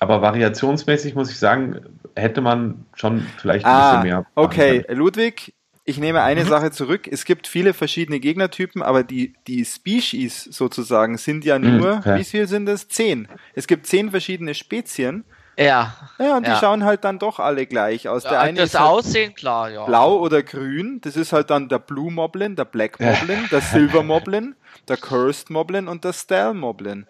Aber 0.00 0.20
variationsmäßig 0.20 1.14
muss 1.14 1.30
ich 1.30 1.38
sagen, 1.38 1.80
hätte 2.16 2.40
man 2.40 2.84
schon 2.94 3.26
vielleicht 3.38 3.64
ein 3.64 3.70
ah, 3.70 3.90
bisschen 3.90 4.02
mehr. 4.02 4.26
Okay, 4.34 4.84
Ludwig, 4.88 5.54
ich 5.84 5.98
nehme 5.98 6.22
eine 6.22 6.44
mhm. 6.44 6.48
Sache 6.48 6.70
zurück. 6.70 7.08
Es 7.10 7.24
gibt 7.24 7.46
viele 7.46 7.74
verschiedene 7.74 8.20
Gegnertypen, 8.20 8.82
aber 8.82 9.02
die, 9.02 9.34
die 9.46 9.64
Species 9.64 10.44
sozusagen 10.44 11.18
sind 11.18 11.44
ja 11.44 11.58
mhm, 11.58 11.78
nur, 11.78 11.96
mhm, 11.96 12.18
wie 12.18 12.24
viel 12.24 12.46
sind 12.46 12.66
das? 12.66 12.88
Zehn. 12.88 13.28
Es 13.54 13.66
gibt 13.66 13.86
zehn 13.86 14.10
verschiedene 14.10 14.54
Spezien. 14.54 15.24
Ja. 15.58 15.94
Ja, 16.18 16.36
und 16.36 16.46
ja. 16.46 16.54
die 16.54 16.60
schauen 16.60 16.84
halt 16.84 17.04
dann 17.04 17.18
doch 17.18 17.38
alle 17.38 17.66
gleich 17.66 18.08
aus. 18.08 18.22
Der 18.22 18.32
ja, 18.32 18.40
eine 18.40 18.60
das 18.60 18.70
ist 18.70 18.80
halt 18.80 18.90
Aussehen, 18.90 19.34
klar, 19.34 19.70
ja. 19.70 19.84
Blau 19.84 20.18
oder 20.18 20.42
grün, 20.42 21.00
das 21.02 21.16
ist 21.16 21.32
halt 21.32 21.50
dann 21.50 21.68
der 21.68 21.78
Blue 21.78 22.10
Moblin, 22.10 22.56
der 22.56 22.64
Black 22.64 23.00
Moblin, 23.00 23.48
der 23.50 23.60
Silver 23.60 24.02
Moblin, 24.02 24.54
der 24.88 24.96
Cursed 24.96 25.50
Moblin 25.50 25.88
und 25.88 26.04
der 26.04 26.12
Style 26.12 26.54
Moblin. 26.54 27.06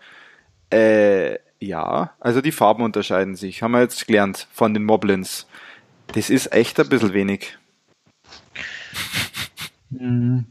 Äh, 0.73 1.39
ja, 1.61 2.15
also 2.19 2.41
die 2.41 2.51
Farben 2.53 2.83
unterscheiden 2.83 3.37
sich, 3.37 3.63
haben 3.63 3.73
wir 3.73 3.81
jetzt 3.81 4.07
gelernt 4.07 4.49
von 4.53 4.75
den 4.75 4.85
Moblins. 4.85 5.47
Das 6.09 6.31
ist 6.31 6.53
echt 6.53 6.81
ein 6.81 6.89
bisschen 6.89 7.13
wenig. 7.13 7.57
Mhm. 9.95 10.47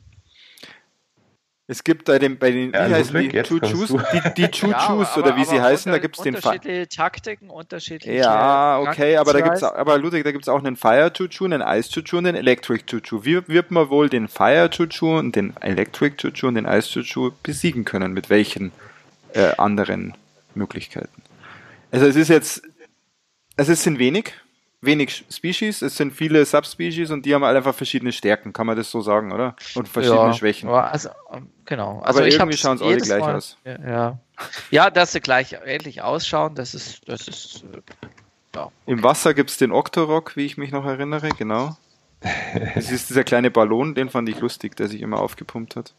Es 1.71 1.85
gibt 1.85 2.03
bei, 2.03 2.19
dem, 2.19 2.37
bei 2.37 2.51
den, 2.51 2.73
ja, 2.73 2.89
wie 2.89 2.95
heißen 2.95 3.17
die, 3.17 3.43
Chuchus, 3.43 3.95
die, 4.11 4.33
die 4.35 4.51
Chuchus 4.51 5.15
ja, 5.15 5.17
oder 5.17 5.37
wie 5.37 5.45
sie 5.45 5.61
heißen, 5.61 5.89
da 5.89 5.99
gibt 5.99 6.17
es 6.17 6.23
den 6.23 6.35
Fire. 6.35 6.55
Unterschiedliche 6.55 6.89
Taktiken, 6.89 7.49
unterschiedliche. 7.49 8.17
Ja, 8.17 8.79
okay, 8.79 9.15
aber 9.15 9.31
da 9.31 9.39
gibt's, 9.39 9.63
aber 9.63 9.97
Ludwig, 9.97 10.25
da 10.25 10.33
gibt 10.33 10.43
es 10.43 10.49
auch 10.49 10.59
einen 10.59 10.75
Fire 10.75 11.13
Chuchu, 11.13 11.45
einen 11.45 11.61
Ice 11.61 11.89
Chuchu 11.89 12.17
und 12.17 12.27
einen 12.27 12.35
Electric 12.35 12.87
Chuchu. 12.87 13.23
Wie 13.23 13.47
wird 13.47 13.71
man 13.71 13.89
wohl 13.89 14.09
den 14.09 14.27
Fire 14.27 14.69
Chuchu 14.69 15.17
und 15.17 15.33
den 15.37 15.55
Electric 15.61 16.17
Chuchu 16.17 16.49
und 16.49 16.55
den 16.55 16.65
Ice 16.65 16.89
Chuchu 16.89 17.31
besiegen 17.41 17.85
können? 17.85 18.11
Mit 18.11 18.29
welchen 18.29 18.73
äh, 19.33 19.55
anderen 19.57 20.13
Möglichkeiten? 20.55 21.21
Also 21.89 22.05
es 22.05 22.17
ist 22.17 22.27
jetzt, 22.27 22.63
also 23.55 23.71
es 23.71 23.81
sind 23.81 23.97
wenig, 23.97 24.33
wenig 24.81 25.25
Species, 25.29 25.81
es 25.81 25.95
sind 25.95 26.11
viele 26.11 26.43
Subspecies 26.43 27.11
und 27.11 27.25
die 27.25 27.35
haben 27.35 27.43
einfach 27.43 27.75
verschiedene 27.75 28.11
Stärken, 28.11 28.51
kann 28.51 28.65
man 28.65 28.75
das 28.75 28.89
so 28.89 29.01
sagen, 29.01 29.31
oder? 29.31 29.55
Und 29.75 29.87
verschiedene 29.87 30.27
ja, 30.27 30.33
Schwächen. 30.33 30.69
Also, 30.69 31.09
ähm, 31.31 31.49
genau. 31.65 31.99
Also 31.99 32.19
Aber 32.19 32.27
irgendwie 32.27 32.57
schauen 32.57 32.77
es 32.77 32.81
alle 32.81 32.97
gleich 32.97 33.19
Mal, 33.19 33.35
aus. 33.35 33.57
Ja, 33.63 34.17
ja. 34.71 34.89
dass 34.89 35.11
sie 35.11 35.21
gleich 35.21 35.55
ähnlich 35.65 36.01
ausschauen, 36.01 36.55
das 36.55 36.73
ist, 36.73 37.07
das 37.07 37.27
ist 37.27 37.63
äh, 37.63 37.81
ja. 38.55 38.71
Im 38.87 39.03
Wasser 39.03 39.33
gibt 39.33 39.51
es 39.51 39.57
den 39.57 39.71
Octorok, 39.71 40.35
wie 40.35 40.45
ich 40.45 40.57
mich 40.57 40.71
noch 40.71 40.85
erinnere, 40.85 41.29
genau. 41.29 41.77
Das 42.75 42.91
ist 42.91 43.09
dieser 43.09 43.23
kleine 43.23 43.49
Ballon, 43.49 43.95
den 43.95 44.09
fand 44.09 44.29
ich 44.29 44.39
lustig, 44.39 44.75
der 44.75 44.87
sich 44.87 45.01
immer 45.01 45.19
aufgepumpt 45.19 45.75
hat. 45.75 45.93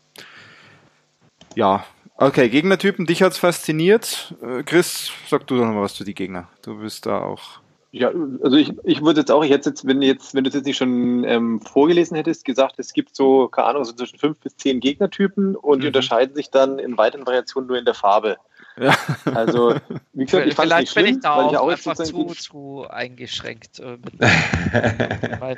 Ja, 1.54 1.84
okay, 2.16 2.48
Gegnertypen, 2.48 3.06
dich 3.06 3.22
hat 3.22 3.32
es 3.32 3.38
fasziniert. 3.38 4.34
Äh, 4.42 4.62
Chris, 4.64 5.12
sag 5.28 5.46
du 5.46 5.56
doch 5.56 5.64
noch 5.64 5.72
mal 5.72 5.82
was 5.82 5.94
zu 5.94 6.04
die 6.04 6.14
Gegner. 6.14 6.48
Du 6.62 6.78
bist 6.78 7.06
da 7.06 7.20
auch 7.20 7.61
ja, 7.94 8.10
also 8.42 8.56
ich, 8.56 8.72
ich 8.84 9.02
würde 9.02 9.20
jetzt 9.20 9.30
auch, 9.30 9.44
ich 9.44 9.50
hätte 9.50 9.68
jetzt, 9.68 9.86
wenn 9.86 10.00
jetzt, 10.00 10.34
wenn 10.34 10.44
du 10.44 10.48
es 10.48 10.54
jetzt 10.54 10.64
nicht 10.64 10.78
schon 10.78 11.24
ähm, 11.24 11.60
vorgelesen 11.60 12.16
hättest, 12.16 12.46
gesagt, 12.46 12.78
es 12.78 12.94
gibt 12.94 13.14
so, 13.14 13.48
keine 13.48 13.68
Ahnung, 13.68 13.84
so 13.84 13.92
zwischen 13.92 14.18
fünf 14.18 14.38
bis 14.38 14.56
zehn 14.56 14.80
Gegnertypen 14.80 15.56
und 15.56 15.78
mhm. 15.78 15.80
die 15.82 15.86
unterscheiden 15.88 16.34
sich 16.34 16.50
dann 16.50 16.78
in 16.78 16.96
weiteren 16.96 17.26
Variationen 17.26 17.68
nur 17.68 17.76
in 17.76 17.84
der 17.84 17.92
Farbe. 17.92 18.38
Ja. 18.80 18.96
Also, 19.34 19.74
wie 20.14 20.24
gesagt, 20.24 20.46
ich 20.46 20.54
fand 20.54 20.72
es 20.72 20.78
nicht 20.78 20.92
schlimm, 20.92 21.04
bin 21.04 21.14
ich 21.16 21.20
da 21.20 21.34
auch, 21.34 21.52
ich 21.52 21.58
auch 21.58 21.68
einfach 21.68 21.94
zu, 21.94 22.24
zu 22.28 22.86
eingeschränkt. 22.88 23.80
Äh, 23.80 23.98
Aber 25.38 25.56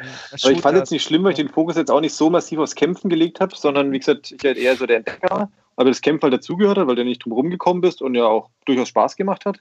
ich 0.50 0.60
fand 0.60 0.74
es 0.74 0.80
jetzt 0.80 0.90
nicht 0.90 1.04
schlimm, 1.04 1.22
weil 1.22 1.30
ich 1.30 1.36
den 1.36 1.48
Fokus 1.48 1.76
jetzt 1.76 1.92
auch 1.92 2.00
nicht 2.00 2.14
so 2.14 2.30
massiv 2.30 2.58
aufs 2.58 2.74
Kämpfen 2.74 3.10
gelegt 3.10 3.38
habe, 3.38 3.54
sondern 3.54 3.92
wie 3.92 4.00
gesagt, 4.00 4.32
ich 4.32 4.44
halt 4.44 4.58
eher 4.58 4.74
so 4.74 4.86
der 4.86 4.96
Entdecker 4.96 5.48
aber 5.76 5.90
das 5.90 6.00
Kämpfen 6.00 6.22
halt 6.22 6.34
dazugehört 6.34 6.78
hat, 6.78 6.86
weil 6.86 6.96
du 6.96 7.04
nicht 7.04 7.24
drum 7.24 7.32
rumgekommen 7.32 7.80
bist 7.80 8.02
und 8.02 8.14
ja 8.14 8.24
auch 8.24 8.50
durchaus 8.64 8.88
Spaß 8.88 9.16
gemacht 9.16 9.44
hat. 9.44 9.58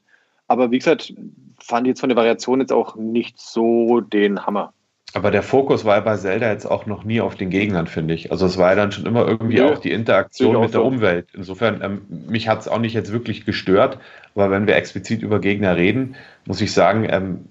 Aber 0.48 0.72
wie 0.72 0.80
gesagt, 0.80 1.14
fand 1.60 1.88
ich 1.88 1.92
jetzt 1.92 2.00
von 2.00 2.10
der 2.10 2.16
Variation 2.16 2.60
jetzt 2.60 2.74
auch 2.74 2.96
nicht 2.96 3.40
so 3.40 4.02
den 4.02 4.46
Hammer. 4.46 4.74
Aber 5.16 5.30
der 5.30 5.44
Fokus 5.44 5.86
war 5.86 5.98
ja 5.98 6.02
bei 6.02 6.18
Zelda 6.18 6.52
jetzt 6.52 6.66
auch 6.66 6.88
noch 6.88 7.04
nie 7.04 7.22
auf 7.22 7.36
den 7.36 7.52
Gegnern, 7.52 7.86
finde 7.86 8.16
ich. 8.16 8.32
Also 8.32 8.48
es 8.48 8.58
war 8.58 8.72
ja 8.72 8.76
dann 8.76 8.92
schon 8.92 9.06
immer 9.06 9.28
irgendwie 9.28 9.58
ja, 9.58 9.72
auch 9.72 9.78
die 9.78 9.92
Interaktion 9.92 10.60
mit 10.60 10.74
der 10.74 10.82
so. 10.82 10.88
Umwelt. 10.88 11.28
Insofern, 11.34 11.82
ähm, 11.84 12.02
mich 12.28 12.48
hat 12.48 12.62
es 12.62 12.68
auch 12.68 12.80
nicht 12.80 12.94
jetzt 12.94 13.12
wirklich 13.12 13.46
gestört, 13.46 14.00
aber 14.34 14.50
wenn 14.50 14.66
wir 14.66 14.76
explizit 14.76 15.22
über 15.22 15.40
Gegner 15.40 15.78
reden, 15.78 16.16
muss 16.46 16.62
ich 16.62 16.74
sagen, 16.74 17.06
ähm, 17.08 17.46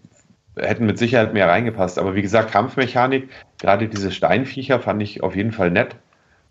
hätten 0.56 0.86
mit 0.86 0.98
Sicherheit 0.98 1.34
mehr 1.34 1.48
reingepasst. 1.48 2.00
Aber 2.00 2.16
wie 2.16 2.22
gesagt, 2.22 2.50
Kampfmechanik, 2.50 3.28
gerade 3.60 3.88
diese 3.88 4.10
Steinviecher 4.10 4.80
fand 4.80 5.00
ich 5.00 5.22
auf 5.22 5.36
jeden 5.36 5.52
Fall 5.52 5.70
nett. 5.70 5.96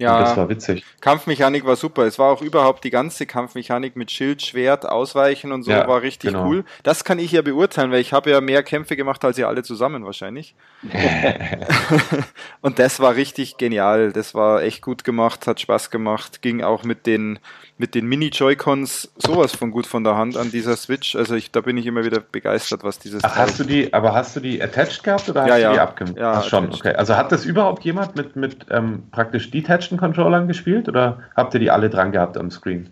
Ja, 0.01 0.17
und 0.17 0.21
das 0.23 0.37
war 0.37 0.49
witzig. 0.49 0.83
Kampfmechanik 0.99 1.63
war 1.63 1.75
super. 1.75 2.03
Es 2.03 2.17
war 2.17 2.31
auch 2.31 2.41
überhaupt 2.41 2.83
die 2.83 2.89
ganze 2.89 3.27
Kampfmechanik 3.27 3.95
mit 3.95 4.09
Schild, 4.09 4.41
Schwert, 4.41 4.89
Ausweichen 4.89 5.51
und 5.51 5.61
so 5.61 5.69
ja, 5.69 5.87
war 5.87 6.01
richtig 6.01 6.31
genau. 6.31 6.47
cool. 6.47 6.65
Das 6.81 7.03
kann 7.03 7.19
ich 7.19 7.31
ja 7.31 7.43
beurteilen, 7.43 7.91
weil 7.91 8.01
ich 8.01 8.11
habe 8.11 8.31
ja 8.31 8.41
mehr 8.41 8.63
Kämpfe 8.63 8.95
gemacht 8.95 9.23
als 9.23 9.37
ihr 9.37 9.47
alle 9.47 9.61
zusammen 9.61 10.03
wahrscheinlich. 10.03 10.55
und 12.61 12.79
das 12.79 12.99
war 12.99 13.15
richtig 13.15 13.57
genial. 13.57 14.11
Das 14.11 14.33
war 14.33 14.63
echt 14.63 14.81
gut 14.81 15.03
gemacht, 15.03 15.45
hat 15.45 15.59
Spaß 15.61 15.91
gemacht. 15.91 16.41
Ging 16.41 16.63
auch 16.63 16.83
mit 16.83 17.05
den 17.05 17.37
mit 17.81 17.95
den 17.95 18.05
Mini-Joy-Cons 18.05 19.11
sowas 19.17 19.55
von 19.55 19.71
gut 19.71 19.87
von 19.87 20.03
der 20.03 20.15
Hand 20.15 20.37
an 20.37 20.51
dieser 20.51 20.77
Switch. 20.77 21.15
Also 21.15 21.33
ich, 21.33 21.49
da 21.51 21.61
bin 21.61 21.77
ich 21.77 21.87
immer 21.87 22.05
wieder 22.05 22.19
begeistert, 22.19 22.83
was 22.83 22.99
dieses. 22.99 23.23
Ach, 23.23 23.35
hast 23.35 23.59
du 23.59 23.63
die, 23.63 23.91
aber 23.91 24.13
hast 24.13 24.35
du 24.35 24.39
die 24.39 24.61
attached 24.61 25.03
gehabt 25.03 25.27
oder 25.27 25.41
hast 25.41 25.49
ja, 25.49 25.55
du 25.55 25.61
ja. 25.61 25.73
die 25.73 25.79
abgemacht? 25.79 26.17
Ja, 26.17 26.33
Ach, 26.33 26.43
schon, 26.43 26.71
okay. 26.71 26.93
Also 26.93 27.17
hat 27.17 27.31
das 27.31 27.43
überhaupt 27.43 27.83
jemand 27.83 28.15
mit, 28.15 28.35
mit 28.35 28.67
ähm, 28.69 29.03
praktisch 29.11 29.49
detached 29.49 29.97
Controllern 29.97 30.47
gespielt 30.47 30.87
oder 30.87 31.23
habt 31.35 31.55
ihr 31.55 31.59
die 31.59 31.71
alle 31.71 31.89
dran 31.89 32.11
gehabt 32.11 32.37
am 32.37 32.51
Screen? 32.51 32.91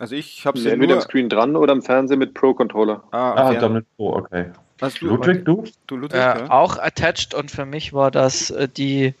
Also 0.00 0.16
ich 0.16 0.44
habe 0.44 0.58
sie 0.58 0.70
entweder 0.70 0.96
am 0.96 1.00
Screen 1.00 1.28
dran 1.28 1.54
oder 1.54 1.72
am 1.72 1.80
Fernsehen 1.80 2.18
mit 2.18 2.34
Pro-Controller. 2.34 3.04
Ah, 3.12 3.34
ah 3.34 3.54
dann 3.54 3.74
mit 3.74 3.86
Pro, 3.96 4.16
okay. 4.16 4.46
Du, 4.98 5.06
Ludwig, 5.06 5.44
du? 5.44 5.64
du 5.86 5.96
Ludwig, 5.96 6.20
äh, 6.20 6.40
ja. 6.40 6.50
Auch 6.50 6.78
attached 6.78 7.32
und 7.32 7.52
für 7.52 7.64
mich 7.64 7.92
war 7.92 8.10
das 8.10 8.50
äh, 8.50 8.68
die 8.68 9.14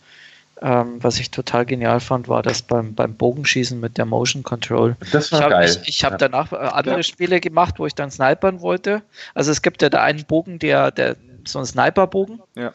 ähm, 0.62 1.02
was 1.02 1.18
ich 1.18 1.30
total 1.30 1.66
genial 1.66 2.00
fand, 2.00 2.28
war 2.28 2.42
das 2.42 2.62
beim, 2.62 2.94
beim 2.94 3.14
Bogenschießen 3.14 3.78
mit 3.78 3.98
der 3.98 4.06
Motion 4.06 4.42
Control. 4.42 4.96
Das 5.12 5.32
war 5.32 5.38
ich 5.38 5.44
hab, 5.44 5.50
geil. 5.50 5.78
Ich, 5.82 5.88
ich 5.88 6.04
habe 6.04 6.14
ja. 6.14 6.18
danach 6.18 6.52
äh, 6.52 6.56
andere 6.56 6.96
ja. 6.96 7.02
Spiele 7.02 7.40
gemacht, 7.40 7.78
wo 7.78 7.86
ich 7.86 7.94
dann 7.94 8.10
snipern 8.10 8.60
wollte. 8.60 9.02
Also 9.34 9.50
es 9.50 9.62
gibt 9.62 9.82
ja 9.82 9.90
da 9.90 10.02
einen 10.02 10.24
Bogen, 10.24 10.58
der, 10.58 10.90
der 10.90 11.16
so 11.46 11.58
ein 11.58 11.66
Sniperbogen, 11.66 12.40
ja. 12.54 12.72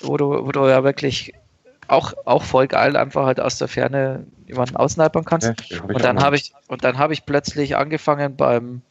wo, 0.00 0.16
du, 0.16 0.44
wo 0.44 0.52
du 0.52 0.68
ja 0.68 0.84
wirklich 0.84 1.32
auch, 1.88 2.14
auch 2.24 2.42
voll 2.42 2.68
geil 2.68 2.96
einfach 2.96 3.24
halt 3.24 3.40
aus 3.40 3.58
der 3.58 3.68
Ferne 3.68 4.26
jemanden 4.46 4.76
ausnipern 4.76 5.24
kannst. 5.24 5.52
Ja, 5.68 5.82
und 5.82 6.02
dann 6.04 6.22
habe 6.22 6.36
ich 6.36 6.52
und 6.68 6.84
dann 6.84 6.98
habe 6.98 7.12
ich 7.12 7.26
plötzlich 7.26 7.76
angefangen 7.76 8.36
beim 8.36 8.82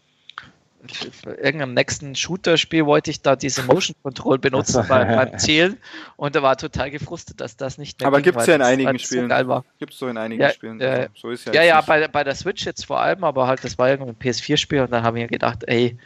irgendeinem 1.26 1.74
nächsten 1.74 2.16
Shooter-Spiel 2.16 2.86
wollte 2.86 3.12
ich 3.12 3.22
da 3.22 3.36
diese 3.36 3.64
Motion 3.64 3.96
Control 4.02 4.40
benutzen 4.40 4.86
bei, 4.88 5.04
beim 5.04 5.38
Zählen 5.40 5.78
und 6.16 6.36
da 6.36 6.42
war 6.42 6.58
total 6.58 6.90
gefrustet, 6.90 7.42
dass 7.42 7.58
das 7.58 7.78
nicht 7.78 8.00
mehr 8.00 8.08
Aber 8.08 8.22
gibt 8.22 8.40
es 8.40 8.48
ja 8.48 8.56
in 8.56 8.62
einigen 8.62 8.98
Spielen. 9.00 9.30
So 9.30 9.64
gibt 9.78 9.94
es 9.94 10.00
so 10.00 10.08
in 10.08 10.18
einigen 10.18 10.42
ja, 10.42 10.52
Spielen. 10.52 10.80
Äh, 10.80 11.10
so 11.16 11.30
ist 11.30 11.46
ja, 11.48 11.54
ja, 11.54 11.64
ja 11.64 11.82
bei, 11.82 12.08
bei 12.08 12.24
der 12.24 12.36
Switch 12.36 12.66
jetzt 12.66 12.86
vor 12.86 13.00
allem, 13.00 13.24
aber 13.24 13.48
halt, 13.48 13.64
das 13.64 13.78
war 13.78 13.90
irgendein 13.90 14.16
PS4-Spiel 14.16 14.82
und 14.82 14.92
dann 14.92 15.04
habe 15.04 15.18
ich 15.18 15.24
mir 15.26 15.30
gedacht, 15.30 15.64
ey, 15.68 15.98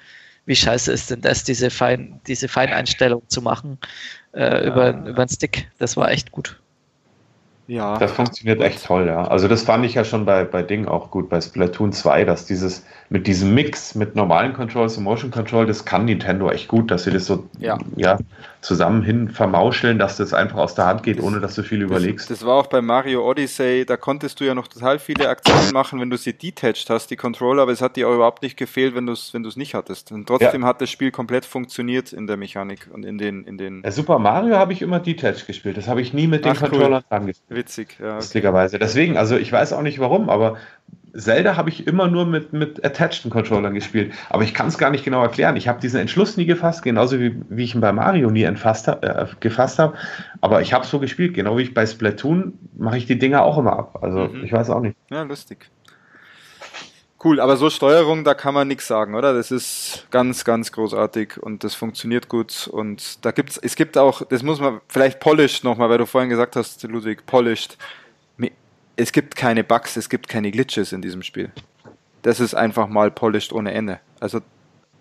wie 0.46 0.56
scheiße 0.56 0.92
ist 0.92 1.10
denn 1.12 1.22
das, 1.22 1.44
diese, 1.44 1.70
Fein, 1.70 2.20
diese 2.28 2.48
Feineinstellung 2.48 3.24
zu 3.30 3.42
machen 3.42 3.78
äh, 4.34 4.42
ja. 4.42 4.62
über, 4.64 4.90
über 5.08 5.26
den 5.26 5.30
Stick. 5.30 5.70
Das 5.78 5.96
war 5.96 6.12
echt 6.12 6.32
gut. 6.32 6.60
Ja. 7.68 7.98
Das 7.98 8.12
funktioniert 8.12 8.62
echt 8.62 8.84
toll, 8.86 9.08
ja. 9.08 9.26
Also 9.26 9.48
das 9.48 9.64
fand 9.64 9.86
ich 9.86 9.94
ja 9.94 10.04
schon 10.04 10.26
bei, 10.26 10.44
bei 10.44 10.64
Ding 10.64 10.86
auch 10.88 11.12
gut, 11.12 11.30
bei 11.30 11.40
Splatoon 11.40 11.94
2, 11.94 12.26
dass 12.26 12.46
dieses 12.46 12.86
mit 13.10 13.26
diesem 13.26 13.54
Mix 13.54 13.96
mit 13.96 14.16
normalen 14.16 14.54
Controls 14.54 14.98
und 14.98 15.04
Motion 15.04 15.32
Control, 15.32 15.66
das 15.66 15.86
kann 15.86 16.06
Nintendo 16.06 16.50
echt 16.50 16.68
gut, 16.68 16.92
dass 16.92 17.06
sie 17.06 17.12
das 17.12 17.26
so 17.26 17.48
ja. 17.60 17.78
ja 17.96 18.18
zusammen 18.64 19.04
hin 19.04 19.30
vermauscheln, 19.30 20.00
dass 20.00 20.18
das 20.18 20.34
einfach 20.34 20.58
aus 20.58 20.74
der 20.76 20.86
Hand 20.86 21.04
geht, 21.04 21.22
ohne 21.22 21.40
dass 21.40 21.56
du 21.56 21.64
viel 21.64 21.82
überlegst. 21.82 22.30
Das, 22.30 22.40
das, 22.40 22.48
war 22.48 22.56
auch 22.56 22.68
bei 22.68 22.82
Mario 22.82 23.30
Odyssey, 23.30 23.86
da 23.86 23.98
konntest 23.98 24.40
du 24.40 24.46
ja 24.46 24.56
noch 24.56 24.68
total 24.68 25.00
viele 25.00 25.30
Aktionen 25.30 25.72
machen, 25.74 26.00
wenn 26.00 26.10
du 26.10 26.18
sie 26.18 26.34
detached 26.34 26.90
hast, 26.90 27.12
die 27.12 27.16
Controller, 27.16 27.64
aber 27.64 27.72
es 27.72 27.82
hat 27.82 27.96
dir 27.96 28.08
auch 28.08 28.16
überhaupt 28.16 28.42
nicht 28.42 28.58
gefehlt, 28.58 28.96
wenn 28.96 29.06
du 29.06 29.14
es 29.14 29.34
wenn 29.34 29.44
nicht 29.56 29.76
hattest. 29.76 30.12
Und 30.12 30.28
trotzdem 30.28 30.62
ja. 30.62 30.68
hat 30.68 30.82
das 30.82 30.90
Spiel 30.90 31.12
komplett 31.12 31.46
funktioniert 31.46 32.14
in 32.14 32.26
der 32.28 32.38
Mechanik 32.38 32.90
und 32.92 33.06
in 33.06 33.18
den 33.18 33.44
in 33.44 33.58
den. 33.58 33.84
Ja, 33.84 33.92
Super 33.92 34.20
Mario 34.20 34.56
habe 34.56 34.74
ich 34.74 34.82
immer 34.82 35.00
detached 35.00 35.46
gespielt, 35.46 35.78
das 35.78 35.88
habe 35.88 36.02
ich 36.02 36.14
nie 36.14 36.28
mit 36.28 36.46
den 36.46 36.54
Ach, 36.54 36.60
Controllern 36.60 37.04
cool. 37.10 37.18
angespielt. 37.18 37.60
Witzig, 37.60 37.98
ja. 38.00 38.18
Okay. 38.18 38.78
Deswegen, 38.80 39.18
also 39.18 39.36
ich 39.36 39.52
weiß 39.52 39.74
auch 39.74 39.82
nicht 39.82 40.00
warum, 40.00 40.30
aber 40.30 40.58
Zelda 41.16 41.56
habe 41.56 41.70
ich 41.70 41.86
immer 41.86 42.08
nur 42.08 42.26
mit, 42.26 42.54
mit 42.54 42.84
attached 42.84 43.30
Controllern 43.30 43.74
gespielt. 43.74 44.14
Aber 44.30 44.44
ich 44.44 44.54
kann 44.54 44.68
es 44.68 44.78
gar 44.78 44.90
nicht 44.90 45.06
genau 45.06 45.22
erklären. 45.22 45.56
Ich 45.56 45.68
habe 45.68 45.80
diesen 45.80 46.00
Entschluss 46.00 46.38
nie 46.38 46.46
gefasst, 46.46 46.82
genauso 46.82 47.20
wie, 47.20 47.36
wie 47.50 47.64
ich 47.64 47.76
ihn 47.76 47.82
bei 47.82 47.92
Mario 47.92 48.30
nie 48.32 48.44
entfasst, 48.44 48.88
äh, 48.88 49.26
gefasst 49.40 49.80
habe. 49.80 49.96
Aber 50.42 50.62
ich 50.62 50.74
habe 50.74 50.86
so 50.86 51.00
gespielt, 51.00 51.36
genau 51.36 51.58
wie 51.58 51.64
ich 51.64 51.74
bei 51.74 51.86
Splatoon 51.86 52.58
mache 52.76 52.98
ich 52.98 53.06
die 53.06 53.20
Dinger 53.20 53.44
auch 53.44 53.58
immer 53.58 53.78
ab. 53.78 54.00
Also 54.02 54.28
mhm. 54.28 54.44
ich 54.44 54.52
weiß 54.52 54.70
auch 54.72 54.82
nicht. 54.82 54.98
Ja, 55.12 55.22
lustig. 55.24 55.70
Cool, 57.24 57.40
aber 57.40 57.56
so 57.56 57.70
Steuerung, 57.70 58.26
da 58.26 58.34
kann 58.34 58.54
man 58.54 58.68
nichts 58.68 58.86
sagen, 58.86 59.16
oder? 59.16 59.34
Das 59.34 59.50
ist 59.50 60.08
ganz, 60.12 60.44
ganz 60.44 60.74
großartig 60.74 61.38
und 61.42 61.64
das 61.64 61.74
funktioniert 61.74 62.28
gut. 62.28 62.68
Und 62.68 63.24
da 63.24 63.32
gibt's, 63.32 63.58
es 63.58 63.78
gibt 63.78 63.98
auch, 63.98 64.24
das 64.24 64.44
muss 64.44 64.60
man 64.60 64.82
vielleicht 64.90 65.22
polished 65.22 65.64
nochmal, 65.64 65.90
weil 65.90 66.00
du 66.00 66.06
vorhin 66.06 66.30
gesagt 66.30 66.58
hast, 66.58 66.84
Ludwig, 66.84 67.26
polished 67.26 67.78
es 68.96 69.12
gibt 69.12 69.36
keine 69.36 69.64
Bugs, 69.64 69.98
es 69.98 70.10
gibt 70.10 70.28
keine 70.28 70.52
Glitches 70.52 70.92
in 70.92 71.02
diesem 71.02 71.24
Spiel. 71.24 71.52
Das 72.22 72.40
ist 72.40 72.54
einfach 72.54 72.88
mal 72.88 73.12
polished 73.12 73.52
ohne 73.52 73.74
Ende. 73.74 74.00
Also 74.20 74.42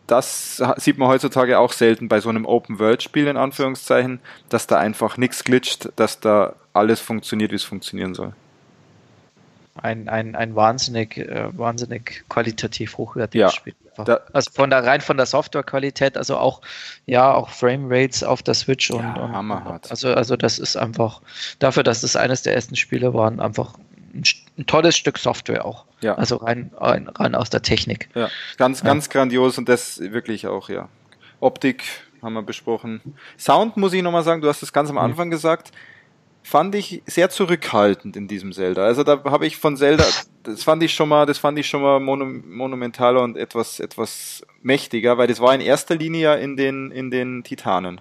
das 0.07 0.63
sieht 0.77 0.99
man 0.99 1.09
heutzutage 1.09 1.59
auch 1.59 1.73
selten 1.73 2.09
bei 2.09 2.21
so 2.21 2.29
einem 2.29 2.45
Open-World-Spiel 2.45 3.27
in 3.29 3.37
Anführungszeichen, 3.37 4.21
dass 4.49 4.67
da 4.67 4.79
einfach 4.79 5.17
nichts 5.17 5.45
glitscht, 5.45 5.91
dass 5.97 6.21
da 6.21 6.57
alles 6.73 7.01
funktioniert, 7.01 7.53
wie 7.53 7.57
es 7.57 7.65
funktionieren 7.65 8.15
soll. 8.15 8.33
Ein, 9.81 10.09
ein, 10.09 10.35
ein 10.35 10.55
wahnsinnig, 10.55 11.17
äh, 11.17 11.57
wahnsinnig 11.57 12.25
qualitativ 12.29 12.99
hochwertiges 12.99 13.41
ja, 13.41 13.51
Spiel. 13.51 13.75
Da, 13.97 14.21
also 14.33 14.51
von 14.53 14.71
der 14.71 14.85
rein 14.85 15.01
von 15.01 15.17
der 15.17 15.27
Softwarequalität, 15.27 16.17
also 16.17 16.37
auch 16.39 16.63
ja 17.07 17.33
auch 17.33 17.51
Framerates 17.51 18.25
auf 18.25 18.43
der 18.43 18.55
Switch 18.55 18.91
und, 18.91 19.03
ja, 19.03 19.15
und 19.17 19.33
hammerhart. 19.33 19.91
also 19.91 20.15
also 20.15 20.37
das 20.37 20.59
ist 20.59 20.77
einfach 20.77 21.21
dafür, 21.59 21.83
dass 21.83 22.03
es 22.03 22.17
eines 22.17 22.43
der 22.43 22.55
ersten 22.55 22.77
Spiele 22.77 23.13
waren, 23.13 23.41
einfach 23.41 23.75
ein, 24.15 24.25
ein 24.59 24.67
tolles 24.67 24.97
Stück 24.97 25.19
Software 25.19 25.65
auch. 25.65 25.85
Ja. 26.01 26.15
Also 26.15 26.37
rein, 26.37 26.71
rein, 26.77 27.09
rein 27.09 27.35
aus 27.35 27.51
der 27.51 27.63
Technik. 27.63 28.09
Ja, 28.15 28.29
ganz 28.57 28.81
ja. 28.81 28.87
ganz 28.87 29.11
grandios 29.11 29.59
und 29.59 29.69
das 29.69 30.01
wirklich 30.01 30.47
auch 30.47 30.69
ja. 30.69 30.89
Optik 31.41 31.85
haben 32.23 32.35
wir 32.35 32.43
besprochen. 32.43 33.01
Sound 33.39 33.77
muss 33.77 33.93
ich 33.93 34.03
nochmal 34.03 34.23
sagen, 34.23 34.41
du 34.43 34.49
hast 34.49 34.63
es 34.63 34.73
ganz 34.73 34.89
am 34.89 34.97
mhm. 34.97 35.03
Anfang 35.03 35.31
gesagt 35.31 35.73
fand 36.43 36.75
ich 36.75 37.03
sehr 37.07 37.31
zurückhaltend 37.31 38.17
in 38.17 38.29
diesem 38.29 38.53
Zelda. 38.53 38.85
Also 38.85 39.05
da 39.05 39.23
habe 39.25 39.47
ich 39.47 39.57
von 39.57 39.77
Zelda, 39.77 40.05
das 40.43 40.65
fand 40.65 40.83
ich 40.83 40.93
schon 40.93 41.09
mal, 41.09 41.25
das 41.27 41.39
fand 41.39 41.59
ich 41.59 41.69
schon 41.69 41.83
mal 41.83 42.01
monumentaler 42.01 43.23
und 43.23 43.37
etwas, 43.37 43.81
etwas 43.81 44.45
mächtiger, 44.63 45.19
weil 45.19 45.29
das 45.29 45.41
war 45.41 45.55
in 45.55 45.61
erster 45.61 45.95
Linie 45.95 46.39
in 46.39 46.57
den, 46.57 46.91
in 46.91 47.11
den 47.11 47.45
Titanen. 47.45 48.01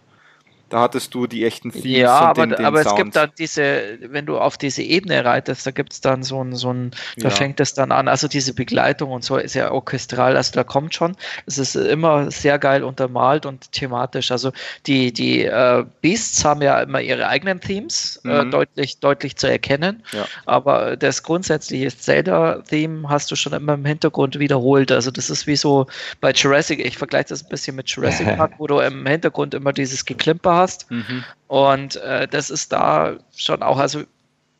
Da 0.72 0.80
hattest 0.80 1.14
du 1.14 1.28
die 1.28 1.44
echten 1.44 1.70
Themes. 1.70 1.86
Ja, 1.86 2.18
aber, 2.18 2.48
den, 2.48 2.56
den 2.56 2.66
aber 2.66 2.80
es 2.80 2.96
gibt 2.96 3.14
dann 3.18 3.30
diese, 3.38 3.98
wenn 4.08 4.26
du 4.26 4.38
auf 4.38 4.58
diese 4.58 4.82
Ebene 4.82 5.26
reitest, 5.26 5.68
da 5.68 5.72
gibt 5.72 5.92
es 5.92 6.00
dann 6.00 6.24
so 6.24 6.42
ein, 6.42 6.56
so 6.56 6.72
ein, 6.72 6.92
da 7.18 7.28
ja. 7.28 7.30
fängt 7.30 7.60
es 7.60 7.74
dann 7.74 7.92
an, 7.92 8.08
also 8.08 8.30
diese 8.30 8.54
Begleitung 8.54 9.12
und 9.12 9.22
so 9.26 9.36
ist 9.36 9.54
ja 9.54 9.70
orchestral, 9.70 10.38
also 10.38 10.54
da 10.54 10.64
kommt 10.64 10.96
schon, 10.96 11.18
es 11.46 11.58
ist 11.58 11.76
immer 11.76 12.32
sehr 12.32 12.58
geil 12.58 12.86
untermalt 12.86 13.46
und 13.46 13.74
thematisch. 13.74 14.32
Also 14.32 14.54
die, 14.88 15.12
die 15.12 15.44
äh, 15.44 15.84
Beasts 16.00 16.46
haben 16.46 16.62
ja 16.62 16.80
immer 16.80 17.02
ihre 17.02 17.28
eigenen 17.28 17.60
Themes, 17.60 18.22
äh, 18.24 18.30
mhm. 18.30 18.48
äh, 18.48 18.52
deutlich, 18.52 19.00
deutlich 19.00 19.36
zu 19.36 19.48
erkennen, 19.48 20.04
ja. 20.14 20.26
aber 20.46 20.96
das 20.96 21.22
grundsätzliche 21.22 21.90
Zelda-Theme 21.90 23.10
hast 23.10 23.30
du 23.30 23.36
schon 23.36 23.52
immer 23.52 23.74
im 23.74 23.84
Hintergrund 23.84 24.40
wiederholt. 24.40 24.90
Also 24.94 25.12
das 25.12 25.30
ist 25.30 25.48
wie 25.48 25.58
so 25.58 25.88
bei 26.22 26.32
Jurassic, 26.32 26.80
ich 26.80 26.98
vergleiche 26.98 27.28
das 27.28 27.44
ein 27.44 27.50
bisschen 27.50 27.76
mit 27.76 27.90
Jurassic 27.90 28.26
Park, 28.38 28.54
wo 28.58 28.68
du 28.68 28.80
im 28.80 29.06
Hintergrund 29.06 29.54
immer 29.54 29.74
dieses 29.74 30.06
Geklimper 30.06 30.54
hast 30.54 30.61
hast. 30.62 30.90
Mhm. 30.92 31.24
Und 31.48 31.96
äh, 31.98 32.28
das 32.28 32.50
ist 32.50 32.72
da 32.72 33.18
schon 33.36 33.62
auch, 33.64 33.78
also 33.78 34.04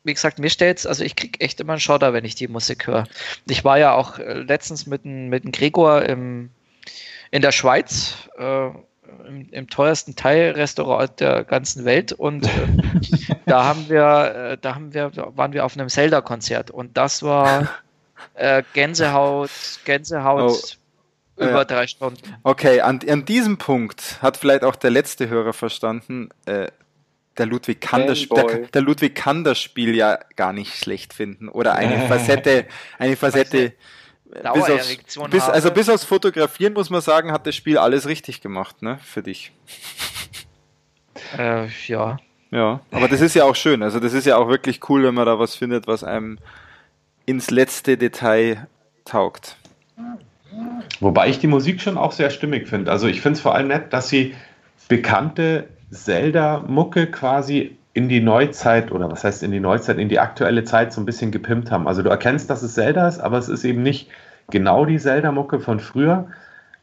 wie 0.04 0.14
gesagt, 0.14 0.38
mir 0.38 0.50
stellt's, 0.50 0.86
also 0.86 1.04
ich 1.04 1.16
kriege 1.16 1.40
echt 1.40 1.60
immer 1.60 1.74
einen 1.74 1.80
Schotter, 1.80 2.12
wenn 2.12 2.24
ich 2.24 2.34
die 2.34 2.48
Musik 2.48 2.86
höre. 2.86 3.04
Ich 3.48 3.64
war 3.64 3.78
ja 3.78 3.94
auch 3.94 4.18
äh, 4.18 4.34
letztens 4.34 4.86
mit 4.86 5.04
dem 5.04 5.28
mit 5.28 5.50
Gregor 5.52 6.02
im, 6.02 6.50
in 7.30 7.42
der 7.42 7.52
Schweiz, 7.52 8.16
äh, 8.36 8.66
im, 9.26 9.48
im, 9.50 9.68
teuersten 9.68 10.16
Teilrestaurant 10.16 11.20
der 11.20 11.44
ganzen 11.44 11.84
Welt 11.84 12.12
und 12.12 12.46
äh, 12.46 12.50
da 13.46 13.64
haben 13.64 13.88
wir, 13.88 14.52
äh, 14.52 14.58
da 14.60 14.74
haben 14.74 14.92
wir, 14.92 15.12
waren 15.14 15.52
wir 15.52 15.64
auf 15.64 15.76
einem 15.76 15.88
Zelda-Konzert 15.88 16.70
und 16.70 16.96
das 16.96 17.22
war 17.22 17.68
äh, 18.34 18.62
Gänsehaut, 18.72 19.50
Gänsehaut. 19.84 20.50
Oh 20.50 20.81
über 21.42 21.58
ja. 21.58 21.64
drei 21.64 21.86
Stunden. 21.86 22.20
Okay, 22.42 22.80
an, 22.80 23.00
an 23.08 23.24
diesem 23.24 23.58
Punkt 23.58 24.18
hat 24.22 24.36
vielleicht 24.36 24.64
auch 24.64 24.76
der 24.76 24.90
letzte 24.90 25.28
Hörer 25.28 25.52
verstanden, 25.52 26.30
äh, 26.46 26.68
der 27.38 27.46
Ludwig 27.46 27.80
kann 27.80 28.06
das 28.06 28.28
der, 28.28 28.44
der, 28.68 28.82
Ludwig 28.82 29.14
kann 29.14 29.42
das 29.42 29.58
Spiel 29.58 29.96
ja 29.96 30.18
gar 30.36 30.52
nicht 30.52 30.76
schlecht 30.76 31.14
finden 31.14 31.48
oder 31.48 31.74
eine 31.74 32.06
Facette, 32.08 32.66
eine 32.98 33.16
Facette. 33.16 33.72
Bis 34.54 34.70
aufs, 34.70 34.98
bis, 35.30 35.42
also 35.44 35.70
bis 35.70 35.88
aufs 35.90 36.04
Fotografieren 36.04 36.72
muss 36.72 36.88
man 36.88 37.02
sagen, 37.02 37.32
hat 37.32 37.46
das 37.46 37.54
Spiel 37.54 37.76
alles 37.76 38.06
richtig 38.06 38.40
gemacht, 38.40 38.80
ne? 38.80 38.98
Für 39.02 39.22
dich. 39.22 39.52
Äh, 41.36 41.66
ja. 41.86 42.16
Ja, 42.50 42.80
aber 42.90 43.08
das 43.08 43.22
ist 43.22 43.34
ja 43.34 43.44
auch 43.44 43.56
schön. 43.56 43.82
Also 43.82 43.98
das 43.98 44.12
ist 44.12 44.26
ja 44.26 44.36
auch 44.36 44.48
wirklich 44.48 44.88
cool, 44.88 45.04
wenn 45.04 45.14
man 45.14 45.24
da 45.24 45.38
was 45.38 45.54
findet, 45.54 45.86
was 45.86 46.04
einem 46.04 46.38
ins 47.24 47.50
letzte 47.50 47.96
Detail 47.96 48.68
taugt. 49.04 49.56
Wobei 51.00 51.28
ich 51.28 51.38
die 51.38 51.46
Musik 51.46 51.80
schon 51.80 51.98
auch 51.98 52.12
sehr 52.12 52.30
stimmig 52.30 52.68
finde. 52.68 52.90
Also 52.90 53.06
ich 53.06 53.20
finde 53.20 53.36
es 53.36 53.40
vor 53.40 53.54
allem 53.54 53.68
nett, 53.68 53.92
dass 53.92 54.08
sie 54.08 54.34
bekannte 54.88 55.68
Zelda-Mucke 55.90 57.06
quasi 57.08 57.76
in 57.94 58.08
die 58.08 58.20
Neuzeit, 58.20 58.90
oder 58.92 59.10
was 59.10 59.24
heißt 59.24 59.42
in 59.42 59.50
die 59.50 59.60
Neuzeit, 59.60 59.98
in 59.98 60.08
die 60.08 60.18
aktuelle 60.18 60.64
Zeit 60.64 60.92
so 60.92 61.00
ein 61.00 61.04
bisschen 61.04 61.30
gepimpt 61.30 61.70
haben. 61.70 61.86
Also 61.86 62.02
du 62.02 62.08
erkennst, 62.08 62.48
dass 62.48 62.62
es 62.62 62.74
Zelda 62.74 63.06
ist, 63.06 63.20
aber 63.20 63.38
es 63.38 63.48
ist 63.48 63.64
eben 63.64 63.82
nicht 63.82 64.08
genau 64.50 64.86
die 64.86 64.98
Zelda-Mucke 64.98 65.60
von 65.60 65.80
früher, 65.80 66.28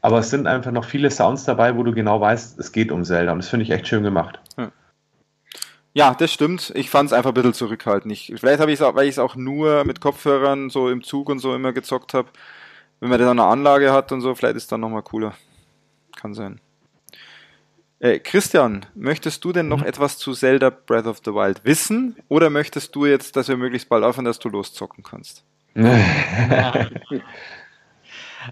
aber 0.02 0.20
es 0.20 0.30
sind 0.30 0.48
einfach 0.48 0.72
noch 0.72 0.86
viele 0.86 1.10
Sounds 1.12 1.46
dabei, 1.46 1.76
wo 1.76 1.84
du 1.84 1.94
genau 1.94 2.22
weißt, 2.22 2.60
es 2.60 2.72
geht 2.72 2.92
um 2.92 3.04
Zelda 3.04 3.32
und 3.32 3.40
das 3.40 3.50
finde 3.50 3.64
ich 3.64 3.72
echt 3.72 3.88
schön 3.88 4.04
gemacht. 4.04 4.40
Ja, 5.94 6.14
das 6.14 6.32
stimmt. 6.32 6.72
Ich 6.76 6.90
fand 6.90 7.08
es 7.08 7.14
einfach 7.14 7.32
ein 7.32 7.34
bisschen 7.34 7.54
zurückhaltend. 7.54 8.14
Ich, 8.14 8.34
vielleicht 8.38 8.60
habe 8.60 8.72
ich 8.72 8.80
es 8.80 8.86
auch, 8.86 8.96
weil 8.96 9.06
ich 9.06 9.16
es 9.16 9.20
auch 9.20 9.36
nur 9.36 9.84
mit 9.86 10.00
Kopfhörern 10.00 10.70
so 10.70 10.90
im 10.90 11.04
Zug 11.04 11.30
und 11.30 11.40
so 11.40 11.56
immer 11.56 11.74
gezockt 11.74 12.14
habe. 12.14 12.30
Wenn 13.00 13.10
man 13.10 13.20
dann 13.20 13.40
eine 13.40 13.46
Anlage 13.48 13.94
hat 13.94 14.12
und 14.12 14.22
so, 14.22 14.36
vielleicht 14.36 14.56
ist 14.56 14.64
es 14.64 14.70
dann 14.70 14.82
nochmal 14.82 15.04
cooler. 15.04 15.34
Kann 16.16 16.34
sein. 16.34 16.60
Äh, 18.00 18.20
Christian, 18.20 18.86
möchtest 18.96 19.44
du 19.44 19.52
denn 19.52 19.68
noch 19.68 19.82
mhm. 19.82 19.88
etwas 19.88 20.18
zu 20.18 20.34
Zelda 20.34 20.70
Breath 20.70 21.06
of 21.06 21.20
the 21.24 21.32
Wild 21.32 21.66
wissen? 21.66 22.16
Oder 22.30 22.50
möchtest 22.50 22.96
du 22.96 23.06
jetzt, 23.06 23.36
dass 23.36 23.50
wir 23.50 23.58
möglichst 23.58 23.90
bald 23.90 24.04
aufhören, 24.04 24.26
dass 24.26 24.40
du 24.40 24.50
loszocken 24.50 25.04
kannst? 25.04 25.44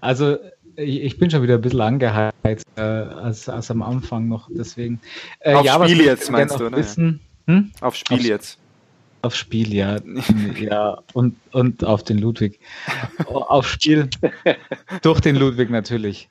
also, 0.02 0.38
ich 0.76 1.18
bin 1.18 1.32
schon 1.32 1.42
wieder 1.44 1.56
ein 1.56 1.62
bisschen 1.62 1.82
angeheizt 1.82 2.66
äh, 2.76 2.82
als, 2.82 3.50
als 3.50 3.72
am 3.72 3.82
Anfang 3.82 4.28
noch, 4.28 4.50
deswegen. 4.52 5.00
Äh, 5.40 5.54
auf 5.56 5.66
ja, 5.66 5.84
Spiel 5.84 6.02
jetzt 6.02 6.30
meinst 6.30 6.60
du, 6.60 6.70
ne? 6.70 6.78
Wissen, 6.78 7.22
hm? 7.48 7.72
Auf 7.82 7.96
Spiel 7.96 8.20
auf, 8.20 8.26
jetzt. 8.26 8.60
Auf 9.28 9.36
Spiel, 9.36 9.74
ja. 9.74 9.98
ja, 10.58 11.04
und, 11.12 11.36
und 11.52 11.84
auf 11.84 12.02
den 12.02 12.18
Ludwig. 12.18 12.62
auf 13.26 13.68
Spiel. 13.68 14.10
Durch 15.02 15.20
den 15.20 15.36
Ludwig 15.36 15.70
natürlich. 15.70 16.30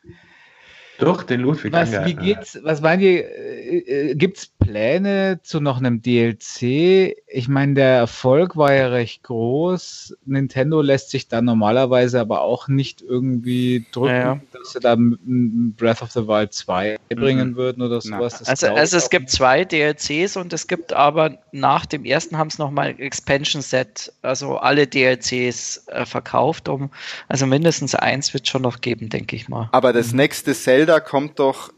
Durch 0.98 1.24
den 1.24 1.40
Ludwig. 1.40 1.72
Was, 1.72 1.92
wie 2.04 2.14
geht's, 2.14 2.58
was 2.62 2.80
meint 2.80 3.02
ihr, 3.02 3.24
äh, 3.24 3.78
äh 4.10 4.14
gibt 4.14 4.38
es 4.38 4.46
Pläne 4.46 5.40
zu 5.42 5.60
noch 5.60 5.78
einem 5.78 6.02
DLC? 6.02 7.16
Ich 7.26 7.48
meine, 7.48 7.74
der 7.74 7.96
Erfolg 7.96 8.56
war 8.56 8.72
ja 8.72 8.88
recht 8.88 9.22
groß. 9.22 10.16
Nintendo 10.24 10.80
lässt 10.80 11.10
sich 11.10 11.28
da 11.28 11.42
normalerweise 11.42 12.20
aber 12.20 12.40
auch 12.42 12.68
nicht 12.68 13.02
irgendwie 13.02 13.84
drücken, 13.92 14.14
ja. 14.14 14.40
dass 14.52 14.72
sie 14.72 14.80
da 14.80 14.96
Breath 14.98 16.02
of 16.02 16.12
the 16.12 16.26
Wild 16.26 16.52
2 16.52 16.98
mhm. 17.10 17.14
bringen 17.14 17.56
würden 17.56 17.82
oder 17.82 18.00
sowas. 18.00 18.42
also, 18.46 18.68
also 18.68 18.96
es 18.96 19.10
gibt 19.10 19.30
zwei 19.30 19.64
DLCs 19.64 20.36
und 20.36 20.52
es 20.52 20.66
gibt 20.66 20.92
aber 20.92 21.38
nach 21.52 21.86
dem 21.86 22.04
ersten 22.04 22.38
haben 22.38 22.48
es 22.48 22.58
nochmal 22.58 22.94
Expansion 22.98 23.62
Set, 23.62 24.12
also 24.22 24.56
alle 24.58 24.86
DLCs 24.86 25.86
äh, 25.88 26.06
verkauft. 26.06 26.68
Um, 26.68 26.90
also 27.28 27.46
mindestens 27.46 27.94
eins 27.94 28.32
wird 28.34 28.48
schon 28.48 28.62
noch 28.62 28.80
geben, 28.80 29.08
denke 29.08 29.36
ich 29.36 29.48
mal. 29.48 29.68
Aber 29.72 29.92
das 29.92 30.12
nächste 30.12 30.54
Zelda 30.54 30.85
Zelda 30.86 31.00
kommt 31.00 31.40
doch 31.40 31.72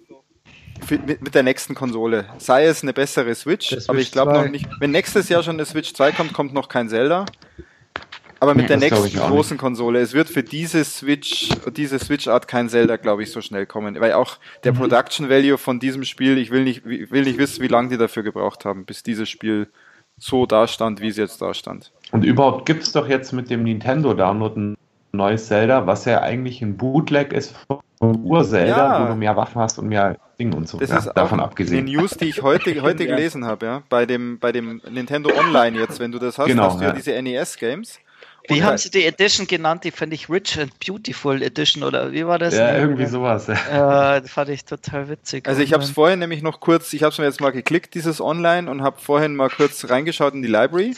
mit, 0.91 1.35
der 1.35 1.43
nächsten 1.43 1.75
Konsole. 1.75 2.27
Sei 2.37 2.67
es 2.67 2.83
eine 2.83 2.93
bessere 2.93 3.35
Switch, 3.35 3.69
Switch 3.69 3.89
aber 3.89 3.99
ich 4.01 4.13
glaube 4.13 4.35
noch 4.35 4.51
nicht. 4.51 4.69
Wenn 4.81 4.91
nächstes 4.91 5.31
Jahr 5.31 5.43
schon 5.43 5.57
eine 5.57 5.65
Switch 5.65 5.95
2 5.95 6.13
kommt, 6.13 6.35
kommt 6.35 6.53
noch 6.53 6.69
kein 6.69 6.91
Zelda. 6.91 7.25
Aber 8.39 8.55
mit 8.55 8.65
ja, 8.65 8.77
der 8.77 8.91
nächsten 8.91 9.19
großen. 9.19 9.57
Konsole, 9.57 10.01
es 10.01 10.13
wird 10.13 10.29
für 10.29 10.43
diese 10.43 10.85
Switch, 10.85 11.49
diese 11.75 11.99
Switch-Art 11.99 12.49
kein 12.49 12.69
Zelda, 12.69 12.97
glaube 12.97 13.23
ich, 13.23 13.33
so 13.33 13.41
schnell 13.41 13.65
kommen. 13.65 13.99
Weil 13.99 14.13
auch 14.13 14.37
der 14.63 14.75
mhm. 14.75 14.77
Production 14.77 15.31
Value 15.31 15.57
von 15.57 15.81
diesem 15.81 16.05
Spiel, 16.05 16.37
ich 16.37 16.51
will 16.51 16.65
nicht, 16.65 16.85
will 16.85 17.25
nicht 17.25 17.39
wissen, 17.39 17.63
wie 17.63 17.69
lange 17.69 17.89
die 17.89 17.97
dafür 17.97 18.23
gebraucht 18.23 18.67
haben, 18.67 18.85
bis 18.85 19.03
dieses 19.03 19.31
Spiel 19.31 19.69
so 20.19 20.45
dastand, 20.45 21.01
wie 21.01 21.09
es 21.09 21.17
jetzt 21.17 21.41
dastand. 21.41 21.93
Und 22.13 22.25
überhaupt 22.25 22.67
gibt 22.67 22.83
es 22.83 22.93
doch 22.93 23.09
jetzt 23.09 23.33
mit 23.33 23.49
dem 23.49 23.63
Nintendo 23.63 24.13
Download 24.13 24.61
ein 24.61 24.77
neues 25.13 25.47
Zelda, 25.47 25.87
was 25.87 26.05
ja 26.05 26.21
eigentlich 26.21 26.63
ein 26.63 26.77
Bootleg 26.77 27.33
ist 27.33 27.55
von 27.67 27.81
Ur-Zelda, 28.01 28.99
ja. 28.99 29.05
wo 29.05 29.13
du 29.13 29.17
mehr 29.17 29.37
Waffen 29.37 29.61
hast 29.61 29.79
und 29.79 29.89
mehr 29.89 30.17
Dinge 30.39 30.57
und 30.57 30.69
so. 30.69 30.79
Das 30.79 30.91
ja, 30.91 30.99
ist 30.99 31.13
davon 31.15 31.41
abgesehen. 31.41 31.87
Die 31.87 31.97
News, 31.97 32.13
die 32.13 32.27
ich 32.27 32.43
heute, 32.43 32.81
heute 32.83 33.07
gelesen 33.07 33.45
habe, 33.45 33.67
ja, 33.67 33.83
bei 33.89 34.07
dem, 34.07 34.39
bei 34.39 34.53
dem 34.53 34.81
Nintendo 34.89 35.31
Online 35.37 35.79
jetzt, 35.79 35.99
wenn 35.99 36.13
du 36.13 36.19
das 36.19 36.39
hast, 36.39 36.47
genau, 36.47 36.65
hast 36.65 36.81
du 36.81 36.85
ja, 36.85 36.93
diese 36.93 37.21
NES-Games. 37.21 37.99
Wie 38.51 38.63
haben 38.63 38.79
sie 38.79 38.91
die 38.91 39.05
Edition 39.05 39.47
genannt? 39.47 39.85
Die 39.85 39.91
fand 39.91 40.13
ich 40.15 40.31
Rich 40.31 40.59
and 40.59 40.73
Beautiful 40.81 41.43
Edition 41.43 41.83
oder 41.83 42.13
wie 42.13 42.27
war 42.27 42.39
das? 42.39 42.57
Ja, 42.57 42.79
irgendwie 42.79 43.05
sowas. 43.05 43.47
Ja, 43.47 44.17
äh, 44.17 44.23
fand 44.23 44.49
ich 44.49 44.65
total 44.65 45.11
witzig. 45.11 45.47
Also 45.47 45.61
ich 45.61 45.75
habe 45.75 45.83
es 45.83 45.91
vorhin 45.91 46.19
nämlich 46.19 46.43
noch 46.43 46.61
kurz, 46.61 46.95
ich 46.95 47.03
habe 47.03 47.13
es 47.13 47.19
mir 47.19 47.27
jetzt 47.27 47.43
mal 47.43 47.51
geklickt, 47.51 47.95
dieses 47.95 48.23
Online 48.23 48.71
und 48.71 48.83
habe 48.83 48.99
vorhin 48.99 49.37
mal 49.37 49.51
kurz 49.51 49.91
reingeschaut 49.91 50.33
in 50.33 50.41
die 50.41 50.49
Library 50.49 50.95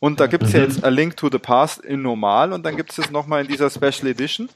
und 0.00 0.20
da 0.20 0.26
gibt 0.26 0.44
es 0.44 0.52
ja 0.52 0.60
jetzt 0.60 0.84
A 0.84 0.88
Link 0.88 1.16
to 1.16 1.28
the 1.30 1.38
Past 1.38 1.84
in 1.84 2.02
normal 2.02 2.52
und 2.52 2.64
dann 2.64 2.76
gibt 2.76 2.90
es 2.92 2.98
es 2.98 3.10
nochmal 3.10 3.42
in 3.42 3.48
dieser 3.48 3.70
Special 3.70 4.06
Edition. 4.06 4.48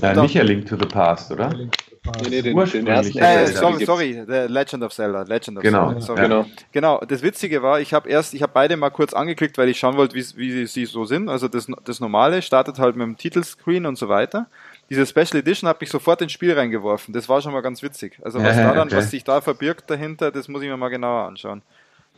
Ja, 0.00 0.14
nicht 0.20 0.38
A 0.38 0.42
Link 0.42 0.66
to 0.66 0.76
the 0.76 0.86
Past, 0.86 1.30
oder? 1.30 1.50
Nee, 1.50 2.30
nee, 2.30 2.42
den, 2.42 2.56
den 2.56 2.86
ersten 2.86 3.18
äh, 3.18 3.46
sorry, 3.48 3.84
sorry, 3.84 4.24
The 4.26 4.46
Legend 4.48 4.82
of 4.82 4.92
Zelda, 4.92 5.22
Legend 5.22 5.58
of 5.58 5.62
genau. 5.62 5.88
Zelda. 5.88 6.00
Sorry. 6.00 6.22
Genau. 6.22 6.46
Genau, 6.72 7.00
das 7.06 7.22
Witzige 7.22 7.62
war, 7.62 7.78
ich 7.80 7.92
habe 7.92 8.08
erst, 8.08 8.32
ich 8.32 8.42
habe 8.42 8.52
beide 8.54 8.76
mal 8.78 8.88
kurz 8.88 9.12
angeklickt, 9.12 9.58
weil 9.58 9.68
ich 9.68 9.78
schauen 9.78 9.96
wollte, 9.96 10.14
wie, 10.14 10.24
wie 10.36 10.66
sie 10.66 10.86
so 10.86 11.04
sind. 11.04 11.28
Also 11.28 11.46
das, 11.48 11.66
das 11.84 12.00
normale 12.00 12.40
startet 12.40 12.78
halt 12.78 12.96
mit 12.96 13.06
dem 13.06 13.16
Titelscreen 13.18 13.84
und 13.84 13.96
so 13.96 14.08
weiter. 14.08 14.46
Diese 14.88 15.04
Special 15.06 15.36
Edition 15.36 15.68
hat 15.68 15.80
mich 15.80 15.90
sofort 15.90 16.22
ins 16.22 16.32
Spiel 16.32 16.52
reingeworfen. 16.52 17.12
Das 17.12 17.28
war 17.28 17.42
schon 17.42 17.52
mal 17.52 17.60
ganz 17.60 17.82
witzig. 17.82 18.18
Also 18.22 18.42
was, 18.42 18.56
da 18.56 18.74
dann, 18.74 18.88
okay. 18.88 18.96
was 18.96 19.10
sich 19.10 19.22
da 19.22 19.42
verbirgt 19.42 19.90
dahinter, 19.90 20.30
das 20.30 20.48
muss 20.48 20.62
ich 20.62 20.68
mir 20.68 20.76
mal 20.78 20.88
genauer 20.88 21.26
anschauen. 21.26 21.60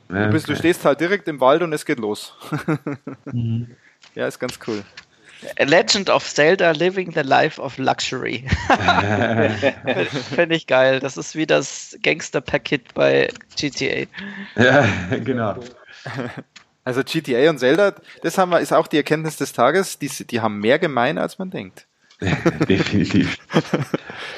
Du, 0.09 0.31
bist, 0.31 0.49
du 0.49 0.57
stehst 0.57 0.85
halt 0.85 1.01
direkt 1.01 1.27
im 1.29 1.41
Wald 1.41 1.63
und 1.63 1.73
es 1.73 1.85
geht 1.85 1.99
los. 1.99 2.35
mhm. 3.25 3.69
Ja, 4.15 4.27
ist 4.27 4.39
ganz 4.39 4.59
cool. 4.67 4.83
A 5.59 5.65
Legend 5.65 6.09
of 6.09 6.29
Zelda 6.29 6.71
Living 6.73 7.13
the 7.13 7.21
Life 7.21 7.61
of 7.61 7.77
Luxury. 7.79 8.45
Finde 10.35 10.55
ich 10.55 10.67
geil. 10.67 11.01
Das 11.01 11.17
ist 11.17 11.35
wie 11.35 11.47
das 11.47 11.97
Gangster-Paket 12.03 12.95
bei 12.95 13.29
GTA. 13.57 14.07
Ja, 14.57 14.87
genau. 15.25 15.57
Also 16.85 17.03
GTA 17.03 17.51
und 17.51 17.59
Zelda, 17.59 17.95
das 18.23 18.39
haben 18.39 18.51
wir, 18.51 18.61
ist 18.61 18.73
auch 18.73 18.87
die 18.87 18.97
Erkenntnis 18.97 19.37
des 19.37 19.53
Tages, 19.53 19.99
die, 19.99 20.09
die 20.09 20.41
haben 20.41 20.59
mehr 20.59 20.79
gemein, 20.79 21.19
als 21.19 21.39
man 21.39 21.51
denkt. 21.51 21.87
Definitiv. 22.69 23.37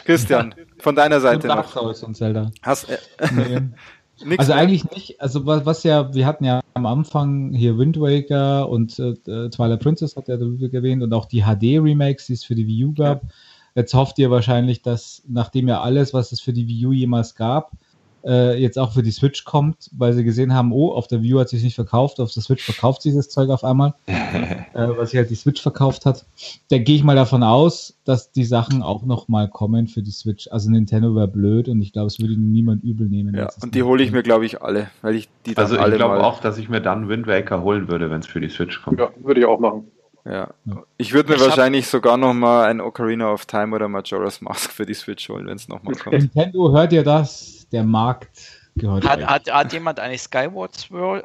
Christian, 0.06 0.54
von 0.78 0.94
deiner 0.94 1.20
Seite 1.20 1.48
noch. 1.48 1.70
Souls 1.70 2.02
und 2.02 2.16
Zelda. 2.16 2.50
Hast, 2.62 2.88
äh, 2.88 2.98
nee. 3.32 3.60
Nix 4.24 4.38
also 4.38 4.52
eigentlich 4.52 4.90
nicht. 4.90 5.20
Also 5.20 5.46
was, 5.46 5.66
was, 5.66 5.82
ja, 5.82 6.14
wir 6.14 6.26
hatten 6.26 6.44
ja 6.44 6.60
am 6.74 6.86
Anfang 6.86 7.52
hier 7.52 7.78
Wind 7.78 8.00
Waker 8.00 8.68
und 8.68 8.98
äh, 8.98 9.10
äh 9.30 9.50
Twilight 9.50 9.80
Princess 9.80 10.16
hat 10.16 10.28
ja 10.28 10.34
erwähnt 10.34 11.02
und 11.02 11.12
auch 11.12 11.26
die 11.26 11.42
HD-Remakes, 11.42 12.26
die 12.26 12.32
es 12.32 12.44
für 12.44 12.54
die 12.54 12.66
Wii 12.66 12.84
U 12.86 12.94
gab. 12.94 13.22
Ja. 13.22 13.28
Jetzt 13.76 13.94
hofft 13.94 14.18
ihr 14.18 14.30
wahrscheinlich, 14.30 14.82
dass 14.82 15.22
nachdem 15.28 15.68
ja 15.68 15.80
alles, 15.80 16.14
was 16.14 16.32
es 16.32 16.40
für 16.40 16.52
die 16.52 16.68
Wii 16.68 16.86
U 16.86 16.92
jemals 16.92 17.34
gab, 17.34 17.72
äh, 18.24 18.58
jetzt 18.60 18.78
auch 18.78 18.92
für 18.92 19.02
die 19.02 19.10
Switch 19.10 19.44
kommt, 19.44 19.90
weil 19.92 20.12
sie 20.12 20.24
gesehen 20.24 20.54
haben, 20.54 20.72
oh, 20.72 20.92
auf 20.92 21.06
der 21.06 21.22
View 21.22 21.38
hat 21.38 21.48
sich 21.48 21.62
nicht 21.62 21.74
verkauft, 21.74 22.20
auf 22.20 22.32
der 22.32 22.42
Switch 22.42 22.64
verkauft 22.64 23.02
sich 23.02 23.14
das 23.14 23.28
Zeug 23.28 23.50
auf 23.50 23.64
einmal, 23.64 23.94
äh, 24.06 24.62
was 24.74 25.10
sich 25.10 25.18
halt 25.18 25.30
die 25.30 25.34
Switch 25.34 25.60
verkauft 25.60 26.06
hat. 26.06 26.24
Da 26.70 26.78
gehe 26.78 26.96
ich 26.96 27.04
mal 27.04 27.16
davon 27.16 27.42
aus, 27.42 27.96
dass 28.04 28.32
die 28.32 28.44
Sachen 28.44 28.82
auch 28.82 29.04
noch 29.04 29.28
mal 29.28 29.48
kommen 29.48 29.88
für 29.88 30.02
die 30.02 30.10
Switch. 30.10 30.48
Also 30.50 30.70
Nintendo 30.70 31.14
wäre 31.14 31.28
blöd 31.28 31.68
und 31.68 31.80
ich 31.82 31.92
glaube, 31.92 32.06
es 32.06 32.18
würde 32.18 32.34
niemand 32.38 32.82
übel 32.82 33.08
nehmen. 33.08 33.34
Ja, 33.34 33.48
und 33.62 33.74
die 33.74 33.82
hole 33.82 34.02
ich 34.02 34.12
mir, 34.12 34.22
glaube 34.22 34.46
ich, 34.46 34.62
alle, 34.62 34.88
weil 35.02 35.14
ich 35.14 35.28
die 35.46 35.54
dann 35.54 35.64
Also 35.64 35.78
ich 35.78 35.94
glaube 35.94 36.24
auch, 36.24 36.40
dass 36.40 36.58
ich 36.58 36.68
mir 36.68 36.80
dann 36.80 37.08
Wind 37.08 37.26
Waker 37.26 37.62
holen 37.62 37.88
würde, 37.88 38.10
wenn 38.10 38.20
es 38.20 38.26
für 38.26 38.40
die 38.40 38.48
Switch 38.48 38.82
kommt. 38.82 39.00
Ja, 39.00 39.10
würde 39.22 39.40
ich 39.40 39.46
auch 39.46 39.60
machen. 39.60 39.84
Ja. 40.24 40.54
Ich 40.96 41.12
würde 41.12 41.28
mir 41.28 41.36
ich 41.36 41.42
wahrscheinlich 41.42 41.86
sogar 41.86 42.16
noch 42.16 42.32
mal 42.32 42.64
ein 42.64 42.80
Ocarina 42.80 43.30
of 43.30 43.44
Time 43.44 43.76
oder 43.76 43.88
Majora's 43.88 44.40
Mask 44.40 44.72
für 44.72 44.86
die 44.86 44.94
Switch 44.94 45.28
holen, 45.28 45.46
wenn 45.46 45.56
es 45.56 45.68
noch 45.68 45.82
mal 45.82 45.94
kommt. 45.94 46.16
Nintendo, 46.16 46.72
hört 46.72 46.94
ihr 46.94 47.02
das? 47.02 47.63
Der 47.74 47.82
Markt 47.82 48.28
gehört. 48.76 49.04
Hat, 49.04 49.26
hat, 49.26 49.52
hat, 49.52 49.72
jemand 49.72 49.98
eigentlich 49.98 50.22
Skyward 50.22 50.76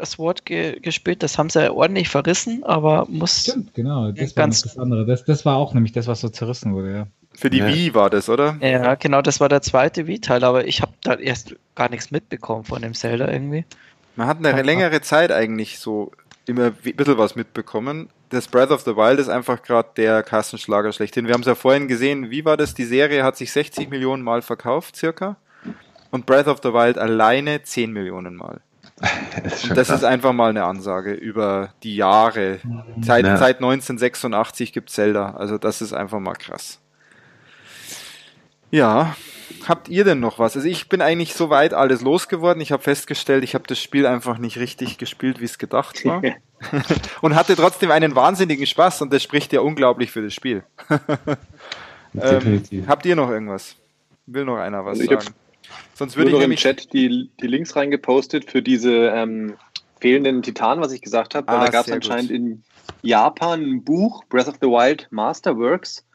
Sword 0.04 0.46
ge 0.46 0.80
gespielt? 0.80 1.22
Das 1.22 1.38
haben 1.38 1.50
sie 1.50 1.72
ordentlich 1.72 2.10
verrissen, 2.10 2.64
aber 2.64 3.06
muss. 3.08 3.44
Stimmt, 3.44 3.74
genau. 3.76 4.12
Das 4.12 4.36
war 4.36 4.48
das 4.48 4.78
andere. 4.78 5.06
Das, 5.06 5.24
das 5.26 5.46
war 5.46 5.58
auch 5.58 5.74
nämlich 5.76 5.92
das, 5.92 6.08
was 6.08 6.22
so 6.22 6.30
zerrissen 6.30 6.74
wurde, 6.74 6.94
ja. 6.94 7.08
Für 7.34 7.52
die 7.52 7.60
ja. 7.60 7.68
Wii 7.68 7.94
war 7.94 8.10
das, 8.10 8.28
oder? 8.28 8.58
Ja, 8.62 8.96
genau, 8.96 9.22
das 9.22 9.40
war 9.40 9.48
der 9.48 9.62
zweite 9.62 10.08
Wii-Teil, 10.08 10.44
aber 10.44 10.66
ich 10.66 10.82
habe 10.82 10.94
da 11.02 11.14
erst 11.14 11.56
gar 11.76 11.90
nichts 11.90 12.10
mitbekommen 12.10 12.64
von 12.64 12.82
dem 12.82 12.96
Zelda 12.96 13.32
irgendwie. 13.32 13.66
Man 14.16 14.28
hat 14.28 14.44
eine 14.44 14.64
längere 14.64 15.02
Zeit 15.02 15.32
eigentlich 15.32 15.80
so 15.80 16.12
immer 16.48 16.66
ein 16.66 16.96
bisschen 16.96 17.18
was 17.18 17.36
mitbekommen. 17.36 18.10
Das 18.30 18.48
Breath 18.48 18.72
of 18.72 18.82
the 18.82 18.96
Wild 18.96 19.20
ist 19.20 19.30
einfach 19.30 19.62
gerade 19.62 19.90
der 19.96 20.24
Kassenschlager 20.24 20.92
schlechthin. 20.92 21.28
Wir 21.28 21.34
haben 21.34 21.42
es 21.42 21.48
ja 21.48 21.56
vorhin 21.56 21.88
gesehen, 21.88 22.30
wie 22.32 22.44
war 22.44 22.58
das? 22.58 22.74
Die 22.74 22.86
Serie 22.86 23.24
hat 23.24 23.38
sich 23.38 23.52
60 23.52 23.90
Millionen 23.90 24.24
Mal 24.24 24.42
verkauft, 24.42 24.96
circa. 24.96 25.38
Und 26.12 26.26
Breath 26.26 26.48
of 26.48 26.60
the 26.64 26.74
Wild 26.74 26.98
alleine 26.98 27.62
10 27.62 27.92
Millionen 27.92 28.36
Mal. 28.36 28.62
das 29.44 29.64
und 29.64 29.78
das 29.78 29.88
krass. 29.88 30.00
ist 30.00 30.04
einfach 30.04 30.34
mal 30.34 30.50
eine 30.50 30.66
Ansage 30.66 31.14
über 31.14 31.74
die 31.84 31.96
Jahre. 31.96 32.60
Seit, 33.02 33.26
ja. 33.26 33.38
seit 33.38 33.58
1986 33.58 34.74
gibt 34.74 34.90
es 34.90 34.96
Zelda. 34.96 35.32
Also 35.32 35.58
das 35.58 35.82
ist 35.82 35.94
einfach 35.94 36.20
mal 36.20 36.36
krass. 36.36 36.80
Ja, 38.72 39.16
habt 39.68 39.90
ihr 39.90 40.04
denn 40.04 40.20
noch 40.20 40.38
was? 40.38 40.56
Also 40.56 40.68
ich 40.68 40.90
bin 40.90 41.02
eigentlich 41.02 41.34
soweit 41.34 41.74
alles 41.74 42.02
losgeworden. 42.02 42.62
Ich 42.62 42.72
habe 42.72 42.84
festgestellt, 42.84 43.44
ich 43.44 43.56
habe 43.56 43.64
das 43.68 43.80
Spiel 43.80 44.06
einfach 44.06 44.38
nicht 44.38 44.58
richtig 44.58 44.98
gespielt, 44.98 45.40
wie 45.40 45.46
es 45.46 45.58
gedacht 45.58 46.06
war. 46.06 46.22
und 47.22 47.36
hatte 47.36 47.56
trotzdem 47.56 47.92
einen 47.92 48.16
wahnsinnigen 48.16 48.68
Spaß 48.68 49.02
und 49.02 49.14
das 49.14 49.24
spricht 49.24 49.54
ja 49.54 49.62
unglaublich 49.62 50.12
für 50.12 50.22
das 50.22 50.34
Spiel. 50.34 50.64
ähm, 52.22 52.64
habt 52.88 53.06
ihr 53.06 53.16
noch 53.16 53.30
irgendwas? 53.30 53.76
Will 54.28 54.46
noch 54.46 54.58
einer 54.58 54.86
was 54.86 55.00
also 55.00 55.12
sagen? 55.12 55.36
Sonst 56.00 56.16
würde 56.16 56.32
ich 56.32 56.38
noch 56.38 56.44
im 56.44 56.56
Chat 56.56 56.94
die, 56.94 57.30
die 57.42 57.48
Links 57.48 57.76
reingepostet 57.76 58.50
für 58.50 58.62
diese 58.62 59.08
ähm, 59.08 59.58
fehlenden 60.00 60.42
Titanen, 60.42 60.82
was 60.82 60.94
ich 60.94 61.02
gesagt 61.02 61.36
habe. 61.36 61.50
Ah, 61.50 61.66
da 61.66 61.70
gab 61.70 61.88
es 61.88 61.92
anscheinend 61.92 62.30
gut. 62.30 62.38
in 62.38 62.64
Japan 63.02 63.62
ein 63.62 63.84
Buch, 63.84 64.24
Breath 64.30 64.48
of 64.48 64.56
the 64.62 64.68
Wild 64.68 65.08
Masterworks. 65.12 66.06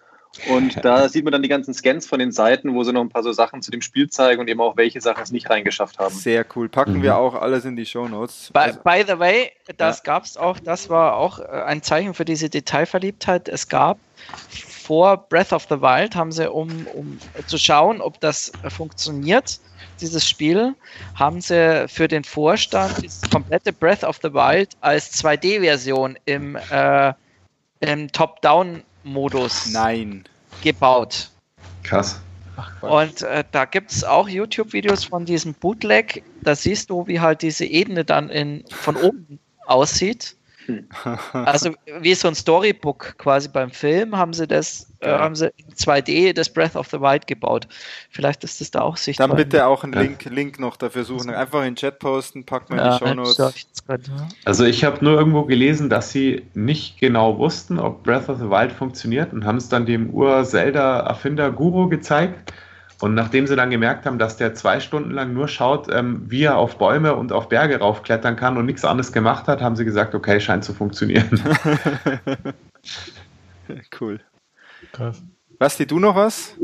Und 0.48 0.82
da 0.82 1.10
sieht 1.10 1.24
man 1.24 1.32
dann 1.32 1.42
die 1.42 1.50
ganzen 1.50 1.74
Scans 1.74 2.06
von 2.06 2.18
den 2.18 2.32
Seiten, 2.32 2.74
wo 2.74 2.82
sie 2.82 2.94
noch 2.94 3.02
ein 3.02 3.10
paar 3.10 3.22
so 3.22 3.32
Sachen 3.32 3.60
zu 3.60 3.70
dem 3.70 3.82
Spiel 3.82 4.08
zeigen 4.08 4.40
und 4.40 4.48
eben 4.48 4.62
auch 4.62 4.78
welche 4.78 5.02
Sachen 5.02 5.22
es 5.22 5.30
nicht 5.32 5.50
reingeschafft 5.50 5.98
haben. 5.98 6.14
Sehr 6.14 6.46
cool. 6.56 6.70
Packen 6.70 6.94
mhm. 6.94 7.02
wir 7.02 7.18
auch 7.18 7.34
alles 7.34 7.66
in 7.66 7.76
die 7.76 7.84
Show 7.84 8.08
Notes. 8.08 8.52
By, 8.54 8.60
also, 8.60 8.80
by 8.82 9.04
the 9.06 9.18
way, 9.18 9.52
das 9.76 9.98
ja. 9.98 10.04
gab 10.04 10.24
es 10.24 10.38
auch, 10.38 10.58
das 10.60 10.88
war 10.88 11.16
auch 11.16 11.40
äh, 11.40 11.42
ein 11.44 11.82
Zeichen 11.82 12.14
für 12.14 12.24
diese 12.24 12.48
Detailverliebtheit. 12.48 13.50
Es 13.50 13.68
gab 13.68 13.98
vor 14.48 15.28
Breath 15.28 15.52
of 15.52 15.66
the 15.68 15.82
Wild, 15.82 16.16
haben 16.16 16.32
sie, 16.32 16.50
um, 16.50 16.86
um 16.94 17.18
zu 17.46 17.58
schauen, 17.58 18.00
ob 18.00 18.18
das 18.20 18.50
funktioniert, 18.70 19.60
dieses 20.00 20.28
Spiel, 20.28 20.74
haben 21.14 21.40
sie 21.40 21.86
für 21.88 22.08
den 22.08 22.24
Vorstand 22.24 23.04
das 23.04 23.22
komplette 23.30 23.72
Breath 23.72 24.04
of 24.04 24.18
the 24.22 24.32
Wild 24.32 24.70
als 24.80 25.12
2D-Version 25.22 26.18
im, 26.24 26.56
äh, 26.70 27.12
im 27.80 28.10
Top-Down 28.10 28.82
Modus 29.04 29.66
Nein. 29.72 30.24
gebaut. 30.62 31.30
Krass. 31.82 32.20
und 32.80 33.22
äh, 33.22 33.44
da 33.50 33.64
gibt 33.64 33.90
es 33.90 34.04
auch 34.04 34.28
YouTube-Videos 34.28 35.04
von 35.04 35.24
diesem 35.24 35.54
Bootleg. 35.54 36.22
Da 36.42 36.54
siehst 36.54 36.90
du, 36.90 37.06
wie 37.06 37.20
halt 37.20 37.42
diese 37.42 37.66
Ebene 37.66 38.04
dann 38.04 38.30
in, 38.30 38.64
von 38.70 38.96
oben 38.96 39.38
aussieht. 39.66 40.36
Also 41.32 41.72
wie 42.00 42.14
so 42.14 42.28
ein 42.28 42.34
Storybook 42.34 43.16
quasi 43.18 43.48
beim 43.48 43.70
Film 43.70 44.16
haben 44.16 44.32
sie 44.32 44.46
das, 44.46 44.90
äh, 45.00 45.10
haben 45.10 45.34
sie 45.34 45.50
in 45.56 45.74
2D 45.74 46.32
das 46.32 46.48
Breath 46.48 46.76
of 46.76 46.88
the 46.88 47.00
Wild 47.00 47.26
gebaut. 47.26 47.68
Vielleicht 48.10 48.44
ist 48.44 48.60
das 48.60 48.70
da 48.70 48.80
auch 48.80 48.96
sichtbar. 48.96 49.28
Dann 49.28 49.36
bitte 49.36 49.66
auch 49.66 49.84
einen 49.84 49.92
Link, 49.92 50.24
Link 50.24 50.58
noch 50.58 50.76
dafür 50.76 51.04
suchen. 51.04 51.30
Einfach 51.30 51.60
in 51.60 51.66
den 51.66 51.76
Chat 51.76 51.98
posten, 51.98 52.44
packen 52.44 52.76
wir 52.76 52.84
in 52.84 52.90
die 52.90 52.98
Show 52.98 53.14
Notes. 53.14 53.76
Also 54.44 54.64
ich 54.64 54.84
habe 54.84 55.04
nur 55.04 55.18
irgendwo 55.18 55.44
gelesen, 55.44 55.90
dass 55.90 56.10
sie 56.10 56.42
nicht 56.54 56.98
genau 56.98 57.38
wussten, 57.38 57.78
ob 57.78 58.02
Breath 58.02 58.28
of 58.28 58.38
the 58.38 58.50
Wild 58.50 58.72
funktioniert 58.72 59.32
und 59.32 59.44
haben 59.44 59.58
es 59.58 59.68
dann 59.68 59.86
dem 59.86 60.10
Ur-Zelda-Erfinder 60.10 61.50
Guru 61.50 61.88
gezeigt 61.88 62.52
und 63.00 63.14
nachdem 63.14 63.46
sie 63.46 63.56
dann 63.56 63.70
gemerkt 63.70 64.06
haben, 64.06 64.18
dass 64.18 64.36
der 64.36 64.54
zwei 64.54 64.80
Stunden 64.80 65.10
lang 65.10 65.32
nur 65.32 65.48
schaut, 65.48 65.88
ähm, 65.92 66.22
wie 66.28 66.44
er 66.44 66.56
auf 66.56 66.78
Bäume 66.78 67.14
und 67.14 67.32
auf 67.32 67.48
Berge 67.48 67.78
raufklettern 67.78 68.36
kann 68.36 68.56
und 68.56 68.66
nichts 68.66 68.84
anderes 68.84 69.12
gemacht 69.12 69.48
hat, 69.48 69.60
haben 69.60 69.76
sie 69.76 69.84
gesagt, 69.84 70.14
okay, 70.14 70.40
scheint 70.40 70.64
zu 70.64 70.72
funktionieren. 70.72 71.40
cool. 74.00 74.20
Krass. 74.92 75.22
Basti, 75.58 75.86
du 75.86 75.98
noch 75.98 76.16
was? 76.16 76.56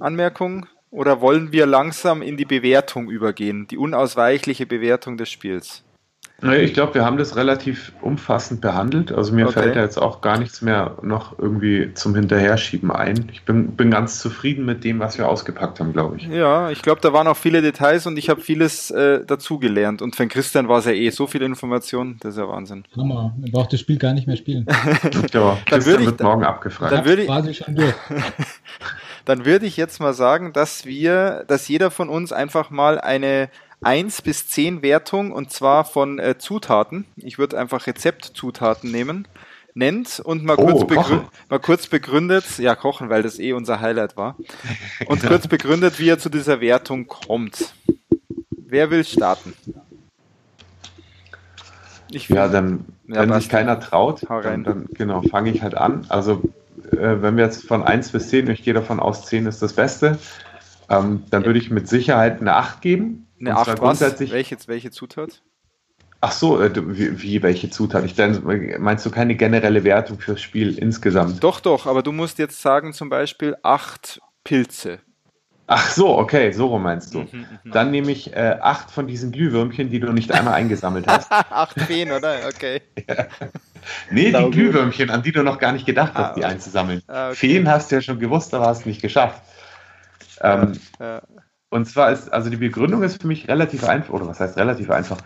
Anmerkungen? 0.00 0.66
Oder 0.90 1.20
wollen 1.20 1.52
wir 1.52 1.66
langsam 1.66 2.22
in 2.22 2.36
die 2.36 2.44
Bewertung 2.44 3.10
übergehen? 3.10 3.66
Die 3.68 3.76
unausweichliche 3.76 4.66
Bewertung 4.66 5.16
des 5.16 5.30
Spiels? 5.30 5.84
Ich 6.42 6.74
glaube, 6.74 6.92
wir 6.92 7.04
haben 7.04 7.16
das 7.16 7.34
relativ 7.36 7.92
umfassend 8.02 8.60
behandelt. 8.60 9.10
Also 9.10 9.32
mir 9.32 9.46
okay. 9.46 9.60
fällt 9.60 9.76
da 9.76 9.80
jetzt 9.80 9.96
auch 9.96 10.20
gar 10.20 10.38
nichts 10.38 10.60
mehr 10.60 10.98
noch 11.00 11.38
irgendwie 11.38 11.94
zum 11.94 12.14
Hinterherschieben 12.14 12.90
ein. 12.90 13.30
Ich 13.32 13.44
bin, 13.44 13.68
bin 13.74 13.90
ganz 13.90 14.18
zufrieden 14.18 14.66
mit 14.66 14.84
dem, 14.84 15.00
was 15.00 15.16
wir 15.16 15.28
ausgepackt 15.28 15.80
haben, 15.80 15.94
glaube 15.94 16.18
ich. 16.18 16.26
Ja, 16.26 16.70
ich 16.70 16.82
glaube, 16.82 17.00
da 17.00 17.14
waren 17.14 17.26
auch 17.26 17.38
viele 17.38 17.62
Details 17.62 18.06
und 18.06 18.18
ich 18.18 18.28
habe 18.28 18.42
vieles 18.42 18.90
äh, 18.90 19.24
dazugelernt. 19.24 20.02
Und 20.02 20.14
für 20.14 20.26
Christian 20.26 20.68
war 20.68 20.80
es 20.80 20.84
ja 20.84 20.92
eh 20.92 21.08
so 21.08 21.26
viele 21.26 21.46
Informationen, 21.46 22.18
das 22.20 22.34
ist 22.34 22.38
ja 22.38 22.46
Wahnsinn. 22.46 22.84
Hammer, 22.94 23.34
er 23.42 23.50
braucht 23.50 23.72
das 23.72 23.80
Spiel 23.80 23.96
gar 23.96 24.12
nicht 24.12 24.26
mehr 24.26 24.36
spielen. 24.36 24.66
ja, 25.32 25.56
dann 25.70 25.86
würde 25.86 26.02
ich 26.02 26.06
wird 26.06 26.20
morgen 26.20 26.44
abgefragt. 26.44 26.92
Dann 26.92 27.06
würde 27.06 27.22
ich, 27.22 27.28
dann 29.24 29.46
würde 29.46 29.64
ich 29.64 29.78
jetzt 29.78 30.00
mal 30.00 30.12
sagen, 30.12 30.52
dass 30.52 30.84
wir, 30.84 31.44
dass 31.48 31.66
jeder 31.66 31.90
von 31.90 32.10
uns 32.10 32.30
einfach 32.30 32.68
mal 32.68 33.00
eine 33.00 33.48
1 33.82 34.22
bis 34.22 34.48
10 34.48 34.82
Wertung 34.82 35.32
und 35.32 35.50
zwar 35.50 35.84
von 35.84 36.18
äh, 36.18 36.38
Zutaten. 36.38 37.04
Ich 37.16 37.38
würde 37.38 37.58
einfach 37.58 37.86
Rezeptzutaten 37.86 38.90
nehmen, 38.90 39.28
nennt 39.74 40.20
und 40.20 40.44
mal, 40.44 40.56
oh, 40.58 40.86
kurz 40.86 41.10
mal 41.48 41.58
kurz 41.60 41.86
begründet, 41.86 42.58
ja, 42.58 42.74
kochen, 42.74 43.10
weil 43.10 43.22
das 43.22 43.38
eh 43.38 43.52
unser 43.52 43.80
Highlight 43.80 44.16
war, 44.16 44.36
und 45.06 45.22
kurz 45.22 45.46
begründet, 45.48 45.98
wie 45.98 46.08
er 46.08 46.18
zu 46.18 46.30
dieser 46.30 46.60
Wertung 46.60 47.06
kommt. 47.06 47.74
Wer 48.50 48.90
will 48.90 49.04
starten? 49.04 49.52
Ich 52.10 52.28
ja, 52.28 52.48
dann, 52.48 52.84
ja, 53.06 53.20
wenn 53.20 53.32
sich 53.34 53.48
keiner 53.48 53.78
traut, 53.80 54.22
dann, 54.28 54.64
dann, 54.64 54.86
genau, 54.92 55.22
fange 55.22 55.50
ich 55.50 55.62
halt 55.62 55.76
an. 55.76 56.06
Also, 56.08 56.42
äh, 56.92 57.20
wenn 57.20 57.36
wir 57.36 57.44
jetzt 57.44 57.66
von 57.66 57.82
1 57.82 58.12
bis 58.12 58.28
10, 58.28 58.48
ich 58.50 58.62
gehe 58.62 58.74
davon 58.74 59.00
aus, 59.00 59.26
10 59.26 59.46
ist 59.46 59.60
das 59.60 59.74
Beste, 59.74 60.18
ähm, 60.88 61.24
dann 61.30 61.44
würde 61.44 61.58
ich 61.58 61.70
mit 61.70 61.88
Sicherheit 61.88 62.40
eine 62.40 62.54
8 62.54 62.80
geben. 62.80 63.25
Eine 63.40 63.50
und 63.50 63.56
8 63.56 63.78
grundsätzlich, 63.78 64.32
welche, 64.32 64.56
welche 64.66 64.90
Zutat? 64.90 65.42
Ach 66.20 66.32
so, 66.32 66.60
äh, 66.60 66.70
wie, 66.74 67.22
wie, 67.22 67.42
welche 67.42 67.70
Zutat? 67.70 68.04
Ich 68.04 68.14
dann, 68.14 68.42
meinst 68.78 69.04
du 69.04 69.10
keine 69.10 69.34
generelle 69.36 69.84
Wertung 69.84 70.18
fürs 70.18 70.40
Spiel 70.40 70.78
insgesamt? 70.78 71.44
Doch, 71.44 71.60
doch, 71.60 71.86
aber 71.86 72.02
du 72.02 72.12
musst 72.12 72.38
jetzt 72.38 72.60
sagen 72.62 72.92
zum 72.92 73.08
Beispiel 73.08 73.56
8 73.62 74.20
Pilze. 74.44 75.00
Ach 75.68 75.90
so, 75.90 76.16
okay, 76.16 76.52
so 76.52 76.66
rum 76.66 76.84
meinst 76.84 77.12
du. 77.12 77.20
Mhm, 77.20 77.46
mhm. 77.64 77.72
Dann 77.72 77.90
nehme 77.90 78.12
ich 78.12 78.32
äh, 78.32 78.56
acht 78.60 78.88
von 78.90 79.08
diesen 79.08 79.32
Glühwürmchen, 79.32 79.90
die 79.90 79.98
du 79.98 80.12
nicht 80.12 80.30
einmal 80.30 80.54
eingesammelt 80.54 81.08
hast. 81.08 81.30
acht 81.32 81.80
Feen, 81.80 82.12
oder? 82.12 82.36
Okay. 82.46 82.82
ja. 83.08 83.26
Nee, 84.10 84.32
die 84.32 84.50
Glühwürmchen, 84.50 85.10
an 85.10 85.22
die 85.22 85.32
du 85.32 85.42
noch 85.42 85.58
gar 85.58 85.72
nicht 85.72 85.84
gedacht 85.84 86.12
hast, 86.14 86.30
ah, 86.30 86.34
die 86.34 86.44
einzusammeln. 86.44 87.02
Ah, 87.08 87.28
okay. 87.30 87.36
Feen 87.36 87.68
hast 87.68 87.90
du 87.90 87.96
ja 87.96 88.00
schon 88.00 88.20
gewusst, 88.20 88.54
aber 88.54 88.66
hast 88.66 88.86
nicht 88.86 89.02
geschafft. 89.02 89.42
Ähm, 90.40 90.78
ja. 91.00 91.22
Und 91.70 91.86
zwar 91.86 92.12
ist, 92.12 92.32
also 92.32 92.50
die 92.50 92.56
Begründung 92.56 93.02
ist 93.02 93.20
für 93.20 93.26
mich 93.28 93.48
relativ 93.48 93.84
einfach, 93.84 94.14
oder 94.14 94.26
was 94.26 94.40
heißt 94.40 94.56
relativ 94.56 94.90
einfach? 94.90 95.18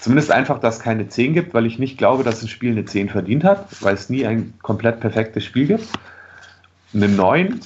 Zumindest 0.00 0.30
einfach, 0.32 0.58
dass 0.58 0.76
es 0.76 0.82
keine 0.82 1.08
10 1.08 1.34
gibt, 1.34 1.54
weil 1.54 1.66
ich 1.66 1.78
nicht 1.78 1.98
glaube, 1.98 2.24
dass 2.24 2.42
ein 2.42 2.48
Spiel 2.48 2.72
eine 2.72 2.84
10 2.84 3.08
verdient 3.08 3.44
hat, 3.44 3.82
weil 3.82 3.94
es 3.94 4.10
nie 4.10 4.26
ein 4.26 4.54
komplett 4.62 5.00
perfektes 5.00 5.44
Spiel 5.44 5.66
gibt. 5.66 5.88
Eine 6.92 7.08
9 7.08 7.60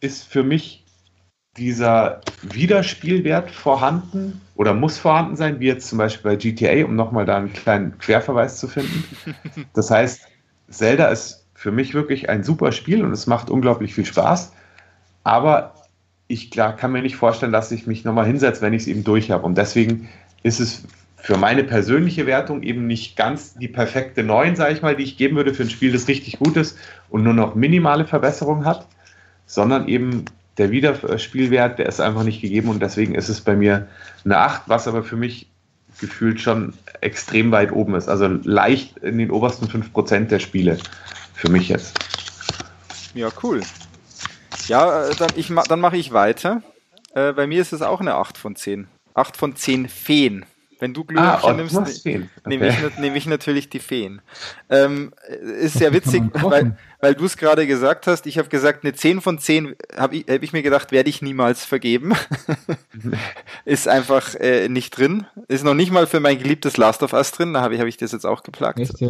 ist 0.00 0.24
für 0.24 0.44
mich 0.44 0.84
dieser 1.56 2.20
Wiederspielwert 2.42 3.50
vorhanden 3.50 4.40
oder 4.56 4.74
muss 4.74 4.98
vorhanden 4.98 5.36
sein, 5.36 5.60
wie 5.60 5.66
jetzt 5.66 5.88
zum 5.88 5.98
Beispiel 5.98 6.32
bei 6.32 6.36
GTA, 6.36 6.84
um 6.84 6.96
nochmal 6.96 7.26
da 7.26 7.36
einen 7.36 7.52
kleinen 7.52 7.98
Querverweis 7.98 8.58
zu 8.58 8.68
finden. 8.68 9.04
Das 9.74 9.90
heißt, 9.90 10.22
Zelda 10.68 11.08
ist 11.08 11.46
für 11.54 11.70
mich 11.70 11.94
wirklich 11.94 12.28
ein 12.28 12.42
super 12.44 12.72
Spiel 12.72 13.04
und 13.04 13.12
es 13.12 13.26
macht 13.26 13.50
unglaublich 13.50 13.94
viel 13.94 14.04
Spaß, 14.04 14.52
aber 15.22 15.74
ich 16.26 16.50
klar, 16.50 16.76
kann 16.76 16.92
mir 16.92 17.02
nicht 17.02 17.16
vorstellen, 17.16 17.52
dass 17.52 17.70
ich 17.70 17.86
mich 17.86 18.04
nochmal 18.04 18.26
hinsetze, 18.26 18.62
wenn 18.62 18.72
ich 18.72 18.82
es 18.82 18.88
eben 18.88 19.04
durch 19.04 19.30
habe. 19.30 19.44
Und 19.44 19.58
deswegen 19.58 20.08
ist 20.42 20.60
es 20.60 20.84
für 21.16 21.36
meine 21.36 21.64
persönliche 21.64 22.26
Wertung 22.26 22.62
eben 22.62 22.86
nicht 22.86 23.16
ganz 23.16 23.54
die 23.54 23.68
perfekte 23.68 24.22
9, 24.22 24.56
sage 24.56 24.74
ich 24.74 24.82
mal, 24.82 24.94
die 24.94 25.04
ich 25.04 25.16
geben 25.16 25.36
würde 25.36 25.54
für 25.54 25.62
ein 25.62 25.70
Spiel, 25.70 25.92
das 25.92 26.08
richtig 26.08 26.38
gut 26.38 26.56
ist 26.56 26.76
und 27.08 27.22
nur 27.22 27.32
noch 27.32 27.54
minimale 27.54 28.04
Verbesserungen 28.04 28.66
hat, 28.66 28.86
sondern 29.46 29.88
eben 29.88 30.26
der 30.58 30.70
Wiederspielwert, 30.70 31.78
der 31.78 31.86
ist 31.86 32.00
einfach 32.00 32.24
nicht 32.24 32.40
gegeben 32.40 32.68
und 32.68 32.80
deswegen 32.80 33.14
ist 33.14 33.28
es 33.28 33.40
bei 33.40 33.56
mir 33.56 33.88
eine 34.24 34.38
8, 34.38 34.62
was 34.66 34.86
aber 34.86 35.02
für 35.02 35.16
mich 35.16 35.48
gefühlt 35.98 36.40
schon 36.40 36.74
extrem 37.00 37.50
weit 37.52 37.72
oben 37.72 37.94
ist. 37.94 38.08
Also 38.08 38.26
leicht 38.26 38.98
in 38.98 39.18
den 39.18 39.30
obersten 39.30 39.66
5% 39.66 40.26
der 40.26 40.38
Spiele 40.38 40.78
für 41.34 41.48
mich 41.48 41.68
jetzt. 41.68 41.98
Ja, 43.14 43.28
cool. 43.42 43.62
Ja, 44.68 45.08
äh, 45.08 45.14
dann, 45.14 45.30
ich, 45.36 45.52
dann 45.68 45.80
mache 45.80 45.96
ich 45.96 46.12
weiter. 46.12 46.62
Äh, 47.14 47.32
bei 47.32 47.46
mir 47.46 47.60
ist 47.60 47.72
es 47.72 47.82
auch 47.82 48.00
eine 48.00 48.14
8 48.14 48.38
von 48.38 48.56
10. 48.56 48.88
8 49.14 49.36
von 49.36 49.56
10 49.56 49.88
Feen. 49.88 50.44
Wenn 50.80 50.92
du 50.92 51.04
Glühwürmchen 51.04 51.50
ah, 51.50 51.52
nimmst, 51.52 51.76
okay. 51.76 52.28
nehme 52.44 52.68
ich, 52.68 52.98
nehm 52.98 53.14
ich, 53.14 53.26
natürlich 53.26 53.70
die 53.70 53.78
Feen. 53.78 54.20
Ähm, 54.68 55.12
ist 55.60 55.78
sehr 55.78 55.92
witzig, 55.92 56.22
weil, 56.34 56.76
weil 57.00 57.14
du 57.14 57.24
es 57.24 57.36
gerade 57.36 57.66
gesagt 57.66 58.06
hast. 58.06 58.26
Ich 58.26 58.38
habe 58.38 58.48
gesagt, 58.48 58.84
eine 58.84 58.92
10 58.92 59.20
von 59.20 59.38
10 59.38 59.76
habe 59.96 60.16
ich, 60.16 60.26
hab 60.28 60.42
ich 60.42 60.52
mir 60.52 60.62
gedacht, 60.62 60.92
werde 60.92 61.08
ich 61.08 61.22
niemals 61.22 61.64
vergeben. 61.64 62.12
ist 63.64 63.88
einfach 63.88 64.34
äh, 64.34 64.68
nicht 64.68 64.98
drin. 64.98 65.26
Ist 65.48 65.64
noch 65.64 65.74
nicht 65.74 65.92
mal 65.92 66.06
für 66.06 66.20
mein 66.20 66.38
geliebtes 66.38 66.76
Last 66.76 67.02
of 67.02 67.12
Us 67.12 67.30
drin. 67.30 67.54
Da 67.54 67.60
habe 67.60 67.74
ich, 67.74 67.80
hab 67.80 67.86
ich 67.86 67.96
das 67.96 68.12
jetzt 68.12 68.26
auch 68.26 68.42
geplagt. 68.42 68.80
Echt, 68.80 69.00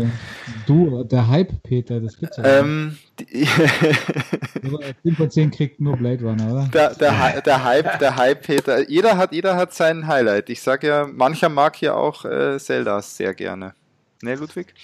du, 0.67 1.05
der 1.05 1.29
Hype, 1.29 1.63
Peter, 1.63 2.01
das 2.01 2.19
gibt's 2.19 2.37
ja. 2.37 2.45
Ähm, 2.61 2.99
10 3.17 5.15
von 5.17 5.31
10 5.31 5.51
kriegt 5.51 5.81
nur 5.81 5.97
Blade 5.97 6.25
Runner, 6.25 6.53
oder? 6.53 6.69
Der, 6.73 6.95
der, 6.95 7.41
der 7.43 7.65
Hype, 7.65 7.99
der 7.99 8.17
Hype, 8.17 8.43
Peter. 8.43 8.89
Jeder 8.89 9.17
hat, 9.17 9.33
jeder 9.33 9.57
hat 9.57 9.73
sein 9.73 10.07
Highlight. 10.07 10.51
Ich 10.51 10.61
sage 10.63 10.89
ja, 10.89 11.07
mancher 11.07 11.49
mag 11.49 11.77
hier 11.77 11.97
auch 11.97 12.25
äh, 12.25 12.59
Zeldas 12.59 13.17
sehr 13.17 13.35
gerne. 13.35 13.75
Ne, 14.23 14.35
Ludwig? 14.35 14.75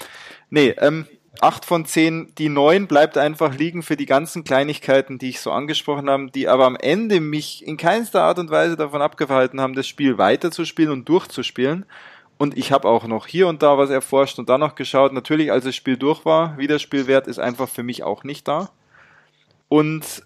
Nee, 0.51 0.75
ähm, 0.79 1.07
8 1.41 1.65
von 1.65 1.85
10, 1.87 2.35
die 2.37 2.49
9 2.49 2.87
bleibt 2.87 3.17
einfach 3.17 3.55
liegen 3.55 3.83
für 3.83 3.97
die 3.97 4.07
ganzen 4.07 4.45
Kleinigkeiten, 4.45 5.19
die 5.19 5.31
ich 5.31 5.41
so 5.41 5.51
angesprochen 5.53 6.11
habe, 6.11 6.31
die 6.31 6.49
aber 6.49 6.67
am 6.67 6.77
Ende 6.77 7.21
mich 7.21 7.67
in 7.67 7.77
keinster 7.77 8.23
Art 8.23 8.39
und 8.39 8.51
Weise 8.51 8.77
davon 8.77 9.01
abgehalten 9.01 9.61
haben, 9.61 9.75
das 9.75 9.87
Spiel 9.87 10.19
weiterzuspielen 10.19 10.93
und 10.93 11.09
durchzuspielen. 11.09 11.87
Und 12.41 12.57
ich 12.57 12.73
habe 12.73 12.89
auch 12.89 13.07
noch 13.07 13.27
hier 13.27 13.49
und 13.49 13.63
da 13.63 13.77
was 13.77 13.91
erforscht 13.91 14.39
und 14.39 14.49
dann 14.49 14.61
noch 14.61 14.75
geschaut. 14.75 15.13
Natürlich, 15.13 15.53
als 15.53 15.67
das 15.67 15.77
Spiel 15.77 15.99
durch 15.99 16.25
war, 16.25 16.57
Wiederspielwert 16.57 17.27
ist 17.27 17.39
einfach 17.39 17.69
für 17.69 17.83
mich 17.83 18.03
auch 18.03 18.25
nicht 18.25 18.49
da. 18.49 18.71
Und 19.69 20.23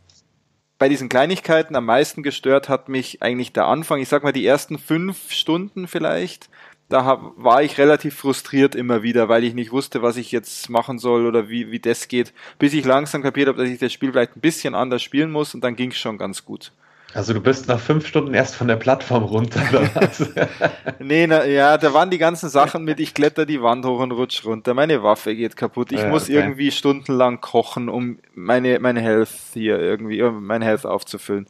bei 0.78 0.88
diesen 0.88 1.08
Kleinigkeiten 1.08 1.74
am 1.74 1.86
meisten 1.86 2.22
gestört 2.22 2.68
hat 2.68 2.88
mich 2.88 3.20
eigentlich 3.20 3.52
der 3.52 3.66
Anfang. 3.66 4.00
Ich 4.00 4.08
sag 4.08 4.22
mal 4.22 4.30
die 4.30 4.46
ersten 4.46 4.78
fünf 4.78 5.32
Stunden 5.32 5.88
vielleicht. 5.88 6.50
Da 6.88 7.32
war 7.36 7.64
ich 7.64 7.78
relativ 7.78 8.14
frustriert 8.14 8.76
immer 8.76 9.02
wieder, 9.02 9.28
weil 9.28 9.42
ich 9.42 9.54
nicht 9.54 9.72
wusste, 9.72 10.00
was 10.00 10.16
ich 10.16 10.30
jetzt 10.30 10.70
machen 10.70 11.00
soll 11.00 11.26
oder 11.26 11.48
wie, 11.48 11.72
wie 11.72 11.80
das 11.80 12.06
geht, 12.06 12.32
bis 12.60 12.74
ich 12.74 12.84
langsam 12.84 13.24
kapiert 13.24 13.48
habe, 13.48 13.58
dass 13.58 13.68
ich 13.68 13.80
das 13.80 13.92
Spiel 13.92 14.12
vielleicht 14.12 14.36
ein 14.36 14.40
bisschen 14.40 14.76
anders 14.76 15.02
spielen 15.02 15.32
muss 15.32 15.52
und 15.52 15.64
dann 15.64 15.74
ging 15.74 15.90
es 15.90 15.98
schon 15.98 16.16
ganz 16.16 16.44
gut. 16.44 16.70
Also 17.14 17.32
du 17.32 17.40
bist 17.40 17.68
nach 17.68 17.78
fünf 17.78 18.06
Stunden 18.08 18.34
erst 18.34 18.56
von 18.56 18.66
der 18.66 18.74
Plattform 18.74 19.22
runter, 19.22 19.62
oder 19.70 19.82
was? 19.94 20.32
nee, 20.98 21.26
na, 21.28 21.44
ja, 21.44 21.78
da 21.78 21.94
waren 21.94 22.10
die 22.10 22.18
ganzen 22.18 22.48
Sachen 22.48 22.84
mit, 22.84 22.98
ich 22.98 23.14
kletter 23.14 23.46
die 23.46 23.62
Wand 23.62 23.86
hoch 23.86 24.00
und 24.00 24.10
rutsch 24.10 24.44
runter, 24.44 24.74
meine 24.74 25.02
Waffe 25.04 25.36
geht 25.36 25.56
kaputt, 25.56 25.92
ich 25.92 26.00
ja, 26.00 26.08
muss 26.08 26.24
okay. 26.24 26.34
irgendwie 26.34 26.72
stundenlang 26.72 27.40
kochen, 27.40 27.88
um 27.88 28.18
meine, 28.34 28.80
meine 28.80 29.00
Health 29.00 29.30
hier 29.52 29.78
irgendwie, 29.78 30.22
mein 30.22 30.62
Health 30.62 30.84
aufzufüllen. 30.84 31.46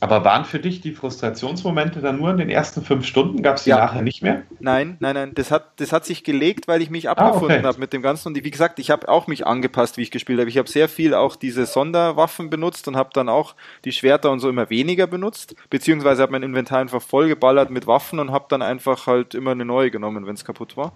Aber 0.00 0.24
waren 0.24 0.44
für 0.44 0.60
dich 0.60 0.80
die 0.80 0.92
Frustrationsmomente 0.92 2.00
dann 2.00 2.18
nur 2.18 2.30
in 2.30 2.36
den 2.36 2.50
ersten 2.50 2.82
fünf 2.82 3.04
Stunden? 3.04 3.42
Gab 3.42 3.56
es 3.56 3.64
die 3.64 3.70
ja. 3.70 3.78
nachher 3.78 4.02
nicht 4.02 4.22
mehr? 4.22 4.42
Nein, 4.60 4.96
nein, 5.00 5.14
nein. 5.14 5.32
Das 5.34 5.50
hat, 5.50 5.80
das 5.80 5.92
hat 5.92 6.04
sich 6.04 6.22
gelegt, 6.22 6.68
weil 6.68 6.82
ich 6.82 6.90
mich 6.90 7.08
abgefunden 7.08 7.50
ah, 7.50 7.58
okay. 7.58 7.66
habe 7.66 7.80
mit 7.80 7.92
dem 7.92 8.02
Ganzen. 8.02 8.28
Und 8.28 8.44
wie 8.44 8.50
gesagt, 8.50 8.78
ich 8.78 8.90
habe 8.90 9.08
auch 9.08 9.26
mich 9.26 9.46
angepasst, 9.46 9.96
wie 9.96 10.02
ich 10.02 10.12
gespielt 10.12 10.38
habe. 10.38 10.48
Ich 10.48 10.58
habe 10.58 10.68
sehr 10.68 10.88
viel 10.88 11.14
auch 11.14 11.34
diese 11.34 11.66
Sonderwaffen 11.66 12.48
benutzt 12.48 12.86
und 12.86 12.96
habe 12.96 13.10
dann 13.12 13.28
auch 13.28 13.56
die 13.84 13.92
Schwerter 13.92 14.30
und 14.30 14.38
so 14.38 14.48
immer 14.48 14.70
weniger 14.70 15.08
benutzt. 15.08 15.56
Beziehungsweise 15.68 16.22
habe 16.22 16.32
mein 16.32 16.44
Inventar 16.44 16.78
einfach 16.78 17.02
vollgeballert 17.02 17.70
mit 17.70 17.88
Waffen 17.88 18.20
und 18.20 18.30
habe 18.30 18.46
dann 18.48 18.62
einfach 18.62 19.08
halt 19.08 19.34
immer 19.34 19.50
eine 19.50 19.64
neue 19.64 19.90
genommen, 19.90 20.26
wenn 20.26 20.34
es 20.34 20.44
kaputt 20.44 20.76
war. 20.76 20.92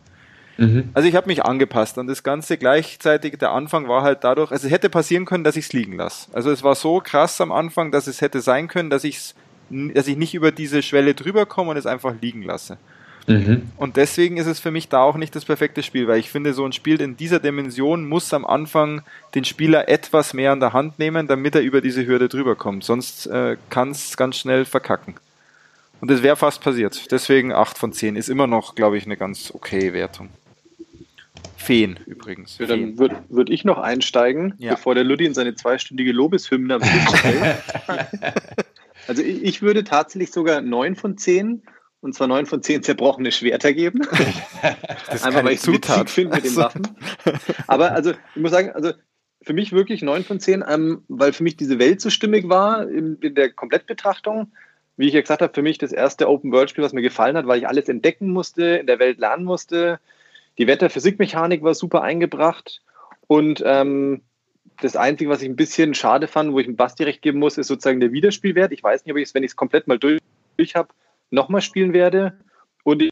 Mhm. 0.58 0.90
Also 0.94 1.08
ich 1.08 1.14
habe 1.14 1.28
mich 1.28 1.44
angepasst 1.44 1.98
und 1.98 2.06
das 2.06 2.22
Ganze 2.22 2.58
gleichzeitig, 2.58 3.38
der 3.38 3.52
Anfang 3.52 3.88
war 3.88 4.02
halt 4.02 4.22
dadurch, 4.22 4.50
also 4.52 4.66
es 4.66 4.72
hätte 4.72 4.90
passieren 4.90 5.24
können, 5.24 5.44
dass 5.44 5.56
ich 5.56 5.66
es 5.66 5.72
liegen 5.72 5.96
lasse. 5.96 6.28
Also 6.32 6.50
es 6.50 6.62
war 6.62 6.74
so 6.74 7.00
krass 7.00 7.40
am 7.40 7.52
Anfang, 7.52 7.90
dass 7.90 8.06
es 8.06 8.20
hätte 8.20 8.40
sein 8.40 8.68
können, 8.68 8.90
dass, 8.90 9.04
ich's, 9.04 9.34
dass 9.70 10.06
ich 10.06 10.16
nicht 10.16 10.34
über 10.34 10.52
diese 10.52 10.82
Schwelle 10.82 11.14
drüber 11.14 11.46
komme 11.46 11.70
und 11.70 11.76
es 11.76 11.86
einfach 11.86 12.14
liegen 12.20 12.42
lasse. 12.42 12.76
Mhm. 13.26 13.70
Und 13.76 13.96
deswegen 13.96 14.36
ist 14.36 14.46
es 14.46 14.58
für 14.60 14.70
mich 14.70 14.88
da 14.88 15.02
auch 15.02 15.16
nicht 15.16 15.34
das 15.36 15.44
perfekte 15.44 15.82
Spiel, 15.82 16.08
weil 16.08 16.18
ich 16.18 16.30
finde, 16.30 16.54
so 16.54 16.64
ein 16.64 16.72
Spiel 16.72 17.00
in 17.00 17.16
dieser 17.16 17.38
Dimension 17.38 18.08
muss 18.08 18.32
am 18.34 18.44
Anfang 18.44 19.02
den 19.34 19.44
Spieler 19.44 19.88
etwas 19.88 20.34
mehr 20.34 20.52
an 20.52 20.60
der 20.60 20.72
Hand 20.72 20.98
nehmen, 20.98 21.28
damit 21.28 21.54
er 21.54 21.62
über 21.62 21.80
diese 21.80 22.04
Hürde 22.06 22.28
drüber 22.28 22.56
kommt. 22.56 22.84
Sonst 22.84 23.26
äh, 23.26 23.56
kann 23.70 23.90
es 23.90 24.16
ganz 24.16 24.36
schnell 24.36 24.64
verkacken. 24.64 25.14
Und 26.00 26.10
das 26.10 26.22
wäre 26.22 26.36
fast 26.36 26.60
passiert. 26.62 27.12
Deswegen 27.12 27.52
8 27.52 27.78
von 27.78 27.92
10 27.92 28.16
ist 28.16 28.28
immer 28.28 28.48
noch, 28.48 28.74
glaube 28.74 28.98
ich, 28.98 29.04
eine 29.04 29.16
ganz 29.16 29.52
okay 29.54 29.92
Wertung. 29.92 30.30
Feen 31.62 32.00
übrigens. 32.06 32.58
Ja, 32.58 32.66
dann 32.66 32.98
würde 32.98 33.22
würd 33.28 33.48
ich 33.48 33.64
noch 33.64 33.78
einsteigen, 33.78 34.54
ja. 34.58 34.72
bevor 34.72 34.94
der 34.94 35.04
Ludi 35.04 35.24
in 35.24 35.34
seine 35.34 35.54
zweistündige 35.54 36.12
Lobeshymne 36.12 36.74
am 36.74 36.82
Schluss 36.82 37.22
Also 39.08 39.22
ich, 39.22 39.42
ich, 39.42 39.62
würde 39.62 39.84
tatsächlich 39.84 40.30
sogar 40.30 40.60
9 40.60 40.96
von 40.96 41.16
10 41.16 41.62
und 42.00 42.14
zwar 42.14 42.26
9 42.28 42.46
von 42.46 42.62
10 42.62 42.82
zerbrochene 42.82 43.32
Schwerter 43.32 43.72
geben. 43.72 44.02
Einfach 45.08 45.44
weil 45.44 45.54
ich 45.54 45.60
Zutat 45.60 46.10
finde 46.10 46.36
mit 46.36 46.44
den 46.44 46.56
Waffen. 46.56 46.88
Aber 47.66 47.92
also 47.92 48.12
ich 48.34 48.42
muss 48.42 48.50
sagen, 48.50 48.70
also 48.70 48.92
für 49.42 49.52
mich 49.52 49.72
wirklich 49.72 50.02
9 50.02 50.24
von 50.24 50.40
10, 50.40 50.64
ähm, 50.68 51.02
weil 51.08 51.32
für 51.32 51.42
mich 51.42 51.56
diese 51.56 51.78
Welt 51.78 52.00
so 52.00 52.10
stimmig 52.10 52.48
war 52.48 52.88
in, 52.88 53.16
in 53.20 53.34
der 53.34 53.52
Komplettbetrachtung. 53.52 54.52
Wie 54.96 55.06
ich 55.08 55.14
ja 55.14 55.20
gesagt 55.20 55.42
habe, 55.42 55.54
für 55.54 55.62
mich 55.62 55.78
das 55.78 55.92
erste 55.92 56.28
Open-World-Spiel, 56.28 56.84
was 56.84 56.92
mir 56.92 57.02
gefallen 57.02 57.36
hat, 57.36 57.46
weil 57.46 57.58
ich 57.58 57.68
alles 57.68 57.88
entdecken 57.88 58.30
musste, 58.30 58.64
in 58.64 58.86
der 58.86 58.98
Welt 58.98 59.18
lernen 59.18 59.44
musste, 59.44 60.00
die 60.58 60.66
Wetterphysikmechanik 60.66 61.62
war 61.62 61.74
super 61.74 62.02
eingebracht 62.02 62.82
und 63.26 63.62
ähm, 63.64 64.22
das 64.80 64.96
Einzige, 64.96 65.30
was 65.30 65.42
ich 65.42 65.48
ein 65.48 65.56
bisschen 65.56 65.94
schade 65.94 66.28
fand, 66.28 66.52
wo 66.52 66.58
ich 66.58 66.66
dem 66.66 66.76
Basti 66.76 67.04
recht 67.04 67.22
geben 67.22 67.38
muss, 67.38 67.58
ist 67.58 67.68
sozusagen 67.68 68.00
der 68.00 68.12
Wiederspielwert. 68.12 68.72
Ich 68.72 68.82
weiß 68.82 69.04
nicht, 69.04 69.12
ob 69.12 69.18
ich 69.18 69.28
es, 69.28 69.34
wenn 69.34 69.42
ich 69.42 69.52
es 69.52 69.56
komplett 69.56 69.86
mal 69.86 69.98
durch, 69.98 70.20
durch 70.56 70.74
habe, 70.74 70.88
nochmal 71.30 71.60
spielen 71.60 71.92
werde. 71.92 72.38
Und 72.84 73.02
ich, 73.02 73.10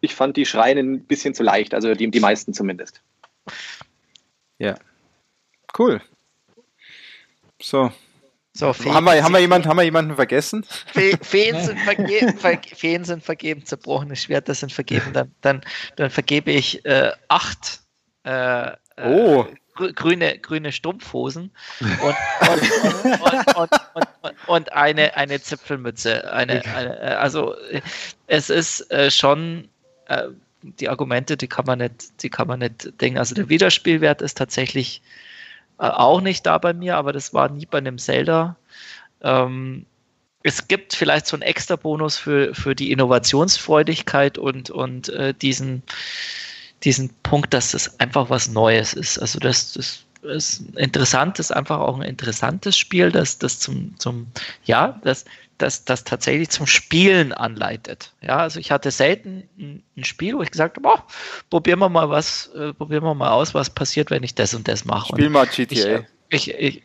ich 0.00 0.14
fand 0.14 0.36
die 0.36 0.46
Schreine 0.46 0.80
ein 0.80 1.04
bisschen 1.04 1.34
zu 1.34 1.42
leicht, 1.42 1.74
also 1.74 1.94
die, 1.94 2.10
die 2.10 2.20
meisten 2.20 2.54
zumindest. 2.54 3.02
Ja. 4.58 4.76
Cool. 5.76 6.00
So, 7.60 7.90
so, 8.56 8.72
Feen 8.72 8.94
haben, 8.94 9.04
wir, 9.04 9.22
haben, 9.24 9.32
wir 9.32 9.40
jemand, 9.40 9.66
haben 9.66 9.78
wir 9.78 9.82
jemanden 9.82 10.14
vergessen? 10.14 10.64
Fe 10.86 11.18
Feen, 11.20 11.60
sind 11.60 11.80
vergeben, 11.80 12.38
ver 12.38 12.60
Feen 12.62 13.04
sind 13.04 13.24
vergeben, 13.24 13.64
zerbrochene 13.64 14.14
Schwerter 14.14 14.54
sind 14.54 14.72
vergeben. 14.72 15.12
Dann, 15.12 15.32
dann, 15.40 15.60
dann 15.96 16.08
vergebe 16.08 16.52
ich 16.52 16.84
äh, 16.84 17.10
acht 17.26 17.80
äh, 18.22 18.68
äh 18.68 18.74
oh. 19.02 19.46
grüne, 19.74 20.38
grüne 20.38 20.70
Strumpfhosen 20.70 21.50
und, 21.80 22.16
und, 23.56 23.70
und, 24.22 24.34
und, 24.46 24.72
eine, 24.72 25.16
eine 25.16 25.40
Zipfelmütze. 25.42 26.32
Eine, 26.32 26.64
eine, 26.76 27.00
äh, 27.00 27.14
also 27.14 27.56
es 28.28 28.50
ist 28.50 28.88
äh, 28.92 29.10
schon 29.10 29.68
äh, 30.06 30.28
die 30.62 30.88
Argumente, 30.88 31.36
die 31.36 31.48
kann 31.48 31.66
man 31.66 31.80
nicht, 31.80 32.22
die 32.22 32.30
kann 32.30 32.46
man 32.46 32.60
nicht 32.60 33.00
denken. 33.00 33.18
Also 33.18 33.34
der 33.34 33.48
Wiederspielwert 33.48 34.22
ist 34.22 34.38
tatsächlich 34.38 35.02
äh, 35.78 35.86
auch 35.86 36.20
nicht 36.20 36.46
da 36.46 36.58
bei 36.58 36.72
mir, 36.72 36.96
aber 36.96 37.12
das 37.12 37.34
war 37.34 37.48
nie 37.48 37.66
bei 37.66 37.78
einem 37.78 37.98
Zelda. 37.98 38.56
Ähm, 39.22 39.86
es 40.42 40.68
gibt 40.68 40.94
vielleicht 40.94 41.26
so 41.26 41.36
einen 41.36 41.42
extra 41.42 41.76
Bonus 41.76 42.18
für, 42.18 42.54
für 42.54 42.74
die 42.74 42.92
Innovationsfreudigkeit 42.92 44.36
und, 44.36 44.70
und 44.70 45.08
äh, 45.08 45.32
diesen, 45.32 45.82
diesen 46.84 47.10
Punkt, 47.22 47.54
dass 47.54 47.72
es 47.72 47.98
einfach 47.98 48.28
was 48.28 48.48
Neues 48.48 48.92
ist. 48.92 49.18
Also 49.18 49.38
das, 49.38 49.72
das 49.72 50.04
ist 50.22 50.76
interessant, 50.76 51.38
ist 51.38 51.50
einfach 51.50 51.78
auch 51.80 51.98
ein 51.98 52.06
interessantes 52.06 52.76
Spiel, 52.76 53.10
das, 53.10 53.38
das 53.38 53.58
zum, 53.58 53.98
zum, 53.98 54.26
ja, 54.64 55.00
das, 55.02 55.24
das, 55.58 55.84
das 55.84 56.04
tatsächlich 56.04 56.50
zum 56.50 56.66
Spielen 56.66 57.32
anleitet. 57.32 58.12
Ja, 58.20 58.38
also 58.38 58.60
ich 58.60 58.70
hatte 58.70 58.90
selten 58.90 59.48
ein, 59.58 59.82
ein 59.96 60.04
Spiel, 60.04 60.34
wo 60.34 60.42
ich 60.42 60.50
gesagt 60.50 60.76
habe, 60.76 60.88
oh, 60.88 60.98
probieren 61.50 61.78
wir 61.78 61.88
mal 61.88 62.10
was, 62.10 62.48
äh, 62.54 62.72
probieren 62.72 63.04
wir 63.04 63.14
mal 63.14 63.30
aus, 63.30 63.54
was 63.54 63.70
passiert, 63.70 64.10
wenn 64.10 64.22
ich 64.22 64.34
das 64.34 64.54
und 64.54 64.68
das 64.68 64.84
mache. 64.84 65.08
Spiel 65.08 65.30
mal 65.30 65.46
GTA. 65.46 66.04
Ich, 66.30 66.48
ich, 66.48 66.58
ich, 66.58 66.82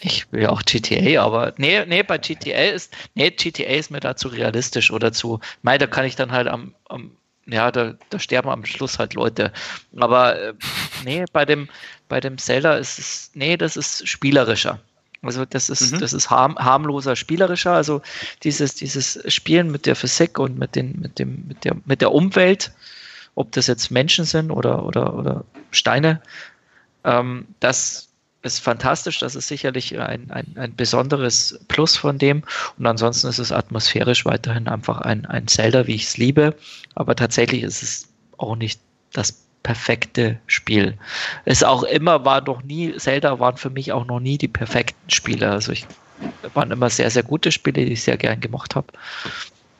ich 0.00 0.32
will 0.32 0.46
auch 0.46 0.62
GTA, 0.62 1.22
aber 1.22 1.54
nee, 1.56 1.84
nee, 1.86 2.02
bei 2.02 2.18
GTA 2.18 2.70
ist, 2.72 2.94
nee, 3.14 3.30
GTA 3.30 3.74
ist 3.74 3.90
mir 3.90 4.00
da 4.00 4.16
zu 4.16 4.28
realistisch 4.28 4.90
oder 4.90 5.12
zu, 5.12 5.40
mei, 5.62 5.78
da 5.78 5.86
kann 5.86 6.04
ich 6.04 6.16
dann 6.16 6.32
halt 6.32 6.48
am, 6.48 6.74
am 6.88 7.16
ja, 7.46 7.70
da, 7.70 7.94
da 8.10 8.18
sterben 8.18 8.48
am 8.48 8.64
Schluss 8.64 8.98
halt 8.98 9.14
Leute. 9.14 9.52
Aber 9.96 10.40
äh, 10.40 10.54
nee, 11.04 11.24
bei 11.32 11.44
dem, 11.44 11.68
bei 12.08 12.20
dem 12.20 12.38
Zelda 12.38 12.74
ist 12.74 12.98
es, 12.98 13.30
nee, 13.34 13.56
das 13.56 13.76
ist 13.76 14.06
spielerischer. 14.08 14.80
Also 15.26 15.44
das 15.44 15.68
ist, 15.68 15.92
mhm. 15.92 16.00
das 16.00 16.12
ist 16.12 16.30
harm, 16.30 16.56
harmloser, 16.56 17.16
spielerischer. 17.16 17.72
Also 17.72 18.02
dieses, 18.42 18.74
dieses 18.74 19.20
Spielen 19.32 19.70
mit 19.70 19.86
der 19.86 19.96
Physik 19.96 20.38
und 20.38 20.58
mit, 20.58 20.74
den, 20.74 20.98
mit, 21.00 21.18
dem, 21.18 21.44
mit, 21.48 21.64
der, 21.64 21.76
mit 21.84 22.00
der 22.00 22.12
Umwelt, 22.12 22.72
ob 23.34 23.52
das 23.52 23.66
jetzt 23.66 23.90
Menschen 23.90 24.24
sind 24.24 24.50
oder, 24.50 24.84
oder, 24.84 25.14
oder 25.14 25.44
Steine, 25.70 26.22
ähm, 27.04 27.46
das 27.60 28.08
ist 28.42 28.60
fantastisch. 28.60 29.18
Das 29.18 29.34
ist 29.34 29.48
sicherlich 29.48 29.98
ein, 29.98 30.30
ein, 30.30 30.54
ein 30.56 30.74
besonderes 30.74 31.58
Plus 31.68 31.96
von 31.96 32.18
dem. 32.18 32.42
Und 32.78 32.86
ansonsten 32.86 33.28
ist 33.28 33.38
es 33.38 33.52
atmosphärisch 33.52 34.24
weiterhin 34.24 34.68
einfach 34.68 35.00
ein, 35.00 35.26
ein 35.26 35.48
Zelda, 35.48 35.86
wie 35.86 35.94
ich 35.96 36.04
es 36.04 36.16
liebe. 36.16 36.54
Aber 36.94 37.14
tatsächlich 37.16 37.62
ist 37.62 37.82
es 37.82 38.08
auch 38.38 38.56
nicht 38.56 38.80
das 39.12 39.45
perfekte 39.66 40.38
Spiel. 40.46 40.96
Es 41.44 41.64
auch 41.64 41.82
immer 41.82 42.24
war 42.24 42.40
noch 42.40 42.62
nie, 42.62 42.96
Zelda 42.96 43.40
waren 43.40 43.56
für 43.56 43.68
mich 43.68 43.90
auch 43.90 44.06
noch 44.06 44.20
nie 44.20 44.38
die 44.38 44.46
perfekten 44.46 45.10
Spiele. 45.10 45.50
Also 45.50 45.72
ich 45.72 45.88
waren 46.54 46.70
immer 46.70 46.88
sehr, 46.88 47.10
sehr 47.10 47.24
gute 47.24 47.50
Spiele, 47.50 47.84
die 47.84 47.94
ich 47.94 48.04
sehr 48.04 48.16
gern 48.16 48.40
gemacht 48.40 48.76
habe. 48.76 48.86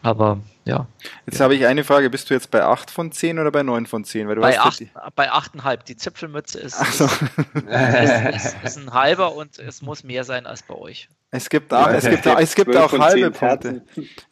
Aber 0.03 0.41
ja. 0.65 0.89
Jetzt 1.25 1.39
ja. 1.39 1.45
habe 1.45 1.55
ich 1.55 1.67
eine 1.67 1.85
Frage. 1.85 2.11
Bist 2.11 2.29
du 2.29 2.35
jetzt 2.35 2.51
bei 2.51 2.65
8 2.65 2.91
von 2.91 3.13
10 3.13 3.39
oder 3.39 3.53
bei 3.53 3.63
9 3.63 3.87
von 3.87 4.03
10? 4.03 4.27
Weil 4.27 4.35
du 4.35 4.41
bei, 4.41 4.59
8, 4.59 4.87
bei 5.15 5.31
8,5. 5.31 5.85
Die 5.85 5.97
Zipfelmütze 5.97 6.59
ist, 6.59 6.79
so. 6.99 7.05
ist, 7.05 8.35
ist, 8.35 8.57
ist, 8.65 8.79
ein 8.79 8.93
halber 8.93 9.37
und 9.37 9.61
es 9.61 9.83
muss 9.83 10.03
mehr 10.03 10.25
sein 10.25 10.47
als 10.47 10.65
bei 10.65 10.75
euch. 10.75 11.09
Es 11.31 11.49
gibt 11.49 11.73
auch, 11.73 11.89
es 11.91 12.09
gibt, 12.09 12.27
es 12.27 12.55
gibt 12.57 12.77
auch 12.77 12.93
halbe 12.93 13.31
Punkte. 13.31 13.83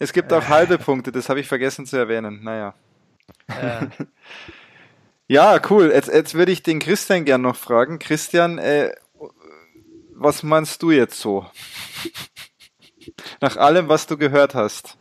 Es 0.01 0.13
gibt 0.13 0.33
auch 0.33 0.49
halbe 0.49 0.79
Punkte, 0.79 1.13
das 1.13 1.29
habe 1.29 1.39
ich 1.39 1.47
vergessen 1.47 1.87
zu 1.87 1.97
erwähnen. 1.97 2.43
Naja. 2.43 2.75
Äh. 3.47 3.87
Ja, 5.27 5.59
cool. 5.71 5.91
Jetzt, 5.93 6.09
jetzt 6.13 6.35
würde 6.35 6.53
ich 6.53 6.63
den 6.63 6.81
Christian 6.81 7.25
gern 7.25 7.43
noch 7.43 7.57
fragen. 7.57 7.99
Christian, 7.99 8.59
äh, 8.59 8.93
was 10.15 10.43
meinst 10.43 10.83
du 10.83 10.91
jetzt 10.91 11.19
so? 11.19 11.47
Nach 13.41 13.57
allem, 13.57 13.89
was 13.89 14.07
du 14.07 14.17
gehört 14.17 14.55
hast. 14.55 14.99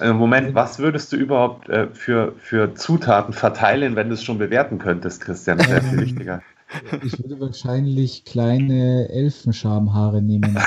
Äh, 0.00 0.12
Moment, 0.12 0.54
was 0.54 0.78
würdest 0.78 1.12
du 1.12 1.16
überhaupt 1.16 1.68
äh, 1.68 1.88
für, 1.92 2.34
für 2.38 2.74
Zutaten 2.74 3.32
verteilen, 3.32 3.96
wenn 3.96 4.08
du 4.08 4.14
es 4.14 4.24
schon 4.24 4.38
bewerten 4.38 4.78
könntest, 4.78 5.20
Christian? 5.20 5.58
Das 5.58 5.68
wäre 5.68 5.82
viel 5.82 6.00
wichtiger. 6.00 6.42
Ich 7.02 7.18
würde 7.18 7.40
wahrscheinlich 7.40 8.26
kleine 8.26 9.08
Elfenschamhaare 9.08 10.20
nehmen. 10.20 10.62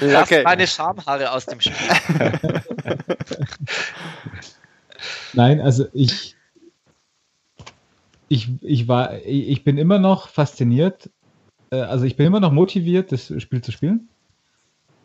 Lass 0.00 0.22
okay. 0.24 0.42
meine 0.42 0.66
Schamhaare 0.66 1.30
aus 1.30 1.46
dem 1.46 1.60
Spiel. 1.60 1.76
Nein, 5.34 5.60
also 5.60 5.86
ich, 5.92 6.34
ich, 8.28 8.50
ich 8.62 8.88
war, 8.88 9.18
ich 9.24 9.64
bin 9.64 9.78
immer 9.78 9.98
noch 9.98 10.28
fasziniert, 10.28 11.10
äh, 11.70 11.80
also 11.80 12.04
ich 12.04 12.16
bin 12.16 12.26
immer 12.26 12.40
noch 12.40 12.52
motiviert, 12.52 13.12
das 13.12 13.32
Spiel 13.38 13.62
zu 13.62 13.72
spielen. 13.72 14.08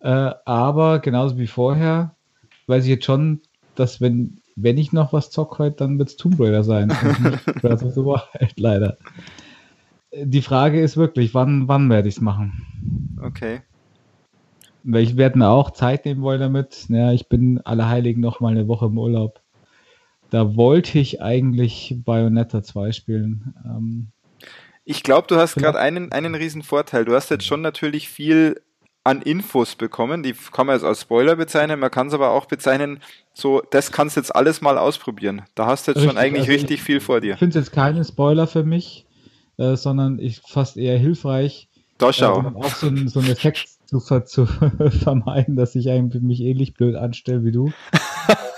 Äh, 0.02 0.32
aber 0.46 1.00
genauso 1.00 1.38
wie 1.38 1.48
vorher 1.48 2.16
weiß 2.68 2.84
ich 2.84 2.90
jetzt 2.90 3.06
schon, 3.06 3.42
dass 3.76 4.02
wenn, 4.02 4.42
wenn 4.56 4.78
ich 4.78 4.94
noch 4.94 5.14
was 5.14 5.32
zocke 5.32 5.60
heute, 5.60 5.78
dann 5.78 5.98
wird 5.98 6.10
es 6.10 6.18
Tomb 6.18 6.40
Raider 6.40 6.64
sein. 6.64 6.90
Breath 7.62 7.84
of 7.84 7.94
the 7.94 8.02
Wild, 8.02 8.60
leider. 8.60 8.98
Die 10.16 10.42
Frage 10.42 10.82
ist 10.82 10.98
wirklich, 10.98 11.34
wann, 11.34 11.68
wann 11.68 11.90
werde 11.90 12.08
ich 12.08 12.16
es 12.16 12.22
machen? 12.22 13.16
Okay. 13.22 13.62
Weil 14.84 15.04
ich 15.04 15.18
werde 15.18 15.40
mir 15.40 15.50
auch 15.50 15.72
Zeit 15.72 16.06
nehmen 16.06 16.22
wollen 16.22 16.42
damit. 16.42 16.86
Ja, 16.90 17.14
ich 17.14 17.30
bin 17.30 17.62
alle 17.62 17.88
Heiligen 17.88 18.22
noch 18.22 18.42
mal 18.42 18.52
eine 18.52 18.68
Woche 18.68 18.86
im 18.86 18.98
Urlaub. 18.98 19.42
Da 20.34 20.56
wollte 20.56 20.98
ich 20.98 21.22
eigentlich 21.22 21.94
Bayonetta 22.04 22.64
2 22.64 22.92
spielen. 22.92 23.54
Ähm, 23.64 24.08
ich 24.84 25.04
glaube, 25.04 25.28
du 25.28 25.36
hast 25.36 25.54
gerade 25.54 25.78
einen, 25.78 26.12
einen 26.12 26.34
riesen 26.34 26.64
Vorteil. 26.64 27.06
Du 27.06 27.14
hast 27.14 27.30
jetzt 27.30 27.46
schon 27.46 27.62
natürlich 27.62 28.10
viel 28.10 28.60
an 29.04 29.22
Infos 29.22 29.76
bekommen. 29.76 30.24
Die 30.24 30.34
kann 30.52 30.66
man 30.66 30.76
jetzt 30.76 30.86
als 30.86 31.02
Spoiler 31.02 31.36
bezeichnen, 31.36 31.80
man 31.80 31.92
kann 31.92 32.08
es 32.08 32.16
aber 32.16 32.32
auch 32.32 32.48
bezeichnen, 32.48 33.00
so, 33.36 33.62
das 33.70 33.92
kannst 33.92 34.16
du 34.16 34.22
jetzt 34.22 34.36
alles 34.36 34.60
mal 34.60 34.80
ausprobieren. 34.80 35.44
Da 35.54 35.68
hast 35.68 35.86
du 35.86 35.92
jetzt 35.92 35.98
richtig, 35.98 36.12
schon 36.12 36.18
eigentlich 36.18 36.50
also 36.50 36.54
richtig 36.54 36.82
viel 36.82 37.00
vor 37.00 37.22
dir. 37.22 37.34
Ich 37.34 37.40
finde 37.40 37.60
es 37.60 37.68
jetzt 37.68 37.76
keine 37.76 38.04
Spoiler 38.04 38.48
für 38.48 38.64
mich, 38.64 39.06
äh, 39.58 39.76
sondern 39.76 40.18
ich 40.18 40.42
fast 40.42 40.78
eher 40.78 40.98
hilfreich, 40.98 41.70
da 42.00 42.12
schau. 42.12 42.42
Äh, 42.42 42.46
um 42.48 42.58
auch 42.58 42.74
so, 42.74 42.90
so 43.06 43.20
einen 43.20 43.30
Effekt 43.30 43.68
zu, 43.86 44.00
zu 44.00 44.46
vermeiden, 45.04 45.58
dass 45.58 45.76
ich 45.76 45.86
mich 45.86 46.42
ähnlich 46.42 46.74
blöd 46.74 46.96
anstelle 46.96 47.44
wie 47.44 47.52
du. 47.52 47.72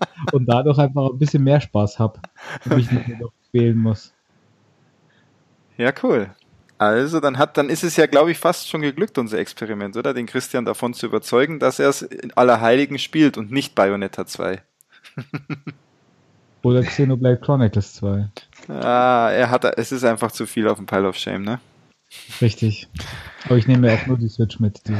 und 0.32 0.46
dadurch 0.46 0.78
einfach 0.78 1.10
ein 1.10 1.18
bisschen 1.18 1.44
mehr 1.44 1.60
Spaß 1.60 1.98
habe 1.98 2.20
und 2.64 2.76
mich 2.76 2.90
nicht 2.90 3.08
mehr 3.08 3.18
noch 3.18 3.32
wählen 3.52 3.76
muss. 3.76 4.12
Ja, 5.76 5.92
cool. 6.02 6.30
Also, 6.78 7.20
dann 7.20 7.36
hat, 7.36 7.58
dann 7.58 7.68
ist 7.68 7.84
es 7.84 7.96
ja, 7.96 8.06
glaube 8.06 8.30
ich, 8.30 8.38
fast 8.38 8.68
schon 8.68 8.80
geglückt, 8.80 9.18
unser 9.18 9.38
Experiment, 9.38 9.96
oder? 9.96 10.14
Den 10.14 10.26
Christian 10.26 10.64
davon 10.64 10.94
zu 10.94 11.06
überzeugen, 11.06 11.58
dass 11.58 11.78
er 11.78 11.90
es 11.90 12.00
in 12.00 12.32
aller 12.34 12.60
Heiligen 12.60 12.98
spielt 12.98 13.36
und 13.36 13.50
nicht 13.50 13.74
Bayonetta 13.74 14.24
2. 14.24 14.62
oder 16.62 16.82
Xenoblade 16.82 17.38
Chronicles 17.38 17.94
2. 17.94 18.28
Ah, 18.68 19.30
er 19.30 19.50
hat, 19.50 19.64
es 19.78 19.92
ist 19.92 20.04
einfach 20.04 20.32
zu 20.32 20.46
viel 20.46 20.68
auf 20.68 20.78
dem 20.78 20.86
Pile 20.86 21.08
of 21.08 21.16
Shame, 21.16 21.42
ne? 21.42 21.60
Richtig. 22.40 22.88
Aber 23.44 23.56
ich 23.56 23.66
nehme 23.66 23.88
ja 23.88 23.94
auch 23.94 24.06
nur 24.06 24.18
die 24.18 24.28
Switch 24.28 24.58
mit. 24.58 24.80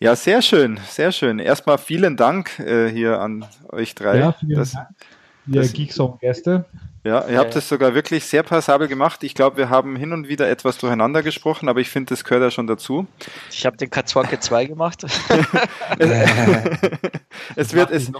ja, 0.00 0.16
sehr 0.16 0.42
schön, 0.42 0.78
sehr 0.88 1.12
schön. 1.12 1.38
Erstmal 1.38 1.78
vielen 1.78 2.16
Dank 2.16 2.58
äh, 2.58 2.88
hier 2.88 3.20
an 3.20 3.44
euch 3.70 3.94
drei. 3.94 4.18
Ja, 4.18 4.32
vielen 4.32 4.56
das, 4.56 4.72
Dank. 4.72 4.88
Ihr 5.46 5.62
Geekzone-Gäste. 5.66 6.66
Ja, 7.04 7.26
ihr 7.26 7.38
habt 7.38 7.56
es 7.56 7.68
sogar 7.68 7.94
wirklich 7.94 8.24
sehr 8.26 8.42
passabel 8.42 8.86
gemacht. 8.86 9.22
Ich 9.22 9.34
glaube, 9.34 9.56
wir 9.56 9.70
haben 9.70 9.96
hin 9.96 10.12
und 10.12 10.28
wieder 10.28 10.50
etwas 10.50 10.76
durcheinander 10.78 11.22
gesprochen, 11.22 11.68
aber 11.68 11.80
ich 11.80 11.88
finde, 11.88 12.10
das 12.10 12.22
gehört 12.22 12.42
ja 12.42 12.50
schon 12.50 12.66
dazu. 12.66 13.06
Ich 13.50 13.64
habe 13.64 13.76
den 13.76 13.88
Katzwacke 13.88 14.40
2 14.40 14.66
gemacht. 14.66 15.04
es, 17.56 17.72
wird 17.72 17.90
es, 17.90 18.12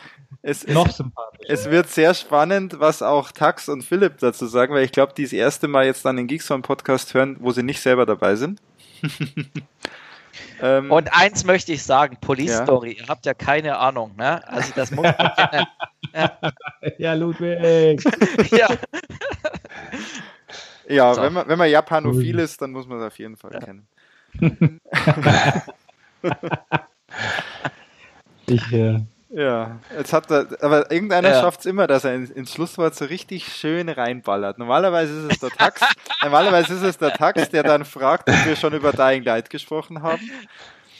es, 0.42 0.64
es, 0.64 1.02
es, 1.48 1.70
wird 1.70 1.90
sehr 1.90 2.14
spannend, 2.14 2.80
was 2.80 3.02
auch 3.02 3.30
Tax 3.32 3.68
und 3.68 3.82
Philipp 3.82 4.18
dazu 4.18 4.46
sagen, 4.46 4.72
weil 4.72 4.84
ich 4.84 4.92
glaube, 4.92 5.12
die 5.14 5.24
das 5.24 5.32
erste 5.32 5.68
Mal 5.68 5.84
jetzt 5.84 6.04
dann 6.04 6.16
den 6.16 6.26
Geekson 6.26 6.62
Podcast 6.62 7.12
hören, 7.14 7.36
wo 7.40 7.52
sie 7.52 7.62
nicht 7.62 7.80
selber 7.80 8.06
dabei 8.06 8.36
sind. 8.36 8.62
Ähm, 10.60 10.90
und 10.90 11.12
eins 11.12 11.44
möchte 11.44 11.72
ich 11.72 11.82
sagen, 11.82 12.16
Police 12.20 12.50
ja. 12.50 12.64
Story, 12.64 12.98
ihr 13.00 13.06
habt 13.08 13.26
ja 13.26 13.34
keine 13.34 13.78
Ahnung, 13.78 14.14
ne? 14.16 14.46
Also 14.48 14.72
das 14.74 14.90
muss 14.90 15.04
man 15.04 15.14
kennen. 15.50 15.66
ja. 16.98 17.14
Ludwig. 17.14 18.02
ja. 18.50 18.68
Ja, 20.88 21.14
so. 21.14 21.22
wenn 21.22 21.32
man, 21.32 21.48
wenn 21.48 21.58
man 21.58 21.70
Japanophil 21.70 22.38
ist, 22.38 22.62
dann 22.62 22.72
muss 22.72 22.86
man 22.86 22.98
es 22.98 23.04
auf 23.04 23.18
jeden 23.18 23.36
Fall 23.36 23.60
kennen. 23.60 23.86
ich, 28.46 28.72
äh, 28.72 29.00
ja, 29.30 29.78
jetzt 29.96 30.12
hat 30.12 30.30
er, 30.30 30.46
aber 30.60 30.90
irgendeiner 30.90 31.30
ja. 31.30 31.40
schafft 31.40 31.60
es 31.60 31.66
immer, 31.66 31.86
dass 31.86 32.04
er 32.04 32.14
ins, 32.14 32.30
ins, 32.30 32.52
Schlusswort 32.52 32.94
so 32.94 33.04
richtig 33.04 33.46
schön 33.52 33.88
reinballert. 33.88 34.58
Normalerweise 34.58 35.26
ist 35.26 35.32
es 35.32 35.38
der 35.40 35.50
Tax, 35.50 35.82
normalerweise 36.22 36.74
ist 36.74 36.82
es 36.82 36.98
der 36.98 37.12
Tax, 37.12 37.50
der 37.50 37.62
dann 37.62 37.84
fragt, 37.84 38.28
ob 38.30 38.46
wir 38.46 38.56
schon 38.56 38.72
über 38.72 38.92
Dying 38.92 39.24
Light 39.24 39.50
gesprochen 39.50 40.02
haben. 40.02 40.30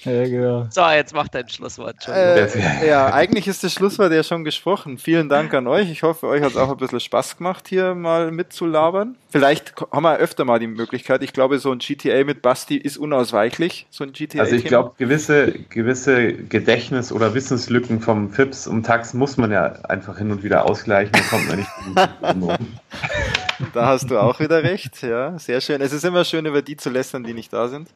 Ja, 0.04 0.24
genau. 0.24 0.66
So, 0.70 0.82
jetzt 0.88 1.14
macht 1.14 1.34
dein 1.34 1.48
Schlusswort 1.48 2.02
schon. 2.04 2.14
Äh, 2.14 2.86
ja, 2.86 3.12
eigentlich 3.12 3.48
ist 3.48 3.64
das 3.64 3.72
Schlusswort 3.72 4.12
ja 4.12 4.22
schon 4.22 4.44
gesprochen. 4.44 4.98
Vielen 4.98 5.28
Dank 5.28 5.52
an 5.54 5.66
euch. 5.66 5.90
Ich 5.90 6.02
hoffe, 6.02 6.26
euch 6.26 6.42
hat 6.42 6.52
es 6.52 6.56
auch 6.56 6.70
ein 6.70 6.76
bisschen 6.76 7.00
Spaß 7.00 7.36
gemacht, 7.36 7.66
hier 7.68 7.94
mal 7.94 8.30
mitzulabern. 8.30 9.16
Vielleicht 9.30 9.74
haben 9.92 10.04
wir 10.04 10.16
öfter 10.16 10.44
mal 10.44 10.58
die 10.58 10.66
Möglichkeit. 10.66 11.22
Ich 11.22 11.32
glaube, 11.32 11.58
so 11.58 11.72
ein 11.72 11.78
GTA 11.78 12.24
mit 12.24 12.42
Basti 12.42 12.76
ist 12.76 12.96
unausweichlich. 12.96 13.86
So 13.90 14.04
ein 14.04 14.12
GTA. 14.12 14.40
Also 14.40 14.54
ich 14.54 14.64
glaube, 14.64 14.92
gewisse, 14.98 15.52
gewisse 15.52 16.32
Gedächtnis- 16.32 17.12
oder 17.12 17.34
Wissenslücken 17.34 18.00
vom 18.00 18.30
Fips 18.30 18.66
und 18.66 18.84
Tax 18.84 19.14
muss 19.14 19.36
man 19.36 19.50
ja 19.50 19.72
einfach 19.84 20.18
hin 20.18 20.30
und 20.30 20.42
wieder 20.42 20.64
ausgleichen. 20.64 21.12
Da 21.12 21.20
kommt 21.20 21.48
man 21.48 21.58
nicht 21.58 21.68
Da 23.72 23.86
hast 23.86 24.10
du 24.10 24.18
auch 24.18 24.40
wieder 24.40 24.62
recht, 24.62 25.02
ja. 25.02 25.38
Sehr 25.38 25.60
schön. 25.60 25.80
Es 25.80 25.92
ist 25.92 26.04
immer 26.04 26.24
schön, 26.24 26.46
über 26.46 26.62
die 26.62 26.76
zu 26.76 26.90
lästern, 26.90 27.24
die 27.24 27.34
nicht 27.34 27.52
da 27.52 27.68
sind. 27.68 27.88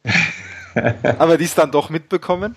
Aber 1.18 1.38
die 1.38 1.44
es 1.44 1.54
dann 1.54 1.70
doch 1.70 1.90
mitbekommen. 1.90 2.56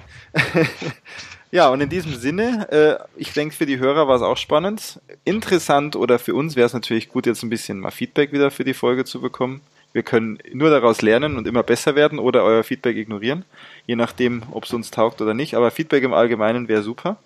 ja, 1.51 1.69
und 1.69 1.81
in 1.81 1.89
diesem 1.89 2.15
Sinne, 2.15 2.67
äh, 2.71 3.03
ich 3.17 3.33
denke, 3.33 3.55
für 3.55 3.65
die 3.65 3.79
Hörer 3.79 4.07
war 4.07 4.15
es 4.15 4.21
auch 4.21 4.37
spannend. 4.37 4.99
Interessant 5.23 5.95
oder 5.95 6.19
für 6.19 6.33
uns 6.33 6.55
wäre 6.55 6.65
es 6.65 6.73
natürlich 6.73 7.09
gut, 7.09 7.25
jetzt 7.25 7.43
ein 7.43 7.49
bisschen 7.49 7.79
mal 7.79 7.91
Feedback 7.91 8.31
wieder 8.31 8.51
für 8.51 8.63
die 8.63 8.73
Folge 8.73 9.05
zu 9.05 9.21
bekommen. 9.21 9.61
Wir 9.93 10.03
können 10.03 10.39
nur 10.51 10.69
daraus 10.69 11.01
lernen 11.01 11.37
und 11.37 11.47
immer 11.47 11.63
besser 11.63 11.95
werden 11.95 12.19
oder 12.19 12.43
euer 12.43 12.63
Feedback 12.63 12.97
ignorieren, 12.97 13.45
je 13.85 13.95
nachdem, 13.95 14.43
ob 14.51 14.65
es 14.65 14.73
uns 14.73 14.91
taugt 14.91 15.21
oder 15.21 15.33
nicht. 15.33 15.55
Aber 15.55 15.71
Feedback 15.71 16.03
im 16.03 16.13
Allgemeinen 16.13 16.67
wäre 16.67 16.83
super. 16.83 17.17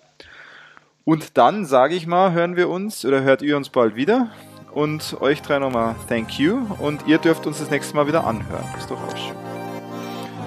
Und 1.04 1.36
dann, 1.36 1.64
sage 1.64 1.96
ich 1.96 2.06
mal, 2.06 2.32
hören 2.32 2.54
wir 2.54 2.68
uns 2.68 3.04
oder 3.04 3.22
hört 3.22 3.42
ihr 3.42 3.56
uns 3.56 3.70
bald 3.70 3.96
wieder. 3.96 4.30
Und 4.72 5.16
euch 5.20 5.42
drei 5.42 5.58
nochmal 5.58 5.94
Thank 6.08 6.38
you. 6.38 6.60
Und 6.78 7.06
ihr 7.06 7.18
dürft 7.18 7.46
uns 7.46 7.58
das 7.58 7.70
nächste 7.70 7.96
Mal 7.96 8.06
wieder 8.06 8.26
anhören. 8.26 8.64
Ist 8.78 8.90
doch 8.90 8.96
auch 8.96 9.16
schön. 9.16 9.36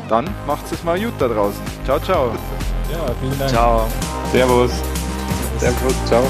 Dann 0.10 0.28
macht 0.48 0.72
es 0.72 0.84
mal 0.84 1.00
gut 1.00 1.14
da 1.20 1.28
draußen. 1.28 1.62
Ciao, 1.86 2.00
ciao. 2.00 2.32
Ja, 2.92 3.00
vielen 3.20 3.40
Dank. 3.40 3.52
Ciao. 3.52 3.88
Servus. 4.32 4.72
Servus, 5.60 6.06
ciao. 6.06 6.24